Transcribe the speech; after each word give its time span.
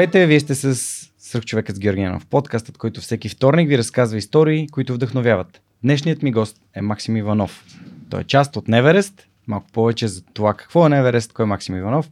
Здравейте, 0.00 0.26
вие 0.26 0.40
сте 0.40 0.54
с 0.54 0.74
Свърхчовекът 1.18 1.76
с 1.76 1.78
Георгиянов, 1.78 2.26
подкастът, 2.26 2.78
който 2.78 3.00
всеки 3.00 3.28
вторник 3.28 3.68
ви 3.68 3.78
разказва 3.78 4.18
истории, 4.18 4.68
които 4.68 4.94
вдъхновяват. 4.94 5.60
Днешният 5.82 6.22
ми 6.22 6.32
гост 6.32 6.60
е 6.74 6.82
Максим 6.82 7.16
Иванов. 7.16 7.64
Той 8.10 8.20
е 8.20 8.24
част 8.24 8.56
от 8.56 8.68
Неверест, 8.68 9.26
малко 9.46 9.66
повече 9.72 10.08
за 10.08 10.22
това 10.24 10.54
какво 10.54 10.86
е 10.86 10.88
Неверест, 10.88 11.32
кой 11.32 11.42
е 11.42 11.46
Максим 11.46 11.76
Иванов 11.76 12.10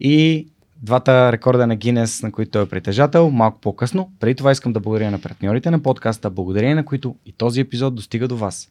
и 0.00 0.46
двата 0.82 1.32
рекорда 1.32 1.66
на 1.66 1.76
Гинес, 1.76 2.22
на 2.22 2.32
които 2.32 2.50
той 2.50 2.62
е 2.62 2.68
притежател, 2.68 3.30
малко 3.30 3.60
по-късно. 3.60 4.12
Преди 4.20 4.34
това 4.34 4.52
искам 4.52 4.72
да 4.72 4.80
благодаря 4.80 5.10
на 5.10 5.20
партньорите 5.20 5.70
на 5.70 5.82
подкаста, 5.82 6.30
благодарение 6.30 6.74
на 6.74 6.84
които 6.84 7.16
и 7.26 7.32
този 7.32 7.60
епизод 7.60 7.94
достига 7.94 8.28
до 8.28 8.36
вас. 8.36 8.70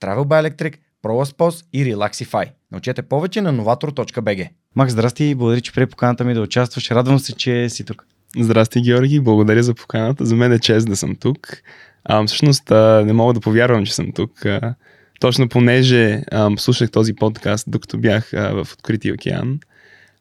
Travel 0.00 0.24
by 0.24 0.40
Electric, 0.42 0.74
ProLaspos 1.04 1.64
и 1.72 1.84
Relaxify. 1.84 2.50
Научете 2.72 3.02
повече 3.02 3.40
на 3.40 3.52
novator.bg. 3.54 4.48
Макс, 4.76 4.92
здрасти 4.92 5.24
и 5.24 5.34
благодаря, 5.34 5.60
че 5.60 5.72
прие 5.72 5.86
поканата 5.86 6.24
ми 6.24 6.34
да 6.34 6.40
участваш. 6.40 6.90
Радвам 6.90 7.18
се, 7.18 7.36
че 7.36 7.68
си 7.68 7.84
тук. 7.84 8.06
Здрасти, 8.38 8.80
Георги. 8.80 9.20
Благодаря 9.20 9.62
за 9.62 9.74
поканата. 9.74 10.26
За 10.26 10.36
мен 10.36 10.52
е 10.52 10.58
чест 10.58 10.88
да 10.88 10.96
съм 10.96 11.16
тук. 11.16 11.62
А, 12.04 12.26
всъщност 12.26 12.70
а, 12.70 13.02
не 13.06 13.12
мога 13.12 13.34
да 13.34 13.40
повярвам, 13.40 13.86
че 13.86 13.94
съм 13.94 14.12
тук. 14.12 14.46
А, 14.46 14.74
точно 15.20 15.48
понеже 15.48 16.22
а, 16.32 16.50
слушах 16.56 16.90
този 16.90 17.14
подкаст, 17.14 17.64
докато 17.70 17.98
бях 17.98 18.34
а, 18.34 18.64
в 18.64 18.72
открития 18.72 19.14
океан. 19.14 19.60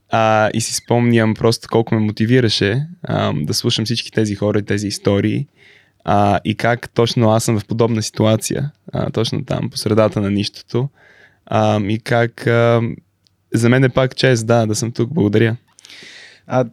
А, 0.09 0.49
и 0.53 0.61
си 0.61 0.73
спомням 0.73 1.33
просто 1.33 1.67
колко 1.71 1.95
ме 1.95 2.01
мотивираше 2.01 2.87
а, 3.03 3.33
да 3.35 3.53
слушам 3.53 3.85
всички 3.85 4.11
тези 4.11 4.35
хора 4.35 4.59
и 4.59 4.65
тези 4.65 4.87
истории. 4.87 5.47
А, 6.05 6.39
и 6.45 6.55
как 6.55 6.89
точно 6.89 7.29
аз 7.29 7.43
съм 7.43 7.59
в 7.59 7.65
подобна 7.65 8.01
ситуация, 8.01 8.71
а, 8.93 9.09
точно 9.09 9.45
там, 9.45 9.69
по 9.69 9.77
средата 9.77 10.21
на 10.21 10.31
нищото. 10.31 10.89
А, 11.45 11.81
и 11.81 11.99
как 11.99 12.47
а, 12.47 12.81
за 13.53 13.69
мен 13.69 13.83
е 13.83 13.89
пак 13.89 14.15
чест, 14.15 14.47
да, 14.47 14.65
да 14.65 14.75
съм 14.75 14.91
тук. 14.91 15.13
Благодаря. 15.13 15.55
А, 16.47 16.65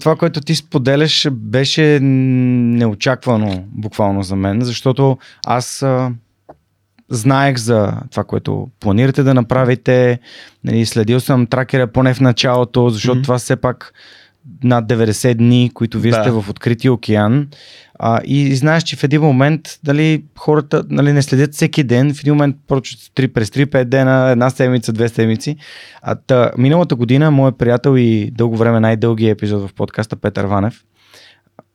това, 0.00 0.16
което 0.16 0.40
ти 0.40 0.54
споделяш, 0.54 1.28
беше 1.30 1.98
неочаквано 2.00 3.64
буквално 3.66 4.22
за 4.22 4.36
мен, 4.36 4.60
защото 4.60 5.18
аз 5.46 5.82
а, 5.82 6.12
знаех 7.10 7.56
за 7.56 7.92
това, 8.10 8.24
което 8.24 8.68
планирате 8.80 9.22
да 9.22 9.34
направите. 9.34 10.18
Нали, 10.64 10.86
следил 10.86 11.20
съм 11.20 11.46
тракера 11.46 11.86
поне 11.86 12.14
в 12.14 12.20
началото, 12.20 12.90
защото 12.90 13.18
mm-hmm. 13.18 13.22
това 13.22 13.38
все 13.38 13.56
пак 13.56 13.92
над 14.64 14.88
90 14.88 15.34
дни, 15.34 15.70
които 15.74 16.00
вие 16.00 16.12
да. 16.12 16.20
сте 16.22 16.30
в 16.30 16.44
открития 16.48 16.92
океан. 16.92 17.48
А, 17.98 18.20
и, 18.24 18.42
и 18.42 18.56
знаеш, 18.56 18.82
че 18.82 18.96
в 18.96 19.04
един 19.04 19.20
момент 19.20 19.78
дали, 19.84 20.24
хората 20.38 20.84
нали, 20.90 21.12
не 21.12 21.22
следят 21.22 21.54
всеки 21.54 21.84
ден, 21.84 22.14
в 22.14 22.20
един 22.20 22.34
момент 22.34 22.56
прочат 22.66 23.00
през 23.34 23.50
3-5 23.50 23.84
дена, 23.84 24.30
една 24.30 24.50
седмица, 24.50 24.92
две 24.92 25.08
седмици. 25.08 25.56
А, 26.02 26.14
та, 26.14 26.50
миналата 26.58 26.94
година 26.94 27.30
моят 27.30 27.58
приятел 27.58 27.96
и 27.96 28.30
дълго 28.30 28.56
време 28.56 28.80
най-дългия 28.80 29.30
епизод 29.30 29.68
в 29.68 29.74
подкаста 29.74 30.16
Петър 30.16 30.44
Ванев, 30.44 30.84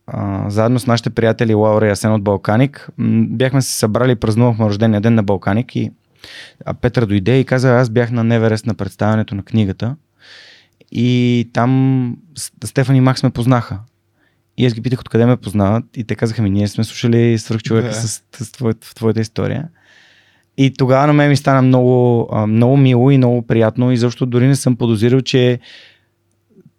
а, 0.08 0.50
заедно 0.50 0.80
с 0.80 0.88
нашите 0.88 1.10
приятели 1.10 1.54
Лаура 1.54 1.88
и 1.88 1.92
Асен 1.92 2.14
от 2.14 2.24
Балканик, 2.24 2.90
бяхме 3.30 3.62
се 3.62 3.78
събрали 3.80 4.12
и 4.12 4.16
празнувахме 4.16 4.66
рождения 4.66 5.02
ден 5.02 5.16
на 5.16 5.24
Балканик 5.24 5.76
и 5.76 5.92
а 6.66 6.74
Петър 6.74 7.06
дойде 7.06 7.40
и 7.40 7.46
каза, 7.46 7.80
аз 7.80 7.90
бях 7.90 8.12
на 8.12 8.24
Неверест 8.24 8.66
на 8.66 8.74
представянето 8.74 9.36
на 9.36 9.44
книгата 9.44 9.96
и 10.96 11.50
там 11.54 12.18
Стефан 12.64 12.96
и 12.96 13.02
Макс 13.02 13.24
ме 13.24 13.30
познаха. 13.30 13.80
И 14.58 14.66
аз 14.66 14.74
ги 14.74 14.82
питах 14.82 15.00
откъде 15.00 15.26
ме 15.26 15.38
познават 15.38 15.86
и 15.98 16.04
те 16.04 16.16
казаха 16.16 16.42
ми, 16.42 16.50
ние 16.50 16.68
сме 16.68 16.84
слушали 16.84 17.38
свръхчовека 17.38 17.88
да. 17.88 17.94
с, 17.94 18.22
с, 18.36 18.46
с 18.46 18.52
твоята, 18.52 18.88
в 18.88 18.96
твоята 18.96 19.22
история. 19.22 19.68
И 20.58 20.74
тогава 20.74 21.08
на 21.08 21.14
мен 21.14 21.30
ми 21.30 21.38
стана 21.38 21.62
много, 21.62 22.30
много 22.48 22.78
мило 22.78 23.12
и 23.12 23.18
много 23.18 23.42
приятно 23.42 23.92
и 23.92 23.98
защо 23.98 24.26
дори 24.26 24.48
не 24.48 24.56
съм 24.56 24.76
подозирал, 24.76 25.22
че 25.22 25.60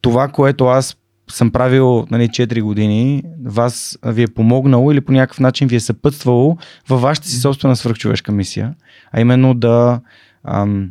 това, 0.01 0.29
което 0.29 0.67
аз 0.67 0.97
съм 1.31 1.51
правил 1.51 2.07
нали, 2.11 2.29
4 2.29 2.63
години, 2.63 3.23
вас 3.45 3.99
ви 4.07 4.23
е 4.23 4.27
помогнало 4.27 4.93
или 4.93 5.01
по 5.01 5.13
някакъв 5.13 5.41
начин 5.41 5.69
ви 5.69 5.77
е 5.77 5.81
съпътствало 5.81 6.59
във 6.89 7.01
вашата 7.01 7.29
си 7.29 7.41
собствена 7.41 7.77
свръхчовешка 7.77 8.33
мисия, 8.33 8.75
а 9.13 9.21
именно 9.21 9.55
да 9.55 10.01
ам, 10.45 10.91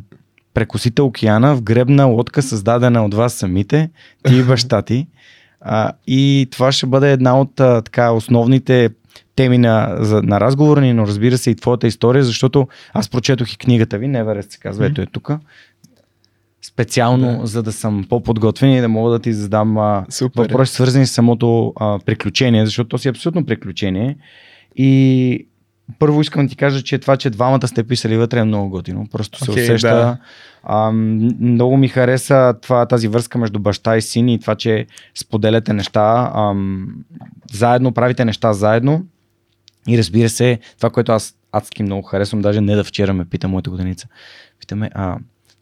прекосите 0.54 1.02
океана 1.02 1.56
в 1.56 1.62
гребна 1.62 2.04
лодка, 2.04 2.42
създадена 2.42 3.04
от 3.04 3.14
вас 3.14 3.34
самите, 3.34 3.90
ти 4.28 4.36
и 4.36 4.42
баща 4.48 4.82
ти. 4.82 5.06
А, 5.60 5.92
и 6.06 6.48
това 6.50 6.72
ще 6.72 6.86
бъде 6.86 7.12
една 7.12 7.40
от 7.40 7.60
а, 7.60 7.82
така 7.82 8.10
основните 8.10 8.90
теми 9.36 9.58
на, 9.58 9.96
за, 10.00 10.22
на 10.22 10.40
разговора 10.40 10.80
ни, 10.80 10.92
но 10.92 11.06
разбира 11.06 11.38
се 11.38 11.50
и 11.50 11.54
твоята 11.54 11.86
история, 11.86 12.24
защото 12.24 12.68
аз 12.92 13.08
прочетох 13.08 13.52
и 13.52 13.58
книгата 13.58 13.98
ви, 13.98 14.08
Неверест 14.08 14.50
се 14.50 14.58
казва, 14.58 14.86
ето 14.86 15.00
е 15.00 15.06
тук. 15.06 15.32
Специално, 16.62 17.40
да. 17.40 17.46
за 17.46 17.62
да 17.62 17.72
съм 17.72 18.06
по-подготвен 18.08 18.72
и 18.72 18.80
да 18.80 18.88
мога 18.88 19.10
да 19.10 19.18
ти 19.18 19.32
задам 19.32 19.78
а, 19.78 20.06
въпроси, 20.36 20.74
свързани 20.74 21.06
с 21.06 21.12
самото 21.12 21.72
а, 21.76 21.98
приключение, 22.06 22.66
защото 22.66 22.88
то 22.88 22.98
си 22.98 23.08
е 23.08 23.10
абсолютно 23.10 23.46
приключение. 23.46 24.16
И 24.76 25.46
първо 25.98 26.20
искам 26.20 26.46
да 26.46 26.50
ти 26.50 26.56
кажа, 26.56 26.82
че 26.82 26.98
това, 26.98 27.16
че 27.16 27.30
двамата 27.30 27.68
сте 27.68 27.84
писали 27.84 28.16
вътре 28.16 28.38
е 28.38 28.44
много 28.44 28.68
готино. 28.68 29.06
Просто 29.12 29.44
се 29.44 29.50
okay, 29.50 29.62
усеща. 29.62 29.88
Да. 29.88 30.18
А, 30.62 30.90
много 31.40 31.76
ми 31.76 31.88
хареса 31.88 32.54
това, 32.62 32.86
тази 32.86 33.08
връзка 33.08 33.38
между 33.38 33.58
баща 33.58 33.96
и 33.96 34.02
син 34.02 34.28
и 34.28 34.40
това, 34.40 34.54
че 34.54 34.86
споделяте 35.14 35.72
неща. 35.72 36.30
А, 36.34 36.54
заедно, 37.52 37.92
правите 37.92 38.24
неща 38.24 38.52
заедно. 38.52 39.04
И 39.88 39.98
разбира 39.98 40.28
се, 40.28 40.58
това, 40.76 40.90
което 40.90 41.12
аз 41.12 41.34
адски 41.52 41.82
много 41.82 42.02
харесвам, 42.02 42.42
даже 42.42 42.60
не 42.60 42.74
да 42.74 42.84
вчера 42.84 43.14
ме 43.14 43.24
пита 43.24 43.48
моята 43.48 43.70
годеница. 43.70 44.08
Питаме, 44.60 44.90
а, 44.94 45.16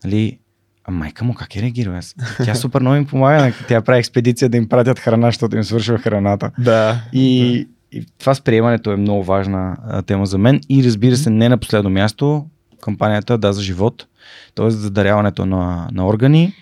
нали, 0.05 0.39
а 0.85 0.91
майка 0.91 1.25
му 1.25 1.35
как 1.35 1.57
е 1.57 1.63
реагира? 1.63 2.01
Тя 2.45 2.55
супер 2.55 2.81
много 2.81 2.97
им 2.97 3.07
помага. 3.07 3.53
Тя 3.69 3.81
прави 3.81 3.99
експедиция 3.99 4.49
да 4.49 4.57
им 4.57 4.69
пратят 4.69 4.99
храна, 4.99 5.29
защото 5.29 5.57
им 5.57 5.65
свършва 5.65 5.99
храната. 5.99 6.51
Да. 6.59 7.01
И, 7.13 7.69
и 7.93 8.07
това 8.19 8.35
с 8.35 8.41
приемането 8.41 8.93
е 8.93 8.97
много 8.97 9.25
важна 9.25 9.77
а, 9.87 10.03
тема 10.03 10.27
за 10.27 10.39
мен. 10.39 10.61
И 10.69 10.85
разбира 10.85 11.17
се, 11.17 11.31
не 11.31 11.49
на 11.49 11.59
последно 11.59 11.91
място, 11.91 12.47
кампанията 12.81 13.39
Да 13.39 13.53
за 13.53 13.63
живот, 13.63 14.07
т.е. 14.55 14.71
за 14.71 14.91
даряването 14.91 15.47
на, 15.47 15.89
на 15.93 16.07
органи. 16.07 16.53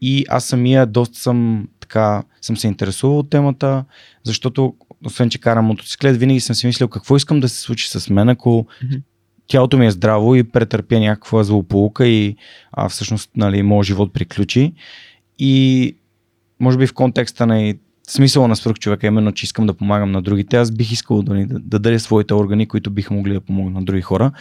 И 0.00 0.24
аз 0.28 0.44
самия 0.44 0.86
доста 0.86 1.18
съм 1.18 1.68
така, 1.80 2.22
съм 2.40 2.56
се 2.56 2.66
интересувал 2.66 3.18
от 3.18 3.30
темата, 3.30 3.84
защото 4.24 4.74
освен, 5.04 5.30
че 5.30 5.40
карам 5.40 5.64
мотоциклет, 5.64 6.16
винаги 6.16 6.40
съм 6.40 6.56
си 6.56 6.66
мислил 6.66 6.88
какво 6.88 7.16
искам 7.16 7.40
да 7.40 7.48
се 7.48 7.60
случи 7.60 7.88
с 7.88 8.10
мен, 8.10 8.28
ако 8.28 8.50
mm-hmm. 8.50 9.02
тялото 9.46 9.78
ми 9.78 9.86
е 9.86 9.90
здраво 9.90 10.34
и 10.34 10.44
претърпя 10.44 11.00
някаква 11.00 11.44
злополука 11.44 12.06
и 12.06 12.36
а, 12.72 12.88
всъщност 12.88 13.30
нали, 13.36 13.62
моят 13.62 13.86
живот 13.86 14.12
приключи. 14.12 14.72
И 15.38 15.96
може 16.60 16.78
би 16.78 16.86
в 16.86 16.94
контекста 16.94 17.46
на 17.46 17.74
смисъла 18.10 18.48
на 18.48 18.56
свръхчовека, 18.56 19.06
именно, 19.06 19.32
че 19.32 19.44
искам 19.44 19.66
да 19.66 19.74
помагам 19.74 20.12
на 20.12 20.22
другите, 20.22 20.56
аз 20.56 20.70
бих 20.70 20.92
искал 20.92 21.22
да, 21.22 21.46
да, 21.46 21.58
да 21.58 21.78
даря 21.78 22.00
своите 22.00 22.34
органи, 22.34 22.68
които 22.68 22.90
биха 22.90 23.14
могли 23.14 23.32
да 23.32 23.40
помогнат 23.40 23.74
на 23.74 23.82
други 23.82 24.02
хора. 24.02 24.32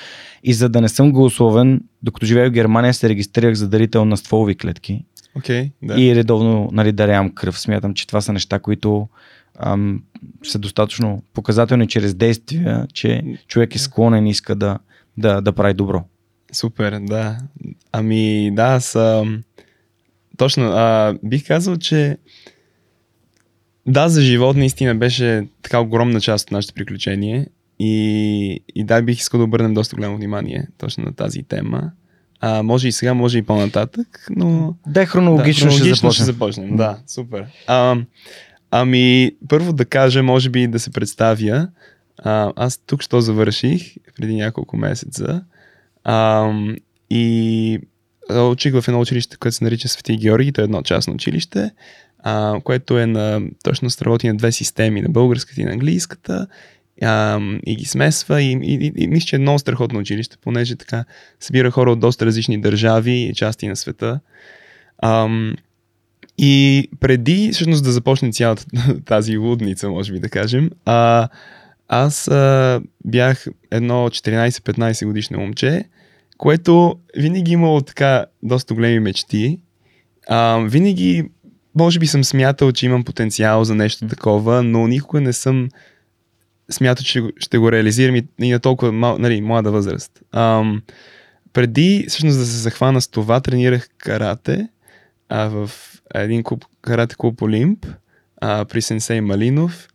И 0.43 0.53
за 0.53 0.69
да 0.69 0.81
не 0.81 0.89
съм 0.89 1.11
голосовен, 1.11 1.81
докато 2.03 2.25
живея 2.25 2.49
в 2.49 2.53
Германия, 2.53 2.93
се 2.93 3.09
регистрирах 3.09 3.53
за 3.53 3.69
дарител 3.69 4.05
на 4.05 4.17
стволови 4.17 4.55
клетки. 4.55 5.05
Okay, 5.37 5.71
да. 5.83 6.01
И 6.01 6.15
редовно 6.15 6.69
нали, 6.71 6.91
дарявам 6.91 7.31
кръв. 7.31 7.59
Смятам, 7.59 7.93
че 7.93 8.07
това 8.07 8.21
са 8.21 8.33
неща, 8.33 8.59
които 8.59 9.07
ам, 9.59 10.03
са 10.43 10.59
достатъчно 10.59 11.23
показателни 11.33 11.87
чрез 11.87 12.15
действия, 12.15 12.87
че 12.93 13.23
човек 13.47 13.75
е 13.75 13.79
склонен 13.79 14.27
и 14.27 14.29
иска 14.29 14.55
да, 14.55 14.79
да, 15.17 15.41
да 15.41 15.51
прави 15.51 15.73
добро. 15.73 16.03
Супер, 16.51 16.99
да. 17.01 17.37
Ами 17.91 18.51
да, 18.53 18.63
аз 18.63 18.97
точно. 20.37 20.63
А, 20.65 21.15
бих 21.23 21.47
казал, 21.47 21.77
че 21.77 22.17
да, 23.87 24.09
за 24.09 24.21
живот 24.21 24.57
наистина 24.57 24.95
беше 24.95 25.47
така 25.61 25.79
огромна 25.79 26.21
част 26.21 26.47
от 26.47 26.51
нашето 26.51 26.73
приключение 26.73 27.47
и, 27.79 28.59
и 28.75 28.83
да, 28.83 29.01
бих 29.01 29.19
искал 29.19 29.37
да 29.37 29.43
обърнем 29.43 29.73
доста 29.73 29.95
голямо 29.95 30.17
внимание 30.17 30.67
точно 30.77 31.03
на 31.03 31.13
тази 31.13 31.43
тема. 31.43 31.91
А, 32.39 32.63
може 32.63 32.87
и 32.87 32.91
сега, 32.91 33.13
може 33.13 33.37
и 33.37 33.41
по-нататък, 33.41 34.27
но... 34.29 34.75
Да, 34.87 35.05
хронологично, 35.05 35.69
да, 35.69 35.75
хронологично 35.75 36.11
ще 36.11 36.23
започнем. 36.23 36.23
Ще 36.23 36.23
започнем. 36.23 36.75
Да, 36.75 36.97
супер. 37.07 37.45
А, 37.67 37.97
ами, 38.71 39.31
първо 39.49 39.73
да 39.73 39.85
кажа, 39.85 40.23
може 40.23 40.49
би 40.49 40.67
да 40.67 40.79
се 40.79 40.91
представя. 40.91 41.67
А, 42.17 42.53
аз 42.55 42.77
тук 42.77 43.01
що 43.01 43.21
завърших 43.21 43.81
преди 44.15 44.35
няколко 44.35 44.77
месеца. 44.77 45.43
А, 46.03 46.49
и 47.09 47.79
учих 48.31 48.73
в 48.73 48.87
едно 48.87 48.99
училище, 48.99 49.37
което 49.37 49.55
се 49.55 49.63
нарича 49.63 49.87
Свети 49.87 50.17
Георги, 50.17 50.51
то 50.51 50.61
е 50.61 50.63
едно 50.63 50.81
частно 50.81 51.13
училище, 51.13 51.71
а, 52.27 52.59
което 52.63 52.99
е 52.99 53.05
на, 53.05 53.41
точно 53.63 53.89
сработи 53.89 54.27
на 54.27 54.35
две 54.35 54.51
системи, 54.51 55.01
на 55.01 55.09
българската 55.09 55.61
и 55.61 55.65
на 55.65 55.71
английската, 55.71 56.47
а, 57.01 57.39
и 57.65 57.75
ги 57.75 57.85
смесва 57.85 58.41
и, 58.41 58.51
и, 58.51 58.73
и, 58.73 59.03
и 59.03 59.07
мисля, 59.07 59.27
че 59.27 59.35
е 59.35 59.39
много 59.39 59.59
страхотно 59.59 59.99
училище, 59.99 60.37
понеже 60.41 60.75
така 60.75 61.05
събира 61.39 61.71
хора 61.71 61.91
от 61.91 61.99
доста 61.99 62.25
различни 62.25 62.61
държави 62.61 63.11
и 63.11 63.33
части 63.33 63.67
на 63.67 63.75
света. 63.75 64.19
А, 64.97 65.29
и 66.37 66.87
преди 66.99 67.49
всъщност 67.53 67.83
да 67.83 67.91
започне 67.91 68.31
цялата 68.31 68.65
тази 69.05 69.37
лудница, 69.37 69.89
може 69.89 70.13
би 70.13 70.19
да 70.19 70.29
кажем, 70.29 70.71
а, 70.85 71.29
аз 71.87 72.27
а, 72.27 72.81
бях 73.05 73.47
едно 73.71 74.09
14-15 74.09 75.05
годишно 75.05 75.39
момче, 75.39 75.83
което 76.37 76.95
винаги 77.17 77.51
имало 77.51 77.81
така 77.81 78.25
доста 78.43 78.73
големи 78.73 78.99
мечти. 78.99 79.59
А, 80.27 80.57
винаги, 80.57 81.29
може 81.75 81.99
би 81.99 82.07
съм 82.07 82.23
смятал, 82.23 82.71
че 82.71 82.85
имам 82.85 83.03
потенциал 83.03 83.63
за 83.63 83.75
нещо 83.75 84.07
такова, 84.07 84.63
но 84.63 84.87
никога 84.87 85.21
не 85.21 85.33
съм 85.33 85.69
смятал, 86.71 87.03
че 87.03 87.23
ще 87.37 87.57
го 87.57 87.71
реализирам 87.71 88.15
и, 88.15 88.27
и 88.39 88.51
на 88.51 88.59
толкова 88.59 88.91
мал, 88.91 89.17
нали, 89.17 89.41
млада 89.41 89.71
възраст. 89.71 90.21
А, 90.31 90.63
преди 91.53 92.05
всъщност 92.09 92.39
да 92.39 92.45
се 92.45 92.57
захвана 92.57 93.01
с 93.01 93.07
това, 93.07 93.39
тренирах 93.39 93.89
карате 93.97 94.67
а, 95.29 95.47
в 95.47 95.71
един 96.15 96.43
клуб, 96.43 96.65
карате 96.81 97.15
клуб 97.15 97.41
Олимп 97.41 97.85
а, 98.41 98.65
при 98.65 98.81
Сенсей 98.81 99.21
Малинов. 99.21 99.87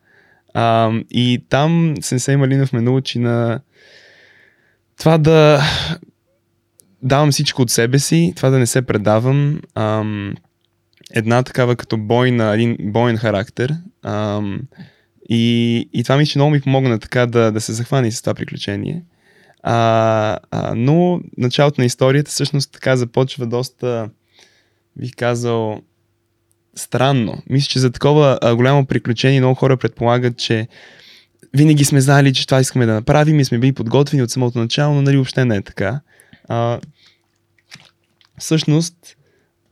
А, 0.54 0.92
и 1.10 1.44
там 1.48 1.94
Сенсей 2.00 2.36
Малинов 2.36 2.72
ме 2.72 2.80
научи 2.80 3.18
на 3.18 3.60
това 4.98 5.18
да 5.18 5.62
давам 7.02 7.30
всичко 7.30 7.62
от 7.62 7.70
себе 7.70 7.98
си, 7.98 8.32
това 8.36 8.50
да 8.50 8.58
не 8.58 8.66
се 8.66 8.82
предавам. 8.82 9.60
Ам, 9.74 10.34
една 11.14 11.42
такава 11.42 11.76
като 11.76 11.96
бойна, 11.96 12.54
един 12.54 12.76
бойен 12.80 13.16
характер. 13.16 13.74
Ам, 14.02 14.60
и, 15.28 15.88
и 15.92 16.02
това 16.02 16.16
ми 16.16 16.26
че 16.26 16.38
много 16.38 16.50
ми 16.50 16.60
помогна 16.60 16.98
така 16.98 17.26
да, 17.26 17.52
да 17.52 17.60
се 17.60 17.72
захване 17.72 18.12
с 18.12 18.22
това 18.22 18.34
приключение. 18.34 19.02
А, 19.62 20.38
а, 20.50 20.74
но 20.74 21.20
началото 21.36 21.80
на 21.80 21.84
историята 21.84 22.30
всъщност 22.30 22.72
така 22.72 22.96
започва 22.96 23.46
доста, 23.46 24.10
бих 24.96 25.10
казал, 25.16 25.80
странно. 26.74 27.42
Мисля, 27.50 27.68
че 27.68 27.78
за 27.78 27.90
такова 27.90 28.38
а, 28.42 28.54
голямо 28.54 28.86
приключение 28.86 29.40
много 29.40 29.54
хора 29.54 29.76
предполагат, 29.76 30.38
че 30.38 30.68
винаги 31.54 31.84
сме 31.84 32.00
знали, 32.00 32.34
че 32.34 32.46
това 32.46 32.60
искаме 32.60 32.86
да 32.86 32.94
направим 32.94 33.40
и 33.40 33.44
сме 33.44 33.58
били 33.58 33.72
подготвени 33.72 34.22
от 34.22 34.30
самото 34.30 34.58
начало, 34.58 34.94
но 34.94 35.02
нали 35.02 35.16
въобще 35.16 35.44
не 35.44 35.56
е 35.56 35.62
така. 35.62 36.00
А, 36.48 36.80
всъщност, 38.38 39.16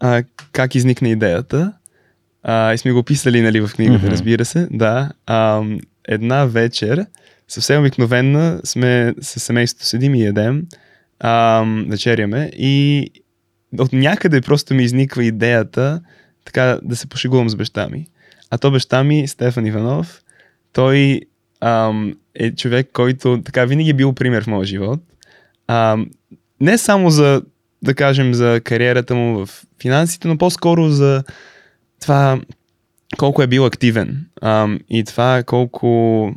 а, 0.01 0.23
как 0.53 0.75
изникна 0.75 1.09
идеята? 1.09 1.73
А, 2.43 2.75
и 2.75 2.79
сме 2.79 2.93
го 2.93 3.03
писали 3.03 3.41
нали, 3.41 3.61
в 3.61 3.71
книгата, 3.75 4.07
mm-hmm. 4.07 4.11
разбира 4.11 4.45
се. 4.45 4.69
Да. 4.71 5.11
А, 5.27 5.63
една 6.09 6.45
вечер, 6.45 7.07
съвсем 7.49 7.81
обикновена, 7.81 8.61
сме 8.65 9.15
с 9.21 9.41
семейството 9.41 9.87
седим 9.87 10.15
и 10.15 10.23
ядем, 10.23 10.67
а, 11.21 11.65
вечеряме 11.89 12.51
и 12.57 13.11
от 13.79 13.93
някъде 13.93 14.41
просто 14.41 14.75
ми 14.75 14.85
изниква 14.85 15.25
идеята 15.25 16.01
така 16.45 16.79
да 16.83 16.97
се 16.97 17.07
пошегувам 17.07 17.49
с 17.49 17.57
баща 17.57 17.89
ми. 17.89 18.07
А 18.51 18.59
то 18.59 18.71
баща 18.71 19.05
ми, 19.05 19.29
Стефан 19.29 19.67
Иванов, 19.67 20.23
той 20.73 21.21
ам, 21.61 22.15
е 22.35 22.55
човек, 22.55 22.91
който 22.93 23.43
така 23.45 23.65
винаги 23.65 23.91
е 23.91 23.95
бил 23.95 24.13
пример 24.13 24.45
в 24.45 24.47
моя 24.47 24.65
живот. 24.65 25.01
Ам, 25.67 26.11
не 26.61 26.79
само 26.79 27.11
за, 27.11 27.43
да 27.83 27.95
кажем, 27.95 28.35
за 28.35 28.61
кариерата 28.65 29.15
му 29.15 29.47
в 29.47 29.65
финансите, 29.83 30.29
но 30.29 30.39
по-скоро 30.39 30.89
за 30.89 31.25
това 32.01 32.41
колко 33.19 33.43
е 33.43 33.47
бил 33.47 33.67
активен 33.67 34.27
ам, 34.43 34.81
и 34.91 35.05
това 35.05 35.43
колко 35.47 36.33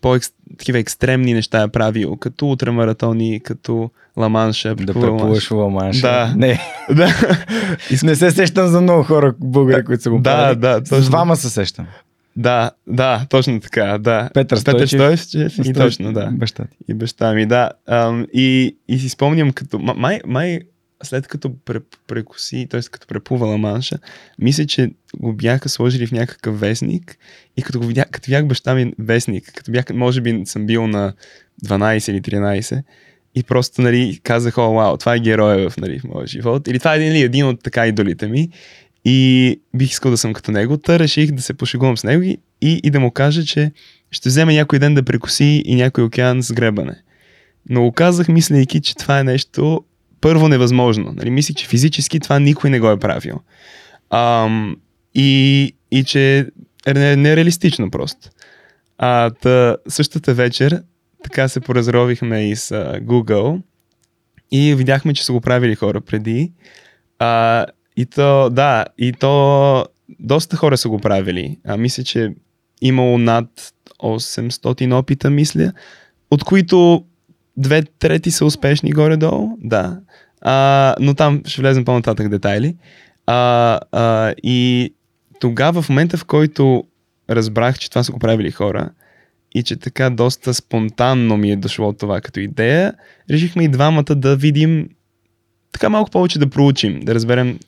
по-такива 0.00 0.78
екстремни 0.78 1.34
неща 1.34 1.62
е 1.62 1.68
правил, 1.68 2.16
като 2.16 2.50
утрамаратони, 2.50 3.40
като 3.40 3.90
Ламанша. 4.16 4.74
Да 4.74 4.92
преплуваш 4.94 5.50
Ламанша. 5.50 6.00
Да. 6.00 6.34
Не. 6.36 6.60
да. 6.90 7.08
не 8.02 8.16
се 8.16 8.30
сещам 8.30 8.66
за 8.66 8.80
много 8.80 9.02
хора, 9.02 9.34
българи, 9.40 9.84
които 9.84 10.02
са 10.02 10.10
го 10.10 10.18
да, 10.18 10.22
правили. 10.22 10.58
Да, 10.58 10.80
точно. 10.80 11.02
С 11.02 11.08
двама 11.08 11.36
се 11.36 11.50
сещам. 11.50 11.86
Да, 12.36 12.70
да, 12.86 13.26
точно 13.28 13.60
така, 13.60 13.98
да. 13.98 14.30
Петър 14.34 14.56
Стойчев. 14.56 15.00
Петър 15.00 15.16
Стойчев 15.16 15.66
и 15.66 15.72
точно, 15.72 16.12
да. 16.12 16.30
Баща 16.32 16.64
ти. 16.64 16.76
И 16.88 16.94
баща 16.94 17.32
ми, 17.32 17.46
да. 17.46 17.70
Ам, 17.86 18.26
и, 18.32 18.76
и 18.88 18.98
си 18.98 19.08
спомням 19.08 19.52
като, 19.52 19.78
май, 19.78 20.20
май 20.26 20.60
след 21.02 21.28
като 21.28 21.52
прекоси, 22.06 22.66
т.е. 22.70 22.80
като 22.80 23.06
преплувала 23.06 23.58
манша, 23.58 23.98
мисля, 24.38 24.66
че 24.66 24.90
го 25.16 25.32
бяха 25.32 25.68
сложили 25.68 26.06
в 26.06 26.12
някакъв 26.12 26.60
вестник 26.60 27.18
и 27.56 27.62
като 27.62 27.80
го 27.80 27.86
видях, 27.86 28.10
като 28.10 28.26
видях 28.26 28.46
баща 28.46 28.74
ми 28.74 28.92
вестник, 28.98 29.52
като 29.54 29.70
бях, 29.70 29.84
може 29.94 30.20
би 30.20 30.42
съм 30.46 30.66
бил 30.66 30.86
на 30.86 31.12
12 31.64 32.10
или 32.10 32.20
13 32.20 32.82
и 33.36 33.42
просто, 33.42 33.82
нали, 33.82 34.20
казах, 34.22 34.58
о, 34.58 34.74
вау, 34.74 34.96
това 34.96 35.14
е 35.14 35.20
героя 35.20 35.70
в, 35.70 35.76
нали, 35.76 35.98
в 35.98 36.04
моя 36.04 36.26
живот. 36.26 36.68
Или 36.68 36.78
това 36.78 36.94
е 36.94 36.96
един, 36.96 37.24
един 37.24 37.46
от 37.46 37.62
така 37.62 37.86
идолите 37.86 38.28
ми. 38.28 38.50
И 39.04 39.60
бих 39.74 39.90
искал 39.90 40.10
да 40.10 40.16
съм 40.16 40.32
като 40.32 40.52
него. 40.52 40.76
Та 40.76 40.98
реших 40.98 41.30
да 41.30 41.42
се 41.42 41.54
пошегувам 41.54 41.98
с 41.98 42.04
него 42.04 42.22
и, 42.22 42.38
и 42.60 42.90
да 42.90 43.00
му 43.00 43.10
кажа, 43.10 43.44
че 43.44 43.72
ще 44.10 44.28
вземе 44.28 44.54
някой 44.54 44.78
ден 44.78 44.94
да 44.94 45.02
прекоси 45.02 45.62
и 45.64 45.74
някой 45.74 46.04
океан 46.04 46.42
с 46.42 46.52
гребане. 46.52 47.02
Но 47.68 47.82
го 47.82 47.92
казах, 47.92 48.28
мислейки, 48.28 48.80
че 48.80 48.94
това 48.94 49.20
е 49.20 49.24
нещо 49.24 49.84
първо 50.20 50.48
невъзможно. 50.48 51.12
Нали, 51.16 51.30
мислих, 51.30 51.56
че 51.56 51.66
физически 51.66 52.20
това 52.20 52.38
никой 52.38 52.70
не 52.70 52.80
го 52.80 52.90
е 52.90 52.98
правил. 52.98 53.40
Ам, 54.10 54.76
и, 55.14 55.72
и 55.90 56.04
че 56.04 56.46
е 56.86 56.94
нереалистично 56.94 57.90
просто. 57.90 58.30
А, 58.98 59.30
та, 59.30 59.76
същата 59.88 60.34
вечер 60.34 60.82
така 61.22 61.48
се 61.48 61.60
поразровихме 61.60 62.50
и 62.50 62.56
с 62.56 62.68
Google 63.02 63.62
и 64.52 64.74
видяхме, 64.74 65.14
че 65.14 65.24
са 65.24 65.32
го 65.32 65.40
правили 65.40 65.74
хора 65.74 66.00
преди. 66.00 66.52
А, 67.18 67.66
и 67.96 68.06
то, 68.06 68.50
да, 68.50 68.84
и 68.98 69.12
то 69.12 69.86
доста 70.20 70.56
хора 70.56 70.76
са 70.76 70.88
го 70.88 70.98
правили. 70.98 71.58
А, 71.64 71.76
мисля, 71.76 72.04
че 72.04 72.34
имало 72.80 73.18
над 73.18 73.72
800 73.98 74.98
опита, 74.98 75.30
мисля, 75.30 75.72
от 76.30 76.44
които 76.44 77.04
две 77.56 77.82
трети 77.82 78.30
са 78.30 78.44
успешни 78.44 78.92
горе-долу, 78.92 79.48
да. 79.60 80.00
А, 80.40 80.94
но 81.00 81.14
там 81.14 81.42
ще 81.46 81.60
влезем 81.60 81.84
по-нататък 81.84 82.28
детайли. 82.28 82.76
А, 83.26 83.80
а, 83.92 84.34
и 84.42 84.92
тогава, 85.40 85.82
в 85.82 85.88
момента, 85.88 86.16
в 86.16 86.24
който 86.24 86.84
разбрах, 87.30 87.78
че 87.78 87.90
това 87.90 88.02
са 88.02 88.12
го 88.12 88.18
правили 88.18 88.50
хора 88.50 88.90
и 89.54 89.62
че 89.62 89.76
така 89.76 90.10
доста 90.10 90.54
спонтанно 90.54 91.36
ми 91.36 91.50
е 91.50 91.56
дошло 91.56 91.92
това 91.92 92.20
като 92.20 92.40
идея, 92.40 92.92
решихме 93.30 93.64
и 93.64 93.68
двамата 93.68 94.14
да 94.14 94.36
видим 94.36 94.88
така 95.72 95.88
малко 95.88 96.10
повече 96.10 96.38
да 96.38 96.50
проучим, 96.50 97.00
да 97.00 97.14
разберем 97.14 97.58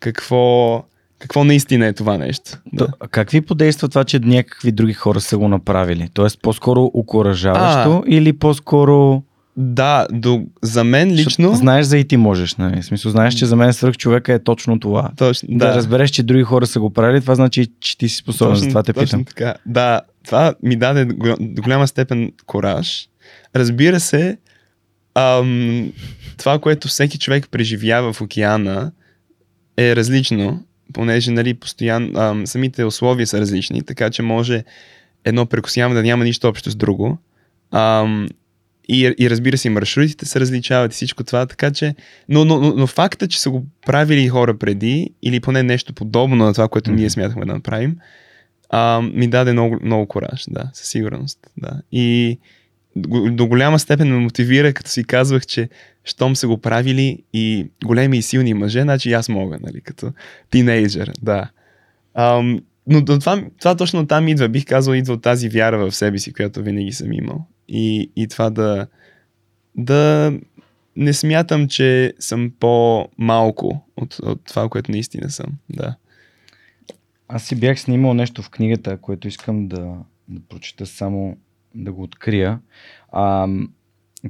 какво, 0.00 0.84
какво 1.18 1.44
наистина 1.44 1.86
е 1.86 1.92
това 1.92 2.18
нещо. 2.18 2.58
Да. 2.72 2.86
Как 3.10 3.30
ви 3.30 3.40
подейства 3.40 3.88
това, 3.88 4.04
че 4.04 4.18
някакви 4.18 4.72
други 4.72 4.92
хора 4.92 5.20
са 5.20 5.38
го 5.38 5.48
направили? 5.48 6.08
Тоест 6.14 6.42
по-скоро 6.42 6.84
окоръжаващо 6.84 8.04
или 8.06 8.32
по-скоро... 8.32 9.22
Да, 9.60 10.06
до, 10.12 10.42
за 10.62 10.84
мен 10.84 11.10
лично... 11.10 11.54
Знаеш 11.54 11.86
за 11.86 11.98
и 11.98 12.04
ти 12.04 12.16
можеш, 12.16 12.54
нали? 12.54 12.82
В 12.82 12.84
смисъл, 12.84 13.10
знаеш, 13.10 13.34
че 13.34 13.46
за 13.46 13.56
мен 13.56 13.72
свърх 13.72 13.96
човека 13.96 14.32
е 14.32 14.38
точно 14.38 14.80
това. 14.80 15.10
Точно, 15.16 15.48
да. 15.52 15.66
да. 15.66 15.74
разбереш, 15.74 16.10
че 16.10 16.22
други 16.22 16.42
хора 16.42 16.66
са 16.66 16.80
го 16.80 16.90
правили, 16.90 17.20
това 17.20 17.34
значи, 17.34 17.66
че 17.80 17.98
ти 17.98 18.08
си 18.08 18.16
способен, 18.16 18.54
точно, 18.54 18.64
за 18.64 18.68
това 18.68 18.82
те 18.82 18.92
точно 18.92 19.04
питам. 19.04 19.24
Така. 19.24 19.54
Да, 19.66 20.00
това 20.24 20.54
ми 20.62 20.76
даде 20.76 21.04
до 21.04 21.62
голяма 21.62 21.88
степен 21.88 22.32
кораж. 22.46 23.08
Разбира 23.56 24.00
се, 24.00 24.38
ам, 25.14 25.92
това, 26.36 26.58
което 26.58 26.88
всеки 26.88 27.18
човек 27.18 27.48
преживява 27.50 28.12
в 28.12 28.20
океана, 28.20 28.92
е 29.76 29.96
различно, 29.96 30.64
понеже 30.92 31.30
нали, 31.30 31.54
постоянно, 31.54 32.20
ам, 32.20 32.46
самите 32.46 32.84
условия 32.84 33.26
са 33.26 33.40
различни, 33.40 33.82
така 33.82 34.10
че 34.10 34.22
може 34.22 34.64
едно 35.24 35.46
прекосяване 35.46 36.00
да 36.00 36.06
няма 36.06 36.24
нищо 36.24 36.48
общо 36.48 36.70
с 36.70 36.76
друго. 36.76 37.18
Ам, 37.72 38.28
и, 38.88 39.14
и 39.18 39.30
разбира 39.30 39.58
се, 39.58 39.68
и 39.68 39.70
маршрутите 39.70 40.26
се 40.26 40.40
различават 40.40 40.92
и 40.92 40.94
всичко 40.94 41.24
това, 41.24 41.46
така 41.46 41.70
че... 41.70 41.94
Но, 42.28 42.44
но, 42.44 42.60
но, 42.60 42.74
но 42.76 42.86
факта, 42.86 43.28
че 43.28 43.40
са 43.40 43.50
го 43.50 43.66
правили 43.86 44.28
хора 44.28 44.58
преди, 44.58 45.10
или 45.22 45.40
поне 45.40 45.62
нещо 45.62 45.92
подобно 45.92 46.44
на 46.44 46.52
това, 46.52 46.68
което 46.68 46.90
mm-hmm. 46.90 46.94
ние 46.94 47.10
смятахме 47.10 47.46
да 47.46 47.54
направим, 47.54 47.96
а, 48.70 49.00
ми 49.00 49.28
даде 49.28 49.52
много, 49.52 49.78
много 49.82 50.06
кораж, 50.06 50.44
да, 50.50 50.70
със 50.72 50.88
сигурност. 50.88 51.38
Да. 51.56 51.82
И 51.92 52.38
до 53.30 53.46
голяма 53.46 53.78
степен 53.78 54.08
ме 54.08 54.18
мотивира, 54.18 54.72
като 54.72 54.90
си 54.90 55.04
казвах, 55.04 55.46
че 55.46 55.68
щом 56.04 56.36
са 56.36 56.48
го 56.48 56.58
правили 56.58 57.22
и 57.32 57.66
големи 57.84 58.18
и 58.18 58.22
силни 58.22 58.54
мъже, 58.54 58.82
значи 58.82 59.12
аз 59.12 59.28
мога, 59.28 59.58
нали, 59.62 59.80
като 59.80 60.12
тинейджър, 60.50 61.12
да. 61.22 61.50
Ам, 62.14 62.60
но 62.86 63.04
това, 63.04 63.42
това 63.58 63.76
точно 63.76 64.06
там 64.06 64.28
идва. 64.28 64.48
Бих 64.48 64.64
казал, 64.64 64.92
идва 64.92 65.14
от 65.14 65.22
тази 65.22 65.48
вяра 65.48 65.78
в 65.78 65.94
себе 65.94 66.18
си, 66.18 66.32
която 66.32 66.62
винаги 66.62 66.92
съм 66.92 67.12
имал. 67.12 67.46
И, 67.68 68.10
и 68.16 68.28
това 68.28 68.50
да, 68.50 68.86
да 69.74 70.32
не 70.96 71.12
смятам, 71.12 71.68
че 71.68 72.14
съм 72.18 72.52
по-малко 72.60 73.84
от, 73.96 74.18
от 74.18 74.44
това, 74.44 74.68
което 74.68 74.90
наистина 74.90 75.30
съм. 75.30 75.46
Да. 75.70 75.96
Аз 77.28 77.42
си 77.42 77.56
бях 77.56 77.80
снимал 77.80 78.14
нещо 78.14 78.42
в 78.42 78.50
книгата, 78.50 78.96
което 78.96 79.28
искам 79.28 79.68
да, 79.68 79.94
да 80.28 80.40
прочета 80.48 80.86
само 80.86 81.36
да 81.74 81.92
го 81.92 82.02
открия. 82.02 82.60
А, 83.12 83.48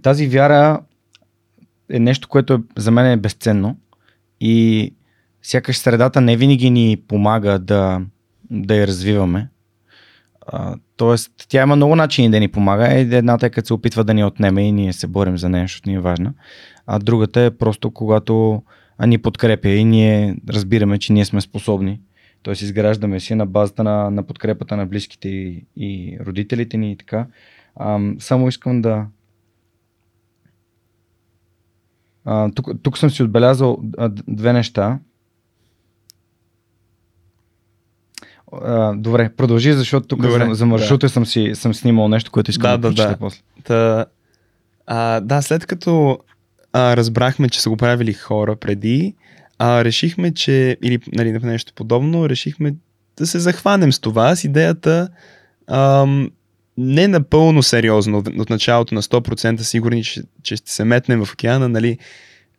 тази 0.02 0.28
вяра 0.28 0.80
е 1.90 1.99
нещо, 1.99 2.28
което 2.28 2.54
е, 2.54 2.59
за 2.76 2.90
мен 2.90 3.07
е 3.07 3.16
безценно 3.16 3.76
и 4.40 4.92
сякаш 5.42 5.78
средата 5.78 6.21
не 6.21 6.37
винаги 6.37 6.71
ни 6.71 6.97
помага 7.09 7.59
да, 7.59 8.00
да 8.50 8.76
я 8.76 8.87
развиваме. 8.87 9.49
А, 10.47 10.76
тоест, 10.99 11.33
тя 11.49 11.62
има 11.62 11.76
много 11.76 11.97
начини 11.97 12.31
да 12.31 12.40
ни 12.40 12.49
помага. 12.49 12.99
Едната 12.99 13.47
е 13.47 13.50
като 13.50 13.67
се 13.67 13.75
опитва 13.75 14.05
да 14.05 14.14
ни 14.14 14.25
отнеме 14.25 14.69
и 14.69 14.73
ние 14.73 14.93
се 14.93 15.07
борим 15.07 15.38
за 15.38 15.49
нея, 15.49 15.64
защото 15.64 15.88
ни 15.88 15.95
е 15.95 16.00
важна. 16.00 16.33
А 16.87 16.99
другата 16.99 17.40
е 17.40 17.50
просто 17.50 17.90
когато 17.90 18.62
ни 19.07 19.19
подкрепя 19.19 19.69
и 19.69 19.85
ние 19.85 20.37
разбираме, 20.49 20.99
че 20.99 21.12
ние 21.12 21.25
сме 21.25 21.40
способни. 21.40 22.00
Тоест 22.43 22.62
изграждаме 22.62 23.21
си 23.21 23.35
на 23.35 23.47
базата 23.47 23.85
на, 23.85 24.11
на 24.11 24.23
подкрепата 24.23 24.76
на 24.76 24.87
близките 24.87 25.28
и, 25.28 25.64
и 25.76 26.19
родителите 26.26 26.76
ни 26.76 26.93
и 26.93 26.97
така. 26.97 27.26
А, 27.76 28.00
само 28.19 28.49
искам 28.49 28.83
да, 28.83 29.07
А, 32.31 32.50
тук, 32.55 32.71
тук 32.83 32.99
съм 32.99 33.11
си 33.11 33.23
отбелязал 33.23 33.78
а, 33.99 34.11
две 34.28 34.52
неща. 34.52 34.99
А, 38.52 38.93
добре, 38.93 39.31
продължи, 39.37 39.73
защото 39.73 40.07
тук 40.07 40.23
добре, 40.23 40.47
за, 40.49 40.55
за 40.55 40.67
маршрута 40.67 41.07
да. 41.07 41.12
съм, 41.12 41.26
си, 41.26 41.50
съм 41.55 41.75
снимал 41.75 42.09
нещо, 42.09 42.31
което 42.31 42.50
искам 42.50 42.71
да, 42.71 42.78
да, 42.78 42.95
да, 42.95 43.09
да. 43.09 43.17
после. 43.17 43.40
Та, 43.64 44.07
а, 44.87 45.21
да, 45.21 45.43
след 45.43 45.67
като 45.67 46.19
а, 46.73 46.97
разбрахме, 46.97 47.49
че 47.49 47.61
са 47.61 47.71
го 47.71 47.76
правили 47.76 48.12
хора 48.12 48.57
преди, 48.57 49.14
а, 49.59 49.85
решихме, 49.85 50.35
че, 50.35 50.76
или 50.83 50.99
нали, 51.12 51.33
нещо 51.33 51.73
подобно, 51.76 52.28
решихме 52.28 52.75
да 53.17 53.26
се 53.26 53.38
захванем 53.38 53.93
с 53.93 53.99
това, 53.99 54.37
с 54.37 54.45
идеята 54.45 55.09
ам, 55.67 56.31
не 56.76 57.09
напълно 57.09 57.62
сериозно 57.62 58.19
от 58.19 58.50
началото 58.50 58.95
на 58.95 59.02
100% 59.02 59.61
сигурни, 59.61 60.05
че, 60.05 60.23
че 60.43 60.57
ще 60.57 60.73
се 60.73 60.85
метнем 60.85 61.25
в 61.25 61.33
океана, 61.33 61.69
нали, 61.69 61.99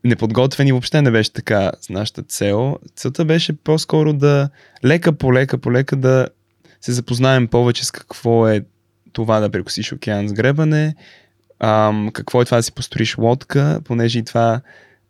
неподготвени 0.03 0.71
въобще 0.71 1.01
не 1.01 1.11
беше 1.11 1.33
така 1.33 1.71
с 1.81 1.89
нашата 1.89 2.23
цел. 2.23 2.77
Целта 2.95 3.25
беше 3.25 3.53
по-скоро 3.53 4.13
да 4.13 4.49
лека 4.85 5.13
по 5.13 5.33
лека 5.33 5.57
по 5.57 5.71
лека 5.71 5.95
да 5.95 6.27
се 6.81 6.91
запознаем 6.91 7.47
повече 7.47 7.85
с 7.85 7.91
какво 7.91 8.47
е 8.47 8.61
това 9.13 9.39
да 9.39 9.49
прекусиш 9.49 9.93
океан 9.93 10.27
с 10.27 10.33
гребане, 10.33 10.95
ам, 11.59 12.09
какво 12.13 12.41
е 12.41 12.45
това 12.45 12.57
да 12.57 12.63
си 12.63 12.71
построиш 12.71 13.17
лодка, 13.17 13.81
понеже 13.85 14.19
и 14.19 14.25
това 14.25 14.61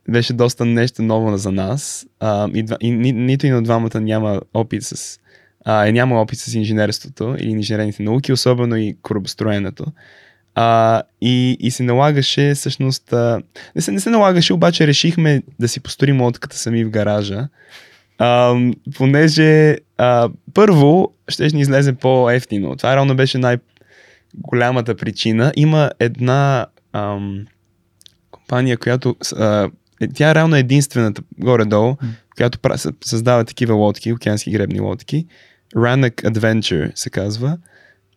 беше 0.10 0.34
доста 0.34 0.66
нещо 0.66 1.02
ново 1.02 1.38
за 1.38 1.52
нас. 1.52 2.06
Ам, 2.20 2.56
и, 2.56 2.66
и, 2.80 2.92
ни, 2.92 3.12
нито 3.12 3.48
и 3.48 3.50
на 3.50 3.64
двамата 3.64 4.02
няма 4.02 4.42
опит 4.54 4.84
с 4.84 5.20
а, 5.66 5.88
е 5.88 5.92
няма 5.92 6.22
опит 6.22 6.40
с 6.40 6.54
инженерството 6.54 7.36
или 7.40 7.50
инженерните 7.50 8.04
науки, 8.04 8.34
особено 8.34 8.76
и 8.76 8.98
корабостроенето. 9.02 9.86
А, 10.62 11.04
и, 11.22 11.58
и 11.60 11.72
се 11.72 11.84
налагаше, 11.84 12.54
всъщност, 12.54 13.14
а, 13.14 13.42
не, 13.76 13.82
се, 13.82 13.92
не 13.92 14.00
се 14.00 14.10
налагаше, 14.10 14.54
обаче 14.54 14.88
решихме 14.88 15.42
да 15.60 15.68
си 15.68 15.80
построим 15.80 16.22
лодката 16.22 16.58
сами 16.58 16.84
в 16.84 16.90
гаража, 16.90 17.48
а, 18.18 18.56
понеже 18.96 19.78
а, 19.98 20.30
първо 20.54 21.14
ще 21.28 21.48
ни 21.48 21.62
излезе 21.62 21.94
по-ефтино. 21.94 22.76
Това 22.76 22.96
реално 22.96 23.16
беше 23.16 23.38
най-голямата 23.38 24.96
причина. 24.96 25.52
Има 25.56 25.92
една 26.00 26.68
ам, 26.94 27.46
компания, 28.32 28.78
която 28.78 29.16
а, 29.36 29.70
е, 30.02 30.08
тя 30.08 30.30
е 30.30 30.36
реално 30.36 30.56
единствената 30.56 31.22
горе-долу, 31.38 31.94
mm. 31.94 32.08
която 32.36 32.60
създава 33.06 33.46
такива 33.46 33.74
лодки, 33.74 34.14
океански 34.14 34.52
гребни 34.52 34.80
лодки. 34.80 35.26
Ranak 35.76 36.14
Adventure 36.32 36.92
се 36.96 37.10
казва. 37.10 37.58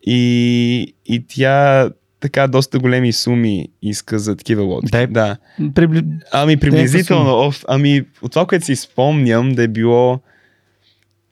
И, 0.07 0.95
и 1.07 1.27
тя 1.29 1.91
така 2.23 2.47
доста 2.47 2.79
големи 2.79 3.13
суми 3.13 3.69
иска 3.83 4.19
за 4.19 4.37
такива 4.37 4.63
лодки. 4.63 4.91
Да. 4.91 5.07
да. 5.07 5.37
Прибли... 5.75 6.05
Ами 6.33 6.57
приблизително. 6.57 7.39
Оф, 7.39 7.65
ами 7.69 8.03
от 8.23 8.33
това, 8.33 8.47
което 8.47 8.65
си 8.65 8.77
спомням 8.77 9.53
да 9.53 9.63
е 9.63 9.69
било 9.69 10.21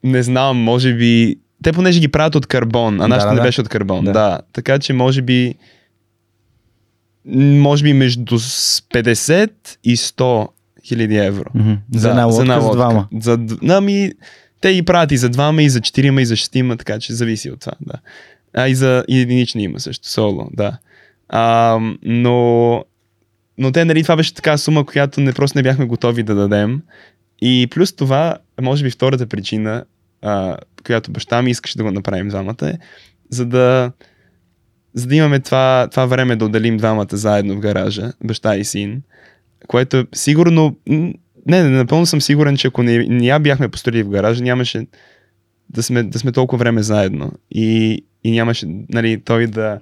не 0.05 0.23
знам, 0.23 0.57
може 0.57 0.95
би 0.95 1.37
те 1.63 1.73
понеже 1.73 2.01
ги 2.01 2.09
правят 2.09 2.35
от 2.35 2.47
карбон, 2.47 3.01
а 3.01 3.09
нашата 3.09 3.29
да, 3.29 3.33
не 3.35 3.41
да. 3.41 3.47
беше 3.47 3.61
от 3.61 3.69
карбон. 3.69 4.05
Да. 4.05 4.13
да. 4.13 4.41
Така 4.53 4.79
че 4.79 4.93
може 4.93 5.23
би 5.23 5.55
може 7.35 7.85
би 7.85 7.93
между 7.93 8.39
50 8.39 9.51
и 9.85 9.97
100 9.97 10.49
хиляди 10.85 11.17
евро. 11.17 11.51
Mm-hmm. 11.57 11.79
За 11.95 12.09
една 12.09 12.25
лодка, 12.25 12.37
за, 12.37 12.43
една 12.43 12.57
лодка. 12.57 12.73
за 12.73 12.77
двама. 12.77 13.09
За, 13.21 13.77
ами, 13.77 14.13
те 14.61 14.75
ги 14.75 14.83
правят 14.83 15.13
и 15.13 15.17
за 15.17 15.29
двама, 15.29 15.63
и 15.63 15.71
за 15.71 15.81
четирима, 15.81 16.23
и 16.23 16.27
за 16.27 16.37
шестима, 16.37 16.77
така 16.77 16.99
че 16.99 17.13
зависи 17.13 17.51
от 17.51 17.61
това, 17.61 17.73
да. 17.81 17.95
А 18.54 18.69
и 18.69 18.75
за 18.75 19.04
единични 19.09 19.62
има 19.62 19.80
също, 19.80 20.09
соло, 20.09 20.49
да. 20.52 20.78
А, 21.28 21.78
но, 22.02 22.85
но 23.59 23.73
те, 23.73 23.85
нали, 23.85 24.02
това 24.02 24.16
беше 24.16 24.35
така 24.35 24.59
сума, 24.59 24.87
която 24.87 25.21
не 25.21 25.33
просто 25.33 25.59
не 25.59 25.62
бяхме 25.62 25.87
готови 25.87 26.23
да 26.23 26.35
дадем. 26.35 26.83
И 27.42 27.66
плюс 27.71 27.92
това, 27.92 28.37
може 28.61 28.85
би 28.85 28.90
втората 28.90 29.26
причина, 29.26 29.85
а, 30.23 30.57
която 30.87 31.11
баща 31.11 31.42
ми 31.42 31.50
искаше 31.50 31.78
да 31.78 31.85
го 31.85 31.90
направим 31.90 32.28
двамата 32.28 32.57
е, 32.62 32.78
за 33.30 33.47
да, 33.47 33.92
за 34.95 35.07
да 35.07 35.16
имаме 35.16 35.40
това, 35.40 35.88
това 35.90 36.07
време 36.07 36.37
да 36.37 36.45
отделим 36.45 36.76
двамата 36.76 37.07
заедно 37.12 37.54
в 37.57 37.61
гаража, 37.61 38.12
баща 38.25 38.57
и 38.57 38.64
син, 38.64 39.02
което 39.66 40.07
сигурно 40.14 40.76
не, 41.47 41.62
не, 41.62 41.69
напълно 41.69 42.07
съм 42.07 42.21
сигурен, 42.21 42.57
че 42.57 42.69
ако 42.69 42.83
не, 42.83 42.99
не 42.99 43.26
я 43.26 43.38
бяхме 43.38 43.69
построили 43.69 44.02
в 44.02 44.09
гаража, 44.09 44.42
нямаше 44.42 44.87
да 45.69 45.83
сме, 45.83 46.02
да 46.02 46.19
сме 46.19 46.33
толкова 46.33 46.59
време 46.59 46.83
заедно. 46.83 47.33
И, 47.50 48.02
и 48.25 48.31
нямаше, 48.31 48.67
нали, 48.89 49.21
той 49.21 49.47
да, 49.47 49.81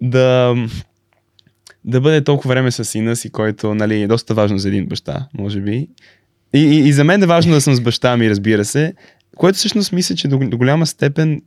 да, 0.00 0.54
да 1.84 2.00
бъде 2.00 2.24
толкова 2.24 2.48
време 2.48 2.70
с 2.70 2.84
сина 2.84 3.16
си, 3.16 3.30
който, 3.30 3.74
нали, 3.74 4.02
е 4.02 4.06
доста 4.06 4.34
важно 4.34 4.58
за 4.58 4.68
един 4.68 4.86
баща, 4.86 5.28
може 5.34 5.60
би. 5.60 5.88
И, 6.54 6.58
и, 6.58 6.88
и 6.88 6.92
за 6.92 7.04
мен 7.04 7.22
е 7.22 7.26
важно 7.26 7.52
да 7.52 7.60
съм 7.60 7.74
с 7.74 7.80
баща 7.80 8.16
ми, 8.16 8.30
разбира 8.30 8.64
се, 8.64 8.94
което 9.36 9.58
всъщност 9.58 9.92
мисля, 9.92 10.14
че 10.14 10.28
до, 10.28 10.38
до 10.38 10.58
голяма 10.58 10.86
степен 10.86 11.42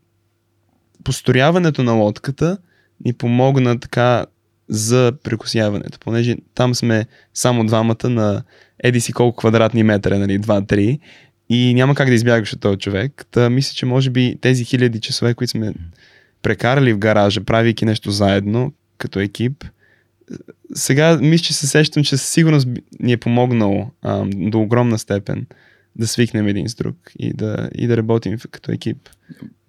построяването 1.04 1.84
на 1.84 1.92
лодката 1.92 2.58
ни 3.06 3.14
помогна 3.14 3.80
така 3.80 4.26
за 4.70 5.14
прекусяването, 5.24 6.00
понеже 6.00 6.36
там 6.56 6.76
сме 6.76 7.06
само 7.34 7.66
двамата 7.66 8.10
на 8.10 8.44
еди 8.84 9.02
си 9.02 9.14
колко 9.14 9.38
квадратни 9.38 9.84
метра, 9.84 10.20
нали, 10.20 10.40
2-3 10.40 11.00
и 11.50 11.74
няма 11.74 11.96
как 11.96 12.08
да 12.08 12.14
избягаш 12.14 12.54
от 12.54 12.60
този 12.60 12.78
човек. 12.78 13.26
Та 13.32 13.50
мисля, 13.50 13.74
че 13.76 13.86
може 13.86 14.10
би 14.10 14.38
тези 14.42 14.66
хиляди 14.66 15.00
часове, 15.00 15.34
които 15.34 15.52
сме 15.52 15.74
прекарали 16.42 16.94
в 16.94 16.98
гаража, 16.98 17.44
правейки 17.44 17.86
нещо 17.86 18.12
заедно, 18.12 18.74
като 18.98 19.20
екип, 19.20 19.64
сега 20.74 21.18
мисля, 21.18 21.44
че 21.44 21.54
се 21.54 21.68
сещам, 21.68 22.04
че 22.04 22.10
със 22.18 22.28
сигурност 22.28 22.68
ни 23.00 23.12
е 23.12 23.18
помогнал 23.18 23.92
а, 24.02 24.26
до 24.36 24.62
огромна 24.62 25.00
степен 25.00 25.46
да 25.96 26.08
свикнем 26.08 26.48
един 26.48 26.70
с 26.70 26.76
друг 26.76 26.96
и 27.20 27.34
да, 27.34 27.70
и 27.76 27.88
да 27.88 27.98
работим 27.98 28.38
като 28.52 28.72
екип. 28.72 28.98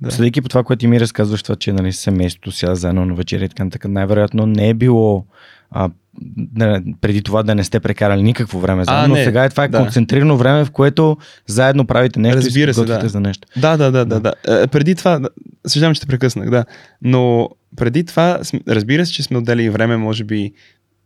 Да. 0.01 0.11
Следейки 0.11 0.41
по 0.41 0.49
това, 0.49 0.65
което 0.65 0.81
ти 0.81 0.87
ми 0.87 1.01
разказваш, 1.01 1.43
това, 1.43 1.57
че 1.57 1.73
нали, 1.73 1.93
семейството 1.93 2.53
сега 2.53 2.75
заедно 2.75 3.07
на 3.07 3.15
вечеря 3.15 3.45
и 3.45 3.49
така, 3.49 3.71
така 3.71 3.89
най-вероятно 3.89 4.47
не 4.47 4.69
е 4.69 4.75
било 4.75 5.27
а, 5.71 5.91
преди 7.01 7.23
това 7.23 7.43
да 7.43 7.55
не 7.55 7.65
сте 7.65 7.81
прекарали 7.81 8.23
никакво 8.23 8.61
време 8.61 8.85
заедно, 8.85 9.17
но 9.17 9.25
сега 9.25 9.45
е 9.45 9.49
това 9.49 9.65
е 9.65 9.69
да. 9.69 9.79
концентрирано 9.79 10.37
време, 10.37 10.65
в 10.65 10.71
което 10.71 11.17
заедно 11.47 11.87
правите 11.87 12.21
нещо 12.21 12.39
Разбира 12.39 12.71
и 12.71 12.75
се, 12.75 12.85
да. 12.85 13.09
за 13.09 13.21
нещо. 13.21 13.49
Да, 13.57 13.77
да, 13.77 13.91
да, 13.91 14.05
да. 14.05 14.21
да. 14.21 14.33
Е, 14.49 14.67
преди 14.67 14.95
това, 14.95 15.21
съжалявам, 15.67 15.95
че 15.95 16.01
те 16.01 16.07
прекъснах, 16.07 16.51
да, 16.51 16.65
но 17.03 17.49
преди 17.77 18.05
това, 18.05 18.41
разбира 18.69 19.07
се, 19.07 19.13
че 19.13 19.23
сме 19.23 19.39
отдели 19.39 19.71
време, 19.71 19.97
може 19.97 20.25
би, 20.25 20.53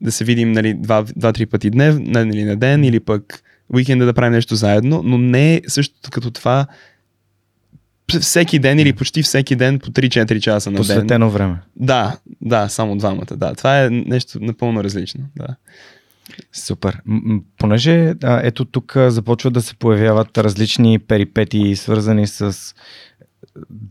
да 0.00 0.12
се 0.12 0.24
видим 0.24 0.52
нали, 0.52 0.74
два-три 1.16 1.46
пъти 1.46 1.70
днев, 1.70 1.96
нали, 2.00 2.44
на 2.44 2.56
ден 2.56 2.84
или 2.84 3.00
пък 3.00 3.42
уикенда 3.74 4.06
да 4.06 4.12
правим 4.12 4.32
нещо 4.32 4.54
заедно, 4.54 5.02
но 5.04 5.18
не 5.18 5.54
е 5.54 5.60
същото 5.66 6.10
като 6.10 6.30
това 6.30 6.66
всеки 8.20 8.58
ден 8.58 8.78
или 8.78 8.92
почти 8.92 9.22
всеки 9.22 9.56
ден 9.56 9.78
по 9.78 9.90
3-4 9.90 10.40
часа 10.40 10.70
на 10.70 10.74
ден. 10.74 10.80
Посветено 10.80 11.30
време. 11.30 11.56
Да, 11.76 12.16
да, 12.40 12.68
само 12.68 12.96
двамата. 12.96 13.36
Да, 13.36 13.54
това 13.54 13.84
е 13.84 13.90
нещо 13.90 14.38
напълно 14.40 14.84
различно. 14.84 15.24
Да. 15.36 15.46
Супер. 16.52 16.98
Понеже 17.58 18.14
а, 18.22 18.40
ето 18.44 18.64
тук 18.64 18.96
започват 18.96 19.54
да 19.54 19.62
се 19.62 19.74
появяват 19.74 20.38
различни 20.38 20.98
перипети, 20.98 21.76
свързани 21.76 22.26
с 22.26 22.74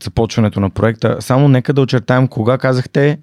започването 0.04 0.60
на 0.60 0.70
проекта. 0.70 1.18
Само 1.20 1.48
нека 1.48 1.74
да 1.74 1.82
очертаем 1.82 2.28
кога 2.28 2.58
казахте 2.58 3.20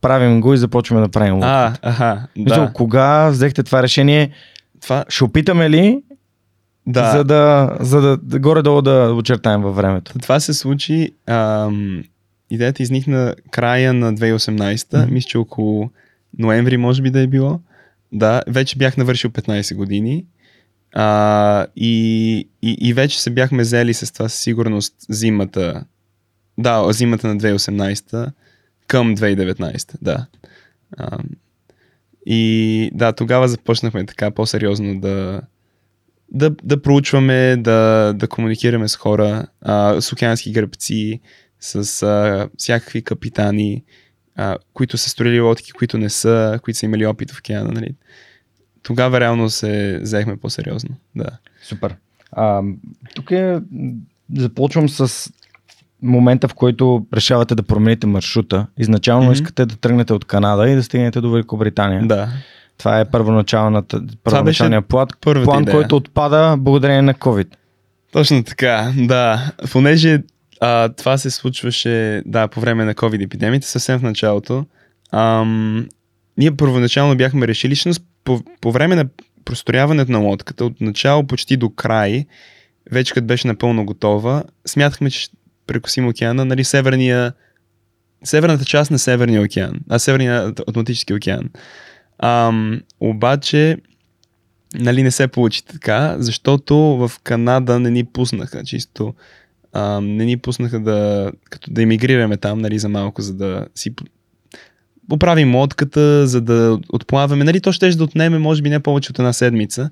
правим 0.00 0.40
го 0.40 0.54
и 0.54 0.58
започваме 0.58 1.02
да 1.02 1.08
правим 1.08 1.34
лодката. 1.34 1.78
А, 1.82 1.90
аха, 1.90 2.26
Мисъл, 2.36 2.64
да. 2.64 2.72
кога 2.72 3.28
взехте 3.28 3.62
това 3.62 3.82
решение? 3.82 4.30
Това, 4.82 5.04
Ще 5.08 5.24
опитаме 5.24 5.70
ли, 5.70 6.02
да. 6.86 7.12
за 7.12 7.24
да, 7.24 7.76
за 7.80 8.00
да, 8.00 8.38
горе-долу 8.38 8.82
да 8.82 9.14
очертаем 9.18 9.62
във 9.62 9.76
времето? 9.76 10.18
Това 10.18 10.40
се 10.40 10.54
случи. 10.54 11.12
Ам, 11.26 12.04
идеята 12.50 12.82
изникна 12.82 13.34
края 13.50 13.92
на 13.92 14.14
2018. 14.14 15.02
Мгм. 15.02 15.14
Мисля, 15.14 15.28
че 15.28 15.38
около 15.38 15.90
ноември 16.38 16.76
може 16.76 17.02
би 17.02 17.10
да 17.10 17.20
е 17.20 17.26
било. 17.26 17.60
Да, 18.12 18.42
вече 18.46 18.78
бях 18.78 18.96
навършил 18.96 19.30
15 19.30 19.74
години. 19.74 20.24
А, 20.94 21.66
и, 21.76 22.48
и, 22.62 22.76
и 22.80 22.92
вече 22.92 23.22
се 23.22 23.30
бяхме 23.30 23.62
взели 23.62 23.94
с 23.94 24.12
това 24.12 24.28
със 24.28 24.40
сигурност 24.40 24.94
зимата. 25.08 25.84
Да, 26.58 26.92
зимата 26.92 27.28
на 27.28 27.36
2018 27.36 28.32
към 28.86 29.16
2019. 29.16 29.94
Да. 30.02 30.26
Ам, 30.98 31.24
и 32.26 32.90
да, 32.94 33.12
тогава 33.12 33.48
започнахме 33.48 34.06
така 34.06 34.30
по-сериозно 34.30 35.00
да, 35.00 35.40
да, 36.28 36.50
да 36.62 36.82
проучваме, 36.82 37.56
да, 37.56 38.12
да 38.16 38.28
комуникираме 38.28 38.88
с 38.88 38.96
хора, 38.96 39.46
а, 39.62 40.00
с 40.00 40.12
океански 40.12 40.52
гръбци, 40.52 41.20
с 41.60 42.02
а, 42.02 42.48
всякакви 42.56 43.02
капитани, 43.02 43.84
а, 44.36 44.56
които 44.72 44.98
са 44.98 45.10
строили 45.10 45.40
лодки, 45.40 45.72
които 45.72 45.98
не 45.98 46.10
са, 46.10 46.60
които 46.62 46.78
са 46.78 46.86
имали 46.86 47.06
опит 47.06 47.30
в 47.30 47.38
океана. 47.38 47.72
Нали? 47.72 47.94
Тогава 48.82 49.20
реално 49.20 49.50
се 49.50 49.98
взехме 50.02 50.36
по-сериозно. 50.36 50.96
Да. 51.16 51.30
Супер. 51.62 51.96
А, 52.32 52.62
тук 53.14 53.30
е, 53.30 53.60
започвам 54.36 54.88
с 54.88 55.30
момента, 56.02 56.48
в 56.48 56.54
който 56.54 57.06
решавате 57.14 57.54
да 57.54 57.62
промените 57.62 58.06
маршрута. 58.06 58.66
Изначално 58.78 59.24
Мгм. 59.24 59.32
искате 59.32 59.66
да 59.66 59.76
тръгнете 59.76 60.12
от 60.12 60.24
Канада 60.24 60.70
и 60.70 60.74
да 60.74 60.82
стигнете 60.82 61.20
до 61.20 61.30
Великобритания. 61.30 62.06
да. 62.06 62.28
Това 62.78 63.00
е 63.00 63.10
първоначалната, 63.10 64.02
първоначалният 64.24 64.86
план, 64.86 65.06
първата 65.20 65.44
план 65.44 65.62
идея. 65.62 65.76
който 65.76 65.96
отпада 65.96 66.56
благодарение 66.58 67.02
на 67.02 67.14
COVID. 67.14 67.46
Точно 68.12 68.44
така, 68.44 68.92
да. 68.96 69.52
Понеже 69.72 70.22
а, 70.60 70.88
това 70.88 71.18
се 71.18 71.30
случваше 71.30 72.22
да, 72.26 72.48
по 72.48 72.60
време 72.60 72.84
на 72.84 72.94
COVID 72.94 73.24
епидемията, 73.24 73.66
съвсем 73.66 73.98
в 73.98 74.02
началото. 74.02 74.66
Ам, 75.12 75.88
ние 76.38 76.56
първоначално 76.56 77.16
бяхме 77.16 77.48
решили, 77.48 77.74
всъщност 77.74 78.02
по, 78.24 78.40
по 78.60 78.72
време 78.72 78.96
на 78.96 79.04
прострояването 79.44 80.12
на 80.12 80.18
лодката, 80.18 80.64
от 80.64 80.80
начало 80.80 81.26
почти 81.26 81.56
до 81.56 81.70
край, 81.70 82.26
вече 82.92 83.14
като 83.14 83.26
беше 83.26 83.48
напълно 83.48 83.84
готова, 83.86 84.42
смятахме, 84.66 85.10
че 85.10 85.20
ще 85.20 85.36
прекусим 85.66 86.08
океана, 86.08 86.44
нали, 86.44 86.64
северния, 86.64 87.32
северната 88.24 88.64
част 88.64 88.90
на 88.90 88.98
Северния 88.98 89.42
океан, 89.42 89.80
а 89.90 89.98
Северния 89.98 90.46
Атлантически 90.46 91.14
океан. 91.14 91.50
Ам, 92.18 92.80
обаче, 93.00 93.76
нали, 94.74 95.02
не 95.02 95.10
се 95.10 95.28
получи 95.28 95.64
така, 95.64 96.16
защото 96.18 96.76
в 96.76 97.10
Канада 97.22 97.80
не 97.80 97.90
ни 97.90 98.04
пуснаха 98.04 98.64
чисто. 98.64 99.14
А, 99.72 100.00
не 100.00 100.24
ни 100.24 100.36
пуснаха 100.36 100.80
да, 100.80 101.32
като 101.50 101.70
да 101.70 101.82
емигрираме 101.82 102.36
там, 102.36 102.58
нали, 102.58 102.78
за 102.78 102.88
малко, 102.88 103.22
за 103.22 103.34
да 103.34 103.66
си 103.74 103.94
поправим 105.08 105.54
лодката, 105.54 106.26
за 106.26 106.40
да 106.40 106.78
отплаваме. 106.92 107.44
Нали, 107.44 107.60
то 107.60 107.72
ще 107.72 107.90
да 107.90 108.04
отнеме, 108.04 108.38
може 108.38 108.62
би 108.62 108.70
не 108.70 108.80
повече 108.80 109.10
от 109.10 109.18
една 109.18 109.32
седмица, 109.32 109.90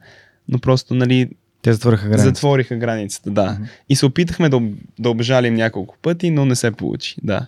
но 0.48 0.58
просто, 0.58 0.94
нали, 0.94 1.30
Те 1.62 1.72
затвориха 1.72 2.02
границата. 2.02 2.28
затвориха 2.28 2.76
границата, 2.76 3.30
да. 3.30 3.52
Мгм. 3.52 3.64
И 3.88 3.96
се 3.96 4.06
опитахме 4.06 4.48
да, 4.48 4.60
да 4.98 5.10
обжалим 5.10 5.54
няколко 5.54 5.96
пъти, 6.02 6.30
но 6.30 6.44
не 6.44 6.56
се 6.56 6.70
получи, 6.70 7.16
да. 7.22 7.46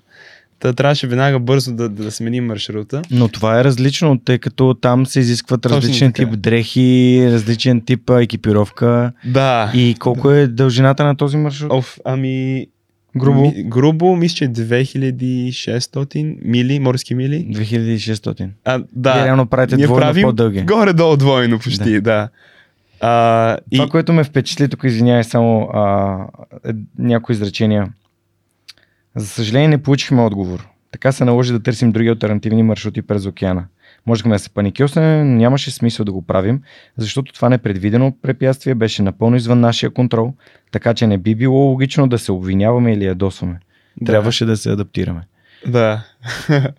Та 0.61 0.73
трябваше 0.73 1.07
веднага 1.07 1.39
бързо 1.39 1.73
да, 1.73 1.89
да 1.89 2.11
сменим 2.11 2.47
маршрута. 2.47 3.03
Но 3.11 3.29
това 3.29 3.61
е 3.61 3.65
различно, 3.65 4.19
тъй 4.19 4.39
като 4.39 4.75
там 4.75 5.07
се 5.07 5.21
изискват 5.21 5.63
Точно 5.63 5.77
различен 5.77 6.13
така. 6.13 6.31
тип 6.31 6.41
дрехи, 6.41 7.29
различен 7.31 7.81
тип 7.81 8.11
екипировка. 8.11 9.13
Да. 9.25 9.73
И 9.75 9.95
колко 9.99 10.31
е 10.31 10.47
дължината 10.47 11.05
на 11.05 11.17
този 11.17 11.37
маршрут? 11.37 11.73
Оф, 11.73 11.99
ами... 12.05 12.67
Грубо? 13.17 13.41
Ми, 13.41 13.65
грубо, 13.65 14.17
мисля, 14.17 14.35
че 14.35 14.49
2600 14.49 16.39
мили, 16.43 16.79
морски 16.79 17.15
мили. 17.15 17.47
2600. 17.51 18.49
А, 18.65 18.77
Вие 18.79 18.87
да. 18.93 19.25
реално 19.27 19.47
правите 19.47 19.77
Ние 19.77 19.87
двойно 19.87 20.01
правим 20.01 20.23
по-дълги. 20.23 20.63
Горе-долу 20.63 21.17
двойно 21.17 21.59
почти, 21.59 21.93
да. 21.93 22.01
да. 22.01 22.29
А, 23.01 23.57
и, 23.71 23.77
Това, 23.77 23.89
което 23.89 24.13
ме 24.13 24.25
впечатли, 24.25 24.69
тук 24.69 24.85
извинявай 24.85 25.25
само 25.25 25.69
а, 25.75 26.17
е, 26.69 26.73
някои 26.99 27.33
изречения. 27.33 27.89
За 29.17 29.27
съжаление 29.27 29.69
не 29.69 29.83
получихме 29.83 30.23
отговор. 30.23 30.69
Така 30.91 31.13
се 31.13 31.25
наложи 31.25 31.53
да 31.53 31.63
търсим 31.63 31.93
други 31.93 32.09
альтернативни 32.09 32.63
маршрути 32.63 33.03
през 33.03 33.27
океана. 33.27 33.65
Можехме 34.07 34.35
да 34.35 34.39
се 34.39 34.51
паникьосне, 34.51 35.25
но 35.25 35.37
нямаше 35.37 35.71
смисъл 35.71 36.05
да 36.05 36.13
го 36.13 36.23
правим, 36.23 36.63
защото 36.97 37.33
това 37.33 37.49
непредвидено 37.49 38.17
препятствие 38.23 38.75
беше 38.75 39.03
напълно 39.03 39.37
извън 39.37 39.61
нашия 39.61 39.91
контрол, 39.91 40.35
така 40.73 40.95
че 40.95 41.07
не 41.07 41.19
би 41.19 41.35
било 41.35 41.59
логично 41.59 42.09
да 42.09 42.19
се 42.19 42.33
обвиняваме 42.33 42.93
или 42.93 43.05
ядосваме. 43.05 43.61
Да. 44.01 44.13
Трябваше 44.13 44.45
да 44.45 44.57
се 44.57 44.71
адаптираме. 44.71 45.23
Да. 45.67 46.05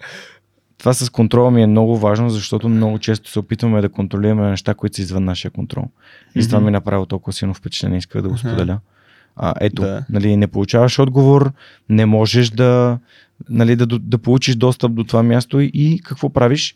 Това 0.78 0.94
с 0.94 1.10
контрола 1.10 1.52
ми 1.52 1.64
е 1.64 1.68
много 1.68 1.98
важно, 1.98 2.30
защото 2.30 2.70
много 2.70 3.00
често 3.00 3.30
се 3.30 3.40
опитваме 3.40 3.82
да 3.82 3.90
контролираме 3.90 4.50
неща, 4.50 4.74
които 4.74 4.96
са 4.96 5.02
извън 5.02 5.24
нашия 5.24 5.52
контрол. 5.52 5.86
И 6.36 6.44
с 6.44 6.48
това 6.48 6.60
ми 6.60 6.72
направи 6.72 7.06
толкова 7.08 7.34
силно 7.34 7.54
впечатление, 7.54 7.98
исках 7.98 8.22
да 8.22 8.30
го 8.30 8.38
споделя. 8.38 8.80
А, 9.38 9.54
ето, 9.62 9.82
Да. 9.82 10.06
нали, 10.10 10.38
не 10.38 10.48
получаваш 10.48 11.00
отговор, 11.00 11.52
не 11.90 12.06
можеш 12.06 12.50
да, 12.50 13.00
нали, 13.50 13.76
да, 13.76 13.86
да 13.86 14.18
получиш 14.18 14.56
достъп 14.56 14.94
до 14.94 15.04
това 15.04 15.24
място 15.24 15.60
и, 15.60 16.02
какво 16.04 16.30
правиш? 16.30 16.76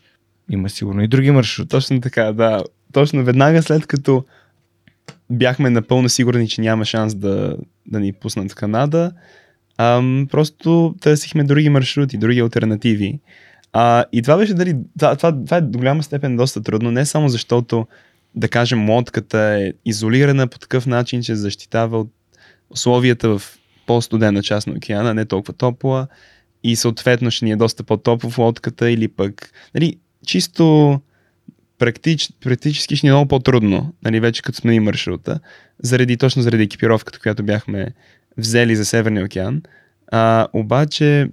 Има 0.50 0.70
сигурно 0.70 1.02
и 1.02 1.08
други 1.08 1.30
маршрути. 1.30 1.68
Точно 1.68 2.00
така, 2.00 2.32
да. 2.32 2.62
Точно 2.92 3.24
веднага 3.24 3.62
след 3.62 3.86
като 3.86 4.24
бяхме 5.30 5.70
напълно 5.70 6.08
сигурни, 6.08 6.48
че 6.48 6.60
няма 6.60 6.84
шанс 6.84 7.14
да, 7.14 7.56
да 7.86 8.00
ни 8.00 8.12
пуснат 8.12 8.52
в 8.52 8.54
Канада, 8.54 9.12
ам, 9.78 10.26
просто 10.30 10.94
търсихме 11.00 11.44
други 11.44 11.68
маршрути, 11.68 12.18
други 12.18 12.40
альтернативи. 12.40 13.20
А, 13.72 14.04
и 14.12 14.22
това 14.22 14.36
беше 14.36 14.54
дали. 14.54 14.76
Това, 14.98 15.16
това, 15.16 15.44
това 15.44 15.56
е 15.56 15.60
до 15.60 15.78
голяма 15.78 16.02
степен 16.02 16.36
доста 16.36 16.62
трудно, 16.62 16.90
не 16.90 17.06
само 17.06 17.28
защото, 17.28 17.86
да 18.34 18.48
кажем, 18.48 18.90
лодката 18.90 19.38
е 19.38 19.72
изолирана 19.84 20.46
по 20.46 20.58
такъв 20.58 20.86
начин, 20.86 21.22
че 21.22 21.34
защитава 21.34 21.98
от 21.98 22.10
условията 22.72 23.38
в 23.38 23.58
по-студена 23.86 24.42
част 24.42 24.66
на 24.66 24.72
океана, 24.72 25.14
не 25.14 25.24
толкова 25.24 25.52
топла 25.52 26.06
и 26.64 26.76
съответно 26.76 27.30
ще 27.30 27.44
ни 27.44 27.50
е 27.50 27.56
доста 27.56 27.84
по-топло 27.84 28.30
в 28.30 28.38
лодката 28.38 28.90
или 28.90 29.08
пък, 29.08 29.52
нали, 29.74 29.96
чисто 30.26 31.00
практич, 31.78 32.30
практически 32.40 32.96
ще 32.96 33.06
ни 33.06 33.08
е 33.08 33.12
много 33.12 33.28
по-трудно, 33.28 33.94
нали, 34.04 34.20
вече 34.20 34.42
като 34.42 34.58
сменим 34.58 34.84
маршрута, 34.84 35.40
заради, 35.82 36.16
точно 36.16 36.42
заради 36.42 36.62
екипировката, 36.62 37.18
която 37.18 37.42
бяхме 37.42 37.88
взели 38.38 38.76
за 38.76 38.84
Северния 38.84 39.24
океан. 39.24 39.62
А, 40.12 40.48
обаче, 40.52 41.28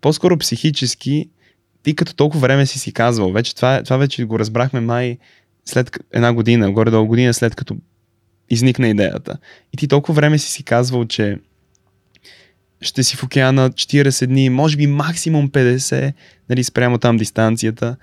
по-скоро 0.00 0.38
психически, 0.38 1.30
ти 1.82 1.96
като 1.96 2.14
толкова 2.14 2.40
време 2.40 2.66
си 2.66 2.78
си 2.78 2.92
казвал, 2.92 3.32
вече 3.32 3.54
това, 3.54 3.82
това 3.82 3.96
вече 3.96 4.24
го 4.24 4.38
разбрахме 4.38 4.80
май 4.80 5.18
след 5.64 5.98
една 6.12 6.32
година, 6.32 6.72
горе-долу 6.72 7.06
година 7.06 7.34
след 7.34 7.54
като 7.54 7.76
изникна 8.52 8.88
идеята. 8.88 9.38
И 9.72 9.76
ти 9.76 9.88
толкова 9.88 10.14
време 10.14 10.38
си 10.38 10.50
си 10.50 10.62
казвал, 10.62 11.04
че 11.04 11.38
ще 12.80 13.02
си 13.02 13.16
в 13.16 13.22
океана 13.22 13.70
40 13.70 14.26
дни, 14.26 14.50
може 14.50 14.76
би 14.76 14.86
максимум 14.86 15.48
50, 15.48 16.12
нали, 16.48 16.64
спрямо 16.64 16.98
там 16.98 17.16
дистанцията. 17.16 17.96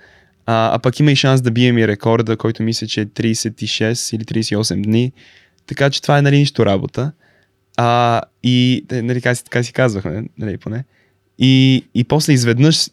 А, 0.46 0.76
а 0.76 0.80
пък 0.80 1.00
има 1.00 1.12
и 1.12 1.16
шанс 1.16 1.42
да 1.42 1.52
бием 1.52 1.78
и 1.78 1.88
рекорда, 1.88 2.38
който 2.38 2.64
мисля, 2.64 2.88
че 2.88 3.02
е 3.02 3.06
36 3.06 4.16
или 4.16 4.24
38 4.24 4.84
дни. 4.84 5.12
Така 5.68 5.90
че 5.90 6.02
това 6.02 6.18
е 6.18 6.22
нали, 6.22 6.38
нищо 6.38 6.66
работа. 6.66 7.12
А, 7.78 8.22
и 8.44 8.86
нали, 8.92 9.22
така, 9.22 9.36
си, 9.36 9.44
така 9.44 9.64
си 9.64 9.74
казвахме, 9.74 10.24
нали, 10.38 10.58
поне. 10.58 10.84
И, 11.40 11.86
и 11.94 12.04
после 12.04 12.34
изведнъж 12.34 12.90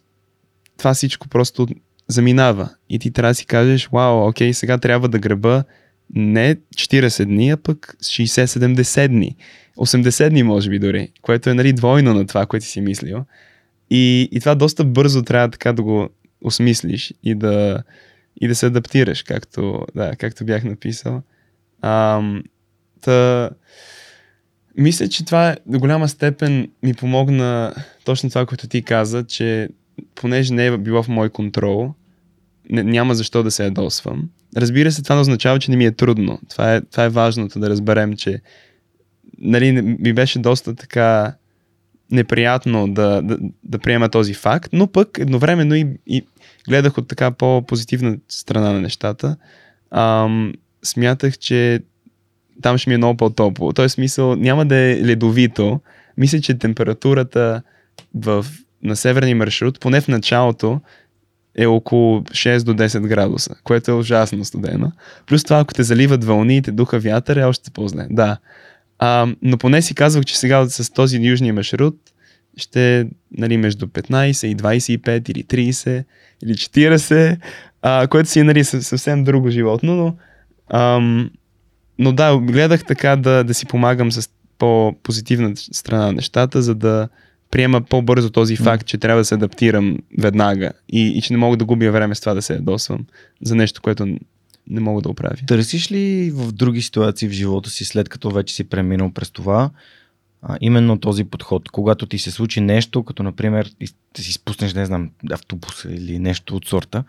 това 0.79 0.95
всичко 0.95 1.29
просто 1.29 1.67
заминава. 2.09 2.69
И 2.89 2.99
ти 2.99 3.11
трябва 3.11 3.31
да 3.31 3.35
си 3.35 3.47
кажеш, 3.47 3.89
вау, 3.93 4.29
окей, 4.29 4.53
сега 4.53 4.79
трябва 4.79 5.09
да 5.09 5.19
греба 5.19 5.65
не 6.15 6.57
40 6.57 7.25
дни, 7.25 7.51
а 7.51 7.57
пък 7.57 7.97
60-70 8.03 9.09
дни. 9.09 9.37
80 9.79 10.29
дни, 10.29 10.43
може 10.43 10.71
би 10.71 10.79
дори, 10.79 11.09
което 11.23 11.51
е 11.51 11.55
нали, 11.55 11.73
двойно 11.73 12.15
на 12.15 12.27
това, 12.27 12.47
което 12.47 12.67
си 12.67 12.81
мислил. 12.81 13.25
И, 13.91 14.29
и 14.33 14.41
това 14.41 14.55
доста 14.55 14.85
бързо 14.85 15.23
трябва 15.23 15.51
така 15.51 15.73
да 15.73 15.83
го 15.83 16.09
осмислиш 16.41 17.15
и 17.23 17.35
да, 17.35 17.83
и 18.41 18.49
да 18.49 18.55
се 18.55 18.67
адаптираш, 18.67 19.23
както, 19.23 19.87
да, 19.95 20.17
както 20.17 20.45
бях 20.45 20.65
написал. 20.65 21.23
Ам, 21.83 22.43
та, 23.01 23.51
Мисля, 24.79 25.09
че 25.09 25.25
това 25.25 25.57
до 25.67 25.79
голяма 25.79 26.09
степен 26.09 26.71
ми 26.83 26.95
помогна 26.95 27.75
точно 28.05 28.29
това, 28.29 28.47
което 28.47 28.69
ти 28.69 28.83
каза, 28.83 29.25
че 29.25 29.69
понеже 30.15 30.55
не 30.55 30.67
е 30.67 30.79
било 30.79 31.03
в 31.03 31.09
мой 31.09 31.31
контрол, 31.31 31.95
не, 32.71 32.83
няма 32.83 33.15
защо 33.15 33.43
да 33.43 33.51
се 33.51 33.65
ядосвам. 33.65 34.31
Разбира 34.57 34.93
се, 34.93 35.03
това 35.03 35.15
не 35.15 35.21
означава, 35.21 35.59
че 35.59 35.71
не 35.71 35.77
ми 35.77 35.87
е 35.87 35.93
трудно. 35.93 36.41
Това 36.51 36.75
е, 36.75 36.81
това 36.81 37.05
е 37.05 37.09
важното 37.09 37.59
да 37.59 37.71
разберем, 37.71 38.17
че 38.17 38.41
нали, 39.39 39.73
ми 39.83 40.13
беше 40.13 40.39
доста 40.39 40.75
така 40.75 41.35
неприятно 42.11 42.89
да, 42.89 43.23
да, 43.23 43.39
да 43.65 43.79
приема 43.79 44.09
този 44.09 44.35
факт, 44.35 44.71
но 44.73 44.87
пък 44.87 45.19
едновременно 45.19 45.75
и, 45.75 45.87
и 46.07 46.27
гледах 46.69 46.99
от 46.99 47.09
така 47.09 47.31
по-позитивна 47.31 48.17
страна 48.29 48.73
на 48.73 48.81
нещата. 48.81 49.37
Ам, 49.91 50.53
смятах, 50.85 51.39
че 51.39 51.81
там 52.63 52.79
ще 52.79 52.91
ми 52.91 52.95
е 52.95 52.99
много 52.99 53.17
по-топло. 53.17 53.73
Тоест, 53.73 53.95
смисъл, 53.95 54.37
няма 54.37 54.67
да 54.67 54.77
е 54.77 55.05
ледовито. 55.05 55.81
Мисля, 56.17 56.41
че 56.41 56.59
температурата 56.59 57.63
в, 58.15 58.47
на 58.83 58.97
северния 58.97 59.37
маршрут, 59.37 59.81
поне 59.81 60.01
в 60.01 60.09
началото, 60.09 60.81
е 61.57 61.67
около 61.67 62.21
6 62.21 62.65
до 62.65 62.75
10 62.75 63.01
градуса, 63.01 63.55
което 63.65 63.91
е 63.91 63.95
ужасно 63.95 64.45
студено. 64.45 64.93
Плюс 65.27 65.45
това, 65.45 65.59
ако 65.59 65.75
те 65.75 65.83
заливат 65.83 66.25
вълни 66.25 66.57
и 66.57 66.63
те 66.63 66.73
духа 66.73 66.99
вятър, 66.99 67.37
е 67.37 67.45
още 67.45 67.71
по-зле. 67.71 68.07
Да. 68.11 68.37
А, 68.99 69.27
но 69.43 69.59
поне 69.59 69.83
си 69.83 69.95
казвах, 69.95 70.25
че 70.25 70.39
сега 70.39 70.69
с 70.69 70.93
този 70.93 71.19
южния 71.19 71.55
маршрут 71.55 71.97
ще 72.57 73.07
нали, 73.39 73.57
между 73.57 73.87
15 73.87 74.47
и 74.47 74.57
25 74.57 75.31
или 75.31 75.45
30 75.45 76.05
или 76.43 76.55
40, 76.55 77.39
а, 77.83 78.07
което 78.07 78.29
си 78.29 78.41
е 78.41 78.45
нали, 78.45 78.65
съвсем 78.65 79.25
друго 79.25 79.51
животно, 79.51 79.97
но, 79.97 80.17
ам, 80.79 81.31
но 81.99 82.13
да, 82.13 82.39
гледах 82.39 82.85
така 82.85 83.17
да, 83.17 83.45
да 83.45 83.55
си 83.55 83.67
помагам 83.67 84.13
с 84.13 84.31
по-позитивна 84.59 85.53
страна 85.57 86.07
на 86.07 86.13
нещата, 86.13 86.63
за 86.63 86.75
да 86.75 87.09
приема 87.57 87.81
по-бързо 87.81 88.31
този 88.31 88.57
факт, 88.57 88.87
че 88.87 88.99
трябва 88.99 89.21
да 89.21 89.25
се 89.25 89.35
адаптирам 89.35 89.99
веднага 90.19 90.73
и, 90.89 91.09
и 91.09 91.23
че 91.23 91.33
не 91.33 91.39
мога 91.39 91.57
да 91.57 91.65
губя 91.65 91.91
време 91.91 92.15
с 92.15 92.21
това 92.21 92.35
да 92.35 92.43
се 92.43 92.55
ядосвам 92.55 93.07
за 93.43 93.55
нещо, 93.55 93.83
което 93.83 94.07
не 94.67 94.81
мога 94.81 95.03
да 95.03 95.09
оправя. 95.09 95.37
Търсиш 95.47 95.93
ли 95.93 96.31
в 96.31 96.53
други 96.53 96.83
ситуации 96.83 97.29
в 97.29 97.33
живота 97.33 97.71
си, 97.71 97.85
след 97.85 98.09
като 98.09 98.31
вече 98.31 98.55
си 98.55 98.65
преминал 98.65 99.11
през 99.13 99.31
това, 99.31 99.71
а, 100.43 100.57
именно 100.61 101.01
този 101.01 101.25
подход, 101.25 101.71
когато 101.71 102.07
ти 102.07 102.19
се 102.19 102.31
случи 102.31 102.61
нещо, 102.61 103.03
като 103.03 103.23
например 103.23 103.71
да 104.17 104.23
си 104.23 104.33
спуснеш, 104.33 104.75
не 104.75 104.87
знам, 104.87 105.11
автобус 105.33 105.85
или 105.85 106.19
нещо 106.19 106.57
от 106.57 106.69
сорта, 106.69 107.05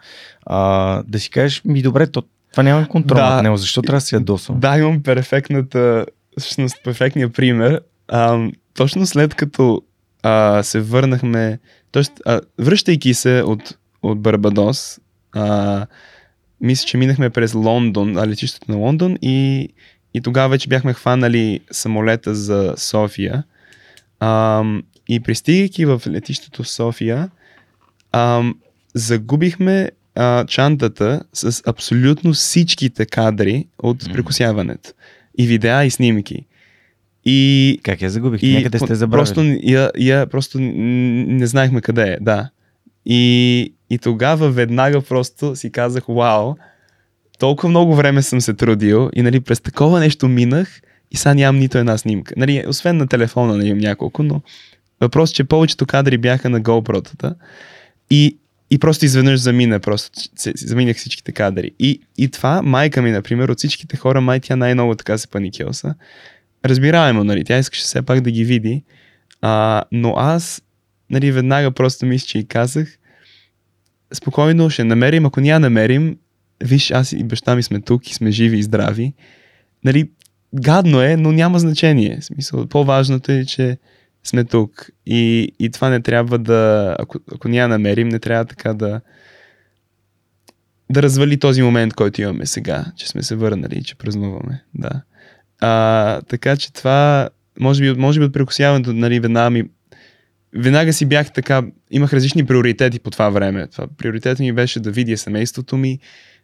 а, 0.45 1.03
да 1.07 1.19
си 1.19 1.29
кажеш, 1.29 1.61
ми 1.65 1.81
добре, 1.81 2.07
то, 2.07 2.23
това 2.51 2.63
няма 2.63 2.87
контрол 2.87 3.17
да, 3.17 3.29
над 3.29 3.43
него, 3.43 3.57
защо 3.57 3.81
трябва 3.81 3.97
да 3.97 4.01
си 4.01 4.15
ядосвам? 4.15 4.59
Да, 4.59 4.77
имам 4.77 5.03
перфектната, 5.03 6.05
всъщност 6.39 6.75
перфектния 6.83 7.29
пример. 7.29 7.81
А, 8.07 8.49
точно 8.73 9.05
след 9.05 9.35
като 9.35 9.81
а, 10.23 10.63
се 10.63 10.79
върнахме, 10.79 11.59
т.е. 11.91 12.03
връщайки 12.59 13.13
се 13.13 13.41
от, 13.45 13.77
от 14.03 14.21
Барбадос, 14.21 14.99
а, 15.31 15.85
мисля, 16.61 16.85
че 16.87 16.97
минахме 16.97 17.29
през 17.29 17.53
Лондон, 17.53 18.17
а 18.17 18.27
летището 18.27 18.71
на 18.71 18.77
Лондон 18.77 19.17
и, 19.21 19.69
и 20.13 20.21
тогава 20.21 20.49
вече 20.49 20.69
бяхме 20.69 20.93
хванали 20.93 21.59
самолета 21.71 22.35
за 22.35 22.73
София. 22.77 23.43
А, 24.19 24.63
и 25.09 25.19
пристигайки 25.19 25.85
в 25.85 26.01
летището 26.07 26.63
в 26.63 26.69
София, 26.69 27.29
а, 28.11 28.43
загубихме 28.93 29.91
а, 30.15 30.45
чантата 30.45 31.23
с 31.33 31.61
абсолютно 31.67 32.33
всичките 32.33 33.05
кадри 33.05 33.67
от 33.79 34.13
прекусяването. 34.13 34.89
И 35.37 35.47
видеа, 35.47 35.85
и 35.85 35.91
снимки. 35.91 36.45
И, 37.29 37.79
как 37.83 38.01
я 38.01 38.09
загубих? 38.09 38.43
И, 38.43 38.53
Някъде 38.53 38.79
сте 38.79 38.95
забравили. 38.95 39.25
Просто, 39.25 39.41
я, 39.63 39.91
я, 39.97 40.27
просто 40.27 40.59
не 40.59 41.47
знаехме 41.47 41.81
къде 41.81 42.13
е, 42.13 42.17
да. 42.21 42.49
И, 43.05 43.73
и 43.89 43.97
тогава 43.97 44.49
веднага 44.49 45.01
просто 45.01 45.55
си 45.55 45.71
казах, 45.71 46.03
вау, 46.07 46.55
толкова 47.39 47.69
много 47.69 47.95
време 47.95 48.21
съм 48.21 48.41
се 48.41 48.53
трудил 48.53 49.09
и 49.15 49.21
нали, 49.21 49.39
през 49.39 49.61
такова 49.61 49.99
нещо 49.99 50.27
минах 50.27 50.81
и 51.11 51.17
сега 51.17 51.33
нямам 51.33 51.59
нито 51.59 51.77
една 51.77 51.97
снимка. 51.97 52.33
Нали, 52.37 52.63
освен 52.67 52.97
на 52.97 53.07
телефона 53.07 53.57
нали, 53.57 53.67
имам 53.67 53.79
няколко, 53.79 54.23
но 54.23 54.41
въпрос, 55.01 55.31
че 55.31 55.43
повечето 55.43 55.85
кадри 55.85 56.17
бяха 56.17 56.49
на 56.49 56.61
GoPro-тата 56.61 57.33
и, 58.09 58.37
и 58.69 58.79
просто 58.79 59.05
изведнъж 59.05 59.39
замина, 59.39 59.79
просто 59.79 60.19
заминах 60.55 60.97
всичките 60.97 61.31
кадри. 61.31 61.71
И, 61.79 62.01
и 62.17 62.27
това 62.31 62.61
майка 62.61 63.01
ми, 63.01 63.11
например, 63.11 63.49
от 63.49 63.57
всичките 63.57 63.97
хора, 63.97 64.21
май 64.21 64.39
тя 64.39 64.55
най-много 64.55 64.95
така 64.95 65.17
се 65.17 65.27
паникиоса 65.27 65.95
разбираемо, 66.69 67.23
нали, 67.23 67.43
тя 67.43 67.57
искаше 67.57 67.83
все 67.83 68.01
пак 68.01 68.21
да 68.21 68.31
ги 68.31 68.43
види, 68.43 68.83
а, 69.41 69.83
но 69.91 70.13
аз, 70.17 70.61
нали, 71.09 71.31
веднага 71.31 71.71
просто 71.71 72.05
мисля, 72.05 72.27
че 72.27 72.39
и 72.39 72.47
казах, 72.47 72.97
спокойно 74.13 74.69
ще 74.69 74.83
намерим, 74.83 75.25
ако 75.25 75.41
няма 75.41 75.59
намерим, 75.59 76.17
виж, 76.63 76.91
аз 76.91 77.11
и 77.11 77.23
баща 77.23 77.55
ми 77.55 77.63
сме 77.63 77.81
тук 77.81 78.09
и 78.09 78.13
сме 78.13 78.31
живи 78.31 78.57
и 78.57 78.63
здрави, 78.63 79.13
нали, 79.83 80.09
гадно 80.55 81.01
е, 81.01 81.17
но 81.17 81.31
няма 81.31 81.59
значение. 81.59 82.17
В 82.21 82.25
смисъл, 82.25 82.67
по-важното 82.67 83.31
е, 83.31 83.45
че 83.45 83.77
сме 84.23 84.43
тук. 84.43 84.89
И, 85.05 85.51
и 85.59 85.69
това 85.69 85.89
не 85.89 86.01
трябва 86.01 86.39
да, 86.39 86.95
ако, 86.99 87.19
ако 87.33 87.47
няма 87.47 87.67
намерим, 87.67 88.09
не 88.09 88.19
трябва 88.19 88.45
така 88.45 88.73
да 88.73 89.01
да 90.89 91.03
развали 91.03 91.39
този 91.39 91.61
момент, 91.61 91.93
който 91.93 92.21
имаме 92.21 92.45
сега, 92.45 92.85
че 92.95 93.07
сме 93.07 93.23
се 93.23 93.35
върнали 93.35 93.75
и 93.75 93.83
че 93.83 93.95
празнуваме. 93.95 94.63
Да. 94.73 95.01
А, 95.61 96.21
така 96.21 96.57
че 96.57 96.73
това, 96.73 97.29
може 97.59 97.81
би, 97.81 97.99
може 97.99 98.19
би 98.19 98.25
от 98.25 98.33
прекусяването, 98.33 98.93
нали, 98.93 99.19
веднага 99.19 99.49
ми 99.49 99.63
веднага 100.55 100.93
си 100.93 101.05
бях 101.05 101.33
така, 101.33 101.63
имах 101.91 102.13
различни 102.13 102.45
приоритети 102.45 102.99
по 102.99 103.11
това 103.11 103.29
време. 103.29 103.67
Това, 103.67 103.87
приоритетът 103.97 104.39
ми 104.39 104.53
беше 104.53 104.79
да 104.79 104.91
видя 104.91 105.17
семейството 105.17 105.77
ми, 105.77 105.99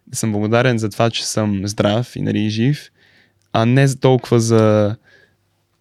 да 0.06 0.16
съм 0.16 0.32
благодарен 0.32 0.78
за 0.78 0.90
това, 0.90 1.10
че 1.10 1.26
съм 1.26 1.60
здрав 1.64 2.16
и 2.16 2.22
нали, 2.22 2.50
жив, 2.50 2.90
а 3.52 3.66
не 3.66 3.94
толкова 3.94 4.40
за 4.40 4.96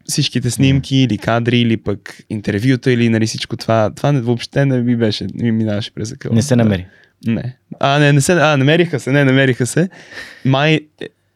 всичките 0.05 0.51
снимки 0.51 0.97
или 0.97 1.17
кадри, 1.17 1.59
или 1.59 1.77
пък 1.77 2.17
интервюта, 2.29 2.91
или 2.91 3.09
нали, 3.09 3.25
всичко 3.25 3.57
това. 3.57 3.89
Това 3.95 4.11
не, 4.11 4.21
въобще 4.21 4.65
не 4.65 4.81
ми 4.81 4.95
беше, 4.95 5.27
не 5.33 5.43
ми 5.43 5.51
минаваше 5.51 5.91
през 5.91 6.11
акъл. 6.11 6.33
Не 6.33 6.41
се 6.41 6.55
намери. 6.55 6.85
Не. 7.27 7.57
А, 7.79 7.99
не, 7.99 8.13
не 8.13 8.21
се, 8.21 8.33
а, 8.33 8.57
намериха 8.57 8.99
се, 8.99 9.11
не, 9.11 9.23
намериха 9.23 9.65
се. 9.65 9.89
Май 10.45 10.79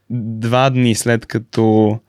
два 0.10 0.70
дни 0.70 0.96
след 0.96 1.26
като 1.26 2.00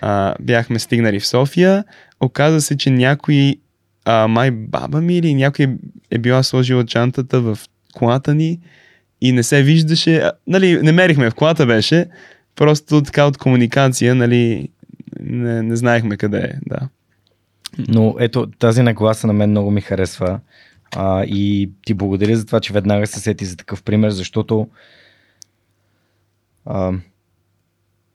а, 0.00 0.34
бяхме 0.40 0.78
стигнали 0.78 1.20
в 1.20 1.26
София, 1.26 1.84
оказа 2.20 2.60
се, 2.60 2.76
че 2.76 2.90
някой, 2.90 3.56
а, 4.04 4.28
май 4.28 4.50
баба 4.50 5.00
ми 5.00 5.16
или 5.16 5.34
някой 5.34 5.76
е 6.10 6.18
била 6.18 6.42
сложила 6.42 6.86
чантата 6.86 7.40
в 7.40 7.58
колата 7.94 8.34
ни 8.34 8.60
и 9.20 9.32
не 9.32 9.42
се 9.42 9.62
виждаше. 9.62 10.16
А, 10.16 10.32
нали, 10.46 10.82
не 10.82 10.92
мерихме, 10.92 11.30
в 11.30 11.34
колата 11.34 11.66
беше, 11.66 12.06
просто 12.56 13.02
така 13.02 13.26
от 13.26 13.38
комуникация, 13.38 14.14
нали, 14.14 14.68
не, 15.20 15.62
не 15.62 15.76
знаехме 15.76 16.16
къде 16.16 16.38
е, 16.38 16.54
да. 16.66 16.88
Но 17.88 18.16
ето, 18.18 18.46
тази 18.46 18.82
нагласа 18.82 19.26
на 19.26 19.32
мен 19.32 19.50
много 19.50 19.70
ми 19.70 19.80
харесва 19.80 20.40
а, 20.96 21.24
и 21.24 21.70
ти 21.84 21.94
благодаря 21.94 22.36
за 22.36 22.46
това, 22.46 22.60
че 22.60 22.72
веднага 22.72 23.06
се 23.06 23.20
сети 23.20 23.44
за 23.44 23.56
такъв 23.56 23.82
пример, 23.82 24.10
защото 24.10 24.68
а, 26.66 26.92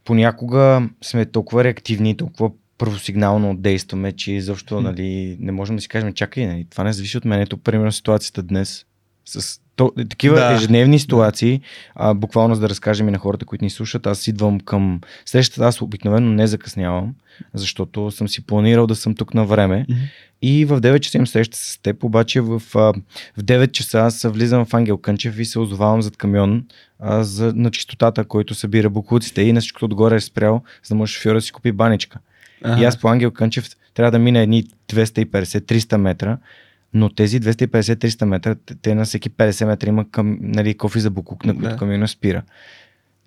понякога 0.07 0.89
сме 1.03 1.25
толкова 1.25 1.63
реактивни, 1.63 2.17
толкова 2.17 2.51
първосигнално 2.77 3.55
действаме, 3.55 4.11
че 4.11 4.41
защо 4.41 4.81
нали, 4.81 5.37
не 5.39 5.51
можем 5.51 5.75
да 5.75 5.81
си 5.81 5.87
кажем, 5.87 6.13
чакай, 6.13 6.47
нали, 6.47 6.67
това 6.69 6.83
не 6.83 6.93
зависи 6.93 7.17
от 7.17 7.25
мен. 7.25 7.41
Ето, 7.41 7.57
примерно, 7.57 7.91
ситуацията 7.91 8.43
днес 8.43 8.85
с 9.25 9.61
то, 9.77 9.91
такива 10.09 10.35
да. 10.35 10.53
ежедневни 10.53 10.99
ситуации, 10.99 11.61
а, 11.95 12.13
буквално 12.13 12.55
за 12.55 12.61
да 12.61 12.69
разкажем 12.69 13.07
и 13.07 13.11
на 13.11 13.17
хората, 13.17 13.45
които 13.45 13.63
ни 13.63 13.69
слушат, 13.69 14.07
аз 14.07 14.27
идвам 14.27 14.59
към 14.59 15.01
срещата, 15.25 15.65
аз 15.65 15.81
обикновено 15.81 16.33
не 16.33 16.47
закъснявам, 16.47 17.15
защото 17.53 18.11
съм 18.11 18.27
си 18.27 18.45
планирал 18.45 18.87
да 18.87 18.95
съм 18.95 19.15
тук 19.15 19.33
на 19.33 19.45
време. 19.45 19.85
Mm-hmm. 19.89 19.95
И 20.41 20.65
в 20.65 20.81
9 20.81 20.99
часа 20.99 21.17
им 21.17 21.27
среща 21.27 21.57
с 21.57 21.77
теб, 21.77 22.03
обаче 22.03 22.41
в, 22.41 22.59
в 22.59 22.93
9 23.39 23.71
часа 23.71 23.99
аз 23.99 24.23
влизам 24.23 24.65
в 24.65 24.73
Ангел 24.73 24.97
Кънчев 24.97 25.39
и 25.39 25.45
се 25.45 25.59
озовавам 25.59 26.01
зад 26.01 26.17
камион 26.17 26.65
а, 26.99 27.23
за, 27.23 27.53
на 27.55 27.71
чистотата, 27.71 28.25
който 28.25 28.55
събира 28.55 28.89
буклуците 28.89 29.41
и 29.41 29.53
на 29.53 29.59
всичкото 29.59 29.85
отгоре 29.85 30.15
е 30.15 30.19
спрял, 30.19 30.63
за 30.83 30.89
да 30.89 30.95
може 30.95 31.13
шофьора 31.13 31.33
да 31.33 31.41
си 31.41 31.51
купи 31.51 31.71
баничка. 31.71 32.19
Ага. 32.63 32.81
И 32.81 32.85
аз 32.85 32.97
по 32.97 33.07
Ангел 33.07 33.31
Кънчев 33.31 33.69
трябва 33.93 34.11
да 34.11 34.19
мина 34.19 34.39
едни 34.39 34.63
250-300 34.89 35.97
метра, 35.97 36.37
но 36.93 37.09
тези 37.09 37.41
250-300 37.41 38.25
метра, 38.25 38.55
те 38.81 38.95
на 38.95 39.05
всеки 39.05 39.29
50 39.29 39.65
метра 39.65 39.89
има 39.89 40.11
към, 40.11 40.37
нали, 40.41 40.77
кофи 40.77 40.99
за 40.99 41.09
буклук, 41.09 41.45
на 41.45 41.53
които 41.53 41.69
да. 41.69 41.77
камиона 41.77 42.07
спира. 42.07 42.41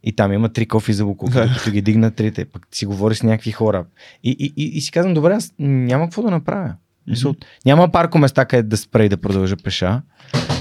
И 0.03 0.13
там 0.13 0.33
има 0.33 0.49
три 0.49 0.67
кофи 0.67 0.93
за 0.93 1.05
буклук, 1.05 1.31
да. 1.31 1.55
като 1.59 1.71
ги 1.71 1.83
дигна 1.83 2.11
трите, 2.11 2.45
пък 2.45 2.67
си 2.73 2.87
говори 2.87 3.15
с 3.15 3.23
някакви 3.23 3.51
хора. 3.51 3.85
И, 4.25 4.37
и, 4.39 4.53
и, 4.57 4.65
и 4.65 4.81
си 4.81 4.93
казвам, 4.93 5.15
добре, 5.15 5.33
аз 5.33 5.55
няма 5.59 6.05
какво 6.05 6.23
да 6.23 6.31
направя. 6.31 6.75
Mm-hmm. 7.09 7.45
Няма 7.67 7.89
парко 7.89 8.19
места, 8.19 8.45
къде 8.45 8.63
да 8.63 8.77
спре 8.77 9.05
и 9.05 9.09
да 9.09 9.17
продължа 9.17 9.57
пеша. 9.57 10.03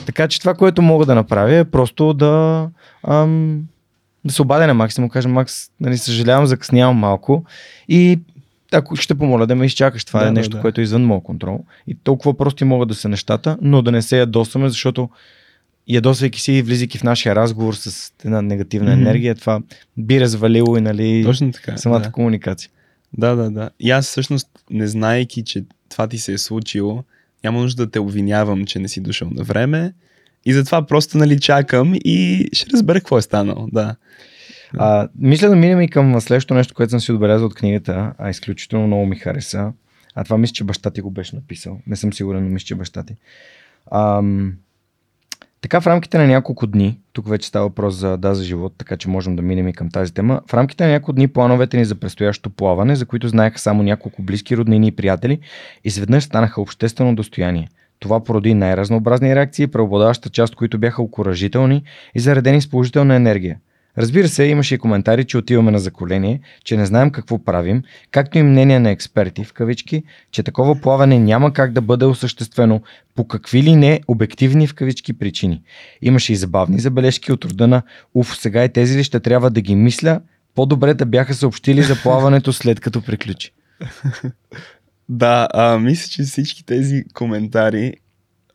Така 0.05 0.27
че 0.27 0.39
това, 0.39 0.53
което 0.53 0.81
мога 0.81 1.05
да 1.05 1.15
направя 1.15 1.55
е 1.55 1.65
просто 1.65 2.13
да, 2.13 2.69
ам, 3.07 3.63
да 4.25 4.33
се 4.33 4.41
обадя 4.41 4.67
на 4.67 4.73
Макс 4.73 4.97
и 4.97 5.01
му 5.01 5.09
кажа, 5.09 5.29
Макс, 5.29 5.69
нали, 5.79 5.97
съжалявам, 5.97 6.45
закъснявам 6.45 6.97
малко 6.97 7.45
и 7.89 8.19
ако 8.71 8.95
ще 8.95 9.15
помоля 9.15 9.47
да 9.47 9.55
ме 9.55 9.65
изчакаш, 9.65 10.05
това 10.05 10.19
Да, 10.19 10.27
е 10.27 10.31
нещо, 10.31 10.55
да. 10.55 10.61
което 10.61 10.81
е 10.81 10.83
извън 10.83 11.05
моят 11.05 11.23
контрол. 11.23 11.65
И 11.87 11.95
толкова 12.03 12.37
прости 12.37 12.63
могат 12.63 12.89
да 12.89 12.95
са 12.95 13.09
нещата, 13.09 13.57
но 13.61 13.81
да 13.81 13.91
не 13.91 14.01
се 14.01 14.19
ядосваме, 14.19 14.69
защото 14.69 15.09
ядосвайки 15.87 16.41
си 16.41 16.53
и 16.53 16.61
влизайки 16.61 16.97
в 16.97 17.03
нашия 17.03 17.35
разговор 17.35 17.73
с 17.73 18.13
една 18.25 18.41
негативна 18.41 18.91
Мгм. 18.91 19.01
енергия, 19.01 19.35
това 19.35 19.61
би 19.97 20.19
развалило 20.21 20.77
и 20.77 20.81
нали, 20.81 21.23
Точно 21.25 21.51
така. 21.51 21.77
самата 21.77 21.99
да. 21.99 22.11
комуникация. 22.11 22.69
Да, 23.17 23.35
да, 23.35 23.51
да. 23.51 23.69
И 23.79 23.91
аз 23.91 24.05
всъщност, 24.05 24.47
не 24.69 24.87
знаейки, 24.87 25.43
че 25.43 25.63
това 25.89 26.07
ти 26.07 26.17
се 26.17 26.33
е 26.33 26.37
случило, 26.37 27.03
няма 27.43 27.59
нужда 27.61 27.85
да 27.85 27.91
те 27.91 27.99
обвинявам, 27.99 28.65
че 28.65 28.79
не 28.79 28.87
си 28.87 29.01
дошъл 29.01 29.29
на 29.31 29.43
време. 29.43 29.93
И 30.45 30.53
затова 30.53 30.85
просто 30.85 31.17
нали 31.17 31.39
чакам 31.39 31.93
и 31.95 32.49
ще 32.53 32.71
разбера 32.73 32.99
какво 32.99 33.17
е 33.17 33.21
станало. 33.21 33.67
Да. 33.71 33.95
А, 34.77 35.07
мисля 35.19 35.49
да 35.49 35.55
минем 35.55 35.81
и 35.81 35.89
към 35.89 36.21
следващото 36.21 36.53
нещо, 36.53 36.73
което 36.73 36.89
съм 36.89 36.99
си 36.99 37.11
отбелязал 37.11 37.47
от 37.47 37.55
книгата, 37.55 38.13
а 38.17 38.29
изключително 38.29 38.87
много 38.87 39.05
ми 39.05 39.15
хареса. 39.15 39.71
А 40.15 40.23
това 40.23 40.37
мисля, 40.37 40.53
че 40.53 40.63
баща 40.63 40.91
ти 40.91 41.01
го 41.01 41.11
беше 41.11 41.35
написал. 41.35 41.79
Не 41.87 41.95
съм 41.95 42.13
сигурен, 42.13 42.43
но 42.43 42.49
мисля, 42.49 42.65
че 42.65 42.75
баща 42.75 43.03
ти. 43.03 43.15
Ам, 43.91 44.53
така 45.61 45.81
в 45.81 45.87
рамките 45.87 46.17
на 46.17 46.27
няколко 46.27 46.67
дни, 46.67 46.99
тук 47.13 47.29
вече 47.29 47.47
става 47.47 47.67
въпрос 47.67 47.95
за 47.95 48.17
да 48.17 48.35
за 48.35 48.43
живот, 48.43 48.73
така 48.77 48.97
че 48.97 49.09
можем 49.09 49.35
да 49.35 49.41
минем 49.41 49.67
и 49.67 49.73
към 49.73 49.89
тази 49.89 50.13
тема. 50.13 50.41
В 50.47 50.53
рамките 50.53 50.85
на 50.85 50.91
няколко 50.91 51.13
дни 51.13 51.27
плановете 51.27 51.77
ни 51.77 51.85
за 51.85 51.95
предстоящото 51.95 52.49
плаване, 52.49 52.95
за 52.95 53.05
които 53.05 53.27
знаеха 53.27 53.59
само 53.59 53.83
няколко 53.83 54.21
близки 54.21 54.57
роднини 54.57 54.87
и 54.87 54.91
приятели, 54.91 55.39
изведнъж 55.83 56.23
станаха 56.23 56.61
обществено 56.61 57.15
достояние. 57.15 57.69
Това 57.99 58.23
породи 58.23 58.53
най-разнообразни 58.53 59.35
реакции, 59.35 59.67
преобладаваща 59.67 60.29
част, 60.29 60.55
които 60.55 60.77
бяха 60.77 61.01
окоръжителни 61.01 61.83
и 62.15 62.19
заредени 62.19 62.61
с 62.61 62.69
положителна 62.69 63.15
енергия. 63.15 63.57
Разбира 63.99 64.27
се, 64.27 64.43
имаше 64.43 64.75
и 64.75 64.77
коментари, 64.77 65.25
че 65.25 65.37
отиваме 65.37 65.71
на 65.71 65.79
заколение, 65.79 66.39
че 66.63 66.77
не 66.77 66.85
знаем 66.85 67.11
какво 67.11 67.43
правим, 67.43 67.83
както 68.11 68.37
и 68.37 68.43
мнения 68.43 68.79
на 68.79 68.89
експерти 68.89 69.43
в 69.43 69.53
кавички, 69.53 70.03
че 70.31 70.43
такова 70.43 70.81
плаване 70.81 71.19
няма 71.19 71.53
как 71.53 71.71
да 71.71 71.81
бъде 71.81 72.05
осъществено 72.05 72.81
по 73.15 73.27
какви 73.27 73.63
ли 73.63 73.75
не 73.75 74.01
обективни 74.07 74.67
в 74.67 74.75
кавички 74.75 75.13
причини. 75.13 75.61
Имаше 76.01 76.33
и 76.33 76.35
забавни 76.35 76.79
забележки 76.79 77.31
от 77.31 77.45
рода 77.45 77.67
на 77.67 77.81
Уф, 78.13 78.37
сега 78.37 78.63
и 78.63 78.73
тези 78.73 78.97
ли 78.97 79.03
ще 79.03 79.19
трябва 79.19 79.49
да 79.49 79.61
ги 79.61 79.75
мисля, 79.75 80.21
по-добре 80.55 80.93
да 80.93 81.05
бяха 81.05 81.33
съобщили 81.33 81.81
за 81.81 81.95
плаването 82.03 82.53
след 82.53 82.79
като 82.79 83.01
приключи. 83.01 83.51
Да, 85.11 85.47
а, 85.53 85.79
мисля, 85.79 86.09
че 86.09 86.23
всички 86.23 86.65
тези 86.65 87.03
коментари 87.13 87.93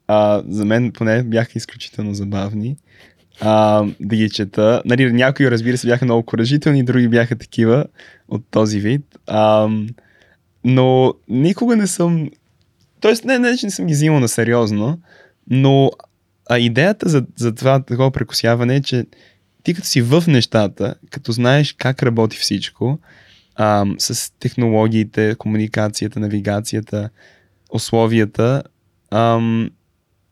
а, 0.08 0.42
за 0.48 0.64
мен 0.64 0.92
поне 0.92 1.22
бяха 1.22 1.52
изключително 1.54 2.14
забавни. 2.14 2.76
А, 3.40 3.84
да 4.00 4.16
ги 4.16 4.30
чета. 4.30 4.82
Нали, 4.84 5.12
някои, 5.12 5.50
разбира 5.50 5.78
се, 5.78 5.86
бяха 5.86 6.04
много 6.04 6.22
коръжителни, 6.22 6.84
други 6.84 7.08
бяха 7.08 7.36
такива 7.36 7.84
от 8.28 8.42
този 8.50 8.80
вид. 8.80 9.18
А, 9.26 9.68
но 10.64 11.14
никога 11.28 11.76
не 11.76 11.86
съм. 11.86 12.30
Тоест, 13.00 13.24
не, 13.24 13.38
не, 13.38 13.56
че 13.56 13.66
не 13.66 13.70
съм 13.70 13.86
ги 13.86 13.92
взимал 13.94 14.20
на 14.20 14.28
сериозно, 14.28 14.98
но 15.50 15.90
а 16.50 16.58
идеята 16.58 17.08
за, 17.08 17.26
за 17.36 17.54
това 17.54 17.82
такова 17.82 18.10
прекосяване 18.10 18.76
е, 18.76 18.80
че 18.80 19.06
ти 19.62 19.74
като 19.74 19.86
си 19.86 20.02
в 20.02 20.24
нещата, 20.26 20.94
като 21.10 21.32
знаеш 21.32 21.72
как 21.72 22.02
работи 22.02 22.36
всичко, 22.36 22.98
ам, 23.56 23.96
с 23.98 24.32
технологиите, 24.38 25.34
комуникацията, 25.38 26.20
навигацията, 26.20 27.10
условията, 27.70 28.62
ам, 29.10 29.70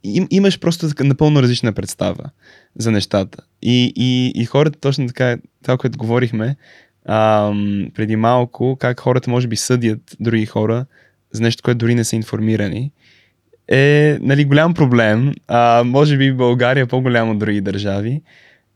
им, 0.04 0.26
имаш 0.30 0.58
просто 0.58 0.88
напълно 1.00 1.42
различна 1.42 1.72
представа 1.72 2.30
за 2.76 2.90
нещата. 2.90 3.38
И, 3.62 3.92
и, 3.96 4.32
и 4.42 4.44
хората 4.44 4.80
точно 4.80 5.06
така, 5.06 5.36
това, 5.62 5.76
което 5.76 5.98
говорихме 5.98 6.56
ам, 7.08 7.86
преди 7.94 8.16
малко, 8.16 8.76
как 8.80 9.00
хората 9.00 9.30
може 9.30 9.48
би 9.48 9.56
съдят 9.56 10.16
други 10.20 10.46
хора 10.46 10.86
за 11.32 11.42
нещо, 11.42 11.62
което 11.62 11.78
дори 11.78 11.94
не 11.94 12.04
са 12.04 12.16
информирани, 12.16 12.92
е 13.68 14.18
нали, 14.20 14.44
голям 14.44 14.74
проблем. 14.74 15.32
А, 15.48 15.82
може 15.86 16.16
би 16.16 16.32
България 16.32 16.82
е 16.82 16.86
по-голям 16.86 17.30
от 17.30 17.38
други 17.38 17.60
държави. 17.60 18.22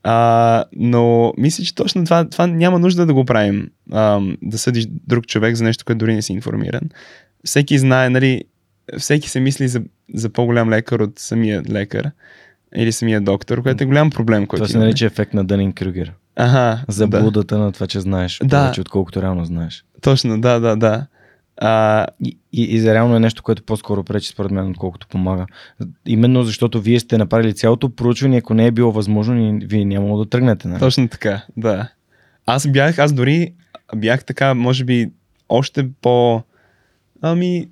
А, 0.02 0.64
но 0.76 1.32
мисля, 1.38 1.64
че 1.64 1.74
точно 1.74 2.04
това, 2.04 2.28
това 2.28 2.46
няма 2.46 2.78
нужда 2.78 3.06
да 3.06 3.14
го 3.14 3.24
правим. 3.24 3.70
А, 3.92 4.20
да 4.42 4.58
съдиш 4.58 4.86
друг 4.90 5.26
човек 5.26 5.54
за 5.54 5.64
нещо, 5.64 5.84
което 5.84 5.98
дори 5.98 6.14
не 6.14 6.22
си 6.22 6.32
информиран. 6.32 6.80
Всеки 7.44 7.78
знае, 7.78 8.10
нали, 8.10 8.44
всеки 8.98 9.30
се 9.30 9.40
мисли 9.40 9.68
за, 9.68 9.82
за 10.14 10.30
по-голям 10.30 10.70
лекар 10.70 11.00
от 11.00 11.18
самия 11.18 11.62
лекар 11.70 12.10
или 12.76 12.92
самия 12.92 13.20
доктор, 13.20 13.62
което 13.62 13.84
е 13.84 13.86
голям 13.86 14.10
проблем, 14.10 14.46
който 14.46 14.64
Това 14.64 14.72
се 14.72 14.78
нарича 14.78 15.06
ефект 15.06 15.34
на 15.34 15.44
Дънин 15.44 15.72
Крюгер. 15.72 16.12
Ага, 16.36 16.84
да. 16.86 16.92
Заблудата 16.92 17.58
на 17.58 17.72
това, 17.72 17.86
че 17.86 18.00
знаеш 18.00 18.40
Да. 18.44 18.60
повече, 18.60 18.80
отколкото 18.80 19.22
реално 19.22 19.44
знаеш. 19.44 19.84
Точно, 20.00 20.40
да, 20.40 20.60
да, 20.60 20.76
да. 20.76 21.06
А, 21.60 22.06
И, 22.24 22.38
и, 22.52 22.62
и 22.62 22.80
за 22.80 22.94
реално 22.94 23.16
е 23.16 23.20
нещо, 23.20 23.42
което 23.42 23.62
по-скоро 23.62 24.04
пречи 24.04 24.28
според 24.28 24.50
мен, 24.50 24.70
отколкото 24.70 25.08
помага. 25.08 25.46
Именно 26.06 26.42
защото 26.42 26.80
вие 26.80 27.00
сте 27.00 27.18
направили 27.18 27.54
цялото 27.54 27.88
проучване, 27.90 28.36
ако 28.36 28.54
не 28.54 28.66
е 28.66 28.70
било 28.70 28.92
възможно, 28.92 29.58
вие 29.62 29.84
нямало 29.84 30.18
да 30.24 30.30
тръгнете. 30.30 30.68
Нали? 30.68 30.80
Точно 30.80 31.08
така, 31.08 31.42
да. 31.56 31.88
Аз 32.46 32.68
бях, 32.68 32.98
аз 32.98 33.12
дори 33.12 33.52
бях 33.96 34.24
така, 34.24 34.54
може 34.54 34.84
би, 34.84 35.10
още 35.48 35.88
по... 36.02 36.42
Ами, 37.22 37.68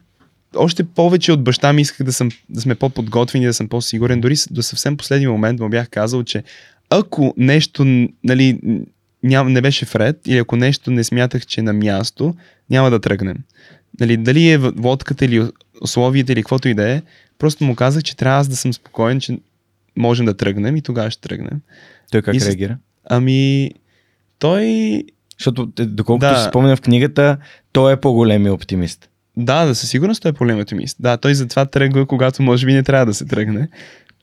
още 0.57 0.85
повече 0.85 1.33
от 1.33 1.45
баща 1.45 1.73
ми 1.73 1.83
исках 1.83 2.07
да, 2.07 2.13
съм, 2.13 2.29
да 2.49 2.61
сме 2.61 2.75
по-подготвени, 2.75 3.47
да 3.47 3.55
съм 3.55 3.69
по-сигурен. 3.69 4.21
Дори 4.21 4.35
до 4.51 4.63
съвсем 4.63 4.97
последния 4.97 5.31
момент 5.31 5.61
му 5.61 5.69
бях 5.69 5.89
казал, 5.89 6.25
че 6.25 6.45
ако 6.91 7.35
нещо 7.37 7.85
нали, 8.25 8.61
ням, 9.23 9.53
не 9.53 9.61
беше 9.61 9.87
вред 9.87 10.21
или 10.27 10.39
ако 10.39 10.57
нещо 10.57 10.91
не 10.91 11.05
смятах, 11.05 11.47
че 11.47 11.61
е 11.61 11.65
на 11.65 11.73
място, 11.73 12.35
няма 12.71 12.91
да 12.91 13.01
тръгнем. 13.01 13.37
Нали, 14.01 14.17
дали 14.17 14.49
е 14.49 14.59
в- 14.59 14.73
лодката 14.85 15.25
или 15.25 15.49
условията 15.81 16.33
или 16.33 16.43
каквото 16.43 16.69
и 16.69 16.75
да 16.75 16.91
е, 16.91 17.03
просто 17.39 17.65
му 17.65 17.75
казах, 17.75 18.03
че 18.03 18.17
трябва 18.17 18.41
аз 18.41 18.49
да 18.49 18.57
съм 18.57 18.73
спокоен, 18.73 19.21
че 19.21 19.39
можем 19.97 20.27
да 20.27 20.37
тръгнем 20.37 20.77
и 20.77 20.83
тогава 20.83 21.11
ще 21.11 21.21
тръгнем. 21.29 21.61
Той 22.11 22.23
как 22.23 22.35
И 22.35 22.41
реагира? 22.41 22.79
Ами, 23.05 23.71
той 24.39 25.03
Защото, 25.39 25.69
е, 25.79 25.85
доколкото 25.85 26.27
Да. 26.33 26.43
си 26.43 26.49
спомням 26.49 26.77
в 26.77 26.81
книгата, 26.81 27.37
той 27.73 27.93
е 27.93 27.97
по-големия 27.97 28.55
оптимист. 28.55 29.09
Да, 29.37 29.65
да, 29.65 29.75
със 29.75 29.91
сигурност 29.91 30.23
той 30.23 30.31
е 30.31 30.33
по-голям 30.33 30.61
оптимист. 30.61 30.97
Да, 31.01 31.17
той 31.17 31.35
затова 31.35 31.67
тръгва, 31.67 32.07
когато 32.07 32.43
може 32.43 32.67
би 32.67 32.73
не 32.73 32.83
трябва 32.83 33.07
да 33.07 33.15
се 33.15 33.25
тръгне. 33.25 33.69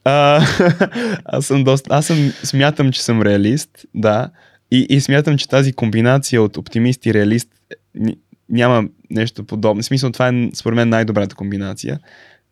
А, 0.04 0.45
аз 1.26 1.45
съм 1.45 1.63
доста, 1.63 1.95
аз 1.95 2.06
съм, 2.06 2.34
смятам, 2.43 2.91
че 2.91 3.04
съм 3.04 3.21
реалист, 3.21 3.69
да. 3.95 4.30
И, 4.71 4.86
и 4.89 5.02
смятам, 5.02 5.38
че 5.38 5.47
тази 5.47 5.74
комбинация 5.74 6.41
от 6.41 6.58
оптимист 6.58 7.06
и 7.06 7.13
реалист 7.13 7.50
н- 7.95 8.15
няма 8.50 8.84
нещо 9.10 9.43
подобно. 9.43 9.82
В 9.82 9.86
смисъл, 9.86 10.12
това 10.12 10.28
е 10.28 10.50
според 10.54 10.76
мен 10.76 10.89
най-добрата 10.89 11.36
комбинация. 11.36 12.00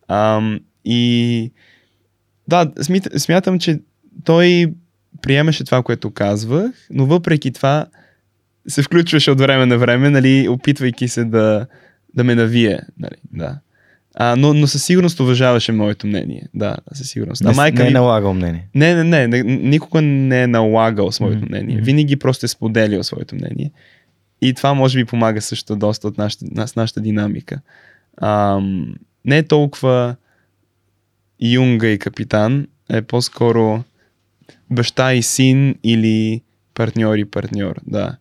Ам, 0.07 0.59
и 0.85 1.51
да, 2.47 2.71
смятам, 3.17 3.59
че 3.59 3.79
той 4.23 4.73
приемаше 5.21 5.63
това, 5.63 5.83
което 5.83 6.11
казвах, 6.11 6.71
но 6.89 7.05
въпреки 7.05 7.51
това 7.51 7.85
се 8.67 8.83
включваше 8.83 9.31
от 9.31 9.39
време 9.39 9.65
на 9.65 9.77
време, 9.77 10.09
нали, 10.09 10.47
опитвайки 10.49 11.07
се 11.07 11.23
да, 11.23 11.67
да 12.15 12.23
ме 12.23 12.35
навие. 12.35 12.79
Нали, 12.99 13.15
да. 13.33 13.59
А, 14.15 14.35
но, 14.35 14.53
но 14.53 14.67
със 14.67 14.83
сигурност 14.83 15.19
уважаваше 15.19 15.71
моето 15.71 16.07
мнение. 16.07 16.47
Да, 16.53 16.77
със 16.93 17.09
сигурност. 17.09 17.43
Не, 17.43 17.49
А 17.49 17.53
майка 17.53 17.83
не 17.83 17.89
е 17.89 17.91
налагал 17.91 18.33
мнение. 18.33 18.67
Не, 18.75 18.95
не, 18.95 19.03
не, 19.03 19.27
не, 19.27 19.43
никога 19.57 20.01
не 20.01 20.43
е 20.43 20.47
налагал 20.47 21.11
своето 21.11 21.37
Мгм. 21.37 21.47
мнение. 21.47 21.81
Винаги 21.81 22.15
просто 22.15 22.45
е 22.45 22.49
споделял 22.49 23.03
своето 23.03 23.35
мнение. 23.35 23.71
И 24.41 24.53
това 24.53 24.73
може 24.73 24.97
би 24.97 25.05
помага 25.05 25.41
също 25.41 25.75
доста 25.75 26.07
от 26.07 26.17
нашата, 26.17 26.45
нас, 26.51 26.75
нашата 26.75 27.01
динамика. 27.01 27.61
Ам, 28.21 28.95
не 29.25 29.37
е 29.37 29.43
толкова 29.47 30.15
юнга 31.41 31.87
и 31.87 31.99
капитан, 31.99 32.67
е 32.89 33.01
по-скоро 33.01 33.83
баща 34.69 35.13
и 35.13 35.23
син 35.23 35.75
или 35.83 36.41
партньор 36.73 37.17
и 37.17 37.25
партньор, 37.25 37.75
да. 37.87 38.17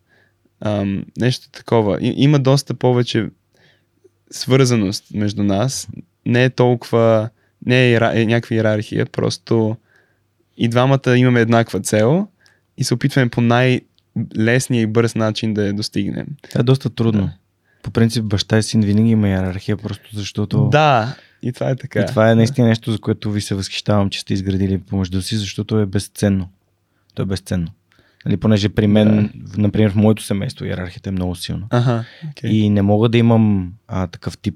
Ам, 0.61 1.05
нещо 1.17 1.49
такова. 1.51 1.97
И, 2.01 2.13
има 2.17 2.39
доста 2.39 2.73
повече 2.73 3.29
свързаност 4.31 5.03
между 5.13 5.43
нас. 5.43 5.87
Не 6.25 6.43
е 6.43 6.49
толкова, 6.49 7.29
не 7.65 7.85
е, 7.85 7.91
иера- 7.93 8.21
е 8.21 8.25
някаква 8.25 8.55
иерархия, 8.55 9.05
просто 9.05 9.77
и 10.57 10.67
двамата 10.67 11.17
имаме 11.17 11.41
еднаква 11.41 11.79
цел 11.79 12.27
и 12.77 12.83
се 12.83 12.93
опитваме 12.93 13.29
по 13.29 13.41
най-лесния 13.41 14.81
и 14.81 14.87
бърз 14.87 15.15
начин 15.15 15.53
да 15.53 15.67
я 15.67 15.73
достигнем. 15.73 16.27
Това 16.49 16.59
е 16.59 16.63
доста 16.63 16.89
трудно. 16.89 17.21
Да. 17.21 17.33
По 17.83 17.91
принцип, 17.91 18.25
баща 18.25 18.57
и 18.57 18.63
син 18.63 18.81
винаги 18.81 19.09
има 19.09 19.29
иерархия, 19.29 19.77
просто 19.77 20.09
защото... 20.13 20.69
Да, 20.69 21.15
и 21.41 21.53
това 21.53 21.69
е 21.69 21.75
така. 21.75 22.01
И 22.01 22.05
това 22.05 22.31
е 22.31 22.35
наистина 22.35 22.67
нещо, 22.67 22.91
за 22.91 22.99
което 22.99 23.31
ви 23.31 23.41
се 23.41 23.55
възхищавам, 23.55 24.09
че 24.09 24.19
сте 24.19 24.33
изградили 24.33 24.77
помежду 24.77 25.21
си, 25.21 25.37
защото 25.37 25.79
е 25.79 25.85
безценно. 25.85 26.49
То 27.13 27.21
е 27.21 27.25
безценно. 27.25 27.67
Нали, 28.25 28.37
понеже 28.37 28.69
при 28.69 28.87
мен, 28.87 29.29
в- 29.45 29.57
например, 29.57 29.91
в 29.91 29.95
моето 29.95 30.23
семейство 30.23 30.65
иерархията 30.65 31.09
е 31.09 31.11
много 31.11 31.35
силна. 31.35 31.65
Ага, 31.69 32.05
окей. 32.29 32.49
И 32.51 32.69
не 32.69 32.81
мога 32.81 33.09
да 33.09 33.17
имам 33.17 33.73
а, 33.87 34.07
такъв 34.07 34.37
тип 34.37 34.55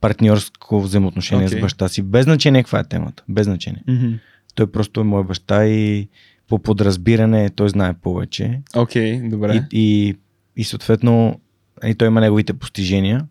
партньорско 0.00 0.80
взаимоотношение 0.80 1.46
Окей. 1.46 1.58
с 1.58 1.62
баща 1.62 1.88
си. 1.88 2.02
Без 2.02 2.24
значение 2.24 2.62
каква 2.62 2.78
е 2.78 2.84
темата. 2.84 3.22
Без 3.28 3.44
значение. 3.44 3.82
Мгм. 3.88 4.12
Той 4.54 4.72
просто 4.72 5.00
е 5.00 5.04
мой 5.04 5.24
баща 5.24 5.66
и 5.66 6.08
по 6.48 6.58
подразбиране 6.58 7.50
той 7.50 7.68
знае 7.68 7.94
повече. 7.94 8.60
Окей, 8.76 9.20
добре. 9.20 9.66
И, 9.72 9.80
и, 10.08 10.16
и 10.56 10.64
съответно 10.64 11.40
и 11.86 11.94
той 11.94 12.08
има 12.08 12.20
неговите 12.20 12.52
постижения. 12.52 13.26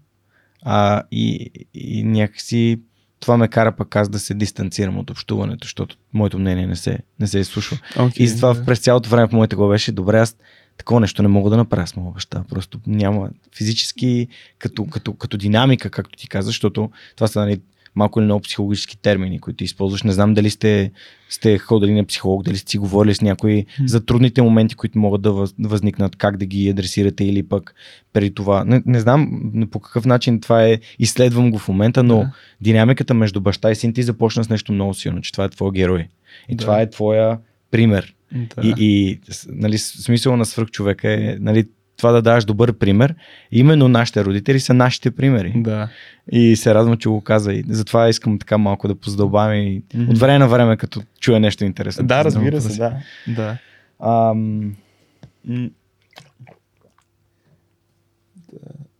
А, 0.61 1.03
и, 1.11 1.49
и 1.73 2.03
някакси 2.03 2.79
това 3.25 3.37
ме 3.37 3.47
кара 3.47 3.71
пък 3.71 3.95
аз 3.95 4.09
да 4.09 4.19
се 4.19 4.33
дистанцирам 4.33 4.97
от 4.97 5.09
общуването, 5.09 5.65
защото 5.65 5.97
моето 6.13 6.39
мнение 6.39 6.67
не 6.67 6.75
се, 6.75 6.99
не 7.19 7.27
се 7.27 7.39
изслушва. 7.39 7.77
Okay, 7.95 8.17
И 8.17 8.27
затова 8.27 8.53
да. 8.53 8.65
през 8.65 8.79
цялото 8.79 9.09
време 9.09 9.27
в 9.27 9.31
моята 9.31 9.55
глава 9.55 9.73
беше, 9.73 9.91
добре, 9.91 10.19
аз 10.19 10.37
такова 10.77 10.99
нещо 10.99 11.21
не 11.21 11.27
мога 11.27 11.49
да 11.49 11.57
направя 11.57 11.87
с 11.87 11.95
моя 11.95 12.11
баща. 12.11 12.43
Просто 12.49 12.79
няма 12.87 13.29
физически, 13.55 14.27
като, 14.59 14.85
като, 14.85 15.13
като 15.13 15.37
динамика, 15.37 15.89
както 15.89 16.17
ти 16.17 16.27
каза, 16.27 16.45
защото 16.45 16.91
това 17.15 17.27
са 17.27 17.39
нали, 17.39 17.61
малко 17.95 18.19
или 18.19 18.25
много 18.25 18.41
психологически 18.41 18.97
термини, 18.97 19.39
които 19.39 19.63
използваш. 19.63 20.03
Не 20.03 20.11
знам 20.11 20.33
дали 20.33 20.49
сте, 20.49 20.91
сте 21.29 21.57
ходили 21.57 21.93
на 21.93 22.05
психолог, 22.05 22.43
дали 22.43 22.57
сте 22.57 22.71
си 22.71 22.77
говорили 22.77 23.15
с 23.15 23.21
някои 23.21 23.65
за 23.85 24.05
трудните 24.05 24.41
моменти, 24.41 24.75
които 24.75 24.99
могат 24.99 25.21
да 25.21 25.29
въз- 25.29 25.55
възникнат, 25.59 26.15
как 26.15 26.37
да 26.37 26.45
ги 26.45 26.69
адресирате 26.69 27.25
или 27.25 27.43
пък 27.43 27.75
преди 28.13 28.33
това. 28.33 28.65
Не, 28.65 28.81
не 28.85 28.99
знам 28.99 29.29
по 29.71 29.79
какъв 29.79 30.05
начин 30.05 30.41
това 30.41 30.65
е, 30.65 30.79
изследвам 30.99 31.51
го 31.51 31.59
в 31.59 31.67
момента, 31.67 32.03
но 32.03 32.17
Да. 32.17 32.31
динамиката 32.61 33.13
между 33.13 33.41
баща 33.41 33.71
и 33.71 33.75
син 33.75 33.93
ти 33.93 34.03
започна 34.03 34.43
с 34.43 34.49
нещо 34.49 34.73
много 34.73 34.93
силно, 34.93 35.21
че 35.21 35.31
това 35.31 35.43
е 35.45 35.49
твой 35.49 35.71
герой. 35.71 36.07
И 36.49 36.55
Да. 36.55 36.61
това 36.61 36.81
е 36.81 36.89
твоя 36.89 37.37
пример. 37.71 38.15
Да. 38.31 38.67
И, 38.67 38.73
и 38.79 39.19
нали, 39.47 39.77
смисъл 39.77 40.37
на 40.37 40.45
свръхчовека 40.45 41.11
е 41.11 41.37
нали, 41.39 41.65
това 41.97 42.11
да 42.11 42.21
даваш 42.21 42.45
добър 42.45 42.73
пример. 42.73 43.15
Именно 43.51 43.87
нашите 43.87 44.25
родители 44.25 44.59
са 44.59 44.73
нашите 44.73 45.11
примери. 45.11 45.53
да. 45.55 45.89
И 46.31 46.55
се 46.55 46.73
радвам, 46.73 46.97
че 46.97 47.09
го 47.09 47.21
каза. 47.21 47.53
И 47.53 47.63
затова 47.69 48.09
искам 48.09 48.39
така 48.39 48.57
малко 48.57 48.87
да 48.87 48.95
позадълбавим 48.95 49.63
и 49.63 49.83
Мгм. 49.93 50.09
от 50.11 50.17
време 50.17 50.39
на 50.39 50.47
време, 50.47 50.77
като 50.77 51.01
чуя 51.19 51.39
нещо 51.39 51.65
интересно. 51.65 52.07
Да, 52.07 52.23
разбира 52.25 52.61
се, 52.61 52.77
да. 52.77 52.97
да. 53.27 53.57
Ам. 53.99 54.75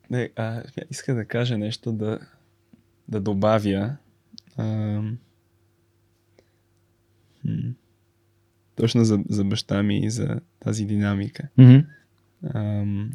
Не, 0.10 0.30
а, 0.36 0.62
иска 0.92 1.16
да 1.16 1.26
кажа 1.26 1.58
нещо, 1.58 1.92
да, 1.92 2.20
да 3.08 3.20
добавя. 3.20 3.96
Ам... 4.58 5.18
Точно 8.76 9.04
за, 9.06 9.20
за 9.30 9.44
баща 9.44 9.84
ми 9.84 10.00
и 10.00 10.10
за 10.10 10.40
тази 10.60 10.86
динамика. 10.86 11.44
мгм. 11.58 11.78
Ам... 12.56 13.10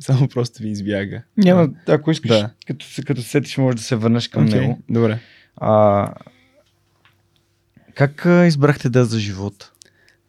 Само 0.00 0.28
просто 0.28 0.62
ви 0.62 0.68
избяга. 0.68 1.22
Няма, 1.36 1.68
ако 1.88 2.10
искаш, 2.10 2.28
Да. 2.28 2.50
като, 2.66 2.86
като 3.06 3.22
се 3.22 3.28
сетиш, 3.28 3.56
може 3.58 3.76
да 3.76 3.82
се 3.82 3.96
върнеш 3.96 4.28
към 4.28 4.44
Окей, 4.44 4.60
него. 4.60 4.78
Добре. 4.90 5.18
А, 5.56 6.08
как 7.94 8.26
избрахте 8.46 8.88
да 8.88 9.04
за 9.04 9.18
живот? 9.18 9.70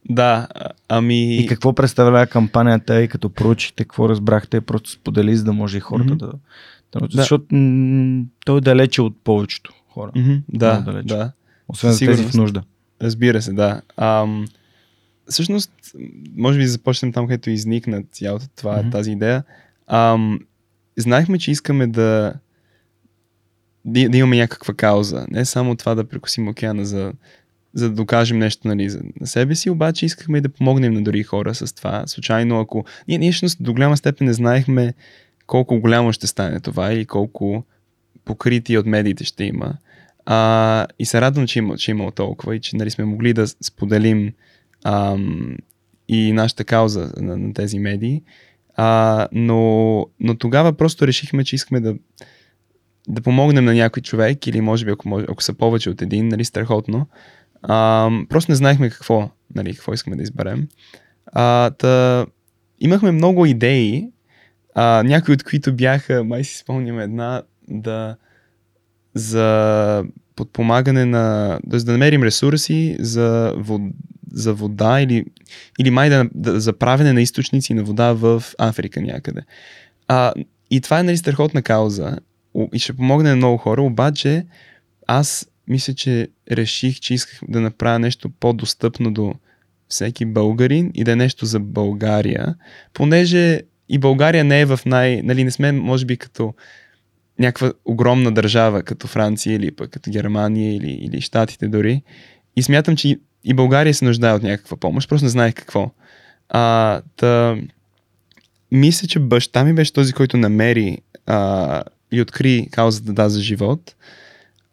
Да, 0.09 0.47
ами... 0.89 1.35
И 1.37 1.47
какво 1.47 1.73
представлява 1.73 2.27
кампанията 2.27 3.01
и 3.01 3.07
като 3.07 3.29
проучихте, 3.29 3.83
какво 3.83 4.09
разбрахте, 4.09 4.61
просто 4.61 4.89
сподели, 4.89 5.35
за 5.37 5.43
да 5.43 5.53
може 5.53 5.77
и 5.77 5.81
хората 5.81 6.13
Мгм. 6.13 6.17
да, 6.17 6.27
да 6.27 6.99
научат. 6.99 7.15
Да. 7.15 7.21
Защото 7.21 7.55
м- 7.55 8.23
той 8.45 8.57
е 8.57 8.61
далече 8.61 9.01
от 9.01 9.23
повечето 9.23 9.73
хора. 9.89 10.11
Мгм, 10.15 10.33
да, 10.49 10.73
Много 10.73 10.91
далеч. 10.91 11.05
да. 11.05 11.31
Освен 11.67 11.91
за 11.91 11.99
тези 11.99 12.23
в 12.23 12.33
нужда. 12.33 12.63
Разбира 13.01 13.41
се, 13.41 13.53
да. 13.53 13.81
Ам, 13.97 14.45
всъщност, 15.29 15.71
може 16.35 16.57
би 16.57 16.63
да 16.63 16.69
започнем 16.69 17.13
там, 17.13 17.27
където 17.27 17.49
изникна 17.49 18.03
цялата 18.11 18.47
това, 18.55 18.77
Мгм. 18.77 18.89
тази 18.89 19.11
идея. 19.11 19.43
Ам, 19.87 20.39
знаехме, 20.97 21.39
че 21.39 21.51
искаме 21.51 21.87
да, 21.87 22.33
да, 23.85 24.09
да 24.09 24.17
имаме 24.17 24.37
някаква 24.37 24.73
кауза. 24.73 25.25
Не 25.29 25.45
само 25.45 25.75
това 25.75 25.95
да 25.95 26.03
прекусим 26.03 26.47
океана 26.47 26.85
за, 26.85 27.13
за 27.73 27.89
да 27.89 27.95
докажем 27.95 28.39
нещо 28.39 28.67
нали, 28.67 28.89
за, 28.89 29.01
на 29.19 29.27
себе 29.27 29.55
си, 29.55 29.69
обаче 29.69 30.05
искахме 30.05 30.37
и 30.37 30.41
да 30.41 30.49
помогнем 30.49 30.93
на 30.93 31.03
други 31.03 31.23
хора 31.23 31.55
с 31.55 31.75
това. 31.75 32.03
Случайно, 32.07 32.59
ако... 32.59 32.85
Ние, 33.07 33.17
ние 33.17 33.31
всъщност 33.31 33.63
до 33.63 33.73
голяма 33.73 33.97
степен 33.97 34.27
не 34.27 34.33
знаехме 34.33 34.93
колко 35.47 35.79
голямо 35.79 36.13
ще 36.13 36.27
стане 36.27 36.59
това 36.59 36.93
или 36.93 37.05
колко 37.05 37.63
покритие 38.25 38.79
от 38.79 38.85
медиите 38.85 39.23
ще 39.23 39.43
има. 39.43 39.77
А, 40.25 40.87
и 40.99 41.05
се 41.05 41.21
радвам, 41.21 41.47
че 41.47 41.59
има, 41.59 41.77
че 41.77 41.91
има 41.91 42.11
толкова 42.11 42.55
и 42.55 42.59
че 42.59 42.75
нали, 42.75 42.91
сме 42.91 43.05
могли 43.05 43.33
да 43.33 43.47
споделим 43.47 44.33
ам, 44.85 45.57
и 46.07 46.31
нашата 46.31 46.63
кауза 46.63 47.11
на, 47.17 47.37
на 47.37 47.53
тези 47.53 47.79
медии. 47.79 48.21
А, 48.75 49.27
но, 49.31 50.05
но 50.19 50.35
тогава 50.37 50.73
просто 50.73 51.07
решихме, 51.07 51.43
че 51.43 51.55
искаме 51.55 51.79
да, 51.79 51.95
да 53.07 53.21
помогнем 53.21 53.65
на 53.65 53.73
някой 53.73 54.03
човек 54.03 54.47
или 54.47 54.61
може 54.61 54.85
би 54.85 54.91
ако, 54.91 55.09
може, 55.09 55.25
ако 55.29 55.43
са 55.43 55.53
повече 55.53 55.89
от 55.89 56.01
един, 56.01 56.27
нали, 56.27 56.45
страхотно. 56.45 57.07
А, 57.61 58.09
просто 58.29 58.51
не 58.51 58.55
знаехме 58.55 58.89
какво, 58.89 59.29
нали, 59.55 59.73
какво 59.73 59.93
искаме 59.93 60.15
да 60.15 60.23
изберем. 60.23 60.67
А, 61.25 61.69
та, 61.69 62.25
имахме 62.79 63.11
много 63.11 63.45
идеи, 63.45 64.09
а, 64.75 65.03
някои 65.03 65.33
от 65.33 65.43
които 65.43 65.73
бяха, 65.73 66.23
май 66.23 66.43
си 66.43 66.57
спомням 66.57 66.99
една, 66.99 67.41
да 67.67 68.15
за 69.13 70.03
подпомагане 70.35 71.05
на, 71.05 71.59
т.е. 71.71 71.79
да 71.79 71.91
намерим 71.91 72.23
ресурси 72.23 72.97
за, 72.99 73.53
вод, 73.57 73.81
за 74.31 74.53
вода 74.53 75.01
или, 75.01 75.25
или 75.79 75.89
май 75.89 76.09
да, 76.09 76.29
да, 76.33 76.59
за 76.59 76.73
правене 76.73 77.13
на 77.13 77.21
източници 77.21 77.73
на 77.73 77.83
вода 77.83 78.13
в 78.13 78.43
Африка 78.57 79.01
някъде. 79.01 79.41
А, 80.07 80.33
и 80.71 80.81
това 80.81 80.99
е 80.99 81.03
нали 81.03 81.17
страхотна 81.17 81.61
кауза 81.61 82.17
и 82.73 82.79
ще 82.79 82.93
помогне 82.93 83.29
на 83.29 83.35
много 83.35 83.57
хора, 83.57 83.81
обаче 83.81 84.45
аз 85.07 85.47
мисля, 85.67 85.93
че 85.93 86.27
реших, 86.51 86.99
че 86.99 87.13
исках 87.13 87.39
да 87.47 87.61
направя 87.61 87.99
нещо 87.99 88.29
по-достъпно 88.29 89.13
до 89.13 89.33
всеки 89.87 90.25
българин 90.25 90.91
и 90.93 91.03
да 91.03 91.11
е 91.11 91.15
нещо 91.15 91.45
за 91.45 91.59
България, 91.59 92.55
понеже 92.93 93.61
и 93.89 93.97
България 93.97 94.43
не 94.43 94.61
е 94.61 94.65
в 94.65 94.79
най... 94.85 95.21
Нали, 95.21 95.43
не 95.43 95.51
сме, 95.51 95.71
може 95.71 96.05
би, 96.05 96.17
като 96.17 96.53
някаква 97.39 97.73
огромна 97.85 98.31
държава, 98.31 98.83
като 98.83 99.07
Франция 99.07 99.55
или 99.55 99.71
пък 99.71 99.91
като 99.91 100.11
Германия 100.11 100.75
или, 100.75 100.91
или 100.91 101.21
Штатите 101.21 101.67
дори. 101.67 102.01
И 102.55 102.63
смятам, 102.63 102.95
че 102.95 103.19
и- 103.45 103.53
България 103.53 103.93
се 103.93 104.05
нуждае 104.05 104.33
от 104.33 104.43
някаква 104.43 104.77
помощ, 104.77 105.09
просто 105.09 105.25
не 105.25 105.29
знаех 105.29 105.53
какво. 105.53 105.91
А, 106.49 107.01
та, 107.15 107.57
мисля, 108.71 109.07
че 109.07 109.19
баща 109.19 109.63
ми 109.63 109.73
беше 109.73 109.93
този, 109.93 110.13
който 110.13 110.37
намери 110.37 110.97
а, 111.25 111.83
и 112.11 112.21
откри 112.21 112.67
каузата 112.71 113.13
Да 113.13 113.29
за 113.29 113.41
живот. 113.41 113.95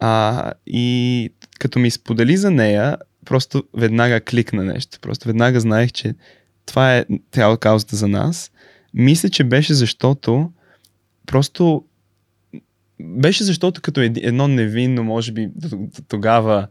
А, 0.00 0.52
и 0.66 1.30
като 1.58 1.78
ми 1.78 1.90
сподели 1.90 2.36
за 2.36 2.50
нея, 2.50 2.96
просто 3.24 3.64
веднага 3.74 4.20
кликна 4.20 4.64
нещо. 4.64 4.98
Просто 5.00 5.28
веднага 5.28 5.60
знаех, 5.60 5.92
че 5.92 6.14
това 6.66 6.96
е 6.96 7.04
цяла 7.32 7.58
каузата 7.58 7.96
за 7.96 8.08
нас. 8.08 8.50
Мисля, 8.94 9.28
че 9.28 9.44
беше 9.44 9.74
защото 9.74 10.50
просто 11.26 11.84
беше 13.00 13.44
защото 13.44 13.80
като 13.80 14.00
едно 14.00 14.48
невинно, 14.48 15.04
може 15.04 15.32
би 15.32 15.48
тогава 16.08 16.66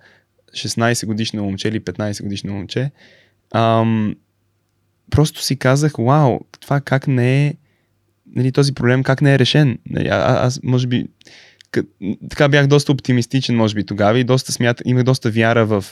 16 0.53 1.05
годишно 1.05 1.43
момче 1.43 1.67
или 1.67 1.79
15 1.79 2.23
годишно 2.23 2.53
момче, 2.53 2.91
ам, 3.53 4.15
просто 5.11 5.43
си 5.43 5.55
казах, 5.55 5.93
вау, 5.99 6.39
това 6.59 6.81
как 6.81 7.07
не 7.07 7.47
е, 7.47 7.55
нали, 8.35 8.51
този 8.51 8.73
проблем 8.73 9.03
как 9.03 9.21
не 9.21 9.33
е 9.33 9.39
решен. 9.39 9.79
Нали, 9.89 10.07
а, 10.07 10.45
аз, 10.45 10.59
може 10.63 10.87
би, 10.87 11.05
къ, 11.71 11.83
така 12.29 12.49
бях 12.49 12.67
доста 12.67 12.91
оптимистичен, 12.91 13.55
може 13.55 13.75
би 13.75 13.83
тогава 13.83 14.19
и 14.19 14.23
доста 14.23 14.51
смят, 14.51 14.81
имах 14.85 15.03
доста 15.03 15.31
вяра 15.31 15.65
в, 15.65 15.85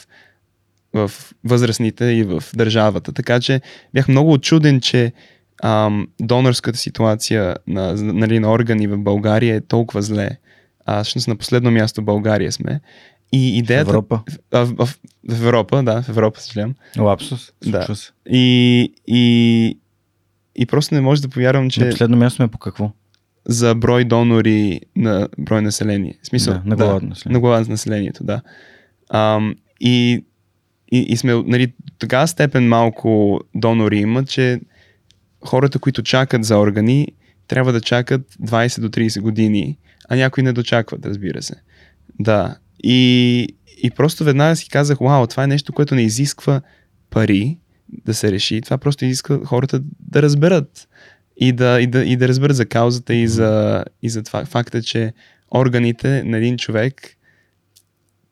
в 0.93 1.11
възрастните 1.43 2.05
и 2.05 2.23
в 2.23 2.43
държавата. 2.55 3.11
Така 3.11 3.39
че 3.39 3.61
бях 3.93 4.07
много 4.07 4.33
очуден, 4.33 4.81
че 4.81 5.13
ам, 5.63 6.07
донорската 6.21 6.77
ситуация 6.77 7.55
на, 7.67 7.93
нали, 7.95 8.39
на 8.39 8.51
органи 8.51 8.87
в 8.87 8.97
България 8.97 9.55
е 9.55 9.61
толкова 9.61 10.01
зле. 10.01 10.29
А, 10.85 11.03
всъщност 11.03 11.27
на 11.27 11.35
последно 11.35 11.71
място 11.71 12.01
България 12.01 12.51
сме. 12.51 12.79
И 13.31 13.51
В 13.51 13.63
идеята... 13.63 13.89
Европа. 13.89 14.21
А, 14.51 14.65
в, 14.65 14.75
в, 14.77 14.89
в 15.29 15.45
Европа, 15.45 15.83
да, 15.83 16.01
в 16.01 16.09
Европа, 16.09 16.41
съжалявам. 16.41 16.75
Лапсус. 16.99 17.51
Да. 17.65 17.95
Се. 17.95 18.11
И, 18.29 18.93
и, 19.07 19.79
и 20.55 20.65
просто 20.65 20.95
не 20.95 21.01
може 21.01 21.21
да 21.21 21.29
повярвам, 21.29 21.69
че 21.69 21.83
На 21.83 21.89
последно 21.89 22.17
място 22.17 22.35
сме 22.35 22.47
по 22.47 22.57
какво? 22.57 22.91
за 23.45 23.75
брой 23.75 24.05
донори 24.05 24.81
на 24.95 25.27
брой 25.37 25.61
население. 25.61 26.17
В 26.23 26.27
смисъл, 26.27 26.53
Да, 26.53 26.61
на 26.65 26.75
глава 26.75 26.95
от 26.95 27.03
населението. 27.03 27.29
на 27.33 27.39
глава 27.39 27.65
населението, 27.69 28.23
да. 28.23 28.41
Ам, 29.09 29.55
и, 29.79 30.25
и, 30.91 30.97
и 30.99 31.17
сме, 31.17 31.33
нали, 31.45 31.73
така 31.99 32.27
степен 32.27 32.67
малко 32.67 33.39
донори 33.55 33.97
има, 33.97 34.25
че 34.25 34.59
хората, 35.45 35.79
които 35.79 36.03
чакат 36.03 36.43
за 36.43 36.57
органи, 36.57 37.07
трябва 37.47 37.73
да 37.73 37.81
чакат 37.81 38.21
20 38.41 38.81
до 38.81 38.89
30 38.89 39.21
години, 39.21 39.77
а 40.09 40.15
някои 40.15 40.43
не 40.43 40.53
дочакват, 40.53 41.05
разбира 41.05 41.41
се. 41.41 41.55
Да. 42.19 42.55
И, 42.83 43.47
и 43.83 43.91
просто 43.91 44.23
веднага 44.23 44.55
си 44.55 44.69
казах, 44.69 44.97
вау, 45.01 45.27
това 45.27 45.43
е 45.43 45.47
нещо, 45.47 45.73
което 45.73 45.95
не 45.95 46.01
изисква 46.01 46.61
пари 47.09 47.57
да 48.05 48.13
се 48.13 48.31
реши. 48.31 48.61
Това 48.61 48.77
просто 48.77 49.05
изисква 49.05 49.45
хората 49.45 49.81
да 49.99 50.21
разберат 50.21 50.87
и 51.37 51.51
да, 51.51 51.81
и 51.81 51.87
да, 51.87 52.03
и 52.03 52.15
да 52.15 52.27
разберат 52.27 52.55
за 52.55 52.65
каузата 52.65 53.15
и 53.15 53.27
за, 53.27 53.83
и 54.01 54.09
за 54.09 54.23
това 54.23 54.45
факта, 54.45 54.83
че 54.83 55.13
органите 55.51 56.23
на 56.23 56.37
един 56.37 56.57
човек 56.57 57.15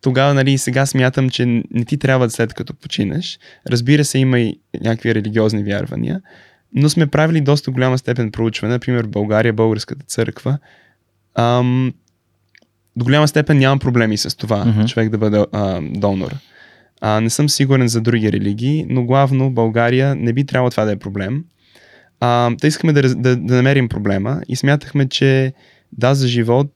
тогава, 0.01 0.33
нали, 0.33 0.57
сега 0.57 0.85
смятам, 0.85 1.29
че 1.29 1.45
не 1.45 1.85
ти 1.85 1.97
трябва 1.97 2.29
след 2.29 2.53
като 2.53 2.73
починеш. 2.73 3.39
Разбира 3.69 4.05
се, 4.05 4.19
има 4.19 4.39
и 4.39 4.59
някакви 4.81 5.15
религиозни 5.15 5.63
вярвания, 5.63 6.21
но 6.73 6.89
сме 6.89 7.07
правили 7.07 7.41
доста 7.41 7.71
голяма 7.71 7.97
степен 7.97 8.31
проучване, 8.31 8.73
например 8.73 9.03
в 9.03 9.09
България, 9.09 9.53
Българската 9.53 10.05
църква. 10.05 10.57
Ам, 11.35 11.93
до 12.97 13.05
голяма 13.05 13.27
степен 13.27 13.57
нямам 13.57 13.79
проблеми 13.79 14.17
с 14.17 14.37
това, 14.37 14.65
mm-hmm. 14.65 14.87
човек 14.87 15.09
да 15.09 15.17
бъде 15.17 15.45
а, 15.51 15.81
донор. 15.81 16.35
А, 17.01 17.21
не 17.21 17.29
съм 17.29 17.49
сигурен 17.49 17.87
за 17.87 18.01
други 18.01 18.31
религии, 18.31 18.85
но 18.89 19.03
главно 19.03 19.51
България 19.51 20.15
не 20.15 20.33
би 20.33 20.45
трябвало 20.45 20.69
това 20.69 20.85
да 20.85 20.91
е 20.91 20.95
проблем. 20.95 21.43
А, 22.19 22.49
да 22.61 22.67
искаме 22.67 22.93
да, 22.93 23.15
да, 23.15 23.35
да 23.35 23.55
намерим 23.55 23.89
проблема 23.89 24.41
и 24.47 24.55
смятахме, 24.55 25.09
че 25.09 25.53
да, 25.91 26.15
за 26.15 26.27
живот, 26.27 26.71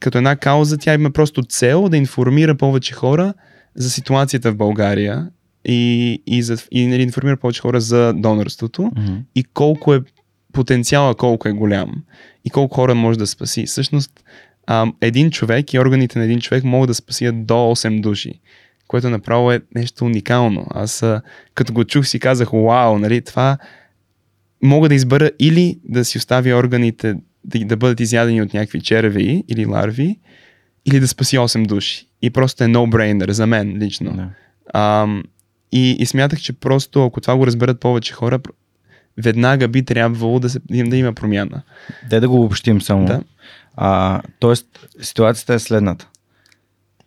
като 0.00 0.18
една 0.18 0.36
кауза, 0.36 0.78
тя 0.78 0.94
има 0.94 1.10
просто 1.10 1.42
цел 1.42 1.88
да 1.88 1.96
информира 1.96 2.54
повече 2.54 2.94
хора 2.94 3.34
за 3.74 3.90
ситуацията 3.90 4.52
в 4.52 4.56
България 4.56 5.28
и, 5.64 6.22
и, 6.26 6.42
за, 6.42 6.56
и 6.70 6.86
нали, 6.86 7.02
информира 7.02 7.36
повече 7.36 7.60
хора 7.60 7.80
за 7.80 8.12
донорството 8.16 8.82
Мгм. 8.82 9.14
и 9.34 9.44
колко 9.44 9.94
е 9.94 10.00
потенциала, 10.52 11.14
колко 11.14 11.48
е 11.48 11.52
голям 11.52 11.94
и 12.44 12.50
колко 12.50 12.74
хора 12.74 12.94
може 12.94 13.18
да 13.18 13.26
спаси. 13.26 13.66
Всъщност, 13.66 14.24
а, 14.66 14.86
един 15.00 15.30
човек 15.30 15.72
и 15.72 15.78
органите 15.78 16.18
на 16.18 16.24
един 16.24 16.40
човек 16.40 16.64
могат 16.64 16.88
да 16.88 16.94
спасят 16.94 17.46
до 17.46 17.54
8 17.54 18.00
души, 18.00 18.40
което 18.88 19.10
направо 19.10 19.52
е 19.52 19.60
нещо 19.74 20.04
уникално. 20.04 20.66
Аз 20.70 21.02
а, 21.02 21.22
като 21.54 21.72
го 21.72 21.84
чух 21.84 22.06
си 22.06 22.20
казах, 22.20 22.50
вау, 22.52 22.98
нали, 22.98 23.20
това 23.20 23.58
мога 24.62 24.88
да 24.88 24.94
избера 24.94 25.30
или 25.38 25.78
да 25.84 26.04
си 26.04 26.18
оставя 26.18 26.58
органите 26.58 27.14
да, 27.44 27.64
да 27.64 27.76
бъдат 27.76 28.00
изядени 28.00 28.42
от 28.42 28.54
някакви 28.54 28.80
черви 28.80 29.44
или 29.48 29.66
ларви, 29.66 30.18
или 30.86 31.00
да 31.00 31.08
спаси 31.08 31.38
8 31.38 31.66
души. 31.66 32.06
И 32.22 32.30
просто 32.30 32.64
е 32.64 32.66
no-brainer 32.66 33.30
за 33.30 33.46
мен 33.46 33.78
лично. 33.78 34.12
Да. 34.12 34.28
Ам, 34.80 35.22
и, 35.72 35.96
и 35.98 36.06
смятах, 36.06 36.40
че 36.40 36.52
просто 36.52 37.04
ако 37.04 37.20
това 37.20 37.36
го 37.36 37.46
разберат 37.46 37.80
повече 37.80 38.12
хора, 38.12 38.38
веднага 39.22 39.68
би 39.68 39.84
трябвало 39.84 40.40
да, 40.40 40.50
се, 40.50 40.60
да 40.70 40.96
има 40.96 41.12
промяна. 41.12 41.62
Дай 42.10 42.20
да 42.20 42.28
го 42.28 42.36
обобщим 42.36 42.82
само. 42.82 43.06
Да. 43.06 43.22
А, 43.76 44.22
тоест, 44.38 44.66
ситуацията 45.00 45.54
е 45.54 45.58
следната. 45.58 46.08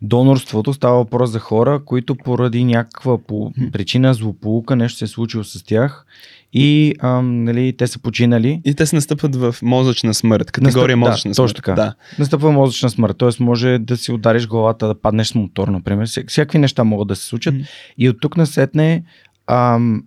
Донорството 0.01 0.73
става 0.73 0.95
въпрос 0.95 1.29
за 1.29 1.39
хора, 1.39 1.81
които 1.85 2.15
поради 2.15 2.63
някаква 2.63 3.17
по- 3.17 3.51
причина, 3.71 4.13
злополука, 4.13 4.75
нещо 4.75 4.97
се 4.97 5.05
е 5.05 5.07
случило 5.07 5.43
с 5.43 5.63
тях 5.63 6.05
и 6.53 6.93
ам, 6.99 7.43
нали, 7.43 7.77
те 7.77 7.87
са 7.87 7.99
починали. 7.99 8.61
И 8.65 8.75
те 8.75 8.85
се 8.85 8.95
настъпват 8.95 9.35
в 9.35 9.55
мозъчна 9.61 10.13
смърт, 10.13 10.51
категория 10.51 10.71
Настъп- 10.87 10.99
да, 10.99 11.09
мозъчна 11.09 11.29
точно 11.31 11.47
смърт. 11.47 11.55
така. 11.55 11.73
Да. 11.73 11.93
Настъпва 12.19 12.51
мозъчна 12.51 12.89
смърт, 12.89 13.17
т.е. 13.17 13.43
може 13.43 13.77
да 13.79 13.97
си 13.97 14.11
удариш 14.11 14.47
главата, 14.47 14.87
да 14.87 15.01
паднеш 15.01 15.27
с 15.27 15.35
мотор, 15.35 15.67
например. 15.67 16.07
Вся- 16.07 16.27
Всякакви 16.27 16.57
неща 16.59 16.83
могат 16.83 17.07
да 17.07 17.15
се 17.15 17.25
случат. 17.25 17.53
Мгм. 17.53 17.63
И 17.97 18.09
от 18.09 18.17
тук 18.21 18.37
насетне 18.37 19.03
ам, 19.47 20.03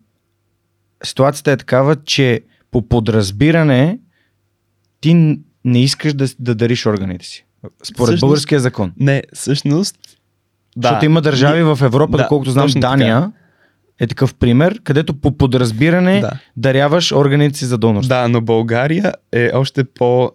ситуацията 1.04 1.52
е 1.52 1.56
такава, 1.56 1.96
че 1.96 2.40
по 2.70 2.88
подразбиране 2.88 3.98
ти 5.00 5.38
не 5.64 5.82
искаш 5.82 6.14
да, 6.14 6.26
да 6.38 6.54
дариш 6.54 6.86
органите 6.86 7.26
си. 7.26 7.44
Според 7.84 7.96
Всъщност- 7.96 8.20
българския 8.20 8.60
закон. 8.60 8.92
Не, 8.96 9.22
всъщност. 9.34 9.96
Да. 10.76 10.88
Защото 10.88 11.04
има 11.04 11.22
държави 11.22 11.62
в 11.62 11.78
Европа, 11.82 12.16
Да, 12.16 12.22
доколкото 12.22 12.50
знам, 12.50 12.64
точно 12.66 12.80
така. 12.80 12.90
Дания 12.90 13.32
е 14.00 14.06
такъв 14.06 14.34
пример, 14.34 14.80
където 14.84 15.14
по 15.14 15.36
подразбиране 15.36 16.20
Да. 16.20 16.30
даряваш 16.56 17.12
органите 17.12 17.58
си 17.58 17.64
за 17.64 17.78
донорство. 17.78 18.08
Да, 18.08 18.28
но 18.28 18.40
България 18.40 19.12
е 19.32 19.50
още 19.54 19.84
по 19.84 20.32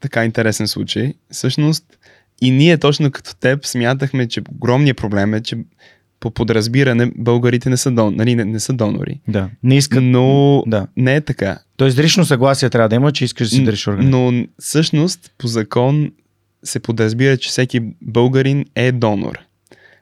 така 0.00 0.24
интересен 0.24 0.68
случай. 0.68 1.14
Всъщност 1.30 1.84
и 2.42 2.50
ние 2.50 2.78
точно 2.78 3.10
като 3.10 3.36
теб 3.36 3.66
смятахме, 3.66 4.28
че 4.28 4.42
огромният 4.50 4.96
проблем 4.96 5.34
е, 5.34 5.40
че 5.40 5.56
по 6.20 6.30
подразбиране 6.30 7.12
българите 7.16 7.70
не 7.70 7.76
са, 7.76 7.90
дон, 7.90 8.16
нали, 8.16 8.34
не, 8.34 8.44
не 8.44 8.60
са 8.60 8.72
донори. 8.72 9.20
Да. 9.28 9.50
Не 9.62 9.76
искат. 9.76 10.02
Но 10.02 10.62
Да. 10.66 10.86
не 10.96 11.14
е 11.14 11.20
така. 11.20 11.58
Тоест, 11.76 11.94
изрично 11.94 12.24
съгласие 12.24 12.70
трябва 12.70 12.88
да 12.88 12.94
има, 12.96 13.12
че 13.12 13.24
искаш 13.24 13.50
да 13.50 13.56
си 13.56 13.64
дариш 13.64 13.86
органите. 13.88 14.10
Но 14.10 14.46
всъщност 14.58 15.32
по 15.38 15.46
закон 15.46 16.10
се 16.64 16.80
подразбира, 16.80 17.36
че 17.36 17.48
всеки 17.48 17.80
българин 18.02 18.64
е 18.74 18.92
донор. 18.92 19.38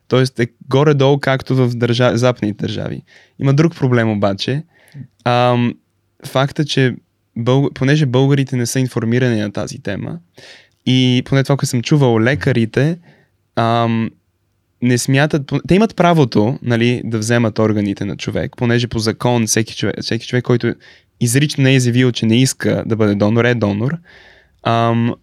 Тоест 0.08 0.40
е 0.40 0.46
горе-долу 0.68 1.18
както 1.18 1.56
в 1.56 1.68
държа... 1.74 2.18
западните 2.18 2.66
държави. 2.66 3.02
Има 3.38 3.54
друг 3.54 3.76
проблем 3.76 4.10
обаче. 4.10 4.62
Ам, 5.24 5.74
факта, 6.26 6.64
че 6.64 6.96
бълг... 7.36 7.74
понеже 7.74 8.06
българите 8.06 8.56
не 8.56 8.66
са 8.66 8.80
информирани 8.80 9.40
на 9.40 9.52
тази 9.52 9.78
тема 9.78 10.18
и 10.86 11.22
поне 11.24 11.42
това, 11.42 11.56
което 11.56 11.66
съм 11.70 11.82
чувал, 11.82 12.20
лекарите 12.20 12.98
ам, 13.56 14.10
не 14.82 14.98
смятат, 14.98 15.52
те 15.68 15.74
имат 15.74 15.96
правото 15.96 16.58
нали, 16.62 17.02
да 17.04 17.18
вземат 17.18 17.58
органите 17.58 18.04
на 18.04 18.16
човек, 18.16 18.52
понеже 18.56 18.88
по 18.88 18.98
закон 18.98 19.46
всеки 19.46 19.76
човек, 19.76 19.94
всеки 20.02 20.26
човек, 20.26 20.44
който 20.44 20.74
изрично 21.20 21.64
не 21.64 21.74
е 21.74 21.80
заявил, 21.80 22.12
че 22.12 22.26
не 22.26 22.40
иска 22.40 22.82
да 22.86 22.96
бъде 22.96 23.14
донор, 23.14 23.44
е 23.44 23.54
донор. 23.54 23.96
Ам, 24.62 25.14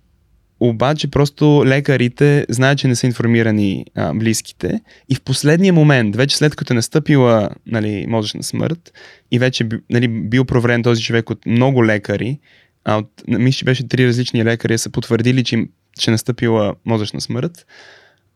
обаче 0.60 1.12
просто 1.12 1.64
лекарите 1.66 2.46
знаят, 2.50 2.80
че 2.80 2.88
не 2.88 2.96
са 2.96 3.08
информирани 3.08 3.86
а, 3.96 4.14
близките 4.14 4.82
и 5.10 5.16
в 5.16 5.22
последния 5.22 5.74
момент, 5.74 6.16
вече 6.16 6.38
след 6.38 6.56
като 6.56 6.74
е 6.74 6.76
настъпила 6.76 7.50
нали, 7.66 8.06
мозъчна 8.08 8.44
смърт 8.44 8.94
и 9.32 9.40
вече 9.40 9.70
нали, 9.90 10.08
бил 10.08 10.46
проверен 10.46 10.84
този 10.84 11.04
човек 11.04 11.30
от 11.30 11.46
много 11.46 11.86
лекари, 11.86 12.40
а 12.86 12.98
от, 12.98 13.24
мисля, 13.28 13.58
че 13.58 13.66
беше 13.66 13.88
три 13.88 14.08
различни 14.08 14.46
лекари 14.46 14.78
са 14.78 14.90
потвърдили, 14.90 15.44
че, 15.44 15.56
им- 15.56 15.70
че 16.00 16.12
е 16.12 16.14
настъпила 16.14 16.76
мозъчна 16.86 17.22
смърт, 17.22 17.66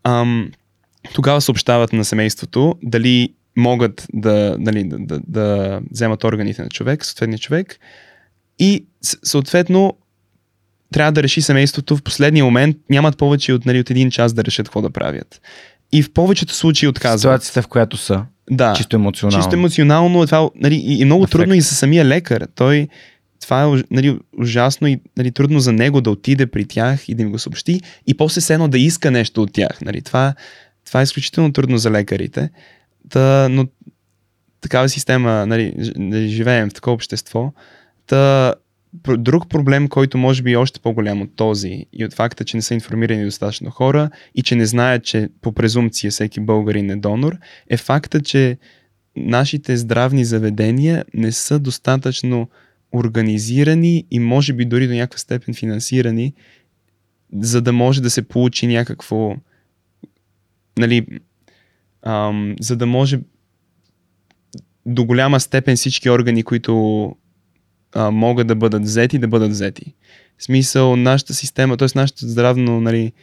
ам, 0.04 0.52
тогава 1.14 1.42
съобщават 1.42 1.94
на 1.94 2.06
семейството 2.06 2.76
дали 2.84 3.34
могат 3.58 4.08
да, 4.14 4.56
нали, 4.60 4.84
да, 4.84 4.98
да, 5.00 5.20
да 5.28 5.80
вземат 5.92 6.24
органите 6.24 6.62
на 6.62 6.70
човек, 6.70 7.06
съответния 7.06 7.40
човек 7.40 7.80
и 8.60 8.86
съответно 9.02 9.98
трябва 10.94 11.12
да 11.12 11.24
реши 11.24 11.42
семейството 11.42 11.98
в 11.98 12.04
последния 12.04 12.46
момент, 12.46 12.78
нямат 12.90 13.18
повече 13.18 13.54
от, 13.54 13.66
нали, 13.66 13.80
от 13.80 13.90
един 13.90 14.12
час 14.12 14.34
да 14.34 14.44
решат 14.44 14.68
какво 14.68 14.82
да 14.82 14.90
правят. 14.90 15.42
И 15.92 16.04
в 16.04 16.14
повечето 16.14 16.54
случаи 16.54 16.90
отказват. 16.90 17.20
Ситуацията, 17.20 17.62
в 17.62 17.68
която 17.68 17.98
са, 17.98 18.26
Да, 18.52 18.74
чисто 18.74 18.96
емоционално. 18.96 19.44
чисто 19.44 19.56
емоционално, 19.56 20.26
това, 20.26 20.50
нали, 20.56 20.76
и, 20.76 21.02
и 21.02 21.06
много 21.06 21.24
Афект. 21.24 21.32
трудно 21.32 21.54
и 21.54 21.62
за 21.62 21.76
самия 21.76 22.06
лекар. 22.06 22.48
Той, 22.56 22.88
това 23.42 23.64
е 23.64 23.84
нали, 23.92 24.20
ужасно 24.40 24.88
и 24.88 25.00
нали, 25.18 25.32
трудно 25.32 25.60
за 25.60 25.72
него 25.72 26.02
да 26.02 26.12
отиде 26.12 26.48
при 26.48 26.66
тях 26.66 27.10
и 27.10 27.16
да 27.16 27.22
им 27.22 27.32
го 27.32 27.40
съобщи 27.40 27.82
и 28.08 28.18
после 28.18 28.42
се 28.42 28.54
едно 28.54 28.68
да 28.68 28.80
иска 28.80 29.12
нещо 29.12 29.42
от 29.42 29.54
тях. 29.54 29.82
Нали. 29.82 30.02
Това, 30.02 30.34
това 30.90 31.00
е 31.00 31.04
изключително 31.04 31.54
трудно 31.54 31.78
за 31.78 31.92
лекарите. 31.92 32.50
Та, 33.10 33.48
но 33.50 33.68
такава 34.62 34.90
система, 34.90 35.46
нали, 35.46 35.74
живеем 36.28 36.70
в 36.70 36.74
такова 36.74 36.94
общество. 36.94 37.54
Пр- 39.04 39.18
друг 39.18 39.50
проблем, 39.50 39.88
който 39.88 40.18
може 40.18 40.44
би 40.44 40.52
е 40.52 40.58
още 40.58 40.80
по-голям 40.80 41.22
от 41.22 41.36
този 41.36 41.86
и 41.94 42.06
от 42.06 42.14
факта, 42.14 42.46
че 42.46 42.58
не 42.58 42.62
са 42.62 42.74
информирани 42.74 43.26
достатъчно 43.26 43.72
хора 43.72 44.10
и 44.36 44.42
че 44.42 44.56
не 44.56 44.66
знаят, 44.66 45.04
че 45.04 45.30
по 45.42 45.52
презумпция 45.52 46.12
всеки 46.12 46.40
българин 46.40 46.90
е 46.90 46.96
донор, 46.96 47.38
е 47.70 47.78
факта, 47.78 48.22
че 48.22 48.58
нашите 49.16 49.78
здравни 49.78 50.26
заведения 50.26 51.06
не 51.14 51.32
са 51.32 51.60
достатъчно 51.60 52.50
организирани 52.96 54.06
и 54.12 54.20
може 54.20 54.54
би 54.54 54.66
дори 54.66 54.88
до 54.88 54.94
някаква 54.94 55.18
степен 55.18 55.54
финансирани, 55.54 56.34
за 57.34 57.62
да 57.62 57.74
може 57.74 58.02
да 58.02 58.10
се 58.10 58.28
получи 58.28 58.68
някакво 58.68 59.36
нали, 60.80 61.06
ам, 62.06 62.56
за 62.60 62.76
да 62.76 62.86
може 62.86 63.20
до 64.86 65.06
голяма 65.06 65.40
степен 65.40 65.76
всички 65.76 66.10
органи, 66.10 66.44
които 66.44 67.16
а, 67.96 68.12
могат 68.12 68.48
да 68.48 68.56
бъдат 68.56 68.84
взети, 68.84 69.20
да 69.20 69.28
бъдат 69.28 69.52
взети. 69.52 69.96
В 70.38 70.44
смисъл, 70.44 70.96
нашата 70.96 71.34
система, 71.34 71.78
т.е. 71.78 71.88
нашата 71.96 72.28
здравна 72.28 72.82
нали, 72.82 73.14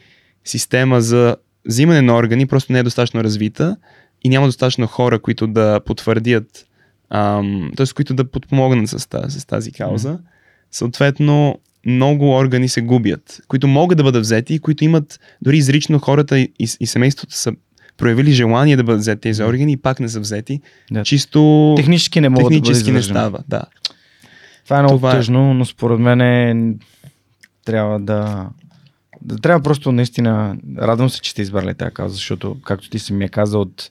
система 0.44 1.00
за 1.00 1.36
взимане 1.68 2.02
на 2.02 2.16
органи 2.16 2.46
просто 2.46 2.72
не 2.72 2.78
е 2.78 2.82
достатъчно 2.82 3.24
развита 3.24 3.76
и 4.24 4.28
няма 4.28 4.46
достатъчно 4.46 4.86
хора, 4.86 5.18
които 5.18 5.46
да 5.46 5.80
потвърдят, 5.80 6.66
ам, 7.10 7.70
т.е. 7.76 7.86
които 7.94 8.14
да 8.14 8.30
подпомогнат 8.30 8.88
с, 8.88 9.08
тази, 9.08 9.40
с 9.40 9.46
тази 9.46 9.72
кауза. 9.72 10.18
Съответно, 10.70 11.58
много 11.86 12.30
органи 12.30 12.68
се 12.68 12.80
губят, 12.80 13.40
които 13.48 13.68
могат 13.68 13.98
да 13.98 14.04
бъдат 14.04 14.22
взети 14.22 14.54
и 14.54 14.58
които 14.58 14.84
имат 14.84 15.20
дори 15.42 15.56
изрично 15.56 15.98
хората 15.98 16.38
и, 16.38 16.52
и, 16.58 16.86
семейството 16.86 17.34
са 17.34 17.52
проявили 17.96 18.32
желание 18.32 18.76
да 18.76 18.84
бъдат 18.84 19.00
взети 19.00 19.20
тези 19.20 19.42
органи 19.42 19.72
и 19.72 19.76
пак 19.76 20.00
не 20.00 20.08
са 20.08 20.20
взети. 20.20 20.60
Да. 20.90 21.02
Чисто 21.02 21.74
Технически 21.76 22.20
не 22.20 22.28
могат 22.28 22.48
технически 22.48 22.90
да 22.90 22.96
не 22.96 23.02
става. 23.02 23.38
Да. 23.48 23.62
Това 24.64 24.78
е 24.78 24.82
много 24.82 24.96
Това 24.96 25.12
е. 25.12 25.14
тъжно, 25.14 25.54
но 25.54 25.64
според 25.64 25.98
мен 25.98 26.20
е, 26.20 26.74
трябва 27.64 28.00
да, 28.00 28.48
да... 29.22 29.38
Трябва 29.38 29.62
просто 29.62 29.92
наистина... 29.92 30.56
Радвам 30.78 31.10
се, 31.10 31.20
че 31.20 31.30
сте 31.30 31.42
избрали 31.42 31.74
тази 31.74 31.94
кауза, 31.94 32.14
защото, 32.14 32.56
както 32.64 32.90
ти 32.90 32.98
си 32.98 33.12
ми 33.12 33.24
е 33.24 33.28
казал, 33.28 33.60
от, 33.60 33.90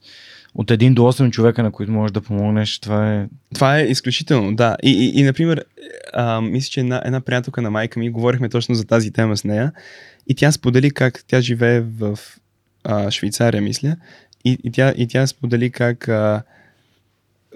от 0.56 0.68
1 0.68 0.94
до 0.94 1.02
8 1.02 1.32
човека, 1.32 1.64
на 1.64 1.72
които 1.72 1.92
можеш 1.92 2.12
да 2.12 2.22
помогнеш, 2.22 2.80
това 2.80 3.14
е... 3.14 3.28
Това 3.54 3.80
е 3.80 3.84
изключително, 3.84 4.56
да. 4.56 4.78
И, 4.84 4.92
и, 4.92 5.20
и 5.20 5.24
например, 5.24 5.66
а, 6.14 6.42
мисля, 6.42 6.70
че 6.70 6.80
една, 6.80 7.02
една 7.06 7.22
приятелка 7.22 7.62
на 7.62 7.72
майка 7.72 8.00
ми, 8.00 8.10
говорихме 8.10 8.50
точно 8.50 8.76
за 8.76 8.86
тази 8.86 9.12
тема 9.12 9.38
с 9.38 9.44
нея, 9.44 9.72
и 10.28 10.36
тя 10.36 10.52
сподели 10.52 10.92
как 10.92 11.24
тя 11.28 11.42
живее 11.42 11.82
в 11.82 12.20
а, 12.84 13.12
Швейцария, 13.12 13.62
мисля, 13.62 13.96
и, 14.46 14.58
и, 14.64 14.72
тя, 14.72 14.94
и 14.98 15.08
тя 15.08 15.28
сподели 15.28 15.70
как 15.70 16.08
а, 16.08 16.44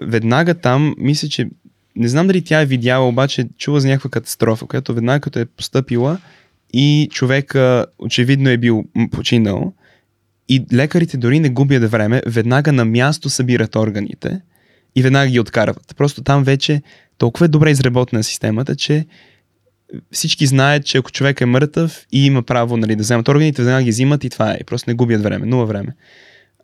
веднага 0.00 0.54
там, 0.54 0.94
мисля, 0.98 1.28
че 1.28 1.48
не 1.96 2.08
знам 2.08 2.26
дали 2.26 2.44
тя 2.44 2.60
е 2.60 2.66
видяла, 2.66 3.08
обаче 3.08 3.48
чула 3.58 3.80
за 3.80 3.88
някаква 3.88 4.10
катастрофа, 4.10 4.66
която 4.66 4.94
веднага 4.94 5.20
като 5.20 5.38
е 5.38 5.44
поступила 5.44 6.18
и 6.72 7.08
човека 7.12 7.86
очевидно 7.98 8.48
е 8.48 8.56
бил 8.56 8.84
починал 9.10 9.72
и 10.50 10.64
лекарите 10.72 11.16
дори 11.16 11.40
не 11.40 11.50
губят 11.50 11.90
време, 11.90 12.22
веднага 12.26 12.72
на 12.72 12.84
място 12.84 13.30
събират 13.30 13.76
органите 13.76 14.40
и 14.96 15.02
веднага 15.02 15.30
ги 15.30 15.40
откарват. 15.40 15.94
Просто 15.96 16.22
там 16.22 16.44
вече 16.44 16.82
толкова 17.18 17.46
е 17.46 17.48
добре 17.48 17.70
изработена 17.70 18.22
системата, 18.22 18.76
че 18.76 19.06
всички 20.12 20.46
знаят, 20.46 20.86
че 20.86 20.98
ако 20.98 21.10
човек 21.10 21.40
е 21.40 21.46
мъртъв 21.46 22.06
и 22.12 22.26
има 22.26 22.42
право 22.42 22.76
нали, 22.76 22.96
да 22.96 23.02
вземат 23.02 23.28
органите, 23.28 23.62
веднага 23.62 23.84
ги 23.84 23.90
взимат 23.90 24.24
и 24.24 24.30
това 24.30 24.52
е. 24.52 24.58
Просто 24.66 24.90
не 24.90 24.94
губят 24.94 25.22
време, 25.22 25.46
нула 25.46 25.66
време. 25.66 25.94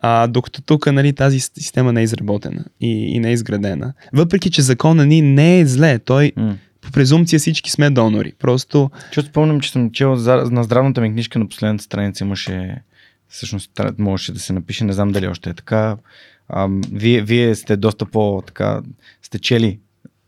А, 0.00 0.26
докато 0.26 0.62
тук 0.62 0.86
нали, 0.86 1.12
тази 1.12 1.40
система 1.40 1.92
не 1.92 2.00
е 2.00 2.04
изработена 2.04 2.64
и, 2.80 3.16
и 3.16 3.18
не 3.18 3.28
е 3.28 3.32
изградена. 3.32 3.92
Въпреки, 4.12 4.50
че 4.50 4.62
закона 4.62 5.06
ни 5.06 5.22
не 5.22 5.60
е 5.60 5.66
зле, 5.66 5.98
той 5.98 6.32
по 6.80 6.92
презумпция 6.92 7.38
всички 7.38 7.70
сме 7.70 7.90
донори. 7.90 8.32
Просто 8.38 8.90
Чу 9.10 9.22
спомням, 9.22 9.60
че 9.60 9.70
съм 9.72 9.90
чел 9.90 10.10
на 10.50 10.64
здравната 10.64 11.00
ми 11.00 11.12
книжка 11.12 11.38
на 11.38 11.48
последната 11.48 11.84
страница 11.84 12.24
имаше, 12.24 12.82
всъщност 13.28 13.70
можеше 13.98 14.32
да 14.32 14.38
се 14.38 14.52
напише, 14.52 14.84
не 14.84 14.92
знам 14.92 15.12
дали 15.12 15.26
още 15.26 15.50
е 15.50 15.54
така. 15.54 15.96
А, 16.48 16.68
вие, 16.92 17.22
вие 17.22 17.54
сте 17.54 17.76
доста 17.76 18.06
по 18.06 18.42
така, 18.46 18.82
сте 19.22 19.38
чели 19.38 19.78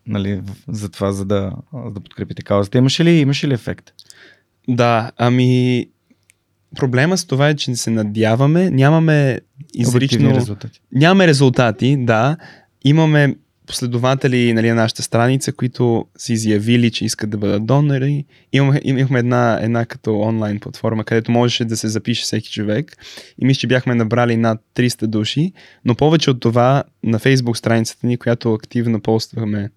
нали, 0.06 0.42
за 0.68 0.88
това, 0.88 1.12
за 1.12 1.24
да, 1.24 1.52
за 1.84 1.90
да 1.90 2.00
подкрепите 2.00 2.42
каузата. 2.42 2.78
Имаше 2.78 3.04
ли, 3.04 3.10
имаше 3.10 3.48
ли 3.48 3.54
ефект? 3.54 3.92
да, 4.68 5.10
ами 5.16 5.86
проблема 6.76 7.18
с 7.18 7.24
това 7.24 7.48
е, 7.48 7.56
че 7.56 7.76
се 7.76 7.90
надяваме, 7.90 8.70
нямаме 8.70 9.30
Обективни 9.30 9.82
изрично... 9.82 10.34
резултати. 10.34 10.80
Нямаме 10.92 11.26
резултати, 11.26 11.96
да. 12.04 12.36
Имаме 12.84 13.36
последователи 13.68 14.52
нали, 14.52 14.68
на 14.68 14.74
нашата 14.74 15.02
страница, 15.02 15.52
които 15.52 16.06
са 16.18 16.32
изявили, 16.32 16.90
че 16.90 17.04
искат 17.04 17.30
да 17.30 17.38
бъдат 17.38 17.66
донори. 17.66 18.24
Имахме, 18.52 18.80
имахме 18.84 19.18
една, 19.18 19.58
една 19.62 19.86
като 19.86 20.20
онлайн 20.20 20.60
платформа, 20.60 21.04
където 21.04 21.30
можеше 21.30 21.64
да 21.64 21.76
се 21.76 21.88
запише 21.88 22.22
всеки 22.22 22.50
човек. 22.50 22.96
И 23.38 23.44
мисля, 23.44 23.60
че 23.60 23.66
бяхме 23.66 23.94
набрали 23.94 24.36
над 24.36 24.60
300 24.74 25.06
души, 25.06 25.52
но 25.84 25.94
повече 25.94 26.30
от 26.30 26.40
това 26.40 26.84
на 27.04 27.18
фейсбук 27.18 27.56
страницата 27.56 28.06
ни, 28.06 28.16
която 28.16 28.54
активно 28.54 29.00
поствахме 29.00 29.70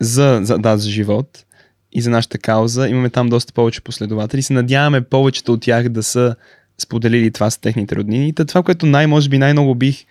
за, 0.00 0.40
за, 0.42 0.58
да, 0.58 0.78
за 0.78 0.90
живот 0.90 1.44
и 1.92 2.00
за 2.00 2.10
нашата 2.10 2.38
кауза, 2.38 2.88
имаме 2.88 3.10
там 3.10 3.28
доста 3.28 3.52
повече 3.52 3.80
последователи. 3.80 4.42
Се 4.42 4.52
надяваме 4.52 5.00
повечето 5.00 5.52
от 5.52 5.62
тях 5.62 5.88
да 5.88 6.02
са 6.02 6.36
споделили 6.78 7.30
това 7.30 7.50
с 7.50 7.58
техните 7.58 7.96
роднини. 7.96 8.28
И 8.28 8.34
това, 8.34 8.62
което 8.62 8.86
най- 8.86 9.06
може 9.06 9.28
би 9.28 9.38
най-много 9.38 9.74
бих 9.74 10.04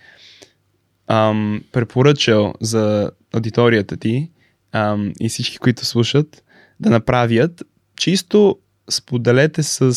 ам, 1.10 1.62
препоръчал 1.72 2.54
за 2.60 3.10
аудиторията 3.32 3.96
ти 3.96 4.30
ам, 4.72 5.12
и 5.20 5.28
всички, 5.28 5.58
които 5.58 5.84
слушат, 5.86 6.42
да 6.80 6.90
направят, 6.90 7.62
чисто 7.96 8.58
споделете 8.90 9.62
с 9.62 9.96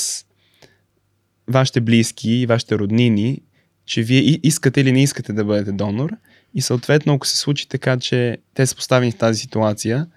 вашите 1.47 1.81
близки 1.81 2.31
и 2.31 2.45
вашите 2.45 2.77
роднини, 2.77 3.41
че 3.85 4.03
вие 4.03 4.39
искате 4.43 4.81
или 4.81 4.91
не 4.91 5.03
искате 5.03 5.33
да 5.33 5.45
бъдете 5.45 5.71
донор 5.71 6.09
и 6.53 6.61
съответно, 6.61 7.13
ако 7.13 7.27
се 7.27 7.37
случи 7.37 7.69
така, 7.69 7.97
че 7.97 8.37
те 8.53 8.65
са 8.65 8.75
поставени 8.75 9.11
в 9.11 9.17
тази 9.17 9.39
ситуация, 9.39 10.07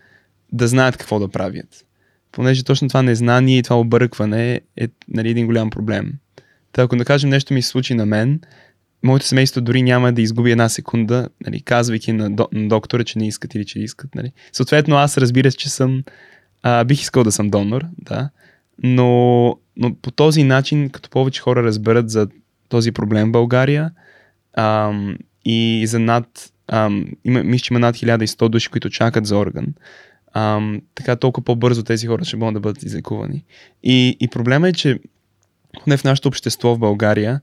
да 0.52 0.68
знаят 0.68 0.96
какво 0.96 1.18
да 1.18 1.28
правят. 1.28 1.84
Понеже 2.32 2.64
точно 2.64 2.88
това 2.88 3.02
незнание 3.02 3.58
и 3.58 3.62
това 3.62 3.80
объркване 3.80 4.60
е 4.76 4.88
нали, 5.08 5.30
един 5.30 5.46
голям 5.46 5.70
проблем. 5.70 6.12
Та 6.72 6.82
ако 6.82 6.96
да 6.96 7.04
кажем 7.04 7.30
нещо 7.30 7.54
ми 7.54 7.62
се 7.62 7.68
случи 7.68 7.94
на 7.94 8.06
мен, 8.06 8.40
моето 9.02 9.26
семейство 9.26 9.60
дори 9.60 9.82
няма 9.82 10.12
да 10.12 10.22
изгуби 10.22 10.50
една 10.50 10.68
секунда, 10.68 11.28
нали, 11.46 11.60
казвайки 11.60 12.12
на, 12.12 12.30
до, 12.30 12.48
на 12.52 12.68
доктора, 12.68 13.04
че 13.04 13.18
не 13.18 13.26
искат 13.26 13.54
или 13.54 13.64
че 13.64 13.78
искат. 13.78 14.14
Нали. 14.14 14.32
Съответно, 14.52 14.96
аз 14.96 15.18
разбира 15.18 15.50
се, 15.50 15.56
че 15.56 15.70
съм, 15.70 16.02
а, 16.62 16.84
бих 16.84 17.00
искал 17.00 17.24
да 17.24 17.32
съм 17.32 17.50
донор, 17.50 17.86
да, 17.98 18.30
но, 18.82 19.58
но 19.76 19.94
по 19.94 20.10
този 20.10 20.44
начин, 20.44 20.90
като 20.90 21.10
повече 21.10 21.40
хора 21.40 21.62
разберат 21.62 22.10
за 22.10 22.28
този 22.68 22.92
проблем 22.92 23.28
в 23.28 23.32
България 23.32 23.90
ам, 24.56 25.18
и 25.44 25.84
за 25.86 25.98
над, 25.98 26.52
мисля, 27.24 27.64
че 27.64 27.72
има 27.74 27.80
над 27.80 27.96
1100 27.96 28.48
души, 28.48 28.68
които 28.68 28.90
чакат 28.90 29.26
за 29.26 29.36
орган, 29.36 29.66
ам, 30.32 30.80
така 30.94 31.16
толкова 31.16 31.44
по-бързо 31.44 31.82
тези 31.82 32.06
хора 32.06 32.24
ще 32.24 32.36
могат 32.36 32.54
да 32.54 32.60
бъдат 32.60 32.82
излекувани. 32.82 33.44
И, 33.82 34.16
и 34.20 34.28
проблема 34.28 34.68
е, 34.68 34.72
че 34.72 34.98
поне 35.84 35.96
в 35.96 36.04
нашето 36.04 36.28
общество 36.28 36.74
в 36.74 36.78
България, 36.78 37.40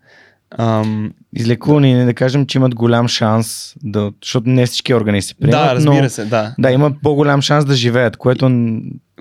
ам, 0.57 1.13
Излекувани, 1.35 1.93
не 1.93 2.05
да 2.05 2.13
кажем, 2.13 2.45
че 2.45 2.57
имат 2.57 2.75
голям 2.75 3.07
шанс, 3.07 3.75
да, 3.83 4.11
защото 4.23 4.49
не 4.49 4.65
всички 4.65 4.93
органи 4.93 5.21
се 5.21 5.35
приемат, 5.35 5.65
да, 5.67 5.75
разбира 5.75 6.03
но 6.03 6.09
се, 6.09 6.25
да. 6.25 6.55
да, 6.59 6.71
има 6.71 6.91
по-голям 7.01 7.41
шанс 7.41 7.65
да 7.65 7.75
живеят, 7.75 8.17
което 8.17 8.49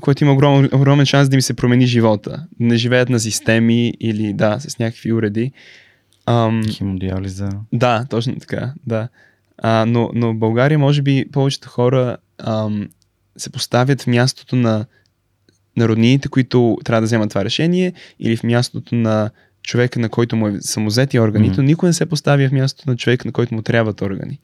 Което 0.01 0.25
има 0.25 0.33
огромен, 0.33 0.69
огромен 0.73 1.07
шанс 1.07 1.29
да 1.29 1.37
ми 1.37 1.43
се 1.43 1.55
промени 1.55 1.87
живота. 1.87 2.47
Не 2.61 2.77
живеят 2.77 3.09
на 3.09 3.21
системи 3.21 3.93
или 4.01 4.33
да, 4.33 4.61
с 4.61 4.79
някакви 4.79 5.13
уреди. 5.13 5.53
Ам, 6.27 6.63
хемодиализа. 6.71 7.49
да, 7.73 8.07
точно 8.11 8.37
така, 8.37 8.73
да. 8.87 9.09
А, 9.59 9.85
но, 9.87 10.11
но 10.15 10.33
в 10.33 10.39
България, 10.39 10.79
може 10.79 11.03
би, 11.03 11.25
повечето 11.33 11.69
хора 11.69 12.17
ам, 12.39 12.89
се 13.37 13.51
поставят 13.51 14.03
в 14.03 14.07
мястото 14.07 14.57
на, 14.57 14.87
на 15.77 15.89
роднините, 15.89 16.29
които 16.29 16.79
трябва 16.85 17.01
да 17.01 17.07
вземат 17.07 17.29
това 17.29 17.45
решение, 17.45 17.93
или 18.21 18.37
в 18.37 18.43
мястото 18.43 18.95
на 18.95 19.31
човека, 19.63 20.01
на 20.01 20.09
който 20.09 20.37
му 20.37 20.49
е 20.49 20.61
самозети 20.61 21.21
органите, 21.21 21.57
но 21.57 21.63
Мгм. 21.63 21.67
никой 21.67 21.89
не 21.89 21.93
се 21.93 22.07
поставя 22.07 22.49
в 22.49 22.53
мястото 22.53 22.91
на 22.91 22.97
човека, 22.97 23.29
на 23.29 23.33
който 23.33 23.55
му 23.55 23.63
трябват 23.63 24.03
органи. 24.03 24.41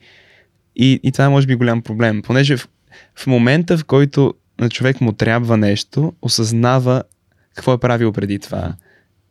И, 0.77 1.01
и 1.03 1.13
това 1.13 1.25
е, 1.25 1.29
може 1.29 1.47
би, 1.47 1.55
голям 1.55 1.83
проблем, 1.83 2.23
понеже 2.23 2.57
в, 2.57 2.69
в 3.15 3.27
момента, 3.27 3.79
в 3.79 3.85
който 3.85 4.35
на 4.61 4.69
човек 4.71 5.01
му 5.01 5.13
трябва 5.13 5.57
нещо, 5.57 6.13
осъзнава 6.23 7.03
какво 7.55 7.73
е 7.73 7.81
правил 7.81 8.13
преди 8.13 8.39
това 8.39 8.75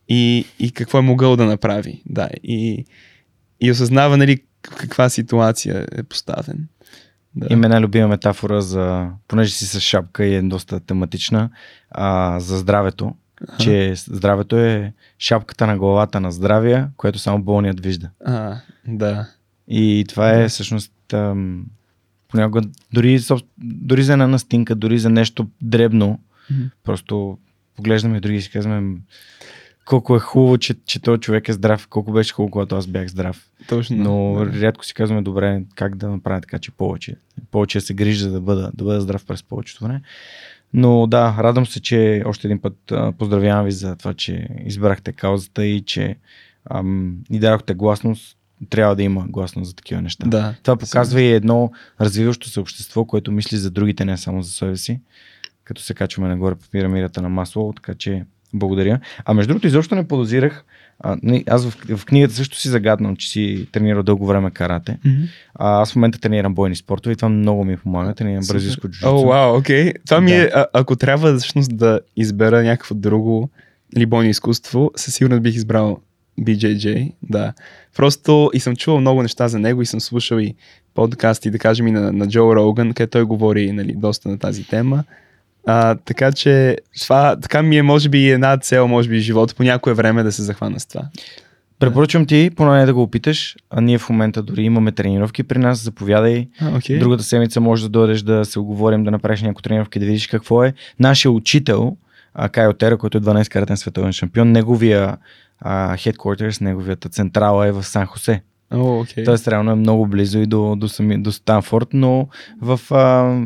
и, 0.09 0.45
и 0.59 0.71
какво 0.71 0.97
е 0.97 1.01
могъл 1.01 1.35
да 1.35 1.45
направи. 1.45 2.01
Да, 2.05 2.29
и, 2.43 2.85
и 3.61 3.71
осъзнава, 3.71 4.17
нали, 4.17 4.37
в 4.67 4.75
каква 4.75 5.09
ситуация 5.09 5.87
е 5.91 6.03
поставен. 6.03 6.67
Да. 7.35 7.47
Има 7.49 7.65
една 7.65 7.81
любима 7.81 8.07
метафора 8.07 8.61
за, 8.61 9.09
понеже 9.27 9.53
си 9.53 9.65
с 9.65 9.79
шапка 9.79 10.25
и 10.25 10.35
е 10.35 10.41
доста 10.41 10.79
тематична, 10.79 11.49
а, 11.89 12.39
за 12.39 12.57
здравето. 12.57 13.15
Аха. 13.47 13.57
Че 13.57 13.93
здравето 13.95 14.57
е 14.57 14.93
шапката 15.19 15.67
на 15.67 15.77
главата 15.77 16.19
на 16.19 16.31
здравия, 16.31 16.89
което 16.97 17.19
само 17.19 17.43
болният 17.43 17.79
вижда. 17.79 18.09
А, 18.25 18.57
да. 18.87 19.27
И 19.67 20.05
това 20.07 20.29
е 20.33 20.47
всъщност 20.47 21.13
ам, 21.13 21.65
понякога 22.27 22.61
дори, 22.93 23.19
дори 23.57 24.03
за 24.03 24.13
една 24.13 24.27
настинка, 24.27 24.75
дори 24.75 24.99
за 24.99 25.09
нещо 25.09 25.47
дребно, 25.61 26.19
Мгм. 26.51 26.63
просто 26.83 27.37
поглеждаме 27.75 28.19
други 28.19 28.37
и 28.37 28.41
си 28.41 28.51
казваме 28.51 28.97
колко 29.85 30.15
е 30.15 30.19
хубаво, 30.19 30.57
че, 30.57 30.75
че 30.85 31.01
този 31.01 31.19
човек 31.21 31.49
е 31.49 31.53
здрав, 31.53 31.87
колко 31.87 32.11
беше 32.11 32.33
хубаво, 32.33 32.51
когато 32.51 32.75
аз 32.75 32.87
бях 32.87 33.07
здрав. 33.07 33.49
Точно. 33.67 33.97
Но 33.97 34.45
да. 34.45 34.61
рядко 34.61 34.85
си 34.85 34.93
казваме, 34.93 35.21
добре, 35.21 35.63
как 35.75 35.95
да 35.95 36.09
направя 36.09 36.41
така, 36.41 36.59
че 36.59 36.71
повече. 36.71 37.15
Повече 37.51 37.81
се 37.81 37.93
грижа 37.93 38.29
да 38.29 38.41
бъда, 38.41 38.71
да 38.73 38.83
бъда 38.83 39.01
здрав 39.01 39.25
през 39.25 39.43
повечето 39.43 39.83
време. 39.83 40.01
Но 40.73 41.07
да, 41.07 41.35
радвам 41.39 41.65
се, 41.65 41.81
че 41.81 42.23
още 42.25 42.47
един 42.47 42.59
път 42.59 42.93
поздравявам 43.17 43.65
ви 43.65 43.71
за 43.71 43.95
това, 43.95 44.13
че 44.13 44.47
избрахте 44.65 45.11
каузата 45.11 45.65
и 45.65 45.81
че 45.81 46.15
ам, 46.69 47.17
ни 47.29 47.39
дадохте 47.39 47.73
гласност. 47.73 48.37
Трябва 48.69 48.95
да 48.95 49.03
има 49.03 49.25
гласност 49.27 49.69
за 49.69 49.75
такива 49.75 50.01
неща. 50.01 50.27
да. 50.27 50.55
Това 50.63 50.77
показва 50.77 51.21
и 51.21 51.31
едно 51.31 51.71
развиващо 52.01 52.49
се 52.49 52.59
общество, 52.59 53.05
което 53.05 53.31
мисли 53.31 53.57
за 53.57 53.71
другите, 53.71 54.05
не 54.05 54.17
само 54.17 54.41
за 54.41 54.51
себе 54.51 54.77
си, 54.77 54.99
като 55.63 55.81
се 55.81 55.93
качваме 55.93 56.29
нагоре 56.29 56.55
по 56.55 56.69
пирамидата 56.69 57.21
на 57.21 57.29
масло, 57.29 57.73
така 57.73 57.95
че 57.95 58.25
благодаря. 58.53 58.99
А 59.25 59.33
между 59.33 59.47
другото, 59.47 59.67
изобщо 59.67 59.95
не 59.95 60.07
подозирах, 60.07 60.65
а, 60.99 61.17
не, 61.23 61.43
аз 61.49 61.65
в, 61.65 61.97
в 61.97 62.05
книгата 62.05 62.33
също 62.33 62.59
си 62.59 62.69
загаднал, 62.69 63.15
че 63.15 63.29
си 63.29 63.67
тренирал 63.71 64.03
дълго 64.03 64.25
време 64.25 64.51
карате. 64.51 64.97
Мгм. 65.05 65.23
А, 65.55 65.81
аз 65.81 65.91
в 65.91 65.95
момента 65.95 66.19
тренирам 66.19 66.53
бойни 66.55 66.75
спортове 66.75 67.13
и 67.13 67.15
това 67.15 67.29
много 67.29 67.63
ми 67.63 67.77
помага. 67.77 68.13
Тренирам 68.13 68.43
бразилско 68.47 68.87
джуджицу. 68.87 69.07
О, 69.07 69.27
вау, 69.27 69.57
окей. 69.57 69.93
Това 70.05 70.21
ми 70.21 70.31
Да. 70.31 70.43
е, 70.43 70.49
а, 70.53 70.65
ако 70.73 70.95
трябва 70.95 71.37
всъщност 71.37 71.77
да 71.77 71.99
избера 72.15 72.63
някакво 72.63 72.95
друго 72.95 73.49
или 73.95 74.05
бойно 74.05 74.29
изкуство, 74.29 74.91
със 74.95 75.15
сигурност 75.15 75.43
бих 75.43 75.55
избрал 75.55 75.99
BJJ, 76.41 77.11
да. 77.23 77.53
Просто 77.95 78.51
и 78.53 78.59
съм 78.59 78.75
чувал 78.75 79.01
много 79.01 79.21
неща 79.21 79.47
за 79.47 79.59
него 79.59 79.81
и 79.81 79.85
съм 79.85 80.01
слушал 80.01 80.37
и 80.37 80.55
подкасти, 80.93 81.51
да 81.51 81.59
кажем 81.59 81.87
и 81.87 81.91
на, 81.91 82.11
на 82.11 82.27
Джо 82.27 82.55
Роган, 82.55 82.93
където 82.93 83.11
той 83.11 83.23
говори 83.23 83.71
нали, 83.71 83.93
доста 83.97 84.29
на 84.29 84.39
тази 84.39 84.63
тема. 84.67 85.03
А, 85.69 85.95
така 85.95 86.31
че 86.31 86.77
това 87.01 87.39
така 87.39 87.61
ми 87.61 87.77
е 87.77 87.81
може 87.81 88.09
би 88.09 88.29
една 88.29 88.57
цел, 88.57 88.87
може 88.87 89.09
би 89.09 89.19
живота 89.19 89.55
по 89.55 89.63
някое 89.63 89.93
време 89.93 90.23
да 90.23 90.31
се 90.31 90.43
захвана 90.43 90.79
с 90.79 90.85
това. 90.85 91.01
Препоръчвам 91.79 92.25
ти, 92.25 92.49
поне 92.55 92.85
да 92.85 92.93
го 92.93 93.01
опиташ. 93.01 93.55
А 93.69 93.81
ние 93.81 93.97
в 93.97 94.09
момента 94.09 94.43
дори 94.43 94.61
имаме 94.61 94.91
тренировки 94.91 95.43
при 95.43 95.57
нас. 95.57 95.83
Заповядай. 95.83 96.47
А, 96.61 96.77
окей. 96.77 96.99
Другата 96.99 97.23
седмица 97.23 97.61
може 97.61 97.83
да 97.83 97.89
дойдеш 97.89 98.21
да 98.21 98.45
се 98.45 98.59
оговорим, 98.59 99.03
да 99.03 99.11
направиш 99.11 99.41
някои 99.41 99.61
тренировки, 99.61 99.99
да 99.99 100.05
видиш 100.05 100.27
какво 100.27 100.63
е. 100.63 100.73
Нашия 100.99 101.31
учител, 101.31 101.97
Кайо 102.51 102.73
Тера, 102.73 102.97
който 102.97 103.17
е 103.17 103.21
12 103.21 103.49
каратен 103.49 103.77
световен 103.77 104.13
шампион, 104.13 104.51
неговия 104.51 105.17
а, 105.59 105.95
headquarters, 105.95 106.61
неговията 106.61 107.09
централа 107.09 107.67
е 107.67 107.71
в 107.71 107.83
Сан 107.83 108.05
Хосе. 108.05 108.41
О, 108.73 108.99
окей. 108.99 109.23
Тоест 109.23 109.47
реално 109.47 109.71
е 109.71 109.75
много 109.75 110.07
близо 110.07 110.39
и 110.39 110.45
до, 110.45 110.75
до, 110.75 110.89
сами, 110.89 111.21
до 111.21 111.31
Станфорд, 111.31 111.87
но 111.93 112.27
в, 112.61 112.79
а, 112.91 113.41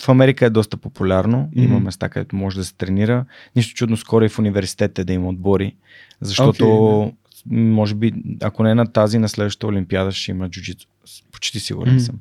в 0.00 0.08
Америка 0.08 0.46
е 0.46 0.50
доста 0.50 0.76
популярно. 0.76 1.48
Мгм. 1.56 1.64
Има 1.64 1.80
места, 1.80 2.08
където 2.08 2.36
може 2.36 2.56
да 2.56 2.64
се 2.64 2.74
тренира. 2.74 3.24
Нищо 3.56 3.74
чудно 3.74 3.96
скоро 3.96 4.24
и 4.24 4.28
в 4.28 4.38
университетите 4.38 5.04
да 5.04 5.12
има 5.12 5.28
отбори. 5.28 5.76
Защото, 6.20 6.98
Окей, 7.00 7.12
може 7.50 7.94
би, 7.94 8.12
ако 8.42 8.62
не 8.62 8.74
на 8.74 8.86
тази, 8.86 9.18
на 9.18 9.28
следващата 9.28 9.66
Олимпиада 9.66 10.12
ще 10.12 10.30
има 10.30 10.50
джуджицу. 10.50 10.86
Почти 11.32 11.60
сигурен 11.60 11.94
Мгм. 11.94 12.02
съм. 12.02 12.16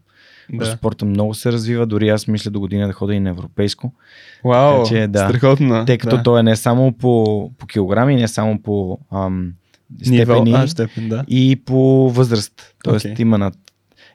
Да. 0.53 0.65
Да. 0.65 0.71
Спорта 0.71 1.05
много 1.05 1.33
се 1.33 1.51
развива, 1.51 1.85
дори 1.85 2.09
аз 2.09 2.27
мисля 2.27 2.51
до 2.51 2.59
година 2.59 2.87
да 2.87 2.93
ходя 2.93 3.13
и 3.13 3.19
на 3.19 3.29
европейско. 3.29 3.93
Вау, 4.45 4.83
Така 4.83 4.95
че, 4.95 5.07
да. 5.07 5.29
страхотно. 5.29 5.85
Тъй 5.85 5.97
като 5.97 6.17
да. 6.17 6.23
то 6.23 6.37
е 6.37 6.43
не 6.43 6.55
само 6.55 6.91
по, 6.91 7.51
по 7.57 7.67
килограми, 7.67 8.15
не 8.15 8.27
само 8.27 8.61
по 8.61 8.99
ам, 9.11 9.53
степени 10.03 10.53
а, 10.53 10.67
степен, 10.67 11.09
да. 11.09 11.23
и 11.27 11.61
по 11.65 12.09
възраст. 12.09 12.75
Тоест 12.83 13.05
Окей. 13.05 13.15
има, 13.19 13.37
на, 13.37 13.51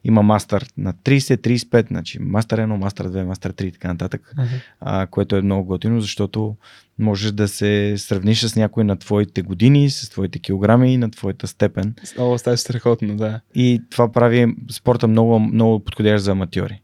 има 0.09 0.23
мастър 0.23 0.67
на 0.77 0.95
30-35, 0.95 1.89
значи 1.89 2.19
мастър 2.19 2.61
1, 2.61 2.65
мастър 2.77 3.09
2, 3.09 3.25
мастър 3.25 3.53
3 3.53 3.63
и 3.65 3.73
така 3.73 3.89
нататък, 3.89 4.35
а, 4.81 5.07
което 5.07 5.37
е 5.37 5.43
много 5.43 5.65
готино, 5.65 6.01
защото 6.01 6.57
можеш 6.99 7.33
да 7.33 7.49
се 7.49 7.95
сравниш 7.99 8.41
с 8.41 8.57
някой 8.57 8.85
на 8.85 8.97
твоите 8.97 9.43
години, 9.43 9.91
с 9.91 10.11
твоите 10.11 10.39
килограми 10.39 10.95
и 10.95 10.97
на 10.97 11.11
твоята 11.11 11.47
степен. 11.47 11.95
О, 12.19 12.39
става 12.39 12.57
страхотно, 12.57 13.17
да. 13.17 13.41
И 13.55 13.83
това 13.91 14.13
прави 14.13 14.57
спорта 14.71 15.09
много, 15.09 15.39
много 15.39 15.85
подходящ 15.85 16.25
за 16.25 16.31
аматьори. 16.31 16.83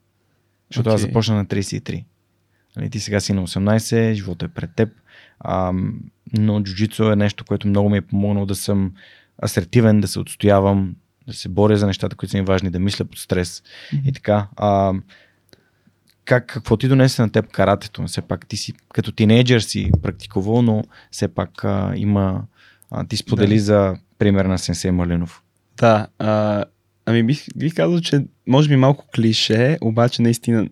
Защото 0.70 0.90
аз 0.90 1.00
Окей. 1.00 1.10
започна 1.10 1.36
на 1.36 1.46
33. 1.46 2.04
Нали, 2.76 2.90
ти 2.90 3.00
сега 3.00 3.20
си 3.20 3.32
на 3.32 3.46
18, 3.46 4.12
живота 4.12 4.44
е 4.44 4.48
пред 4.48 4.70
теб. 4.76 4.88
А, 5.40 5.72
но 6.32 6.62
джуджицу 6.62 7.04
е 7.04 7.16
нещо, 7.16 7.44
което 7.44 7.68
много 7.68 7.90
ми 7.90 7.96
е 7.96 8.02
помогнало 8.02 8.46
да 8.46 8.54
съм 8.54 8.92
асертивен, 9.44 10.00
да 10.00 10.08
се 10.08 10.20
отстоявам, 10.20 10.94
да 11.26 11.34
се 11.34 11.48
боря 11.48 11.76
за 11.76 11.86
нещата, 11.86 12.16
които 12.16 12.30
са 12.30 12.38
ми 12.38 12.44
важни, 12.44 12.70
да 12.70 12.78
мисля 12.78 13.04
под 13.04 13.18
стрес 13.18 13.62
и 14.04 14.12
така. 14.12 14.46
А, 14.56 14.92
как, 16.24 16.46
какво 16.46 16.76
ти 16.76 16.88
донесе 16.88 17.22
на 17.22 17.30
теб 17.30 17.52
каратето? 17.52 18.04
Все 18.06 18.22
пак 18.22 18.46
ти 18.46 18.56
си, 18.56 18.72
като 18.92 19.12
тинейджър 19.12 19.60
си 19.60 19.90
практикувал, 20.02 20.62
но 20.62 20.84
все 21.10 21.28
пак 21.28 21.64
а, 21.64 21.92
има, 21.96 22.42
а, 22.90 23.04
ти 23.06 23.16
сподели 23.16 23.54
Да. 23.54 23.60
за 23.60 23.96
пример 24.18 24.44
на 24.44 24.58
Сенсей 24.58 24.90
Малинов. 24.90 25.42
Да, 25.76 26.06
а, 26.18 26.64
ами 27.06 27.22
бих, 27.22 27.44
бих 27.56 27.74
казал, 27.74 28.00
че 28.00 28.24
може 28.46 28.68
би 28.68 28.76
малко 28.76 29.06
клише, 29.14 29.78
обаче 29.80 30.22
наистина 30.22 30.68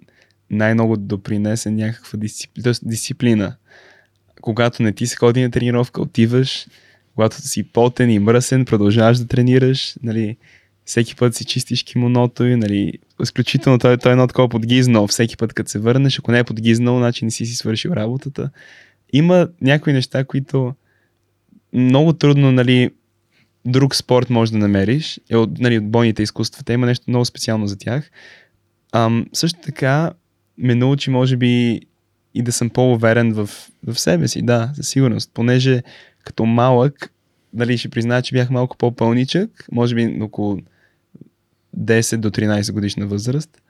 най-много 0.50 0.96
допринесе 0.96 1.70
някаква 1.70 2.18
дисциплина, 2.18 2.74
дисциплина. 2.82 3.56
Когато 4.40 4.82
не 4.82 4.92
ти 4.92 5.06
се 5.06 5.16
ходи 5.16 5.42
на 5.42 5.50
тренировка, 5.50 6.02
отиваш, 6.02 6.66
когато 7.14 7.36
си 7.36 7.62
потен 7.62 8.10
и 8.10 8.18
мръсен, 8.18 8.64
продължаваш 8.64 9.18
да 9.18 9.26
тренираш, 9.26 9.96
нали, 10.02 10.36
всеки 10.84 11.16
път 11.16 11.34
си 11.34 11.44
чистиш 11.44 11.82
кимоното 11.82 12.44
и, 12.44 12.56
нали, 12.56 12.92
изключително 13.22 13.78
той, 13.78 13.98
той 13.98 14.12
е 14.12 14.14
едно 14.14 14.26
такова 14.26 14.48
подгизнал, 14.48 15.06
всеки 15.06 15.36
път 15.36 15.52
като 15.52 15.70
се 15.70 15.78
върнеш, 15.78 16.18
ако 16.18 16.32
не 16.32 16.38
е 16.38 16.44
подгизнал, 16.44 16.98
значи 16.98 17.24
не 17.24 17.30
си 17.30 17.46
си 17.46 17.56
свършил 17.56 17.90
работата. 17.90 18.50
Има 19.12 19.48
някои 19.60 19.92
неща, 19.92 20.24
които 20.24 20.74
много 21.72 22.12
трудно, 22.12 22.52
нали, 22.52 22.90
друг 23.64 23.94
спорт 23.94 24.30
може 24.30 24.52
да 24.52 24.58
намериш, 24.58 25.20
е 25.30 25.36
от, 25.36 25.58
нали, 25.58 25.78
от 25.78 25.90
бойните 25.90 26.22
изкуства. 26.22 26.64
Те 26.64 26.72
има 26.72 26.86
нещо 26.86 27.04
много 27.08 27.24
специално 27.24 27.66
за 27.66 27.78
тях. 27.78 28.10
Ам, 28.92 29.26
също 29.32 29.60
така 29.60 30.12
ме 30.58 30.74
научи, 30.74 31.10
може 31.10 31.36
би, 31.36 31.80
и 32.34 32.42
да 32.42 32.52
съм 32.52 32.70
по-уверен 32.70 33.32
в, 33.32 33.50
в 33.86 34.00
себе 34.00 34.28
си, 34.28 34.42
да, 34.42 34.72
със 34.74 34.88
сигурност. 34.88 35.30
Понеже 35.34 35.82
като 36.24 36.44
малък, 36.44 37.12
нали, 37.54 37.78
ще 37.78 37.88
призная, 37.88 38.22
че 38.22 38.34
бях 38.34 38.50
малко 38.50 38.76
по-пълничък, 38.76 39.50
може 39.72 39.94
би 39.94 40.18
около 40.22 40.58
10 41.78 42.16
до 42.16 42.30
13 42.30 42.72
годишна 42.72 43.06
възраст. 43.06 43.62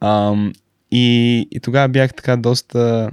Ам, 0.00 0.52
и, 0.90 1.48
и 1.50 1.60
тогава 1.60 1.88
бях 1.88 2.14
така 2.14 2.36
доста 2.36 3.10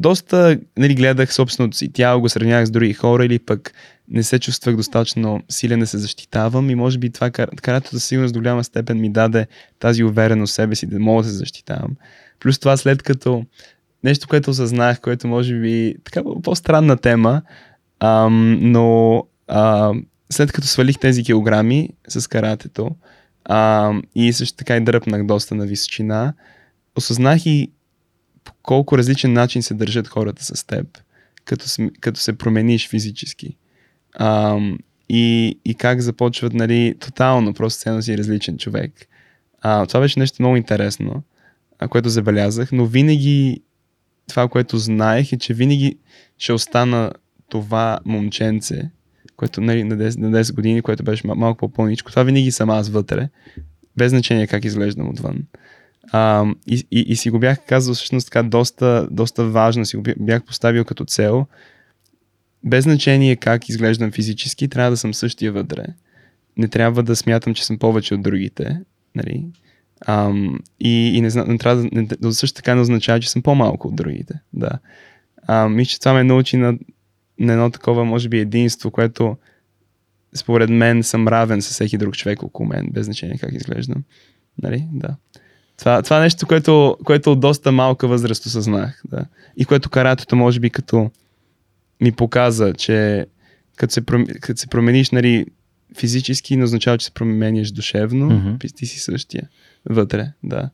доста 0.00 0.58
нали, 0.78 0.94
гледах 0.94 1.34
собственото 1.34 1.76
си 1.76 1.92
тяло, 1.92 2.20
го 2.20 2.28
сравнявах 2.28 2.66
с 2.66 2.70
други 2.70 2.92
хора 2.92 3.24
или 3.24 3.38
пък 3.38 3.72
не 4.08 4.22
се 4.22 4.38
чувствах 4.38 4.76
достатъчно 4.76 5.42
силен 5.48 5.80
да 5.80 5.86
се 5.86 5.98
защитавам 5.98 6.70
и 6.70 6.74
може 6.74 6.98
би 6.98 7.10
това 7.10 7.30
кар- 7.30 7.60
каратето 7.60 7.90
със 7.90 8.04
сигурност 8.04 8.34
до 8.34 8.40
голяма 8.40 8.64
степен 8.64 9.00
ми 9.00 9.12
даде 9.12 9.46
тази 9.78 10.04
увереност 10.04 10.50
в 10.50 10.54
себе 10.54 10.74
си 10.74 10.86
да 10.86 11.00
мога 11.00 11.22
да 11.22 11.28
се 11.28 11.34
защитавам. 11.34 11.96
Плюс 12.40 12.58
това 12.58 12.76
след 12.76 13.02
като 13.02 13.44
нещо, 14.04 14.28
което 14.28 14.50
осъзнах, 14.50 15.00
което 15.00 15.28
може 15.28 15.60
би 15.60 15.94
така 16.04 16.22
по-странна 16.42 16.96
тема, 16.96 17.42
ам, 18.00 18.58
но 18.72 19.24
а, 19.48 19.92
след 20.30 20.52
като 20.52 20.66
свалих 20.66 20.98
тези 20.98 21.24
килограми 21.24 21.90
с 22.08 22.28
каратето 22.28 22.90
а, 23.44 23.92
и 24.14 24.32
също 24.32 24.56
така 24.56 24.76
и 24.76 24.80
дръпнах 24.80 25.26
доста 25.26 25.54
на 25.54 25.66
височина, 25.66 26.34
осъзнах 26.96 27.46
и 27.46 27.72
по 28.44 28.52
колко 28.62 28.98
различен 28.98 29.32
начин 29.32 29.62
се 29.62 29.74
държат 29.74 30.08
хората 30.08 30.44
с 30.44 30.66
теб, 30.66 30.86
като, 31.44 31.64
като 32.00 32.20
се 32.20 32.38
промениш 32.38 32.88
физически. 32.88 33.56
Ам, 34.14 34.78
и, 35.08 35.58
и 35.64 35.74
как 35.74 36.00
започват, 36.00 36.52
нали, 36.52 36.94
тотално, 37.00 37.54
просто 37.54 37.80
ценно 37.80 38.02
си 38.02 38.18
различен 38.18 38.58
човек. 38.58 38.92
А, 39.60 39.86
това 39.86 40.00
беше 40.00 40.18
нещо 40.18 40.42
много 40.42 40.56
интересно, 40.56 41.22
а, 41.78 41.88
което 41.88 42.08
забелязах, 42.08 42.72
но 42.72 42.86
винаги 42.86 43.62
това, 44.28 44.48
което 44.48 44.78
знаех 44.78 45.32
е, 45.32 45.38
че 45.38 45.54
винаги 45.54 45.98
ще 46.38 46.52
остана 46.52 47.12
това 47.48 47.98
момченце, 48.04 48.90
което 49.36 49.60
нали, 49.60 49.84
на, 49.84 49.96
10, 49.96 50.18
на 50.18 50.44
10 50.44 50.54
години, 50.54 50.82
което 50.82 51.02
беше 51.02 51.22
мал- 51.26 51.34
малко 51.34 51.58
по-пълничко. 51.58 52.10
Това 52.10 52.22
винаги 52.22 52.50
съм 52.50 52.70
аз 52.70 52.88
вътре, 52.88 53.28
без 53.96 54.10
значение 54.10 54.46
как 54.46 54.64
изглеждам 54.64 55.08
отвън. 55.08 55.44
А, 56.12 56.46
и, 56.66 56.86
и, 56.90 57.00
и 57.00 57.16
си 57.16 57.30
го 57.30 57.38
бях 57.38 57.58
казал 57.66 57.94
всъщност 57.94 58.26
така 58.26 58.42
доста, 58.42 59.08
доста 59.10 59.44
важно, 59.44 59.84
си 59.84 59.96
го 59.96 60.02
бя- 60.02 60.16
бях 60.20 60.44
поставил 60.44 60.84
като 60.84 61.04
цел. 61.04 61.46
Без 62.64 62.84
значение 62.84 63.36
как 63.36 63.68
изглеждам 63.68 64.12
физически, 64.12 64.68
трябва 64.68 64.90
да 64.90 64.96
съм 64.96 65.14
същия 65.14 65.52
вътре. 65.52 65.84
Не 66.56 66.68
трябва 66.68 67.02
да 67.02 67.16
смятам, 67.16 67.54
че 67.54 67.66
съм 67.66 67.78
повече 67.78 68.14
от 68.14 68.22
другите. 68.22 68.80
Нали? 69.14 69.46
Ам, 70.06 70.58
и, 70.80 71.16
и 71.16 71.20
не, 71.20 71.30
зна- 71.30 71.44
не 71.44 71.58
трябва 71.58 71.82
да, 71.82 71.88
не, 71.92 72.32
също 72.32 72.56
така 72.56 72.74
не 72.74 72.80
означава, 72.80 73.20
че 73.20 73.30
съм 73.30 73.42
по-малко 73.42 73.88
от 73.88 73.96
другите. 73.96 74.34
Да. 74.52 74.70
Мисля, 75.68 75.90
че 75.90 76.00
това 76.00 76.12
ме 76.12 76.24
научи 76.24 76.56
на, 76.56 76.78
на 77.40 77.52
едно 77.52 77.70
такова, 77.70 78.04
може 78.04 78.28
би, 78.28 78.38
единство, 78.38 78.90
което 78.90 79.36
според 80.34 80.70
мен 80.70 81.02
съм 81.02 81.28
равен 81.28 81.62
с 81.62 81.70
всеки 81.70 81.98
друг 81.98 82.16
човек 82.16 82.42
около 82.42 82.68
мен, 82.68 82.88
без 82.92 83.04
значение 83.04 83.38
как 83.38 83.52
изглеждам. 83.52 84.04
Нали? 84.62 84.84
Да. 84.92 85.16
Това, 85.78 86.02
това 86.02 86.18
е 86.18 86.20
нещо, 86.20 86.46
което, 86.46 86.96
което 87.04 87.32
от 87.32 87.40
доста 87.40 87.72
малка 87.72 88.08
възраст 88.08 88.46
осъзнах. 88.46 89.02
Да. 89.10 89.24
И 89.56 89.64
което 89.64 89.90
каратото, 89.90 90.36
може 90.36 90.60
би, 90.60 90.70
като 90.70 91.10
ми 92.00 92.12
показа, 92.12 92.72
че 92.72 93.26
като 93.76 93.92
се, 93.92 94.02
пром- 94.02 94.40
като 94.40 94.60
се 94.60 94.66
промениш 94.66 95.10
нали, 95.10 95.46
физически, 95.98 96.56
не 96.56 96.64
означава, 96.64 96.98
че 96.98 97.06
се 97.06 97.12
променяш 97.12 97.70
душевно. 97.70 98.30
Mm-hmm. 98.30 98.76
Ти 98.76 98.86
си 98.86 98.98
същия. 98.98 99.48
Вътре, 99.90 100.32
да. 100.42 100.70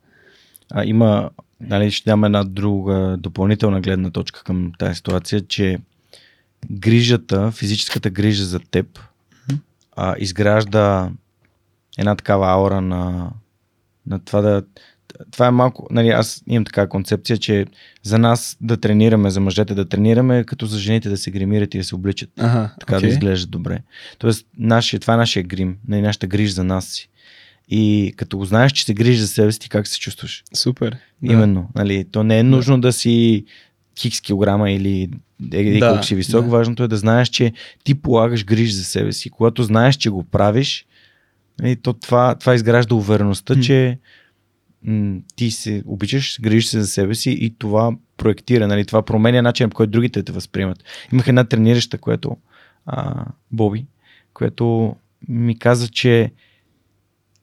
А, 0.71 0.85
има, 0.85 1.29
нали, 1.61 1.91
ще 1.91 2.09
дам 2.09 2.23
една 2.23 2.43
друга 2.43 3.17
допълнителна 3.19 3.81
гледна 3.81 4.09
точка 4.09 4.43
към 4.43 4.71
тази 4.79 4.95
ситуация, 4.95 5.41
че 5.41 5.77
грижата, 6.71 7.51
физическата 7.51 8.09
грижа 8.09 8.45
за 8.45 8.59
теб 8.59 8.99
а, 9.95 10.15
изгражда 10.19 11.09
една 11.97 12.15
такава 12.15 12.51
аура 12.51 12.81
на, 12.81 13.31
на 14.07 14.19
това 14.19 14.41
да 14.41 14.63
това 15.31 15.47
е 15.47 15.51
малко, 15.51 15.87
нали, 15.91 16.09
аз 16.09 16.43
имам 16.47 16.65
така 16.65 16.87
концепция, 16.87 17.37
че 17.37 17.65
за 18.03 18.17
нас 18.17 18.57
да 18.61 18.77
тренираме, 18.77 19.29
за 19.29 19.39
мъжете 19.39 19.75
да 19.75 19.89
тренираме, 19.89 20.43
като 20.43 20.65
за 20.65 20.79
жените 20.79 21.09
да 21.09 21.17
се 21.17 21.31
гримират 21.31 21.73
и 21.73 21.77
да 21.77 21.83
се 21.83 21.95
обличат. 21.95 22.29
Ага, 22.39 22.73
така 22.79 22.95
okay. 22.95 23.01
да 23.01 23.07
изглеждат 23.07 23.49
добре. 23.49 23.79
Тоест, 24.17 24.47
нашия, 24.57 24.99
това 24.99 25.13
е 25.13 25.17
нашия 25.17 25.43
грим, 25.43 25.77
нали, 25.87 26.01
нашата 26.01 26.27
грижа 26.27 26.53
за 26.53 26.63
нас 26.63 26.87
си. 26.87 27.09
И 27.69 28.13
като 28.17 28.37
го 28.37 28.45
знаеш, 28.45 28.71
че 28.71 28.85
се 28.85 28.93
грижи 28.93 29.19
за 29.19 29.27
себе 29.27 29.51
си, 29.51 29.59
ти 29.59 29.69
как 29.69 29.87
се 29.87 29.99
чувстваш? 29.99 30.43
Супер. 30.53 30.97
Да. 31.21 31.33
Именно. 31.33 31.69
Нали, 31.75 32.05
то 32.11 32.23
не 32.23 32.39
е 32.39 32.43
нужно 32.43 32.81
да, 32.81 32.87
да 32.87 32.93
си 32.93 33.45
хикс 33.99 34.21
килограма 34.21 34.71
или 34.71 35.09
еди 35.51 35.79
да, 35.79 35.89
колко 35.89 36.03
си 36.03 36.15
висок. 36.15 36.43
Да. 36.45 36.51
Важното 36.51 36.83
е 36.83 36.87
да 36.87 36.97
знаеш, 36.97 37.29
че 37.29 37.53
ти 37.83 37.95
полагаш 37.95 38.45
грижи 38.45 38.71
за 38.71 38.83
себе 38.83 39.11
си. 39.11 39.29
Когато 39.29 39.63
знаеш, 39.63 39.95
че 39.95 40.09
го 40.09 40.23
правиш, 40.23 40.85
нали, 41.59 41.75
то 41.75 41.93
това, 41.93 42.35
това 42.35 42.55
изгражда 42.55 42.95
увереността, 42.95 43.55
м 43.55 43.61
че 43.61 43.99
м- 44.83 45.19
ти 45.35 45.51
се 45.51 45.83
обичаш, 45.85 46.41
грижиш 46.41 46.65
се 46.65 46.81
за 46.81 46.87
себе 46.87 47.15
си 47.15 47.31
и 47.31 47.55
това 47.57 47.91
проектира, 48.17 48.67
нали, 48.67 48.85
това 48.85 49.01
променя 49.01 49.41
начин, 49.41 49.69
по 49.69 49.75
който 49.75 49.91
другите 49.91 50.23
те 50.23 50.31
възприемат. 50.31 50.83
Имах 51.13 51.27
една 51.27 51.43
тренираща, 51.43 51.97
което 51.97 52.37
а, 52.85 53.25
Боби, 53.51 53.85
което 54.33 54.95
ми 55.27 55.59
каза, 55.59 55.87
че 55.87 56.31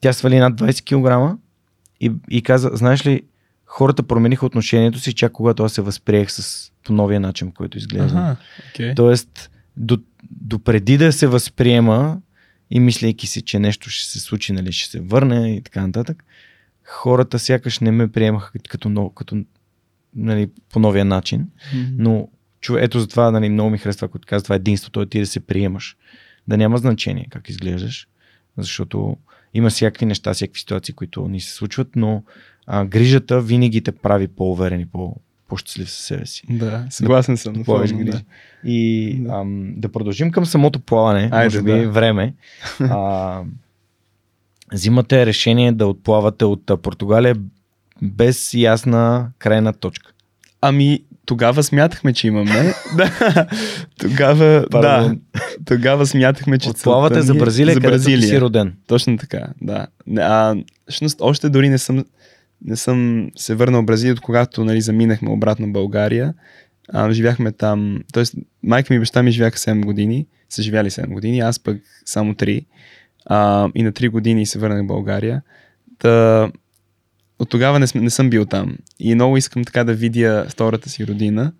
тя 0.01 0.13
свали 0.13 0.39
над 0.39 0.61
20 0.61 1.33
кг 1.33 1.39
и, 1.99 2.11
и 2.29 2.41
каза, 2.41 2.69
знаеш 2.73 3.05
ли, 3.05 3.21
хората 3.73 4.03
промениха 4.03 4.45
отношението 4.45 4.99
си, 4.99 5.13
чак 5.13 5.31
когато 5.31 5.63
аз 5.63 5.73
се 5.73 5.81
възприех 5.81 6.31
с 6.31 6.71
по 6.83 6.93
новия 6.93 7.19
начин, 7.19 7.47
по 7.47 7.53
който 7.53 7.77
изглежда. 7.77 8.17
Ага, 8.17 8.35
okay. 8.73 8.95
Тоест, 8.95 9.51
до, 9.77 9.97
до 10.31 10.59
преди 10.59 10.97
да 10.97 11.13
се 11.13 11.27
възприема 11.27 12.21
и 12.69 12.79
мислейки 12.79 13.27
си, 13.27 13.41
че 13.41 13.59
нещо 13.59 13.89
ще 13.89 14.09
се 14.09 14.19
случи, 14.19 14.53
нали, 14.53 14.71
ще 14.71 14.89
се 14.89 14.99
върне 14.99 15.55
и 15.55 15.61
така 15.61 15.87
нататък, 15.87 16.23
хората 16.83 17.39
сякаш 17.39 17.79
не 17.79 17.91
ме 17.91 18.11
приемаха 18.11 18.51
като, 18.69 19.09
като, 19.15 19.43
нали, 20.15 20.49
по 20.69 20.79
новия 20.79 21.05
начин, 21.05 21.47
но 21.97 22.27
чу, 22.61 22.77
ето 22.77 22.99
затова 22.99 23.31
нали, 23.31 23.49
много 23.49 23.69
ми 23.69 23.77
харесва, 23.77 24.07
когато 24.07 24.27
казва 24.27 24.43
това 24.43 24.55
единството, 24.55 25.01
е 25.01 25.05
ти 25.05 25.19
да 25.19 25.27
се 25.27 25.39
приемаш. 25.39 25.97
Да 26.47 26.57
няма 26.57 26.77
значение 26.77 27.27
как 27.29 27.49
изглеждаш, 27.49 28.07
защото 28.57 29.17
има 29.53 29.69
всякакви 29.69 30.05
неща, 30.05 30.33
всякакви 30.33 30.59
ситуации, 30.59 30.93
които 30.93 31.27
ни 31.27 31.39
се 31.39 31.53
случват, 31.53 31.87
но 31.95 32.23
а, 32.67 32.85
грижата 32.85 33.41
винаги 33.41 33.81
те 33.81 33.91
прави 33.91 34.27
по-уверен 34.27 34.79
и 34.79 34.85
по, 34.85 35.15
по-щастлив 35.47 35.91
със 35.91 36.05
себе 36.05 36.25
си. 36.25 36.43
Да, 36.49 36.85
съгласен 36.89 37.37
съм. 37.37 37.53
Да 37.53 37.79
грижа. 37.79 37.95
Да. 37.95 38.21
И 38.63 39.15
да. 39.19 39.33
Ам, 39.33 39.73
да 39.77 39.89
продължим 39.89 40.31
към 40.31 40.45
самото 40.45 40.79
плаване, 40.79 41.29
Айде, 41.31 41.43
може 41.43 41.61
би 41.61 41.71
да. 41.71 41.89
време. 41.89 42.33
А, 42.79 43.41
взимате 44.73 45.25
решение 45.25 45.71
да 45.71 45.87
отплавате 45.87 46.45
от 46.45 46.81
Португалия 46.81 47.35
без 48.01 48.53
ясна 48.53 49.29
крайна 49.39 49.73
точка. 49.73 50.11
Ами, 50.61 50.99
тогава 51.25 51.63
смятахме, 51.63 52.13
че 52.13 52.27
имаме. 52.27 52.73
да, 52.97 53.47
тогава, 53.99 54.65
да, 54.71 55.15
тогава 55.65 56.05
смятахме, 56.05 56.59
че 56.59 56.69
Отплавате 56.69 57.21
за 57.21 57.33
Бразилия, 57.33 57.73
за 57.73 57.79
Бразилия. 57.79 58.27
си 58.27 58.41
роден. 58.41 58.75
Точно 58.87 59.17
така, 59.17 59.47
да. 59.61 59.87
А, 60.17 60.55
всъщност, 60.89 61.17
още 61.21 61.49
дори 61.49 61.69
не 61.69 61.77
съм, 61.77 62.05
не 62.65 62.75
съм 62.75 63.29
се 63.35 63.55
върнал 63.55 63.81
в 63.81 63.85
Бразилия, 63.85 64.13
от 64.13 64.19
когато 64.19 64.65
нали, 64.65 64.81
заминахме 64.81 65.29
обратно 65.29 65.67
в 65.67 65.71
България. 65.71 66.33
А, 66.89 67.11
живяхме 67.11 67.51
там, 67.51 67.99
т.е. 68.13 68.23
майка 68.63 68.93
ми 68.93 68.97
и 68.97 68.99
баща 68.99 69.23
ми 69.23 69.31
живяха 69.31 69.57
7 69.57 69.85
години, 69.85 70.27
са 70.49 70.61
живяли 70.61 70.89
7 70.89 71.07
години, 71.13 71.39
аз 71.39 71.59
пък 71.59 71.81
само 72.05 72.33
3. 72.33 72.65
А, 73.25 73.69
и 73.75 73.83
на 73.83 73.91
3 73.91 74.09
години 74.09 74.45
се 74.45 74.59
върнах 74.59 74.83
в 74.83 74.87
България. 74.87 75.41
Та, 75.99 76.51
от 77.39 77.49
тогава 77.49 77.79
не, 77.79 77.85
не 77.95 78.09
съм 78.09 78.29
бил 78.29 78.45
там. 78.45 78.77
И 78.99 79.15
много 79.15 79.37
искам 79.37 79.65
така 79.65 79.83
да 79.83 79.93
видя 79.93 80.45
втората 80.49 80.89
си 80.89 81.07
родина. 81.07 81.53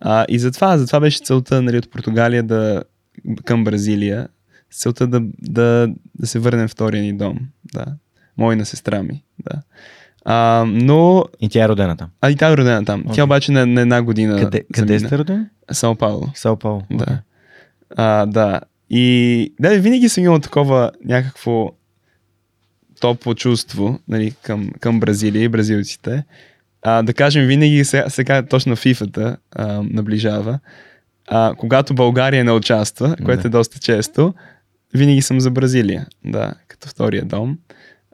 А, 0.00 0.26
и 0.28 0.38
затова, 0.38 0.78
затова 0.78 1.00
беше 1.00 1.24
целта 1.24 1.62
нали, 1.62 1.78
от 1.78 1.90
Португалия 1.90 2.42
да, 2.42 2.82
към 3.44 3.64
Бразилия. 3.64 4.28
Целта 4.70 5.06
да, 5.06 5.22
да, 5.38 5.88
да 6.18 6.26
се 6.26 6.38
върнем 6.38 6.68
втория 6.68 7.02
ни 7.02 7.12
дом. 7.12 7.38
Да. 7.72 7.86
Мой 8.36 8.56
на 8.56 8.66
сестра 8.66 9.02
ми. 9.02 9.24
Да. 9.38 9.62
А, 10.24 10.64
но... 10.66 11.24
И 11.40 11.48
тя 11.48 11.64
е 11.64 11.68
родена 11.68 11.96
там? 11.96 12.08
А, 12.20 12.30
и 12.30 12.36
тя 12.36 12.52
е 12.52 12.56
родена 12.56 12.84
там. 12.84 13.04
Okay. 13.04 13.14
Тя 13.14 13.24
обаче 13.24 13.52
на, 13.52 13.66
на 13.66 13.80
една 13.80 14.02
година. 14.02 14.40
Къде, 14.40 14.64
къде 14.72 14.98
сте 14.98 15.18
родени? 15.18 15.44
Сао 15.72 15.94
Пауло. 15.94 16.26
Сао 16.34 16.56
Пауло. 16.56 16.82
Да. 16.90 17.04
Okay. 17.04 17.18
А, 17.96 18.26
да. 18.26 18.60
И 18.90 19.52
да, 19.60 19.78
винаги 19.78 20.08
съм 20.08 20.24
имал 20.24 20.38
такова 20.38 20.90
някакво 21.04 21.70
топло 23.00 23.34
чувство 23.34 23.98
нали, 24.08 24.34
към, 24.42 24.70
към 24.80 25.00
Бразилия 25.00 25.42
и 25.42 25.48
бразилците. 25.48 26.24
А, 26.82 27.02
да 27.02 27.14
кажем, 27.14 27.46
винаги 27.46 27.84
сега, 27.84 28.08
сега 28.08 28.42
точно 28.42 28.76
FIFA-та 28.76 29.36
а, 29.52 29.82
наближава. 29.82 30.58
А, 31.28 31.54
когато 31.58 31.94
България 31.94 32.44
не 32.44 32.52
участва, 32.52 33.16
което 33.24 33.42
да. 33.42 33.48
е 33.48 33.50
доста 33.50 33.78
често, 33.78 34.34
винаги 34.94 35.22
съм 35.22 35.40
за 35.40 35.50
Бразилия, 35.50 36.06
да, 36.24 36.54
като 36.68 36.88
втория 36.88 37.24
дом. 37.24 37.58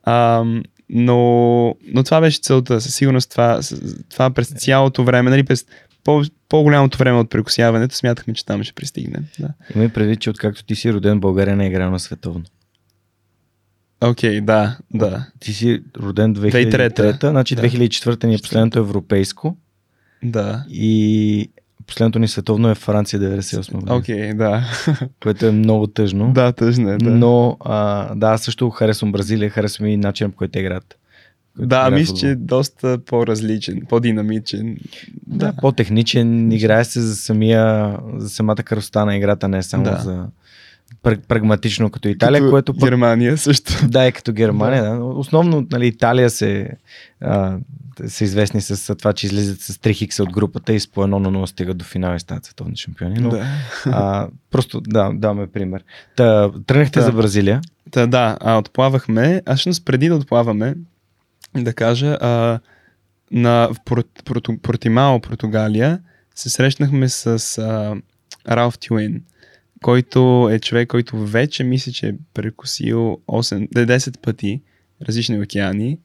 А, 0.04 0.44
но, 0.89 1.74
но 1.87 2.03
това 2.03 2.20
беше 2.20 2.41
целта. 2.41 2.80
Със 2.80 2.95
сигурност 2.95 3.30
това, 3.30 3.61
това 4.09 4.30
през 4.30 4.49
цялото 4.49 5.05
време, 5.05 5.30
нали, 5.30 5.43
през 5.43 5.66
по, 6.05 6.22
по-голямото 6.49 6.99
време 6.99 7.18
от 7.18 7.30
прекусяването, 7.30 7.95
смятахме, 7.95 8.34
че 8.34 8.47
там 8.47 8.62
ще 8.62 8.74
пристигнем. 8.74 9.24
Да. 9.39 9.49
Имай 9.74 9.89
предвид, 9.89 10.20
че 10.20 10.30
откакто 10.30 10.64
ти 10.64 10.74
си 10.74 10.93
роден, 10.93 11.20
България 11.20 11.57
не 11.57 11.64
е 11.64 11.68
играл 11.68 11.91
на 11.91 12.01
световно. 12.01 12.45
Окей, 14.01 14.41
okay, 14.41 14.45
да, 14.45 14.78
да. 14.95 15.26
Ти 15.41 15.53
си 15.53 15.82
роден 16.01 16.34
2003, 16.34 16.99
2003 16.99 17.30
значи 17.30 17.55
да. 17.55 17.62
2004 17.62 18.24
ни 18.24 18.34
е 18.34 18.39
последното 18.39 18.78
европейско. 18.78 19.57
Да. 20.22 20.64
И 20.68 21.51
последното 21.87 22.18
ни 22.18 22.28
световно 22.28 22.70
е 22.70 22.74
Франция 22.74 23.20
98 23.20 23.72
година. 23.72 23.97
Окей, 23.97 24.16
okay, 24.16 24.34
да. 24.34 24.64
Което 25.22 25.47
е 25.47 25.51
много 25.51 25.87
тъжно. 25.87 26.32
Да, 26.32 26.53
тъжно 26.53 26.91
е, 26.91 26.97
да. 26.97 27.11
Но, 27.11 27.57
а, 27.61 28.14
да, 28.14 28.39
също 28.39 28.70
харесвам 28.70 29.12
Бразилия, 29.12 29.51
харесвам 29.51 29.89
и 29.89 29.97
начинът 29.97 30.32
по 30.32 30.39
който 30.39 30.53
те 30.53 30.61
играят. 30.61 30.97
Да, 31.59 31.91
мисля, 31.91 32.16
че 32.16 32.30
е 32.30 32.34
доста 32.34 32.99
по-различен, 32.99 33.82
по-динамичен. 33.89 34.76
Да, 35.26 35.47
да. 35.47 35.53
по-техничен, 35.61 36.53
играе 36.53 36.84
се 36.84 37.01
за 37.01 37.16
самия, 37.16 37.97
за 38.16 38.28
самата 38.28 38.57
красота 38.57 39.05
на 39.05 39.16
играта, 39.16 39.49
не 39.49 39.62
само 39.62 39.84
да. 39.84 39.97
за 39.97 40.26
прагматично 41.28 41.91
като 41.91 42.09
Италия, 42.09 42.41
като 42.41 42.51
което... 42.51 42.72
Германия 42.72 43.39
също. 43.39 43.89
Да, 43.89 44.05
е 44.05 44.12
като 44.12 44.32
Германия. 44.32 44.82
Да. 44.82 45.05
Основно 45.05 45.66
нали, 45.70 45.87
Италия 45.87 46.30
се, 46.30 46.70
а, 47.20 47.59
са 48.07 48.24
известни 48.24 48.61
с 48.61 48.97
това, 48.97 49.12
че 49.12 49.26
излизат 49.26 49.61
с 49.61 49.74
3 49.74 49.94
хикса 49.94 50.22
от 50.22 50.32
групата 50.32 50.72
и 50.72 50.80
с 50.80 50.88
по 50.88 51.05
едно 51.05 51.18
на 51.18 51.30
0 51.30 51.47
стигат 51.47 51.76
до 51.76 51.84
финал 51.84 52.16
и 52.16 52.20
стават 52.20 52.44
световни 52.44 52.76
шампиони. 52.76 53.18
Но, 53.20 53.28
да. 53.28 53.47
а, 53.86 54.28
просто 54.51 54.80
да, 54.80 55.11
даваме 55.14 55.47
пример. 55.47 55.84
Та, 56.16 56.53
тръгнахте 56.66 56.99
да. 56.99 57.05
за 57.05 57.12
Бразилия. 57.12 57.61
Та, 57.90 58.07
да, 58.07 58.38
а, 58.40 58.59
отплавахме. 58.59 59.42
А 59.47 59.55
всъщност 59.55 59.84
преди 59.84 60.09
да 60.09 60.16
отплаваме, 60.16 60.74
да 61.55 61.74
кажа, 61.74 62.18
а, 62.20 62.61
на, 63.30 63.70
Порт, 63.84 64.22
Порт, 64.24 64.49
Портимао, 64.62 65.20
Португалия, 65.20 66.01
се 66.34 66.51
срещнахме 66.51 67.09
с 67.09 67.59
а, 67.59 67.97
Ралф 68.49 68.78
Тюин 68.78 69.22
който 69.82 70.49
е 70.53 70.59
човек, 70.59 70.88
който 70.88 71.18
вече 71.18 71.64
мисля, 71.64 71.92
че 71.92 72.09
е 72.09 72.14
прекусил 72.34 73.18
8, 73.28 73.68
10 73.68 74.20
пъти 74.20 74.61
различни 75.03 75.40
океани. 75.40 75.99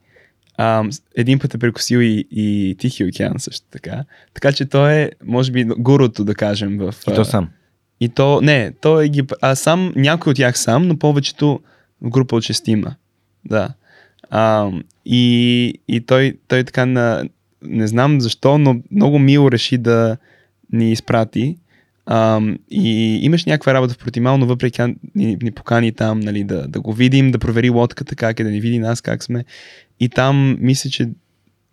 А, 0.64 0.84
един 1.16 1.40
път 1.40 1.54
е 1.54 1.58
прекусил 1.58 1.98
и, 1.98 2.28
и 2.32 2.76
Тихи 2.80 3.06
океан 3.06 3.34
също 3.38 3.68
така. 3.72 4.04
Така 4.34 4.52
че 4.52 4.66
той 4.66 4.94
е, 4.94 5.12
може 5.26 5.52
би, 5.52 5.64
гурото, 5.64 6.24
да 6.24 6.36
кажем. 6.36 6.78
В, 6.78 6.96
и 7.08 7.16
то 7.16 7.26
сам. 7.26 7.50
И 8.00 8.10
то, 8.10 8.42
не, 8.42 8.72
той 8.82 9.06
е 9.06 9.10
ги, 9.10 9.24
а 9.42 9.56
сам, 9.56 9.94
някой 9.96 10.32
от 10.32 10.38
тях 10.38 10.60
сам, 10.60 10.88
но 10.88 10.98
повечето 10.98 11.60
в 12.02 12.10
група 12.10 12.36
от 12.36 12.44
шестима. 12.44 12.96
Да. 13.46 13.70
А, 14.30 14.72
и, 15.06 15.74
и 15.88 16.02
той, 16.02 16.38
той 16.48 16.64
така 16.64 16.86
на, 16.86 17.24
не 17.62 17.88
знам 17.88 18.22
защо, 18.22 18.58
но 18.58 18.82
много 18.92 19.20
мило 19.20 19.52
реши 19.52 19.78
да 19.78 20.18
ни 20.74 20.92
изпрати. 20.92 21.58
Um, 22.08 22.58
и 22.72 23.16
имаш 23.26 23.46
някаква 23.46 23.74
работа 23.74 23.94
в 23.94 23.98
Протимал, 23.98 24.38
но 24.38 24.46
въпреки 24.46 24.82
ни, 25.16 25.38
ни 25.42 25.52
покани 25.52 25.92
там 25.92 26.20
нали, 26.20 26.44
да, 26.44 26.68
да 26.68 26.82
го 26.82 26.94
видим, 26.94 27.32
да 27.32 27.40
провери 27.40 27.70
лодката 27.70 28.16
как 28.16 28.40
е, 28.40 28.44
да 28.44 28.50
ни 28.50 28.62
види 28.62 28.80
нас 28.80 29.02
как 29.02 29.24
сме. 29.24 29.46
И 30.02 30.10
там 30.10 30.58
мисля, 30.60 30.90
че 30.90 31.10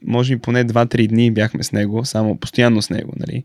може 0.06 0.36
би 0.36 0.42
поне 0.42 0.64
2-3 0.64 1.08
дни 1.08 1.30
бяхме 1.30 1.62
с 1.62 1.72
него, 1.72 2.04
само 2.04 2.36
постоянно 2.36 2.82
с 2.82 2.90
него. 2.90 3.12
Нали. 3.16 3.44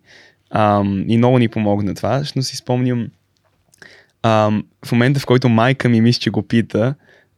Um, 0.56 1.06
и 1.08 1.18
много 1.18 1.40
ни 1.40 1.48
помогна 1.48 1.96
това. 1.96 2.24
Ще 2.24 2.42
си 2.42 2.56
спомням 2.56 3.08
um, 4.24 4.64
в 4.86 4.92
момента, 4.92 5.20
в 5.20 5.26
който 5.26 5.50
майка 5.50 5.90
ми 5.90 6.02
мисля, 6.02 6.20
че 6.20 6.30
го 6.30 6.42
пита, 6.42 6.96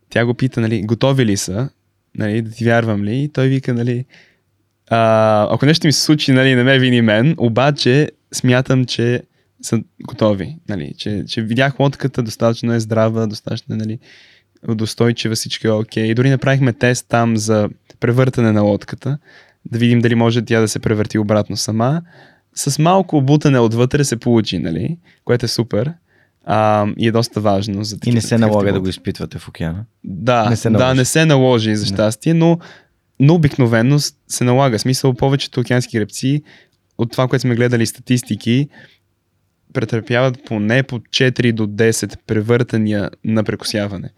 тя 0.10 0.26
го 0.26 0.34
пита, 0.34 0.62
нали, 0.62 0.82
готови 0.82 1.26
ли 1.26 1.38
са, 1.38 1.70
нали, 2.16 2.42
да 2.42 2.52
ти 2.52 2.66
вярвам 2.66 3.04
ли? 3.04 3.24
И 3.24 3.30
той 3.30 3.48
вика, 3.48 3.74
нали, 3.74 4.06
а, 4.90 5.48
ако 5.54 5.66
нещо 5.66 5.88
ми 5.88 5.94
се 5.94 6.02
случи, 6.02 6.32
нали, 6.32 6.56
не 6.56 6.64
ме 6.64 6.80
вини 6.80 7.02
мен, 7.02 7.36
обаче 7.38 8.10
смятам, 8.34 8.86
че 8.86 9.24
са 9.62 9.82
готови. 10.04 10.58
Нали, 10.70 10.94
че, 10.98 11.24
че 11.28 11.42
видях 11.42 11.80
лодката, 11.80 12.24
достатъчно 12.24 12.74
е 12.74 12.80
здрава, 12.80 13.28
достатъчно 13.28 13.76
е 13.76 13.78
нали, 13.78 14.00
достойчива, 14.68 15.36
всичко 15.36 15.68
е 15.68 15.72
окей. 15.72 16.10
Okay. 16.10 16.14
Дори 16.14 16.30
направихме 16.30 16.74
тест 16.74 17.06
там 17.10 17.38
за 17.38 17.70
превъртане 18.00 18.52
на 18.52 18.62
лодката, 18.62 19.18
да 19.72 19.80
видим 19.80 20.02
дали 20.02 20.16
може 20.16 20.46
тя 20.46 20.60
да 20.60 20.68
се 20.68 20.80
превърти 20.80 21.18
обратно 21.18 21.58
сама. 21.58 22.02
С 22.56 22.80
малко 22.80 23.18
обутане 23.18 23.60
отвътре 23.60 24.04
се 24.04 24.18
получи, 24.18 24.60
нали, 24.60 24.98
което 25.26 25.46
е 25.46 25.50
супер. 25.50 25.94
А, 26.46 26.88
и 26.98 27.08
е 27.08 27.12
доста 27.12 27.42
важно. 27.42 27.84
За 27.84 27.96
такива, 27.96 28.12
и 28.12 28.16
не 28.16 28.22
се 28.22 28.38
налага 28.38 28.74
да 28.74 28.80
го 28.80 28.88
изпитвате 28.88 29.40
в 29.40 29.48
океана. 29.48 29.86
Да, 30.04 30.50
не 30.50 30.56
се 30.56 30.70
да, 30.70 30.94
не 30.94 31.06
се 31.06 31.26
наложи 31.26 31.76
за 31.76 31.86
щастие, 31.86 32.34
но, 32.34 32.60
но 33.20 33.34
обикновено 33.34 34.00
се 34.28 34.44
налага. 34.44 34.80
Смисъл, 34.80 35.14
повечето 35.14 35.60
океански 35.60 35.98
гребци, 35.98 36.44
от 36.98 37.12
това, 37.12 37.28
което 37.28 37.42
сме 37.42 37.56
гледали 37.56 37.86
статистики, 37.86 38.70
претърпяват 39.74 40.38
поне 40.46 40.84
по 40.84 41.00
4 41.00 41.52
до 41.52 41.68
10 41.68 42.18
превъртания 42.28 43.10
на 43.24 43.44
прекосяване. 43.44 44.10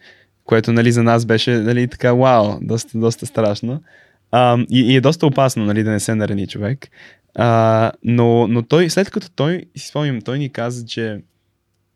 Което 0.47 0.73
нали, 0.73 0.91
за 0.91 1.03
нас 1.03 1.25
беше 1.25 1.51
нали, 1.51 1.87
така, 1.87 2.13
вау, 2.13 2.59
доста, 2.61 2.97
доста 2.97 3.25
страшно. 3.25 3.83
А, 4.31 4.57
и, 4.69 4.79
и 4.79 4.95
е 4.95 5.01
доста 5.01 5.27
опасно 5.27 5.65
нали, 5.65 5.83
да 5.83 5.91
не 5.91 5.99
се 5.99 6.15
нарани 6.15 6.47
човек. 6.47 6.87
А, 7.35 7.91
но, 8.03 8.47
но 8.47 8.63
той, 8.63 8.89
след 8.89 9.09
като 9.09 9.29
той, 9.29 9.65
си 9.77 9.87
спомням, 9.87 10.21
той 10.21 10.39
ни 10.39 10.49
каза, 10.49 10.85
че 10.85 11.21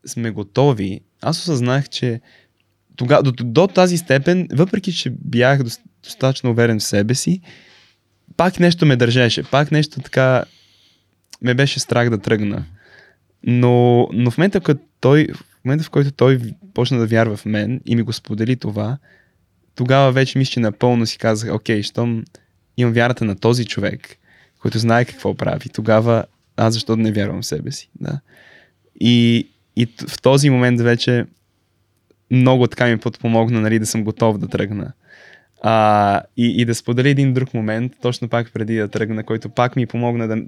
сме 0.06 0.30
готови, 0.30 1.00
аз 1.22 1.38
осъзнах, 1.38 1.88
че 1.88 2.20
тога, 2.96 3.22
до, 3.22 3.32
до 3.32 3.66
тази 3.66 3.98
степен, 3.98 4.48
въпреки 4.52 4.92
че 4.92 5.10
бях 5.10 5.60
достатъчно 6.04 6.50
уверен 6.50 6.78
в 6.78 6.82
себе 6.82 7.14
си, 7.14 7.40
пак 8.36 8.60
нещо 8.60 8.86
ме 8.86 8.96
държеше, 8.96 9.42
пак 9.42 9.70
нещо 9.70 10.00
така 10.00 10.44
ме 11.42 11.54
беше 11.54 11.80
страх 11.80 12.10
да 12.10 12.18
тръгна. 12.18 12.64
Но, 13.42 14.08
но 14.12 14.30
в 14.30 14.38
момента, 14.38 14.60
като 14.60 14.82
той, 15.00 15.26
в 15.34 15.64
момента, 15.64 15.84
в 15.84 15.90
който 15.90 16.12
той 16.12 16.40
почна 16.74 16.98
да 16.98 17.06
вярва 17.06 17.36
в 17.36 17.46
мен 17.46 17.80
и 17.86 17.96
ми 17.96 18.02
го 18.02 18.12
сподели 18.12 18.56
това, 18.56 18.98
тогава 19.74 20.12
вече 20.12 20.38
мисля, 20.38 20.52
че 20.52 20.60
напълно 20.60 21.06
си 21.06 21.18
казах, 21.18 21.54
окей, 21.54 21.82
щом 21.82 22.24
имам 22.76 22.92
вярата 22.92 23.24
на 23.24 23.36
този 23.36 23.64
човек, 23.64 24.16
който 24.60 24.78
знае 24.78 25.04
какво 25.04 25.34
прави, 25.34 25.68
тогава 25.68 26.24
аз 26.56 26.74
защо 26.74 26.96
да 26.96 27.02
не 27.02 27.12
вярвам 27.12 27.42
в 27.42 27.46
себе 27.46 27.72
си. 27.72 27.90
Да. 28.00 28.20
И, 29.00 29.48
и 29.76 29.86
в 30.08 30.22
този 30.22 30.50
момент 30.50 30.80
вече 30.80 31.26
много 32.30 32.66
така 32.66 32.86
ми 32.86 32.98
подпомогна 32.98 33.60
нали, 33.60 33.78
да 33.78 33.86
съм 33.86 34.04
готов 34.04 34.38
да 34.38 34.48
тръгна. 34.48 34.92
А, 35.62 36.22
и, 36.36 36.60
и 36.60 36.64
да 36.64 36.74
споделя 36.74 37.08
един 37.08 37.34
друг 37.34 37.54
момент, 37.54 37.92
точно 38.02 38.28
пак 38.28 38.52
преди 38.52 38.76
да 38.76 38.88
тръгна, 38.88 39.24
който 39.24 39.48
пак 39.48 39.76
ми 39.76 39.86
помогна 39.86 40.28
да, 40.28 40.42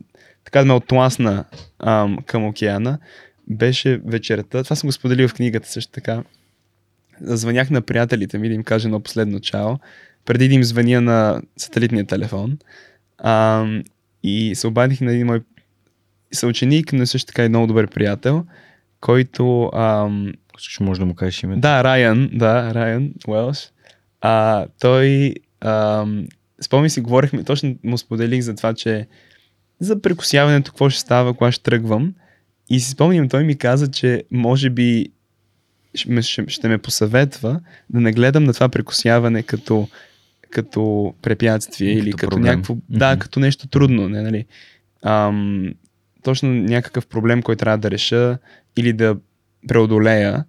така 0.45 0.59
да 0.59 0.65
ме 0.65 0.73
отласна 0.73 1.45
ам, 1.79 2.19
към 2.27 2.47
океана, 2.47 2.99
беше 3.49 4.01
вечерта. 4.05 4.65
Това 4.65 4.77
съм 4.77 4.89
го 4.89 4.93
споделил 4.93 5.29
в 5.29 5.35
книгата 5.35 5.69
също 5.69 5.93
така. 5.93 6.23
Звънях 7.21 7.71
на 7.71 7.83
приятелите 7.83 8.39
ми 8.39 8.49
да 8.49 8.55
им 8.55 8.65
кажа 8.65 8.89
едно 8.89 9.01
последно 9.01 9.41
чао, 9.41 9.77
преди 10.25 10.49
да 10.49 10.55
им 10.55 10.65
звъня 10.65 11.01
на 11.01 11.43
сателитния 11.57 12.07
телефон. 12.07 12.59
Ам, 13.19 13.83
и 14.23 14.55
се 14.55 14.67
обадих 14.67 15.01
на 15.01 15.13
един 15.13 15.27
мой 15.27 15.41
съученик, 16.33 16.93
но 16.93 17.07
също 17.07 17.27
така 17.27 17.45
и 17.45 17.49
много 17.49 17.67
добър 17.67 17.87
приятел, 17.87 18.45
който... 19.01 19.71
Ам, 19.75 20.33
ще 20.59 20.85
може 20.85 21.01
да 21.01 21.07
му 21.07 21.15
кажеш 21.15 21.43
името. 21.43 21.61
Да, 21.61 21.85
Райан, 21.85 22.31
да, 22.33 22.75
Райан 22.75 23.13
Уелш. 23.29 23.71
А, 24.21 24.67
той, 24.81 25.35
ам, 25.61 26.27
спомни 26.61 26.91
си, 26.91 27.01
говорихме, 27.01 27.45
точно 27.45 27.77
му 27.85 27.99
споделих 27.99 28.41
за 28.41 28.55
това, 28.55 28.75
че 28.75 29.07
за 29.81 30.03
прекусяването, 30.03 30.71
какво 30.71 30.91
ще 30.91 31.01
става, 31.01 31.35
кога 31.35 31.53
ще 31.53 31.63
тръгвам. 31.63 32.15
И 32.71 32.81
си 32.81 32.91
спомням, 32.91 33.29
той 33.29 33.45
ми 33.45 33.59
каза, 33.59 33.91
че 33.91 34.25
може 34.31 34.71
би 34.71 35.09
ще, 35.95 36.23
ще, 36.23 36.45
ще 36.49 36.69
ме 36.69 36.79
посъветва 36.79 37.61
да 37.91 38.01
не 38.01 38.13
гледам 38.13 38.45
на 38.45 38.53
това 38.53 38.69
прекусяване 38.69 39.43
като, 39.43 39.89
като 40.51 41.15
препятствие 41.23 41.95
като 41.95 42.03
или 42.03 42.13
като 42.13 42.31
проблем. 42.31 42.45
някакво, 42.45 42.75
mm-hmm. 42.75 42.99
да, 42.99 43.17
като 43.19 43.41
нещо 43.41 43.69
трудно, 43.69 44.09
не, 44.09 44.23
нали? 44.23 44.47
Ам, 45.03 45.75
точно 46.23 46.49
някакъв 46.49 47.07
проблем, 47.07 47.43
който 47.43 47.61
трябва 47.61 47.79
да 47.79 47.91
реша 47.91 48.39
или 48.77 48.93
да 48.93 49.17
преодолея. 49.69 50.45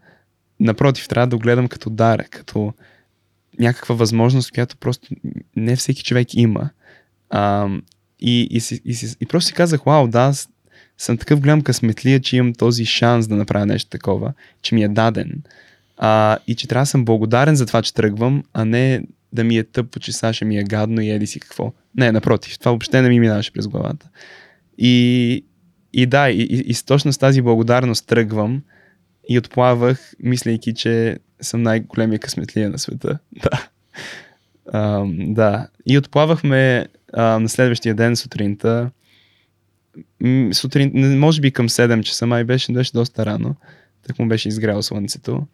Напротив, 0.60 1.08
трябва 1.08 1.28
да 1.28 1.36
го 1.36 1.42
гледам 1.42 1.68
като 1.68 1.90
дар, 1.90 2.24
като 2.30 2.74
някаква 3.60 3.96
възможност, 3.96 4.52
която 4.52 4.78
просто 4.78 5.08
не 5.56 5.76
всеки 5.76 6.04
човек 6.04 6.34
има. 6.34 6.70
А, 7.30 7.70
и, 8.20 8.42
и, 8.52 8.62
и, 8.86 8.92
и, 8.92 9.16
и 9.22 9.26
просто 9.26 9.48
си 9.48 9.54
казах, 9.54 9.84
вау, 9.84 10.08
да, 10.08 10.34
съм 10.98 11.18
такъв 11.18 11.40
голям 11.40 11.62
късметлия, 11.62 12.20
че 12.20 12.38
имам 12.38 12.54
този 12.54 12.86
шанс 12.86 13.28
да 13.28 13.36
направя 13.36 13.66
нещо 13.66 13.90
такова, 13.90 14.34
че 14.62 14.76
ми 14.76 14.84
е 14.84 14.88
даден. 14.88 15.42
А, 15.98 16.38
и 16.48 16.56
че 16.56 16.68
трябва 16.68 16.82
да 16.82 16.88
съм 16.88 17.06
благодарен 17.06 17.56
за 17.56 17.66
това, 17.66 17.82
че 17.82 17.94
тръгвам, 17.94 18.44
а 18.54 18.66
не 18.66 19.02
да 19.34 19.44
ми 19.44 19.58
е 19.58 19.64
тъпо, 19.64 20.00
че 20.00 20.12
Саша 20.12 20.46
ми 20.46 20.58
е 20.58 20.64
гадно 20.64 21.02
и 21.02 21.10
еди 21.10 21.28
си 21.28 21.40
какво. 21.40 21.74
Не, 21.98 22.12
напротив, 22.12 22.60
това 22.60 22.72
въобще 22.72 23.02
не 23.02 23.10
ми 23.10 23.20
минаваше 23.20 23.54
през 23.54 23.68
главата. 23.68 24.10
И, 24.78 25.46
и 25.94 26.06
да, 26.06 26.30
и, 26.30 26.42
и, 26.42 26.72
и 26.72 26.76
точно 26.86 27.14
с 27.14 27.18
тази 27.18 27.42
благодарност 27.42 28.08
тръгвам 28.08 28.62
и 29.30 29.38
отплавах, 29.38 30.14
мислейки, 30.20 30.74
че 30.74 31.18
съм 31.42 31.62
най-големия 31.62 32.20
късметлия 32.20 32.70
на 32.70 32.80
света. 32.80 33.20
Да. 33.44 33.68
А, 34.74 35.06
да. 35.10 35.68
И 35.86 35.98
отплавахме 35.98 36.86
а, 37.14 37.40
на 37.40 37.50
следващия 37.50 37.96
ден 37.96 38.16
сутринта. 38.16 38.92
Сутрин, 40.52 41.20
може 41.20 41.42
би 41.42 41.52
към 41.52 41.70
7 41.70 42.04
часа, 42.04 42.28
май 42.28 42.44
беше, 42.44 42.74
беше 42.74 42.92
доста 42.92 43.26
рано. 43.26 43.56
Так 44.08 44.20
му 44.20 44.28
беше 44.28 44.50
изгряло 44.50 44.84
слънцето. 44.84 45.48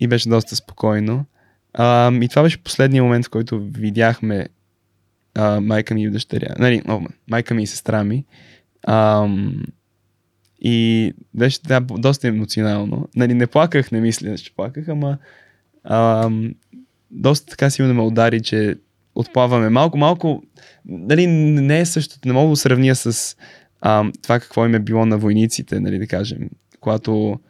И 0.00 0.08
беше 0.08 0.28
доста 0.28 0.56
спокойно. 0.56 1.24
А, 1.74 2.12
и 2.12 2.28
това 2.28 2.42
беше 2.42 2.62
последния 2.62 3.02
момент, 3.02 3.26
в 3.26 3.30
който 3.30 3.68
видяхме 3.72 4.48
а, 5.34 5.60
майка 5.60 5.94
ми 5.94 6.02
и 6.02 6.10
дъщеря. 6.10 6.54
Нали, 6.58 6.82
о, 6.88 7.00
майка 7.30 7.54
ми 7.54 7.62
и 7.62 7.66
сестра 7.66 8.04
ми. 8.04 8.24
А, 8.82 9.28
и 10.60 11.12
беше 11.34 11.60
да, 11.62 11.80
доста 11.80 12.28
емоционално. 12.28 13.08
Нали, 13.16 13.34
не 13.34 13.46
плаках, 13.46 13.92
не 13.92 14.00
мисля, 14.00 14.38
че 14.38 14.54
плаках, 14.54 14.88
ама 14.88 15.18
а, 15.84 16.30
доста 17.10 17.46
така 17.46 17.70
силно 17.70 17.94
ме 17.94 18.02
удари, 18.02 18.42
че 18.42 18.76
отплаваме. 19.14 19.68
Малко, 19.68 19.98
малко, 19.98 20.42
нали, 20.84 21.26
не 21.26 21.80
е 21.80 21.86
същото, 21.86 22.28
не 22.28 22.34
мога 22.34 22.50
да 22.50 22.56
сравня 22.56 22.94
с 22.94 23.36
а, 23.80 24.10
това 24.22 24.40
какво 24.40 24.66
им 24.66 24.74
е 24.74 24.78
било 24.78 25.06
на 25.06 25.18
войниците, 25.18 25.80
нали, 25.80 25.98
да 25.98 26.06
кажем, 26.06 26.38
когато 26.80 27.40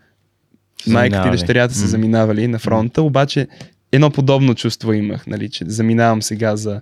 майката 0.86 1.28
и 1.28 1.30
дъщерята 1.30 1.74
са 1.74 1.86
заминавали 1.86 2.48
на 2.48 2.58
фронта, 2.58 3.02
обаче 3.02 3.48
едно 3.92 4.10
подобно 4.10 4.54
чувство 4.54 4.92
имах, 4.92 5.26
нали, 5.26 5.50
че 5.50 5.64
заминавам 5.68 6.22
сега 6.22 6.56
за 6.56 6.80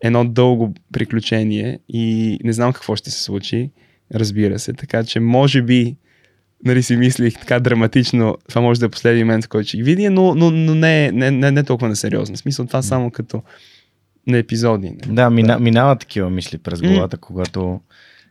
едно 0.00 0.24
дълго 0.24 0.74
приключение 0.92 1.78
и 1.88 2.38
не 2.44 2.52
знам 2.52 2.72
какво 2.72 2.96
ще 2.96 3.10
се 3.10 3.22
случи 3.22 3.70
разбира 4.14 4.58
се. 4.58 4.72
Така 4.72 5.04
че 5.04 5.20
може 5.20 5.62
би 5.62 5.96
нали 6.64 6.82
си 6.82 6.96
мислих 6.96 7.34
така 7.34 7.60
драматично, 7.60 8.36
това 8.48 8.60
може 8.60 8.80
да 8.80 8.86
е 8.86 8.88
последния 8.88 9.26
момент, 9.26 9.46
който 9.46 9.68
ще 9.68 9.76
ги 9.76 9.82
видя, 9.82 10.10
но, 10.10 10.34
но, 10.34 10.50
но 10.50 10.74
не, 10.74 11.12
не, 11.12 11.30
не, 11.30 11.50
не 11.50 11.62
толкова 11.62 11.88
несериозно. 11.88 12.36
В 12.36 12.38
смисъл 12.38 12.66
това 12.66 12.82
само 12.82 13.10
като 13.10 13.42
на 14.26 14.38
епизоди. 14.38 14.90
Не? 14.90 15.14
Да, 15.14 15.30
мина, 15.30 15.54
да, 15.54 15.60
минават 15.60 16.00
такива 16.00 16.30
мисли 16.30 16.58
през 16.58 16.80
главата, 16.80 17.16
когато... 17.16 17.80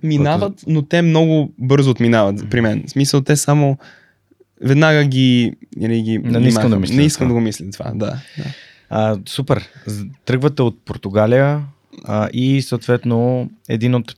Минават, 0.03 0.53
но 0.67 0.81
те 0.81 1.01
много 1.01 1.53
бързо 1.57 1.91
отминават 1.91 2.49
при 2.49 2.61
мен. 2.61 2.83
В 2.87 2.89
смисъл 2.89 3.21
те 3.21 3.35
само 3.35 3.77
веднага 4.61 5.03
ги... 5.03 5.53
Нали, 5.77 6.01
ги 6.01 6.17
не, 6.17 6.47
искам 6.47 6.69
да 6.69 6.79
мисля. 6.79 6.95
Не 6.95 7.03
искам 7.03 7.27
да 7.27 7.33
го 7.33 7.39
мисля 7.39 7.65
това, 7.71 7.91
да. 7.95 8.05
да. 8.37 8.45
А, 8.89 9.17
супер. 9.25 9.69
Тръгвате 10.25 10.61
от 10.61 10.85
Португалия 10.85 11.61
а, 12.05 12.29
и 12.33 12.61
съответно 12.61 13.49
един 13.69 13.95
от 13.95 14.15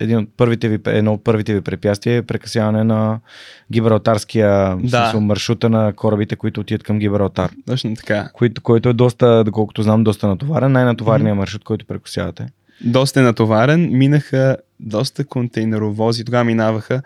един 0.00 0.18
от 0.18 0.28
първите 0.36 0.68
ви, 0.68 0.78
едно 0.86 1.12
от 1.12 1.24
първите 1.24 1.54
ви 1.54 1.60
препятствия 1.60 2.16
е 2.16 2.22
прекъсяване 2.22 2.84
на 2.84 3.20
Гибралтарския 3.72 4.76
да. 4.76 4.78
смисъл, 4.80 5.20
маршрута 5.20 5.68
на 5.68 5.92
корабите, 5.92 6.36
които 6.36 6.60
отиват 6.60 6.82
към 6.82 6.98
Гибралтар. 6.98 7.50
Точно 7.66 7.94
така. 7.96 8.30
Който, 8.32 8.62
който 8.62 8.88
е 8.88 8.92
доста, 8.92 9.44
доколкото 9.44 9.82
знам, 9.82 10.04
доста 10.04 10.28
натоварен. 10.28 10.72
Най-натоварният 10.72 11.34
mm-hmm. 11.34 11.38
маршрут, 11.38 11.64
който 11.64 11.86
прекъсявате. 11.86 12.46
Доста 12.80 13.20
е 13.20 13.22
натоварен. 13.22 13.98
Минаха 13.98 14.56
доста 14.80 15.24
контейнеровози. 15.24 16.24
Тогава 16.24 16.44
минаваха. 16.44 17.02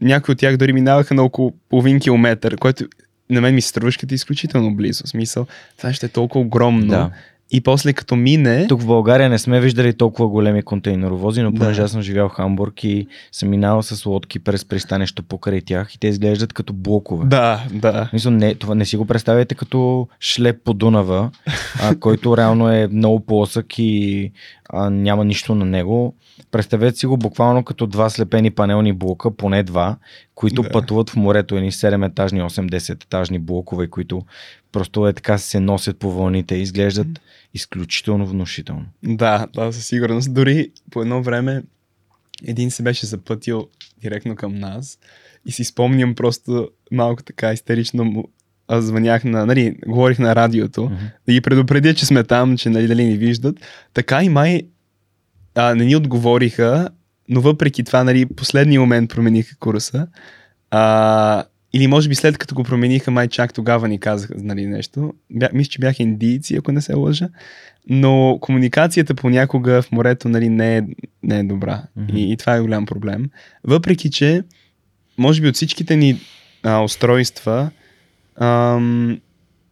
Някои 0.00 0.32
от 0.32 0.38
тях 0.38 0.56
дори 0.56 0.72
минаваха 0.72 1.14
на 1.14 1.22
около 1.22 1.54
половин 1.68 2.00
километър, 2.00 2.56
който 2.56 2.84
на 3.30 3.40
мен 3.40 3.54
ми 3.54 3.60
се 3.60 3.68
струваше 3.68 3.98
като 3.98 4.14
изключително 4.14 4.74
близо. 4.74 5.04
В 5.04 5.08
смисъл, 5.08 5.46
това 5.76 5.92
ще 5.92 6.06
е 6.06 6.08
толкова 6.08 6.44
огромно. 6.44 6.86
Да 6.86 7.10
и 7.50 7.60
после 7.60 7.92
като 7.92 8.16
мине... 8.16 8.66
Тук 8.66 8.82
в 8.82 8.86
България 8.86 9.28
не 9.28 9.38
сме 9.38 9.60
виждали 9.60 9.92
толкова 9.92 10.28
големи 10.28 10.62
контейнеровози, 10.62 11.42
но 11.42 11.54
понеже 11.54 11.80
да. 11.80 11.84
аз 11.84 11.90
съм 11.90 12.02
живял 12.02 12.28
в 12.28 12.32
Хамбург 12.32 12.84
и 12.84 13.06
съм 13.32 13.50
минал 13.50 13.82
с 13.82 14.06
лодки 14.06 14.38
през 14.38 14.64
пристанището 14.64 15.22
покрай 15.22 15.60
тях 15.60 15.94
и 15.94 15.98
те 15.98 16.08
изглеждат 16.08 16.52
като 16.52 16.72
блокове. 16.72 17.26
Да, 17.26 17.64
да. 17.72 18.10
Мисля, 18.12 18.30
не, 18.30 18.54
това 18.54 18.74
не 18.74 18.84
си 18.84 18.96
го 18.96 19.04
представяте 19.04 19.54
като 19.54 20.08
шлеп 20.20 20.56
по 20.64 20.74
Дунава, 20.74 21.30
а, 21.82 21.96
който 21.96 22.36
реално 22.36 22.72
е 22.72 22.88
много 22.92 23.20
плосък 23.20 23.78
и 23.78 24.32
а, 24.68 24.90
няма 24.90 25.24
нищо 25.24 25.54
на 25.54 25.64
него. 25.64 26.14
Представете 26.50 26.98
си 26.98 27.06
го 27.06 27.16
буквално 27.16 27.64
като 27.64 27.86
два 27.86 28.10
слепени 28.10 28.50
панелни 28.50 28.92
блока, 28.92 29.36
поне 29.36 29.62
два, 29.62 29.96
които 30.34 30.62
да. 30.62 30.70
пътуват 30.70 31.10
в 31.10 31.16
морето, 31.16 31.56
едни 31.56 31.72
7 31.72 32.06
етажни, 32.06 32.42
8-10 32.42 33.04
етажни 33.04 33.38
блокове, 33.38 33.90
които 33.90 34.22
просто 34.72 35.08
е 35.08 35.12
така 35.12 35.38
се 35.38 35.60
носят 35.60 35.98
по 35.98 36.12
вълните 36.12 36.54
и 36.54 36.62
изглеждат 36.62 37.06
изключително 37.54 38.26
внушително. 38.26 38.86
Да, 39.02 39.46
да, 39.54 39.72
със 39.72 39.86
сигурност. 39.86 40.34
Дори 40.34 40.70
по 40.90 41.02
едно 41.02 41.22
време 41.22 41.62
един 42.44 42.70
се 42.70 42.82
беше 42.82 43.06
запътил 43.06 43.68
директно 44.02 44.36
към 44.36 44.54
нас 44.54 44.98
и 45.46 45.52
си 45.52 45.64
спомням 45.64 46.14
просто 46.14 46.68
малко 46.92 47.22
така 47.22 47.52
истерично 47.52 48.04
му 48.04 48.28
аз 48.68 48.84
звънях 48.84 49.24
на, 49.24 49.46
нали, 49.46 49.76
говорих 49.86 50.18
на 50.18 50.36
радиото, 50.36 50.80
uh-huh. 50.80 51.10
да 51.26 51.32
ги 51.32 51.40
предупредя, 51.40 51.94
че 51.94 52.06
сме 52.06 52.24
там, 52.24 52.56
че 52.56 52.70
нали, 52.70 52.86
дали 52.86 53.04
ни 53.04 53.16
виждат. 53.16 53.56
Така 53.94 54.22
и 54.22 54.28
май 54.28 54.62
а, 55.54 55.74
не 55.74 55.84
ни 55.84 55.96
отговориха, 55.96 56.88
но 57.28 57.40
въпреки 57.40 57.84
това, 57.84 58.04
нали, 58.04 58.26
последния 58.26 58.80
момент 58.80 59.10
промениха 59.10 59.56
курса. 59.56 60.06
А, 60.70 61.44
или 61.72 61.86
може 61.86 62.08
би 62.08 62.14
след 62.14 62.38
като 62.38 62.54
го 62.54 62.62
промениха, 62.62 63.10
май 63.10 63.28
чак 63.28 63.54
тогава 63.54 63.88
ни 63.88 64.00
казаха 64.00 64.34
нали, 64.36 64.66
нещо. 64.66 65.14
Бя, 65.30 65.48
мисля, 65.52 65.70
че 65.70 65.78
бяха 65.78 66.02
индийци, 66.02 66.56
ако 66.56 66.72
не 66.72 66.80
се 66.80 66.94
лъжа. 66.94 67.28
Но 67.88 68.38
комуникацията 68.40 69.14
понякога 69.14 69.82
в 69.82 69.92
морето 69.92 70.28
нали, 70.28 70.48
не, 70.48 70.76
е, 70.76 70.82
не 71.22 71.38
е 71.38 71.42
добра. 71.42 71.82
Mm-hmm. 71.98 72.14
И, 72.14 72.32
и 72.32 72.36
това 72.36 72.54
е 72.54 72.60
голям 72.60 72.86
проблем. 72.86 73.30
Въпреки, 73.64 74.10
че 74.10 74.42
може 75.18 75.40
би 75.40 75.48
от 75.48 75.54
всичките 75.54 75.96
ни 75.96 76.20
а, 76.62 76.82
устройства, 76.82 77.70
ам, 78.40 79.20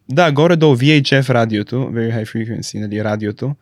да, 0.08 0.32
горе-долу 0.32 0.76
VHF 0.76 1.30
радиото, 1.30 1.76
Very 1.76 2.16
High 2.16 2.26
Frequency, 2.26 2.80
нали, 2.80 3.04
радиото, 3.04 3.54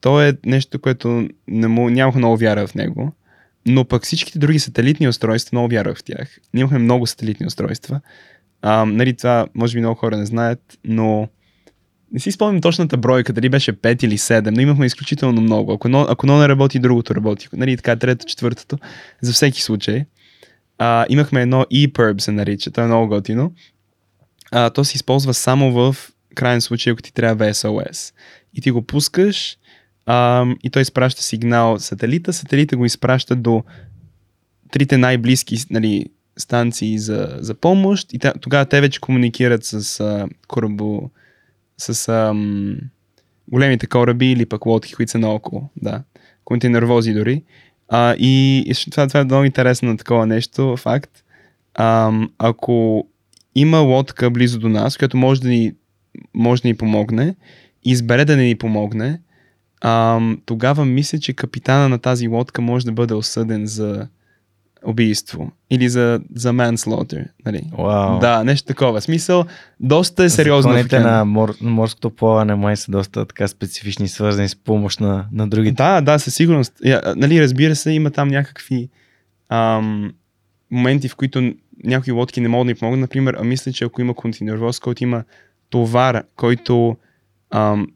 то 0.00 0.22
е 0.22 0.36
нещо, 0.46 0.78
което 0.78 1.28
не 1.48 1.68
му, 1.68 1.90
нямах 1.90 2.14
много 2.14 2.36
вяра 2.36 2.66
в 2.66 2.74
него. 2.74 3.12
Но 3.66 3.84
пък 3.84 4.02
всичките 4.02 4.38
други 4.38 4.58
сателитни 4.58 5.08
устройства 5.08 5.56
много 5.56 5.68
вярвах 5.68 5.98
в 5.98 6.04
тях. 6.04 6.38
Ние 6.54 6.60
имахме 6.60 6.78
много 6.78 7.06
сателитни 7.06 7.46
устройства. 7.46 8.00
А, 8.62 8.84
нали, 8.84 9.16
това 9.16 9.46
може 9.54 9.74
би 9.74 9.80
много 9.80 9.94
хора 9.94 10.16
не 10.16 10.26
знаят, 10.26 10.78
но 10.84 11.28
не 12.12 12.20
си 12.20 12.32
спомням 12.32 12.60
точната 12.60 12.96
бройка, 12.96 13.32
дали 13.32 13.48
беше 13.48 13.72
5 13.72 14.04
или 14.04 14.18
7, 14.18 14.50
но 14.50 14.60
имахме 14.60 14.86
изключително 14.86 15.40
много. 15.40 15.72
Ако 15.72 15.88
едно, 15.88 16.06
ако 16.08 16.26
едно 16.26 16.38
не 16.38 16.48
работи, 16.48 16.78
другото 16.78 17.14
работи. 17.14 17.48
Нали, 17.52 17.76
така, 17.76 17.96
трето, 17.96 18.26
четвъртото, 18.26 18.78
за 19.20 19.32
всеки 19.32 19.62
случай. 19.62 20.04
А, 20.78 21.06
имахме 21.08 21.42
едно 21.42 21.66
EPURB 21.72 22.18
се 22.18 22.32
нарича, 22.32 22.70
то 22.70 22.80
е 22.80 22.86
много 22.86 23.08
готино. 23.08 23.52
А, 24.50 24.70
то 24.70 24.84
се 24.84 24.96
използва 24.96 25.34
само 25.34 25.72
в 25.72 25.96
крайен 26.34 26.60
случай, 26.60 26.92
ако 26.92 27.02
ти 27.02 27.12
трябва 27.12 27.44
SOS. 27.44 28.14
И 28.54 28.60
ти 28.60 28.70
го 28.70 28.82
пускаш 28.82 29.56
а, 30.06 30.46
и 30.62 30.70
той 30.70 30.82
изпраща 30.82 31.22
сигнал 31.22 31.78
сателита. 31.78 32.32
Сателита 32.32 32.76
го 32.76 32.84
изпраща 32.84 33.36
до 33.36 33.64
трите 34.70 34.98
най-близки 34.98 35.56
нали, 35.70 36.06
станции 36.38 36.98
за, 36.98 37.36
за 37.40 37.54
помощ 37.54 38.12
и 38.12 38.18
тогава 38.40 38.64
те 38.64 38.80
вече 38.80 39.00
комуникират 39.00 39.64
с 39.64 40.00
а, 40.00 40.28
корабо, 40.48 41.10
с 41.78 42.08
ам, 42.08 42.78
големите 43.48 43.86
кораби 43.86 44.32
или 44.32 44.46
пък 44.46 44.66
лодки, 44.66 44.94
които 44.94 45.12
са 45.12 45.18
наоколо. 45.18 45.70
Да. 45.76 46.02
Контейнервози 46.44 47.12
дори. 47.12 47.42
А, 47.88 48.14
и, 48.18 48.58
и 48.58 48.90
това, 48.90 49.06
това 49.06 49.20
е 49.20 49.24
много 49.24 49.44
интересно 49.44 49.96
такова 49.96 50.26
нещо, 50.26 50.76
факт. 50.76 51.10
Ам, 51.74 52.30
ако 52.38 53.06
има 53.54 53.78
лодка 53.78 54.30
близо 54.30 54.58
до 54.58 54.68
нас, 54.68 54.96
която 54.96 55.16
може 55.16 55.40
да 55.40 55.48
ни, 55.48 55.72
може 56.34 56.62
да 56.62 56.68
ни 56.68 56.76
помогне, 56.76 57.34
избере 57.84 58.24
да 58.24 58.36
не 58.36 58.44
ни 58.44 58.54
помогне, 58.54 59.20
ам, 59.80 60.40
тогава 60.46 60.84
мисля, 60.84 61.18
че 61.18 61.32
капитана 61.32 61.88
на 61.88 61.98
тази 61.98 62.28
лодка 62.28 62.62
може 62.62 62.86
да 62.86 62.92
бъде 62.92 63.14
осъден 63.14 63.66
за 63.66 64.08
убийство 64.84 65.52
или 65.70 65.88
за, 65.88 66.20
за 66.34 66.52
manslaughter. 66.52 67.26
Нали? 67.46 67.62
Wow. 67.72 68.20
Да, 68.20 68.44
нещо 68.44 68.66
такова. 68.66 69.00
Смисъл, 69.00 69.44
доста 69.80 70.24
е 70.24 70.28
сериозно. 70.28 70.72
Законите 70.72 70.98
на 70.98 71.24
мор, 71.24 71.54
морското 71.60 72.10
плаване 72.10 72.54
май 72.54 72.76
са 72.76 72.92
доста 72.92 73.26
така 73.26 73.48
специфични, 73.48 74.08
свързани 74.08 74.48
с 74.48 74.56
помощ 74.56 75.00
на, 75.00 75.26
на 75.32 75.48
другите. 75.48 75.74
Да, 75.74 76.00
да, 76.00 76.18
със 76.18 76.34
сигурност. 76.34 76.72
Я, 76.84 77.02
нали, 77.16 77.42
разбира 77.42 77.76
се, 77.76 77.90
има 77.90 78.10
там 78.10 78.28
някакви 78.28 78.88
ам, 79.48 80.12
моменти, 80.70 81.08
в 81.08 81.16
които 81.16 81.52
някои 81.84 82.12
лодки 82.12 82.40
не 82.40 82.48
могат 82.48 82.66
да 82.66 82.70
ни 82.70 82.74
помогнат. 82.74 83.00
Например, 83.00 83.36
а 83.40 83.44
мисля, 83.44 83.72
че 83.72 83.84
ако 83.84 84.00
има 84.00 84.14
континервоз, 84.14 84.80
който 84.80 85.02
има 85.02 85.24
товар, 85.70 86.22
който 86.36 86.96
ам, 87.50 87.86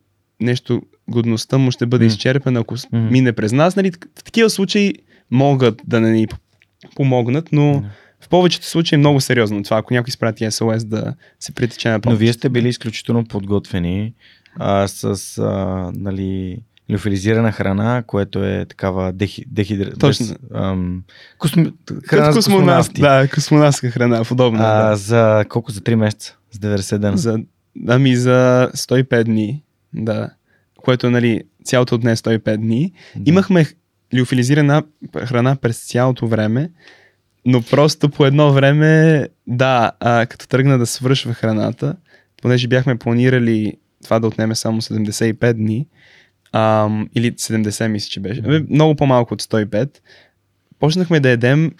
нещо, 0.41 0.82
годността 1.09 1.59
му 1.59 1.70
ще 1.70 1.87
бъде 1.87 2.05
mm. 2.05 2.09
изчерпана, 2.09 2.61
ако 2.61 2.76
mm. 2.76 3.11
мине 3.11 3.32
през 3.32 3.53
нас. 3.53 3.76
Нали, 3.76 3.93
в 4.18 4.24
такива 4.24 4.51
случаи 4.51 4.95
могат 5.30 5.82
да 5.87 6.01
не 6.01 6.11
ни 6.11 6.26
помогнат, 6.97 7.49
но 7.53 7.85
в 8.20 8.28
повечето 8.28 8.66
случаи 8.66 8.97
е 8.97 8.99
много 8.99 9.20
сериозно 9.20 9.62
това, 9.62 9.78
ако 9.78 9.95
някой 9.95 10.09
изпрати 10.09 10.45
SOS 10.45 10.85
да 10.85 11.14
се 11.41 11.53
притече 11.53 11.89
на 11.89 12.01
помощ. 12.01 12.14
Но 12.14 12.18
вие 12.18 12.32
сте 12.32 12.49
били 12.49 12.68
изключително 12.68 13.24
подготвени 13.24 14.14
а, 14.57 14.89
с 14.89 15.39
а, 15.39 15.91
нали, 15.95 16.59
леофилизирана 16.91 17.53
храна, 17.53 18.03
което 18.07 18.45
е 18.45 18.66
такава 18.68 19.12
дехи, 19.12 19.45
дехидра... 19.49 19.97
Точно. 19.97 20.26
Без, 20.26 20.37
ам, 20.55 21.03
косм... 21.39 21.61
храна 22.07 22.26
Като 22.26 22.37
космонавти. 22.37 23.01
Да, 23.01 23.28
космонавтска 23.35 23.91
храна, 23.91 24.24
подобна. 24.24 24.64
А, 24.64 24.91
да. 24.91 24.97
За 24.97 25.45
колко? 25.49 25.72
За 25.72 25.80
3 25.80 25.95
месеца? 25.95 26.37
За 26.51 26.59
90 26.59 26.99
дена? 26.99 27.16
За, 27.16 27.39
ами 27.89 28.16
за 28.16 28.70
105 28.74 29.24
дни, 29.24 29.62
да. 29.95 30.30
Което, 30.76 31.11
нали, 31.11 31.43
цялото 31.64 31.99
днес 31.99 32.20
105 32.20 32.57
дни. 32.57 32.93
Да. 33.16 33.30
Имахме 33.30 33.66
лиофилизирана 34.14 34.82
храна 35.24 35.57
през 35.57 35.87
цялото 35.87 36.26
време, 36.26 36.70
но 37.47 37.62
просто 37.62 38.09
по 38.09 38.26
едно 38.26 38.53
време, 38.53 39.26
да, 39.47 39.93
а, 40.01 40.26
като 40.26 40.49
тръгна 40.49 40.78
да 40.78 40.87
свършва 40.87 41.35
храната, 41.35 41.97
понеже 42.43 42.68
бяхме 42.68 42.99
планирали 42.99 43.72
това 44.05 44.18
да 44.18 44.26
отнеме 44.26 44.55
само 44.55 44.82
75 44.82 45.53
дни, 45.53 45.87
а, 46.57 46.89
или 47.15 47.33
70 47.33 47.87
мисля, 47.87 48.09
че 48.09 48.21
беше, 48.21 48.43
mm-hmm. 48.43 48.71
много 48.71 48.95
по-малко 48.95 49.35
от 49.35 49.43
105, 49.43 49.99
почнахме 50.79 51.21
да 51.21 51.29
едем, 51.29 51.73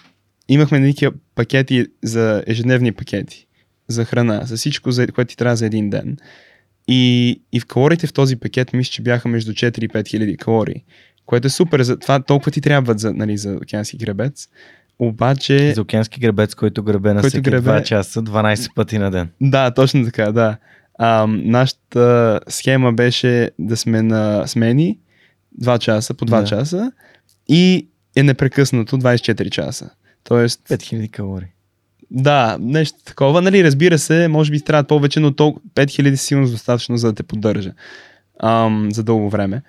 имахме 0.49 0.79
някакви 0.79 1.07
пакети 1.35 1.85
за 2.03 2.43
ежедневни 2.47 2.91
пакети 2.91 3.47
за 3.87 4.05
храна, 4.05 4.41
за 4.45 4.57
всичко, 4.57 4.91
за, 4.91 5.07
което 5.07 5.29
ти 5.29 5.37
трябва 5.37 5.55
за 5.55 5.65
един 5.65 5.89
ден. 5.89 6.17
И, 6.87 7.41
и 7.51 7.59
в 7.59 7.65
калориите 7.65 8.07
в 8.07 8.13
този 8.13 8.35
пакет 8.35 8.73
мисля, 8.73 8.91
че 8.91 9.01
бяха 9.01 9.27
между 9.27 9.51
4 9.51 9.83
и 9.83 9.89
5 9.89 10.07
хиляди 10.07 10.37
калории 10.37 10.83
което 11.25 11.47
е 11.47 11.49
супер. 11.49 11.81
За 11.81 11.99
това 11.99 12.19
толкова 12.19 12.51
ти 12.51 12.61
трябват 12.61 12.99
за, 12.99 13.13
нали, 13.13 13.37
за 13.37 13.53
океански 13.53 13.97
гребец. 13.97 14.47
Обаче... 14.99 15.73
За 15.73 15.81
океански 15.81 16.19
гребец, 16.19 16.55
който 16.55 16.83
гребе 16.83 17.13
на 17.13 17.21
който 17.21 17.29
всеки 17.29 17.49
гребе... 17.49 17.69
2 17.69 17.83
часа, 17.83 18.23
12 18.23 18.73
пъти 18.75 18.97
на 18.97 19.11
ден. 19.11 19.29
Да, 19.41 19.71
точно 19.71 20.05
така, 20.05 20.31
да. 20.31 20.57
А, 20.97 21.27
нашата 21.29 22.39
схема 22.47 22.93
беше 22.93 23.51
да 23.59 23.77
сме 23.77 24.01
на 24.01 24.47
смени 24.47 24.99
2 25.61 25.79
часа 25.79 26.13
по 26.13 26.25
2 26.25 26.29
да. 26.29 26.43
часа 26.43 26.91
и 27.47 27.87
е 28.15 28.23
непрекъснато 28.23 28.97
24 28.97 29.49
часа. 29.49 29.89
Тоест... 30.23 30.61
5000 30.69 31.11
калории. 31.11 31.47
Да, 32.11 32.57
нещо 32.59 32.97
такова. 33.05 33.41
Нали, 33.41 33.63
разбира 33.63 33.99
се, 33.99 34.27
може 34.27 34.51
би 34.51 34.61
трябва 34.61 34.83
повече, 34.83 35.19
но 35.19 35.31
то 35.31 35.55
5000 35.75 36.15
силно 36.15 36.47
достатъчно, 36.49 36.97
за 36.97 37.07
да 37.07 37.13
те 37.13 37.23
поддържа 37.23 37.71
ам, 38.43 38.89
за 38.91 39.03
дълго 39.03 39.29
време. 39.29 39.61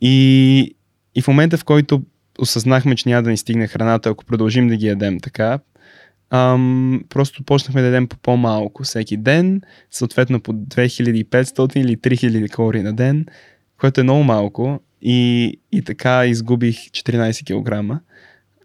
И, 0.00 0.74
и 1.14 1.22
в 1.22 1.28
момента, 1.28 1.58
в 1.58 1.64
който 1.64 2.02
осъзнахме, 2.38 2.96
че 2.96 3.08
няма 3.08 3.22
да 3.22 3.30
ни 3.30 3.36
стигне 3.36 3.66
храната, 3.66 4.08
ако 4.08 4.24
продължим 4.24 4.68
да 4.68 4.76
ги 4.76 4.86
ядем 4.86 5.20
така, 5.20 5.58
ам, 6.30 7.02
просто 7.08 7.44
почнахме 7.44 7.80
да 7.80 7.86
ядем 7.86 8.08
по 8.08 8.16
по-малко 8.16 8.82
всеки 8.82 9.16
ден, 9.16 9.62
съответно 9.90 10.40
по 10.40 10.52
2500 10.52 11.76
или 11.76 11.96
3000 11.96 12.50
калории 12.50 12.82
на 12.82 12.92
ден, 12.92 13.26
което 13.80 14.00
е 14.00 14.04
много 14.04 14.22
малко. 14.22 14.80
И, 15.02 15.58
и 15.72 15.82
така 15.82 16.26
изгубих 16.26 16.76
14 16.76 17.44
кг, 17.44 18.00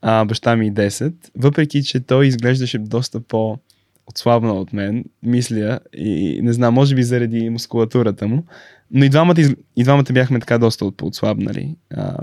а 0.02 0.26
баща 0.26 0.56
ми 0.56 0.74
10, 0.74 1.14
въпреки 1.38 1.84
че 1.84 2.00
той 2.00 2.28
изглеждаше 2.28 2.78
доста 2.78 3.20
по- 3.20 3.58
отслабнал 4.08 4.62
от 4.62 4.74
мен, 4.74 5.06
мисля, 5.24 5.80
и 5.94 6.40
не 6.44 6.54
знам, 6.54 6.74
може 6.74 6.96
би 6.96 7.04
заради 7.04 7.50
мускулатурата 7.50 8.28
му, 8.28 8.44
но 8.92 9.06
и 9.06 9.10
двамата, 9.10 9.36
и 9.76 9.84
двамата 9.84 10.06
бяхме 10.12 10.40
така 10.40 10.58
доста 10.58 10.86
отслабнали. 10.86 11.76
А, 11.94 12.18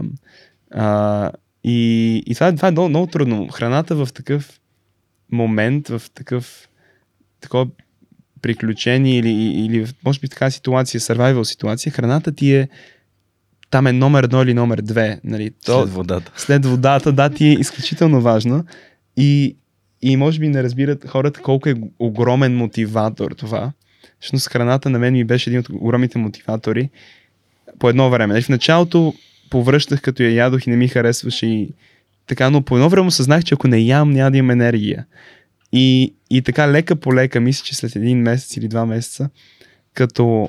а, 0.71 1.31
и, 1.65 2.17
и 2.27 2.35
това, 2.35 2.55
това 2.55 2.69
е 2.69 2.71
много, 2.71 2.89
много 2.89 3.07
трудно. 3.07 3.49
Храната 3.49 3.97
в 3.97 4.09
такъв 4.15 4.61
момент, 5.33 5.89
в 5.89 6.03
такъв 6.15 6.69
такова 7.41 7.67
приключение 8.43 9.19
или, 9.19 9.31
или 9.31 9.87
може 10.05 10.21
би 10.21 10.29
така 10.29 10.51
ситуация, 10.51 11.01
survival 11.01 11.43
ситуация, 11.43 11.93
храната 11.93 12.33
ти 12.33 12.55
е 12.55 12.69
там 13.71 13.87
е 13.87 13.93
номер 13.93 14.25
едно 14.25 14.43
или 14.43 14.55
номер 14.55 14.79
две. 14.79 15.21
Нали? 15.25 15.51
То, 15.65 15.83
след 15.83 15.95
водата. 15.95 16.33
След 16.37 16.67
водата, 16.67 17.13
да, 17.13 17.31
ти 17.31 17.47
е 17.47 17.53
изключително 17.53 18.21
важно. 18.21 18.65
И, 19.17 19.57
и 20.03 20.17
може 20.17 20.41
би 20.41 20.49
не 20.49 20.63
разбират 20.63 21.09
хората 21.09 21.41
колко 21.41 21.69
е 21.69 21.75
огромен 21.99 22.57
мотиватор 22.57 23.31
това. 23.31 23.73
Всъщност 24.21 24.49
храната 24.49 24.91
на 24.91 24.99
мен 24.99 25.13
ми 25.13 25.25
беше 25.25 25.51
един 25.51 25.61
от 25.61 25.69
огромните 25.69 26.19
мотиватори 26.19 26.91
по 27.79 27.89
едно 27.89 28.11
време. 28.11 28.33
Нали, 28.33 28.43
в 28.43 28.49
началото 28.49 29.15
повръщах 29.51 30.03
като 30.03 30.23
я 30.23 30.33
ядох 30.33 30.67
и 30.67 30.71
не 30.71 30.77
ми 30.77 30.89
харесваше 30.89 31.47
и 31.47 31.71
така, 32.33 32.51
но 32.51 32.63
по 32.63 32.77
едно 32.77 32.89
време 32.89 33.07
осъзнах, 33.07 33.45
че 33.45 33.55
ако 33.55 33.69
не 33.69 33.79
ям, 33.79 34.11
няма 34.11 34.31
да 34.31 34.39
имам 34.39 34.51
енергия. 34.51 35.07
И, 35.73 36.15
и 36.31 36.43
така 36.43 36.73
лека 36.73 36.97
по 36.97 37.15
лека, 37.15 37.41
мисля, 37.41 37.65
че 37.65 37.75
след 37.75 37.97
един 37.97 38.19
месец 38.19 38.57
или 38.57 38.69
два 38.69 38.87
месеца, 38.87 39.31
като 39.95 40.49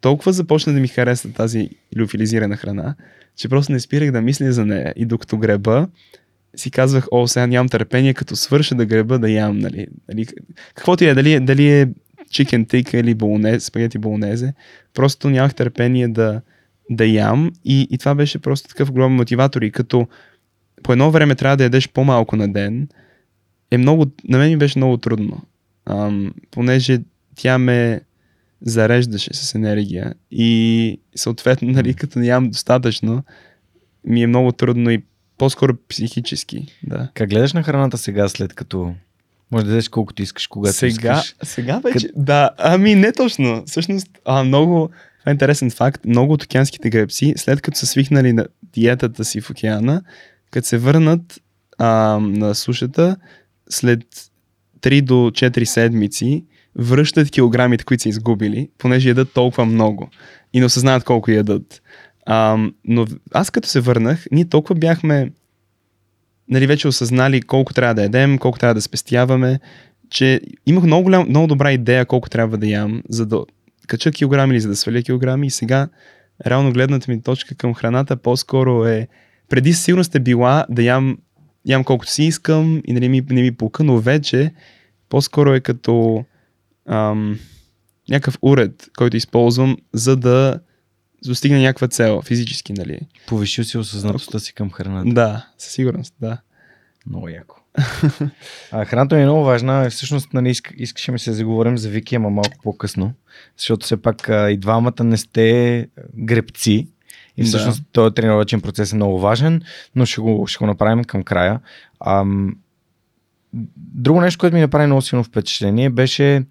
толкова 0.00 0.32
започна 0.32 0.72
да 0.72 0.80
ми 0.80 0.88
харесва 0.88 1.32
тази 1.32 1.70
люфилизирана 1.96 2.56
храна, 2.56 2.94
че 3.36 3.48
просто 3.48 3.72
не 3.72 3.80
спирах 3.80 4.10
да 4.10 4.20
мисля 4.20 4.52
за 4.52 4.66
нея. 4.66 4.92
И 4.96 5.04
докато 5.04 5.38
греба, 5.38 5.88
си 6.56 6.70
казвах, 6.70 7.06
о, 7.10 7.28
сега 7.28 7.46
нямам 7.46 7.68
търпение, 7.68 8.14
като 8.14 8.36
свърша 8.36 8.74
да 8.74 8.86
греба 8.86 9.18
да 9.18 9.30
ям, 9.30 9.58
нали. 9.58 9.86
нали 10.08 10.26
каквото 10.74 11.04
и 11.04 11.06
е, 11.06 11.14
дали, 11.14 11.40
дали 11.40 11.68
е 11.68 11.88
чикен 12.30 12.66
тика 12.66 12.98
или 12.98 13.14
болонез, 13.14 13.64
спагети 13.64 13.98
болонезе, 13.98 14.54
просто 14.94 15.30
нямах 15.30 15.54
търпение 15.54 16.08
да, 16.08 16.40
да 16.90 17.06
ям 17.06 17.50
и, 17.64 17.88
и 17.90 17.98
това 17.98 18.14
беше 18.14 18.38
просто 18.38 18.68
такъв 18.68 18.92
голям 18.92 19.12
мотиватор 19.12 19.62
и 19.62 19.70
като 19.70 20.08
по 20.82 20.92
едно 20.92 21.10
време 21.10 21.34
трябва 21.34 21.56
да 21.56 21.64
ядеш 21.64 21.88
по-малко 21.88 22.36
на 22.36 22.52
ден, 22.52 22.88
е 23.70 23.78
много, 23.78 24.06
на 24.28 24.38
мен 24.38 24.50
ми 24.50 24.56
беше 24.56 24.78
много 24.78 24.96
трудно, 24.96 25.42
ам, 25.86 26.34
понеже 26.50 26.98
тя 27.36 27.58
ме 27.58 28.00
зареждаше 28.62 29.34
с 29.34 29.54
енергия 29.54 30.14
и 30.30 31.00
съответно, 31.14 31.68
нали, 31.72 31.94
като 31.94 32.18
ям 32.18 32.50
достатъчно, 32.50 33.24
ми 34.04 34.22
е 34.22 34.26
много 34.26 34.52
трудно 34.52 34.90
и 34.90 35.02
по-скоро 35.38 35.74
психически. 35.88 36.66
Да. 36.82 37.08
Как 37.14 37.30
гледаш 37.30 37.52
на 37.52 37.62
храната 37.62 37.98
сега, 37.98 38.28
след 38.28 38.54
като 38.54 38.94
може 39.50 39.64
да 39.64 39.70
дадеш 39.70 39.88
колкото 39.88 40.22
искаш, 40.22 40.46
когато 40.46 40.76
сега, 40.76 41.22
искаш. 41.24 41.34
Сега 41.42 41.78
вече, 41.78 42.06
Къд... 42.06 42.24
да, 42.24 42.50
ами 42.58 42.94
не 42.94 43.12
точно. 43.12 43.62
Всъщност, 43.66 44.08
а, 44.24 44.44
много, 44.44 44.90
това 45.20 45.30
е 45.30 45.32
интересен 45.32 45.70
факт, 45.70 46.04
много 46.04 46.32
от 46.32 46.42
океанските 46.42 46.90
гребци, 46.90 47.34
след 47.36 47.60
като 47.60 47.78
са 47.78 47.86
свихнали 47.86 48.32
на 48.32 48.46
диетата 48.72 49.24
си 49.24 49.40
в 49.40 49.50
океана, 49.50 50.02
като 50.50 50.66
се 50.66 50.78
върнат 50.78 51.40
а, 51.78 52.18
на 52.20 52.54
сушата, 52.54 53.16
след 53.68 54.04
3 54.80 55.02
до 55.02 55.14
4 55.14 55.64
седмици, 55.64 56.44
връщат 56.76 57.30
килограмите, 57.30 57.84
които 57.84 58.02
са 58.02 58.08
изгубили, 58.08 58.68
понеже 58.78 59.08
ядат 59.08 59.32
толкова 59.32 59.64
много 59.64 60.08
и 60.52 60.60
не 60.60 60.66
осъзнават 60.66 61.04
колко 61.04 61.30
ядат. 61.30 61.82
А, 62.26 62.58
но 62.84 63.06
аз 63.32 63.50
като 63.50 63.68
се 63.68 63.80
върнах, 63.80 64.26
ние 64.32 64.48
толкова 64.48 64.74
бяхме 64.74 65.30
нали, 66.48 66.66
вече 66.66 66.88
осъзнали 66.88 67.42
колко 67.42 67.74
трябва 67.74 67.94
да 67.94 68.02
ядем, 68.02 68.38
колко 68.38 68.58
трябва 68.58 68.74
да 68.74 68.82
спестяваме, 68.82 69.60
че 70.10 70.40
имах 70.66 70.84
много, 70.84 71.02
голям, 71.02 71.28
много 71.28 71.46
добра 71.46 71.72
идея 71.72 72.06
колко 72.06 72.30
трябва 72.30 72.58
да 72.58 72.66
ям, 72.66 73.02
за 73.08 73.26
да 73.26 73.44
кача 73.86 74.10
килограми 74.10 74.52
или 74.54 74.60
за 74.60 74.68
да 74.68 74.76
сваля 74.76 75.02
килограми 75.02 75.46
и 75.46 75.50
сега 75.50 75.88
реално 76.46 76.72
гледната 76.72 77.10
ми 77.10 77.22
точка 77.22 77.54
към 77.54 77.74
храната 77.74 78.16
по-скоро 78.16 78.84
е 78.84 79.08
преди 79.50 79.72
сигурно 79.72 80.04
сте 80.04 80.20
била 80.20 80.66
да 80.70 80.82
ям, 80.82 81.18
ям 81.64 81.84
колкото 81.84 82.10
си 82.10 82.24
искам 82.24 82.82
и 82.84 82.92
нали, 82.92 83.08
ми, 83.08 83.22
не 83.30 83.42
ми 83.42 83.56
пука, 83.56 83.84
но 83.84 83.98
вече 83.98 84.54
по-скоро 85.08 85.54
е 85.54 85.60
като 85.60 86.24
ам, 86.88 87.38
някакъв 88.08 88.38
уред, 88.42 88.88
който 88.96 89.16
използвам, 89.16 89.76
за 89.92 90.16
да 90.16 90.60
достигне 91.24 91.60
някаква 91.60 91.88
цел, 91.88 92.22
физически, 92.22 92.72
нали? 92.72 93.00
Повишил 93.26 93.64
си 93.64 93.78
осъзнатостта 93.78 94.38
си 94.38 94.54
към 94.54 94.70
храната. 94.70 95.14
Да, 95.14 95.46
със 95.58 95.72
сигурност, 95.72 96.14
да. 96.20 96.38
Много 97.06 97.28
яко. 97.28 97.56
а, 98.72 98.84
храната 98.84 99.16
ми 99.16 99.22
е 99.22 99.24
много 99.24 99.44
важна. 99.44 99.90
Всъщност, 99.90 100.32
нали, 100.32 100.50
иск, 100.50 100.72
искаше 100.76 101.12
ми 101.12 101.18
се 101.18 101.32
заговорим 101.32 101.78
за 101.78 101.88
Вики, 101.88 102.14
ама 102.14 102.30
малко 102.30 102.56
по-късно. 102.62 103.12
Защото 103.58 103.86
все 103.86 104.02
пак 104.02 104.28
а, 104.28 104.50
и 104.50 104.56
двамата 104.56 105.04
не 105.04 105.16
сте 105.16 105.88
гребци. 106.14 106.88
И 107.36 107.44
всъщност 107.44 107.82
да. 107.82 107.86
този 107.92 108.14
тренировачен 108.14 108.60
процес 108.60 108.92
е 108.92 108.96
много 108.96 109.20
важен, 109.20 109.62
но 109.94 110.06
ще 110.06 110.20
го, 110.20 110.46
ще 110.46 110.58
го 110.58 110.66
направим 110.66 111.04
към 111.04 111.22
края. 111.22 111.60
Ам, 112.06 112.56
друго 113.76 114.20
нещо, 114.20 114.38
което 114.38 114.54
ми 114.54 114.60
направи 114.60 114.86
много 114.86 115.02
силно 115.02 115.24
впечатление, 115.24 115.90
беше 115.90 116.44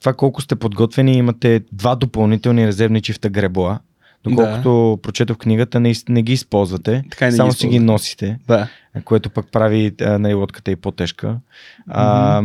това 0.00 0.12
колко 0.12 0.42
сте 0.42 0.56
подготвени. 0.56 1.16
Имате 1.16 1.60
два 1.72 1.94
допълнителни 1.94 2.66
резервни 2.66 3.02
чифта 3.02 3.28
гребла. 3.28 3.80
Доколкото 4.24 4.96
да. 4.96 5.02
прочетох 5.02 5.36
книгата, 5.36 5.80
не, 5.80 5.92
не 6.08 6.22
ги 6.22 6.32
използвате, 6.32 7.04
така 7.10 7.26
не 7.26 7.32
само 7.32 7.50
ги 7.50 7.56
си 7.56 7.68
ги 7.68 7.78
носите, 7.78 8.38
да. 8.48 8.68
което 9.04 9.30
пък 9.30 9.46
прави 9.52 9.92
на 10.00 10.36
лодката 10.36 10.70
и 10.70 10.76
по-тежка. 10.76 11.26
Mm-hmm. 11.26 11.40
А, 11.86 12.42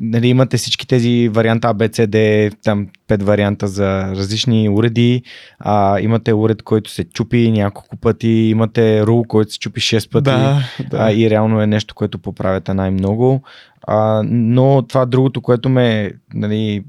нали, 0.00 0.28
имате 0.28 0.56
всички 0.56 0.86
тези 0.86 1.28
варианта 1.28 1.68
A, 1.68 1.74
B, 1.74 1.88
C, 1.88 2.06
D, 2.06 2.54
там 2.62 2.88
пет 3.06 3.22
варианта 3.22 3.68
за 3.68 4.02
различни 4.02 4.68
уреди. 4.68 5.22
А, 5.58 6.00
имате 6.00 6.34
уред, 6.34 6.62
който 6.62 6.90
се 6.90 7.04
чупи 7.04 7.50
няколко 7.50 7.96
пъти, 7.96 8.28
имате 8.28 9.06
рул, 9.06 9.24
който 9.24 9.52
се 9.52 9.58
чупи 9.58 9.80
6 9.80 10.12
пъти. 10.12 10.24
Да, 10.24 10.62
да. 10.90 10.96
А, 11.00 11.12
и 11.12 11.30
реално 11.30 11.60
е 11.60 11.66
нещо, 11.66 11.94
което 11.94 12.18
поправяте 12.18 12.74
най-много. 12.74 13.42
А, 13.82 14.22
но 14.24 14.82
това 14.88 15.06
другото, 15.06 15.40
което 15.40 15.68
ме 15.68 16.12
нали, 16.34 16.84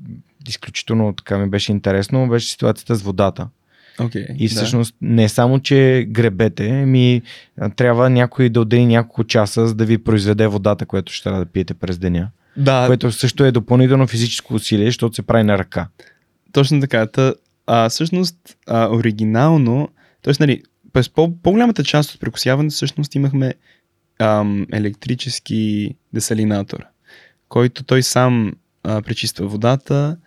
изключително 0.47 1.13
така 1.13 1.37
ми 1.37 1.49
беше 1.49 1.71
интересно, 1.71 2.29
беше 2.29 2.51
ситуацията 2.51 2.95
с 2.95 3.01
водата. 3.01 3.47
Okay, 3.99 4.35
и 4.37 4.47
всъщност 4.47 4.95
да. 5.01 5.07
не 5.13 5.29
само, 5.29 5.59
че 5.59 6.05
гребете, 6.09 6.71
ми 6.71 7.21
трябва 7.75 8.09
някой 8.09 8.49
да 8.49 8.61
отдели 8.61 8.85
няколко 8.85 9.23
часа, 9.23 9.67
за 9.67 9.75
да 9.75 9.85
ви 9.85 9.97
произведе 9.97 10.47
водата, 10.47 10.85
която 10.85 11.13
ще 11.13 11.23
трябва 11.23 11.39
да 11.39 11.45
пиете 11.45 11.73
през 11.73 11.97
деня. 11.97 12.29
Да. 12.57 12.83
Което 12.87 13.11
също 13.11 13.43
е 13.43 13.51
допълнително 13.51 14.07
физическо 14.07 14.53
усилие, 14.53 14.85
защото 14.85 15.15
се 15.15 15.21
прави 15.21 15.43
на 15.43 15.57
ръка. 15.57 15.87
Точно 16.51 16.81
така. 16.81 17.07
Та, 17.07 17.33
а, 17.67 17.89
всъщност, 17.89 18.35
а, 18.67 18.89
оригинално, 18.89 19.89
т.е. 20.21 20.33
нали, 20.39 20.63
през 20.93 21.09
по- 21.09 21.37
по-голямата 21.41 21.83
част 21.83 22.13
от 22.13 22.19
прекусяването 22.19 22.73
всъщност 22.73 23.15
имахме 23.15 23.53
ам, 24.19 24.67
електрически 24.73 25.95
десалинатор, 26.13 26.85
който 27.49 27.83
той 27.83 28.03
сам 28.03 28.53
а, 28.83 29.01
пречиства 29.01 29.47
водата 29.47 30.17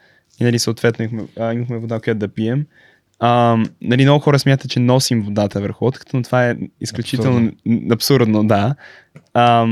и 0.41 0.45
нали, 0.45 0.59
съответно 0.59 1.05
имахме, 1.05 1.29
а, 1.39 1.53
имахме 1.53 1.79
вода, 1.79 2.01
която 2.01 2.19
да 2.19 2.29
пием. 2.29 2.67
А, 3.19 3.59
нали, 3.83 4.05
много 4.05 4.21
хора 4.21 4.39
смятат, 4.39 4.71
че 4.71 4.81
носим 4.81 5.23
водата 5.23 5.61
върху 5.61 5.85
лодката, 5.85 6.17
но 6.17 6.23
това 6.23 6.49
е 6.49 6.57
изключително 6.81 7.39
абсурдно, 7.39 7.93
абсурдно 7.93 8.47
да. 8.47 8.75
А, 9.35 9.67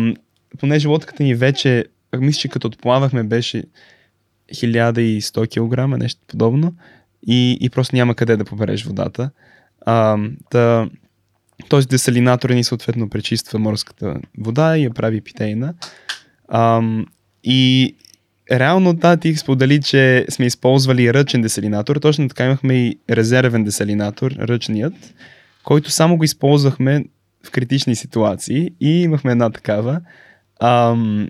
понеже 0.58 0.88
лодката 0.88 1.22
ни 1.22 1.34
вече, 1.34 1.84
мисля, 2.18 2.40
че 2.40 2.48
като 2.48 2.66
отплавахме 2.66 3.22
беше 3.22 3.64
1100 4.52 5.48
кг, 5.48 5.98
нещо 5.98 6.20
подобно, 6.26 6.74
и, 7.26 7.58
и 7.60 7.70
просто 7.70 7.96
няма 7.96 8.14
къде 8.14 8.36
да 8.36 8.44
побереш 8.44 8.84
водата. 8.84 9.30
А, 9.86 10.18
та, 10.50 10.88
този 11.68 11.88
десалинатор 11.88 12.50
ни 12.50 12.64
съответно 12.64 13.08
пречиства 13.08 13.58
морската 13.58 14.16
вода 14.38 14.78
и 14.78 14.84
я 14.84 14.90
прави 14.90 15.20
питейна. 15.20 15.74
А, 16.48 16.82
и 17.44 17.94
реално 18.52 18.92
да, 18.92 19.16
ти 19.16 19.36
сподели, 19.36 19.80
че 19.80 20.26
сме 20.30 20.46
използвали 20.46 21.14
ръчен 21.14 21.42
десалинатор. 21.42 21.96
Точно 21.96 22.28
така 22.28 22.44
имахме 22.44 22.74
и 22.74 22.98
резервен 23.10 23.64
десалинатор, 23.64 24.30
ръчният, 24.30 25.14
който 25.64 25.90
само 25.90 26.16
го 26.16 26.24
използвахме 26.24 27.04
в 27.46 27.50
критични 27.50 27.96
ситуации 27.96 28.70
и 28.80 29.02
имахме 29.02 29.32
една 29.32 29.50
такава. 29.50 30.00
Ам, 30.60 31.28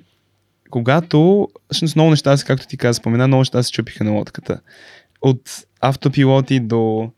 когато, 0.71 1.49
всъщност 1.71 1.97
много 1.97 2.11
неща, 2.11 2.37
както 2.47 2.67
ти 2.67 2.77
каза, 2.77 2.95
спомена, 2.95 3.27
много 3.27 3.41
неща 3.41 3.63
се 3.63 3.73
чупиха 3.73 4.05
на 4.05 4.11
лодката. 4.11 4.61
От 5.23 5.41
автопилоти 5.81 6.61
до 6.61 7.11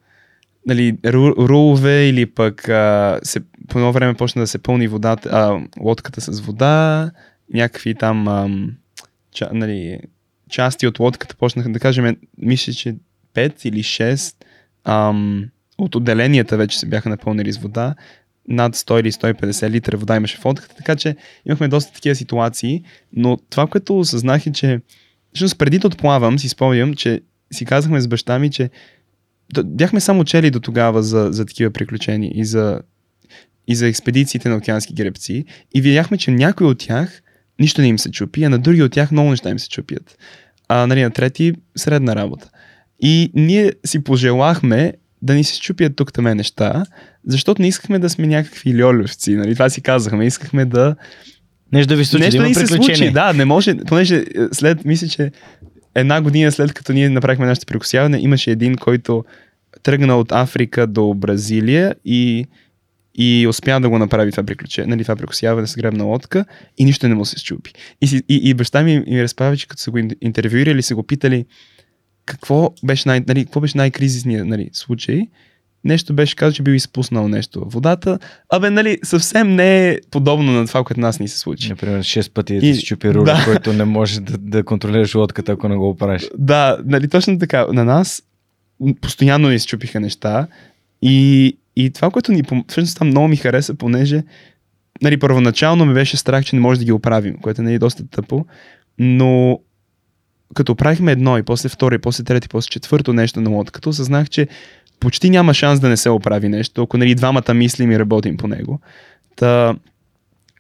нали, 0.67 0.99
рулове 1.05 2.09
или 2.09 2.27
пък 2.27 2.69
а, 2.69 3.21
се, 3.23 3.41
по 3.69 3.79
едно 3.79 3.93
време 3.93 4.15
почна 4.15 4.43
да 4.43 4.47
се 4.47 4.59
пълни 4.59 4.89
водата, 4.89 5.29
а, 5.33 5.61
лодката 5.81 6.21
с 6.21 6.41
вода, 6.41 7.11
някакви 7.55 7.95
там 7.95 8.29
ам, 8.29 8.77
ча, 9.35 9.49
нали, 9.53 10.01
части 10.51 10.87
от 10.87 10.99
лодката 10.99 11.37
почнаха 11.37 11.73
да 11.73 11.81
кажем, 11.81 12.17
мисля, 12.39 12.73
че 12.73 12.97
5 13.35 13.67
или 13.67 13.83
6 13.83 14.35
ам, 14.85 15.45
от 15.79 15.95
отделенията 15.95 16.57
вече 16.57 16.79
се 16.79 16.87
бяха 16.87 17.09
напълнили 17.09 17.53
с 17.53 17.59
вода. 17.59 17.95
Над 18.49 18.77
100 18.77 19.01
или 19.01 19.13
150 19.13 19.71
литра 19.71 19.97
вода 19.97 20.17
имаше 20.17 20.39
в 20.39 20.45
лодката, 20.45 20.75
така 20.75 20.97
че 20.97 21.17
имахме 21.47 21.69
доста 21.69 21.93
такива 21.93 22.15
ситуации, 22.15 22.83
но 23.13 23.39
това, 23.51 23.67
което 23.67 23.99
осъзнах 23.99 24.47
е, 24.47 24.53
че 24.53 24.81
всъщност 25.33 25.59
преди 25.59 25.79
да 25.79 25.87
отплавам, 25.87 26.39
си 26.39 26.49
спомням, 26.49 26.95
че 26.95 27.21
си 27.53 27.65
казахме 27.65 28.01
с 28.01 28.09
баща 28.09 28.39
ми, 28.39 28.51
че 28.51 28.71
бяхме 29.65 30.01
само 30.01 30.25
чели 30.25 30.51
до 30.51 30.61
тогава 30.61 31.03
за, 31.03 31.29
за 31.31 31.47
такива 31.47 31.71
приключения 31.71 32.33
и 32.35 32.45
за, 32.45 32.81
и 33.69 33.75
за 33.75 33.89
експедициите 33.89 34.49
на 34.49 34.57
океански 34.57 34.95
гребци 34.95 35.45
и 35.75 35.81
видяхме, 35.81 36.19
че 36.19 36.31
някои 36.31 36.67
от 36.67 36.79
тях 36.79 37.23
нищо 37.61 37.81
не 37.81 37.89
им 37.89 37.99
се 37.99 38.11
чупи, 38.11 38.45
а 38.45 38.51
на 38.51 38.59
други 38.59 38.83
от 38.83 38.93
тях 38.93 39.11
много 39.11 39.31
неща 39.31 39.51
им 39.51 39.59
се 39.59 39.69
чупят. 39.69 40.19
А 40.69 40.87
нали, 40.87 41.03
на 41.03 41.11
трети 41.11 41.53
средна 41.77 42.17
работа. 42.17 42.51
И 43.01 43.31
ние 43.35 43.73
си 43.87 44.05
пожелахме 44.05 44.93
да 45.23 45.35
ни 45.35 45.45
се 45.45 45.61
чупят 45.61 45.97
тук 45.97 46.13
таме 46.13 46.35
неща, 46.35 46.85
защото 47.27 47.63
не 47.63 47.69
искахме 47.69 47.99
да 47.99 48.11
сме 48.11 48.27
някакви 48.27 48.83
льолевци. 48.83 49.35
Нали? 49.35 49.55
Това 49.55 49.71
си 49.71 49.81
казахме. 49.81 50.27
Искахме 50.27 50.65
да. 50.65 50.97
Нещо 51.73 51.89
да 51.89 51.97
ви 51.97 52.05
случи, 52.05 52.25
Нещо 52.25 52.37
да, 52.37 52.43
да 52.43 52.49
ни 52.49 52.55
се 52.55 52.67
случи. 52.67 53.11
Да, 53.11 53.33
не 53.33 53.45
може, 53.45 53.77
понеже 53.77 54.17
е, 54.17 54.25
след, 54.53 54.85
мисля, 54.85 55.09
че 55.09 55.33
една 55.95 56.21
година 56.21 56.53
след 56.53 56.73
като 56.73 56.93
ние 56.93 57.09
направихме 57.09 57.47
нашето 57.47 57.67
прекусяване, 57.67 58.19
имаше 58.19 58.51
един, 58.51 58.77
който 58.77 59.25
тръгна 59.83 60.17
от 60.17 60.33
Африка 60.33 60.87
до 60.87 61.15
Бразилия 61.15 61.95
и 62.05 62.47
и 63.15 63.47
успя 63.49 63.81
да 63.81 63.89
го 63.89 63.99
направи 63.99 64.31
това 64.31 64.43
приключение, 64.43 64.91
нали, 64.91 65.05
това 65.05 65.17
прекусяване 65.17 65.67
с 65.67 65.77
гребна 65.77 66.05
лодка 66.05 66.45
и 66.79 66.85
нищо 66.85 67.09
не 67.09 67.15
му 67.15 67.25
се 67.25 67.39
счупи. 67.39 67.73
И, 68.01 68.23
и, 68.29 68.41
и 68.51 68.55
баща 68.55 68.83
ми 68.83 69.05
ми 69.07 69.23
разправя, 69.23 69.57
че 69.57 69.69
като 69.69 69.83
са 69.83 69.91
го 69.91 69.99
интервюирали, 70.21 70.83
са 70.83 70.95
го 70.95 71.03
питали 71.03 71.45
какво 72.27 72.71
беше, 72.85 73.09
най, 73.09 73.23
нали, 73.29 73.45
какво 73.45 73.61
беше 73.61 73.79
най-кризисният 73.79 74.47
нали, 74.47 74.71
случай, 74.73 75.29
нещо 75.85 76.15
беше 76.15 76.37
казал, 76.37 76.53
че 76.53 76.63
бил 76.63 76.73
изпуснал 76.73 77.29
нещо 77.29 77.61
в 77.61 77.73
водата. 77.73 78.19
Абе, 78.51 78.71
нали, 78.71 78.99
съвсем 79.03 79.55
не 79.55 79.89
е 79.89 79.99
подобно 80.11 80.53
на 80.53 80.67
това, 80.67 80.85
което 80.85 81.01
нас 81.01 81.21
ни 81.21 81.29
се 81.29 81.39
случи. 81.39 81.69
Например, 81.69 82.01
6 82.01 82.33
пъти 82.33 82.61
да 82.61 82.75
си 82.75 82.85
чупи 82.85 83.15
руля, 83.15 83.25
да. 83.25 83.43
който 83.45 83.73
не 83.73 83.85
може 83.85 84.21
да, 84.21 84.39
да 84.39 84.65
контролираш 84.65 85.15
лодката, 85.15 85.53
ако 85.53 85.69
не 85.69 85.77
го 85.77 85.89
оправиш. 85.89 86.31
Да, 86.39 86.79
нали, 86.85 87.09
точно 87.09 87.39
така. 87.39 87.67
На 87.73 87.85
нас 87.85 88.23
постоянно 89.01 89.49
ни 89.49 89.59
се 89.59 89.67
чупиха 89.67 90.01
неща 90.01 90.47
и, 91.03 91.57
и 91.77 91.91
това, 91.91 92.11
което 92.11 92.33
ни 92.33 92.43
всъщност 92.69 92.99
там 92.99 93.09
много 93.09 93.29
ми 93.29 93.37
хареса, 93.37 93.75
понеже 93.75 94.23
нали, 95.03 95.19
първоначално 95.19 95.85
ми 95.85 95.95
беше 95.95 96.17
страх, 96.17 96.45
че 96.45 96.57
не 96.57 96.63
може 96.63 96.81
да 96.81 96.85
ги 96.85 96.93
оправим, 96.93 97.37
което 97.39 97.63
не 97.63 97.75
е 97.75 97.79
доста 97.79 98.09
тъпо, 98.09 98.47
но 98.99 99.61
като 100.55 100.75
правихме 100.75 101.13
едно 101.13 101.39
и 101.39 101.43
после 101.43 101.69
второ 101.69 101.95
и 101.95 101.99
после 101.99 102.25
трето 102.25 102.45
и 102.45 102.49
после 102.49 102.69
четвърто 102.69 103.13
нещо 103.13 103.41
на 103.41 103.51
лодката, 103.51 103.89
осъзнах, 103.89 104.31
че 104.31 104.49
почти 105.01 105.31
няма 105.31 105.55
шанс 105.55 105.81
да 105.81 105.89
не 105.89 105.97
се 105.97 106.11
оправи 106.11 106.49
нещо, 106.49 106.83
ако 106.83 106.99
нали 106.99 107.15
двамата 107.15 107.55
мислим 107.55 107.93
и 107.93 107.99
работим 107.99 108.37
по 108.37 108.49
него. 108.49 108.81
Та, 109.37 109.77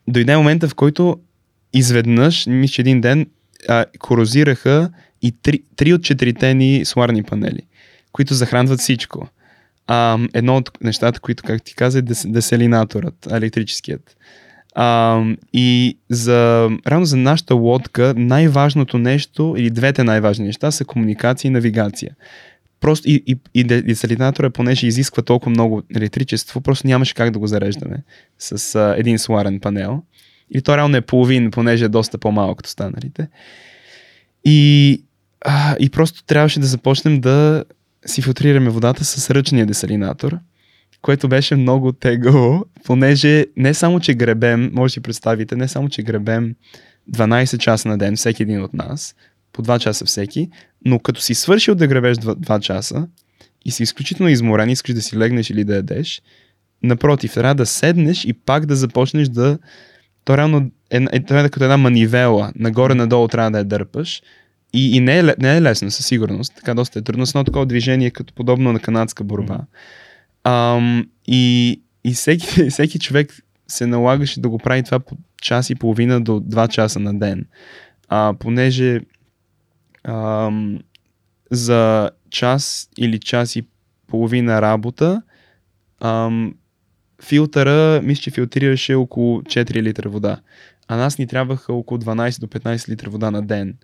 дойде 0.09 0.36
момента, 0.36 0.69
в 0.69 0.74
който 0.74 1.19
изведнъж, 1.73 2.47
мисля, 2.47 2.81
един 2.81 3.01
ден, 3.01 3.27
а, 3.69 3.85
корозираха 3.98 4.90
и 5.23 5.32
три, 5.32 5.62
три 5.77 5.93
от 5.93 6.02
четирите 6.02 6.55
ни 6.55 6.85
соларни 6.85 7.23
панели, 7.23 7.62
които 8.12 8.35
захранват 8.35 8.81
всичко. 8.81 9.28
А, 9.86 10.19
едно 10.35 10.56
от 10.56 10.70
нещата, 10.81 11.20
които, 11.20 11.43
как 11.43 11.62
ти 11.62 11.74
каза, 11.74 11.98
е 11.98 12.02
деселинаторът, 12.27 13.28
електрическият. 13.32 14.16
А, 14.74 15.20
и 15.53 15.99
за, 16.09 16.70
рано 16.86 17.05
за 17.05 17.16
нашата 17.16 17.55
лодка 17.55 18.15
най-важното 18.16 18.99
нещо 18.99 19.55
или 19.59 19.70
двете 19.70 20.05
най-важни 20.05 20.47
неща 20.47 20.70
са 20.70 20.85
комуникация 20.85 21.49
и 21.49 21.53
навигация. 21.53 22.15
Просто 22.81 23.09
и, 23.09 23.23
и, 23.27 23.39
и 23.55 23.65
десалинатора, 23.65 24.51
понеже 24.51 24.86
изисква 24.86 25.23
толкова 25.23 25.51
много 25.51 25.82
електричество, 25.97 26.61
просто 26.61 26.86
нямаше 26.86 27.15
как 27.15 27.31
да 27.31 27.39
го 27.39 27.47
зареждаме 27.47 28.03
с 28.39 28.74
а, 28.74 28.94
един 28.99 29.19
соларен 29.19 29.61
панел. 29.61 30.03
И 30.51 30.62
то 30.62 30.77
реално 30.77 30.97
е 30.97 31.01
половин, 31.01 31.51
понеже 31.51 31.85
е 31.85 31.89
доста 31.89 32.19
по-малък 32.19 32.59
от 32.59 32.66
останалите. 32.66 33.28
И, 34.44 35.03
а, 35.40 35.77
и 35.81 35.90
просто 35.90 36.24
трябваше 36.24 36.61
да 36.61 36.66
започнем 36.66 37.20
да 37.20 37.65
си 38.07 38.23
филтрираме 38.23 38.70
водата 38.70 39.05
с 39.05 39.31
ръчния 39.31 39.66
десалинатор, 39.66 40.39
което 41.02 41.28
беше 41.28 41.56
много 41.56 41.92
тегаво, 41.92 42.64
понеже 42.84 43.46
не 43.56 43.74
само, 43.74 44.00
че 44.00 44.14
гребем, 44.14 44.70
може 44.72 44.90
да 44.90 44.92
си 44.92 45.00
представите, 45.00 45.56
не 45.56 45.68
само, 45.68 45.88
че 45.88 46.02
гребем 46.02 46.54
12 47.12 47.58
часа 47.58 47.88
на 47.88 47.98
ден, 47.98 48.16
всеки 48.16 48.42
един 48.42 48.62
от 48.62 48.74
нас, 48.74 49.14
по 49.52 49.62
2 49.62 49.78
часа 49.78 50.04
всеки, 50.04 50.50
но 50.84 50.98
като 50.98 51.20
си 51.20 51.34
свършил 51.34 51.74
да 51.74 51.86
гребеш 51.86 52.16
2, 52.16 52.34
2 52.34 52.60
часа 52.60 53.08
и 53.64 53.70
си 53.70 53.82
изключително 53.82 54.30
изморен, 54.30 54.70
искаш 54.70 54.94
да 54.94 55.02
си 55.02 55.18
легнеш 55.18 55.50
или 55.50 55.64
да 55.64 55.74
ядеш, 55.74 56.22
напротив, 56.82 57.34
трябва 57.34 57.54
да 57.54 57.66
седнеш 57.66 58.24
и 58.24 58.32
пак 58.32 58.66
да 58.66 58.76
започнеш 58.76 59.28
да... 59.28 59.58
То 60.24 60.36
реално 60.36 60.70
е, 60.90 60.96
е, 60.96 61.22
е 61.30 61.48
като 61.48 61.64
една 61.64 61.76
манивела, 61.76 62.52
нагоре-надолу 62.56 63.28
трябва 63.28 63.50
да 63.50 63.58
я 63.58 63.64
дърпаш, 63.64 64.22
и, 64.72 64.96
и 64.96 65.00
не, 65.00 65.18
е, 65.18 65.22
не 65.22 65.56
е 65.56 65.62
лесно, 65.62 65.90
със 65.90 66.06
сигурност. 66.06 66.52
Така 66.56 66.74
доста 66.74 66.98
е 66.98 67.02
трудно 67.02 67.24
едно 67.28 67.44
такова 67.44 67.66
движение, 67.66 68.10
като 68.10 68.34
подобно 68.34 68.72
на 68.72 68.80
канадска 68.80 69.24
борба. 69.24 69.60
Ам, 70.44 71.09
и, 71.27 71.81
и 72.05 72.12
всеки, 72.12 72.47
всеки 72.70 72.98
човек 72.98 73.35
се 73.69 73.86
налагаше 73.86 74.40
да 74.40 74.48
го 74.48 74.59
прави 74.59 74.82
това 74.82 74.98
по 74.98 75.16
час 75.43 75.70
и 75.70 75.74
половина 75.74 76.20
до 76.20 76.40
два 76.40 76.69
часа 76.69 77.01
на 77.01 77.19
ден. 77.19 77.47
А, 78.09 78.35
понеже 78.39 79.01
ам, 80.05 80.78
за 81.51 82.10
час 82.31 82.89
или 82.98 83.19
час 83.19 83.56
и 83.56 83.66
половина 84.06 84.62
работа 84.62 85.23
ам, 86.01 86.55
филтъра, 87.23 88.01
мисля, 88.02 88.23
че 88.23 88.31
филтрираше 88.31 88.94
около 88.94 89.43
4 89.43 89.82
литра 89.82 90.09
вода. 90.09 90.40
А 90.89 90.97
нас 90.97 91.19
ни 91.19 91.27
трябваха 91.27 91.73
около 91.73 92.01
12 92.01 92.40
до 92.40 92.47
15 92.47 92.89
литра 92.89 93.10
вода 93.10 93.31
на 93.31 93.43
ден. 93.43 93.74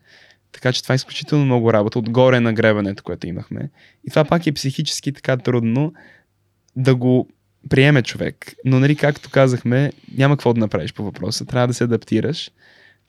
Така 0.53 0.73
че 0.73 0.83
това 0.83 0.93
е 0.93 0.97
изключително 0.97 1.45
много 1.45 1.73
работа, 1.73 1.99
отгоре 1.99 2.41
на 2.41 2.53
гребането, 2.53 3.03
което 3.03 3.27
имахме. 3.27 3.71
И 4.05 4.11
това 4.11 4.25
пак 4.25 4.47
е 4.47 4.53
психически 4.53 5.13
така 5.13 5.37
трудно 5.37 5.93
да 6.79 6.95
го 6.95 7.29
приеме 7.71 8.03
човек. 8.03 8.55
Но, 8.65 8.81
нали, 8.81 8.97
както 8.97 9.31
казахме, 9.31 9.93
няма 10.17 10.37
какво 10.37 10.53
да 10.53 10.61
направиш 10.61 10.93
по 10.93 11.05
въпроса. 11.05 11.45
Трябва 11.45 11.67
да 11.67 11.75
се 11.75 11.85
адаптираш. 11.85 12.51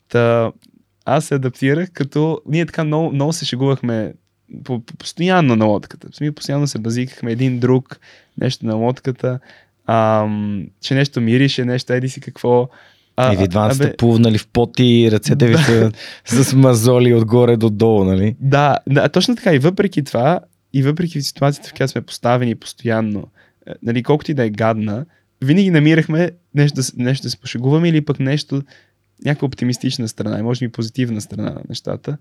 Та, 0.10 0.52
аз 1.06 1.26
се 1.26 1.36
адаптирах, 1.36 1.92
като 1.92 2.42
ние 2.46 2.66
така 2.66 2.84
много, 2.84 3.12
много 3.12 3.34
се 3.34 3.46
шегувахме 3.46 4.14
по, 4.64 4.80
по, 4.80 4.96
постоянно 4.98 5.56
на 5.56 5.66
лодката. 5.66 6.08
Сми 6.14 6.32
постоянно 6.32 6.68
се 6.68 6.80
базикахме 6.80 7.32
един 7.32 7.60
друг, 7.60 8.00
нещо 8.42 8.66
на 8.66 8.76
лодката, 8.76 9.40
ам, 9.86 10.68
че 10.82 10.96
нещо 10.96 11.22
мирише, 11.22 11.66
нещо 11.66 11.94
еди 11.94 12.10
си 12.10 12.22
какво. 12.22 12.70
А, 13.16 13.34
и 13.34 13.38
ви 13.38 13.48
двамата 13.48 13.76
сте 13.76 13.96
плувнали 13.98 14.38
в 14.38 14.48
поти 14.48 15.10
ръцете 15.12 15.48
ви 15.48 15.56
са 16.26 16.44
с 16.44 16.54
мазоли 16.54 17.14
отгоре 17.14 17.58
до 17.58 17.70
долу, 17.70 18.04
нали? 18.04 18.36
Да, 18.40 18.78
да, 18.88 19.10
точно 19.10 19.36
така. 19.36 19.54
И 19.54 19.60
въпреки 19.60 20.04
това, 20.04 20.40
и 20.74 20.84
въпреки 20.84 21.22
ситуацията, 21.22 21.70
в 21.70 21.74
която 21.74 21.92
сме 21.92 22.02
поставени 22.02 22.56
постоянно, 22.56 23.28
нали, 23.84 24.04
колкото 24.04 24.32
и 24.32 24.34
да 24.34 24.46
е 24.46 24.50
гадна, 24.50 25.06
винаги 25.42 25.72
намирахме 25.72 26.32
нещо 26.56 26.82
нещо 26.98 27.24
да 27.24 27.30
се 27.30 27.38
пошегуваме 27.38 27.90
или 27.90 28.06
пък 28.06 28.20
нещо, 28.20 28.62
някаква 29.26 29.46
оптимистична 29.46 30.08
страна, 30.08 30.40
и 30.40 30.42
може 30.42 30.66
би 30.66 30.72
позитивна 30.72 31.22
страна 31.22 31.50
на 31.50 31.62
нещата. 31.70 32.18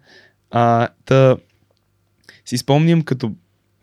А, 0.50 0.88
та, 1.04 1.36
си 2.44 2.58
спомням, 2.58 3.02
като 3.02 3.34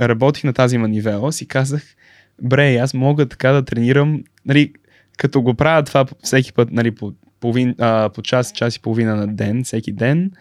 работих 0.02 0.44
на 0.44 0.54
тази 0.54 0.78
манивела, 0.78 1.34
си 1.34 1.48
казах, 1.48 1.96
бре, 2.42 2.76
аз 2.76 2.94
мога 2.94 3.26
така 3.26 3.52
да 3.52 3.66
тренирам, 3.66 4.24
нали, 4.46 4.74
като 5.18 5.42
го 5.42 5.54
правя 5.54 5.84
това 5.84 6.06
всеки 6.24 6.54
път, 6.54 6.72
нали, 6.72 6.92
по, 6.92 7.14
половин, 7.40 7.76
а, 7.80 8.10
по 8.10 8.22
час, 8.22 8.52
час 8.52 8.76
и 8.76 8.82
половина 8.82 9.16
на 9.16 9.28
ден, 9.28 9.64
всеки 9.64 9.92
ден, 9.92 10.32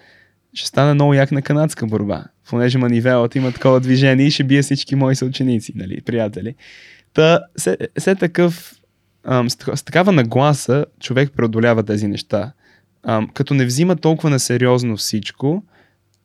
ще 0.55 0.69
стане 0.69 0.95
много 0.95 1.15
як 1.15 1.33
на 1.33 1.43
канадска 1.43 1.87
борба. 1.87 2.25
Понеже 2.49 2.79
манивелата 2.79 3.39
има 3.39 3.53
такова 3.53 3.81
движение 3.81 4.27
и 4.27 4.31
ще 4.31 4.45
бие 4.45 4.63
всички 4.63 4.95
мои 4.95 5.17
съученици, 5.17 5.73
нали, 5.77 6.01
приятели. 6.01 6.55
Та, 7.15 7.41
се, 7.57 7.77
се 7.99 8.15
такъв, 8.15 8.75
ам, 9.25 9.51
с, 9.51 9.85
такава 9.85 10.13
нагласа 10.13 10.87
човек 11.01 11.31
преодолява 11.37 11.83
тези 11.83 12.09
неща. 12.09 12.53
Ам, 13.03 13.29
като 13.35 13.55
не 13.55 13.67
взима 13.67 13.97
толкова 13.97 14.31
на 14.31 14.41
сериозно 14.41 14.97
всичко, 14.97 15.65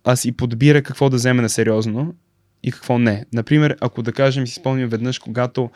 а 0.04 0.16
си 0.16 0.32
подбира 0.32 0.82
какво 0.82 1.10
да 1.10 1.16
вземе 1.16 1.42
на 1.42 1.50
сериозно 1.50 2.16
и 2.64 2.72
какво 2.72 3.00
не. 3.00 3.26
Например, 3.34 3.78
ако 3.82 4.02
да 4.02 4.12
кажем, 4.12 4.48
си 4.48 4.54
спомням 4.54 4.90
веднъж, 4.90 5.20
когато 5.20 5.70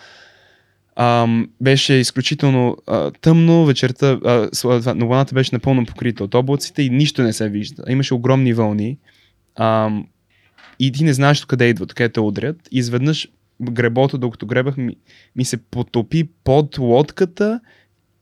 ам, 0.96 1.50
беше 1.62 1.94
изключително 1.94 2.78
а, 2.88 3.12
тъмно, 3.12 3.66
вечерта, 3.66 4.20
а, 4.26 4.50
но 4.96 5.26
беше 5.34 5.56
напълно 5.56 5.86
покрита 5.86 6.24
от 6.24 6.36
облаците 6.36 6.82
и 6.82 6.90
нищо 6.90 7.22
не 7.22 7.34
се 7.34 7.50
вижда. 7.50 7.84
Имаше 7.90 8.14
огромни 8.14 8.54
вълни 8.54 8.98
ам, 9.56 10.08
и 10.80 10.92
ти 10.92 11.04
не 11.04 11.14
знаеш 11.14 11.46
къде 11.46 11.70
идват, 11.70 11.94
къде 11.94 12.10
те 12.10 12.20
удрят. 12.20 12.58
И 12.72 12.78
изведнъж 12.78 13.28
гребото, 13.72 14.18
докато 14.18 14.46
гребах, 14.46 14.78
ми, 14.78 14.96
ми 15.36 15.46
се 15.46 15.58
потопи 15.58 16.30
под 16.44 16.78
лодката 16.78 17.60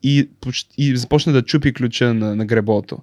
и, 0.03 0.29
и 0.77 0.95
започна 0.95 1.33
да 1.33 1.41
чупи 1.41 1.73
ключа 1.73 2.13
на, 2.13 2.35
на 2.35 2.45
гребото. 2.45 2.97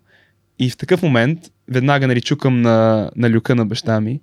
И 0.59 0.70
в 0.70 0.77
такъв 0.77 1.02
момент, 1.02 1.39
веднага 1.69 2.06
нали, 2.06 2.20
чукам 2.20 2.60
на, 2.60 3.10
на 3.16 3.31
люка 3.31 3.55
на 3.55 3.66
баща 3.66 4.01
ми 4.01 4.20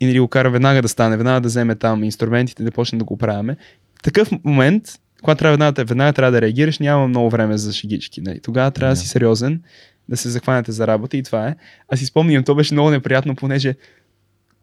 и 0.00 0.06
нали, 0.06 0.20
го 0.20 0.28
кара 0.28 0.50
веднага 0.50 0.82
да 0.82 0.88
стане, 0.88 1.16
веднага 1.16 1.40
да 1.40 1.48
вземе 1.48 1.74
там 1.74 2.04
инструментите, 2.04 2.62
да 2.62 2.70
почне 2.70 2.98
да 2.98 3.04
го 3.04 3.16
правиме. 3.16 3.56
В 3.98 4.02
такъв 4.02 4.30
момент, 4.44 4.84
когато 5.22 5.38
трябва 5.38 5.52
веднага, 5.52 5.84
веднага 5.84 6.12
трябва 6.12 6.32
да 6.32 6.40
реагираш, 6.40 6.78
няма 6.78 7.08
много 7.08 7.30
време 7.30 7.58
за 7.58 7.72
шегички. 7.72 8.20
Нали. 8.20 8.40
Тогава 8.40 8.70
трябва 8.70 8.94
да 8.94 9.00
си 9.00 9.08
сериозен, 9.08 9.62
да 10.08 10.16
се 10.16 10.28
захванете 10.28 10.72
за 10.72 10.86
работа 10.86 11.16
и 11.16 11.22
това 11.22 11.48
е. 11.48 11.56
Аз 11.88 11.98
си 11.98 12.06
спомням, 12.06 12.44
то 12.44 12.54
беше 12.54 12.74
много 12.74 12.90
неприятно, 12.90 13.36
понеже 13.36 13.74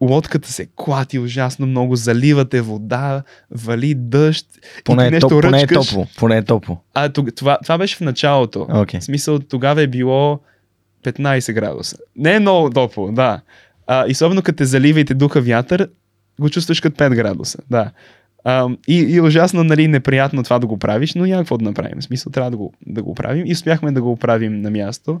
лодката 0.00 0.52
се 0.52 0.68
клати 0.76 1.18
ужасно 1.18 1.66
много, 1.66 1.96
заливате 1.96 2.60
вода, 2.60 3.22
вали 3.50 3.94
дъжд. 3.94 4.46
Поне, 4.84 5.06
и 5.06 5.10
нещо 5.10 5.28
топ, 5.28 5.42
поне 5.42 5.60
е 5.60 5.66
топло. 5.66 6.06
Поне 6.16 6.36
е 6.36 6.42
топло. 6.42 6.78
А, 6.94 7.08
това, 7.08 7.58
това 7.62 7.78
беше 7.78 7.96
в 7.96 8.00
началото. 8.00 8.58
Okay. 8.58 9.00
В 9.00 9.04
смисъл, 9.04 9.38
тогава 9.38 9.82
е 9.82 9.86
било 9.86 10.40
15 11.04 11.52
градуса. 11.52 11.96
Не 12.16 12.34
е 12.34 12.40
много 12.40 12.70
топло, 12.70 13.12
да. 13.12 13.40
А, 13.86 14.06
и 14.08 14.12
особено 14.12 14.42
като 14.42 14.56
те 14.56 14.64
залива 14.64 15.00
и 15.00 15.04
те 15.04 15.14
духа 15.14 15.40
вятър, 15.40 15.88
го 16.40 16.50
чувстваш 16.50 16.80
като 16.80 16.96
5 16.96 17.14
градуса. 17.14 17.58
Да. 17.70 17.90
А, 18.44 18.68
и, 18.88 18.98
и 18.98 19.20
ужасно 19.20 19.64
нали, 19.64 19.88
неприятно 19.88 20.42
това 20.42 20.58
да 20.58 20.66
го 20.66 20.78
правиш, 20.78 21.14
но 21.14 21.26
няма 21.26 21.42
какво 21.42 21.58
да 21.58 21.64
направим. 21.64 22.00
В 22.00 22.04
смисъл 22.04 22.32
трябва 22.32 22.50
да 22.50 22.56
го, 22.56 22.74
да 22.86 23.02
го 23.02 23.14
правим. 23.14 23.46
И 23.46 23.52
успяхме 23.52 23.92
да 23.92 24.02
го 24.02 24.16
правим 24.16 24.60
на 24.60 24.70
място 24.70 25.20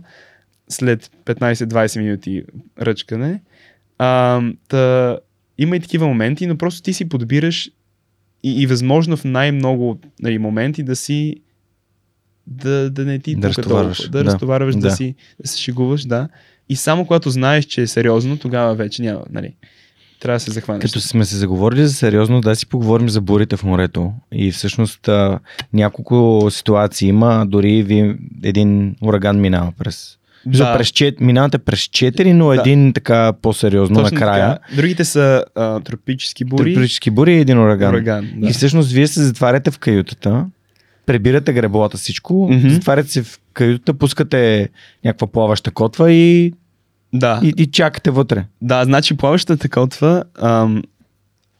след 0.68 1.10
15-20 1.24 1.98
минути 1.98 2.44
ръчкане. 2.80 3.40
А, 3.98 4.40
та, 4.68 5.18
има 5.58 5.76
и 5.76 5.80
такива 5.80 6.06
моменти, 6.06 6.46
но 6.46 6.56
просто 6.56 6.82
ти 6.82 6.92
си 6.92 7.08
подбираш 7.08 7.70
и, 8.42 8.62
и 8.62 8.66
възможно 8.66 9.16
в 9.16 9.24
най-много 9.24 9.98
нали, 10.22 10.38
моменти 10.38 10.82
да 10.82 10.96
си 10.96 11.36
да, 12.46 12.90
да 12.90 13.04
не 13.04 13.18
ти 13.18 13.34
да 13.34 13.48
разтоварваш, 13.48 14.02
да, 14.02 14.08
да 14.08 14.24
разтоварваш, 14.24 14.74
да. 14.74 14.80
да 14.80 14.90
си 14.90 15.14
да 15.42 15.48
се 15.48 15.58
шегуваш, 15.58 16.04
да. 16.04 16.28
И 16.68 16.76
само 16.76 17.06
когато 17.06 17.30
знаеш, 17.30 17.64
че 17.64 17.82
е 17.82 17.86
сериозно, 17.86 18.38
тогава 18.38 18.74
вече 18.74 19.02
няма, 19.02 19.22
нали. 19.30 19.54
Трябва 20.20 20.36
да 20.36 20.40
се 20.40 20.50
захванеш. 20.50 20.82
Като 20.82 21.00
сме 21.00 21.24
се 21.24 21.36
заговорили 21.36 21.86
за 21.86 21.94
сериозно, 21.94 22.40
да 22.40 22.56
си 22.56 22.66
поговорим 22.66 23.08
за 23.08 23.20
бурите 23.20 23.56
в 23.56 23.64
морето. 23.64 24.12
И 24.32 24.52
всъщност 24.52 25.08
а, 25.08 25.38
няколко 25.72 26.46
ситуации 26.50 27.08
има, 27.08 27.46
дори 27.48 27.82
ви 27.82 28.16
един 28.42 28.96
ураган 29.02 29.40
минава 29.40 29.72
през 29.78 30.17
да. 30.46 30.76
през 30.76 30.92
минавате 31.20 31.58
през 31.58 31.80
4, 31.80 32.32
но 32.32 32.48
да. 32.48 32.60
един 32.60 32.92
така 32.92 33.32
по-сериозно 33.42 33.96
Точно 33.96 34.14
накрая. 34.14 34.54
Така. 34.54 34.76
Другите 34.76 35.04
са 35.04 35.44
а, 35.54 35.80
тропически 35.80 36.44
бури. 36.44 36.74
Тропически 36.74 37.10
бури 37.10 37.34
и 37.34 37.40
един 37.40 37.58
ураган. 37.58 37.94
ураган 37.94 38.28
да. 38.36 38.48
И 38.48 38.52
всъщност 38.52 38.92
вие 38.92 39.06
се 39.06 39.22
затваряте 39.22 39.70
в 39.70 39.78
каютата, 39.78 40.46
прибирате 41.06 41.52
греболата 41.52 41.96
всичко, 41.96 42.34
mm-hmm. 42.34 42.68
затваряте 42.68 43.10
се 43.10 43.22
в 43.22 43.40
каютата, 43.52 43.94
пускате 43.94 44.68
някаква 45.04 45.26
плаваща 45.26 45.70
котва 45.70 46.12
и, 46.12 46.52
да. 47.12 47.40
и, 47.42 47.54
и 47.56 47.66
чакате 47.66 48.10
вътре. 48.10 48.44
Да, 48.62 48.84
значи 48.84 49.16
плаващата 49.16 49.68
котва, 49.68 50.24
ам, 50.42 50.82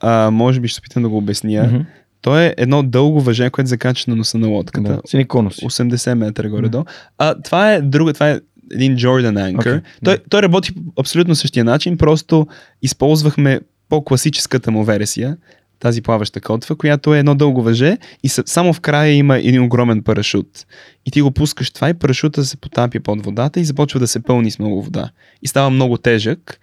а, 0.00 0.30
може 0.30 0.60
би 0.60 0.68
ще 0.68 0.74
се 0.74 0.80
опитам 0.80 1.02
да 1.02 1.08
го 1.08 1.16
обясня. 1.16 1.50
Mm-hmm. 1.50 1.84
То 2.20 2.38
е 2.38 2.54
едно 2.56 2.82
дълго 2.82 3.20
въже, 3.20 3.50
което 3.50 3.68
закача 3.68 4.10
на 4.10 4.16
носа 4.16 4.38
на 4.38 4.48
лодката. 4.48 4.92
Да, 4.92 5.00
синиконус. 5.06 5.56
80 5.56 6.14
метра 6.14 6.48
горе-долу. 6.48 6.84
А 7.18 7.42
това 7.42 7.72
е 7.72 7.80
друга, 7.80 8.12
това 8.12 8.30
е 8.30 8.40
един 8.72 8.96
Jordan 8.96 9.52
Anchor. 9.52 9.62
Okay, 9.62 9.82
той, 10.04 10.16
yeah. 10.16 10.22
той 10.30 10.42
работи 10.42 10.74
по 10.74 10.80
абсолютно 11.00 11.34
същия 11.34 11.64
начин, 11.64 11.98
просто 11.98 12.46
използвахме 12.82 13.60
по-класическата 13.88 14.70
му 14.70 14.84
версия, 14.84 15.36
тази 15.80 16.02
плаваща 16.02 16.40
котва, 16.40 16.76
която 16.76 17.14
е 17.14 17.18
едно 17.18 17.34
дълго 17.34 17.62
въже 17.62 17.98
и 18.22 18.28
само 18.28 18.72
в 18.72 18.80
края 18.80 19.12
има 19.12 19.38
един 19.38 19.62
огромен 19.62 20.02
парашут. 20.02 20.66
И 21.06 21.10
ти 21.10 21.22
го 21.22 21.30
пускаш 21.30 21.70
това 21.70 21.88
и 21.88 21.94
парашута 21.94 22.44
се 22.44 22.56
потапя 22.56 23.00
под 23.00 23.24
водата 23.24 23.60
и 23.60 23.64
започва 23.64 24.00
да 24.00 24.06
се 24.06 24.22
пълни 24.22 24.50
с 24.50 24.58
много 24.58 24.82
вода. 24.82 25.10
И 25.42 25.48
става 25.48 25.70
много 25.70 25.96
тежък 25.96 26.60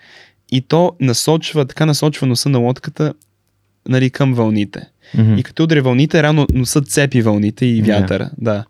и 0.52 0.62
то 0.62 0.96
насочва, 1.00 1.66
така 1.66 1.86
насочва 1.86 2.28
носа 2.28 2.50
на 2.50 2.60
лодката 2.60 3.14
нали, 3.88 4.10
към 4.10 4.34
вълните. 4.34 4.90
Mm-hmm. 5.18 5.40
И 5.40 5.44
като 5.44 5.64
удари 5.64 5.82
вълните, 5.82 6.24
рано 6.24 6.48
носът 6.54 6.88
цепи 6.88 7.22
вълните 7.22 7.66
и 7.66 7.82
вятъра. 7.82 8.26
Yeah. 8.26 8.32
Да. 8.38 8.66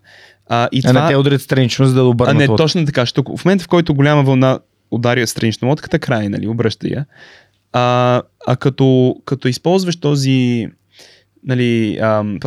А, 0.48 0.68
и 0.72 0.78
а 0.84 0.88
това... 0.88 1.02
не 1.02 1.08
те 1.08 1.16
ударят 1.16 1.42
странично, 1.42 1.86
за 1.86 1.94
да 1.94 2.04
обърнат 2.04 2.34
А 2.34 2.38
не, 2.38 2.48
лодка. 2.48 2.62
точно 2.62 2.86
така. 2.86 3.06
Що 3.06 3.22
в 3.36 3.44
момента, 3.44 3.64
в 3.64 3.68
който 3.68 3.94
голяма 3.94 4.22
вълна 4.22 4.58
ударя 4.90 5.26
странично 5.26 5.68
лодката, 5.68 5.98
край, 5.98 6.28
нали, 6.28 6.48
обръща 6.48 6.88
я. 6.88 7.06
А, 7.72 8.22
а 8.46 8.56
като, 8.56 9.16
като 9.24 9.48
използваш 9.48 9.96
този, 9.96 10.68
нали, 11.46 11.98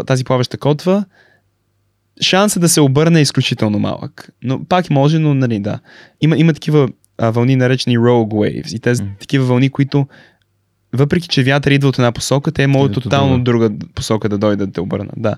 тази 0.05 0.23
плаваща 0.23 0.57
котва, 0.57 1.05
шансът 2.21 2.61
да 2.61 2.69
се 2.69 2.81
обърне 2.81 3.19
е 3.19 3.21
изключително 3.21 3.79
малък. 3.79 4.29
Но 4.43 4.65
пак 4.65 4.89
може, 4.89 5.19
но 5.19 5.33
нали, 5.33 5.59
да. 5.59 5.79
Има, 6.21 6.37
има 6.37 6.53
такива 6.53 6.89
а, 7.17 7.29
вълни, 7.29 7.55
наречени 7.55 7.97
rogue 7.97 8.33
waves. 8.33 8.75
И 8.75 8.79
тези 8.79 9.03
mm. 9.03 9.19
такива 9.19 9.45
вълни, 9.45 9.69
които 9.69 10.07
въпреки, 10.93 11.27
че 11.27 11.43
вятър 11.43 11.71
идва 11.71 11.89
от 11.89 11.99
една 11.99 12.11
посока, 12.11 12.51
те 12.51 12.67
могат 12.67 12.93
тотално 12.93 13.35
от 13.35 13.43
друга 13.43 13.69
посока 13.95 14.29
да 14.29 14.37
дойдат 14.37 14.71
да 14.71 14.81
обърнат. 14.81 15.15
Да. 15.17 15.35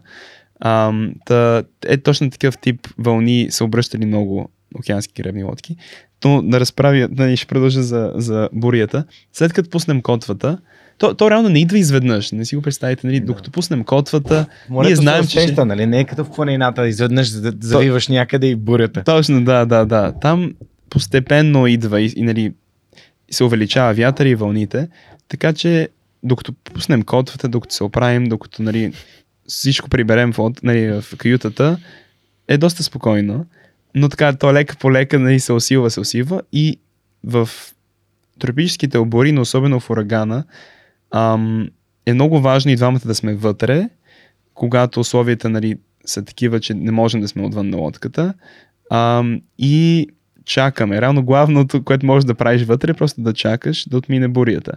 А, 0.62 0.94
та, 1.26 1.64
е 1.86 1.98
точно 1.98 2.30
такъв 2.30 2.58
тип 2.58 2.88
вълни 2.98 3.48
са 3.50 3.66
обръщали 3.66 4.06
много 4.06 4.50
океански 4.76 5.22
гребни 5.22 5.44
лодки. 5.44 5.76
То 6.20 6.42
да 6.42 6.60
разправя, 6.60 7.08
да 7.08 7.38
ще 7.38 7.48
продължа 7.48 7.84
за, 7.84 8.12
за 8.16 8.50
бурята. 8.54 9.06
След 9.34 9.54
като 9.54 9.70
пуснем 9.70 10.02
котвата, 10.02 10.58
то, 10.98 11.14
то 11.14 11.32
реално 11.32 11.50
не 11.50 11.60
идва 11.60 11.78
изведнъж. 11.78 12.32
Не 12.32 12.46
си 12.46 12.56
го 12.56 12.62
представите, 12.62 13.08
нали? 13.08 13.20
Да. 13.20 13.26
Докато 13.26 13.52
пуснем 13.52 13.84
котвата, 13.84 14.46
Морето 14.70 14.90
ние 14.90 14.96
знаем, 14.96 15.28
че... 15.28 15.56
Нали? 15.58 15.86
Не 15.86 16.00
е 16.00 16.04
като 16.04 16.26
в 16.26 16.32
планината, 16.32 16.88
изведнъж 16.88 17.28
завиваш 17.62 18.06
то... 18.06 18.14
някъде 18.14 18.48
и 18.48 18.56
бурята. 18.56 19.04
Точно, 19.04 19.44
да, 19.44 19.66
да, 19.66 19.86
да. 19.86 20.14
Там 20.22 20.54
постепенно 20.90 21.68
идва 21.68 22.02
и, 22.02 22.14
и 22.16 22.24
нали, 22.24 22.54
се 23.32 23.44
увеличава 23.44 23.94
вятър 23.94 24.26
и 24.26 24.36
вълните. 24.36 24.88
Така 25.28 25.54
че, 25.54 25.90
докато 26.24 26.54
пуснем 26.54 27.04
котвата, 27.04 27.48
докато 27.48 27.74
се 27.74 27.84
оправим, 27.84 28.24
докато 28.24 28.64
нали, 28.64 28.94
всичко 29.52 29.90
приберем 29.90 30.34
в, 30.34 30.52
нали, 30.64 31.02
в 31.02 31.18
каютата, 31.18 31.78
е 32.48 32.58
доста 32.58 32.84
спокойно. 32.84 33.46
Но 33.96 34.10
така, 34.10 34.34
то 34.34 34.54
лека 34.54 34.76
по 34.78 34.92
лека 34.92 35.20
нали, 35.20 35.40
се 35.40 35.54
усилва, 35.54 35.92
се 35.92 36.00
усилва 36.00 36.42
и 36.54 36.80
в 37.24 37.50
тропическите 38.40 38.98
обори, 38.98 39.32
но 39.32 39.42
особено 39.42 39.80
в 39.80 39.90
урагана, 39.90 40.44
ам, 41.12 41.70
е 42.06 42.14
много 42.14 42.40
важно 42.40 42.72
и 42.72 42.76
двамата 42.76 43.02
да 43.06 43.16
сме 43.16 43.36
вътре, 43.36 43.90
когато 44.54 45.00
условията 45.00 45.50
нали, 45.50 45.78
са 46.06 46.26
такива, 46.26 46.60
че 46.60 46.74
не 46.74 46.92
можем 46.92 47.22
да 47.22 47.28
сме 47.28 47.44
отвън 47.44 47.70
на 47.70 47.78
лодката. 47.78 48.34
Ам, 48.92 49.42
и 49.58 50.08
чакаме. 50.46 51.02
Реално 51.02 51.26
главното, 51.26 51.84
което 51.84 52.06
можеш 52.06 52.26
да 52.26 52.36
правиш 52.36 52.64
вътре, 52.64 52.92
е 52.92 52.94
просто 52.94 53.22
да 53.22 53.34
чакаш 53.34 53.90
да 53.90 53.98
отмине 53.98 54.28
бурята. 54.28 54.72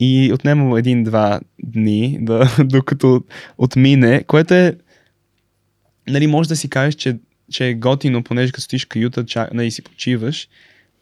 И 0.00 0.32
отнема 0.32 0.78
един-два 0.78 1.40
дни, 1.64 2.18
да, 2.20 2.56
докато 2.64 3.24
отмине, 3.58 4.24
което 4.26 4.54
е, 4.54 4.76
нали, 6.08 6.26
може 6.26 6.48
да 6.48 6.56
си 6.56 6.70
кажеш, 6.70 6.94
че, 6.94 7.18
че 7.52 7.68
е 7.68 7.74
готино, 7.74 8.22
понеже 8.22 8.52
като 8.52 8.62
стоиш 8.62 8.84
каюта, 8.84 9.26
чак, 9.26 9.54
нали, 9.54 9.70
си 9.70 9.82
почиваш, 9.82 10.48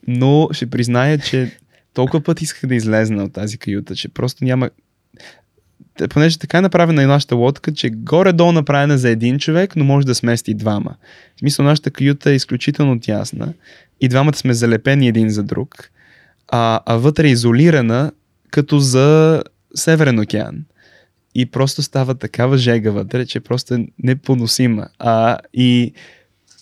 но 0.07 0.49
ще 0.53 0.71
призная, 0.71 1.19
че 1.19 1.59
толкова 1.95 2.21
път 2.21 2.43
исках 2.43 2.69
да 2.69 2.75
излезна 2.75 3.25
от 3.25 3.33
тази 3.33 3.59
каюта, 3.59 3.95
че 3.95 4.09
просто 4.09 4.45
няма... 4.45 4.71
Понеже 6.11 6.39
така 6.39 6.59
е 6.59 6.61
направена 6.61 7.03
и 7.03 7.07
нашата 7.07 7.37
лодка, 7.37 7.75
че 7.75 7.91
горе-долу 7.91 8.53
направена 8.53 8.99
за 8.99 9.09
един 9.09 9.39
човек, 9.39 9.77
но 9.77 9.85
може 9.85 10.07
да 10.07 10.15
смести 10.15 10.55
двама. 10.55 10.97
В 11.37 11.39
смисъл, 11.39 11.65
нашата 11.65 11.91
каюта 11.91 12.31
е 12.31 12.35
изключително 12.35 13.01
тясна 13.01 13.53
и 14.01 14.09
двамата 14.09 14.37
сме 14.37 14.55
залепени 14.55 15.09
един 15.09 15.31
за 15.31 15.43
друг, 15.43 15.91
а, 16.49 16.81
а 16.87 16.97
вътре 16.97 17.29
е 17.29 17.31
изолирана 17.31 18.13
като 18.51 18.79
за 18.79 19.43
Северен 19.75 20.19
океан. 20.19 20.65
И 21.35 21.47
просто 21.47 21.83
става 21.83 22.15
такава 22.15 22.59
жега 22.59 22.91
вътре, 22.91 23.27
че 23.27 23.41
просто 23.41 23.75
е 23.75 23.87
непоносима. 23.99 24.87
А, 24.99 25.39
и, 25.55 25.93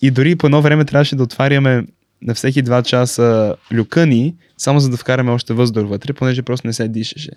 и 0.02 0.10
дори 0.10 0.36
по 0.36 0.46
едно 0.46 0.62
време 0.62 0.84
трябваше 0.84 1.16
да 1.16 1.22
отваряме 1.22 1.84
на 2.22 2.34
всеки 2.34 2.62
два 2.62 2.82
часа 2.82 3.56
люкани, 3.74 4.34
само 4.58 4.80
за 4.80 4.90
да 4.90 4.96
вкараме 4.96 5.30
още 5.30 5.54
въздух 5.54 5.88
вътре, 5.88 6.12
понеже 6.12 6.42
просто 6.42 6.66
не 6.66 6.72
се 6.72 6.88
дишаше. 6.88 7.30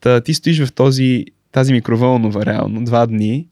Та 0.00 0.20
ти 0.20 0.34
стоиш 0.34 0.64
в 0.64 0.72
този, 0.72 1.24
тази 1.52 1.72
микровълнова 1.72 2.46
реално 2.46 2.84
два 2.84 3.06
дни, 3.06 3.46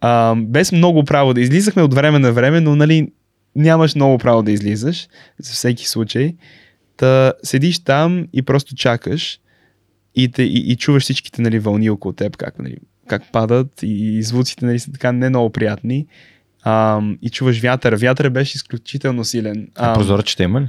а, 0.00 0.34
без 0.34 0.72
много 0.72 1.04
право 1.04 1.34
да 1.34 1.40
излизахме 1.40 1.82
от 1.82 1.94
време 1.94 2.18
на 2.18 2.32
време, 2.32 2.60
но 2.60 2.76
нали, 2.76 3.08
нямаш 3.56 3.94
много 3.94 4.18
право 4.18 4.42
да 4.42 4.52
излизаш, 4.52 5.08
за 5.38 5.52
всеки 5.52 5.88
случай. 5.88 6.34
Та 6.96 7.32
седиш 7.42 7.78
там 7.78 8.26
и 8.32 8.42
просто 8.42 8.74
чакаш 8.74 9.40
и, 10.18 10.28
те, 10.28 10.42
и, 10.42 10.72
и 10.72 10.76
чуваш 10.76 11.02
всичките 11.02 11.42
нали, 11.42 11.58
вълни 11.58 11.90
около 11.90 12.12
теб, 12.12 12.36
как, 12.36 12.58
нали, 12.58 12.76
как 13.06 13.22
падат 13.32 13.80
и 13.82 14.22
звуците 14.22 14.66
нали, 14.66 14.78
са 14.78 14.92
така 14.92 15.12
не 15.12 15.28
много 15.28 15.50
приятни. 15.50 16.06
А, 16.62 17.02
и 17.22 17.30
чуваш 17.30 17.60
вятър. 17.60 17.94
Вятър 17.94 18.30
беше 18.30 18.56
изключително 18.56 19.24
силен. 19.24 19.68
А, 19.74 19.94
прозорчета 19.94 20.42
има 20.42 20.60
ли? 20.60 20.68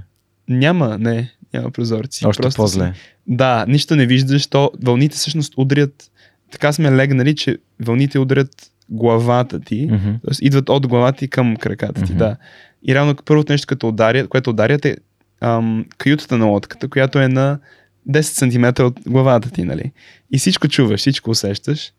Няма, 0.50 0.98
не, 0.98 1.32
няма 1.54 1.72
прозорци. 1.72 2.28
Още 2.28 2.42
Просто 2.42 2.62
по-зле. 2.62 2.94
Да, 3.28 3.66
нищо 3.68 3.96
не 3.96 4.06
виждаш, 4.06 4.48
то 4.48 4.72
вълните 4.84 5.16
всъщност 5.16 5.54
удрят, 5.58 6.12
така 6.52 6.74
сме 6.74 6.92
легнали, 6.92 7.36
че 7.36 7.58
вълните 7.80 8.20
удрят 8.20 8.50
главата 8.90 9.60
ти, 9.60 9.90
mm-hmm. 9.90 10.22
т.е. 10.22 10.46
идват 10.46 10.70
от 10.70 10.88
главата 10.88 11.18
ти 11.18 11.28
към 11.28 11.56
краката 11.56 12.02
ти, 12.02 12.14
mm-hmm. 12.14 12.18
да. 12.18 12.38
И 12.88 12.96
реално 12.96 13.16
първото 13.26 13.54
нещо, 13.54 13.68
като 13.68 13.88
ударят, 13.88 14.28
което 14.28 14.50
ударят 14.50 14.86
е 14.86 14.98
ам, 15.42 15.86
каютата 15.98 16.38
на 16.38 16.46
лодката, 16.46 16.88
която 16.88 17.20
е 17.20 17.28
на 17.28 17.60
10 18.10 18.22
см 18.22 18.84
от 18.84 19.00
главата 19.08 19.52
ти, 19.52 19.64
нали? 19.64 19.92
И 20.32 20.38
всичко 20.38 20.68
чуваш, 20.68 21.00
всичко 21.00 21.30
усещаш. 21.30 21.94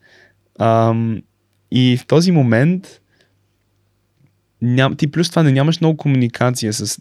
Ам, 0.59 1.23
и 1.71 1.97
в 1.97 2.07
този 2.07 2.33
момент 2.33 3.01
ням, 4.63 4.97
ти 4.97 5.11
плюс 5.11 5.31
това 5.31 5.43
не 5.43 5.53
нямаш 5.53 5.81
много 5.81 5.97
комуникация 5.97 6.73
с 6.73 7.01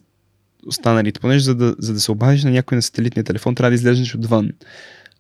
останалите, 0.68 1.20
понеже 1.20 1.44
за 1.44 1.56
да, 1.56 1.76
за 1.80 1.94
да 1.94 2.00
се 2.00 2.12
обадиш 2.12 2.44
на 2.44 2.52
някой 2.52 2.76
на 2.76 2.82
сателитния 2.82 3.24
телефон, 3.24 3.56
трябва 3.56 3.72
да 3.72 3.76
излезеш 3.76 4.16
отвън. 4.16 4.50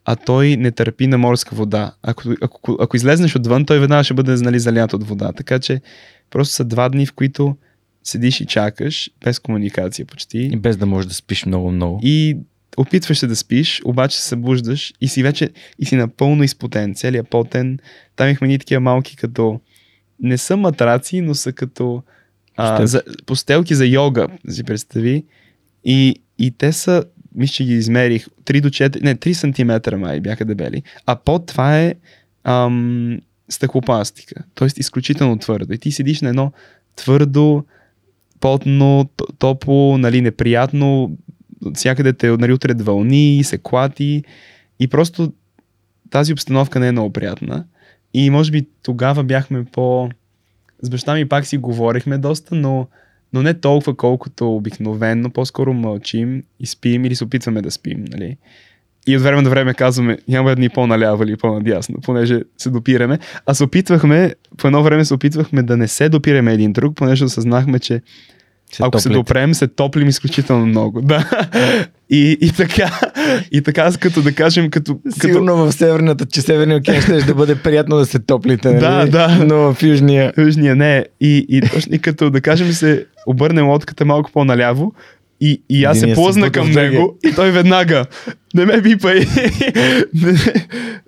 А 0.06 0.16
той 0.16 0.58
не 0.58 0.72
търпи 0.72 1.08
на 1.08 1.18
морска 1.18 1.56
вода. 1.56 1.96
Ако, 2.04 2.34
ако, 2.42 2.78
ако 2.80 2.96
излезнеш 2.96 3.36
отвън, 3.36 3.66
той 3.66 3.80
веднага 3.80 4.04
ще 4.04 4.14
бъде 4.14 4.36
нали, 4.36 4.60
залят 4.60 4.94
от 4.94 5.08
вода. 5.08 5.32
Така 5.32 5.60
че 5.60 5.82
просто 6.30 6.56
са 6.56 6.66
два 6.66 6.90
дни, 6.90 7.06
в 7.06 7.14
които 7.14 7.58
седиш 8.04 8.42
и 8.42 8.46
чакаш, 8.46 9.10
без 9.26 9.40
комуникация 9.40 10.06
почти. 10.06 10.38
И 10.38 10.58
без 10.58 10.78
да 10.78 10.86
можеш 10.86 11.08
да 11.08 11.14
спиш 11.14 11.46
много-много. 11.46 12.00
И 12.04 12.38
опитваш 12.80 13.18
се 13.20 13.28
да 13.28 13.36
спиш, 13.36 13.82
обаче 13.86 14.18
се 14.18 14.28
събуждаш 14.28 14.94
и 15.02 15.08
си 15.08 15.24
вече 15.24 15.50
и 15.80 15.86
си 15.86 15.96
напълно 15.96 16.44
изпотен, 16.44 16.96
целият 16.96 17.30
потен. 17.30 17.80
Там 18.16 18.28
имахме 18.28 18.48
ни 18.48 18.60
такива 18.60 18.80
малки 18.80 19.16
като 19.16 19.60
не 20.20 20.38
са 20.38 20.58
матраци, 20.58 21.22
но 21.22 21.36
са 21.36 21.54
като 21.54 22.04
а, 22.58 22.88
за, 22.88 23.02
постелки 23.26 23.76
за 23.76 23.86
йога, 23.86 24.28
си 24.50 24.64
представи. 24.64 25.26
И, 25.84 26.16
и 26.38 26.52
те 26.52 26.72
са, 26.72 27.04
мисля, 27.36 27.54
че 27.54 27.64
ги 27.64 27.74
измерих, 27.74 28.28
3 28.46 28.62
до 28.62 28.70
4, 28.70 29.02
не, 29.02 29.16
3 29.16 29.90
см 29.92 30.00
май 30.00 30.22
бяха 30.22 30.46
дебели. 30.46 30.84
А 31.06 31.16
под 31.16 31.46
това 31.46 31.80
е 31.80 31.94
ам, 32.44 33.20
стъклопластика. 33.50 34.44
Тоест 34.56 34.78
изключително 34.78 35.38
твърдо. 35.38 35.74
И 35.74 35.78
ти 35.78 35.92
седиш 35.92 36.22
на 36.22 36.30
едно 36.30 36.52
твърдо, 36.96 37.66
потно, 38.40 39.10
топло, 39.38 39.98
нали, 39.98 40.22
неприятно, 40.22 41.18
всякъде 41.74 42.14
те 42.14 42.32
нали, 42.32 42.54
утред 42.54 42.82
вълни, 42.82 43.44
се 43.44 43.58
клати 43.58 44.24
и 44.80 44.88
просто 44.88 45.34
тази 46.10 46.34
обстановка 46.34 46.80
не 46.80 46.88
е 46.88 46.92
много 46.92 47.14
приятна. 47.14 47.66
И 48.14 48.30
може 48.30 48.52
би 48.52 48.68
тогава 48.84 49.24
бяхме 49.24 49.66
по... 49.66 50.10
С 50.82 50.90
баща 50.90 51.14
ми 51.16 51.28
пак 51.28 51.46
си 51.46 51.58
говорихме 51.58 52.18
доста, 52.18 52.56
но, 52.56 52.88
но 53.34 53.42
не 53.42 53.54
толкова 53.54 53.96
колкото 53.96 54.56
обикновенно. 54.56 55.30
По-скоро 55.30 55.74
мълчим 55.74 56.44
и 56.60 56.66
спим 56.66 57.06
или 57.06 57.16
се 57.16 57.24
опитваме 57.24 57.62
да 57.62 57.72
спим. 57.72 58.06
Нали? 58.12 58.38
И 59.08 59.18
от 59.18 59.24
време 59.24 59.42
на 59.42 59.50
време 59.50 59.74
казваме, 59.74 60.18
няма 60.28 60.52
едни 60.52 60.70
по-наляво 60.70 61.24
или 61.24 61.38
по-надясно, 61.38 62.02
понеже 62.02 62.42
се 62.58 62.70
допираме. 62.70 63.20
А 63.46 63.54
се 63.54 63.64
опитвахме, 63.64 64.34
по 64.58 64.68
едно 64.68 64.84
време 64.84 65.06
се 65.06 65.14
опитвахме 65.14 65.64
да 65.64 65.78
не 65.78 65.88
се 65.88 66.10
допираме 66.10 66.54
един 66.54 66.74
друг, 66.74 66.96
понеже 66.96 67.26
осъзнахме, 67.26 67.80
че 67.80 68.02
се 68.72 68.84
Ако 68.84 68.92
топлите. 68.92 69.04
се 69.04 69.10
допрем, 69.10 69.54
се 69.54 69.68
топлим 69.68 70.08
изключително 70.08 70.66
много. 70.66 71.02
Да. 71.02 71.30
И, 72.12 72.38
и 72.42 72.52
така, 72.52 73.00
и 73.52 73.62
така, 73.62 73.92
като 74.00 74.22
да 74.22 74.32
кажем, 74.36 74.70
като... 74.70 75.00
Сигурно 75.22 75.46
като... 75.46 75.66
в 75.66 75.72
Северната, 75.72 76.26
че 76.26 76.42
Северния 76.42 76.78
океан 76.78 77.02
ще 77.02 77.22
да 77.22 77.36
бъде 77.36 77.56
приятно 77.56 77.98
да 77.98 78.06
се 78.06 78.20
топлите, 78.20 78.68
нали? 78.68 78.80
Да, 78.80 79.06
да. 79.06 79.46
Но 79.46 79.74
в 79.74 79.84
Южния... 79.84 80.34
Южния 80.38 80.76
не. 80.76 81.06
И, 81.22 81.46
и, 81.50 81.62
точно, 81.62 81.96
и 81.96 82.00
като 82.00 82.30
да 82.30 82.42
кажем 82.42 82.72
се 82.74 83.06
обърнем 83.28 83.68
лодката 83.68 84.06
малко 84.06 84.32
по-наляво, 84.32 84.94
и, 85.42 85.64
и 85.70 85.86
аз 85.86 86.00
се 86.00 86.14
плъзна 86.14 86.52
към 86.52 86.72
него 86.72 87.18
и 87.26 87.36
той 87.36 87.52
веднага 87.52 88.06
не 88.54 88.66
ме 88.66 88.82
бипай. 88.82 89.20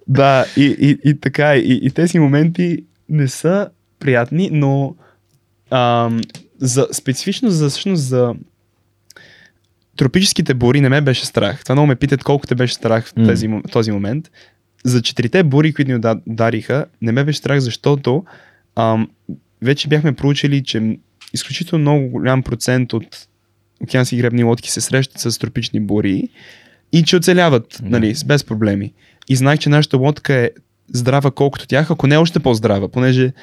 да, 0.07 0.45
и, 0.57 0.75
и, 0.79 1.09
и 1.09 1.19
така, 1.19 1.55
и, 1.55 1.79
и 1.83 1.89
тези 1.91 2.19
моменти 2.19 2.77
не 3.09 3.27
са 3.27 3.69
приятни, 3.99 4.49
но 4.53 4.95
ам, 5.71 6.21
за, 6.61 6.87
специфично 6.91 7.49
за, 7.49 7.69
всъщност 7.69 8.03
за 8.03 8.33
тропическите 9.95 10.53
бури 10.53 10.81
не 10.81 10.89
ме 10.89 11.01
беше 11.01 11.25
страх. 11.25 11.63
Това 11.63 11.75
много 11.75 11.87
ме 11.87 11.95
питат 11.95 12.23
колко 12.23 12.47
те 12.47 12.55
беше 12.55 12.73
страх 12.73 13.05
в 13.07 13.13
тези, 13.25 13.47
mm. 13.47 13.71
този 13.71 13.91
момент. 13.91 14.31
За 14.83 15.01
четирите 15.01 15.43
бури, 15.43 15.73
които 15.73 15.91
ни 15.91 16.15
дариха, 16.27 16.85
не 17.01 17.11
ме 17.11 17.23
беше 17.23 17.39
страх, 17.39 17.59
защото 17.59 18.23
ам, 18.75 19.09
вече 19.61 19.87
бяхме 19.87 20.13
проучили, 20.13 20.63
че 20.63 20.97
изключително 21.33 21.81
много 21.81 22.07
голям 22.07 22.43
процент 22.43 22.93
от 22.93 23.27
океански 23.83 24.17
гребни 24.17 24.43
лодки 24.43 24.71
се 24.71 24.81
срещат 24.81 25.19
с 25.19 25.39
тропични 25.39 25.79
бури 25.79 26.29
и 26.91 27.03
че 27.03 27.15
оцеляват, 27.15 27.73
yeah. 27.73 27.89
нали, 27.89 28.15
без 28.25 28.43
проблеми. 28.43 28.93
И 29.29 29.35
знаех, 29.35 29.59
че 29.59 29.69
нашата 29.69 29.97
лодка 29.97 30.33
е 30.33 30.49
здрава 30.93 31.31
колкото 31.31 31.67
тях, 31.67 31.91
ако 31.91 32.07
не 32.07 32.15
е 32.15 32.17
още 32.17 32.39
по-здрава, 32.39 32.89
понеже 32.89 33.33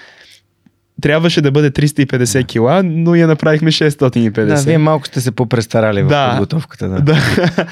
трябваше 1.03 1.41
да 1.41 1.51
бъде 1.51 1.71
350 1.71 2.47
кила, 2.47 2.83
но 2.83 3.15
я 3.15 3.27
направихме 3.27 3.73
650. 3.73 4.45
Да, 4.47 4.55
вие 4.55 4.79
малко 4.79 5.07
сте 5.07 5.21
се 5.21 5.31
попрестарали 5.31 6.03
да, 6.03 6.29
в 6.29 6.31
подготовката. 6.31 6.89
Да. 6.89 7.01
да. 7.01 7.67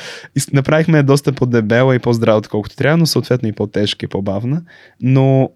направихме 0.53 1.03
доста 1.03 1.33
по-дебела 1.33 1.95
и 1.95 1.99
по-здрава, 1.99 2.39
отколкото 2.39 2.77
трябва, 2.77 2.97
но 2.97 3.07
съответно 3.07 3.49
и 3.49 3.53
по-тежка 3.53 4.07
и 4.07 4.09
по-бавна. 4.09 4.63
Но 5.01 5.51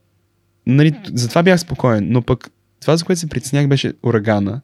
нали, 0.66 1.00
затова 1.14 1.42
бях 1.42 1.60
спокоен. 1.60 2.06
Но 2.10 2.22
пък 2.22 2.50
това, 2.80 2.96
за 2.96 3.04
което 3.04 3.20
се 3.20 3.28
притеснях, 3.28 3.68
беше 3.68 3.92
урагана, 4.02 4.60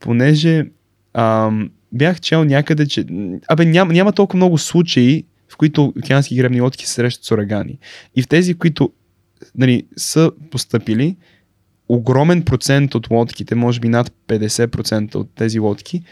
понеже 0.00 0.66
ам, 1.14 1.70
бях 1.92 2.20
чел 2.20 2.44
някъде, 2.44 2.86
че 2.86 3.04
абе, 3.48 3.64
няма, 3.64 3.92
няма 3.92 4.12
толкова 4.12 4.36
много 4.36 4.58
случаи, 4.58 5.24
в 5.48 5.56
които 5.56 5.84
океански 5.84 6.36
гребни 6.36 6.60
лодки 6.60 6.86
се 6.86 6.92
срещат 6.92 7.24
с 7.24 7.30
урагани. 7.30 7.78
И 8.16 8.22
в 8.22 8.28
тези, 8.28 8.54
които 8.54 8.92
нали, 9.58 9.86
са 9.96 10.30
поступили, 10.50 11.16
огромен 11.88 12.42
процент 12.42 12.94
от 12.94 13.10
лодките, 13.10 13.54
може 13.54 13.80
би 13.80 13.88
над 13.88 14.12
50% 14.28 15.14
от 15.14 15.30
тези 15.34 15.58
лодки, 15.58 16.02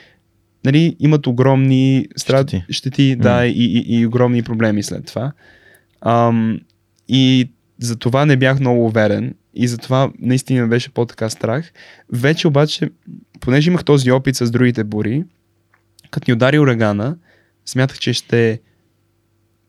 нали, 0.64 0.97
имат 1.01 1.26
огромни 1.26 2.06
страт... 2.16 2.48
щети, 2.48 2.64
щети 2.72 3.16
mm. 3.18 3.22
да, 3.22 3.47
и, 3.47 3.51
и, 3.51 4.01
и 4.01 4.06
огромни 4.06 4.42
проблеми 4.42 4.82
след 4.82 5.06
това. 5.06 5.32
Ам, 6.01 6.60
и 7.09 7.51
за 7.78 7.97
това 7.97 8.26
не 8.26 8.36
бях 8.36 8.60
много 8.60 8.86
уверен 8.86 9.34
и 9.55 9.68
затова 9.68 10.12
наистина 10.18 10.68
беше 10.68 10.90
по-така 10.90 11.30
страх. 11.30 11.72
Вече 12.12 12.48
обаче, 12.48 12.90
понеже 13.40 13.70
имах 13.70 13.84
този 13.84 14.10
опит 14.10 14.36
с 14.36 14.51
другите 14.51 14.84
бури, 14.84 15.24
като 16.10 16.30
ни 16.30 16.32
удари 16.32 16.59
урагана, 16.59 17.16
смятах, 17.66 17.98
че 17.98 18.12
ще 18.12 18.51
е 18.51 18.59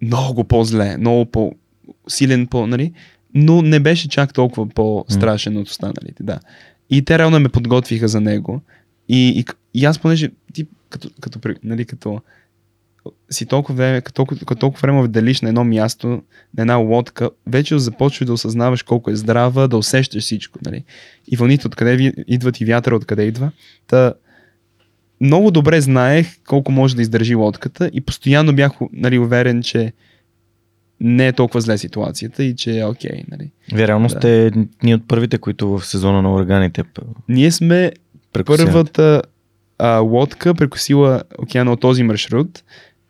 много 0.02 0.44
по-зле, 0.44 0.98
много 0.98 1.26
по-силен, 1.26 2.48
по, 2.48 2.68
нали? 2.68 2.94
Но 3.34 3.62
не 3.62 3.80
беше 3.80 4.10
чак 4.10 4.34
толкова 4.34 4.70
по-страшен 4.70 5.54
mm. 5.54 5.62
от 5.62 5.68
останалите, 5.68 6.24
да. 6.24 6.40
И 6.90 7.02
те 7.02 7.18
реално 7.18 7.40
ме 7.40 7.50
подготвиха 7.50 8.08
за 8.08 8.22
него. 8.22 8.62
И, 9.10 9.40
и, 9.40 9.46
и 9.74 9.86
аз, 9.86 10.00
понеже 10.00 10.32
ти 10.54 10.68
като, 10.90 11.10
като, 11.22 11.40
нали, 11.64 11.86
като 11.86 12.22
си 13.30 13.46
толкова 13.46 13.76
време, 13.76 14.02
като, 14.02 14.26
като 14.26 14.56
толкова 14.56 14.82
време 14.82 15.04
вделиш 15.04 15.42
на 15.42 15.50
едно 15.50 15.64
място, 15.64 16.08
на 16.08 16.22
една 16.58 16.76
лодка, 16.76 17.30
вече 17.48 17.80
започваш 17.80 18.26
да 18.26 18.34
осъзнаваш 18.34 18.84
колко 18.84 19.12
е 19.12 19.16
здрава, 19.16 19.68
да 19.68 19.78
усещаш 19.78 20.24
всичко. 20.24 20.60
Нали? 20.66 20.84
И 21.28 21.38
вълните 21.38 21.68
откъде 21.68 22.14
идват 22.28 22.62
и 22.62 22.66
вятъра 22.66 22.96
откъде 22.96 23.24
идва. 23.24 23.52
Та, 23.88 24.14
много 25.22 25.52
добре 25.52 25.82
знаех 25.82 26.28
колко 26.48 26.72
може 26.72 26.96
да 26.96 27.02
издържи 27.02 27.36
лодката 27.36 27.90
и 27.94 28.02
постоянно 28.02 28.56
бях 28.56 28.72
нали, 28.94 29.20
уверен, 29.20 29.64
че 29.64 29.94
не 31.02 31.28
е 31.28 31.34
толкова 31.34 31.62
зле 31.62 31.78
ситуацията 31.78 32.44
и 32.44 32.56
че 32.56 32.80
е 32.80 32.86
окей. 32.86 33.12
Okay, 33.12 33.24
нали. 33.32 33.52
Вие 33.74 33.88
реално 33.88 34.08
да. 34.08 34.16
сте 34.16 34.52
ние 34.84 34.96
от 34.96 35.08
първите, 35.08 35.38
които 35.38 35.70
в 35.70 35.86
сезона 35.86 36.22
на 36.22 36.34
ураганите 36.34 36.84
Ние 37.30 37.52
сме 37.52 37.92
първата 38.46 39.22
а, 39.80 39.98
лодка 39.98 40.54
прекусила 40.54 41.24
океана 41.38 41.72
от 41.72 41.82
този 41.82 42.04
маршрут, 42.04 42.64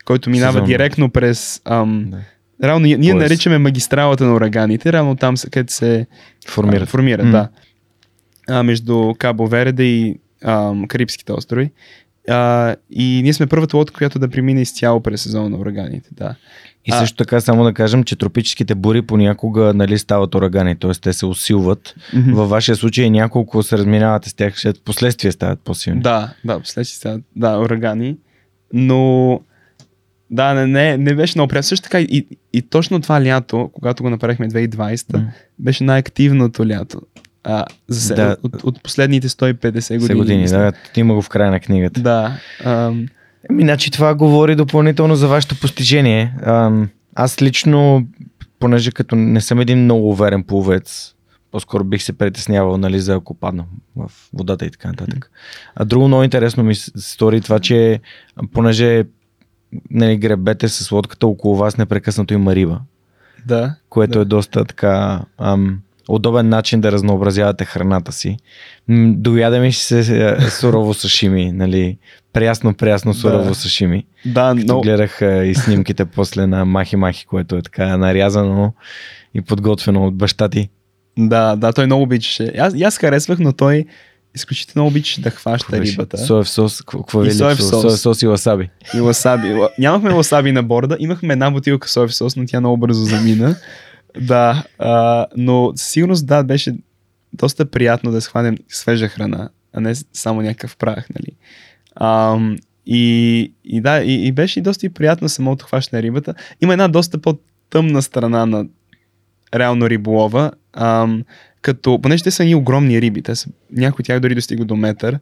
който 0.06 0.30
минава 0.30 0.52
Сезонно. 0.52 0.68
директно 0.68 1.10
през... 1.10 1.62
Ам, 1.66 2.06
да. 2.12 2.18
Реално 2.64 2.86
ние, 2.86 2.98
ние 2.98 3.14
наричаме 3.14 3.58
магистралата 3.58 4.24
на 4.24 4.36
ураганите, 4.36 4.94
реално 4.94 5.16
там 5.16 5.36
където 5.52 5.74
се 5.74 6.08
формира, 6.48 6.86
формира 6.86 7.24
mm. 7.24 7.32
да. 7.32 7.50
А, 8.50 8.64
между 8.64 9.14
Кабо 9.18 9.48
Верде 9.48 9.84
и 9.84 10.20
ам, 10.44 10.88
Карибските 10.88 11.34
острови. 11.34 11.72
А, 12.30 12.76
и 12.90 13.22
ние 13.24 13.34
сме 13.34 13.48
първата 13.48 13.78
лодка, 13.78 13.98
която 13.98 14.20
да 14.20 14.30
премине 14.30 14.62
изцяло 14.62 15.00
през 15.00 15.22
сезона 15.22 15.50
на 15.50 15.58
ураганите. 15.58 16.10
Да. 16.12 16.36
И 16.86 16.92
също 16.92 17.18
така 17.18 17.42
само 17.42 17.64
да 17.64 17.74
кажем, 17.74 18.04
че 18.04 18.16
тропическите 18.16 18.76
бури 18.76 19.02
понякога 19.02 19.74
нали, 19.74 19.98
стават 19.98 20.36
урагани, 20.36 20.76
т.е. 20.76 20.92
те 20.92 21.14
се 21.14 21.26
усилват. 21.26 21.96
Mm-hmm. 22.14 22.34
Във 22.34 22.50
вашия 22.50 22.76
случай 22.76 23.10
няколко 23.10 23.64
се 23.64 23.78
разминавате 23.78 24.30
с 24.30 24.34
тях, 24.34 24.60
след 24.60 24.84
последствия 24.84 25.32
стават 25.32 25.60
по-силни. 25.60 26.02
Да, 26.02 26.34
да, 26.46 26.60
последствия 26.60 26.98
стават 26.98 27.22
да, 27.36 27.58
урагани. 27.58 28.18
Но 28.74 29.40
да, 30.32 30.54
не, 30.54 30.68
не, 30.68 30.98
не 30.98 31.16
беше 31.16 31.38
много 31.38 31.50
приятно. 31.50 31.68
Също 31.68 31.84
така 31.84 32.00
и, 32.00 32.28
и 32.54 32.62
точно 32.62 33.02
това 33.02 33.26
лято, 33.26 33.70
когато 33.74 34.04
го 34.04 34.10
направихме 34.10 34.50
2020, 34.50 34.96
mm. 34.96 35.26
беше 35.60 35.84
най-активното 35.84 36.68
лято. 36.68 37.02
А, 37.44 37.66
за 37.88 38.16
да. 38.16 38.36
от, 38.44 38.64
от 38.64 38.84
последните 38.84 39.30
150 39.30 40.00
години. 40.00 40.20
години, 40.20 40.46
да. 40.46 40.72
Има 40.96 41.14
го 41.14 41.22
в 41.22 41.30
края 41.30 41.52
на 41.52 41.60
книгата. 41.60 42.02
Да. 42.02 42.40
Ам, 42.64 43.06
Еми, 43.50 43.64
значи 43.64 43.92
това 43.92 44.16
говори 44.16 44.56
допълнително 44.56 45.16
за 45.16 45.28
вашето 45.28 45.60
постижение. 45.60 46.34
Аз 47.16 47.42
лично, 47.42 48.08
понеже 48.60 48.92
като 48.92 49.16
не 49.16 49.42
съм 49.42 49.60
един 49.60 49.84
много 49.84 50.10
уверен 50.10 50.44
пловец, 50.44 51.16
по-скоро 51.52 51.84
бих 51.84 52.02
се 52.04 52.14
притеснявал, 52.14 52.78
нали, 52.78 53.00
за 53.00 53.16
ако 53.16 53.34
падна 53.34 53.66
в 53.96 54.12
водата 54.34 54.66
и 54.66 54.72
така 54.72 54.88
нататък. 54.88 55.32
А 55.76 55.86
друго 55.86 56.08
много 56.08 56.24
интересно 56.24 56.64
ми 56.64 56.76
стори 56.76 57.42
това, 57.42 57.60
че 57.60 58.00
понеже 58.54 59.04
нали, 59.92 60.18
гребете 60.18 60.70
с 60.70 60.92
лодката 60.92 61.28
около 61.28 61.56
вас 61.56 61.78
непрекъснато 61.78 62.34
има 62.34 62.56
риба. 62.56 62.82
Да. 63.46 63.76
Което 63.90 64.14
да. 64.14 64.20
е 64.20 64.26
доста 64.26 64.66
така 64.66 65.22
ам, 65.38 65.80
удобен 66.14 66.50
начин 66.50 66.82
да 66.82 66.92
разнообразявате 66.92 67.66
храната 67.66 68.12
си. 68.12 68.38
Дояде 68.90 69.60
ми 69.60 69.74
се 69.74 70.00
е, 70.00 70.50
сурово 70.50 70.94
сашими, 70.94 71.52
нали? 71.52 71.98
Прясно, 72.34 72.74
прясно 72.74 73.14
сурово 73.14 73.50
да. 73.50 73.56
сашими. 73.56 74.06
Да, 74.26 74.54
но... 74.54 74.82
гледах 74.82 75.22
и 75.22 75.54
снимките 75.56 76.06
после 76.06 76.48
на 76.48 76.66
Махи 76.66 76.96
Махи, 76.96 77.26
което 77.26 77.56
е 77.56 77.62
така 77.62 77.98
нарязано 77.98 78.74
и 79.34 79.42
подготвено 79.42 80.08
от 80.08 80.16
баща 80.16 80.50
ти. 80.50 80.70
Да, 81.18 81.56
да, 81.56 81.74
той 81.74 81.86
много 81.86 82.04
обичаше. 82.04 82.54
Аз, 82.58 82.74
аз 82.82 82.98
харесвах, 82.98 83.40
но 83.40 83.54
той 83.54 83.86
изключително 84.36 84.88
обичаше 84.88 85.22
да 85.22 85.30
хваща 85.30 85.82
рибата. 85.82 86.18
Соев 86.18 86.50
сос, 86.50 86.82
какво 86.82 87.24
е 87.24 87.32
соев 87.32 87.64
сос. 87.64 87.82
соев 87.82 88.00
сос 88.00 88.22
и 88.22 88.28
ласаби. 88.28 88.70
И 88.96 89.00
ласаби. 89.00 89.56
Нямахме 89.80 90.10
ласаби 90.12 90.52
на 90.52 90.64
борда, 90.64 90.98
имахме 91.00 91.34
една 91.34 91.52
бутилка 91.52 91.90
соев 91.90 92.16
сос, 92.16 92.36
но 92.36 92.46
тя 92.48 92.60
много 92.60 92.78
бързо 92.78 93.06
замина. 93.06 93.56
Да, 94.20 94.64
а, 94.80 95.26
но 95.38 95.72
сигурност 95.76 96.26
да, 96.26 96.44
беше 96.44 96.76
доста 97.34 97.66
приятно 97.66 98.12
да 98.12 98.22
схванем 98.22 98.58
свежа 98.70 99.08
храна, 99.08 99.50
а 99.74 99.82
не 99.82 99.96
само 100.14 100.42
някакъв 100.42 100.78
прах, 100.78 101.10
нали. 101.10 101.36
А, 101.96 102.40
и, 102.86 103.54
и 103.64 103.82
да, 103.82 104.04
и, 104.04 104.28
и 104.28 104.32
беше 104.32 104.60
и 104.60 104.64
доста 104.64 104.86
и 104.86 104.90
приятно 104.90 105.30
самото 105.30 105.66
хващане 105.66 106.04
рибата. 106.04 106.34
Има 106.62 106.74
една 106.74 106.88
доста 106.88 107.18
по-тъмна 107.18 108.02
страна 108.02 108.46
на 108.46 108.66
реално 109.56 109.90
риболова, 109.90 110.52
а, 110.74 111.08
като, 111.62 112.00
понеже 112.02 112.24
те 112.24 112.32
са 112.32 112.46
ни 112.46 112.56
огромни 112.56 113.02
риби, 113.02 113.22
те 113.22 113.36
са, 113.36 113.50
някои 113.72 114.02
от 114.02 114.06
тях 114.06 114.20
дори 114.20 114.36
достигат 114.36 114.68
до 114.68 114.76
метър 114.76 115.20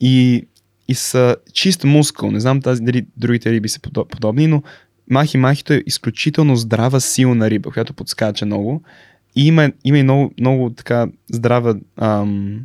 и, 0.00 0.46
и 0.88 0.94
са 0.94 1.36
чист 1.52 1.84
мускул. 1.84 2.30
Не 2.30 2.40
знам 2.40 2.62
тази, 2.62 2.82
дали 2.82 3.06
другите 3.16 3.52
риби 3.52 3.68
са 3.68 3.80
подобни, 3.80 4.46
но 4.46 4.62
Махи 5.10 5.38
Махито 5.38 5.72
е 5.72 5.82
изключително 5.86 6.56
здрава, 6.56 7.00
силна 7.00 7.50
риба, 7.50 7.70
която 7.70 7.94
подскача 7.94 8.46
много. 8.46 8.82
И 9.36 9.46
има, 9.46 9.72
има 9.84 9.98
и 9.98 10.02
много, 10.02 10.32
много 10.40 10.70
така 10.70 11.06
здрава, 11.32 11.74
ам, 11.96 12.60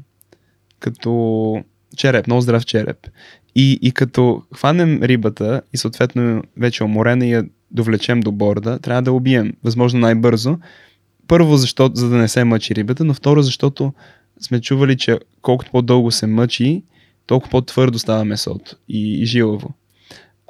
като 0.79 1.63
череп, 1.97 2.27
много 2.27 2.41
здрав 2.41 2.65
череп. 2.65 3.07
И, 3.55 3.79
и 3.81 3.91
като 3.91 4.43
хванем 4.55 5.03
рибата 5.03 5.61
и 5.73 5.77
съответно 5.77 6.43
вече 6.57 6.83
уморена 6.83 7.25
и 7.25 7.31
я 7.31 7.45
довлечем 7.71 8.19
до 8.19 8.31
борда, 8.31 8.79
трябва 8.79 9.01
да 9.01 9.11
убием, 9.11 9.53
възможно 9.63 9.99
най-бързо. 9.99 10.57
Първо, 11.27 11.57
защото, 11.57 11.95
за 11.95 12.09
да 12.09 12.17
не 12.17 12.27
се 12.27 12.43
мъчи 12.43 12.75
рибата, 12.75 13.03
но 13.03 13.13
второ, 13.13 13.41
защото 13.41 13.93
сме 14.41 14.61
чували, 14.61 14.97
че 14.97 15.19
колкото 15.41 15.71
по-дълго 15.71 16.11
се 16.11 16.27
мъчи, 16.27 16.83
толкова 17.25 17.51
по-твърдо 17.51 17.99
става 17.99 18.25
месото 18.25 18.75
и, 18.89 19.21
и 19.21 19.25
жилаво. 19.25 19.73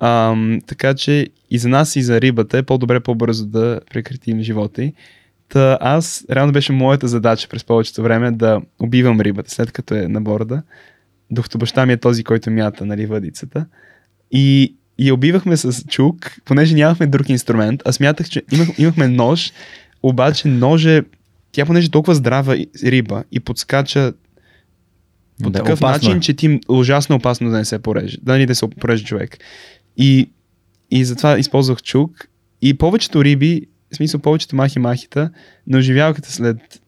Ам, 0.04 0.60
така 0.68 0.94
че 0.94 1.28
и 1.50 1.58
за 1.58 1.70
нас 1.70 1.96
и 1.96 2.02
за 2.02 2.22
рибата 2.22 2.58
е 2.58 2.64
по-добре 2.64 3.00
по-бързо 3.00 3.46
да 3.46 3.80
прекратим 3.92 4.42
живота 4.42 4.84
й. 4.84 4.94
Та 5.50 5.78
аз, 5.82 6.26
реално 6.32 6.54
беше 6.54 6.72
моята 6.72 7.08
задача 7.08 7.48
през 7.50 7.64
повечето 7.64 8.04
време 8.04 8.32
да 8.32 8.62
убивам 8.80 9.22
рибата, 9.22 9.52
след 9.52 9.72
като 9.72 9.96
е 9.96 10.08
на 10.08 10.22
борда, 10.22 10.64
докато 11.32 11.58
баща 11.58 11.86
ми 11.86 11.94
е 11.94 11.98
този, 11.98 12.24
който 12.24 12.52
мята 12.52 12.86
нали, 12.86 13.06
въдицата. 13.06 13.66
И, 14.32 14.76
и 14.98 15.12
убивахме 15.12 15.58
с 15.58 15.84
чук, 15.84 16.32
понеже 16.46 16.76
нямахме 16.76 17.08
друг 17.08 17.30
инструмент. 17.30 17.82
А 17.86 17.92
смятах, 17.92 18.30
че 18.30 18.44
имах, 18.52 18.80
имахме 18.80 19.08
нож, 19.08 19.52
обаче 20.04 20.48
ноже, 20.48 21.04
тя 21.52 21.66
понеже 21.66 21.88
е 21.88 21.92
толкова 21.92 22.16
здрава 22.16 22.58
риба 22.84 23.24
и 23.32 23.40
подскача 23.40 24.14
по 25.44 25.50
Да, 25.50 25.60
такъв 25.60 25.80
опасно 25.80 26.10
начин, 26.10 26.18
е. 26.18 26.22
че 26.22 26.34
ти 26.34 26.60
ужасно 26.68 27.16
опасно 27.16 27.50
да 27.50 27.58
не 27.58 27.66
се 27.66 27.80
пореже, 27.80 28.18
да 28.22 28.38
не 28.38 28.46
да 28.46 28.56
се 28.56 28.70
пореже 28.70 29.04
човек. 29.04 29.38
И, 29.98 30.30
и 30.92 31.06
затова 31.06 31.40
използвах 31.40 31.84
чук. 31.84 32.28
И 32.62 32.78
повечето 32.78 33.24
риби, 33.24 33.68
в 33.94 33.96
смисъл 33.96 34.20
повечето 34.20 34.56
махи-махита, 34.56 35.30
не 35.68 35.78
оживяваха 35.78 36.22
след 36.24 36.82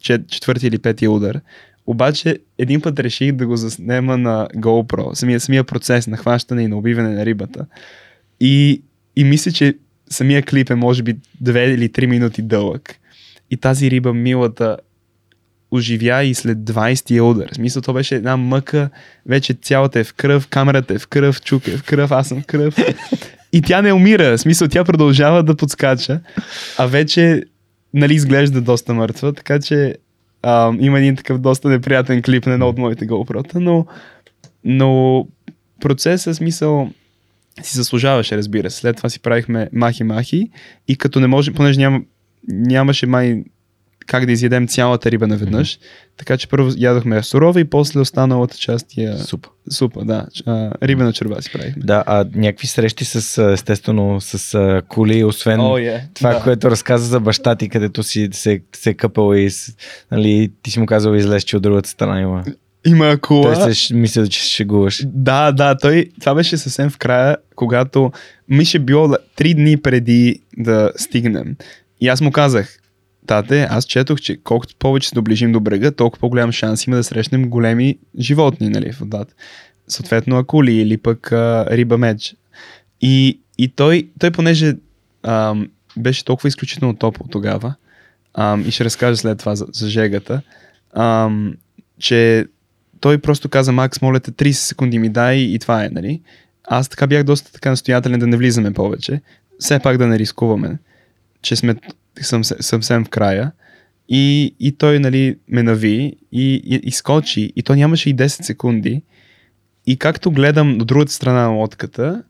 чет, 0.00 0.28
четвърти 0.28 0.66
или 0.66 0.78
петия 0.78 1.10
удар. 1.10 1.40
Обаче 1.86 2.38
един 2.58 2.80
път 2.80 2.98
реших 2.98 3.32
да 3.32 3.46
го 3.46 3.56
заснема 3.56 4.18
на 4.18 4.48
GoPro, 4.56 5.14
самия, 5.14 5.40
самия 5.40 5.64
процес 5.64 6.06
на 6.06 6.16
хващане 6.16 6.62
и 6.62 6.68
на 6.68 6.76
убиване 6.76 7.08
на 7.08 7.26
рибата. 7.26 7.66
И, 8.40 8.82
и 9.16 9.24
мисля, 9.24 9.52
че 9.52 9.74
самия 10.10 10.42
клип 10.42 10.70
е 10.70 10.74
може 10.74 11.02
би 11.02 11.16
2 11.42 11.74
или 11.74 11.88
3 11.88 12.06
минути 12.06 12.42
дълъг. 12.42 12.96
И 13.50 13.56
тази 13.56 13.90
риба 13.90 14.14
милата 14.14 14.76
оживя 15.74 16.24
и 16.24 16.34
след 16.34 16.58
20-тия 16.58 17.24
удар. 17.24 17.48
В 17.52 17.54
смисъл, 17.54 17.82
то 17.82 17.92
беше 17.92 18.14
една 18.14 18.36
мъка, 18.36 18.90
вече 19.26 19.54
цялата 19.54 20.00
е 20.00 20.04
в 20.04 20.14
кръв, 20.14 20.46
камерата 20.46 20.94
е 20.94 20.98
в 20.98 21.06
кръв, 21.06 21.42
чук 21.42 21.68
е 21.68 21.76
в 21.76 21.82
кръв, 21.82 22.12
аз 22.12 22.28
съм 22.28 22.42
в 22.42 22.46
кръв. 22.46 22.76
И 23.52 23.62
тя 23.62 23.82
не 23.82 23.92
умира. 23.92 24.36
В 24.36 24.40
смисъл, 24.40 24.68
тя 24.68 24.84
продължава 24.84 25.42
да 25.42 25.56
подскача, 25.56 26.20
а 26.78 26.86
вече 26.86 27.42
нали, 27.94 28.14
изглежда 28.14 28.60
доста 28.60 28.94
мъртва, 28.94 29.32
така 29.32 29.60
че 29.60 29.94
а, 30.42 30.72
има 30.80 30.98
един 30.98 31.16
такъв 31.16 31.38
доста 31.38 31.68
неприятен 31.68 32.22
клип 32.22 32.46
на 32.46 32.52
едно 32.52 32.68
от 32.68 32.78
моите 32.78 33.06
GoPro-та, 33.06 33.60
но, 33.60 33.86
но 34.64 35.26
процесът, 35.80 36.36
смисъл, 36.36 36.90
си 37.62 37.76
заслужаваше, 37.76 38.36
разбира 38.36 38.70
се. 38.70 38.78
След 38.78 38.96
това 38.96 39.08
си 39.08 39.20
правихме 39.20 39.68
махи-махи 39.72 40.50
и 40.88 40.96
като 40.96 41.20
не 41.20 41.26
може, 41.26 41.52
понеже 41.52 41.80
няма, 41.80 42.00
нямаше 42.48 43.06
май 43.06 43.44
как 44.06 44.26
да 44.26 44.32
изядем 44.32 44.68
цялата 44.68 45.10
риба 45.10 45.26
наведнъж, 45.26 45.78
така 46.16 46.36
че 46.36 46.48
първо 46.48 46.70
ядохме 46.76 47.22
сурова 47.22 47.60
и 47.60 47.64
после 47.64 48.00
останалата 48.00 48.56
част 48.56 48.96
я 48.96 49.18
Супа. 49.18 49.48
супа, 49.70 50.04
да. 50.04 50.26
А, 50.46 50.70
рибена 50.82 51.12
черва 51.12 51.42
си 51.42 51.52
правихме. 51.52 51.82
Да, 51.84 52.04
а 52.06 52.26
някакви 52.34 52.66
срещи 52.66 53.04
с, 53.04 53.42
естествено, 53.52 54.20
с 54.20 54.54
а, 54.54 54.82
коли, 54.88 55.24
освен 55.24 55.60
О, 55.60 55.78
е. 55.78 56.08
това, 56.14 56.34
да. 56.34 56.40
което 56.40 56.70
разказа 56.70 57.06
за 57.06 57.20
баща 57.20 57.54
ти, 57.56 57.68
където 57.68 58.02
си 58.02 58.28
се, 58.32 58.60
се 58.76 58.90
е 58.90 58.94
къпал 58.94 59.34
и 59.34 59.50
нали, 60.12 60.52
ти 60.62 60.70
си 60.70 60.80
му 60.80 60.86
казал 60.86 61.14
излез, 61.14 61.42
че 61.42 61.56
от 61.56 61.62
другата 61.62 61.88
страна 61.88 62.20
има. 62.20 62.44
Има 62.86 63.18
кола. 63.18 63.54
Той 63.54 63.74
се 63.74 63.94
мисля, 63.94 64.28
че 64.28 64.42
се 64.42 64.48
шегуваш. 64.48 65.02
Да, 65.06 65.52
да, 65.52 65.76
той, 65.78 66.10
това 66.20 66.34
беше 66.34 66.56
съвсем 66.56 66.90
в 66.90 66.98
края, 66.98 67.36
когато 67.56 68.12
ми 68.48 68.64
ще 68.64 68.78
било 68.78 69.16
три 69.36 69.54
дни 69.54 69.76
преди 69.76 70.40
да 70.56 70.92
стигнем. 70.96 71.56
И 72.00 72.08
аз 72.08 72.20
му 72.20 72.32
казах, 72.32 72.78
тате, 73.26 73.66
аз 73.70 73.84
четох, 73.84 74.20
че 74.20 74.36
колкото 74.36 74.76
повече 74.78 75.08
се 75.08 75.14
доближим 75.14 75.52
до 75.52 75.60
брега, 75.60 75.90
толкова 75.90 76.20
по-голям 76.20 76.52
шанс 76.52 76.86
има 76.86 76.96
да 76.96 77.04
срещнем 77.04 77.50
големи 77.50 77.98
животни, 78.18 78.68
нали, 78.68 78.92
в 78.92 78.98
водата. 78.98 79.34
Съответно 79.88 80.38
акули 80.38 80.72
или 80.72 80.96
пък 80.96 81.32
а, 81.32 81.66
риба 81.70 81.98
меч. 81.98 82.34
И, 83.00 83.40
и 83.58 83.68
той, 83.68 84.08
той 84.18 84.30
понеже 84.30 84.74
ам, 85.22 85.68
беше 85.96 86.24
толкова 86.24 86.48
изключително 86.48 86.96
топло 86.96 87.26
тогава, 87.30 87.74
ам, 88.34 88.64
и 88.66 88.70
ще 88.70 88.84
разкажа 88.84 89.16
след 89.16 89.38
това 89.38 89.56
за, 89.56 89.66
за 89.72 89.88
жегата, 89.88 90.42
ам, 90.92 91.54
че 91.98 92.46
той 93.00 93.18
просто 93.18 93.48
каза, 93.48 93.72
Макс, 93.72 94.02
моля 94.02 94.20
те, 94.20 94.32
30 94.32 94.52
секунди 94.52 94.98
ми 94.98 95.08
дай 95.08 95.36
и 95.36 95.58
това 95.58 95.84
е, 95.84 95.88
нали? 95.88 96.20
Аз 96.64 96.88
така 96.88 97.06
бях 97.06 97.24
доста 97.24 97.52
така 97.52 97.70
настоятелен 97.70 98.20
да 98.20 98.26
не 98.26 98.36
влизаме 98.36 98.72
повече. 98.72 99.20
Все 99.58 99.78
пак 99.78 99.98
да 99.98 100.06
не 100.06 100.18
рискуваме, 100.18 100.78
че 101.42 101.56
сме 101.56 101.74
съм, 102.20 102.44
съвсем 102.44 103.04
в 103.04 103.08
края. 103.08 103.52
И, 104.08 104.54
и 104.60 104.72
той, 104.72 104.98
нали, 104.98 105.36
ме 105.48 105.62
нави 105.62 106.16
и, 106.32 106.54
и, 106.54 106.80
и 106.82 106.90
скочи. 106.90 107.52
И 107.56 107.62
то 107.62 107.74
нямаше 107.74 108.10
и 108.10 108.16
10 108.16 108.26
секунди. 108.26 109.02
И 109.86 109.96
както 109.96 110.30
гледам 110.30 110.78
до 110.78 110.84
другата 110.84 111.12
страна 111.12 111.42
на 111.42 111.48
лодката, 111.48 112.22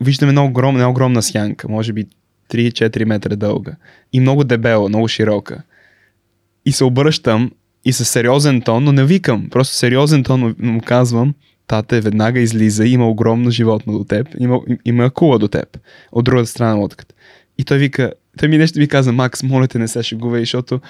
виждам 0.00 0.28
една 0.28 0.44
огромна, 0.44 0.90
огромна 0.90 1.22
сянка, 1.22 1.68
може 1.68 1.92
би 1.92 2.06
3-4 2.50 3.04
метра 3.04 3.36
дълга. 3.36 3.76
И 4.12 4.20
много 4.20 4.44
дебела, 4.44 4.88
много 4.88 5.08
широка. 5.08 5.62
И 6.66 6.72
се 6.72 6.84
обръщам 6.84 7.50
и 7.84 7.92
със 7.92 8.08
сериозен 8.08 8.62
тон, 8.62 8.84
но 8.84 8.92
не 8.92 9.04
викам, 9.04 9.48
просто 9.50 9.74
сериозен 9.74 10.24
тон 10.24 10.54
му 10.58 10.80
казвам, 10.80 11.34
тате, 11.66 12.00
веднага 12.00 12.40
излиза, 12.40 12.86
има 12.86 13.08
огромно 13.08 13.50
животно 13.50 13.98
до 13.98 14.04
теб, 14.04 14.28
има, 14.38 14.60
има 14.84 15.04
акула 15.04 15.38
до 15.38 15.48
теб, 15.48 15.78
от 16.12 16.24
другата 16.24 16.46
страна 16.46 16.70
на 16.70 16.76
лодката. 16.76 17.14
И 17.58 17.64
той 17.64 17.78
вика, 17.78 18.12
той 18.38 18.48
ми 18.48 18.58
нещо 18.58 18.78
ми 18.78 18.88
каза, 18.88 19.12
Макс, 19.12 19.42
моля 19.42 19.68
те 19.68 19.78
не 19.78 19.88
се 19.88 20.02
шегувай, 20.02 20.40
защото 20.42 20.80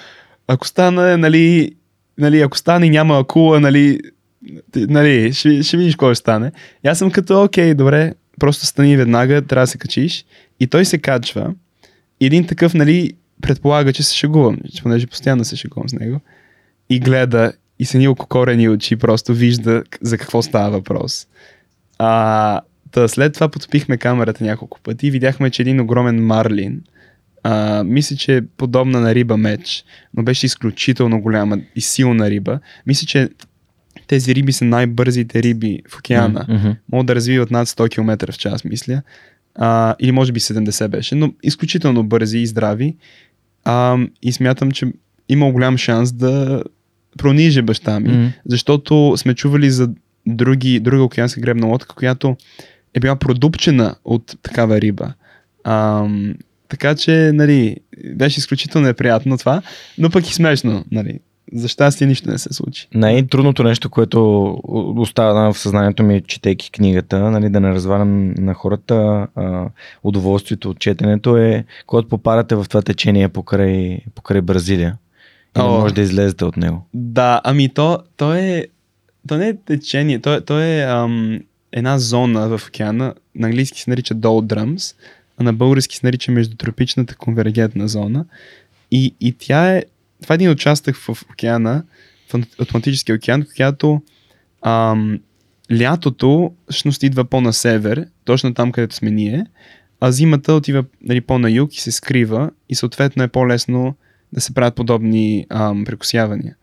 ако 0.47 0.67
стане, 0.67 1.17
нали, 1.17 1.75
нали, 2.17 2.41
ако 2.41 2.57
стане 2.57 2.89
няма 2.89 3.19
акула, 3.19 3.59
нали, 3.59 3.99
нали, 4.75 5.33
ще, 5.33 5.63
ще 5.63 5.77
видиш 5.77 5.93
какво 5.93 6.13
ще 6.13 6.15
стане. 6.15 6.51
И 6.85 6.87
аз 6.87 6.97
съм 6.97 7.11
като, 7.11 7.43
окей, 7.43 7.73
добре, 7.73 8.13
просто 8.39 8.65
стани 8.65 8.97
веднага, 8.97 9.41
трябва 9.41 9.63
да 9.63 9.67
се 9.67 9.77
качиш. 9.77 10.25
И 10.59 10.67
той 10.67 10.85
се 10.85 10.97
качва. 10.97 11.53
И 12.19 12.25
един 12.25 12.47
такъв, 12.47 12.73
нали, 12.73 13.13
предполага, 13.41 13.93
че 13.93 14.03
се 14.03 14.15
шегувам, 14.15 14.57
понеже 14.83 15.07
постоянно 15.07 15.45
се 15.45 15.55
шегувам 15.55 15.89
с 15.89 15.93
него. 15.93 16.19
И 16.89 16.99
гледа, 16.99 17.53
и 17.79 17.85
са 17.85 17.97
ни 17.97 18.07
ококорени 18.07 18.69
очи, 18.69 18.95
просто 18.95 19.33
вижда 19.33 19.83
за 20.01 20.17
какво 20.17 20.41
става 20.41 20.69
въпрос. 20.69 21.27
А, 21.97 22.61
та 22.91 23.07
след 23.07 23.33
това 23.33 23.49
потопихме 23.49 23.97
камерата 23.97 24.43
няколко 24.43 24.79
пъти 24.79 25.07
и 25.07 25.11
видяхме, 25.11 25.49
че 25.49 25.61
един 25.61 25.79
огромен 25.79 26.25
марлин, 26.25 26.81
а, 27.43 27.83
мисля, 27.83 28.15
че 28.15 28.37
е 28.37 28.41
подобна 28.41 28.99
на 28.99 29.15
риба 29.15 29.37
меч, 29.37 29.83
но 30.13 30.23
беше 30.23 30.45
изключително 30.45 31.21
голяма 31.21 31.57
и 31.75 31.81
силна 31.81 32.29
риба. 32.29 32.59
Мисля, 32.87 33.07
че 33.07 33.29
тези 34.07 34.35
риби 34.35 34.51
са 34.51 34.65
най-бързите 34.65 35.43
риби 35.43 35.79
в 35.89 35.97
океана. 35.97 36.45
Мгм. 36.49 36.69
Могат 36.91 37.07
да 37.07 37.15
развиват 37.15 37.51
над 37.51 37.67
100 37.67 37.89
км 37.89 38.31
в 38.31 38.37
час, 38.37 38.63
мисля. 38.63 39.01
А, 39.55 39.95
или 39.99 40.11
може 40.11 40.31
би 40.31 40.39
70 40.39 40.87
беше, 40.87 41.15
но 41.15 41.33
изключително 41.43 42.03
бързи 42.03 42.39
и 42.39 42.47
здрави. 42.47 42.95
А, 43.65 43.97
и 44.21 44.31
смятам, 44.31 44.71
че 44.71 44.85
има 45.29 45.51
голям 45.51 45.77
шанс 45.77 46.11
да 46.11 46.63
прониже 47.17 47.61
баща 47.61 47.99
ми, 47.99 48.09
Мгм. 48.09 48.27
защото 48.45 49.13
сме 49.17 49.33
чували 49.33 49.71
за 49.71 49.89
други, 50.27 50.79
друга 50.79 51.03
океанска 51.03 51.41
гребна 51.41 51.67
лодка, 51.67 51.95
която 51.95 52.35
е 52.93 52.99
била 52.99 53.15
продупчена 53.15 53.95
от 54.05 54.35
такава 54.41 54.81
риба. 54.81 55.13
Ам, 55.63 56.33
така 56.73 56.95
че, 56.95 57.31
нали, 57.33 57.77
беше 58.15 58.39
изключително 58.39 58.87
неприятно 58.87 59.37
това, 59.37 59.61
но 59.97 60.09
пък 60.09 60.29
и 60.29 60.33
смешно, 60.33 60.85
нали. 60.91 61.19
За 61.53 61.67
щастие 61.67 62.07
нищо 62.07 62.29
не 62.29 62.37
се 62.37 62.53
случи. 62.53 62.87
Най-трудното 62.93 63.63
нещо, 63.63 63.89
което 63.89 64.45
остана 64.97 65.53
в 65.53 65.59
съзнанието 65.59 66.03
ми, 66.03 66.21
четейки 66.21 66.71
книгата, 66.71 67.19
нали, 67.31 67.49
да 67.49 67.59
не 67.59 67.69
развалям 67.69 68.33
на 68.33 68.53
хората 68.53 69.27
а, 69.35 69.69
удоволствието 70.03 70.69
от 70.69 70.79
четенето 70.79 71.37
е, 71.37 71.65
когато 71.87 72.07
попадате 72.07 72.55
в 72.55 72.65
това 72.69 72.81
течение 72.81 73.29
покрай, 73.29 73.99
покрай 74.15 74.41
Бразилия. 74.41 74.97
И 75.57 75.61
не 75.61 75.67
може 75.67 75.93
да 75.93 76.01
излезете 76.01 76.45
от 76.45 76.57
него. 76.57 76.87
Да, 76.93 77.41
ами 77.43 77.69
то, 77.69 77.99
то 78.17 78.33
е. 78.33 78.65
То 79.27 79.37
не 79.37 79.47
е 79.47 79.55
течение, 79.65 80.19
то, 80.19 80.33
е- 80.33 80.41
то 80.41 80.59
е 80.59 80.81
ам, 80.81 81.39
една 81.71 81.99
зона 81.99 82.57
в 82.57 82.67
океана. 82.67 83.13
На 83.35 83.47
английски 83.47 83.81
се 83.81 83.89
нарича 83.89 84.15
Doldrums, 84.15 84.95
на 85.43 85.53
български 85.53 85.95
се 85.95 86.05
нарича 86.05 86.31
Междутропичната 86.31 87.15
конвергентна 87.15 87.87
зона. 87.87 88.25
И, 88.91 89.15
и 89.19 89.31
тя 89.39 89.75
е. 89.75 89.83
Това 90.21 90.33
е 90.33 90.35
един 90.35 90.49
участък 90.49 90.95
в 90.95 91.09
океана, 91.31 91.83
в 92.29 92.45
Атлантическия 92.59 93.15
океан, 93.15 93.45
която 93.55 94.01
ам, 94.61 95.19
лятото 95.79 96.53
всъщност 96.69 97.03
идва 97.03 97.25
по-на 97.25 97.53
север, 97.53 98.07
точно 98.25 98.53
там, 98.53 98.71
където 98.71 98.95
сме 98.95 99.11
ние, 99.11 99.45
а 99.99 100.11
зимата 100.11 100.53
отива 100.53 100.83
нали, 101.01 101.21
по-на 101.21 101.51
юг 101.51 101.75
и 101.75 101.81
се 101.81 101.91
скрива 101.91 102.51
и 102.69 102.75
съответно 102.75 103.23
е 103.23 103.27
по-лесно 103.27 103.95
да 104.33 104.41
се 104.41 104.53
правят 104.53 104.75
подобни 104.75 105.45
ам, 105.49 105.85
прекосявания. 105.85 106.55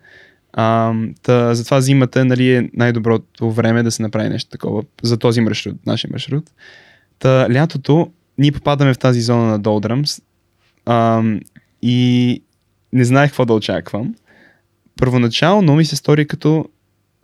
Ам, 0.53 1.15
та, 1.23 1.55
затова 1.55 1.81
зимата 1.81 2.25
нали, 2.25 2.55
е 2.55 2.71
най-доброто 2.75 3.51
време 3.51 3.83
да 3.83 3.91
се 3.91 4.03
направи 4.03 4.29
нещо 4.29 4.51
такова 4.51 4.83
за 5.03 5.17
този 5.17 5.41
маршрут, 5.41 5.87
нашия 5.87 6.11
маршрут. 6.13 6.51
Та, 7.19 7.47
лятото 7.53 8.13
ние 8.41 8.53
попадаме 8.53 8.95
в 8.95 8.99
тази 8.99 9.21
зона 9.21 9.47
на 9.47 9.59
Долдрамс 9.59 10.23
ам, 10.87 11.41
и 11.83 12.43
не 12.93 13.05
знаех 13.05 13.31
какво 13.31 13.45
да 13.45 13.55
очаквам. 13.55 14.15
Първоначално 15.01 15.77
ми 15.77 15.85
се 15.85 15.97
стори 15.97 16.27
като 16.27 16.69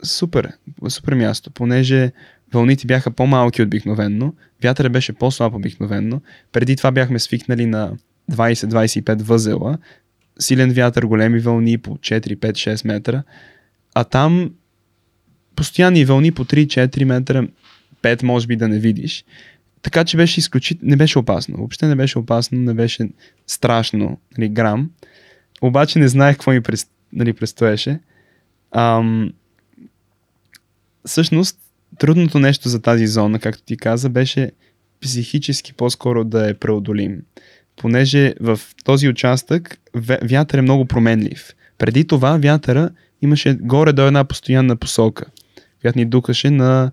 супер, 0.03 0.51
супер 0.89 1.13
място, 1.13 1.51
понеже 1.51 2.11
вълните 2.53 2.87
бяха 2.87 3.11
по-малки 3.11 3.61
обикновенно, 3.61 4.35
вятъра 4.63 4.89
беше 4.89 5.13
по-слаб 5.13 5.53
обикновенно. 5.53 6.21
Преди 6.51 6.75
това 6.75 6.91
бяхме 6.91 7.19
свикнали 7.19 7.65
на 7.65 7.91
20-25 8.31 9.21
възела, 9.21 9.77
силен 10.39 10.71
вятър, 10.71 11.03
големи 11.03 11.39
вълни 11.39 11.77
по 11.77 11.97
4, 11.97 12.35
5, 12.35 12.51
6 12.51 12.87
метра, 12.87 13.23
а 13.93 14.03
там 14.03 14.51
постоянни 15.55 16.05
вълни 16.05 16.31
по 16.31 16.45
3, 16.45 16.65
4 16.65 17.03
метра, 17.03 17.47
5 18.01 18.23
може 18.23 18.47
би 18.47 18.55
да 18.55 18.67
не 18.67 18.79
видиш. 18.79 19.25
Така 19.87 20.05
че 20.05 20.17
беше 20.17 20.39
изключително, 20.39 20.89
не 20.89 20.95
беше 20.95 21.19
опасно. 21.19 21.57
Въобще 21.57 21.87
не 21.87 21.95
беше 21.95 22.19
опасно, 22.19 22.59
не 22.59 22.73
беше 22.73 23.09
страшно, 23.47 24.19
нали, 24.37 24.49
грам. 24.49 24.89
Обаче 25.61 25.99
не 25.99 26.07
знаех 26.07 26.35
какво 26.35 26.51
ми 26.51 26.61
пред, 26.61 26.79
нали, 27.13 27.33
предстоеше. 27.33 27.99
Ам, 28.71 29.33
всъщност, 31.05 31.59
трудното 31.99 32.39
нещо 32.39 32.69
за 32.69 32.81
тази 32.81 33.07
зона, 33.07 33.39
както 33.39 33.63
ти 33.63 33.77
каза, 33.77 34.09
беше 34.09 34.51
психически 35.01 35.73
по-скоро 35.73 36.23
да 36.23 36.49
е 36.49 36.53
преодолим. 36.53 37.21
Понеже 37.75 38.33
в 38.39 38.59
този 38.83 39.09
участък 39.09 39.79
вятър 40.23 40.57
е 40.57 40.61
много 40.61 40.85
променлив. 40.85 41.55
Преди 41.77 42.07
това 42.07 42.37
вятъра 42.37 42.89
имаше 43.21 43.53
горе 43.53 43.93
до 43.93 44.07
една 44.07 44.23
постоянна 44.23 44.75
посока, 44.75 45.25
която 45.81 45.99
ни 45.99 46.05
духаше 46.05 46.49
на, 46.49 46.91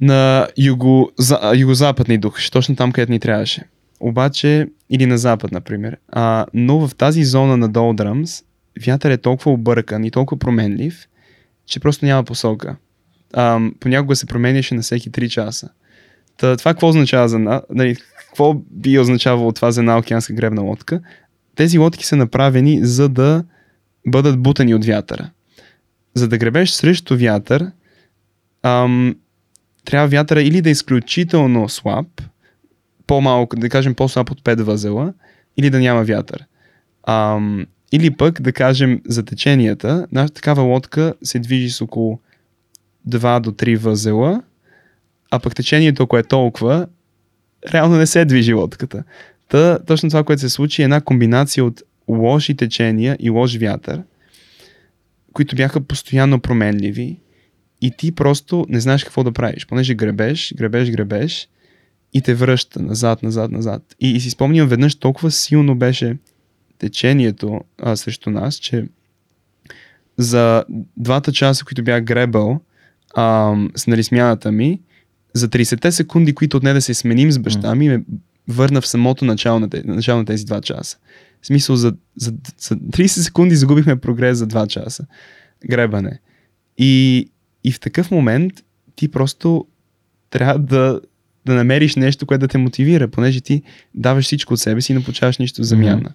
на 0.00 0.48
юго, 0.58 1.10
за, 1.18 1.52
юго-запад 1.56 2.08
ни 2.08 2.18
духаше, 2.18 2.50
точно 2.50 2.76
там, 2.76 2.92
където 2.92 3.12
ни 3.12 3.20
трябваше. 3.20 3.62
Обаче, 4.00 4.68
или 4.90 5.06
на 5.06 5.18
запад, 5.18 5.52
например. 5.52 5.96
А, 6.08 6.46
но 6.54 6.88
в 6.88 6.94
тази 6.94 7.24
зона 7.24 7.56
на 7.56 7.68
Долдрамс, 7.68 8.42
вятър 8.86 9.10
е 9.10 9.18
толкова 9.18 9.52
объркан 9.52 10.04
и 10.04 10.10
толкова 10.10 10.38
променлив, 10.38 11.08
че 11.66 11.80
просто 11.80 12.04
няма 12.04 12.24
посока. 12.24 12.76
А, 13.32 13.60
понякога 13.80 14.16
се 14.16 14.26
променяше 14.26 14.74
на 14.74 14.82
всеки 14.82 15.10
3 15.10 15.28
часа. 15.28 15.68
Та, 16.36 16.56
това 16.56 16.72
какво 16.74 16.88
означава 16.88 17.28
за? 17.28 17.62
Нали, 17.70 17.96
какво 18.28 18.54
би 18.70 18.98
означавало 18.98 19.52
това 19.52 19.70
за 19.70 19.80
една 19.80 19.98
океанска 19.98 20.32
гребна 20.32 20.62
лодка? 20.62 21.00
Тези 21.54 21.78
лодки 21.78 22.06
са 22.06 22.16
направени 22.16 22.84
за 22.84 23.08
да 23.08 23.44
бъдат 24.06 24.42
бутани 24.42 24.74
от 24.74 24.84
вятъра. 24.84 25.30
За 26.14 26.28
да 26.28 26.38
гребеш 26.38 26.70
срещу 26.70 27.16
вятър, 27.16 27.70
ам, 28.62 29.14
трябва 29.84 30.08
вятъра 30.08 30.42
или 30.42 30.62
да 30.62 30.68
е 30.68 30.72
изключително 30.72 31.68
слаб, 31.68 32.06
по-малко, 33.06 33.56
да 33.56 33.68
кажем 33.68 33.94
по-слаб 33.94 34.30
от 34.30 34.42
5 34.42 34.62
възела, 34.62 35.12
или 35.56 35.70
да 35.70 35.78
няма 35.78 36.04
вятър. 36.04 36.44
Ам, 37.06 37.66
или 37.92 38.10
пък, 38.10 38.42
да 38.42 38.52
кажем, 38.52 39.00
за 39.06 39.24
теченията, 39.24 40.06
нашата 40.12 40.34
такава 40.34 40.62
лодка 40.62 41.14
се 41.22 41.38
движи 41.38 41.70
с 41.70 41.80
около 41.80 42.20
2 43.08 43.40
до 43.40 43.50
3 43.50 43.76
възела, 43.76 44.42
а 45.30 45.38
пък 45.38 45.54
течението, 45.54 46.02
ако 46.02 46.18
е 46.18 46.22
толкова, 46.22 46.86
реално 47.74 47.96
не 47.96 48.06
се 48.06 48.24
движи 48.24 48.52
лодката. 48.52 49.04
Та, 49.48 49.78
точно 49.78 50.08
това, 50.08 50.24
което 50.24 50.40
се 50.40 50.48
случи, 50.48 50.82
е 50.82 50.84
една 50.84 51.00
комбинация 51.00 51.64
от 51.64 51.82
лоши 52.08 52.56
течения 52.56 53.16
и 53.20 53.30
лош 53.30 53.56
вятър, 53.56 54.02
които 55.32 55.56
бяха 55.56 55.80
постоянно 55.80 56.40
променливи 56.40 57.18
и 57.80 57.90
ти 57.90 58.12
просто 58.12 58.66
не 58.68 58.80
знаеш 58.80 59.04
какво 59.04 59.24
да 59.24 59.32
правиш, 59.32 59.66
понеже 59.66 59.94
гребеш, 59.94 60.54
гребеш, 60.56 60.90
гребеш 60.90 61.48
и 62.12 62.22
те 62.22 62.34
връща 62.34 62.82
назад, 62.82 63.22
назад, 63.22 63.50
назад. 63.50 63.82
И, 64.00 64.10
и 64.10 64.20
си 64.20 64.30
спомням 64.30 64.68
веднъж 64.68 64.94
толкова 64.94 65.30
силно 65.30 65.74
беше 65.74 66.16
течението 66.78 67.60
а, 67.82 67.96
срещу 67.96 68.30
нас, 68.30 68.54
че 68.54 68.86
за 70.16 70.64
двата 70.96 71.32
часа, 71.32 71.64
които 71.64 71.84
бях 71.84 72.04
гребал 72.04 72.60
а, 73.14 73.56
с 73.74 73.86
нали, 73.86 74.04
смяната 74.04 74.52
ми, 74.52 74.80
за 75.34 75.48
30 75.48 75.90
секунди, 75.90 76.34
които 76.34 76.56
отне 76.56 76.72
да 76.72 76.82
се 76.82 76.94
сменим 76.94 77.32
с 77.32 77.38
баща 77.38 77.74
ми, 77.74 77.88
ме 77.88 78.04
върна 78.48 78.80
в 78.80 78.86
самото 78.86 79.24
начало 79.24 79.60
на, 79.60 79.68
начало 79.84 80.18
на 80.18 80.24
тези 80.24 80.44
два 80.44 80.60
часа. 80.60 80.98
В 81.42 81.46
смисъл, 81.46 81.76
за, 81.76 81.94
за, 82.16 82.32
за 82.58 82.76
30 82.76 83.06
секунди 83.06 83.56
загубихме 83.56 83.96
прогрес 83.96 84.38
за 84.38 84.46
2 84.46 84.66
часа. 84.66 85.06
Гребане. 85.68 86.18
И, 86.78 87.26
и 87.64 87.72
в 87.72 87.80
такъв 87.80 88.10
момент 88.10 88.52
ти 88.96 89.08
просто 89.08 89.66
трябва 90.30 90.58
да, 90.58 91.00
да 91.46 91.54
намериш 91.54 91.96
нещо, 91.96 92.26
което 92.26 92.40
да 92.40 92.48
те 92.48 92.58
мотивира, 92.58 93.08
понеже 93.08 93.40
ти 93.40 93.62
даваш 93.94 94.24
всичко 94.24 94.54
от 94.54 94.60
себе 94.60 94.80
си 94.80 94.92
и 94.92 94.94
не 94.94 95.02
получаваш 95.02 95.38
нищо 95.38 95.62
в 95.62 95.64
замяна. 95.64 96.12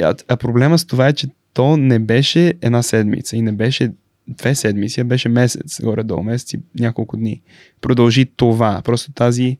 А, 0.00 0.14
а 0.28 0.36
проблема 0.36 0.78
с 0.78 0.84
това 0.84 1.08
е, 1.08 1.12
че 1.12 1.28
то 1.54 1.76
не 1.76 1.98
беше 1.98 2.54
една 2.60 2.82
седмица 2.82 3.36
и 3.36 3.42
не 3.42 3.52
беше 3.52 3.92
две 4.28 4.54
седмици, 4.54 5.00
а 5.00 5.04
беше 5.04 5.28
месец, 5.28 5.80
горе-долу, 5.82 6.22
месец 6.22 6.52
и 6.52 6.60
няколко 6.78 7.16
дни. 7.16 7.42
Продължи 7.80 8.26
това, 8.36 8.82
просто 8.84 9.12
тази 9.12 9.58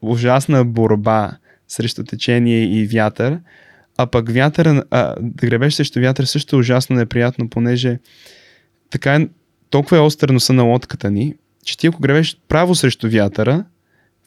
ужасна 0.00 0.64
борба 0.64 1.38
срещу 1.68 2.04
течение 2.04 2.64
и 2.64 2.86
вятър, 2.86 3.40
а 3.96 4.06
пък 4.06 4.30
вятъра, 4.30 4.84
а, 4.90 5.14
да 5.20 5.46
гребеш 5.46 5.74
срещу 5.74 6.00
вятър 6.00 6.24
също 6.24 6.56
е 6.56 6.58
ужасно 6.58 6.96
неприятно, 6.96 7.50
понеже 7.50 7.98
така 8.90 9.28
толкова 9.74 9.96
е 9.96 10.00
остър 10.00 10.28
носа 10.28 10.52
на 10.52 10.62
лодката 10.62 11.10
ни, 11.10 11.34
че 11.64 11.78
ти 11.78 11.86
ако 11.86 12.02
гребеш 12.02 12.36
право 12.48 12.74
срещу 12.74 13.10
вятъра, 13.10 13.64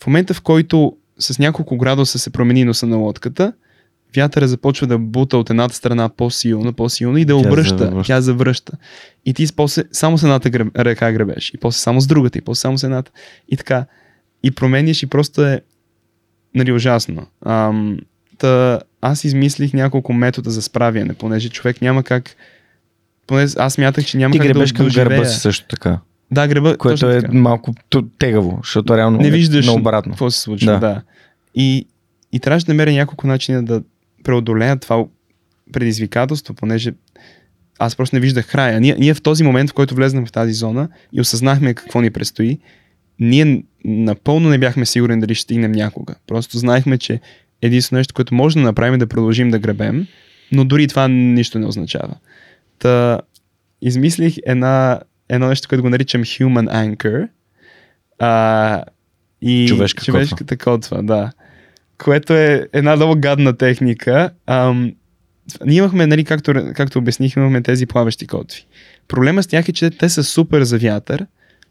в 0.04 0.08
момента 0.08 0.34
в 0.34 0.42
който 0.42 0.98
с 1.20 1.40
няколко 1.40 1.78
градуса 1.78 2.20
се 2.20 2.30
промени 2.30 2.64
носа 2.64 2.88
на 2.88 2.98
лодката, 2.98 3.54
вятъра 4.16 4.48
започва 4.48 4.88
да 4.88 4.98
бута 4.98 5.38
от 5.38 5.50
едната 5.50 5.76
страна 5.76 6.10
по-силно, 6.10 6.74
по-силно 6.74 7.18
и 7.18 7.26
да 7.26 7.34
тя 7.34 7.50
обръща, 7.50 7.78
завръща. 7.78 8.08
тя 8.08 8.22
завръща. 8.22 8.74
И 9.26 9.34
ти 9.34 9.48
после 9.56 9.84
само 9.92 10.18
с 10.18 10.24
едната 10.24 10.50
греб, 10.50 10.78
ръка 10.78 11.12
гребеш, 11.12 11.52
и 11.54 11.58
после 11.58 11.80
само 11.80 12.02
с 12.02 12.08
другата, 12.08 12.38
и 12.38 12.42
после 12.42 12.60
само 12.60 12.78
с 12.78 12.84
едната. 12.84 13.12
И 13.50 13.58
така. 13.58 13.86
И 14.44 14.52
променяш 14.52 15.04
и 15.04 15.08
просто 15.08 15.46
е 15.46 15.62
нали, 16.56 16.72
ужасно. 16.72 17.28
Ам, 17.46 18.00
та, 18.38 18.80
аз 19.02 19.24
измислих 19.24 19.74
няколко 19.74 20.14
метода 20.14 20.50
за 20.50 20.62
справяне, 20.62 21.14
понеже 21.14 21.50
човек 21.50 21.82
няма 21.82 22.04
как. 22.04 22.36
Поне 23.28 23.48
аз 23.58 23.78
мятах, 23.78 24.06
че 24.06 24.18
няма 24.18 24.32
Ти 24.32 24.40
как 24.40 24.48
гребеш 24.48 24.72
да 24.72 24.78
към 24.78 24.88
гърба 24.88 25.26
си 25.26 25.40
също 25.40 25.68
така. 25.68 26.00
Да, 26.32 26.48
греба. 26.48 26.78
Което 26.78 27.10
е 27.10 27.22
така. 27.22 27.34
малко 27.34 27.74
тегаво, 28.20 28.60
защото 28.64 28.98
реално 28.98 29.18
не 29.18 29.32
виждаш 29.32 29.68
е 29.68 29.72
обратно. 29.72 30.12
какво 30.12 30.32
се 30.32 30.40
случва. 30.42 30.72
Да. 30.72 30.80
да. 30.80 31.02
И, 31.56 31.88
и 32.32 32.40
трябваше 32.40 32.66
да 32.66 32.74
намеря 32.74 32.92
няколко 32.92 33.28
начина 33.28 33.64
да 33.64 33.82
преодолея 34.24 34.78
това 34.78 35.06
предизвикателство, 35.74 36.54
понеже 36.54 36.94
аз 37.80 37.96
просто 37.96 38.16
не 38.16 38.20
виждах 38.20 38.52
края. 38.52 38.80
Ние, 38.80 38.96
ние 39.00 39.14
в 39.14 39.22
този 39.22 39.44
момент, 39.44 39.70
в 39.70 39.74
който 39.74 39.96
влезнахме 39.96 40.28
в 40.28 40.32
тази 40.32 40.54
зона 40.54 40.90
и 41.14 41.22
осъзнахме 41.22 41.74
какво 41.74 42.02
ни 42.02 42.10
предстои, 42.10 42.60
ние 43.20 43.64
напълно 43.86 44.50
не 44.50 44.58
бяхме 44.58 44.86
сигурни 44.86 45.20
дали 45.20 45.36
ще 45.36 45.44
стигнем 45.44 45.72
някога. 45.72 46.16
Просто 46.28 46.58
знаехме, 46.58 46.98
че 46.98 47.20
единствено 47.62 47.98
нещо, 47.98 48.14
което 48.14 48.36
може 48.36 48.56
да 48.56 48.62
направим 48.62 48.94
е 48.94 48.98
да 48.98 49.08
продължим 49.08 49.50
да 49.50 49.60
гребем, 49.60 50.08
но 50.52 50.66
дори 50.66 50.88
това 50.88 51.08
нищо 51.08 51.60
не 51.60 51.66
означава. 51.66 52.16
Та, 52.80 53.20
измислих 53.82 54.36
една, 54.46 55.00
едно 55.30 55.48
нещо, 55.48 55.70
което 55.70 55.82
го 55.84 55.90
наричам 55.90 56.24
Human 56.24 56.96
Anchor. 56.96 57.28
А, 58.20 58.84
и 59.42 59.68
човешка 59.68 60.06
човешката 60.06 60.58
котва. 60.58 61.02
да. 61.02 61.32
Което 61.98 62.34
е 62.34 62.68
една 62.74 62.96
много 62.96 63.16
гадна 63.20 63.58
техника. 63.58 64.30
Ам, 64.46 64.94
ние 65.66 65.78
имахме, 65.78 66.08
нали, 66.08 66.24
както, 66.24 66.54
както 66.76 67.00
обяснихме, 67.00 67.42
имахме 67.42 67.62
тези 67.62 67.86
плаващи 67.86 68.28
котви. 68.28 68.66
Проблема 69.08 69.44
с 69.44 69.48
тях 69.48 69.70
е, 69.70 69.74
че 69.74 69.90
те 69.90 70.10
са 70.10 70.24
супер 70.24 70.64
за 70.64 70.78
вятър, 70.78 71.26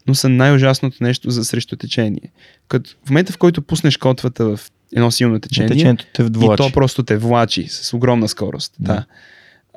но 0.06 0.14
са 0.14 0.28
най-ужасното 0.28 0.96
нещо 1.00 1.30
за 1.30 1.44
срещу 1.44 1.76
течение. 1.76 2.32
Като 2.68 2.90
в 3.06 3.10
момента, 3.10 3.32
в 3.32 3.38
който 3.38 3.62
пуснеш 3.62 3.96
котвата 3.96 4.56
в 4.56 4.60
едно 4.96 5.10
силно 5.10 5.40
течение, 5.40 5.68
Течението 5.68 6.04
те 6.12 6.22
влачи. 6.22 6.62
и 6.62 6.66
то 6.66 6.72
просто 6.72 7.02
те 7.02 7.16
влачи 7.16 7.68
с 7.68 7.94
огромна 7.94 8.28
скорост. 8.28 8.74
Да. 8.80 8.92
да. 8.92 9.04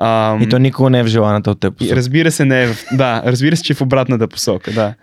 Ам, 0.01 0.41
и 0.41 0.49
то 0.49 0.59
никога 0.59 0.89
не 0.89 0.99
е 0.99 1.03
в 1.03 1.07
желаната 1.07 1.51
от 1.51 1.59
теб 1.59 1.77
посока. 1.77 1.95
Разбира 1.95 2.31
се, 2.31 2.45
не 2.45 2.63
е 2.63 2.67
в, 2.67 2.85
да, 2.91 3.23
разбира 3.25 3.57
се, 3.57 3.63
че 3.63 3.73
е 3.73 3.75
в 3.75 3.81
обратната 3.81 4.27
посока, 4.27 4.71
да. 4.71 4.93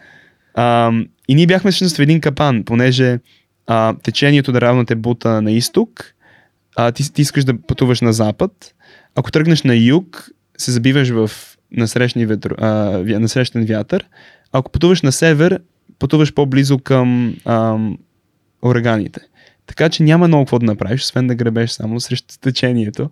Ам, 0.55 1.06
и 1.28 1.35
ние 1.35 1.47
бяхме 1.47 1.70
всъщност 1.70 1.97
в 1.97 2.01
един 2.01 2.20
капан, 2.20 2.64
понеже 2.64 3.18
а, 3.66 3.94
течението 4.02 4.52
да 4.52 4.60
равно 4.60 4.85
те 4.85 4.94
бута 4.94 5.43
на 5.43 5.52
изток, 5.52 6.05
а, 6.77 6.93
ти, 6.93 7.12
ти 7.12 7.23
искаш 7.23 7.44
да 7.44 7.62
пътуваш 7.66 8.01
на 8.01 8.12
запад. 8.12 8.52
Ако 9.14 9.31
тръгнеш 9.31 9.62
на 9.62 9.77
юг, 9.77 10.31
се 10.59 10.70
забиваш 10.70 11.09
в 11.09 11.31
насрещен 11.73 13.64
вятър. 13.66 14.06
Ако 14.52 14.70
пътуваш 14.70 15.02
на 15.02 15.12
север, 15.12 15.60
пътуваш 15.98 16.35
по-близо 16.35 16.78
към 16.78 17.36
ам, 17.44 17.98
ураганите. 18.62 19.20
Така 19.66 19.89
че 19.89 20.02
няма 20.02 20.28
много 20.28 20.44
какво 20.44 20.59
да 20.59 20.66
направиш, 20.66 21.01
освен 21.01 21.27
да 21.27 21.35
гребеш 21.35 21.70
само 21.70 22.01
срещу 22.01 22.35
течението. 22.40 23.10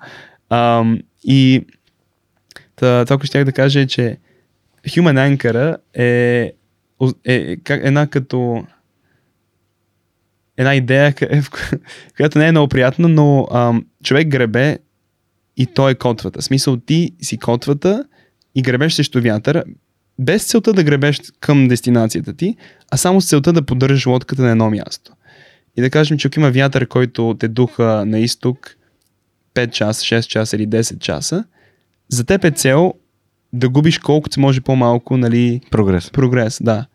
Ам, 0.50 0.98
и 1.24 1.66
това, 2.76 3.04
което 3.06 3.26
щях 3.26 3.44
да 3.44 3.52
кажа 3.52 3.80
е, 3.80 3.86
че 3.86 4.18
Human 4.88 5.36
Anchor 5.36 5.76
е, 5.94 6.04
е, 7.24 7.34
е 7.34 7.56
една 7.68 8.06
като 8.06 8.64
една 10.56 10.74
идея, 10.74 11.14
която 12.16 12.38
не 12.38 12.48
е 12.48 12.50
много 12.50 12.68
приятна, 12.68 13.08
но 13.08 13.48
ам, 13.52 13.86
човек 14.04 14.28
гребе 14.28 14.78
и 15.56 15.66
той 15.66 15.90
е 15.90 15.94
котвата. 15.94 16.40
В 16.40 16.44
смисъл 16.44 16.76
ти 16.76 17.10
си 17.22 17.38
котвата 17.38 18.04
и 18.54 18.62
гребеш 18.62 18.92
срещу 18.92 19.22
вятъра, 19.22 19.64
без 20.18 20.44
целта 20.44 20.72
да 20.72 20.84
гребеш 20.84 21.20
към 21.40 21.68
дестинацията 21.68 22.34
ти, 22.36 22.56
а 22.90 22.96
само 22.96 23.20
с 23.20 23.28
целта 23.28 23.52
да 23.52 23.62
поддържаш 23.62 24.06
лодката 24.06 24.42
на 24.42 24.50
едно 24.50 24.70
място. 24.70 25.12
И 25.76 25.80
да 25.82 25.90
кажем, 25.90 26.18
че 26.18 26.28
ако 26.28 26.40
има 26.40 26.50
вятър, 26.50 26.86
който 26.86 27.36
те 27.38 27.48
духа 27.48 28.04
на 28.06 28.18
изток 28.18 28.76
5 29.54 29.70
часа, 29.70 30.04
6 30.04 30.26
часа 30.26 30.56
или 30.56 30.68
10 30.68 30.98
часа, 30.98 31.44
за 32.08 32.24
теб 32.24 32.44
е 32.44 32.50
цел 32.50 32.94
да 33.52 33.68
губиш 33.68 33.98
колкото 33.98 34.34
се 34.34 34.40
може 34.40 34.60
по-малко 34.60 35.16
нали, 35.16 35.60
прогрес. 35.70 36.10
прогрес 36.10 36.62
да. 36.62 36.86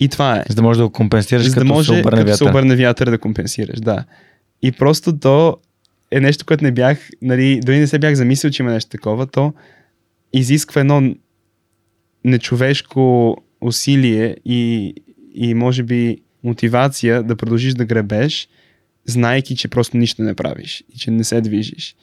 И 0.00 0.08
това 0.08 0.36
е. 0.36 0.44
За 0.48 0.54
да 0.54 0.62
можеш 0.62 0.78
да 0.78 0.84
го 0.84 0.92
компенсираш, 0.92 1.46
За 1.46 1.54
да 1.54 1.60
като 1.60 1.74
може, 1.74 1.92
се 1.94 2.00
обърне 2.00 2.24
като 2.24 2.36
се 2.36 2.44
обърне 2.44 2.76
вятър 2.76 3.10
да 3.10 3.18
компенсираш, 3.18 3.80
да. 3.80 4.04
И 4.62 4.72
просто 4.72 5.18
то 5.18 5.56
е 6.10 6.20
нещо, 6.20 6.46
което 6.46 6.64
не 6.64 6.72
бях, 6.72 7.08
нали, 7.22 7.60
дори 7.64 7.78
не 7.78 7.86
се 7.86 7.98
бях 7.98 8.14
замислил, 8.14 8.50
че 8.50 8.62
има 8.62 8.72
нещо 8.72 8.90
такова, 8.90 9.26
то 9.26 9.54
изисква 10.32 10.80
едно 10.80 11.14
нечовешко 12.24 13.36
усилие 13.60 14.36
и, 14.44 14.94
и 15.34 15.54
може 15.54 15.82
би 15.82 16.18
мотивация 16.44 17.22
да 17.22 17.36
продължиш 17.36 17.74
да 17.74 17.84
гребеш, 17.84 18.48
знаеки, 19.06 19.56
че 19.56 19.68
просто 19.68 19.96
нищо 19.96 20.22
не 20.22 20.34
правиш 20.34 20.84
и 20.94 20.98
че 20.98 21.10
не 21.10 21.24
се 21.24 21.40
движиш. 21.40 21.96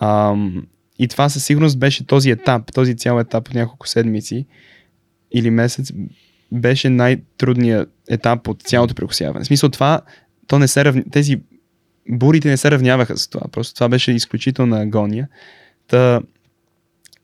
Ам, 0.00 0.66
и 0.98 1.08
това 1.08 1.28
със 1.28 1.44
сигурност 1.44 1.78
беше 1.78 2.06
този 2.06 2.30
етап, 2.30 2.72
този 2.72 2.96
цял 2.96 3.20
етап 3.20 3.48
от 3.48 3.54
няколко 3.54 3.88
седмици 3.88 4.46
или 5.32 5.50
месец 5.50 5.92
беше 6.52 6.90
най-трудният 6.90 7.92
етап 8.08 8.48
от 8.48 8.62
цялото 8.62 8.94
прекусяване. 8.94 9.44
В 9.44 9.46
смисъл 9.46 9.68
това, 9.68 10.00
то 10.46 10.58
не 10.58 10.68
се 10.68 10.84
равни, 10.84 11.04
тези 11.10 11.40
бурите 12.08 12.48
не 12.48 12.56
се 12.56 12.70
равняваха 12.70 13.16
с 13.16 13.28
това. 13.28 13.48
Просто 13.52 13.74
това 13.74 13.88
беше 13.88 14.12
изключителна 14.12 14.80
агония. 14.80 15.28
Та, 15.88 16.20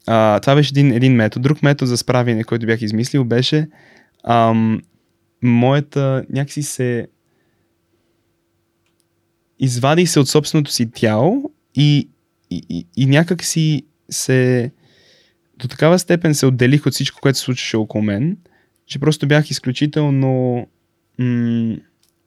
а, 0.07 0.41
това 0.41 0.55
беше 0.55 0.73
един, 0.73 0.93
един 0.93 1.15
метод. 1.15 1.43
Друг 1.43 1.63
метод 1.63 1.89
за 1.89 1.97
справяне, 1.97 2.45
който 2.45 2.67
бях 2.67 2.83
измислил, 2.83 3.25
беше 3.25 3.69
ам, 4.25 4.83
моята 5.43 6.25
някакси 6.31 6.63
се 6.63 7.07
извадих 9.59 10.09
се 10.11 10.21
от 10.21 10.29
собственото 10.29 10.73
си 10.73 10.91
тяло 10.91 11.51
и, 11.75 12.09
и, 12.51 12.87
и 12.97 13.07
някак 13.07 13.45
си 13.45 13.83
се 14.11 14.71
до 15.59 15.69
такава 15.69 15.99
степен 15.99 16.35
се 16.35 16.47
отделих 16.47 16.87
от 16.87 16.93
всичко, 16.93 17.21
което 17.21 17.39
се 17.39 17.45
случваше 17.45 17.77
около 17.77 18.03
мен, 18.03 18.37
че 18.87 18.99
просто 18.99 19.29
бях 19.29 19.51
изключително 19.51 20.67
м- 21.19 21.77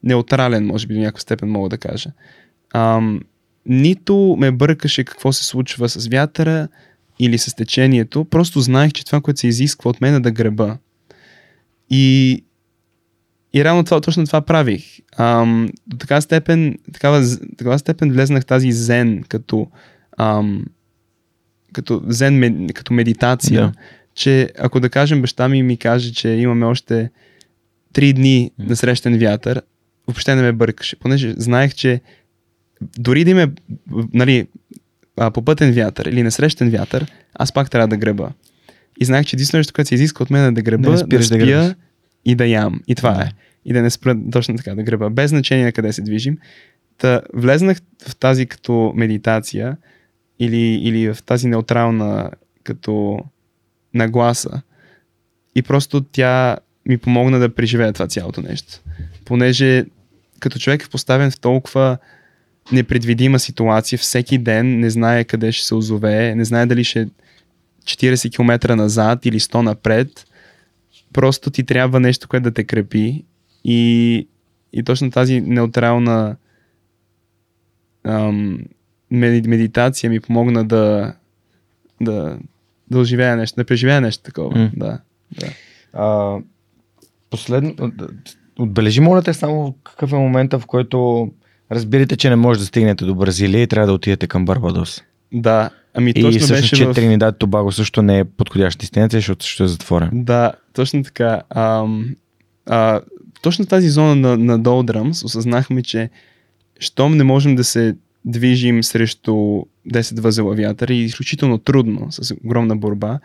неутрален, 0.03 0.65
може 0.65 0.87
би 0.87 0.93
до 0.93 0.99
някаква 0.99 1.21
степен 1.21 1.49
мога 1.49 1.69
да 1.69 1.77
кажа. 1.77 2.11
Ам, 2.73 3.21
нито 3.65 4.35
ме 4.39 4.51
бъркаше 4.51 5.03
какво 5.03 5.33
се 5.33 5.45
случва 5.45 5.89
с 5.89 6.07
вятъра 6.07 6.67
или 7.19 7.37
с 7.37 7.55
течението, 7.55 8.25
просто 8.25 8.61
знаех, 8.61 8.91
че 8.91 9.05
това, 9.05 9.21
което 9.21 9.39
се 9.39 9.47
изисква 9.47 9.89
от 9.89 10.01
мен 10.01 10.15
е 10.15 10.19
да 10.19 10.31
греба. 10.31 10.77
И, 11.89 12.43
и 13.53 13.63
реално 13.63 13.83
това, 13.83 14.01
точно 14.01 14.25
това 14.25 14.41
правих. 14.41 14.99
Ам, 15.17 15.69
до 15.87 15.97
така 15.97 16.21
степен, 16.21 16.77
такава, 16.93 17.23
такава 17.57 17.79
степен 17.79 18.11
влезнах 18.11 18.45
тази 18.45 18.71
зен, 18.71 19.23
като, 19.27 19.67
ам, 20.17 20.65
като 21.73 22.03
зен, 22.07 22.67
като 22.73 22.93
медитация, 22.93 23.61
Да. 23.61 23.71
че 24.15 24.49
ако 24.59 24.79
да 24.79 24.89
кажем 24.89 25.21
баща 25.21 25.49
ми 25.49 25.63
ми 25.63 25.77
каже, 25.77 26.13
че 26.13 26.29
имаме 26.29 26.65
още 26.65 27.09
три 27.93 28.13
дни 28.13 28.51
на 28.59 28.75
срещен 28.75 29.17
вятър, 29.17 29.61
въобще 30.07 30.35
не 30.35 30.41
ме 30.41 30.51
бъркаше, 30.51 30.95
понеже 30.99 31.33
знаех, 31.37 31.73
че 31.73 32.01
дори 32.99 33.23
да 33.23 33.31
има 33.31 33.47
нали, 34.13 34.47
а, 35.17 35.31
попътен 35.31 35.71
вятър 35.71 36.05
или 36.05 36.23
насрещен 36.23 36.69
вятър, 36.69 37.11
аз 37.33 37.51
пак 37.51 37.69
трябва 37.69 37.87
да 37.87 37.97
греба. 37.97 38.31
И 38.99 39.05
знаех, 39.05 39.25
че 39.25 39.35
единственото 39.35 39.73
което 39.73 39.87
се 39.87 39.95
изиска 39.95 40.23
от 40.23 40.29
мен 40.29 40.45
е 40.45 40.51
да 40.51 40.61
греба, 40.61 40.83
Да 40.83 40.91
да, 40.91 40.97
спираш 40.97 41.27
да 41.27 41.37
гребаш. 41.37 41.73
И 42.25 42.35
да 42.35 42.47
ям. 42.47 42.81
И 42.87 42.95
това 42.95 43.11
Да. 43.11 43.23
е. 43.23 43.31
И 43.65 43.73
да 43.73 43.81
не 43.81 43.89
спра 43.89 44.17
точно 44.31 44.55
така 44.55 44.75
да 44.75 44.83
греба. 44.83 45.09
Без 45.09 45.29
значение 45.29 45.65
на 45.65 45.71
къде 45.71 45.93
се 45.93 46.01
движим. 46.01 46.37
Та, 46.97 47.21
влезнах 47.33 47.77
в 48.07 48.15
тази 48.15 48.45
като 48.45 48.93
медитация 48.95 49.77
или, 50.39 50.57
или 50.57 51.13
в 51.13 51.23
тази 51.23 51.47
неутрална 51.47 52.31
като 52.63 53.19
нагласа. 53.93 54.61
И 55.55 55.61
просто 55.61 56.01
тя 56.01 56.57
ми 56.85 56.97
помогна 56.97 57.39
да 57.39 57.55
преживея 57.55 57.93
това 57.93 58.07
цялото 58.07 58.41
нещо. 58.41 58.79
Понеже 59.25 59.85
като 60.39 60.59
човек 60.59 60.83
е 60.83 60.89
поставен 60.89 61.31
в 61.31 61.39
толкова 61.39 61.97
непредвидима 62.71 63.39
ситуация, 63.39 63.99
всеки 63.99 64.37
ден 64.37 64.79
не 64.79 64.89
знае 64.89 65.23
къде 65.23 65.51
ще 65.51 65.65
се 65.65 65.75
озове, 65.75 66.35
не 66.35 66.45
знае 66.45 66.65
дали 66.65 66.83
ще 66.83 67.01
е 67.01 67.07
40 67.85 68.35
км 68.35 68.75
назад 68.75 69.25
или 69.25 69.39
100 69.39 69.61
напред, 69.61 70.25
просто 71.13 71.51
ти 71.51 71.63
трябва 71.63 71.99
нещо, 71.99 72.27
което 72.27 72.43
да 72.43 72.51
те 72.51 72.63
крепи 72.63 73.25
и, 73.63 74.27
и 74.73 74.83
точно 74.83 75.11
тази 75.11 75.41
неутрална 75.41 76.35
ам, 78.03 78.59
меди- 79.11 79.47
медитация 79.47 80.09
ми 80.09 80.19
помогна 80.19 80.65
да, 80.65 81.13
да, 82.01 82.37
да 82.91 82.99
оживея 82.99 83.37
нещо, 83.37 83.55
да 83.55 83.65
преживея 83.65 84.01
нещо 84.01 84.23
такова. 84.23 84.59
М. 84.59 84.71
Да, 84.75 84.99
да. 85.39 85.47
А, 85.93 86.37
последно, 87.29 87.91
отбележи, 88.59 89.01
моля 89.01 89.21
те, 89.21 89.33
само 89.33 89.75
какъв 89.83 90.11
е 90.11 90.15
момента, 90.15 90.59
в 90.59 90.65
който 90.65 91.29
разбирате, 91.71 92.17
че 92.17 92.29
не 92.29 92.35
може 92.35 92.59
да 92.59 92.65
стигнете 92.65 93.05
до 93.05 93.15
Бразилия 93.15 93.61
и 93.61 93.67
трябва 93.67 93.87
да 93.87 93.93
отидете 93.93 94.27
към 94.27 94.45
Барбадос. 94.45 95.03
Да, 95.33 95.69
ами 95.93 96.09
И 96.09 96.13
точно 96.13 96.39
всъщност, 96.39 96.61
беше 96.61 96.75
че 96.75 96.85
в... 96.85 96.93
Тринидад 96.93 97.35
и 97.35 97.39
Тобаго 97.39 97.71
също 97.71 98.01
не 98.01 98.19
е 98.19 98.25
подходяща 98.25 98.79
дестинация, 98.79 99.17
защото 99.17 99.45
също 99.45 99.63
е 99.63 99.67
затворен. 99.67 100.09
Да, 100.13 100.51
точно 100.73 101.03
така. 101.03 101.41
Ам, 101.49 102.15
а, 102.65 103.01
точно 103.41 103.65
тази 103.65 103.89
зона 103.89 104.15
на, 104.15 104.37
на 104.37 104.59
Долдрамс 104.59 105.23
осъзнахме, 105.23 105.83
че 105.83 106.09
щом 106.79 107.17
не 107.17 107.23
можем 107.23 107.55
да 107.55 107.63
се 107.63 107.95
движим 108.25 108.83
срещу 108.83 109.31
10 109.31 110.19
възела 110.19 110.55
вятър 110.55 110.87
и 110.89 110.93
е 110.93 111.03
изключително 111.03 111.57
трудно, 111.57 112.07
с 112.11 112.35
огромна 112.45 112.75
борба, 112.75 113.19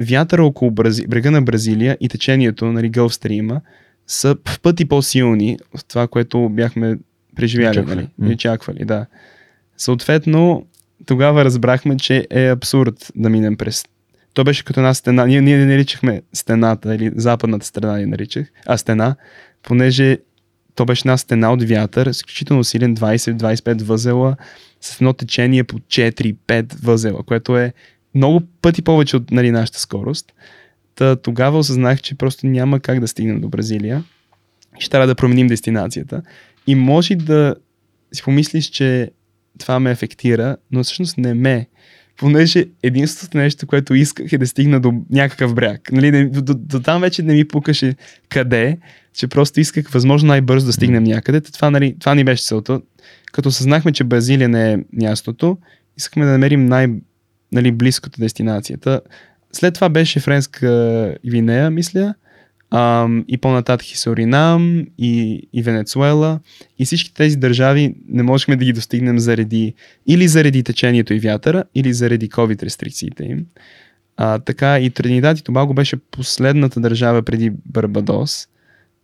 вятъра 0.00 0.44
около 0.44 0.70
Брази... 0.70 1.06
брега 1.06 1.30
на 1.30 1.42
Бразилия 1.42 1.96
и 2.00 2.08
течението, 2.08 2.66
нали, 2.66 2.88
Гълфстрима, 2.88 3.60
са 4.06 4.36
в 4.48 4.60
пъти 4.60 4.84
по-силни 4.84 5.58
от 5.74 5.88
това, 5.88 6.08
което 6.08 6.48
бяхме 6.48 6.98
преживяли, 7.36 7.78
Очаквали. 7.78 8.08
нали, 8.18 8.30
и 8.30 8.34
очаквали, 8.34 8.84
да. 8.84 9.06
Съответно, 9.76 10.66
тогава 11.06 11.44
разбрахме, 11.44 11.96
че 11.96 12.26
е 12.30 12.50
абсурд 12.50 13.12
да 13.14 13.30
минем 13.30 13.56
през 13.56 13.84
то 14.34 14.44
беше 14.44 14.64
като 14.64 14.80
една 14.80 14.94
стена. 14.94 15.26
Ние, 15.26 15.40
ние 15.40 15.58
не 15.58 15.66
наричахме 15.66 16.22
стената 16.32 16.94
или 16.94 17.10
западната 17.16 17.66
страна 17.66 17.98
ни 17.98 18.06
наричах, 18.06 18.46
а 18.66 18.76
стена, 18.76 19.16
понеже 19.62 20.18
то 20.74 20.84
беше 20.84 21.02
една 21.04 21.16
стена 21.16 21.52
от 21.52 21.62
вятър, 21.62 22.06
изключително 22.06 22.64
силен 22.64 22.96
20-25 22.96 23.82
възела, 23.82 24.36
с 24.80 24.96
едно 24.96 25.12
течение 25.12 25.64
по 25.64 25.78
4-5 25.78 26.82
възела, 26.82 27.22
което 27.22 27.58
е 27.58 27.72
много 28.14 28.40
пъти 28.62 28.82
повече 28.82 29.16
от 29.16 29.30
нали, 29.30 29.50
нашата 29.50 29.80
скорост. 29.80 30.32
Та, 30.94 31.16
тогава 31.16 31.58
осъзнах, 31.58 32.02
че 32.02 32.14
просто 32.14 32.46
няма 32.46 32.80
как 32.80 33.00
да 33.00 33.08
стигнем 33.08 33.40
до 33.40 33.48
Бразилия. 33.48 34.04
Ще 34.78 34.90
трябва 34.90 35.06
да 35.06 35.14
променим 35.14 35.46
дестинацията. 35.46 36.22
И 36.66 36.74
може 36.74 37.14
да 37.14 37.54
си 38.12 38.22
помислиш, 38.22 38.66
че 38.66 39.10
това 39.60 39.80
ме 39.80 39.90
афектира, 39.90 40.56
но 40.72 40.84
всъщност 40.84 41.18
не 41.18 41.34
ме 41.34 41.66
понеже 42.16 42.66
единственото 42.82 43.38
нещо, 43.38 43.66
което 43.66 43.94
исках 43.94 44.32
е 44.32 44.38
да 44.38 44.46
стигна 44.46 44.80
до 44.80 44.92
някакъв 45.10 45.54
бряг. 45.54 45.92
Нали, 45.92 46.28
до, 46.28 46.42
до, 46.42 46.54
до 46.54 46.80
там 46.80 47.00
вече 47.00 47.22
не 47.22 47.34
ми 47.34 47.48
пукаше 47.48 47.94
къде, 48.28 48.78
че 49.14 49.26
просто 49.26 49.60
исках 49.60 49.88
възможно 49.88 50.26
най-бързо 50.28 50.66
да 50.66 50.72
стигнем 50.72 51.04
някъде. 51.04 51.40
Това, 51.40 51.70
нали, 51.70 51.96
това 52.00 52.14
ни 52.14 52.24
беше 52.24 52.44
целта. 52.44 52.80
Като 53.32 53.50
съзнахме, 53.50 53.92
че 53.92 54.04
Бразилия 54.04 54.48
не 54.48 54.72
е 54.72 54.78
мястото, 54.92 55.58
искахме 55.96 56.24
да 56.24 56.30
намерим 56.30 56.66
най- 56.66 56.88
нали, 57.52 57.72
близкото 57.72 58.20
дестинацията. 58.20 59.00
След 59.52 59.74
това 59.74 59.88
беше 59.88 60.20
Френска 60.20 61.14
Гвинея, 61.26 61.70
мисля, 61.70 62.14
ам, 62.70 63.24
и 63.28 63.38
по-нататък 63.38 63.90
и 63.90 63.98
Суринам, 63.98 64.86
и, 64.98 65.42
и 65.52 65.62
Венецуела. 65.62 66.40
И 66.78 66.84
всички 66.84 67.14
тези 67.14 67.36
държави 67.36 67.94
не 68.08 68.22
можехме 68.22 68.56
да 68.56 68.64
ги 68.64 68.72
достигнем 68.72 69.18
заради 69.18 69.74
или 70.06 70.28
заради 70.28 70.62
течението 70.62 71.14
и 71.14 71.20
вятъра, 71.20 71.64
или 71.74 71.92
заради 71.92 72.28
COVID 72.28 72.62
рестрикциите 72.62 73.24
им. 73.24 73.46
А, 74.16 74.38
така 74.38 74.78
и 74.78 74.90
Тринидад 74.90 75.38
и 75.38 75.44
Тобаго 75.44 75.74
беше 75.74 75.96
последната 75.96 76.80
държава 76.80 77.22
преди 77.22 77.52
Барбадос, 77.66 78.48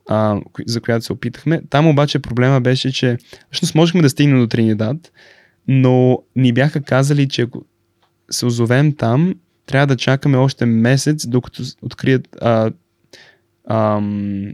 а, 0.09 0.41
за 0.67 0.81
която 0.81 1.05
се 1.05 1.13
опитахме. 1.13 1.63
Там 1.71 1.87
обаче 1.87 2.19
проблема 2.19 2.61
беше, 2.61 2.93
че 2.93 3.19
всъщност 3.51 3.75
можехме 3.75 4.03
да 4.03 4.11
стигнем 4.11 4.39
до 4.39 4.47
Тринидад, 4.47 5.13
но 5.69 6.23
ни 6.37 6.53
бяха 6.53 6.83
казали, 6.83 7.29
че 7.29 7.43
ако 7.43 7.65
се 8.31 8.47
озовем 8.47 8.93
там, 8.93 9.35
трябва 9.67 9.87
да 9.87 9.97
чакаме 9.97 10.37
още 10.37 10.67
месец, 10.67 11.27
докато 11.27 11.63
открият 11.83 12.29
а, 12.41 12.71
ам, 13.67 14.53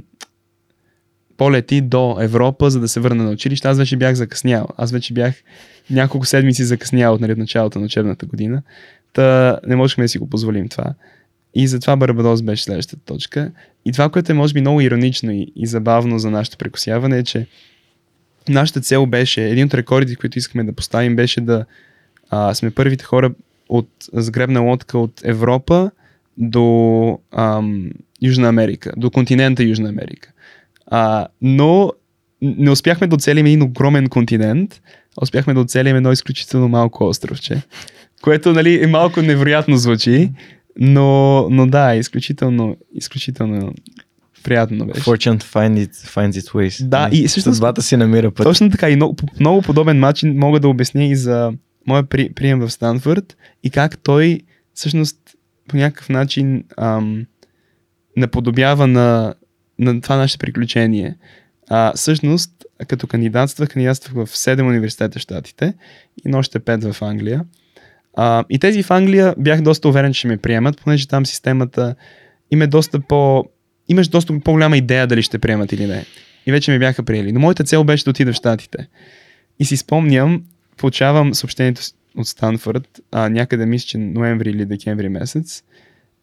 полети 1.37 1.81
до 1.81 2.17
Европа, 2.21 2.71
за 2.71 2.81
да 2.81 2.89
се 2.89 3.01
върна 3.01 3.25
на 3.25 3.31
училище. 3.31 3.69
Аз 3.69 3.79
вече 3.79 3.97
бях 3.97 4.15
закъснял. 4.15 4.69
Аз 4.77 4.93
вече 4.93 5.15
бях 5.15 5.35
няколко 5.91 6.27
седмици 6.27 6.65
закъснял 6.65 7.19
нали, 7.21 7.33
от 7.33 7.39
началото 7.39 7.79
на 7.79 7.85
учебната 7.85 8.27
година. 8.27 8.63
Та 9.13 9.59
не 9.67 9.77
можехме 9.77 10.05
да 10.05 10.09
си 10.09 10.19
го 10.19 10.31
позволим 10.31 10.69
това. 10.69 10.95
И 11.55 11.67
затова 11.67 11.97
Барбадос 11.97 12.43
беше 12.43 12.65
следващата 12.65 13.05
точка. 13.05 13.51
И 13.85 13.93
това, 13.93 14.09
което 14.09 14.33
е 14.33 14.35
може 14.35 14.55
би 14.55 14.61
много 14.61 14.81
иронично 14.81 15.33
и, 15.33 15.53
и 15.57 15.67
забавно 15.67 16.19
за 16.19 16.31
нашето 16.31 16.59
прекосяване 16.59 17.19
е, 17.19 17.23
че 17.23 17.47
нашата 18.49 18.81
цел 18.81 19.07
беше, 19.07 19.49
един 19.49 19.67
от 19.67 19.75
рекордите, 19.75 20.17
които 20.17 20.39
искаме 20.39 20.65
да 20.65 20.73
поставим, 20.73 21.17
беше 21.17 21.41
да 21.41 21.65
а, 22.31 22.55
сме 22.55 22.71
първите 22.71 23.05
хора 23.05 23.35
от 23.69 23.89
сгребна 24.13 24.61
лодка 24.61 24.99
от 24.99 25.21
Европа 25.25 25.91
до, 26.39 27.19
ам, 27.33 27.91
Южна 28.23 28.49
Америка, 28.49 28.93
до 28.97 29.11
континента 29.11 29.65
Южна 29.65 29.89
Америка. 29.89 30.33
А, 30.87 31.27
но 31.43 31.93
не 32.43 32.71
успяхме 32.71 33.07
да 33.07 33.15
оцелим 33.17 33.47
един 33.47 33.63
огромен 33.63 34.09
континент, 34.09 34.83
а 35.21 35.23
успяхме 35.23 35.55
да 35.55 35.61
оцелим 35.61 35.97
едно 35.97 36.13
изключително 36.13 36.69
малко 36.69 37.05
островче. 37.05 37.63
Което 38.23 38.53
нали, 38.53 38.85
е 38.85 38.87
малко 38.87 39.23
невероятно 39.23 39.77
звучи, 39.77 40.31
но, 40.79 41.41
но 41.51 41.67
да, 41.67 41.95
изключително, 41.95 42.77
изключително 42.95 43.75
приятно 44.43 44.87
беше. 44.87 45.01
Fortune 45.01 45.43
finds 45.43 45.87
its, 45.87 45.93
finds 45.93 46.31
its 46.31 46.53
ways. 46.53 46.89
Да, 46.89 47.09
и 47.13 47.29
всъщност- 47.29 47.57
Съдбата 47.57 47.83
си 47.83 47.97
намира 47.97 48.31
път. 48.31 48.45
Точно 48.45 48.71
така 48.71 48.91
и 48.91 48.97
много, 48.97 49.17
по 49.17 49.27
много 49.41 49.63
подобен 49.63 49.99
начин 49.99 50.39
мога 50.39 50.61
да 50.61 50.69
обясня 50.69 51.05
и 51.05 51.17
за 51.17 51.53
моя 51.87 52.03
при, 52.03 52.33
прием 52.33 52.61
в 52.61 52.71
Станфорд 52.71 53.37
и 53.65 53.71
как 53.71 53.99
той 53.99 54.41
всъщност 54.75 55.17
по 55.69 55.77
някакъв 55.77 56.09
начин 56.09 56.65
ам, 56.77 57.27
наподобява 58.17 58.87
на, 58.87 59.35
на 59.79 60.01
това 60.01 60.17
наше 60.17 60.39
приключение. 60.39 61.17
А, 61.69 61.93
всъщност, 61.97 62.51
като 62.87 63.07
кандидатствах, 63.07 63.69
кандидатствах 63.69 64.27
в 64.27 64.31
7 64.31 64.67
университета 64.67 65.19
в 65.19 65.23
Штатите 65.23 65.75
и 66.27 66.35
още 66.35 66.61
5 66.61 66.93
в 66.93 67.03
Англия. 67.03 67.45
А, 68.15 68.45
и 68.51 68.59
тези 68.59 68.83
в 68.83 68.91
Англия 68.91 69.35
бях 69.39 69.63
доста 69.63 69.89
уверен, 69.89 70.13
че 70.13 70.19
ще 70.19 70.29
ме 70.29 70.37
приемат, 70.37 70.81
понеже 70.81 71.09
там 71.09 71.27
системата 71.27 71.95
им 72.51 72.63
е 72.63 72.67
доста 72.67 73.01
по... 73.01 73.45
Имаш 73.89 74.09
доста 74.09 74.41
по-голяма 74.41 74.77
идея 74.77 75.07
дали 75.07 75.23
ще 75.23 75.39
приемат 75.39 75.73
или 75.73 75.87
не. 75.87 76.05
И 76.47 76.53
вече 76.53 76.71
ме 76.71 76.79
бяха 76.79 77.03
приели. 77.03 77.33
Но 77.33 77.41
моята 77.41 77.65
цел 77.65 77.85
беше 77.85 78.05
да 78.05 78.11
отида 78.11 78.33
в 78.33 78.37
Штатите. 78.37 78.89
И 79.59 79.65
си 79.65 79.77
спомням, 79.77 80.45
получавам 80.77 81.35
съобщението 81.35 81.83
от 82.17 82.27
Станфорд, 82.27 83.01
а, 83.13 83.29
някъде 83.29 83.67
мисля, 83.67 83.87
че 83.87 83.99
ноември 83.99 84.51
или 84.51 84.67
декември 84.67 85.09
месец, 85.09 85.63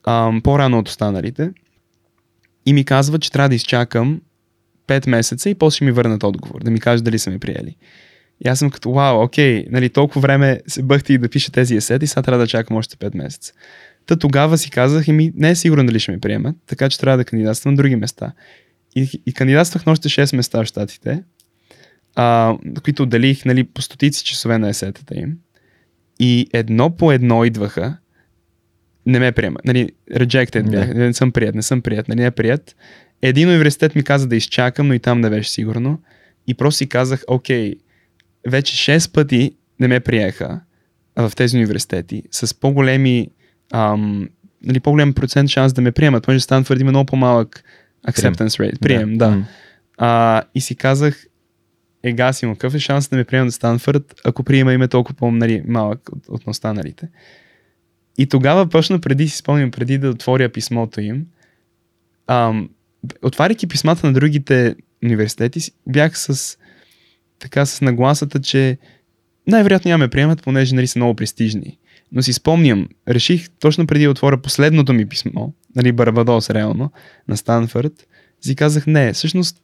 а, 0.03 0.31
по-рано 0.43 0.79
от 0.79 0.87
останалите. 0.87 1.51
И 2.65 2.73
ми 2.73 2.85
казва, 2.85 3.19
че 3.19 3.31
трябва 3.31 3.49
да 3.49 3.55
изчакам 3.55 4.21
5 4.87 5.09
месеца 5.09 5.49
и 5.49 5.55
после 5.55 5.75
ще 5.75 5.85
ми 5.85 5.91
върнат 5.91 6.23
отговор, 6.23 6.63
да 6.63 6.71
ми 6.71 6.79
кажат 6.79 7.05
дали 7.05 7.19
са 7.19 7.31
ме 7.31 7.39
приели. 7.39 7.75
И 8.45 8.49
аз 8.49 8.59
съм 8.59 8.69
като, 8.69 8.91
вау, 8.91 9.23
окей, 9.23 9.65
нали, 9.69 9.89
толкова 9.89 10.21
време 10.21 10.61
се 10.67 10.83
бъхти 10.83 11.17
да 11.17 11.29
пиша 11.29 11.51
тези 11.51 11.75
есет 11.75 12.03
и 12.03 12.07
сега 12.07 12.21
трябва 12.21 12.43
да 12.43 12.47
чакам 12.47 12.77
още 12.77 12.97
5 12.97 13.17
месеца. 13.17 13.53
Та 14.05 14.15
тогава 14.15 14.57
си 14.57 14.69
казах, 14.69 15.07
ми 15.07 15.31
не 15.35 15.49
е 15.49 15.55
сигурен 15.55 15.85
дали 15.85 15.99
ще 15.99 16.11
ме 16.11 16.19
приемат, 16.19 16.55
така 16.67 16.89
че 16.89 16.99
трябва 16.99 17.17
да 17.17 17.25
кандидатствам 17.25 17.73
на 17.73 17.77
други 17.77 17.95
места. 17.95 18.33
И, 18.95 19.21
и 19.25 19.33
кандидатствах 19.33 19.85
на 19.85 19.91
още 19.91 20.09
6 20.09 20.35
места 20.35 20.63
в 20.63 20.65
Штатите, 20.65 21.23
а, 22.15 22.57
които 22.83 23.03
отделих 23.03 23.45
нали, 23.45 23.63
по 23.63 23.81
стотици 23.81 24.25
часове 24.25 24.57
на 24.57 24.69
есетата 24.69 25.19
им. 25.19 25.37
И 26.19 26.47
едно 26.53 26.95
по 26.95 27.11
едно 27.11 27.45
идваха, 27.45 27.97
не 29.05 29.19
ме 29.19 29.31
приемат. 29.31 29.65
Нали, 29.65 29.89
rejected 30.11 30.63
Да. 30.63 30.71
бях, 30.71 30.93
не 30.93 31.13
съм 31.13 31.31
прият, 31.31 31.55
не 31.55 31.61
съм 31.61 31.81
прият, 31.81 32.07
нали, 32.07 32.19
не 32.19 32.25
е 32.25 32.31
прият. 32.31 32.75
Един 33.21 33.49
университет 33.49 33.95
ми 33.95 34.03
каза 34.03 34.27
да 34.27 34.35
изчакам, 34.35 34.87
но 34.87 34.93
и 34.93 34.99
там 34.99 35.21
не 35.21 35.29
беше 35.29 35.51
сигурно. 35.51 35.99
И 36.47 36.53
просто 36.53 36.77
си 36.77 36.89
казах, 36.89 37.23
окей, 37.27 37.75
вече 38.47 38.91
6 38.91 39.13
пъти 39.13 39.51
не 39.79 39.87
ме 39.87 39.99
приеха 39.99 40.59
в 41.15 41.31
тези 41.35 41.57
университети 41.57 42.23
с 42.31 42.59
по-големи 42.59 43.29
ам, 43.73 44.29
нали, 44.63 44.79
по-голям 44.79 45.13
процент 45.13 45.49
шанс 45.49 45.73
да 45.73 45.81
ме 45.81 45.91
приемат, 45.91 46.23
понеже 46.23 46.43
Станфорд 46.43 46.79
има 46.79 46.91
много 46.91 47.05
по-малък 47.05 47.63
acceptance 48.07 48.47
rate. 48.47 48.79
Прием, 48.79 49.17
да. 49.17 49.29
М. 49.29 49.45
А, 49.97 50.43
и 50.55 50.61
си 50.61 50.75
казах, 50.75 51.25
ега 52.03 52.33
си 52.33 52.45
му, 52.45 52.53
какъв 52.53 52.75
е 52.75 52.79
шанс 52.79 53.07
да 53.07 53.15
ме 53.15 53.23
приемат 53.23 53.51
в 53.51 53.55
Станфорд, 53.55 54.21
ако 54.25 54.43
приема 54.43 54.73
име 54.73 54.87
толкова 54.87 55.15
по-нали, 55.15 55.63
малък 55.67 56.09
от, 56.09 56.27
от 56.27 56.45
на 56.45 56.51
останалите. 56.51 57.07
И 58.19 58.27
тогава 58.27 58.67
почна 58.69 58.99
преди, 58.99 59.29
си 59.29 59.37
спомням, 59.37 59.71
преди 59.71 59.97
да 59.97 60.09
отворя 60.09 60.49
писмото 60.49 61.01
им, 61.01 61.25
ам, 62.27 62.69
отваряйки 63.21 63.67
писмата 63.67 64.07
на 64.07 64.13
другите 64.13 64.75
университети, 65.03 65.59
си- 65.59 65.71
бях 65.87 66.19
с 66.19 66.57
така 67.39 67.65
с 67.65 67.81
нагласата, 67.81 68.41
че 68.41 68.77
най-вероятно 69.47 69.89
няма 69.89 70.03
ме 70.03 70.09
приемат, 70.09 70.43
понеже 70.43 70.75
нали, 70.75 70.87
са 70.87 70.99
много 70.99 71.15
престижни. 71.15 71.77
Но 72.11 72.21
си 72.21 72.33
спомням, 72.33 72.89
реших 73.07 73.49
точно 73.49 73.87
преди 73.87 74.03
да 74.03 74.11
отворя 74.11 74.41
последното 74.41 74.93
ми 74.93 75.09
писмо, 75.09 75.49
нали, 75.75 75.91
Барбадос 75.91 76.49
реално, 76.49 76.91
на 77.27 77.37
Станфорд, 77.37 78.07
си 78.41 78.55
казах, 78.55 78.87
не, 78.87 79.13
всъщност 79.13 79.61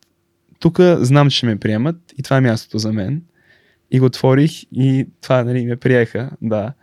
тук 0.60 0.80
знам, 0.82 1.30
че 1.30 1.46
ме 1.46 1.56
приемат 1.56 1.96
и 2.18 2.24
това 2.24 2.38
е 2.38 2.42
мястото 2.42 2.78
за 2.78 2.94
мен. 2.94 3.22
И 3.92 4.00
го 4.00 4.06
отворих 4.06 4.64
и 4.64 5.08
това, 5.22 5.44
нали, 5.44 5.66
ме 5.66 5.76
приеха, 5.76 6.32
да. 6.42 6.74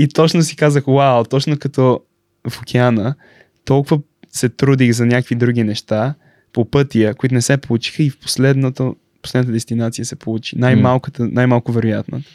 И 0.00 0.08
точно 0.08 0.42
си 0.42 0.56
казах, 0.56 0.84
вау, 0.86 1.24
точно 1.24 1.58
като 1.58 2.00
в 2.48 2.62
океана, 2.62 3.14
толкова 3.64 4.00
се 4.32 4.48
трудих 4.48 4.92
за 4.92 5.06
някакви 5.06 5.34
други 5.34 5.64
неща 5.64 6.14
по 6.52 6.70
пътя, 6.70 7.14
които 7.14 7.34
не 7.34 7.42
се 7.42 7.56
получиха 7.56 8.02
и 8.02 8.10
в 8.10 8.18
последната, 8.18 8.92
дестинация 9.34 10.04
се 10.04 10.16
получи. 10.16 10.58
Най-малката, 10.58 11.28
най-малко 11.32 11.72
вероятната. 11.72 12.28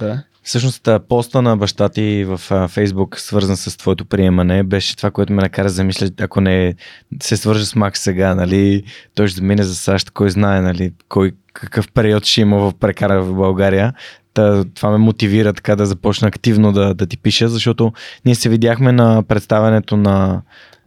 Да. 0.00 0.22
Всъщност 0.42 0.88
поста 1.08 1.42
на 1.42 1.56
баща 1.56 1.88
ти 1.88 2.24
в 2.24 2.68
Фейсбук, 2.68 3.18
свързан 3.18 3.56
с 3.56 3.76
твоето 3.76 4.04
приемане, 4.04 4.62
беше 4.62 4.96
това, 4.96 5.10
което 5.10 5.32
ме 5.32 5.42
накара 5.42 5.66
да 5.66 5.72
замисля, 5.72 6.10
ако 6.20 6.40
не 6.40 6.74
се 7.22 7.36
свържа 7.36 7.66
с 7.66 7.74
Макс 7.74 8.00
сега, 8.00 8.34
нали, 8.34 8.82
той 9.14 9.28
ще 9.28 9.36
замине 9.36 9.62
за 9.62 9.74
САЩ, 9.74 10.10
кой 10.10 10.30
знае, 10.30 10.60
нали, 10.60 10.92
кой, 11.08 11.32
какъв 11.52 11.92
период 11.92 12.24
ще 12.24 12.40
има 12.40 12.58
в 12.58 12.72
прекара 12.80 13.22
в 13.22 13.34
България. 13.34 13.92
Та, 14.34 14.64
това 14.64 14.90
ме 14.90 14.98
мотивира 14.98 15.52
така 15.52 15.76
да 15.76 15.86
започна 15.86 16.28
активно 16.28 16.72
да, 16.72 16.94
да 16.94 17.06
ти 17.06 17.16
пиша, 17.16 17.48
защото 17.48 17.92
ние 18.24 18.34
се 18.34 18.48
видяхме 18.48 18.92
на 18.92 19.22
представянето 19.22 19.96
на, 19.96 20.42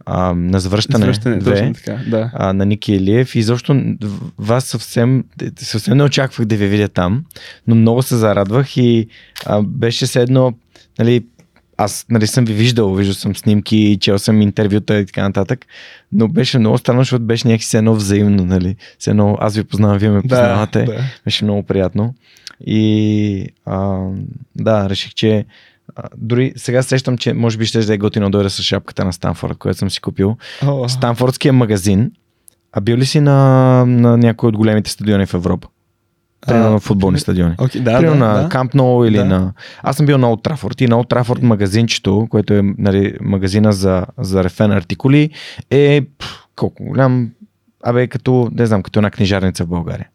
а, 0.06 0.34
на 0.34 0.60
завръщане, 0.60 0.98
Завръщане, 0.98 1.36
две, 1.36 1.50
точно 1.50 1.74
така, 1.74 2.00
да. 2.06 2.30
а, 2.34 2.52
на 2.52 2.66
Ники 2.66 2.94
Елиев 2.94 3.34
и 3.34 3.42
защо 3.42 3.82
вас 4.38 4.64
съвсем, 4.64 5.24
съвсем 5.56 5.96
не 5.96 6.04
очаквах 6.04 6.46
да 6.46 6.56
ви 6.56 6.66
видя 6.66 6.88
там, 6.88 7.24
но 7.66 7.74
много 7.74 8.02
се 8.02 8.16
зарадвах 8.16 8.76
и 8.76 9.08
а, 9.46 9.62
беше 9.62 10.06
се 10.06 10.22
едно, 10.22 10.52
нали, 10.98 11.24
аз 11.76 12.06
нали, 12.10 12.26
съм 12.26 12.44
ви 12.44 12.52
виждал, 12.52 12.94
виждал 12.94 13.14
съм 13.14 13.36
снимки, 13.36 13.98
чел 14.00 14.18
съм 14.18 14.42
интервюта 14.42 14.98
и 14.98 15.06
така 15.06 15.22
нататък, 15.22 15.66
но 16.12 16.28
беше 16.28 16.58
много 16.58 16.78
странно, 16.78 17.00
защото 17.00 17.24
беше 17.24 17.48
някакси 17.48 17.76
едно 17.76 17.94
взаимно, 17.94 18.44
нали, 18.44 18.76
се 18.98 19.10
едно, 19.10 19.36
аз 19.40 19.56
ви 19.56 19.64
познавам, 19.64 19.98
вие 19.98 20.10
ме 20.10 20.22
познавате, 20.22 20.84
да. 20.84 21.00
беше 21.24 21.44
много 21.44 21.62
приятно. 21.62 22.14
И 22.66 23.48
а, 23.66 24.08
да, 24.56 24.90
реших, 24.90 25.14
че 25.14 25.44
а, 25.96 26.02
дори 26.16 26.52
сега 26.56 26.82
сещам, 26.82 27.18
че 27.18 27.32
може 27.32 27.58
би 27.58 27.66
ще 27.66 27.80
да 27.80 27.94
е 27.94 27.98
готино 27.98 28.26
да 28.26 28.30
дойда 28.30 28.50
с 28.50 28.62
шапката 28.62 29.04
на 29.04 29.12
Станфорд, 29.12 29.58
която 29.58 29.78
съм 29.78 29.90
си 29.90 30.00
купил. 30.00 30.36
О, 30.66 30.88
Станфордския 30.88 31.52
магазин. 31.52 32.12
А 32.72 32.80
бил 32.80 32.96
ли 32.96 33.06
си 33.06 33.20
на, 33.20 33.84
на 33.86 34.16
някой 34.16 34.48
от 34.48 34.56
големите 34.56 34.90
стадиони 34.90 35.26
в 35.26 35.34
Европа? 35.34 35.68
Примерно 36.46 36.70
на 36.70 36.80
футболни 36.80 37.18
стадиони. 37.18 37.54
Окей, 37.58 37.80
да, 37.80 37.98
Примерно 37.98 38.18
да, 38.18 38.26
на 38.26 38.42
да. 38.42 38.48
Камп 38.48 38.74
Ноу 38.74 39.04
или 39.04 39.16
Да. 39.16 39.24
на... 39.24 39.52
Аз 39.82 39.96
съм 39.96 40.06
бил 40.06 40.18
на 40.18 40.30
Олд 40.30 40.42
Трафорд 40.42 40.80
и 40.80 40.86
на 40.86 40.98
Олд 40.98 41.08
Трафорд 41.08 41.42
магазинчето, 41.42 42.26
което 42.30 42.54
е 42.54 42.62
нали, 42.78 43.16
магазина 43.20 43.72
за, 43.72 44.06
за 44.18 44.44
рефен 44.44 44.72
артикули, 44.72 45.30
е 45.70 46.00
пф, 46.18 46.44
колко 46.56 46.84
голям, 46.84 47.30
абе 47.84 48.06
като, 48.06 48.48
не 48.52 48.66
знам, 48.66 48.82
като 48.82 48.98
една 48.98 49.10
книжарница 49.10 49.64
в 49.64 49.68
България. 49.68 50.08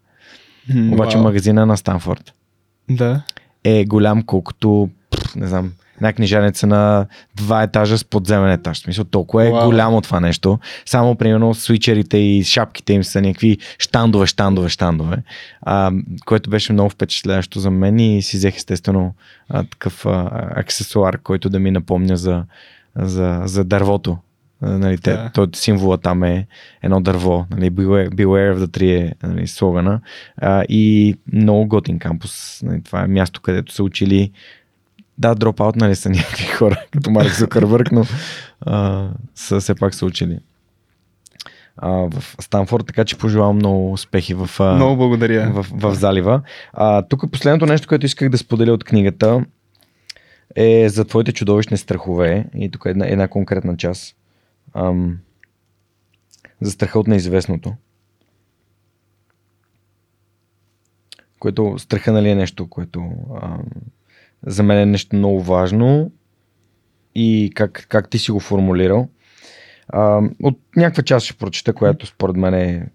Обаче 0.92 1.18
вау. 1.18 1.24
магазина 1.24 1.66
на 1.66 1.78
Станфорд 1.78 2.34
Да. 2.90 3.22
е 3.64 3.86
голям 3.86 4.24
колкото, 4.24 4.90
не 5.36 5.48
знам, 5.48 5.72
една 5.98 6.14
книжарница 6.14 6.68
на 6.68 7.06
два 7.36 7.64
етажа 7.64 7.98
с 7.98 8.06
подземен 8.06 8.52
етаж. 8.52 8.78
В 8.78 8.82
смисъл, 8.82 9.06
толкова 9.06 9.48
е 9.48 9.52
Уау. 9.52 9.66
голямо 9.66 10.02
това 10.02 10.20
нещо. 10.20 10.60
Само, 10.86 11.16
примерно, 11.16 11.54
свичерите 11.54 12.18
и 12.18 12.44
шапките 12.44 12.94
им 12.94 13.04
са 13.04 13.22
някакви 13.22 13.58
штандове, 13.80 14.26
штандове, 14.28 14.70
штандове. 14.70 15.18
А, 15.62 15.92
което 16.26 16.50
беше 16.50 16.74
много 16.74 16.90
впечатляващо 16.90 17.60
за 17.60 17.72
мен 17.72 18.00
и 18.00 18.22
си 18.22 18.38
взех 18.38 18.56
естествено 18.56 19.14
а, 19.50 19.64
такъв 19.64 20.06
а, 20.06 20.30
аксесуар, 20.56 21.18
който 21.22 21.50
да 21.50 21.60
ми 21.60 21.72
напомня 21.72 22.18
за, 22.18 22.44
за, 22.96 23.42
за 23.46 23.64
дървото. 23.64 24.18
А, 24.62 24.70
Нали, 24.78 24.98
те, 24.98 25.12
Да. 25.12 25.32
той, 25.34 25.48
символа 25.56 25.98
там 25.98 26.24
е 26.24 26.48
едно 26.84 27.02
дърво. 27.02 27.46
Нали, 27.52 27.72
beware, 27.72 28.10
beware 28.10 28.56
of 28.56 28.58
the 28.58 28.68
tree 28.68 28.98
е 28.98 29.28
нали, 29.28 29.48
слогана. 29.48 30.02
А, 30.38 30.64
и 30.70 31.16
много 31.34 31.68
готин 31.68 32.00
кампус. 32.00 32.62
Нали, 32.64 32.84
това 32.84 33.04
е 33.04 33.08
място, 33.08 33.42
където 33.42 33.74
са 33.74 33.84
учили 33.84 34.32
да, 35.20 35.36
дропаут, 35.36 35.76
нали 35.76 35.96
са 35.96 36.10
някакви 36.10 36.46
хора, 36.58 36.86
като 36.92 37.12
Марк 37.12 37.34
Зукърбърг, 37.34 37.92
но 37.92 38.06
а, 38.62 39.10
са, 39.36 39.60
все 39.60 39.76
пак 39.76 39.96
са 39.96 40.06
учили 40.06 40.40
а, 41.82 41.90
в 41.90 42.36
Станфорд, 42.40 42.88
така 42.88 43.06
че 43.06 43.18
пожелавам 43.18 43.56
много 43.56 43.92
успехи 43.92 44.34
в, 44.34 44.50
Много 44.60 44.98
благодаря. 44.98 45.52
в, 45.52 45.68
в 45.72 45.96
залива. 45.96 46.42
А, 46.74 47.02
тук 47.02 47.32
последното 47.32 47.66
нещо, 47.66 47.88
което 47.88 48.06
исках 48.06 48.30
да 48.30 48.38
споделя 48.38 48.74
от 48.74 48.84
книгата 48.84 49.46
е 50.56 50.90
за 50.90 51.06
твоите 51.06 51.32
чудовищни 51.32 51.78
страхове 51.78 52.46
и 52.56 52.72
тук 52.72 52.86
е 52.86 52.90
една, 52.90 53.08
една 53.08 53.28
конкретна 53.28 53.78
част. 53.78 54.16
Ам, 54.74 55.18
за 56.62 56.72
страха 56.72 57.00
от 57.00 57.08
неизвестното. 57.08 57.74
Което 61.40 61.76
страха 61.80 62.12
нали 62.12 62.30
е 62.30 62.36
нещо, 62.36 62.70
което 62.70 63.12
ам, 63.42 63.64
за 64.46 64.64
мен 64.64 64.80
е 64.80 64.86
нещо 64.86 65.16
много 65.16 65.44
важно 65.44 66.12
и 67.16 67.52
как, 67.56 67.86
как 67.90 68.10
ти 68.10 68.20
си 68.20 68.32
го 68.32 68.40
формулирал. 68.40 69.08
А, 69.88 70.22
от 70.44 70.60
някаква 70.76 71.04
част 71.04 71.26
ще 71.26 71.38
прочета, 71.38 71.74
която 71.74 72.06
според 72.06 72.36
мен 72.36 72.54
е 72.54 72.88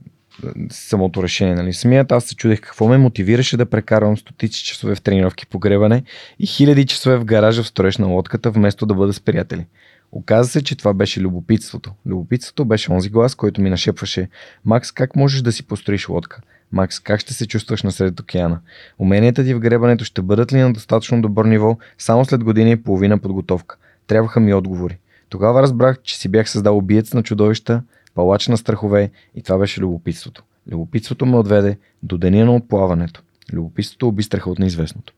самото 0.71 1.23
решение. 1.23 1.55
Нали. 1.55 1.73
Самият 1.73 2.13
аз 2.13 2.25
се 2.25 2.37
чудех 2.37 2.61
какво 2.61 2.89
ме 2.89 2.99
мотивираше 2.99 3.57
да 3.57 3.67
прекарвам 3.67 4.17
стотици 4.17 4.65
часове 4.65 4.95
в 4.95 5.03
тренировки 5.03 5.47
по 5.47 5.59
гребане 5.59 6.03
и 6.39 6.47
хиляди 6.47 6.87
часове 6.87 7.17
в 7.17 7.25
гаража 7.25 7.63
в 7.63 7.69
строеж 7.69 7.99
на 7.99 8.07
лодката, 8.07 8.51
вместо 8.51 8.87
да 8.87 8.95
бъда 8.95 9.13
с 9.13 9.21
приятели. 9.21 9.67
Оказа 10.13 10.51
се, 10.51 10.65
че 10.65 10.77
това 10.77 10.95
беше 10.95 11.21
любопитството. 11.21 11.93
Любопитството 12.07 12.65
беше 12.65 12.93
онзи 12.93 13.11
глас, 13.11 13.35
който 13.35 13.61
ми 13.61 13.71
нашепваше 13.71 14.29
Макс, 14.65 14.93
как 14.93 15.17
можеш 15.17 15.43
да 15.43 15.53
си 15.53 15.67
построиш 15.67 16.09
лодка? 16.09 16.41
Макс, 16.75 17.01
как 17.01 17.21
ще 17.21 17.35
се 17.35 17.47
чувстваш 17.47 17.83
насред 17.83 18.21
океана? 18.21 18.61
Уменията 18.99 19.45
ти 19.45 19.55
в 19.55 19.61
гребането 19.61 20.05
ще 20.05 20.23
бъдат 20.23 20.53
ли 20.53 20.59
на 20.59 20.73
достатъчно 20.73 21.23
добър 21.23 21.45
ниво 21.45 21.79
само 21.99 22.25
след 22.25 22.45
година 22.45 22.71
и 22.71 22.83
половина 22.83 23.19
подготовка? 23.19 23.77
Трябваха 24.07 24.41
ми 24.41 24.55
отговори. 24.55 24.99
Тогава 25.29 25.63
разбрах, 25.63 26.03
че 26.03 26.19
си 26.19 26.29
бях 26.29 26.51
създал 26.51 26.79
убиец 26.79 27.15
на 27.15 27.23
чудовища, 27.23 27.83
палач 28.15 28.49
на 28.49 28.57
страхове 28.57 29.11
и 29.35 29.43
това 29.43 29.59
беше 29.59 29.81
любопитството. 29.81 30.43
Любопитството 30.71 31.27
ме 31.27 31.37
отведе 31.37 31.79
до 32.03 32.19
деня 32.19 32.45
на 32.45 32.55
отплаването. 32.55 33.23
Любопитството 33.53 34.09
уби 34.09 34.23
страха 34.23 34.51
от 34.51 34.59
неизвестното. 34.59 35.13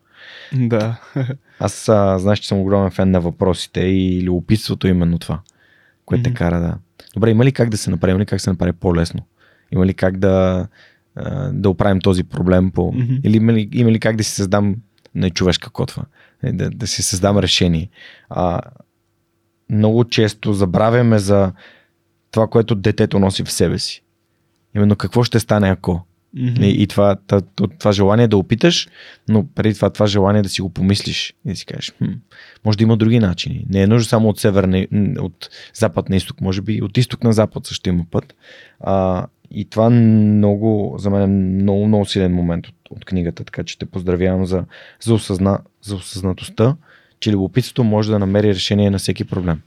Да. 0.53 1.01
Аз 1.59 1.89
а, 1.89 2.19
знаеш, 2.19 2.39
че 2.39 2.47
съм 2.47 2.59
огромен 2.59 2.91
фен 2.91 3.11
на 3.11 3.21
въпросите 3.21 3.79
и 3.79 4.23
любопитството 4.23 4.87
е 4.87 4.89
именно 4.89 5.19
това, 5.19 5.39
което 6.05 6.23
mm-hmm. 6.23 6.33
те 6.33 6.33
кара 6.33 6.59
да... 6.59 6.77
Добре, 7.13 7.29
има 7.29 7.45
ли 7.45 7.51
как 7.51 7.69
да 7.69 7.77
се 7.77 7.89
направи, 7.89 8.11
има 8.11 8.19
ли 8.19 8.25
как 8.25 8.37
да 8.37 8.43
се 8.43 8.49
направи 8.49 8.73
по-лесно? 8.73 9.21
Има 9.71 9.85
ли 9.85 9.93
как 9.93 10.17
да, 10.17 10.67
да 11.53 11.69
оправим 11.69 11.99
този 11.99 12.23
проблем 12.23 12.71
по... 12.71 12.81
Mm-hmm. 12.81 13.21
Или 13.23 13.37
има 13.37 13.53
ли, 13.53 13.69
има 13.73 13.91
ли 13.91 13.99
как 13.99 14.15
да 14.15 14.23
си 14.23 14.31
създам 14.31 14.75
нечовешка 15.15 15.69
котва? 15.69 16.03
Е, 16.43 16.51
да, 16.51 16.69
да 16.69 16.87
си 16.87 17.03
създам 17.03 17.37
решение. 17.37 17.89
А, 18.29 18.61
много 19.69 20.03
често 20.03 20.53
забравяме 20.53 21.19
за 21.19 21.51
това, 22.31 22.47
което 22.47 22.75
детето 22.75 23.19
носи 23.19 23.43
в 23.43 23.51
себе 23.51 23.79
си. 23.79 24.03
Именно 24.75 24.95
какво 24.95 25.23
ще 25.23 25.39
стане 25.39 25.69
ако. 25.69 26.07
Mm-hmm. 26.37 26.65
И, 26.65 26.83
и 26.83 26.87
това, 26.87 27.15
това, 27.27 27.41
това 27.79 27.91
желание 27.91 28.27
да 28.27 28.37
опиташ, 28.37 28.87
но 29.29 29.47
преди 29.55 29.75
това 29.75 29.89
това 29.89 30.07
желание 30.07 30.41
да 30.41 30.49
си 30.49 30.61
го 30.61 30.69
помислиш 30.69 31.33
и 31.45 31.49
да 31.49 31.55
си 31.55 31.65
кажеш, 31.65 31.93
хм, 31.97 32.11
може 32.65 32.77
да 32.77 32.83
има 32.83 32.97
други 32.97 33.19
начини. 33.19 33.65
Не 33.69 33.81
е 33.81 33.87
нужно 33.87 34.09
само 34.09 34.29
от 34.29 34.39
север, 34.39 34.63
на, 34.63 34.87
от 35.23 35.49
запад 35.73 36.09
на 36.09 36.15
изток, 36.15 36.41
може 36.41 36.61
би 36.61 36.81
от 36.81 36.97
изток 36.97 37.23
на 37.23 37.33
запад 37.33 37.65
също 37.65 37.89
има 37.89 38.05
път. 38.11 38.35
А, 38.79 39.25
и 39.51 39.65
това 39.65 39.89
много, 39.89 40.95
за 40.99 41.09
мен 41.09 41.21
е 41.21 41.27
много, 41.27 41.87
много 41.87 42.05
силен 42.05 42.33
момент 42.33 42.67
от, 42.67 42.75
от 42.89 43.05
книгата, 43.05 43.43
така 43.43 43.63
че 43.63 43.77
те 43.77 43.85
поздравявам 43.85 44.45
за, 44.45 44.65
за, 45.01 45.13
осъзна, 45.13 45.59
за 45.81 45.95
осъзнатостта, 45.95 46.75
че 47.19 47.31
любопитството 47.31 47.83
може 47.83 48.11
да 48.11 48.19
намери 48.19 48.47
решение 48.47 48.89
на 48.89 48.97
всеки 48.97 49.23
проблем. 49.23 49.61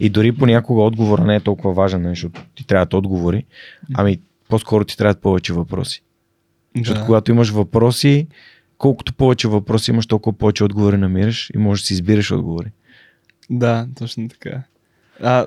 И 0.00 0.10
дори 0.10 0.32
понякога 0.32 0.82
отговора 0.82 1.24
не 1.24 1.36
е 1.36 1.40
толкова 1.40 1.74
важен, 1.74 2.08
защото 2.08 2.42
ти 2.54 2.66
трябват 2.66 2.94
отговори, 2.94 3.44
ами 3.94 4.20
по-скоро 4.48 4.84
ти 4.84 4.96
трябват 4.96 5.20
повече 5.20 5.52
въпроси. 5.52 6.02
Да. 6.76 6.78
Защото 6.78 7.06
когато 7.06 7.30
имаш 7.30 7.50
въпроси, 7.50 8.26
колкото 8.78 9.14
повече 9.14 9.48
въпроси 9.48 9.90
имаш, 9.90 10.06
толкова 10.06 10.38
повече 10.38 10.64
отговори 10.64 10.96
намираш 10.96 11.50
и 11.54 11.58
можеш 11.58 11.82
да 11.82 11.86
си 11.86 11.92
избираш 11.92 12.32
отговори. 12.32 12.70
Да, 13.50 13.88
точно 13.98 14.28
така. 14.28 14.62
А, 15.20 15.46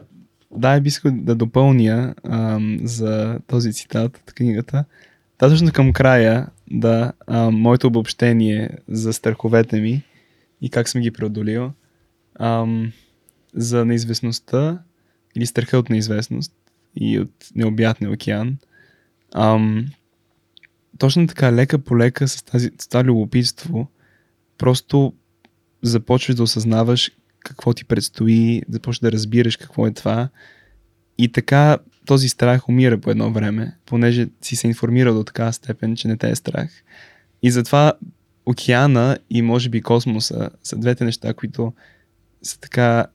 да, 0.52 0.80
би 0.82 0.88
искал 0.88 1.12
да 1.16 1.36
допълня 1.36 2.16
ам, 2.24 2.80
за 2.84 3.40
този 3.48 3.74
цитат 3.74 4.18
от 4.18 4.34
книгата. 4.34 4.86
Да, 5.40 5.50
точно 5.50 5.72
към 5.72 5.94
края, 5.94 6.48
да, 6.72 7.14
ам, 7.28 7.56
моето 7.56 7.88
обобщение 7.88 8.70
за 8.88 9.14
страховете 9.14 9.82
ми 9.82 10.04
и 10.62 10.70
как 10.70 10.90
съм 10.90 11.02
ги 11.02 11.12
преодолил. 11.12 11.72
Ам, 12.40 12.92
за 13.54 13.86
неизвестността 13.86 14.80
или 15.36 15.46
страха 15.46 15.78
от 15.78 15.90
неизвестност 15.90 16.54
и 16.96 17.20
от 17.20 17.32
необятния 17.56 18.12
океан. 18.12 18.58
Ам, 19.34 19.86
точно 20.98 21.28
така, 21.28 21.54
лека 21.54 21.80
по 21.80 21.98
лека 21.98 22.28
с, 22.28 22.44
тази, 22.44 22.72
с 22.80 22.88
това 22.88 23.04
любопитство, 23.04 23.88
просто 24.58 25.14
започваш 25.82 26.36
да 26.36 26.44
осъзнаваш 26.44 27.12
какво 27.40 27.74
ти 27.74 27.86
предстои, 27.86 28.62
започваш 28.70 29.00
да 29.00 29.12
разбираш 29.12 29.58
какво 29.58 29.88
е 29.88 29.92
това. 29.92 30.30
И 31.18 31.32
така 31.32 31.78
този 32.06 32.30
страх 32.30 32.70
умира 32.70 32.98
по 32.98 33.12
едно 33.12 33.32
време, 33.32 33.76
понеже 33.86 34.28
си 34.42 34.56
се 34.56 34.68
информирал 34.68 35.14
до 35.14 35.24
така 35.24 35.52
степен, 35.52 35.96
че 35.96 36.08
не 36.08 36.18
те 36.18 36.30
е 36.30 36.36
страх. 36.36 36.70
И 37.44 37.52
затова 37.52 37.94
океана 38.46 39.18
и 39.30 39.42
може 39.42 39.70
би 39.70 39.82
космоса 39.82 40.50
са 40.64 40.78
двете 40.78 41.06
неща, 41.06 41.34
които 41.34 41.74
са 42.42 42.60
така 42.60 43.06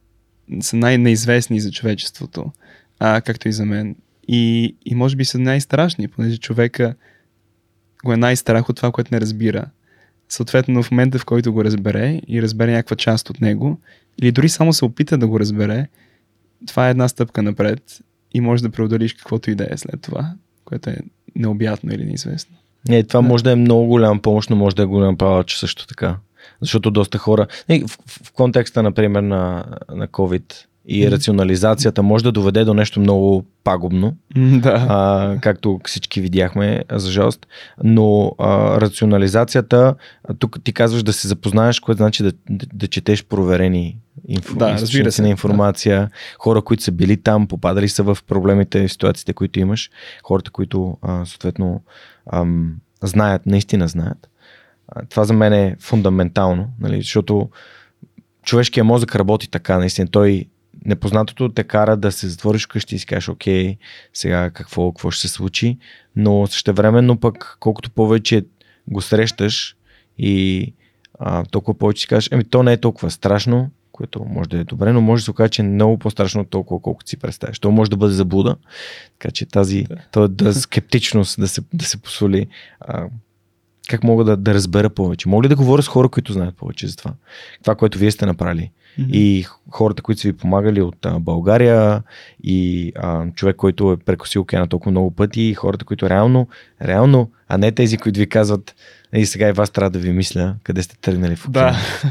са 0.61 0.77
най-неизвестни 0.77 1.61
за 1.61 1.71
човечеството, 1.71 2.53
а, 2.99 3.21
както 3.21 3.49
и 3.49 3.53
за 3.53 3.65
мен. 3.65 3.97
И, 4.29 4.75
и 4.85 4.95
може 4.95 5.17
би 5.17 5.25
са 5.25 5.39
най-страшни, 5.39 6.09
понеже 6.09 6.39
човека 6.39 6.95
го 8.05 8.13
е 8.13 8.17
най-страх 8.17 8.69
от 8.69 8.77
това, 8.77 8.93
което 8.93 9.15
не 9.15 9.21
разбира. 9.21 9.67
Съответно, 10.33 10.83
в 10.83 10.91
момента, 10.91 11.19
в 11.19 11.25
който 11.25 11.53
го 11.53 11.65
разбере 11.65 12.21
и 12.29 12.43
разбере 12.43 12.73
някаква 12.73 12.97
част 12.97 13.31
от 13.31 13.41
него, 13.41 13.81
или 14.23 14.33
дори 14.33 14.49
само 14.49 14.73
се 14.73 14.85
опита 14.85 15.19
да 15.19 15.27
го 15.27 15.41
разбере, 15.41 15.89
това 16.67 16.87
е 16.87 16.91
една 16.91 17.09
стъпка 17.09 17.43
напред 17.43 17.99
и 18.35 18.41
може 18.41 18.63
да 18.63 18.71
преодолиш 18.71 19.15
каквото 19.15 19.51
и 19.51 19.55
да 19.55 19.69
е 19.71 19.77
след 19.77 20.03
това, 20.03 20.33
което 20.65 20.91
е 20.91 20.97
необятно 21.37 21.93
или 21.93 22.05
неизвестно. 22.05 22.57
Не, 22.89 23.03
това 23.03 23.23
да. 23.23 23.29
може 23.29 23.45
да 23.45 23.53
е 23.53 23.57
много 23.57 23.87
голям 23.87 24.21
помощ, 24.21 24.51
но 24.51 24.57
може 24.57 24.77
да 24.77 24.83
е 24.83 24.87
голям 24.87 25.19
палач 25.19 25.57
също 25.57 25.87
така. 25.87 26.17
Защото 26.61 26.91
доста 26.91 27.19
хора, 27.19 27.47
в, 27.69 27.89
в, 27.89 27.99
в 28.25 28.33
контекста, 28.33 28.83
например, 28.83 29.23
на, 29.23 29.65
на 29.91 30.09
COVID 30.09 30.55
и 30.89 31.11
рационализацията 31.11 32.03
може 32.03 32.25
да 32.25 32.33
доведе 32.33 32.65
до 32.65 32.75
нещо 32.75 33.01
много 33.01 33.47
пагубно, 33.65 34.17
да. 34.37 34.87
а, 34.89 35.37
както 35.41 35.81
всички 35.85 36.21
видяхме, 36.21 36.85
за 36.93 37.11
жалост. 37.11 37.47
Но 37.85 38.35
а, 38.39 38.81
рационализацията, 38.81 39.95
тук 40.39 40.59
ти 40.65 40.73
казваш 40.73 41.03
да 41.03 41.13
се 41.13 41.29
запознаеш, 41.29 41.81
което 41.81 41.97
значи 41.97 42.23
да, 42.23 42.33
да, 42.51 42.67
да 42.75 42.87
четеш 42.89 43.25
проверени 43.25 43.99
инфо, 44.29 44.57
да, 44.57 44.73
разбира 44.73 45.13
се, 45.13 45.23
на 45.23 45.29
информация, 45.29 46.01
да. 46.01 46.09
хора, 46.39 46.63
които 46.63 46.83
са 46.83 46.93
били 46.93 47.17
там, 47.17 47.47
попадали 47.47 47.89
са 47.89 48.03
в 48.03 48.19
проблемите 48.27 48.79
и 48.79 48.89
ситуациите, 48.89 49.33
които 49.33 49.61
имаш, 49.61 49.91
хората, 50.23 50.51
които 50.51 50.99
а, 51.03 51.25
съответно 51.25 51.83
ам, 52.33 52.75
знаят, 53.03 53.47
наистина 53.47 53.89
знаят. 53.89 54.29
Това 55.11 55.25
за 55.25 55.33
мен 55.33 55.53
е 55.53 55.77
фундаментално, 55.81 56.69
нали, 56.81 56.97
защото 56.97 57.49
човешкият 58.45 58.87
мозък 58.87 59.17
работи 59.17 59.51
така, 59.51 59.79
наистина. 59.79 60.09
Той 60.11 60.47
непознатото 60.87 61.49
те 61.49 61.65
кара 61.65 61.97
да 61.97 62.13
се 62.13 62.29
затвориш 62.29 62.67
къщи 62.67 62.95
и 62.95 62.99
си 62.99 63.07
кажеш, 63.07 63.29
окей, 63.29 63.77
сега 64.15 64.51
какво, 64.51 64.93
какво 64.93 65.11
ще 65.11 65.29
се 65.29 65.35
случи, 65.35 65.79
но 66.17 66.47
същевременно 66.47 67.21
пък 67.21 67.57
колкото 67.61 67.91
повече 67.91 68.45
го 68.89 69.01
срещаш 69.01 69.77
и 70.19 70.75
а, 71.19 71.45
толкова 71.45 71.79
повече 71.79 72.01
си 72.01 72.09
кажеш, 72.09 72.29
ами 72.33 72.45
то 72.45 72.63
не 72.63 72.73
е 72.73 72.81
толкова 72.81 73.11
страшно, 73.11 73.71
което 73.93 74.25
може 74.25 74.49
да 74.49 74.59
е 74.59 74.65
добре, 74.65 74.93
но 74.93 75.01
може 75.01 75.21
да 75.21 75.25
се 75.25 75.31
окаже, 75.31 75.51
че 75.51 75.63
е 75.63 75.65
много 75.65 75.99
по-страшно 75.99 76.41
от 76.41 76.51
толкова, 76.51 76.81
колкото 76.81 77.11
си 77.11 77.17
представяш. 77.17 77.59
То 77.59 77.71
може 77.71 77.91
да 77.91 77.97
бъде 77.97 78.13
заблуда, 78.13 78.57
така 79.19 79.31
че 79.31 79.47
тази 79.47 79.87
да. 80.13 80.29
да 80.29 80.55
скептичност 80.55 81.41
да 81.41 81.49
се, 81.49 81.63
да 81.75 81.85
се 81.85 82.03
посоли 82.03 82.47
а, 82.81 83.07
как 83.89 84.05
мога 84.05 84.25
да, 84.25 84.37
да 84.37 84.55
разбера 84.55 84.91
повече? 84.91 85.29
Мога 85.29 85.45
ли 85.45 85.49
да 85.49 85.57
говоря 85.57 85.83
с 85.83 85.89
хора, 85.89 86.09
които 86.09 86.33
знаят 86.33 86.57
повече 86.57 86.87
за 86.87 86.97
това? 86.97 87.13
Това, 87.63 87.75
което 87.75 87.99
вие 87.99 88.11
сте 88.11 88.27
направили. 88.27 88.71
Mm-hmm. 89.01 89.11
И 89.11 89.47
хората, 89.71 90.03
които 90.03 90.21
са 90.21 90.29
ви 90.29 90.33
помагали 90.33 90.83
от 90.83 91.07
а, 91.07 91.19
България 91.19 92.03
и 92.45 92.93
а, 92.97 93.27
човек, 93.31 93.57
който 93.57 93.93
е 93.93 93.97
прекосил 93.97 94.43
океана 94.43 94.69
толкова 94.69 94.91
много 94.91 95.11
пъти 95.11 95.43
и 95.43 95.55
хората, 95.55 95.85
които 95.85 96.11
реално, 96.11 96.49
реално, 96.83 97.31
а 97.49 97.59
не 97.59 97.73
тези, 97.73 97.99
които 97.99 98.21
ви 98.21 98.29
казват 98.29 98.75
и 99.15 99.27
сега 99.27 99.49
и 99.49 99.53
вас 99.53 99.71
трябва 99.71 99.91
да 99.91 99.99
ви 99.99 100.13
мисля 100.13 100.55
къде 100.65 100.83
сте 100.83 100.97
тръгнали 100.99 101.37
в 101.37 101.49
океана. 101.49 101.71
Да. 101.71 102.11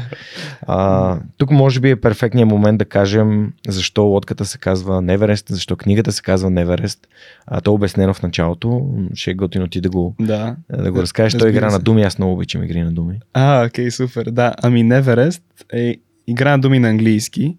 А, 0.66 1.18
тук 1.36 1.50
може 1.50 1.80
би 1.80 1.90
е 1.90 1.96
перфектният 1.96 2.48
момент 2.48 2.78
да 2.78 2.84
кажем 2.84 3.52
защо 3.68 4.02
лодката 4.02 4.44
се 4.44 4.58
казва 4.58 5.02
Неверест, 5.02 5.46
защо 5.48 5.76
книгата 5.76 6.12
се 6.12 6.22
казва 6.22 6.50
Неверест. 6.50 7.08
А, 7.46 7.60
то 7.60 7.70
е 7.70 7.74
обяснено 7.74 8.14
в 8.14 8.22
началото. 8.22 8.88
Ще 9.14 9.30
е 9.30 9.34
готино 9.34 9.68
ти 9.68 9.80
да 9.80 9.90
го, 9.90 10.14
да. 10.20 10.56
да 10.82 10.92
го 10.92 11.02
разкажеш. 11.02 11.38
Той 11.38 11.50
игра 11.50 11.70
на 11.70 11.78
думи, 11.78 12.02
аз 12.02 12.18
много 12.18 12.32
обичам 12.32 12.64
игри 12.64 12.80
на 12.80 12.92
думи. 12.92 13.20
А, 13.32 13.66
окей, 13.66 13.90
супер. 13.90 14.24
Да, 14.24 14.54
ами 14.62 14.82
Неверест 14.82 15.42
е 15.72 15.96
игра 16.26 16.50
на 16.50 16.58
думи 16.58 16.78
на 16.78 16.88
английски. 16.88 17.56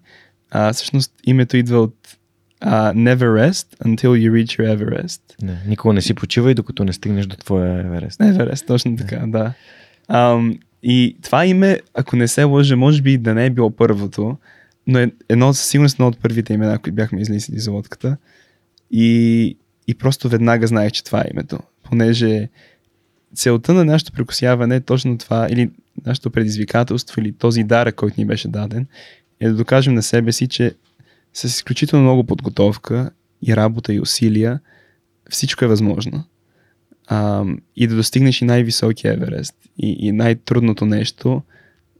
А, 0.50 0.72
всъщност 0.72 1.12
името 1.26 1.56
идва 1.56 1.78
от 1.78 1.94
uh, 2.64 2.92
never 2.94 3.28
rest 3.32 3.76
until 3.84 4.12
you 4.16 4.30
reach 4.32 4.58
your 4.58 4.76
Everest. 4.76 5.20
Не, 5.42 5.58
никога 5.66 5.94
не 5.94 6.02
си 6.02 6.14
почивай, 6.14 6.54
докато 6.54 6.84
не 6.84 6.92
стигнеш 6.92 7.26
до 7.26 7.36
твоя 7.36 7.80
Еверест. 7.80 8.20
Еверест, 8.20 8.66
точно 8.66 8.96
така, 8.96 9.16
да. 9.16 9.26
да. 9.26 9.52
Um, 10.10 10.58
и 10.82 11.16
това 11.22 11.46
име, 11.46 11.78
ако 11.94 12.16
не 12.16 12.28
се 12.28 12.44
лъжа, 12.44 12.76
може 12.76 13.02
би 13.02 13.18
да 13.18 13.34
не 13.34 13.46
е 13.46 13.50
било 13.50 13.70
първото, 13.70 14.36
но 14.86 14.98
е 14.98 15.10
едно 15.28 15.54
със 15.54 15.66
сигурност 15.66 15.94
едно 15.94 16.06
от 16.06 16.18
първите 16.18 16.54
имена, 16.54 16.78
които 16.78 16.94
бяхме 16.94 17.20
излизали 17.20 17.58
за 17.58 17.70
лодката. 17.70 18.16
И, 18.90 19.56
и 19.86 19.94
просто 19.94 20.28
веднага 20.28 20.66
знаех, 20.66 20.92
че 20.92 21.04
това 21.04 21.20
е 21.20 21.30
името. 21.30 21.58
Понеже 21.82 22.48
целта 23.34 23.74
на 23.74 23.84
нашето 23.84 24.12
прекусяване 24.12 24.76
е 24.76 24.80
точно 24.80 25.18
това, 25.18 25.48
или 25.50 25.70
нашето 26.06 26.30
предизвикателство, 26.30 27.20
или 27.20 27.32
този 27.32 27.64
дар, 27.64 27.92
който 27.92 28.14
ни 28.18 28.26
беше 28.26 28.48
даден, 28.48 28.86
е 29.40 29.48
да 29.48 29.54
докажем 29.54 29.94
на 29.94 30.02
себе 30.02 30.32
си, 30.32 30.48
че 30.48 30.74
с 31.34 31.44
изключително 31.44 32.04
много 32.04 32.24
подготовка 32.24 33.10
и 33.42 33.56
работа 33.56 33.94
и 33.94 34.00
усилия, 34.00 34.60
всичко 35.30 35.64
е 35.64 35.68
възможно. 35.68 36.24
А, 37.06 37.44
и 37.76 37.86
да 37.86 37.96
достигнеш 37.96 38.42
и 38.42 38.44
най-високия 38.44 39.12
Еверест 39.12 39.54
и, 39.78 39.96
и 40.00 40.12
най-трудното 40.12 40.86
нещо, 40.86 41.42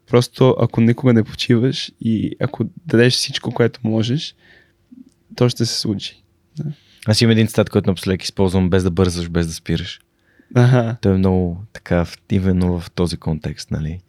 просто 0.06 0.56
ако 0.60 0.80
никога 0.80 1.12
не 1.12 1.24
почиваш 1.24 1.92
и 2.00 2.36
ако 2.40 2.64
дадеш 2.86 3.14
всичко, 3.14 3.50
което 3.50 3.80
можеш, 3.84 4.34
то 5.36 5.48
ще 5.48 5.66
се 5.66 5.80
случи. 5.80 6.22
Да. 6.56 6.64
Аз 7.06 7.20
имам 7.20 7.30
един 7.30 7.46
цитат, 7.46 7.70
който 7.70 7.90
напоследък 7.90 8.22
използвам 8.22 8.70
без 8.70 8.82
да 8.82 8.90
бързаш, 8.90 9.28
без 9.28 9.46
да 9.46 9.52
спираш. 9.52 10.00
Ага. 10.54 10.96
Той 11.00 11.14
е 11.14 11.18
много 11.18 11.64
така, 11.72 12.06
именно 12.32 12.80
в 12.80 12.90
този 12.90 13.16
контекст, 13.16 13.70
нали? 13.70 14.00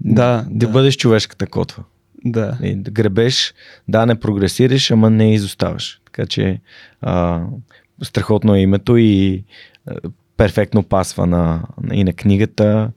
Да, 0.00 0.46
Да, 0.50 0.66
да. 0.66 0.68
бъдеш 0.68 0.96
човешката 0.96 1.46
котва. 1.46 1.84
Да. 2.24 2.58
И 2.62 2.76
да 2.76 2.90
гребеш, 2.90 3.54
да, 3.88 4.06
не 4.06 4.20
прогресираш, 4.20 4.90
ама 4.90 5.10
не 5.10 5.34
изоставаш. 5.34 6.00
Така 6.04 6.26
че 6.26 6.60
а, 7.00 7.42
страхотно 8.02 8.54
е 8.54 8.60
името 8.60 8.96
и 8.96 9.44
а, 9.86 9.94
перфектно 10.36 10.82
пасва 10.82 11.26
на, 11.26 11.62
и 11.92 12.04
на 12.04 12.12
книгата. 12.12 12.90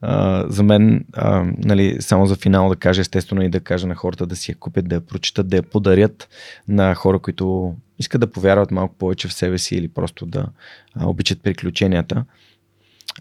А, 0.00 0.44
за 0.48 0.62
мен, 0.62 1.04
а, 1.12 1.44
нали, 1.58 1.96
само 2.00 2.26
за 2.26 2.36
финал 2.36 2.68
да 2.68 2.76
кажа, 2.76 3.00
естествено 3.00 3.42
и 3.42 3.48
да 3.48 3.60
кажа 3.60 3.86
на 3.86 3.94
хората 3.94 4.26
да 4.26 4.36
си 4.36 4.50
я 4.50 4.54
купят, 4.54 4.88
да 4.88 4.94
я 4.94 5.00
прочитат, 5.00 5.48
да 5.48 5.56
я 5.56 5.62
подарят 5.62 6.28
на 6.68 6.94
хора, 6.94 7.18
които 7.18 7.74
искат 7.98 8.20
да 8.20 8.30
повярват 8.30 8.70
малко 8.70 8.94
повече 8.94 9.28
в 9.28 9.32
себе 9.32 9.58
си 9.58 9.76
или 9.76 9.88
просто 9.88 10.26
да 10.26 10.46
а, 10.94 11.08
обичат 11.08 11.42
приключенията. 11.42 12.24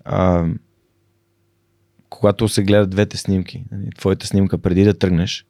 А, 0.06 0.45
когато 2.22 2.48
се 2.48 2.64
гледат 2.64 2.89
двете 2.89 3.18
снимки, 3.18 3.64
нали, 3.72 3.89
твоята 3.98 4.27
снимка 4.27 4.57
преди 4.57 4.84
да 4.84 4.93
тръгнеш 4.93 5.45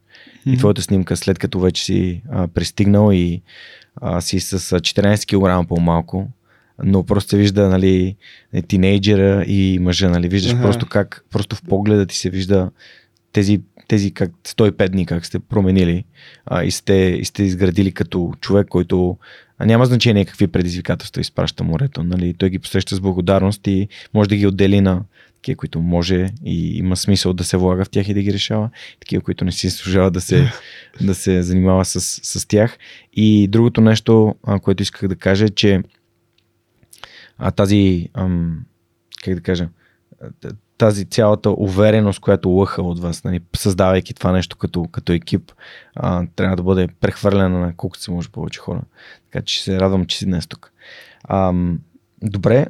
и 0.46 0.58
твоята 0.58 0.82
снимка 0.82 1.18
след 1.18 1.40
като 1.40 1.60
вече 1.60 1.84
си 1.84 2.22
а, 2.30 2.48
пристигнал 2.48 3.12
и 3.14 3.42
а, 3.96 4.22
си 4.22 4.40
с 4.40 4.54
а, 4.54 4.58
14 4.58 5.64
кг 5.64 5.68
по-малко, 5.68 6.28
но 6.84 7.04
просто 7.04 7.30
се 7.30 7.38
вижда 7.38 7.70
нали, 7.70 8.16
тинейджера 8.68 9.44
и 9.48 9.80
мъжа, 9.82 10.10
нали, 10.10 10.30
виждаш 10.30 10.54
Аха. 10.54 10.62
просто 10.62 10.86
как, 10.86 11.26
просто 11.32 11.56
в 11.56 11.62
погледа 11.62 12.06
ти 12.06 12.18
се 12.18 12.30
вижда 12.30 12.72
тези, 13.34 13.62
тези 13.88 14.12
как 14.12 14.32
105 14.48 14.90
дни, 14.90 15.06
как 15.06 15.26
сте 15.26 15.40
променили 15.40 16.04
а, 16.46 16.64
и, 16.64 16.72
сте, 16.72 16.94
и 16.94 17.26
сте 17.26 17.44
изградили 17.44 17.92
като 17.92 18.34
човек, 18.42 18.68
който 18.68 19.18
а 19.58 19.66
няма 19.66 19.86
значение 19.86 20.26
какви 20.26 20.48
предизвикателства 20.48 21.22
изпраща 21.22 21.64
морето. 21.64 22.04
Нали? 22.04 22.34
Той 22.34 22.50
ги 22.50 22.60
посреща 22.60 22.96
с 22.96 23.00
благодарност 23.00 23.68
и 23.68 23.88
може 24.14 24.30
да 24.30 24.36
ги 24.36 24.48
отдели 24.48 24.82
на 24.82 25.02
такива, 25.42 25.58
които 25.58 25.82
може 25.82 26.30
и 26.46 26.78
има 26.78 26.98
смисъл 26.98 27.34
да 27.34 27.44
се 27.44 27.58
влага 27.58 27.86
в 27.86 27.90
тях 27.90 28.10
и 28.10 28.14
да 28.14 28.22
ги 28.22 28.34
решава, 28.34 28.70
такива, 29.00 29.24
които 29.24 29.46
не 29.46 29.52
си 29.52 29.70
служава 29.70 30.12
да 30.12 30.22
се, 30.22 30.52
да 31.02 31.16
се 31.16 31.44
занимава 31.44 31.86
с, 31.86 32.02
с 32.02 32.48
тях. 32.48 32.78
И 33.14 33.48
другото 33.48 33.82
нещо, 33.82 34.36
а, 34.44 34.60
което 34.60 34.84
исках 34.84 35.10
да 35.10 35.16
кажа 35.16 35.46
е, 35.46 35.50
че 35.50 35.84
а, 37.38 37.52
тази, 37.52 38.10
ам, 38.14 38.66
как 39.24 39.36
да 39.36 39.42
кажа, 39.42 39.70
тази 40.78 41.06
цялата 41.06 41.50
увереност, 41.50 42.20
която 42.20 42.50
лъха 42.50 42.82
от 42.82 43.00
вас, 43.00 43.24
нали, 43.24 43.40
създавайки 43.56 44.14
това 44.14 44.32
нещо 44.32 44.58
като, 44.58 44.88
като 44.92 45.12
екип, 45.12 45.52
а, 45.96 46.26
трябва 46.36 46.56
да 46.56 46.64
бъде 46.64 46.88
прехвърлена 46.88 47.60
на 47.60 47.76
колкото 47.76 48.04
се 48.04 48.12
може 48.12 48.30
повече 48.30 48.60
хора. 48.60 48.82
Така 49.32 49.46
че 49.46 49.64
се 49.64 49.80
радвам, 49.80 50.06
че 50.06 50.18
си 50.18 50.26
днес 50.26 50.48
тук. 50.48 50.72
Ам, 51.30 51.80
добре. 52.24 52.68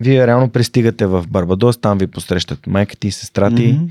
Вие 0.00 0.26
реално 0.26 0.48
пристигате 0.48 1.06
в 1.06 1.24
Барбадос, 1.28 1.76
там 1.78 1.98
ви 1.98 2.06
посрещат 2.06 2.66
майка 2.66 2.96
ти 2.96 3.08
и 3.08 3.12
сестра 3.12 3.50
ти. 3.50 3.72
Мгм. 3.72 3.86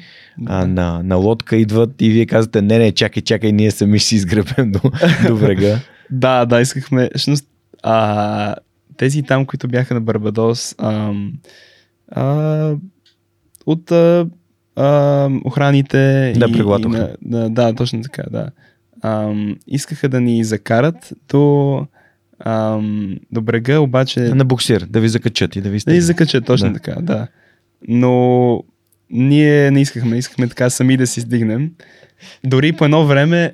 А, 0.45 0.67
на, 0.67 1.01
на 1.03 1.15
лодка 1.15 1.57
идват 1.57 2.01
и 2.01 2.09
вие 2.09 2.25
казвате, 2.25 2.61
не, 2.61 2.77
не, 2.77 2.91
чакай, 2.91 3.23
чакай, 3.23 3.51
ние 3.51 3.71
сами 3.71 3.99
ще 3.99 4.07
си 4.07 4.15
изгребем 4.15 4.71
до, 4.71 4.81
до 5.27 5.35
брега. 5.35 5.79
Да, 6.11 6.45
да, 6.45 6.61
искахме. 6.61 7.09
Всъщност, 7.15 7.47
а, 7.83 8.55
тези 8.97 9.23
там, 9.23 9.45
които 9.45 9.67
бяха 9.67 9.93
на 9.93 10.01
Барбадос, 10.01 10.75
ам, 10.77 11.33
а, 12.11 12.75
от 13.65 13.91
а, 13.91 14.27
а, 14.75 15.29
охраните. 15.45 16.33
Да, 16.37 16.47
на, 16.89 17.15
да, 17.21 17.49
да, 17.49 17.73
точно 17.73 18.01
така, 18.01 18.23
да. 18.31 18.49
Ам, 19.01 19.57
искаха 19.67 20.09
да 20.09 20.21
ни 20.21 20.43
закарат 20.43 21.13
до, 21.29 21.87
ам, 22.39 23.17
до 23.31 23.41
брега, 23.41 23.79
обаче. 23.79 24.19
На 24.19 24.45
буксир, 24.45 24.81
да 24.81 24.99
ви 24.99 25.09
закачат 25.09 25.55
и 25.55 25.61
да 25.61 25.63
ви 25.63 25.69
Да 25.69 25.73
ни 25.73 25.79
стигнат. 25.79 26.03
закачат, 26.03 26.45
точно 26.45 26.67
Да. 26.67 26.73
да. 26.73 26.79
така, 26.79 27.01
да. 27.01 27.27
Но 27.87 28.63
ние 29.09 29.71
не 29.71 29.81
искахме, 29.81 30.17
искахме 30.17 30.47
така 30.47 30.69
сами 30.69 30.97
да 30.97 31.07
си 31.07 31.21
стигнем. 31.21 31.71
Дори 32.43 32.73
по 32.73 32.85
едно 32.85 33.05
време, 33.05 33.53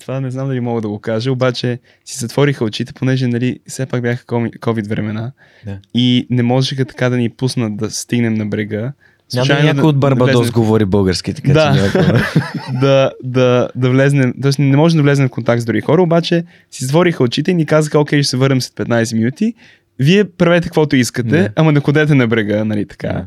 това 0.00 0.20
не 0.20 0.30
знам 0.30 0.48
дали 0.48 0.60
мога 0.60 0.80
да 0.80 0.88
го 0.88 0.98
кажа, 0.98 1.32
обаче 1.32 1.78
си 2.04 2.18
затвориха 2.18 2.64
очите, 2.64 2.92
понеже 2.92 3.26
нали, 3.26 3.60
все 3.66 3.86
пак 3.86 4.02
бяха 4.02 4.24
COVID 4.24 4.88
времена 4.88 5.32
Да. 5.64 5.78
и 5.94 6.26
не 6.30 6.42
можеха 6.42 6.84
така 6.84 7.08
да 7.08 7.16
ни 7.16 7.28
пуснат 7.30 7.76
да 7.76 7.90
стигнем 7.90 8.34
на 8.34 8.46
брега. 8.46 8.92
Няма 9.34 9.46
да 9.46 9.62
някой 9.64 9.84
от 9.84 9.98
Барбадос 9.98 10.34
влезнем- 10.36 10.52
говори 10.52 10.84
български, 10.84 11.34
така 11.34 11.52
Да. 11.52 11.90
че 11.92 11.98
да, 12.80 13.12
да, 13.24 13.68
да 13.76 13.90
влезнем, 13.90 14.34
т.е. 14.42 14.62
не 14.62 14.76
можем 14.76 14.96
да 14.96 15.02
влезнем 15.02 15.28
в 15.28 15.30
контакт 15.30 15.62
с 15.62 15.64
други 15.64 15.80
хора, 15.80 16.02
обаче 16.02 16.44
си 16.70 16.84
затвориха 16.84 17.22
очите 17.22 17.50
и 17.50 17.54
ни 17.54 17.66
казаха, 17.66 18.00
окей, 18.00 18.22
ще 18.22 18.30
се 18.30 18.36
върнем 18.36 18.60
след 18.60 18.74
15 18.78 19.14
минути. 19.14 19.54
Вие 19.98 20.24
правете 20.26 20.64
каквото 20.64 20.96
искате, 20.96 21.28
Да. 21.32 21.48
ама 21.56 21.72
не 21.72 21.80
ходете 21.80 22.14
на 22.14 22.26
брега, 22.26 22.64
нали 22.64 22.86
така. 22.86 23.08
Да. 23.08 23.26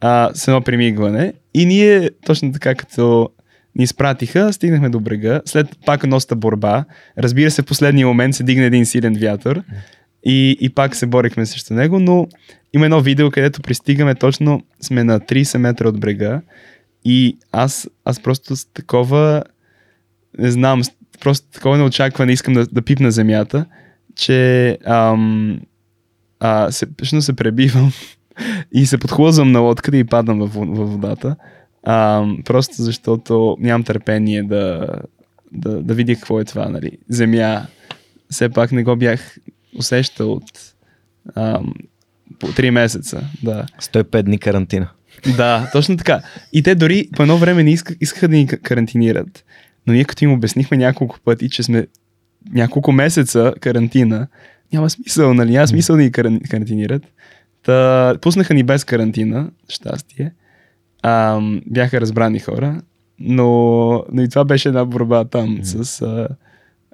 А, 0.00 0.30
с 0.34 0.48
едно 0.48 0.60
примигване. 0.60 1.32
И 1.54 1.66
ние, 1.66 2.10
точно 2.26 2.52
така, 2.52 2.74
като 2.74 3.28
ни 3.76 3.84
изпратиха, 3.84 4.52
стигнахме 4.52 4.88
до 4.88 5.00
брега. 5.00 5.40
След 5.44 5.66
пак 5.86 6.06
доста 6.06 6.36
борба. 6.36 6.84
Разбира 7.18 7.50
се, 7.50 7.62
в 7.62 7.66
последния 7.66 8.06
момент 8.06 8.34
се 8.34 8.42
дигна 8.42 8.64
един 8.64 8.86
силен 8.86 9.14
вятър. 9.14 9.62
И, 10.24 10.56
и 10.60 10.70
пак 10.70 10.96
се 10.96 11.06
борихме 11.06 11.46
срещу 11.46 11.74
него, 11.74 11.98
но 12.00 12.26
има 12.74 12.84
едно 12.84 13.00
видео, 13.00 13.30
където 13.30 13.62
пристигаме 13.62 14.14
точно, 14.14 14.62
сме 14.80 15.04
на 15.04 15.20
30 15.20 15.58
метра 15.58 15.88
от 15.88 16.00
брега 16.00 16.40
и 17.04 17.38
аз, 17.52 17.88
аз 18.04 18.20
просто 18.20 18.56
с 18.56 18.64
такова, 18.64 19.42
не 20.38 20.50
знам, 20.50 20.82
просто 21.20 21.46
такова 21.50 21.78
неочакване 21.78 22.32
искам 22.32 22.54
да, 22.54 22.66
да 22.66 22.82
пипна 22.82 23.10
земята, 23.10 23.66
че 24.16 24.78
ам, 24.84 25.60
а, 26.40 26.70
се, 26.70 26.86
всъщност 26.96 27.24
се 27.24 27.36
пребивам 27.36 27.92
и 28.72 28.86
се 28.86 28.98
подхлъзвам 28.98 29.52
на 29.52 29.60
лодката 29.60 29.96
и 29.96 30.04
падам 30.04 30.38
във, 30.38 30.54
във 30.54 30.92
водата. 30.92 31.36
Ам, 31.82 32.38
просто 32.44 32.82
защото 32.82 33.56
нямам 33.60 33.84
търпение 33.84 34.42
да, 34.42 34.88
да, 35.52 35.82
да 35.82 35.94
видя 35.94 36.14
какво 36.14 36.40
е 36.40 36.44
това, 36.44 36.68
нали. 36.68 36.98
Земя. 37.08 37.66
Все 38.30 38.48
пак 38.48 38.72
не 38.72 38.84
го 38.84 38.96
бях 38.96 39.36
усещал 39.78 40.32
от 40.32 40.74
ам, 41.34 41.74
по 42.38 42.46
3 42.46 42.70
месеца. 42.70 43.22
Да. 43.42 43.66
105 43.80 44.22
дни 44.22 44.38
карантина. 44.38 44.88
Да, 45.36 45.68
точно 45.72 45.96
така. 45.96 46.20
И 46.52 46.62
те 46.62 46.74
дори 46.74 47.08
по 47.16 47.22
едно 47.22 47.38
време 47.38 47.62
не 47.62 47.70
иска, 47.70 47.94
искаха 48.00 48.28
да 48.28 48.36
ни 48.36 48.46
ка- 48.46 48.58
карантинират. 48.58 49.44
Но 49.86 49.92
ние 49.92 50.04
като 50.04 50.24
им 50.24 50.32
обяснихме 50.32 50.76
няколко 50.76 51.18
пъти, 51.24 51.50
че 51.50 51.62
сме 51.62 51.86
няколко 52.52 52.92
месеца 52.92 53.52
карантина, 53.60 54.26
няма 54.72 54.90
смисъл, 54.90 55.34
нали? 55.34 55.52
Няма 55.52 55.68
смисъл 55.68 55.96
да 55.96 56.02
ни 56.02 56.12
каран- 56.12 56.40
карантинират. 56.50 57.02
Та, 57.62 58.14
пуснаха 58.20 58.54
ни 58.54 58.62
без 58.62 58.84
карантина, 58.84 59.50
щастие. 59.68 60.32
Ам, 61.02 61.60
бяха 61.66 62.00
разбрани 62.00 62.38
хора, 62.38 62.82
но, 63.18 63.46
но 64.12 64.22
и 64.22 64.28
това 64.28 64.44
беше 64.44 64.68
една 64.68 64.84
борба 64.84 65.24
там 65.24 65.58
с 65.62 66.02
а, 66.02 66.28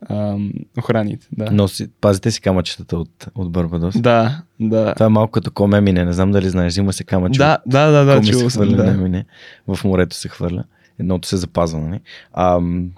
ам, 0.08 0.52
охраните. 0.78 1.26
Да. 1.32 1.48
Но 1.52 1.68
си, 1.68 1.88
пазите 2.00 2.30
си 2.30 2.40
камъчетата 2.40 2.96
от, 2.96 3.26
от 3.34 3.52
Барбадос. 3.52 4.00
да, 4.00 4.42
да. 4.60 4.94
Това 4.94 5.06
е 5.06 5.08
малко 5.08 5.30
като 5.30 5.50
комемине, 5.50 6.04
не 6.04 6.12
знам 6.12 6.32
дали 6.32 6.48
знаеш, 6.48 6.72
взима 6.72 6.92
се 6.92 7.04
камъче 7.04 7.38
Да, 7.38 7.58
от 7.66 7.72
да, 7.72 7.90
да, 7.90 8.04
да, 8.04 8.22
чувал 8.22 8.50
съм. 8.50 8.68
Да. 8.68 8.94
не, 8.94 9.08
не, 9.08 9.24
в 9.68 9.84
морето 9.84 10.16
се 10.16 10.28
хвърля. 10.28 10.64
Едното 10.98 11.28
се 11.28 11.36
запазва, 11.36 11.80
нали? 11.80 12.00
Ам, 12.32 12.90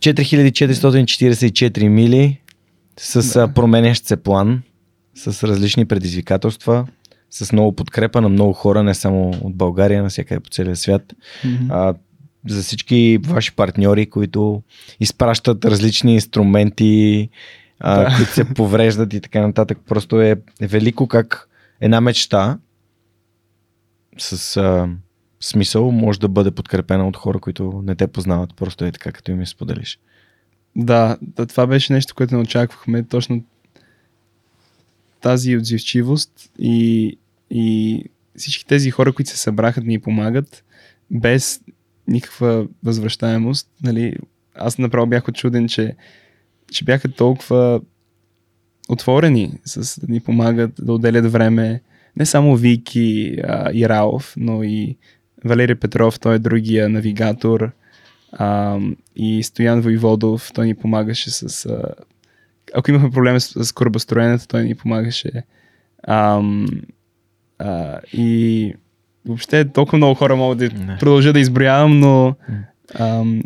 4444 0.00 1.88
мили 1.88 2.40
с 2.98 3.32
да. 3.32 3.48
променящ 3.48 4.04
се 4.06 4.16
план, 4.16 4.62
с 5.14 5.48
различни 5.48 5.84
предизвикателства, 5.84 6.86
с 7.30 7.52
много 7.52 7.72
подкрепа 7.72 8.20
на 8.20 8.28
много 8.28 8.52
хора, 8.52 8.82
не 8.82 8.94
само 8.94 9.30
от 9.30 9.56
България, 9.56 10.02
навсякъде 10.02 10.40
по 10.40 10.50
целия 10.50 10.76
свят. 10.76 11.02
Мгм. 11.44 11.70
А, 11.70 11.94
за 12.48 12.62
всички 12.62 13.18
ваши 13.26 13.54
партньори, 13.54 14.06
които 14.06 14.62
изпращат 15.00 15.64
различни 15.64 16.14
инструменти, 16.14 17.28
а, 17.80 18.00
Да. 18.00 18.16
които 18.16 18.32
се 18.32 18.54
повреждат 18.54 19.12
и 19.12 19.20
така 19.20 19.40
нататък. 19.40 19.78
Просто 19.88 20.20
е, 20.20 20.36
е 20.60 20.66
велико 20.66 21.08
как 21.08 21.48
една 21.80 22.00
мечта 22.00 22.58
с 24.18 24.56
а, 24.56 24.88
смисъл 25.40 25.90
може 25.90 26.20
да 26.20 26.28
бъде 26.28 26.50
подкрепена 26.50 27.08
от 27.08 27.16
хора, 27.16 27.38
които 27.38 27.82
не 27.84 27.94
те 27.94 28.06
познават. 28.06 28.54
Просто 28.56 28.84
е 28.84 28.92
така, 28.92 29.12
като 29.12 29.30
им 29.30 29.40
я 29.40 29.46
споделиш. 29.46 29.98
Да, 30.76 31.18
да, 31.22 31.46
това 31.46 31.66
беше 31.66 31.92
нещо, 31.92 32.14
което 32.14 32.34
не 32.34 32.40
очаквахме. 32.40 33.02
Точно 33.02 33.44
тази 35.20 35.56
отзивчивост 35.56 36.50
и, 36.58 37.18
и 37.50 38.04
всички 38.36 38.66
тези 38.66 38.90
хора, 38.90 39.12
които 39.12 39.30
се 39.30 39.36
събраха 39.36 39.80
да 39.80 39.86
ни 39.86 39.98
помагат, 39.98 40.64
без 41.10 41.60
никаква 42.08 42.66
възвръщаемост. 42.84 43.68
Нали, 43.82 44.16
аз 44.54 44.78
направо 44.78 45.06
бях 45.06 45.28
очуден, 45.28 45.68
че 45.68 45.96
че 46.72 46.84
бяха 46.84 47.12
толкова 47.12 47.80
отворени 48.88 49.52
с 49.64 50.00
да 50.00 50.12
ни 50.12 50.20
помагат 50.20 50.72
да 50.78 50.92
отделят 50.92 51.32
време. 51.32 51.82
Не 52.16 52.26
само 52.26 52.56
Вики 52.56 53.36
а, 53.44 53.70
и 53.72 53.88
Раов, 53.88 54.34
но 54.36 54.62
и 54.62 54.96
Валерий 55.44 55.74
Петров, 55.74 56.20
той 56.20 56.34
е 56.34 56.38
другия 56.38 56.88
навигатор. 56.88 57.70
А, 58.32 58.78
и 59.16 59.42
Стоян 59.42 59.80
Войводов, 59.80 60.50
той 60.54 60.66
ни 60.66 60.74
помагаше 60.74 61.30
с... 61.30 61.66
А, 61.66 61.94
ако 62.74 62.90
имахме 62.90 63.10
проблеми 63.10 63.40
с, 63.40 63.64
с 63.64 63.72
корабостроенето, 63.72 64.48
той 64.48 64.64
ни 64.64 64.74
помагаше. 64.74 65.30
А, 66.02 66.42
а, 67.58 68.00
и 68.12 68.74
въобще 69.26 69.64
толкова 69.64 69.98
много 69.98 70.14
хора 70.14 70.36
могат 70.36 70.58
да 70.58 70.68
Не. 70.68 70.98
продължа 70.98 71.32
да 71.32 71.40
изброявам, 71.40 72.00
но 72.00 72.34
ам, 72.94 73.42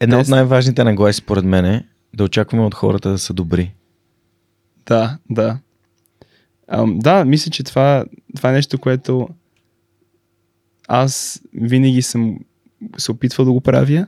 Една 0.00 0.16
Те 0.16 0.20
от 0.20 0.28
най-важните 0.28 0.84
нагласи, 0.84 1.18
според 1.18 1.44
мен, 1.44 1.64
е 1.64 1.84
да 2.14 2.24
очакваме 2.24 2.64
от 2.64 2.74
хората 2.74 3.10
да 3.10 3.18
са 3.18 3.34
добри. 3.34 3.74
Да, 4.86 5.18
да. 5.30 5.58
Ам, 6.68 6.98
да, 6.98 7.24
мисля, 7.24 7.50
че 7.50 7.62
това, 7.62 8.04
това 8.36 8.50
е 8.50 8.52
нещо, 8.52 8.78
което 8.78 9.28
аз 10.88 11.42
винаги 11.54 12.02
съм 12.02 12.38
се 12.96 13.12
опитвал 13.12 13.44
да 13.44 13.52
го 13.52 13.60
правя. 13.60 14.06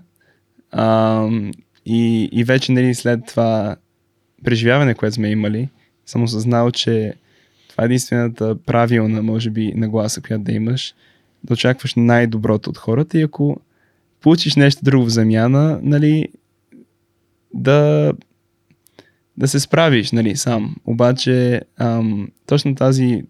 Ам, 0.72 1.52
и, 1.86 2.28
и 2.32 2.44
вече 2.44 2.72
нали, 2.72 2.94
след 2.94 3.26
това 3.26 3.76
преживяване, 4.44 4.94
което 4.94 5.14
сме 5.14 5.30
имали, 5.30 5.68
съм 6.06 6.22
осъзнал, 6.22 6.70
че 6.70 7.14
това 7.70 7.84
е 7.84 7.86
единствената 7.86 8.56
правилна, 8.66 9.22
може 9.22 9.50
би, 9.50 9.72
нагласа, 9.76 10.20
която 10.20 10.44
да 10.44 10.52
имаш, 10.52 10.94
да 11.44 11.52
очакваш 11.52 11.94
най-доброто 11.94 12.70
от 12.70 12.78
хората 12.78 13.18
и 13.18 13.22
ако 13.22 13.60
получиш 14.20 14.56
нещо 14.56 14.84
друго 14.84 15.04
в 15.04 15.08
замяна, 15.08 15.80
нали, 15.82 16.28
да, 17.54 18.12
да 19.36 19.48
се 19.48 19.60
справиш, 19.60 20.12
нали, 20.12 20.36
сам. 20.36 20.76
Обаче, 20.84 21.62
ам, 21.76 22.28
точно 22.46 22.74
тази 22.74 23.22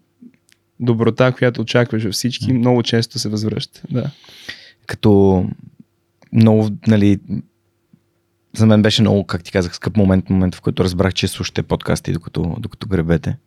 доброта, 0.79 1.31
която 1.31 1.61
очакваш 1.61 2.03
във 2.03 2.13
всички, 2.13 2.53
много 2.53 2.83
често 2.83 3.19
се 3.19 3.29
възвръща. 3.29 3.81
Да. 3.91 4.11
Като 4.87 5.45
много, 6.33 6.69
нали, 6.87 7.19
за 8.55 8.65
мен 8.65 8.81
беше 8.81 9.01
много, 9.01 9.23
как 9.27 9.43
ти 9.43 9.51
казах, 9.51 9.75
скъп 9.75 9.97
момент, 9.97 10.29
момент, 10.29 10.55
в 10.55 10.61
който 10.61 10.83
разбрах, 10.83 11.13
че 11.13 11.27
слушате 11.27 11.63
подкасти, 11.63 12.13
докато, 12.13 12.55
докато 12.59 12.87
гребете. 12.87 13.37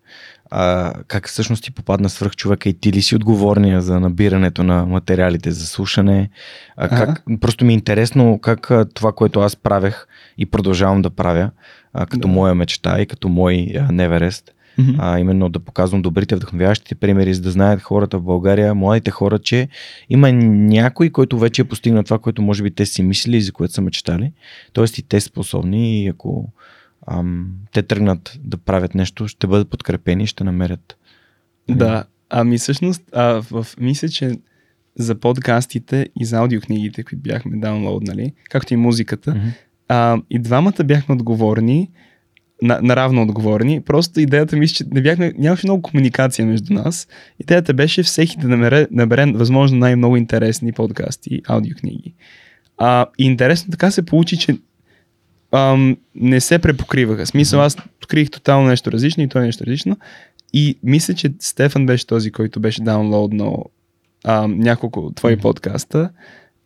А, 0.50 0.92
как 1.08 1.28
всъщност 1.28 1.64
ти 1.64 1.70
попадна 1.70 2.08
свръх 2.08 2.36
човека 2.36 2.68
и 2.68 2.74
ти 2.74 2.92
ли 2.92 3.02
си 3.02 3.16
отговорния 3.16 3.82
за 3.82 4.00
набирането 4.00 4.62
на 4.62 4.86
материалите 4.86 5.50
за 5.50 5.66
слушане? 5.66 6.30
А, 6.76 6.88
как, 6.88 7.22
просто 7.40 7.64
ми 7.64 7.72
е 7.72 7.74
интересно 7.74 8.38
как 8.42 8.70
това, 8.94 9.12
което 9.12 9.40
аз 9.40 9.56
правех 9.56 10.06
и 10.38 10.46
продължавам 10.46 11.02
да 11.02 11.10
правя, 11.10 11.50
а, 11.92 12.06
като 12.06 12.28
Да. 12.28 12.34
моя 12.34 12.54
мечта 12.54 13.00
и 13.00 13.06
като 13.06 13.28
мой 13.28 13.66
Неверест, 13.90 14.50
Mm-hmm. 14.78 14.96
а 14.98 15.18
именно 15.18 15.48
да 15.48 15.60
показвам 15.60 16.02
добрите, 16.02 16.36
вдъхновяващите 16.36 16.94
примери, 16.94 17.34
за 17.34 17.42
да 17.42 17.50
знаят 17.50 17.82
хората 17.82 18.18
в 18.18 18.22
България, 18.22 18.74
младите 18.74 19.10
хора, 19.10 19.38
че 19.38 19.68
има 20.10 20.32
някой, 20.32 21.10
който 21.10 21.38
вече 21.38 21.62
е 21.62 21.64
постигнал 21.64 22.02
това, 22.02 22.18
което 22.18 22.42
може 22.42 22.62
би 22.62 22.70
те 22.70 22.86
си 22.86 23.02
мислили 23.02 23.36
и 23.36 23.42
за 23.42 23.52
което 23.52 23.74
са 23.74 23.80
мечтали. 23.80 24.32
Тоест 24.72 24.98
и 24.98 25.02
те 25.02 25.20
способни 25.20 26.04
и 26.04 26.08
ако 26.08 26.52
ам, 27.06 27.50
те 27.72 27.82
тръгнат 27.82 28.38
да 28.44 28.56
правят 28.56 28.94
нещо, 28.94 29.28
ще 29.28 29.46
бъдат 29.46 29.70
подкрепени 29.70 30.24
и 30.24 30.26
ще 30.26 30.44
намерят. 30.44 30.96
Да, 31.70 32.04
ами 32.30 32.58
всъщност, 32.58 33.02
а, 33.12 33.42
в, 33.50 33.66
мисля, 33.80 34.08
че 34.08 34.32
за 34.98 35.14
подкастите 35.14 36.08
и 36.20 36.24
за 36.24 36.36
аудиокнигите, 36.36 37.02
които 37.02 37.22
бяхме 37.22 37.56
даунлоуднали, 37.56 38.32
както 38.50 38.74
и 38.74 38.76
музиката, 38.76 39.30
Мгм. 39.30 39.48
а, 39.88 40.18
и 40.30 40.38
двамата 40.38 40.84
бяхме 40.84 41.14
отговорни, 41.14 41.90
на, 42.64 42.80
наравно 42.82 43.22
отговорни. 43.22 43.80
Просто 43.80 44.20
идеята 44.20 44.56
ми, 44.56 44.68
че 44.68 44.84
не 44.90 45.02
бяхме, 45.02 45.32
нямаше 45.38 45.66
много 45.66 45.82
комуникация 45.82 46.46
между 46.46 46.74
нас. 46.74 47.08
Идеята 47.40 47.74
беше 47.74 48.02
всеки 48.02 48.36
да 48.38 48.48
набере, 48.48 48.86
набере 48.90 49.32
възможно 49.32 49.78
най-много 49.78 50.16
интересни 50.16 50.72
подкасти, 50.72 51.42
аудиокниги. 51.48 52.14
А, 52.78 53.06
и 53.18 53.24
интересно 53.24 53.70
така 53.70 53.90
се 53.90 54.06
получи, 54.06 54.38
че 54.38 54.56
ам, 55.52 55.96
не 56.14 56.40
се 56.40 56.58
препокриваха. 56.58 57.26
Смисъл, 57.26 57.60
аз 57.60 57.76
открих 57.96 58.30
тотално 58.30 58.68
нещо 58.68 58.92
различно 58.92 59.22
и 59.22 59.28
той 59.28 59.42
е 59.42 59.46
нещо 59.46 59.64
различно. 59.64 59.96
И 60.52 60.78
мисля, 60.82 61.14
че 61.14 61.32
Стефан 61.38 61.86
беше 61.86 62.06
този, 62.06 62.30
който 62.30 62.60
беше 62.60 62.82
даунлоуднал 62.82 63.64
няколко 64.48 65.12
твои 65.14 65.36
подкаста. 65.36 66.10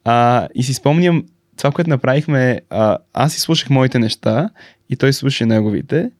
А, 0.05 0.49
и 0.55 0.63
си 0.63 0.75
спомням, 0.75 1.25
това, 1.59 1.71
което 1.71 1.91
направихме, 1.91 2.61
а, 2.71 2.99
аз 3.13 3.33
си 3.33 3.41
слушах 3.41 3.71
моите 3.71 3.99
неща 3.99 4.51
и 4.91 4.97
той 4.97 5.13
слуша 5.13 5.47
неговите. 5.47 6.11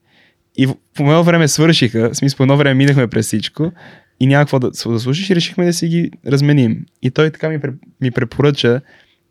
И 0.57 0.67
по 0.67 1.03
едно 1.03 1.23
време 1.23 1.47
свършиха, 1.47 2.09
в 2.09 2.15
смисъл 2.15 2.37
по 2.37 2.43
едно 2.43 2.57
време 2.57 2.73
минахме 2.73 3.07
през 3.07 3.25
всичко 3.25 3.71
и 4.19 4.27
няма 4.27 4.45
какво 4.45 4.59
да, 4.59 4.69
да 4.69 4.99
слушаш 4.99 5.29
и 5.29 5.35
решихме 5.35 5.65
да 5.65 5.73
си 5.73 5.87
ги 5.87 6.11
разменим. 6.27 6.85
И 7.01 7.11
той 7.11 7.31
така 7.31 7.49
ми, 7.49 7.59
ми 8.01 8.11
препоръча 8.11 8.81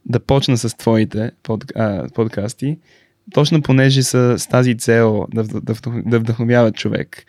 да 0.06 0.20
почна 0.20 0.58
с 0.58 0.76
твоите 0.76 1.30
под, 1.42 1.64
а, 1.76 2.08
подкасти, 2.14 2.78
точно 3.34 3.62
понеже 3.62 4.02
са 4.02 4.38
с 4.38 4.46
тази 4.46 4.78
цел 4.78 5.26
да, 5.34 5.44
да, 5.44 5.74
вдъх- 5.74 6.08
да 6.10 6.18
вдъхновяват 6.18 6.74
човек. 6.74 7.24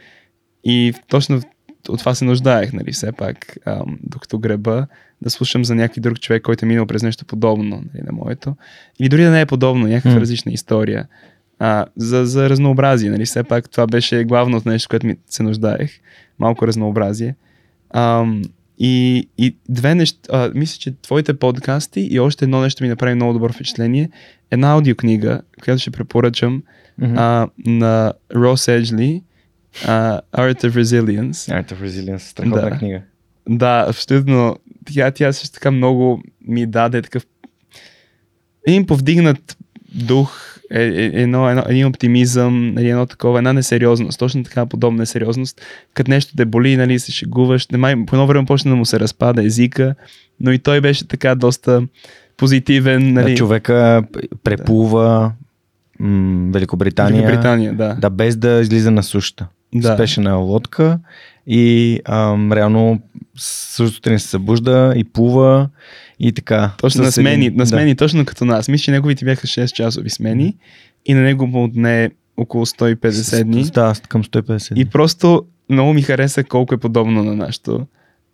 И 0.64 0.94
точно 1.08 1.42
от 1.90 2.00
това 2.00 2.16
се 2.16 2.26
нуждаех, 2.26 2.74
нали, 2.74 2.92
все 2.92 3.12
пак, 3.12 3.58
ам, 3.66 4.00
докато 4.04 4.40
греба, 4.40 4.88
да 5.22 5.30
слушам 5.30 5.66
за 5.66 5.76
някой 5.76 6.02
друг 6.02 6.20
човек, 6.20 6.44
който 6.44 6.66
е 6.66 6.68
минал 6.68 6.86
през 6.86 7.04
нещо 7.04 7.26
подобно 7.26 7.84
нали, 7.94 8.04
на 8.06 8.12
моето. 8.12 8.56
Или 9.00 9.10
дори 9.10 9.24
да 9.24 9.32
не 9.32 9.42
е 9.42 9.46
подобно, 9.46 9.88
някаква 9.88 10.12
М. 10.12 10.20
различна 10.20 10.52
история. 10.52 11.08
А, 11.60 11.86
за, 11.96 12.26
за 12.26 12.50
разнообразие, 12.50 13.10
нали, 13.10 13.26
все 13.26 13.44
пак 13.44 13.70
това 13.70 13.88
беше 13.88 14.24
главното 14.24 14.70
нещо, 14.70 14.90
което 14.90 15.08
ми 15.08 15.16
се 15.30 15.44
нуждаех. 15.44 15.92
Малко 16.40 16.68
разнообразие. 16.68 17.36
Ам, 17.94 18.42
и, 18.80 19.28
и 19.38 19.56
две 19.70 19.96
неща, 19.96 20.20
а, 20.32 20.52
мисля, 20.56 20.80
че 20.80 20.94
твоите 21.02 21.34
подкасти 21.34 22.02
и 22.12 22.20
още 22.20 22.46
едно 22.46 22.62
нещо 22.62 22.84
ми 22.84 22.90
направи 22.90 23.16
много 23.16 23.34
добро 23.34 23.54
впечатление. 23.54 24.10
Една 24.52 24.72
аудиокнига, 24.72 25.42
която 25.64 25.82
ще 25.82 25.92
препоръчам 25.92 26.64
Мгм. 27.02 27.14
а, 27.18 27.48
на 27.66 28.14
Рос 28.36 28.68
Еджли, 28.68 29.24
а, 29.86 30.22
Art 30.34 30.64
of 30.64 30.72
Resilience. 30.72 31.32
Art 31.32 31.74
of 31.74 31.84
Resilience, 31.84 32.18
страхотна 32.18 32.62
Да. 32.62 32.78
книга. 32.78 33.02
Да, 33.50 33.86
абсолютно. 33.90 34.58
Тя, 34.94 35.12
тя 35.12 35.34
също 35.34 35.54
така 35.54 35.72
много 35.72 36.22
ми 36.48 36.66
даде 36.66 37.02
такъв 37.02 37.26
един 38.68 38.86
повдигнат 38.86 39.58
дух, 39.94 40.58
е, 40.72 40.84
е, 40.84 41.06
едно, 41.22 41.50
едно, 41.50 41.64
един 41.68 41.88
оптимизъм, 41.88 42.74
нали, 42.74 42.90
едно 42.90 43.06
такова, 43.06 43.38
една 43.38 43.54
несериозност, 43.54 44.20
точно 44.20 44.44
така 44.44 44.66
подобна 44.66 44.98
несериозност. 44.98 45.62
Като 45.94 46.12
нещо 46.12 46.34
те 46.38 46.46
боли, 46.46 46.78
нали, 46.78 47.00
се 47.00 47.12
шегуваш, 47.12 47.68
не 47.68 47.78
май, 47.78 48.06
по 48.06 48.16
едно 48.16 48.28
време 48.28 48.46
почна 48.46 48.70
да 48.72 48.76
му 48.76 48.86
се 48.86 49.00
разпада 49.00 49.44
езика, 49.46 49.96
но 50.40 50.52
и 50.52 50.60
той 50.60 50.82
беше 50.82 51.08
така 51.08 51.36
доста 51.36 51.84
позитивен. 52.38 53.14
Нали, 53.14 53.32
Да, 53.32 53.38
човека 53.38 54.04
преплува 54.44 55.32
м- 56.00 56.52
Великобритания, 56.54 57.22
Великобритания, 57.22 57.74
да. 57.74 57.96
да, 57.96 58.10
без 58.10 58.36
да 58.36 58.60
излиза 58.62 58.92
на 58.92 59.04
сушата. 59.04 59.48
Да. 59.76 59.94
Спеше 59.94 60.22
на 60.22 60.36
лодка 60.36 61.00
и 61.48 62.00
ам, 62.06 62.54
реално 62.54 63.00
сутрин 63.38 64.20
се 64.20 64.28
събужда 64.28 64.94
и 64.96 65.04
плува 65.04 65.70
и 66.20 66.32
така. 66.32 66.72
Точно 66.78 67.04
на 67.04 67.12
смени, 67.12 67.46
един- 67.46 67.58
на 67.58 67.66
смени 67.68 67.96
точно 67.96 68.26
като 68.26 68.46
нас. 68.46 68.68
Мисля, 68.68 68.84
че 68.84 68.92
неговите 68.92 69.26
бяха 69.26 69.48
6 69.48 69.74
часови 69.74 70.10
смени 70.10 70.58
и 71.06 71.14
на 71.14 71.22
него 71.22 71.48
му 71.48 71.64
отне 71.64 72.12
около 72.38 72.66
150 72.66 73.44
дни. 73.44 73.64
Да, 73.64 73.94
към 74.10 74.24
150 74.24 74.74
дни. 74.74 74.82
И 74.82 74.86
просто 74.86 75.46
много 75.70 75.94
ми 75.94 76.02
хареса 76.02 76.44
колко 76.44 76.74
е 76.74 76.78
подобно 76.78 77.24
на 77.24 77.36
нашето. 77.36 77.88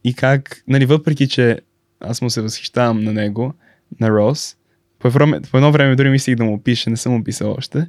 И 0.03 0.13
как, 0.13 0.63
нали, 0.67 0.85
въпреки, 0.85 1.27
че 1.27 1.59
аз 1.99 2.21
му 2.21 2.29
се 2.29 2.41
възхищавам 2.41 3.03
на 3.03 3.13
него, 3.13 3.53
на 3.99 4.09
Рос, 4.09 4.55
по, 4.99 5.09
време, 5.09 5.41
по 5.41 5.57
едно 5.57 5.71
време 5.71 5.95
дори 5.95 6.09
мислих 6.09 6.35
да 6.35 6.43
му 6.43 6.63
пише, 6.63 6.89
не 6.89 6.97
съм 6.97 7.13
му 7.13 7.23
писал 7.23 7.55
още. 7.57 7.85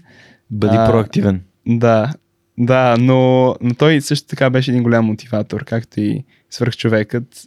Бъди 0.51 0.77
а, 0.79 0.91
проактивен. 0.91 1.41
Да, 1.67 2.13
да, 2.59 2.97
но, 3.01 3.55
но 3.61 3.75
той 3.75 4.01
също 4.01 4.29
така 4.29 4.51
беше 4.51 4.71
един 4.71 4.83
голям 4.83 5.05
мотиватор, 5.05 5.65
както 5.65 6.01
и 6.01 6.25
свърхчовекът. 6.51 7.45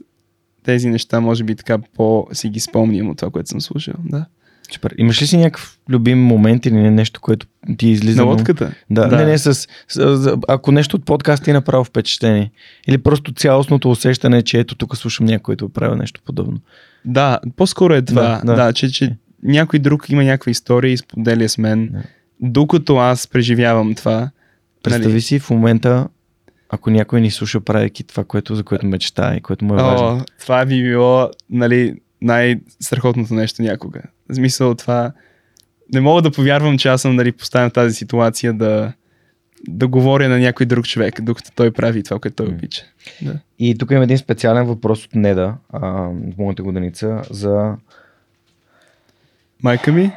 Тези 0.64 0.90
неща, 0.90 1.19
може 1.19 1.44
би 1.44 1.56
така 1.56 1.77
по 1.95 2.27
си 2.34 2.49
ги 2.49 2.60
спомням 2.60 3.10
от 3.10 3.18
това, 3.18 3.31
което 3.31 3.49
съм 3.49 3.61
слушал. 3.61 3.94
Да. 4.06 4.26
Супер. 4.73 4.95
Имаш 4.98 5.22
ли 5.22 5.27
си 5.27 5.38
някакъв 5.38 5.80
любим 5.90 6.19
момент 6.19 6.65
или 6.65 6.76
не 6.76 6.91
нещо, 6.91 7.22
което 7.22 7.48
ти 7.77 7.88
излиза? 7.88 8.22
На 8.22 8.23
лодката? 8.23 8.72
Да, 8.90 9.07
Да. 9.07 9.18
не, 9.18 9.26
не, 9.26 9.38
с, 9.38 9.68
с, 9.88 10.38
ако 10.48 10.72
нещо 10.72 10.95
от 10.95 11.06
подкаст 11.06 11.44
ти 11.44 11.49
е 11.49 11.53
направо 11.53 11.84
впечатление. 11.84 12.52
Или 12.88 12.98
просто 12.98 13.34
цялостното 13.34 13.91
усещане, 13.91 14.41
че 14.41 14.60
ето 14.60 14.76
тук 14.76 14.98
слушам 14.98 15.26
някой, 15.26 15.44
който 15.44 15.65
е 15.65 15.69
правил 15.69 15.95
нещо 15.95 16.22
подобно. 16.26 16.57
Да, 17.06 17.40
по-скоро 17.56 17.94
е 17.94 18.02
това. 18.02 18.41
Да, 18.44 18.56
да. 18.56 18.65
да. 18.65 18.73
че, 18.73 18.91
че 18.91 19.15
някой 19.44 19.80
друг 19.80 20.10
има 20.10 20.23
някаква 20.23 20.49
история 20.49 20.91
и 20.91 20.98
споделя 20.98 21.49
с 21.49 21.57
мен. 21.57 21.90
Да. 21.91 22.03
Докато 22.41 22.98
аз 22.98 23.27
преживявам 23.27 23.95
това. 23.95 24.30
Представи 24.84 25.07
Нали? 25.07 25.22
си 25.22 25.39
в 25.39 25.49
момента, 25.49 26.07
ако 26.69 26.89
някой 26.89 27.22
ни 27.22 27.31
слуша, 27.31 27.61
правейки 27.61 28.03
това, 28.03 28.23
което, 28.23 28.56
за 28.56 28.64
което 28.64 28.85
мечта 28.85 29.35
и 29.35 29.41
което 29.41 29.65
му 29.65 29.73
е 29.73 29.77
важно. 29.77 30.07
О, 30.07 30.22
това 30.39 30.65
би 30.65 30.84
било 30.84 31.30
нали, 31.49 31.95
най-страхотното 32.22 33.34
нещо 33.34 33.61
някога. 33.61 34.01
В 34.30 34.35
смисъл 34.35 34.76
това 34.76 35.11
не 35.93 36.01
мога 36.01 36.22
да 36.22 36.31
повярвам, 36.31 36.77
че 36.77 36.88
аз 36.88 37.01
съм 37.01 37.15
нали, 37.15 37.31
поставен 37.31 37.69
в 37.69 37.73
тази 37.73 37.95
ситуация 37.95 38.53
да, 38.53 38.93
да 39.68 39.88
говоря 39.88 40.30
на 40.30 40.39
някой 40.39 40.65
друг 40.65 40.85
човек, 40.85 41.22
докато 41.22 41.51
той 41.56 41.72
прави 41.72 42.03
това, 42.03 42.19
което 42.19 42.35
той 42.35 42.47
обича. 42.47 42.81
Да. 43.22 43.39
И 43.60 43.77
тук 43.77 43.91
има 43.91 44.03
един 44.03 44.18
специален 44.18 44.65
въпрос 44.65 45.06
от 45.06 45.15
Неда, 45.15 45.56
а, 45.69 45.81
в 46.10 46.38
моята 46.38 46.64
годеница, 46.64 47.22
за 47.30 47.76
Майка 49.64 49.91
ми? 49.91 50.11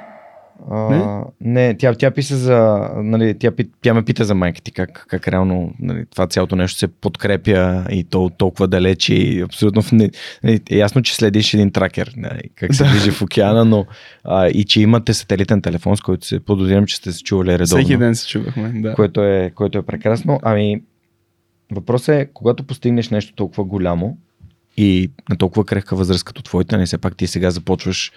А, 0.71 1.25
не, 1.41 1.67
не 1.69 1.77
тя, 1.77 1.95
тя 1.95 2.11
писа 2.11 2.37
за, 2.37 2.89
нали, 2.97 3.39
тя, 3.39 3.53
тя 3.83 3.95
ме 3.95 4.03
пита 4.03 4.25
за 4.25 4.35
майка 4.35 4.61
ти, 4.61 4.73
как, 4.73 5.07
как 5.09 5.29
реално 5.29 5.75
нали, 5.81 6.05
това 6.11 6.27
цялото 6.27 6.57
нещо 6.57 6.79
се 6.79 6.89
подкрепя 6.89 7.85
и 7.91 8.05
то 8.05 8.31
толкова 8.39 8.69
далеч 8.69 9.09
и 9.09 9.41
абсолютно 9.41 9.83
не, 9.93 10.11
нали, 10.45 10.61
е 10.71 10.77
ясно, 10.77 11.03
че 11.03 11.15
следиш 11.17 11.55
един 11.55 11.71
тракер, 11.71 12.13
нали, 12.17 12.43
как 12.55 12.75
се 12.75 12.85
движи 12.85 13.11
в 13.11 13.23
океана, 13.23 13.65
но 13.65 13.87
а, 14.25 14.49
и 14.49 14.65
че 14.65 14.81
имате 14.81 15.15
сателитен 15.15 15.63
телефон, 15.63 15.97
с 15.97 16.01
който 16.01 16.27
се 16.27 16.41
подозирам, 16.41 16.87
че 16.87 16.97
сте 16.97 17.13
се 17.13 17.23
чували 17.23 17.59
редовно. 17.59 17.85
Всеки 17.85 17.97
ден 17.97 18.15
се 18.15 18.29
чувахме, 18.29 18.73
да. 18.75 18.95
Което 18.95 19.23
е, 19.23 19.53
което 19.55 19.79
е 19.79 19.83
прекрасно. 19.83 20.41
Ами, 20.43 20.83
въпросът 21.73 22.09
е, 22.09 22.29
когато 22.35 22.65
постигнеш 22.65 23.11
нещо 23.11 23.35
толкова 23.35 23.65
голямо, 23.65 24.17
и 24.77 25.11
на 25.31 25.37
толкова 25.37 25.65
крехка 25.65 25.97
възраст 25.97 26.25
като 26.25 26.43
твоята, 26.43 26.79
не 26.79 26.87
все 26.87 26.99
пак 26.99 27.17
ти 27.17 27.27
сега 27.27 27.51
започваш 27.51 28.13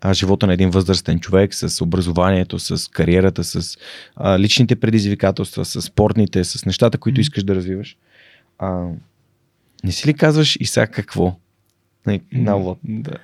а, 0.00 0.14
живота 0.14 0.46
на 0.46 0.52
един 0.52 0.70
възрастен 0.70 1.20
човек 1.20 1.54
с 1.54 1.80
образованието, 1.80 2.58
с 2.58 2.90
кариерата, 2.90 3.44
с 3.44 3.78
а, 4.16 4.38
личните 4.38 4.76
предизвикателства, 4.76 5.64
с 5.64 5.82
спортните, 5.82 6.44
с 6.44 6.66
нещата, 6.66 6.98
които 6.98 7.20
искаш 7.20 7.44
да 7.44 7.54
развиваш. 7.54 7.96
А, 8.58 8.86
не 9.84 9.92
си 9.92 10.08
ли 10.08 10.14
казваш 10.14 10.56
и 10.60 10.66
сега 10.66 10.86
какво? 10.86 11.36
На 12.06 12.18
Да. 12.84 13.16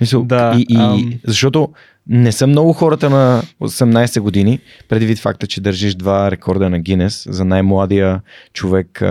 Мисъл, 0.00 0.24
да, 0.24 0.54
и, 0.58 0.66
и, 0.68 0.76
ам... 0.76 1.20
Защото 1.26 1.72
не 2.06 2.32
са 2.32 2.46
много 2.46 2.72
хората 2.72 3.10
на 3.10 3.42
18 3.60 4.20
години, 4.20 4.60
предвид 4.88 5.18
факта, 5.18 5.46
че 5.46 5.60
държиш 5.60 5.94
два 5.94 6.30
рекорда 6.30 6.70
на 6.70 6.78
Гинес 6.78 7.26
за 7.30 7.44
най-младия 7.44 8.20
човек 8.52 9.02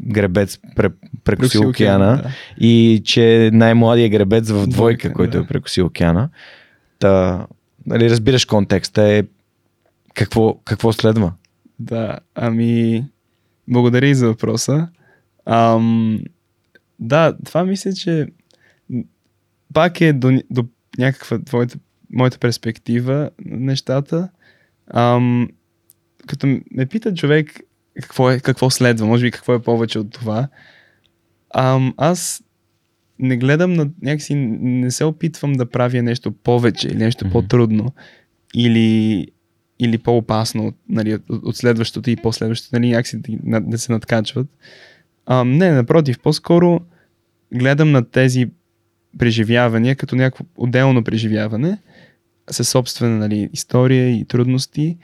гребец 0.00 0.58
прекусил 1.24 1.68
океана 1.68 2.16
да. 2.16 2.30
и 2.66 3.02
че 3.04 3.50
най-младия 3.52 4.08
гребец 4.08 4.50
в 4.50 4.66
двойка, 4.66 5.12
който 5.12 5.38
да. 5.38 5.44
е 5.44 5.46
прекусил 5.46 5.86
океана. 5.86 6.28
Та, 6.98 7.46
нали, 7.86 8.10
разбираш 8.10 8.44
контекста 8.44 9.02
е 9.02 9.22
какво, 10.14 10.54
какво 10.64 10.92
следва? 10.92 11.32
Да, 11.78 12.18
ами 12.34 13.04
благодаря 13.68 14.06
и 14.06 14.14
за 14.14 14.26
въпроса. 14.26 14.88
Ам, 15.46 16.20
да, 16.98 17.36
това 17.44 17.64
мисля, 17.64 17.92
че 17.92 18.26
пак 19.74 20.00
е 20.00 20.12
до, 20.12 20.42
до 20.50 20.64
някаква 20.98 21.38
твоята, 21.38 21.78
моята 22.12 22.38
перспектива 22.38 23.30
на 23.44 23.56
нещата. 23.56 24.28
Ам, 24.94 25.48
като 26.26 26.46
ме 26.70 26.86
пита 26.86 27.14
човек 27.14 27.60
какво, 28.02 28.30
е, 28.30 28.40
какво 28.40 28.70
следва, 28.70 29.06
може 29.06 29.24
би 29.24 29.30
какво 29.30 29.54
е 29.54 29.62
повече 29.62 29.98
от 29.98 30.10
това. 30.10 30.48
Ам, 31.54 31.94
аз 31.96 32.42
не 33.18 33.36
гледам 33.36 33.72
на 33.72 33.90
някакси, 34.02 34.34
не 34.34 34.90
се 34.90 35.04
опитвам 35.04 35.52
да 35.52 35.66
правя 35.66 36.02
нещо 36.02 36.32
повече 36.32 36.88
или 36.88 36.96
нещо 36.96 37.24
mm-hmm. 37.24 37.32
по-трудно 37.32 37.92
или, 38.54 39.26
или 39.80 39.98
по-опасно 39.98 40.72
нали, 40.88 41.14
от, 41.14 41.22
от 41.28 41.56
следващото 41.56 42.10
и 42.10 42.16
последващото, 42.16 42.76
нали, 42.76 42.90
някакси 42.90 43.20
да, 43.26 43.60
да 43.60 43.78
се 43.78 43.92
надкачват. 43.92 44.46
Ам, 45.26 45.52
не, 45.52 45.70
напротив, 45.70 46.18
по-скоро 46.18 46.80
гледам 47.54 47.92
на 47.92 48.04
тези 48.04 48.50
преживявания 49.18 49.96
като 49.96 50.16
някакво 50.16 50.44
отделно 50.56 51.04
преживяване 51.04 51.78
със 52.50 52.68
собствена 52.68 53.18
нали, 53.18 53.50
история 53.52 54.10
и 54.10 54.24
трудности 54.24 54.98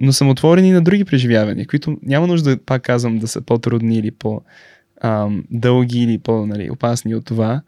но 0.00 0.12
съм 0.12 0.28
отворен 0.28 0.64
и 0.64 0.70
на 0.70 0.82
други 0.82 1.04
преживявания, 1.04 1.66
които 1.66 1.98
няма 2.02 2.26
нужда, 2.26 2.58
пак 2.66 2.82
казвам, 2.82 3.18
да 3.18 3.28
са 3.28 3.40
по-трудни 3.40 3.98
или 3.98 4.10
по-дълги 4.10 6.02
или 6.02 6.18
по-опасни 6.18 7.08
нали, 7.08 7.18
от 7.18 7.24
това, 7.24 7.62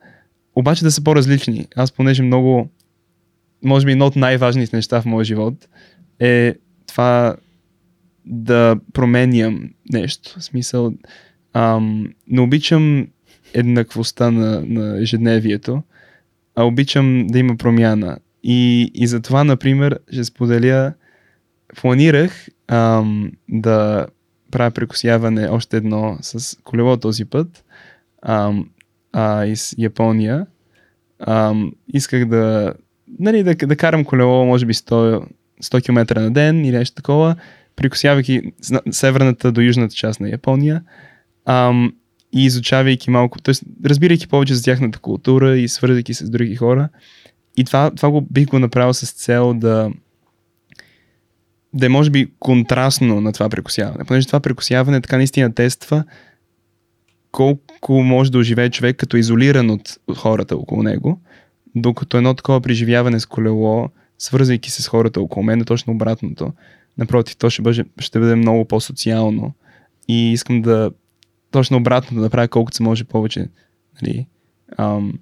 обаче 0.54 0.84
да 0.84 0.90
са 0.90 1.04
по-различни. 1.04 1.66
Аз 1.76 1.92
понеже 1.92 2.22
много, 2.22 2.70
може 3.64 3.86
би 3.86 3.92
едно 3.92 4.06
от 4.06 4.16
най-важните 4.16 4.76
неща 4.76 5.02
в 5.02 5.06
моя 5.06 5.24
живот 5.24 5.68
е 6.18 6.54
това 6.86 7.36
да 8.26 8.76
променям 8.92 9.70
нещо. 9.92 10.34
В 10.38 10.44
смисъл, 10.44 10.92
ам, 11.52 12.12
не 12.26 12.40
обичам 12.40 13.08
еднаквостта 13.54 14.30
на, 14.30 14.62
на 14.66 15.02
ежедневието, 15.02 15.82
а 16.54 16.64
обичам 16.64 17.26
да 17.26 17.38
има 17.38 17.56
промяна. 17.56 18.18
И, 18.42 18.90
и 18.94 19.06
затова, 19.06 19.44
например, 19.44 19.98
ще 20.12 20.24
споделя 20.24 20.92
планирах 21.76 22.48
ам, 22.68 23.32
да 23.48 24.06
правя 24.50 24.70
прекусяване 24.70 25.48
още 25.48 25.76
едно 25.76 26.18
с 26.20 26.58
колело 26.64 26.96
този 26.96 27.24
път 27.24 27.64
ам, 28.22 28.68
а, 29.12 29.46
из 29.46 29.74
Япония. 29.78 30.46
Ам, 31.26 31.72
исках 31.94 32.24
да, 32.24 32.74
нали, 33.18 33.42
да, 33.42 33.54
да 33.54 33.76
карам 33.76 34.04
колело, 34.04 34.46
може 34.46 34.66
би 34.66 34.74
100, 34.74 35.26
100 35.62 35.84
км 35.84 36.20
на 36.20 36.30
ден 36.30 36.64
или 36.64 36.76
нещо 36.76 36.94
такова, 36.94 37.36
прекусявайки 37.76 38.42
северната 38.90 39.52
до 39.52 39.60
южната 39.60 39.94
част 39.94 40.20
на 40.20 40.30
Япония 40.30 40.82
ам, 41.44 41.92
и 42.32 42.44
изучавайки 42.44 43.10
малко, 43.10 43.40
т.е. 43.40 43.54
разбирайки 43.88 44.28
повече 44.28 44.54
за 44.54 44.62
тяхната 44.62 44.98
култура 44.98 45.56
и 45.56 45.68
свързвайки 45.68 46.14
се 46.14 46.26
с 46.26 46.30
други 46.30 46.56
хора. 46.56 46.88
И 47.56 47.64
това, 47.64 47.90
това 47.90 48.10
го 48.10 48.20
бих 48.20 48.46
го 48.46 48.58
направил 48.58 48.94
с 48.94 49.12
цел 49.12 49.54
да, 49.54 49.90
да 51.74 51.86
е 51.86 51.88
може 51.88 52.10
би 52.10 52.32
контрастно 52.38 53.20
на 53.20 53.32
това 53.32 53.48
прекусяване. 53.48 54.04
Понеже 54.04 54.26
това 54.26 54.40
прекусяване 54.40 55.00
така 55.00 55.16
наистина 55.16 55.54
тества 55.54 56.04
колко 57.30 58.02
може 58.02 58.32
да 58.32 58.38
оживее 58.38 58.70
човек 58.70 58.96
като 58.96 59.16
изолиран 59.16 59.70
от, 59.70 59.98
от 60.06 60.16
хората 60.16 60.56
около 60.56 60.82
него, 60.82 61.20
докато 61.74 62.16
едно 62.16 62.34
такова 62.34 62.60
преживяване 62.60 63.20
с 63.20 63.26
колело, 63.26 63.88
свързвайки 64.18 64.70
се 64.70 64.82
с 64.82 64.88
хората 64.88 65.20
около 65.20 65.44
мен, 65.44 65.60
е 65.60 65.64
точно 65.64 65.92
обратното. 65.92 66.52
Напротив, 66.98 67.36
то 67.36 67.50
ще 67.50 67.62
бъде, 67.62 67.84
ще 67.98 68.18
бъде 68.18 68.34
много 68.34 68.64
по-социално 68.64 69.52
и 70.08 70.32
искам 70.32 70.62
да 70.62 70.90
точно 71.50 71.76
обратно 71.76 72.14
да 72.14 72.22
направя 72.22 72.48
колкото 72.48 72.76
се 72.76 72.82
може 72.82 73.04
повече 73.04 73.48
нали, 74.02 74.26
ам, 74.76 75.12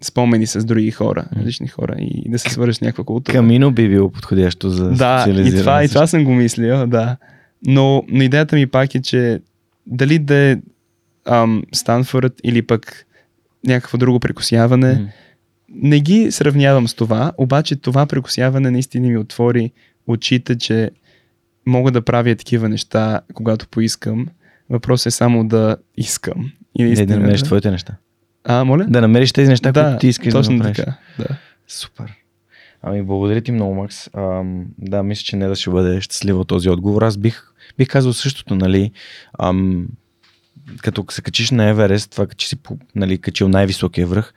спомени 0.00 0.46
с 0.46 0.64
други 0.64 0.90
хора, 0.90 1.24
различни 1.36 1.68
хора 1.68 1.96
и 1.98 2.30
да 2.30 2.38
се 2.38 2.50
свържеш 2.50 2.76
с 2.76 2.80
някаква 2.80 3.04
култура. 3.04 3.34
Камино 3.34 3.70
би 3.70 3.88
било 3.88 4.10
подходящо 4.10 4.70
за 4.70 4.90
Да, 4.90 5.26
и 5.28 5.58
това, 5.58 5.84
и 5.84 5.88
това 5.88 6.06
съм 6.06 6.24
го 6.24 6.34
мислил, 6.34 6.86
да. 6.86 7.16
Но, 7.66 8.04
но 8.08 8.22
идеята 8.22 8.56
ми 8.56 8.66
пак 8.66 8.94
е, 8.94 9.02
че 9.02 9.40
дали 9.86 10.18
да 10.18 10.34
е 10.34 10.56
ам, 11.26 11.62
Станфорд 11.72 12.32
или 12.44 12.62
пък 12.62 13.06
някакво 13.66 13.98
друго 13.98 14.20
прекусяване, 14.20 14.94
mm. 14.94 15.08
не 15.68 16.00
ги 16.00 16.32
сравнявам 16.32 16.88
с 16.88 16.94
това, 16.94 17.32
обаче 17.38 17.76
това 17.76 18.06
прекусяване 18.06 18.70
наистина 18.70 19.08
ми 19.08 19.16
отвори 19.16 19.72
очите, 20.06 20.58
че 20.58 20.90
мога 21.66 21.90
да 21.90 22.02
правя 22.02 22.34
такива 22.34 22.68
неща, 22.68 23.20
когато 23.34 23.68
поискам. 23.68 24.26
Въпросът 24.70 25.06
е 25.06 25.10
само 25.10 25.48
да 25.48 25.76
искам. 25.96 26.52
И 26.78 26.84
наистина, 26.84 27.06
да 27.06 27.20
намериш 27.20 27.42
твоите 27.42 27.70
неща. 27.70 27.96
А, 28.44 28.64
моля? 28.64 28.86
Да 28.88 29.00
намериш 29.00 29.32
тези 29.32 29.50
неща, 29.50 29.72
да, 29.72 29.84
които 29.84 29.98
ти 29.98 30.08
искаш 30.08 30.32
точно 30.32 30.52
да 30.52 30.56
направиш. 30.56 30.76
Така, 30.76 30.96
да. 31.18 31.26
Супер. 31.68 32.14
Ами, 32.82 33.02
благодаря 33.02 33.40
ти 33.40 33.52
много, 33.52 33.74
Макс. 33.74 34.10
Ам, 34.16 34.66
да, 34.78 35.02
мисля, 35.02 35.22
че 35.22 35.36
не 35.36 35.48
да 35.48 35.56
ще 35.56 35.70
бъде 35.70 36.00
щастлива 36.00 36.44
този 36.44 36.68
отговор. 36.68 37.02
Аз 37.02 37.16
бих, 37.16 37.42
бих 37.78 37.88
казал 37.88 38.12
същото, 38.12 38.54
нали. 38.54 38.90
Ам, 39.38 39.86
като 40.82 41.04
се 41.10 41.22
качиш 41.22 41.50
на 41.50 41.68
Еверест, 41.68 42.10
това, 42.10 42.26
че 42.26 42.48
си 42.48 42.56
нали, 42.94 43.18
качил 43.18 43.48
най-високия 43.48 44.06
връх, 44.06 44.32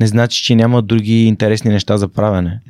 не 0.00 0.06
значи, 0.06 0.42
че 0.42 0.54
няма 0.54 0.82
други 0.82 1.24
интересни 1.24 1.70
неща 1.70 1.96
за 1.96 2.08
правене. 2.08 2.60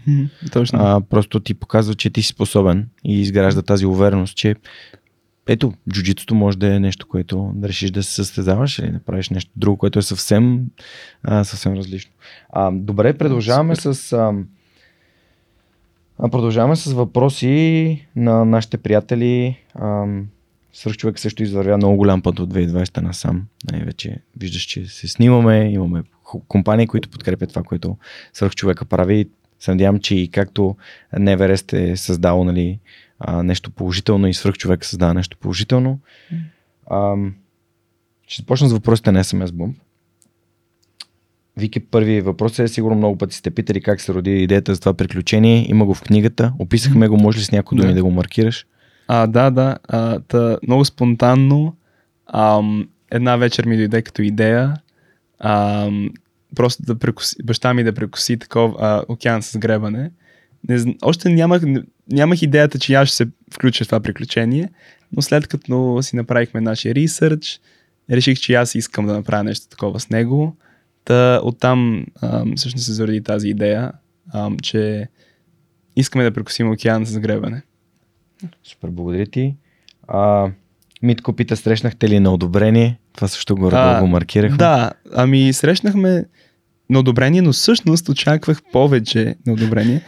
точно. 0.52 0.78
А, 0.82 1.00
просто 1.00 1.40
ти 1.40 1.54
показва, 1.54 1.94
че 1.94 2.10
ти 2.10 2.22
си 2.22 2.28
способен 2.28 2.88
и 3.04 3.20
изгражда 3.20 3.62
тази 3.62 3.86
увереност, 3.86 4.36
че 4.36 4.54
ето, 5.46 5.72
джуджитото 5.90 6.34
може 6.34 6.58
да 6.58 6.74
е 6.74 6.80
нещо, 6.80 7.06
което 7.08 7.52
да 7.54 7.68
решиш 7.68 7.90
да 7.90 8.02
се 8.02 8.14
състезаваш 8.14 8.78
или 8.78 8.90
да 8.90 8.98
правиш 8.98 9.30
нещо 9.30 9.50
друго, 9.56 9.76
което 9.76 9.98
е 9.98 10.02
съвсем, 10.02 10.60
а, 11.22 11.44
съвсем 11.44 11.74
различно. 11.74 12.12
А, 12.50 12.70
добре, 12.70 13.18
продължаваме 13.18 13.76
с, 13.76 14.12
а, 14.12 14.32
продължаваме 16.30 16.76
с 16.76 16.92
въпроси 16.92 18.06
на 18.16 18.44
нашите 18.44 18.78
приятели. 18.78 19.58
А, 19.74 20.06
човек 20.96 21.18
също 21.18 21.42
извървя 21.42 21.76
много 21.76 21.96
голям 21.96 22.22
път 22.22 22.38
от 22.38 22.54
2020 22.54 23.02
насам. 23.02 23.46
Най-вече 23.72 24.18
виждаш, 24.36 24.62
че 24.62 24.86
се 24.86 25.08
снимаме, 25.08 25.70
имаме 25.72 26.02
компании, 26.48 26.86
които 26.86 27.08
подкрепят 27.08 27.48
това, 27.48 27.62
което 27.62 27.96
човека 28.54 28.84
прави. 28.84 29.28
Се 29.60 29.70
надявам, 29.70 30.00
че 30.00 30.14
и 30.14 30.28
както 30.28 30.76
Неверест 31.18 31.72
е 31.72 31.96
създал 31.96 32.44
нали, 32.44 32.78
а, 33.24 33.42
нещо 33.42 33.70
положително 33.70 34.26
и 34.26 34.34
свръх 34.34 34.54
човек 34.54 34.84
създава 34.84 35.14
нещо 35.14 35.36
положително. 35.40 35.98
А, 36.90 37.14
ще 38.26 38.42
започна 38.42 38.68
с 38.68 38.72
въпросите 38.72 39.12
на 39.12 39.24
SMS 39.24 39.46
Bomb. 39.46 39.74
Вики, 41.56 41.80
първи 41.80 42.20
въпрос 42.20 42.58
е, 42.58 42.68
сигурно 42.68 42.96
много 42.96 43.18
пъти 43.18 43.36
сте 43.36 43.50
питали 43.50 43.80
как 43.80 44.00
се 44.00 44.14
роди 44.14 44.42
идеята 44.42 44.74
за 44.74 44.80
това 44.80 44.94
приключение. 44.94 45.70
Има 45.70 45.84
го 45.84 45.94
в 45.94 46.02
книгата. 46.02 46.52
Описахме 46.58 47.08
го, 47.08 47.16
може 47.16 47.38
ли 47.38 47.42
с 47.42 47.52
някои 47.52 47.78
думи 47.78 47.88
Да. 47.88 47.94
да 47.94 48.02
го 48.02 48.10
маркираш? 48.10 48.66
А, 49.08 49.26
да, 49.26 49.50
да. 49.50 49.76
А, 49.88 50.20
та, 50.20 50.58
много 50.66 50.84
спонтанно. 50.84 51.76
Ам, 52.26 52.88
една 53.10 53.36
вечер 53.36 53.66
ми 53.66 53.76
дойде 53.76 54.02
като 54.02 54.22
идея. 54.22 54.76
Ам, 55.38 56.10
просто 56.56 56.82
да 56.82 56.98
прекуси, 56.98 57.36
баща 57.44 57.74
ми 57.74 57.84
да 57.84 57.92
прекуси 57.92 58.38
такова 58.38 58.74
а, 58.78 59.02
океан 59.08 59.42
с 59.42 59.58
гребане. 59.58 60.10
Не, 60.68 60.96
още 61.02 61.28
нямах, 61.28 61.62
нямах 62.12 62.42
идеята, 62.42 62.78
че 62.78 62.94
аз 62.94 63.08
ще 63.08 63.16
се 63.16 63.28
включа 63.54 63.84
в 63.84 63.88
това 63.88 64.00
приключение, 64.00 64.68
но 65.12 65.22
след 65.22 65.46
като 65.46 65.98
си 66.02 66.16
направихме 66.16 66.60
нашия 66.60 66.94
ресърч, 66.94 67.60
реших, 68.10 68.38
че 68.38 68.54
аз 68.54 68.74
искам 68.74 69.06
да 69.06 69.12
направя 69.12 69.44
нещо 69.44 69.68
такова 69.68 70.00
с 70.00 70.10
него. 70.10 70.56
Та 71.04 71.40
оттам 71.42 72.06
ам, 72.22 72.52
всъщност 72.56 72.86
се 72.86 72.92
заради 72.92 73.22
тази 73.22 73.48
идея, 73.48 73.92
ам, 74.34 74.58
че 74.58 75.08
искаме 75.96 76.24
да 76.24 76.30
прекусим 76.30 76.70
океан 76.70 77.04
с 77.06 77.18
гребане. 77.18 77.62
Супер, 78.64 78.88
благодаря 78.88 79.26
ти. 79.26 79.56
А, 80.08 80.50
Митко 81.02 81.32
пита, 81.32 81.56
срещнахте 81.56 82.08
ли 82.08 82.20
на 82.20 82.32
одобрение? 82.32 82.98
Това 83.14 83.28
също 83.28 83.56
го, 83.56 83.70
А, 83.72 84.00
го 84.00 84.06
маркирахме. 84.06 84.56
Да, 84.56 84.92
ами 85.14 85.52
срещнахме 85.52 86.24
на 86.90 86.98
одобрение, 86.98 87.42
но 87.42 87.52
всъщност 87.52 88.08
очаквах 88.08 88.62
повече 88.72 89.34
на 89.46 89.52
одобрение. 89.52 90.02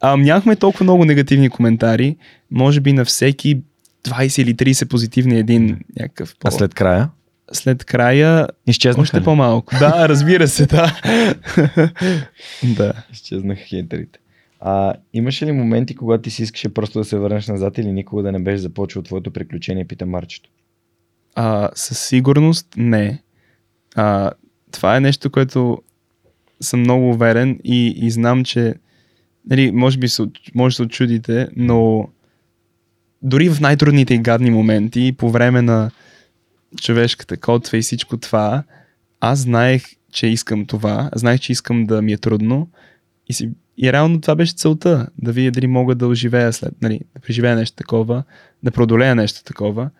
А, 0.00 0.16
нямахме 0.16 0.56
толкова 0.56 0.84
много 0.84 1.04
негативни 1.04 1.50
коментари. 1.50 2.16
Може 2.50 2.80
би 2.80 2.92
на 2.92 3.04
всеки 3.04 3.60
20 4.04 4.42
или 4.42 4.54
30 4.54 4.88
позитивни 4.88 5.38
един 5.38 5.80
някакъв. 5.98 6.36
По... 6.40 6.48
А 6.48 6.50
след 6.50 6.74
края? 6.74 7.08
след 7.52 7.84
края 7.84 8.48
Изчезнаха 8.66 9.02
още 9.02 9.20
ли? 9.20 9.24
по-малко. 9.24 9.74
Да, 9.78 10.08
разбира 10.08 10.48
се, 10.48 10.66
да. 10.66 11.00
да. 12.76 12.92
Изчезнаха 13.12 13.60
хейтерите. 13.60 14.18
А, 14.60 14.94
имаше 15.12 15.46
ли 15.46 15.52
моменти, 15.52 15.94
когато 15.94 16.22
ти 16.22 16.30
си 16.30 16.42
искаше 16.42 16.74
просто 16.74 16.98
да 16.98 17.04
се 17.04 17.18
върнеш 17.18 17.48
назад 17.48 17.78
или 17.78 17.92
никога 17.92 18.22
да 18.22 18.32
не 18.32 18.38
беше 18.38 18.58
започвал 18.58 19.02
твоето 19.02 19.30
приключение, 19.30 19.84
пита 19.84 20.06
Марчето. 20.06 20.50
А, 21.34 21.70
със 21.74 21.98
сигурност 21.98 22.66
не. 22.76 23.22
А, 23.94 24.30
това 24.72 24.96
е 24.96 25.00
нещо, 25.00 25.30
което 25.30 25.78
съм 26.60 26.80
много 26.80 27.10
уверен 27.10 27.58
и, 27.64 27.94
и 27.96 28.10
знам, 28.10 28.44
че 28.44 28.74
нали, 29.50 29.72
може 29.72 29.98
би 29.98 30.08
се, 30.08 30.22
може 30.54 30.72
да 30.72 30.76
се 30.76 30.82
очудите, 30.82 31.48
но 31.56 32.08
дори 33.22 33.48
в 33.48 33.60
най-трудните 33.60 34.14
и 34.14 34.18
гадни 34.18 34.50
моменти, 34.50 35.14
по 35.18 35.30
време 35.30 35.62
на 35.62 35.90
човешката 36.80 37.36
котва 37.36 37.78
и 37.78 37.82
всичко 37.82 38.16
това, 38.16 38.62
аз 39.20 39.38
знаех, 39.38 39.84
че 40.12 40.26
искам 40.26 40.66
това, 40.66 41.10
знаех, 41.14 41.40
че 41.40 41.52
искам 41.52 41.86
да 41.86 42.02
ми 42.02 42.12
е 42.12 42.18
трудно 42.18 42.68
и, 43.28 43.32
си, 43.32 43.50
и 43.78 43.92
реално 43.92 44.20
това 44.20 44.34
беше 44.34 44.54
целта, 44.54 45.08
да 45.18 45.32
видя 45.32 45.50
дали 45.50 45.66
мога 45.66 45.94
да 45.94 46.06
оживея 46.06 46.52
след, 46.52 46.82
нали, 46.82 47.00
да 47.14 47.20
преживея 47.20 47.56
нещо 47.56 47.76
такова, 47.76 48.22
да 48.62 48.70
преодолея 48.70 49.14
нещо 49.14 49.44
такова 49.44 49.90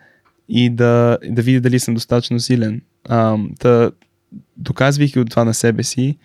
и 0.48 0.70
да, 0.70 1.18
да 1.30 1.42
видя 1.42 1.60
дали 1.60 1.78
съм 1.78 1.94
достатъчно 1.94 2.40
силен. 2.40 2.82
А, 3.08 3.38
та, 3.58 3.90
доказвайки 4.56 5.18
от 5.18 5.30
това 5.30 5.44
на 5.44 5.54
себе 5.54 5.82
си, 5.82 6.18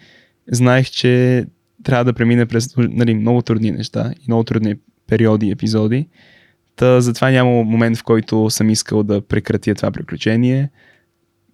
знаех, 0.52 0.90
че 0.90 1.46
трябва 1.86 2.06
да 2.06 2.14
премина 2.14 2.46
през 2.46 2.76
нали, 2.78 3.14
много 3.14 3.42
трудни 3.42 3.72
неща 3.72 4.14
и 4.22 4.24
много 4.28 4.44
трудни 4.44 4.76
периоди 5.08 5.48
и 5.48 5.52
епизоди. 5.52 6.08
Та 6.76 7.02
затова 7.02 7.32
няма 7.32 7.50
момент, 7.64 7.98
в 7.98 8.04
който 8.04 8.50
съм 8.50 8.70
искал 8.70 9.04
да 9.04 9.22
прекратя 9.22 9.76
това 9.76 9.92
приключение. 9.92 10.70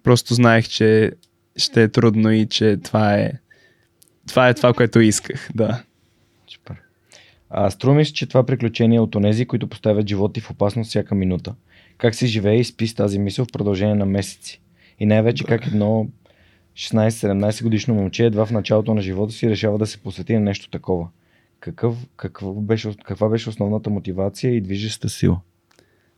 Просто 0.02 0.34
знаех, 0.34 0.68
че 0.68 1.12
ще 1.56 1.82
е 1.82 1.88
трудно 1.88 2.32
и 2.32 2.46
че 2.46 2.76
това 2.76 3.14
е 3.14 3.32
това, 4.28 4.48
е 4.48 4.54
това 4.54 4.72
което 4.72 5.00
исках. 5.00 5.48
Да. 5.54 5.82
Супер. 6.52 6.76
А, 7.50 7.70
струва 7.70 7.94
ми 7.94 8.04
се, 8.04 8.12
че 8.12 8.26
това 8.26 8.46
приключение 8.46 8.96
е 8.96 9.00
от 9.00 9.14
онези, 9.14 9.46
които 9.46 9.68
поставят 9.68 10.08
живота 10.08 10.32
ти 10.32 10.40
в 10.40 10.50
опасност 10.50 10.88
всяка 10.88 11.14
минута. 11.14 11.54
Как 11.98 12.14
си 12.14 12.26
живее 12.26 12.56
и 12.56 12.64
спи 12.64 12.86
с 12.86 12.94
тази 12.94 13.18
мисъл 13.18 13.44
в 13.44 13.52
продължение 13.52 13.94
на 13.94 14.06
месеци? 14.06 14.60
И 15.00 15.06
най-вече 15.06 15.44
как 15.44 15.66
едно 15.66 16.08
16-17 16.76 17.62
годишно 17.62 17.94
момче 17.94 18.24
едва 18.24 18.46
в 18.46 18.50
началото 18.50 18.94
на 18.94 19.02
живота 19.02 19.32
си 19.32 19.50
решава 19.50 19.78
да 19.78 19.86
се 19.86 19.98
посвети 19.98 20.34
на 20.34 20.40
нещо 20.40 20.70
такова. 20.70 21.08
Какъв, 21.60 21.96
какво 22.16 22.52
беше, 22.52 22.96
каква 23.04 23.28
беше 23.28 23.48
основната 23.48 23.90
мотивация 23.90 24.54
и 24.54 24.60
движеща 24.60 25.08
сила? 25.08 25.40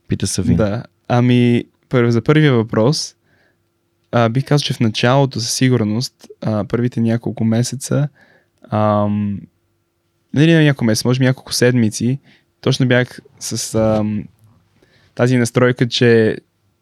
Пита 0.07 0.27
Савин. 0.27 0.57
Да. 0.57 0.83
Ами, 1.07 1.63
за 1.93 2.21
първия 2.21 2.53
въпрос, 2.53 3.15
а, 4.11 4.29
бих 4.29 4.45
казал, 4.45 4.65
че 4.65 4.73
в 4.73 4.79
началото 4.79 5.39
със 5.39 5.53
сигурност, 5.53 6.27
а, 6.41 6.63
първите 6.63 7.01
няколко 7.01 7.43
месеца, 7.43 8.09
ам, 8.69 9.39
не 10.33 10.47
ли 10.47 10.53
няколко 10.53 10.85
месеца, 10.85 11.07
може 11.07 11.19
би 11.19 11.25
няколко 11.25 11.53
седмици, 11.53 12.19
точно 12.61 12.87
бях 12.87 13.19
с 13.39 13.75
ам, 13.75 14.25
тази 15.15 15.37
настройка, 15.37 15.87
че 15.87 16.37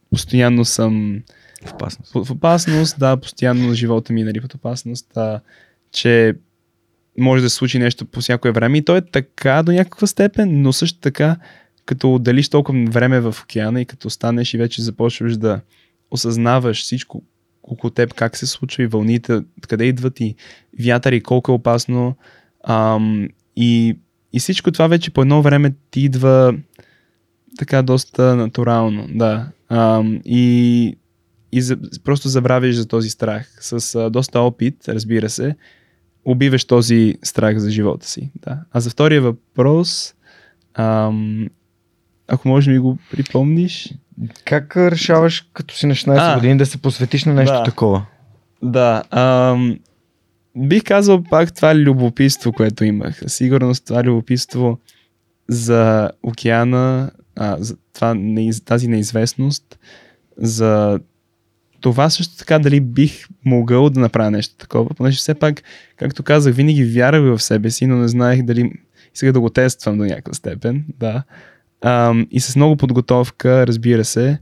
постоянно 0.09 0.65
съм 0.65 1.23
В 1.65 1.73
опасност. 1.73 2.13
в 2.13 2.31
опасност, 2.31 2.99
да, 2.99 3.17
постоянно 3.17 3.73
живота 3.73 4.13
ми 4.13 4.21
е 4.21 4.25
нали, 4.25 4.41
под 4.41 4.53
опасност, 4.53 5.17
а, 5.17 5.39
че 5.91 6.35
може 7.17 7.43
да 7.43 7.49
се 7.49 7.55
случи 7.55 7.79
нещо 7.79 8.05
по 8.05 8.21
всяко 8.21 8.51
време 8.53 8.77
и 8.77 8.85
то 8.85 8.95
е 8.95 9.01
така 9.01 9.63
до 9.63 9.71
някаква 9.71 10.07
степен, 10.07 10.61
но 10.61 10.73
също 10.73 10.99
така, 10.99 11.37
като 11.85 12.13
отделиш 12.13 12.49
толкова 12.49 12.85
време 12.89 13.19
в 13.19 13.35
океана 13.43 13.81
и 13.81 13.85
като 13.85 14.09
станеш 14.09 14.53
и 14.53 14.57
вече 14.57 14.81
започваш 14.81 15.37
да 15.37 15.61
осъзнаваш 16.11 16.81
всичко 16.81 17.23
около 17.63 17.91
теб, 17.91 18.13
как 18.13 18.37
се 18.37 18.47
случва 18.47 18.83
и 18.83 18.87
вълните, 18.87 19.41
къде 19.67 19.85
идват 19.85 20.19
и 20.19 20.35
вятър 20.79 21.11
и 21.11 21.23
колко 21.23 21.51
е 21.51 21.55
опасно. 21.55 22.15
Ам, 22.67 23.29
и, 23.55 23.97
и 24.33 24.39
всичко 24.39 24.71
това 24.71 24.87
вече 24.87 25.11
по 25.11 25.21
едно 25.21 25.41
време 25.41 25.73
ти 25.91 26.01
идва 26.01 26.55
така 27.57 27.81
доста 27.81 28.35
натурално, 28.35 29.07
да. 29.09 29.47
Ам, 29.69 30.21
и 30.25 30.97
и 31.53 31.61
за, 31.61 31.77
просто 32.03 32.29
забравяш 32.29 32.75
за 32.75 32.87
този 32.87 33.09
страх. 33.09 33.57
С 33.61 33.95
а, 33.95 34.09
доста 34.09 34.39
опит, 34.39 34.75
разбира 34.87 35.29
се, 35.29 35.55
убиваш 36.25 36.65
този 36.65 37.15
страх 37.23 37.57
за 37.57 37.71
живота 37.71 38.07
си. 38.07 38.31
Да. 38.41 38.59
А 38.71 38.79
за 38.79 38.89
втория 38.89 39.21
въпрос, 39.21 40.13
ам, 40.73 41.49
ако 42.27 42.47
може 42.47 42.71
ми 42.71 42.79
го 42.79 42.97
припомниш. 43.11 43.93
Как 44.45 44.77
решаваш 44.77 45.49
като 45.53 45.75
си 45.75 45.85
на 45.85 45.95
16 45.95 46.17
А. 46.19 46.35
години 46.35 46.57
да 46.57 46.65
се 46.65 46.77
посветиш 46.77 47.25
на 47.25 47.33
нещо 47.33 47.53
Да. 47.53 47.63
такова? 47.63 48.05
Да, 48.63 49.03
ам, 49.11 49.79
бих 50.57 50.83
казал 50.83 51.23
пак 51.23 51.53
това 51.53 51.75
любопитство, 51.75 52.53
което 52.53 52.83
имах. 52.83 53.21
Сигурност 53.27 53.85
това 53.85 54.03
любопитство 54.03 54.79
за 55.47 56.11
океана, 56.23 57.11
а, 57.35 57.57
за 57.59 57.75
това, 57.93 58.15
тази 58.65 58.87
неизвестност, 58.87 59.79
за 60.37 60.99
това 61.83 62.09
също 62.09 62.37
така 62.37 62.59
дали 62.59 62.79
бих 62.79 63.27
могъл 63.45 63.89
да 63.89 63.99
направя 63.99 64.31
нещо 64.31 64.55
такова, 64.57 64.89
понеже 64.89 65.17
все 65.17 65.33
пак, 65.33 65.63
както 65.97 66.23
казах, 66.23 66.55
винаги 66.55 66.85
вярвах 66.85 67.37
в 67.37 67.43
себе 67.43 67.71
си, 67.71 67.85
но 67.87 67.95
не 67.95 68.07
знаех 68.07 68.43
дали 68.43 68.71
сега 69.13 69.31
да 69.31 69.39
го 69.39 69.49
тествам 69.49 69.97
до 69.97 70.03
някаква 70.03 70.33
степен, 70.33 70.85
да. 70.99 71.23
Ам, 71.81 72.27
и 72.31 72.39
с 72.39 72.55
много 72.55 72.75
подготовка, 72.75 73.67
разбира 73.67 74.05
се, 74.05 74.39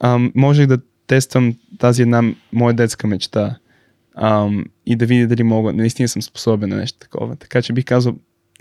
ам, 0.00 0.32
можех 0.34 0.66
да 0.66 0.78
тествам 1.06 1.54
тази 1.78 2.02
една 2.02 2.22
моя 2.52 2.74
детска 2.74 3.06
мечта 3.06 3.58
ам, 4.14 4.64
и 4.86 4.96
да 4.96 5.06
видя 5.06 5.26
дали 5.26 5.42
мога, 5.42 5.72
наистина 5.72 6.08
съм 6.08 6.22
способен 6.22 6.68
на 6.68 6.76
нещо 6.76 6.98
такова. 6.98 7.36
Така 7.36 7.62
че 7.62 7.72
бих 7.72 7.84
казал, 7.84 8.14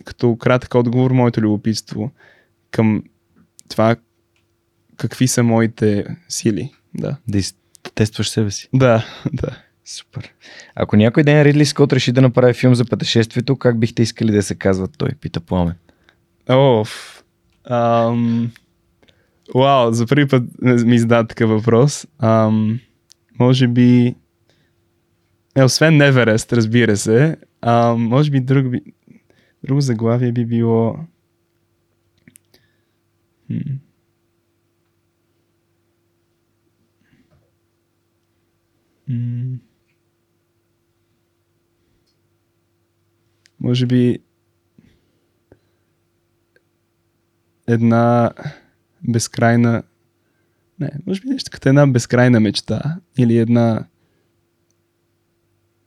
като 0.04 0.36
кратък 0.36 0.76
отговор, 0.76 1.12
моето 1.12 1.42
любопитство 1.42 2.12
към 2.72 3.04
това 3.70 3.96
какви 4.98 5.28
са 5.28 5.44
моите 5.44 6.06
сили. 6.30 6.72
Да. 6.94 7.18
Из- 7.34 7.56
тестваш 7.96 8.30
себе 8.30 8.52
си. 8.52 8.70
Да, 8.74 9.06
да. 9.34 9.58
Супер. 9.86 10.34
Ако 10.76 10.96
някой 10.96 11.24
ден 11.24 11.42
Ридли 11.42 11.66
Скот 11.66 11.94
реши 11.94 12.12
да 12.12 12.22
направи 12.22 12.54
филм 12.54 12.76
за 12.76 12.86
пътешествието, 12.86 13.56
как 13.56 13.80
бихте 13.80 14.02
искали 14.02 14.32
да 14.32 14.44
се 14.44 14.56
казва 14.56 14.88
той? 14.88 15.10
Пита 15.22 15.40
Пламен. 15.40 15.76
Оф. 16.50 17.24
Ам... 17.70 18.52
Вау, 19.56 19.92
за 19.92 20.08
първи 20.08 20.28
път 20.28 20.44
ми 20.62 21.00
зададе 21.00 21.28
такъв 21.28 21.50
въпрос. 21.50 22.08
Ам... 22.20 22.80
Може 23.40 23.68
би... 23.68 24.16
Е, 25.56 25.64
освен 25.64 25.98
Неверест, 25.98 26.54
разбира 26.54 26.98
се. 26.98 27.38
Ам... 27.62 28.02
Може 28.02 28.32
би 28.32 28.40
друг 28.40 28.70
би... 28.70 28.82
Друго 29.64 29.82
заглавие 29.82 30.32
би 30.32 30.46
било... 30.46 30.96
Хм. 33.48 33.58
Може 43.60 43.86
би 43.86 44.20
една 47.68 48.32
безкрайна... 49.08 49.84
Не, 50.80 50.92
може 51.08 51.22
би 51.22 51.30
нещо 51.30 51.52
като 51.52 51.70
една 51.70 51.88
безкрайна 51.88 52.40
мечта 52.40 53.00
или 53.18 53.38
една 53.38 53.86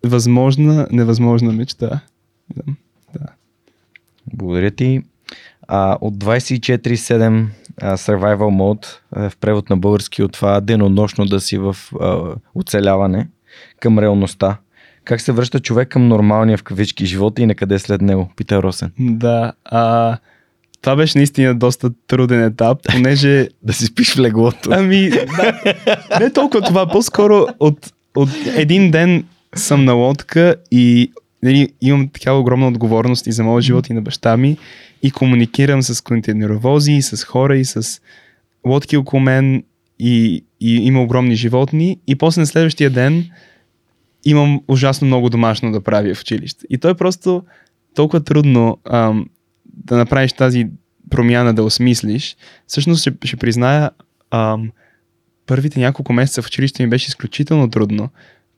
възможна, 0.05 0.89
невъзможна 0.91 1.53
мечта. 1.53 2.01
Да. 2.57 2.63
да. 3.15 3.27
Благодаря 4.35 4.71
ти. 4.71 5.03
А, 5.69 5.99
от 6.01 6.15
24-7 6.15 7.47
а, 7.47 7.51
Survival 7.83 8.37
Mode 8.37 8.87
в 9.13 9.33
превод 9.41 9.71
на 9.71 9.77
български 9.77 10.23
от 10.23 10.33
това 10.33 10.61
денонощно 10.61 11.25
да 11.27 11.41
си 11.41 11.59
в 11.59 11.77
оцеляване 12.55 13.29
към 13.81 13.99
реалността. 13.99 14.57
Как 15.05 15.21
се 15.21 15.33
връща 15.33 15.61
човек 15.61 15.89
към 15.89 16.09
нормалния 16.09 16.59
в 16.59 16.63
кавички 16.63 17.07
живота 17.07 17.43
и 17.43 17.47
на 17.47 17.55
къде 17.55 17.79
след 17.79 18.01
него? 18.01 18.31
Пита 18.37 18.63
Росен. 18.63 18.93
Да. 18.99 19.53
А, 19.65 20.17
това 20.83 20.97
беше 20.97 21.19
наистина 21.19 21.55
доста 21.55 21.91
труден 22.07 22.45
етап, 22.45 22.79
понеже... 22.89 23.49
да 23.63 23.73
си 23.73 23.87
спиш 23.87 24.15
в 24.15 24.19
леглото. 24.19 24.71
Ами, 24.73 25.11
да. 25.11 25.61
Не 26.21 26.33
толкова 26.33 26.63
това, 26.63 26.87
по-скоро 26.87 27.47
от, 27.61 27.93
от 28.15 28.29
един 28.57 28.91
ден 28.91 29.25
съм 29.55 29.85
на 29.85 29.93
лодка 29.93 30.55
и 30.71 31.13
нали, 31.43 31.69
имам 31.81 32.09
такава 32.09 32.39
огромна 32.39 32.69
отговорност 32.69 33.27
и 33.27 33.33
за 33.33 33.45
моя 33.45 33.63
живот 33.63 33.89
и 33.89 33.93
на 33.93 34.03
баща 34.03 34.37
ми 34.37 34.57
и 35.03 35.11
комуникирам 35.11 35.83
с 35.83 36.05
контейнеровози, 36.05 36.93
и 36.93 37.03
с 37.03 37.25
хора, 37.25 37.57
и 37.57 37.65
с 37.65 38.01
лодки 38.67 38.97
около 38.97 39.21
мен 39.21 39.65
и, 39.99 40.45
и 40.61 40.75
има 40.75 41.03
огромни 41.03 41.35
животни 41.35 41.99
и 42.07 42.17
после 42.17 42.41
на 42.41 42.47
следващия 42.47 42.91
ден 42.91 43.31
имам 44.25 44.61
ужасно 44.69 45.07
много 45.07 45.31
домашно 45.31 45.73
да 45.73 45.81
правя 45.81 46.15
в 46.15 46.21
училище. 46.21 46.67
И 46.71 46.79
то 46.79 46.89
е 46.89 46.95
просто 46.95 47.43
толкова 47.95 48.25
трудно 48.25 48.79
ам, 48.85 49.27
да 49.65 49.97
направиш 49.97 50.33
тази 50.33 50.69
промяна, 51.11 51.55
да 51.55 51.63
осмислиш. 51.63 52.37
Всъщност 52.67 53.01
ще, 53.01 53.13
ще 53.25 53.37
призная, 53.37 53.91
ам, 54.31 54.71
първите 55.47 55.81
няколко 55.81 56.13
месеца 56.13 56.43
в 56.43 56.47
училище 56.47 56.83
ми 56.83 56.89
беше 56.89 57.09
изключително 57.09 57.71
трудно. 57.71 58.09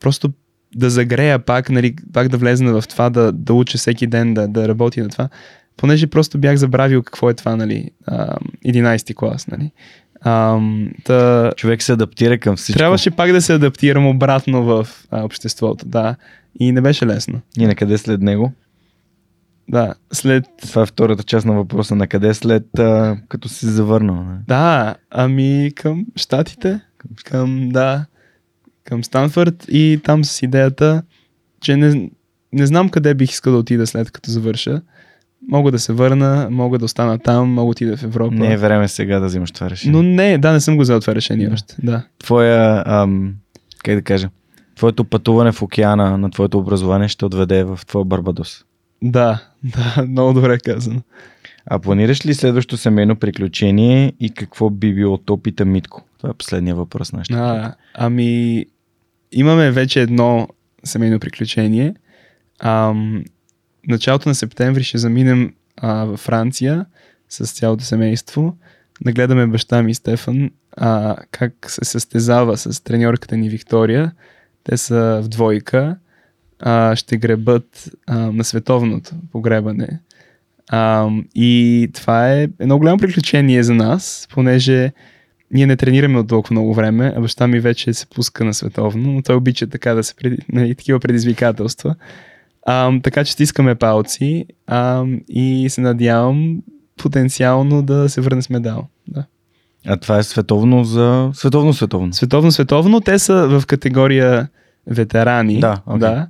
Просто 0.00 0.32
да 0.74 0.90
загрея 0.90 1.38
пак, 1.38 1.70
нали, 1.70 1.96
пак 2.12 2.28
да 2.28 2.36
влезна 2.36 2.80
в 2.80 2.88
това, 2.88 3.10
да, 3.10 3.32
да 3.32 3.54
уча 3.54 3.78
всеки 3.78 4.06
ден, 4.06 4.34
да, 4.34 4.48
да 4.48 4.68
работя 4.68 5.02
на 5.02 5.08
това, 5.08 5.28
понеже 5.78 6.06
просто 6.06 6.38
бях 6.38 6.56
забравил 6.56 7.02
какво 7.02 7.30
е 7.30 7.34
това, 7.34 7.56
нали, 7.56 7.90
11 8.66 9.14
клас, 9.14 9.46
нали. 9.48 9.70
Ам, 10.20 10.90
та... 11.04 11.52
Човек 11.56 11.82
се 11.82 11.92
адаптира 11.92 12.38
към 12.38 12.56
всичко. 12.56 12.78
Трябваше 12.78 13.10
пак 13.10 13.32
да 13.32 13.42
се 13.42 13.54
адаптирам 13.54 14.06
обратно 14.06 14.64
в 14.64 14.88
а, 15.10 15.24
обществото, 15.24 15.88
да. 15.88 16.16
И 16.60 16.72
не 16.72 16.80
беше 16.80 17.06
лесно. 17.06 17.40
И 17.58 17.66
на 17.66 17.74
къде 17.74 17.98
след 17.98 18.22
него? 18.22 18.52
Да, 19.68 19.94
след... 20.12 20.44
Това 20.62 20.82
е 20.82 20.86
втората 20.86 21.22
част 21.22 21.46
на 21.46 21.54
въпроса. 21.54 21.94
На 21.94 22.06
къде 22.06 22.34
след 22.34 22.78
а, 22.78 23.16
като 23.28 23.48
си 23.48 23.66
завърнал? 23.66 24.24
Не? 24.24 24.38
Да, 24.46 24.94
ами 25.10 25.72
към 25.74 26.06
Штатите, 26.16 26.80
към, 27.24 27.68
да, 27.68 28.06
към 28.84 29.04
Станфорд 29.04 29.64
и 29.68 30.00
там 30.04 30.24
с 30.24 30.42
идеята, 30.42 31.02
че 31.60 31.76
не, 31.76 32.10
не 32.52 32.66
знам 32.66 32.88
къде 32.88 33.14
бих 33.14 33.30
искал 33.30 33.52
да 33.52 33.58
отида 33.58 33.86
след 33.86 34.10
като 34.10 34.30
завърша. 34.30 34.82
Мога 35.48 35.70
да 35.70 35.78
се 35.78 35.92
върна, 35.92 36.48
мога 36.50 36.78
да 36.78 36.84
остана 36.84 37.18
там, 37.18 37.48
мога 37.48 37.64
да 37.64 37.70
отида 37.70 37.96
в 37.96 38.02
Европа. 38.02 38.34
Не 38.34 38.52
е 38.52 38.56
време 38.56 38.88
сега 38.88 39.18
да 39.20 39.26
взимаш 39.26 39.50
това 39.50 39.70
решение. 39.70 39.92
Но 39.92 40.02
не, 40.02 40.38
да, 40.38 40.52
не 40.52 40.60
съм 40.60 40.76
го 40.76 40.82
взел 40.82 41.00
това 41.00 41.14
решение 41.14 41.46
Да. 41.46 41.54
още. 41.54 41.76
Да. 41.82 42.02
Твоя, 42.18 42.82
ам, 42.86 43.34
как 43.84 43.94
да 43.94 44.02
кажа, 44.02 44.28
твоето 44.76 45.04
пътуване 45.04 45.52
в 45.52 45.62
океана 45.62 46.18
на 46.18 46.30
твоето 46.30 46.58
образование 46.58 47.08
ще 47.08 47.24
отведе 47.24 47.64
в 47.64 47.80
твоя 47.86 48.04
Барбадос. 48.04 48.64
Да, 49.02 49.42
да, 49.64 50.06
много 50.06 50.32
добре 50.32 50.58
казано. 50.58 51.00
А 51.66 51.78
планираш 51.78 52.26
ли 52.26 52.34
следващото 52.34 52.76
семейно 52.76 53.16
приключение 53.16 54.12
и 54.20 54.30
какво 54.30 54.70
би 54.70 54.94
било 54.94 55.18
то, 55.18 55.36
пита 55.36 55.64
Митко? 55.64 56.04
Това 56.18 56.30
е 56.30 56.34
последния 56.34 56.74
въпрос 56.74 57.12
на 57.12 57.18
нашата. 57.18 57.38
А, 57.38 57.74
ами, 57.94 58.64
имаме 59.32 59.70
вече 59.70 60.00
едно 60.00 60.48
семейно 60.84 61.20
приключение. 61.20 61.94
Ам, 62.60 63.24
началото 63.88 64.28
на 64.28 64.34
септември 64.34 64.84
ще 64.84 64.98
заминем 64.98 65.52
а, 65.76 66.04
във 66.04 66.20
Франция 66.20 66.86
с 67.28 67.52
цялото 67.52 67.84
семейство. 67.84 68.56
Да 69.00 69.12
гледаме 69.12 69.46
баща 69.46 69.82
ми 69.82 69.94
Стефан 69.94 70.50
а, 70.76 71.16
как 71.30 71.52
се 71.70 71.84
състезава 71.84 72.56
с 72.56 72.84
треньорката 72.84 73.36
ни 73.36 73.48
Виктория. 73.48 74.12
Те 74.64 74.76
са 74.76 75.20
в 75.24 75.28
двойка. 75.28 75.96
А, 76.58 76.96
ще 76.96 77.16
гребат 77.16 77.90
а, 78.06 78.18
на 78.18 78.44
световното 78.44 79.14
погребане. 79.32 80.00
А, 80.68 81.08
и 81.34 81.90
това 81.94 82.32
е 82.32 82.48
едно 82.58 82.78
голямо 82.78 82.98
приключение 82.98 83.62
за 83.62 83.74
нас, 83.74 84.28
понеже 84.30 84.92
ние 85.50 85.66
не 85.66 85.76
тренираме 85.76 86.18
от 86.18 86.28
толкова 86.28 86.54
много 86.54 86.74
време, 86.74 87.12
а 87.16 87.20
баща 87.20 87.46
ми 87.46 87.60
вече 87.60 87.94
се 87.94 88.06
пуска 88.06 88.44
на 88.44 88.54
световно, 88.54 89.12
но 89.12 89.22
той 89.22 89.36
обича 89.36 89.66
така 89.66 89.94
да 89.94 90.04
се 90.04 90.14
преди, 90.14 90.38
нали, 90.48 90.74
такива 90.74 91.00
предизвикателства. 91.00 91.94
А, 92.70 93.00
така 93.02 93.24
че 93.24 93.32
стискаме 93.32 93.74
палци 93.74 94.44
а, 94.66 95.04
и 95.28 95.66
се 95.70 95.80
надявам 95.80 96.58
потенциално 96.96 97.82
да 97.82 98.08
се 98.08 98.20
върне 98.20 98.42
с 98.42 98.50
медал. 98.50 98.88
Да. 99.08 99.24
А 99.86 99.96
това 99.96 100.18
е 100.18 100.22
световно 100.22 100.84
за... 100.84 101.30
Световно, 101.34 101.72
световно. 101.72 102.12
Световно, 102.12 102.52
световно, 102.52 103.00
те 103.00 103.18
са 103.18 103.48
в 103.48 103.66
категория 103.66 104.48
ветерани. 104.86 105.60
Да, 105.60 105.80
окей. 105.86 105.98
да. 105.98 106.26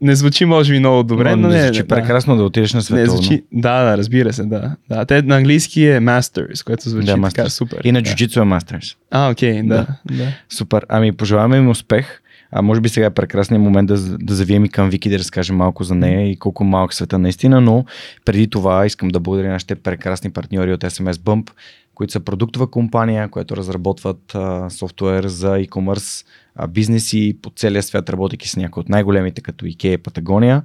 Не 0.00 0.14
звучи 0.14 0.44
може 0.44 0.72
би 0.72 0.78
много 0.78 1.02
добре, 1.02 1.36
но, 1.36 1.48
не 1.48 1.54
не. 1.54 1.62
звучи 1.62 1.82
да. 1.82 1.88
прекрасно 1.88 2.36
да 2.36 2.42
отидеш 2.44 2.72
на 2.72 2.78
Не 2.78 2.82
световно. 2.82 3.22
звучи. 3.22 3.44
Да, 3.52 3.84
да, 3.84 3.98
разбира 3.98 4.32
се, 4.32 4.44
да. 4.44 4.76
да. 4.88 5.04
Те 5.04 5.22
на 5.22 5.36
английски 5.36 5.84
е 5.86 6.00
Masters, 6.00 6.64
което 6.64 6.88
звучи 6.88 7.06
Да, 7.06 7.12
така 7.12 7.28
Masters. 7.28 7.48
супер. 7.48 7.80
И 7.84 7.92
на 7.92 8.02
да. 8.02 8.08
джуджицу 8.10 8.40
е 8.40 8.44
мастерс. 8.44 8.96
А, 9.10 9.30
окей, 9.30 9.62
да. 9.62 9.86
да. 10.10 10.28
Супер. 10.48 10.86
Ами 10.88 11.12
пожелаваме 11.12 11.56
им 11.56 11.68
успех. 11.68 12.20
А 12.50 12.62
може 12.62 12.80
би 12.80 12.88
сега 12.88 13.06
е 13.06 13.14
прекрасният 13.14 13.62
момент 13.62 13.88
да, 13.88 14.18
да 14.18 14.34
завием 14.34 14.64
и 14.64 14.68
към 14.68 14.90
Вики 14.90 15.10
да 15.10 15.18
разкажем 15.18 15.56
малко 15.56 15.84
за 15.84 15.94
нея 15.94 16.30
и 16.30 16.36
колко 16.36 16.64
малък 16.64 16.94
света 16.94 17.18
наистина, 17.18 17.60
но 17.60 17.84
преди 18.24 18.50
това 18.50 18.86
искам 18.86 19.08
да 19.08 19.20
благодаря 19.20 19.52
нашите 19.52 19.74
прекрасни 19.74 20.30
партньори 20.30 20.72
от 20.72 20.80
SMS 20.80 21.12
Bump, 21.12 21.50
които 21.94 22.12
са 22.12 22.20
продуктова 22.20 22.70
компания, 22.70 23.28
която 23.28 23.56
разработват 23.56 24.34
а, 24.34 24.70
софтуер 24.70 25.26
за 25.26 25.48
e-commerce 25.48 26.26
а, 26.54 26.66
бизнеси 26.66 27.38
по 27.42 27.50
целия 27.56 27.82
свят, 27.82 28.10
работейки 28.10 28.48
с 28.48 28.56
някои 28.56 28.80
от 28.80 28.88
най-големите, 28.88 29.40
като 29.40 29.64
IKEA 29.64 29.94
и 29.94 29.98
Патагония. 29.98 30.62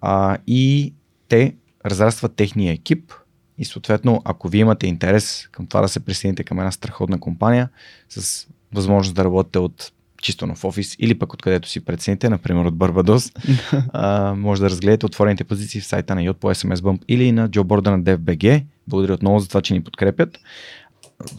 А, 0.00 0.38
и 0.46 0.94
те 1.28 1.54
разрастват 1.86 2.36
техния 2.36 2.72
екип 2.72 3.12
и 3.58 3.64
съответно, 3.64 4.22
ако 4.24 4.48
вие 4.48 4.60
имате 4.60 4.86
интерес 4.86 5.48
към 5.52 5.66
това 5.66 5.80
да 5.80 5.88
се 5.88 6.00
присъедините 6.00 6.44
към 6.44 6.58
една 6.58 6.72
страхотна 6.72 7.20
компания 7.20 7.68
с 8.08 8.46
възможност 8.72 9.14
да 9.14 9.24
работите 9.24 9.58
от 9.58 9.92
чисто 10.22 10.54
в 10.54 10.64
офис 10.64 10.96
или 10.98 11.18
пък 11.18 11.34
откъдето 11.34 11.68
си 11.68 11.84
прецените, 11.84 12.28
например 12.28 12.64
от 12.64 12.76
Барбадос, 12.76 13.32
а, 13.92 14.34
може 14.34 14.60
да 14.60 14.70
разгледате 14.70 15.06
отворените 15.06 15.44
позиции 15.44 15.80
в 15.80 15.86
сайта 15.86 16.14
на 16.14 16.20
Yot 16.20 16.32
по 16.32 16.50
SMS 16.50 16.74
Bump 16.74 17.00
или 17.08 17.32
на 17.32 17.48
джоборда 17.48 17.90
на 17.90 18.00
DFBG. 18.00 18.64
Благодаря 18.88 19.14
отново 19.14 19.38
за 19.38 19.48
това, 19.48 19.60
че 19.62 19.74
ни 19.74 19.84
подкрепят. 19.84 20.38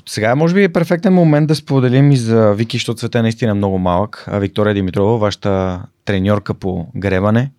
Сега 0.06 0.36
може 0.36 0.56
би 0.56 0.64
е 0.64 0.74
перфектен 0.74 1.14
момент 1.14 1.48
да 1.48 1.56
споделим 1.56 2.12
и 2.12 2.18
за 2.18 2.54
Вики, 2.54 2.78
защото 2.78 3.00
света 3.00 3.20
е 3.20 3.22
наистина 3.22 3.56
много 3.56 3.78
малък. 3.78 4.26
Виктория 4.32 4.74
Димитрова, 4.74 5.18
вашата 5.18 5.82
треньорка 6.06 6.54
по 6.54 6.88
гребане, 6.96 7.52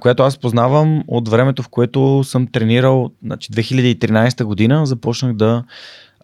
която 0.00 0.22
аз 0.22 0.38
познавам 0.38 1.04
от 1.08 1.28
времето, 1.28 1.62
в 1.62 1.68
което 1.68 2.24
съм 2.24 2.46
тренирал, 2.46 3.10
значи 3.24 3.52
2013 3.52 4.44
година 4.44 4.86
започнах 4.86 5.32
да, 5.32 5.64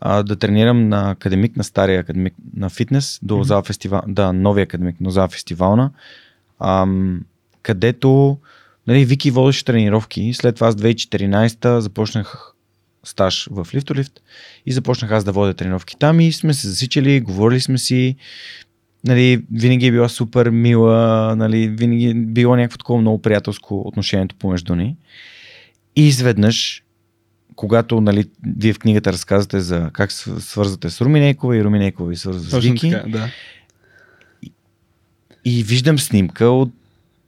а, 0.00 0.22
да 0.22 0.36
тренирам 0.36 0.88
на 0.88 1.10
академик, 1.10 1.56
на 1.56 1.64
стария 1.64 2.00
академик 2.00 2.34
на 2.56 2.70
фитнес, 2.70 3.18
до 3.22 3.34
Мгм. 3.34 3.44
зала 3.44 3.62
фестивал, 3.62 4.02
да, 4.06 4.32
новия 4.32 4.64
академик, 4.64 4.96
но 5.00 5.10
зала 5.10 5.28
фестивална, 5.28 5.90
ам, 6.60 7.20
където 7.62 8.38
нали, 8.86 9.04
Вики 9.04 9.30
водеше 9.30 9.64
тренировки. 9.64 10.32
След 10.34 10.54
това 10.54 10.66
аз 10.66 10.74
2014 10.74 11.78
започнах 11.78 12.54
стаж 13.04 13.48
в 13.50 13.68
лифтолифт 13.74 14.12
и 14.66 14.72
започнах 14.72 15.10
аз 15.10 15.24
да 15.24 15.32
водя 15.32 15.54
тренировки 15.54 15.96
там 15.98 16.20
и 16.20 16.32
сме 16.32 16.54
се 16.54 16.68
засичали, 16.68 17.20
говорили 17.20 17.60
сме 17.60 17.78
си. 17.78 18.16
Нали, 19.04 19.44
винаги 19.52 19.86
е 19.86 19.90
била 19.90 20.08
супер 20.08 20.50
мила, 20.50 21.34
нали, 21.36 21.68
винаги 21.68 22.06
е 22.06 22.14
било 22.14 22.56
някакво 22.56 22.78
такова 22.78 23.00
много 23.00 23.22
приятелско 23.22 23.80
отношението 23.80 24.36
помежду 24.36 24.74
ни. 24.74 24.96
И 25.96 26.06
изведнъж, 26.06 26.82
когато 27.60 28.00
нали, 28.00 28.24
вие 28.56 28.72
в 28.72 28.78
книгата 28.78 29.12
разказвате 29.12 29.60
за 29.60 29.90
как 29.92 30.12
св- 30.12 30.40
свързвате 30.40 30.90
с 30.90 31.00
Руминейкова 31.00 31.56
и 31.56 31.64
Руминейкова 31.64 32.08
ви 32.08 32.16
свързва 32.16 32.60
с 32.60 32.64
Вики, 32.64 32.90
така, 32.90 33.08
да. 33.08 33.28
и 35.44 35.62
виждам 35.62 35.98
снимка 35.98 36.46
от 36.46 36.72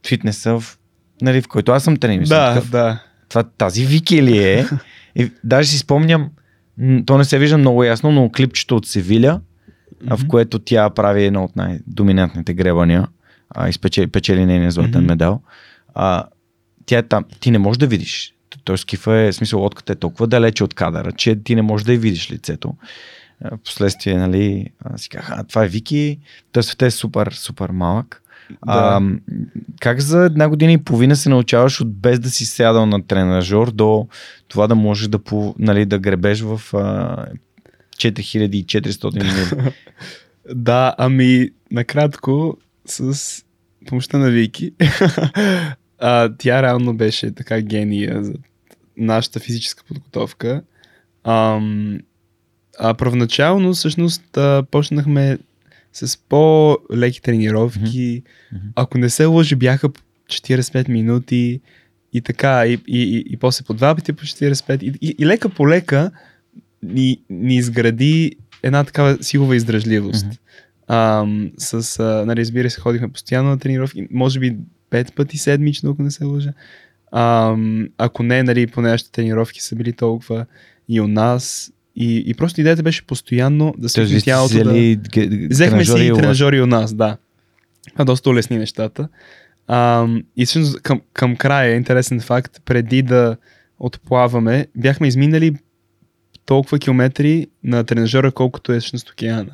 фитнеса, 0.07 0.59
в, 0.59 0.77
нали, 1.21 1.41
в 1.41 1.47
който 1.47 1.71
аз 1.71 1.83
съм 1.83 1.97
тренер. 1.97 2.27
Да, 2.27 2.53
Такъв, 2.53 2.69
да. 2.71 3.03
това 3.29 3.43
тази 3.43 3.85
Вики 3.85 4.23
ли 4.23 4.37
е? 4.37 4.65
И 5.15 5.31
даже 5.43 5.69
си 5.69 5.77
спомням, 5.77 6.29
то 7.05 7.17
не 7.17 7.25
се 7.25 7.39
вижда 7.39 7.57
много 7.57 7.83
ясно, 7.83 8.11
но 8.11 8.29
клипчето 8.29 8.75
от 8.75 8.87
Севиля, 8.87 9.41
а, 10.07 10.17
в 10.17 10.27
което 10.27 10.59
тя 10.59 10.89
прави 10.89 11.25
едно 11.25 11.43
от 11.43 11.55
най-доминантните 11.55 12.53
гребания 12.53 13.07
а, 13.49 13.69
и 13.69 13.73
спечели, 13.73 14.07
печели 14.07 14.45
нейния 14.45 14.71
златен 14.71 15.01
Мгм. 15.01 15.07
медал. 15.07 15.41
А, 15.93 16.23
тя 16.85 16.97
е 16.97 17.03
там. 17.03 17.25
Ти 17.39 17.51
не 17.51 17.57
можеш 17.57 17.77
да 17.77 17.87
видиш. 17.87 18.33
Той 18.63 18.77
скифа 18.77 19.13
е, 19.15 19.31
в 19.31 19.35
смисъл, 19.35 19.59
лодката 19.59 19.93
е 19.93 19.95
толкова 19.95 20.27
далече 20.27 20.63
от 20.63 20.73
кадъра, 20.73 21.11
че 21.11 21.43
ти 21.43 21.55
не 21.55 21.61
можеш 21.61 21.85
да 21.85 21.93
я 21.93 21.99
видиш 21.99 22.31
лицето. 22.31 22.73
А, 23.43 23.57
Впоследствие, 23.57 24.17
нали, 24.17 24.69
си 24.95 25.09
казах, 25.09 25.31
а, 25.31 25.43
това 25.43 25.63
е 25.63 25.67
Вики, 25.67 26.19
той 26.51 26.63
света 26.63 26.85
е 26.85 26.91
супер, 26.91 27.31
супер 27.31 27.69
малък. 27.69 28.23
А, 28.61 29.01
как 29.79 29.99
за 29.99 30.25
една 30.25 30.49
година 30.49 30.71
и 30.71 30.77
половина 30.77 31.15
се 31.15 31.29
научаваш 31.29 31.81
от 31.81 31.93
без 31.93 32.19
да 32.19 32.29
си 32.29 32.45
сядал 32.45 32.85
на 32.85 33.07
тренажер 33.07 33.65
до 33.65 34.07
това 34.47 34.67
да 34.67 34.75
можеш 34.75 35.07
да, 35.07 35.19
нали, 35.59 35.85
да 35.85 35.99
гребеш 35.99 36.41
в 36.41 36.61
а, 36.73 37.25
4400 37.97 39.13
мили? 39.13 39.73
Да, 40.55 40.95
ами 40.97 41.49
накратко 41.71 42.57
с 42.85 43.43
помощта 43.87 44.17
на 44.17 44.29
Вики. 44.29 44.71
а, 46.05 46.29
тя 46.37 46.63
реално 46.63 46.93
беше 46.93 47.31
така 47.31 47.61
гения 47.61 48.23
за 48.23 48.33
нашата 48.97 49.39
физическа 49.39 49.83
подготовка. 49.87 50.61
Ам, 51.23 51.99
а 52.79 52.93
първоначално 52.93 53.73
всъщност 53.73 54.37
а, 54.37 54.63
почнахме 54.71 55.37
с 55.93 56.17
по-леки 56.29 57.21
тренировки. 57.21 58.23
Mm-hmm. 58.23 58.59
Ако 58.75 58.97
не 58.97 59.09
се 59.09 59.25
лъжи, 59.25 59.55
бяха 59.55 59.89
45 59.89 60.89
минути 60.89 61.61
и 62.13 62.21
така, 62.21 62.65
и, 62.65 62.73
и, 62.73 63.03
и, 63.03 63.23
и 63.29 63.37
после 63.37 63.65
по 63.65 63.73
два 63.73 63.95
пъти 63.95 64.13
по 64.13 64.23
45. 64.23 64.83
И, 64.83 64.93
и, 65.01 65.15
и 65.19 65.25
лека 65.25 65.49
по 65.49 65.69
лека 65.69 66.11
ни, 66.83 67.21
ни 67.29 67.55
изгради 67.55 68.35
една 68.63 68.83
такава 68.83 69.23
силова 69.23 69.55
издръжливост. 69.55 70.25
Mm-hmm. 70.25 70.37
А, 70.87 71.25
с, 71.57 71.99
а, 71.99 72.25
нали, 72.25 72.39
разбира 72.39 72.69
се, 72.69 72.81
ходихме 72.81 73.11
постоянно 73.11 73.49
на 73.49 73.59
тренировки, 73.59 74.07
може 74.11 74.39
би 74.39 74.57
пет 74.93 75.15
пъти 75.15 75.37
седмично, 75.37 75.91
ако 75.91 76.03
не 76.03 76.11
се 76.11 76.25
лъжа. 76.25 76.53
А, 77.11 77.55
ако 77.97 78.23
не, 78.23 78.43
нали, 78.43 78.67
по 78.67 78.81
нашите 78.81 79.11
тренировки 79.11 79.61
са 79.61 79.75
били 79.75 79.93
толкова 79.93 80.45
и 80.89 81.01
у 81.01 81.07
нас. 81.07 81.71
И, 81.95 82.23
и 82.25 82.33
просто 82.33 82.61
идеята 82.61 82.83
беше 82.83 83.05
постоянно 83.05 83.73
да 83.77 83.89
се 83.89 84.21
тялото 84.21 84.63
да... 84.63 84.97
Взехме 85.49 85.85
си 85.85 86.05
и 86.05 86.13
тренажери 86.13 86.61
у 86.61 86.65
нас, 86.65 86.93
да. 86.93 87.17
А 87.95 88.05
доста 88.05 88.29
улесни 88.29 88.57
нещата. 88.57 89.07
А, 89.67 90.07
и 90.37 90.45
всъщност 90.45 90.81
към, 90.81 91.01
към 91.13 91.35
края, 91.35 91.75
интересен 91.75 92.19
факт, 92.19 92.61
преди 92.65 93.01
да 93.01 93.37
отплаваме, 93.79 94.67
бяхме 94.75 95.07
изминали 95.07 95.55
толкова 96.45 96.79
километри 96.79 97.47
на 97.63 97.83
тренажера, 97.83 98.31
колкото 98.31 98.73
е 98.73 98.79
всъщност 98.79 99.09
океана. 99.09 99.53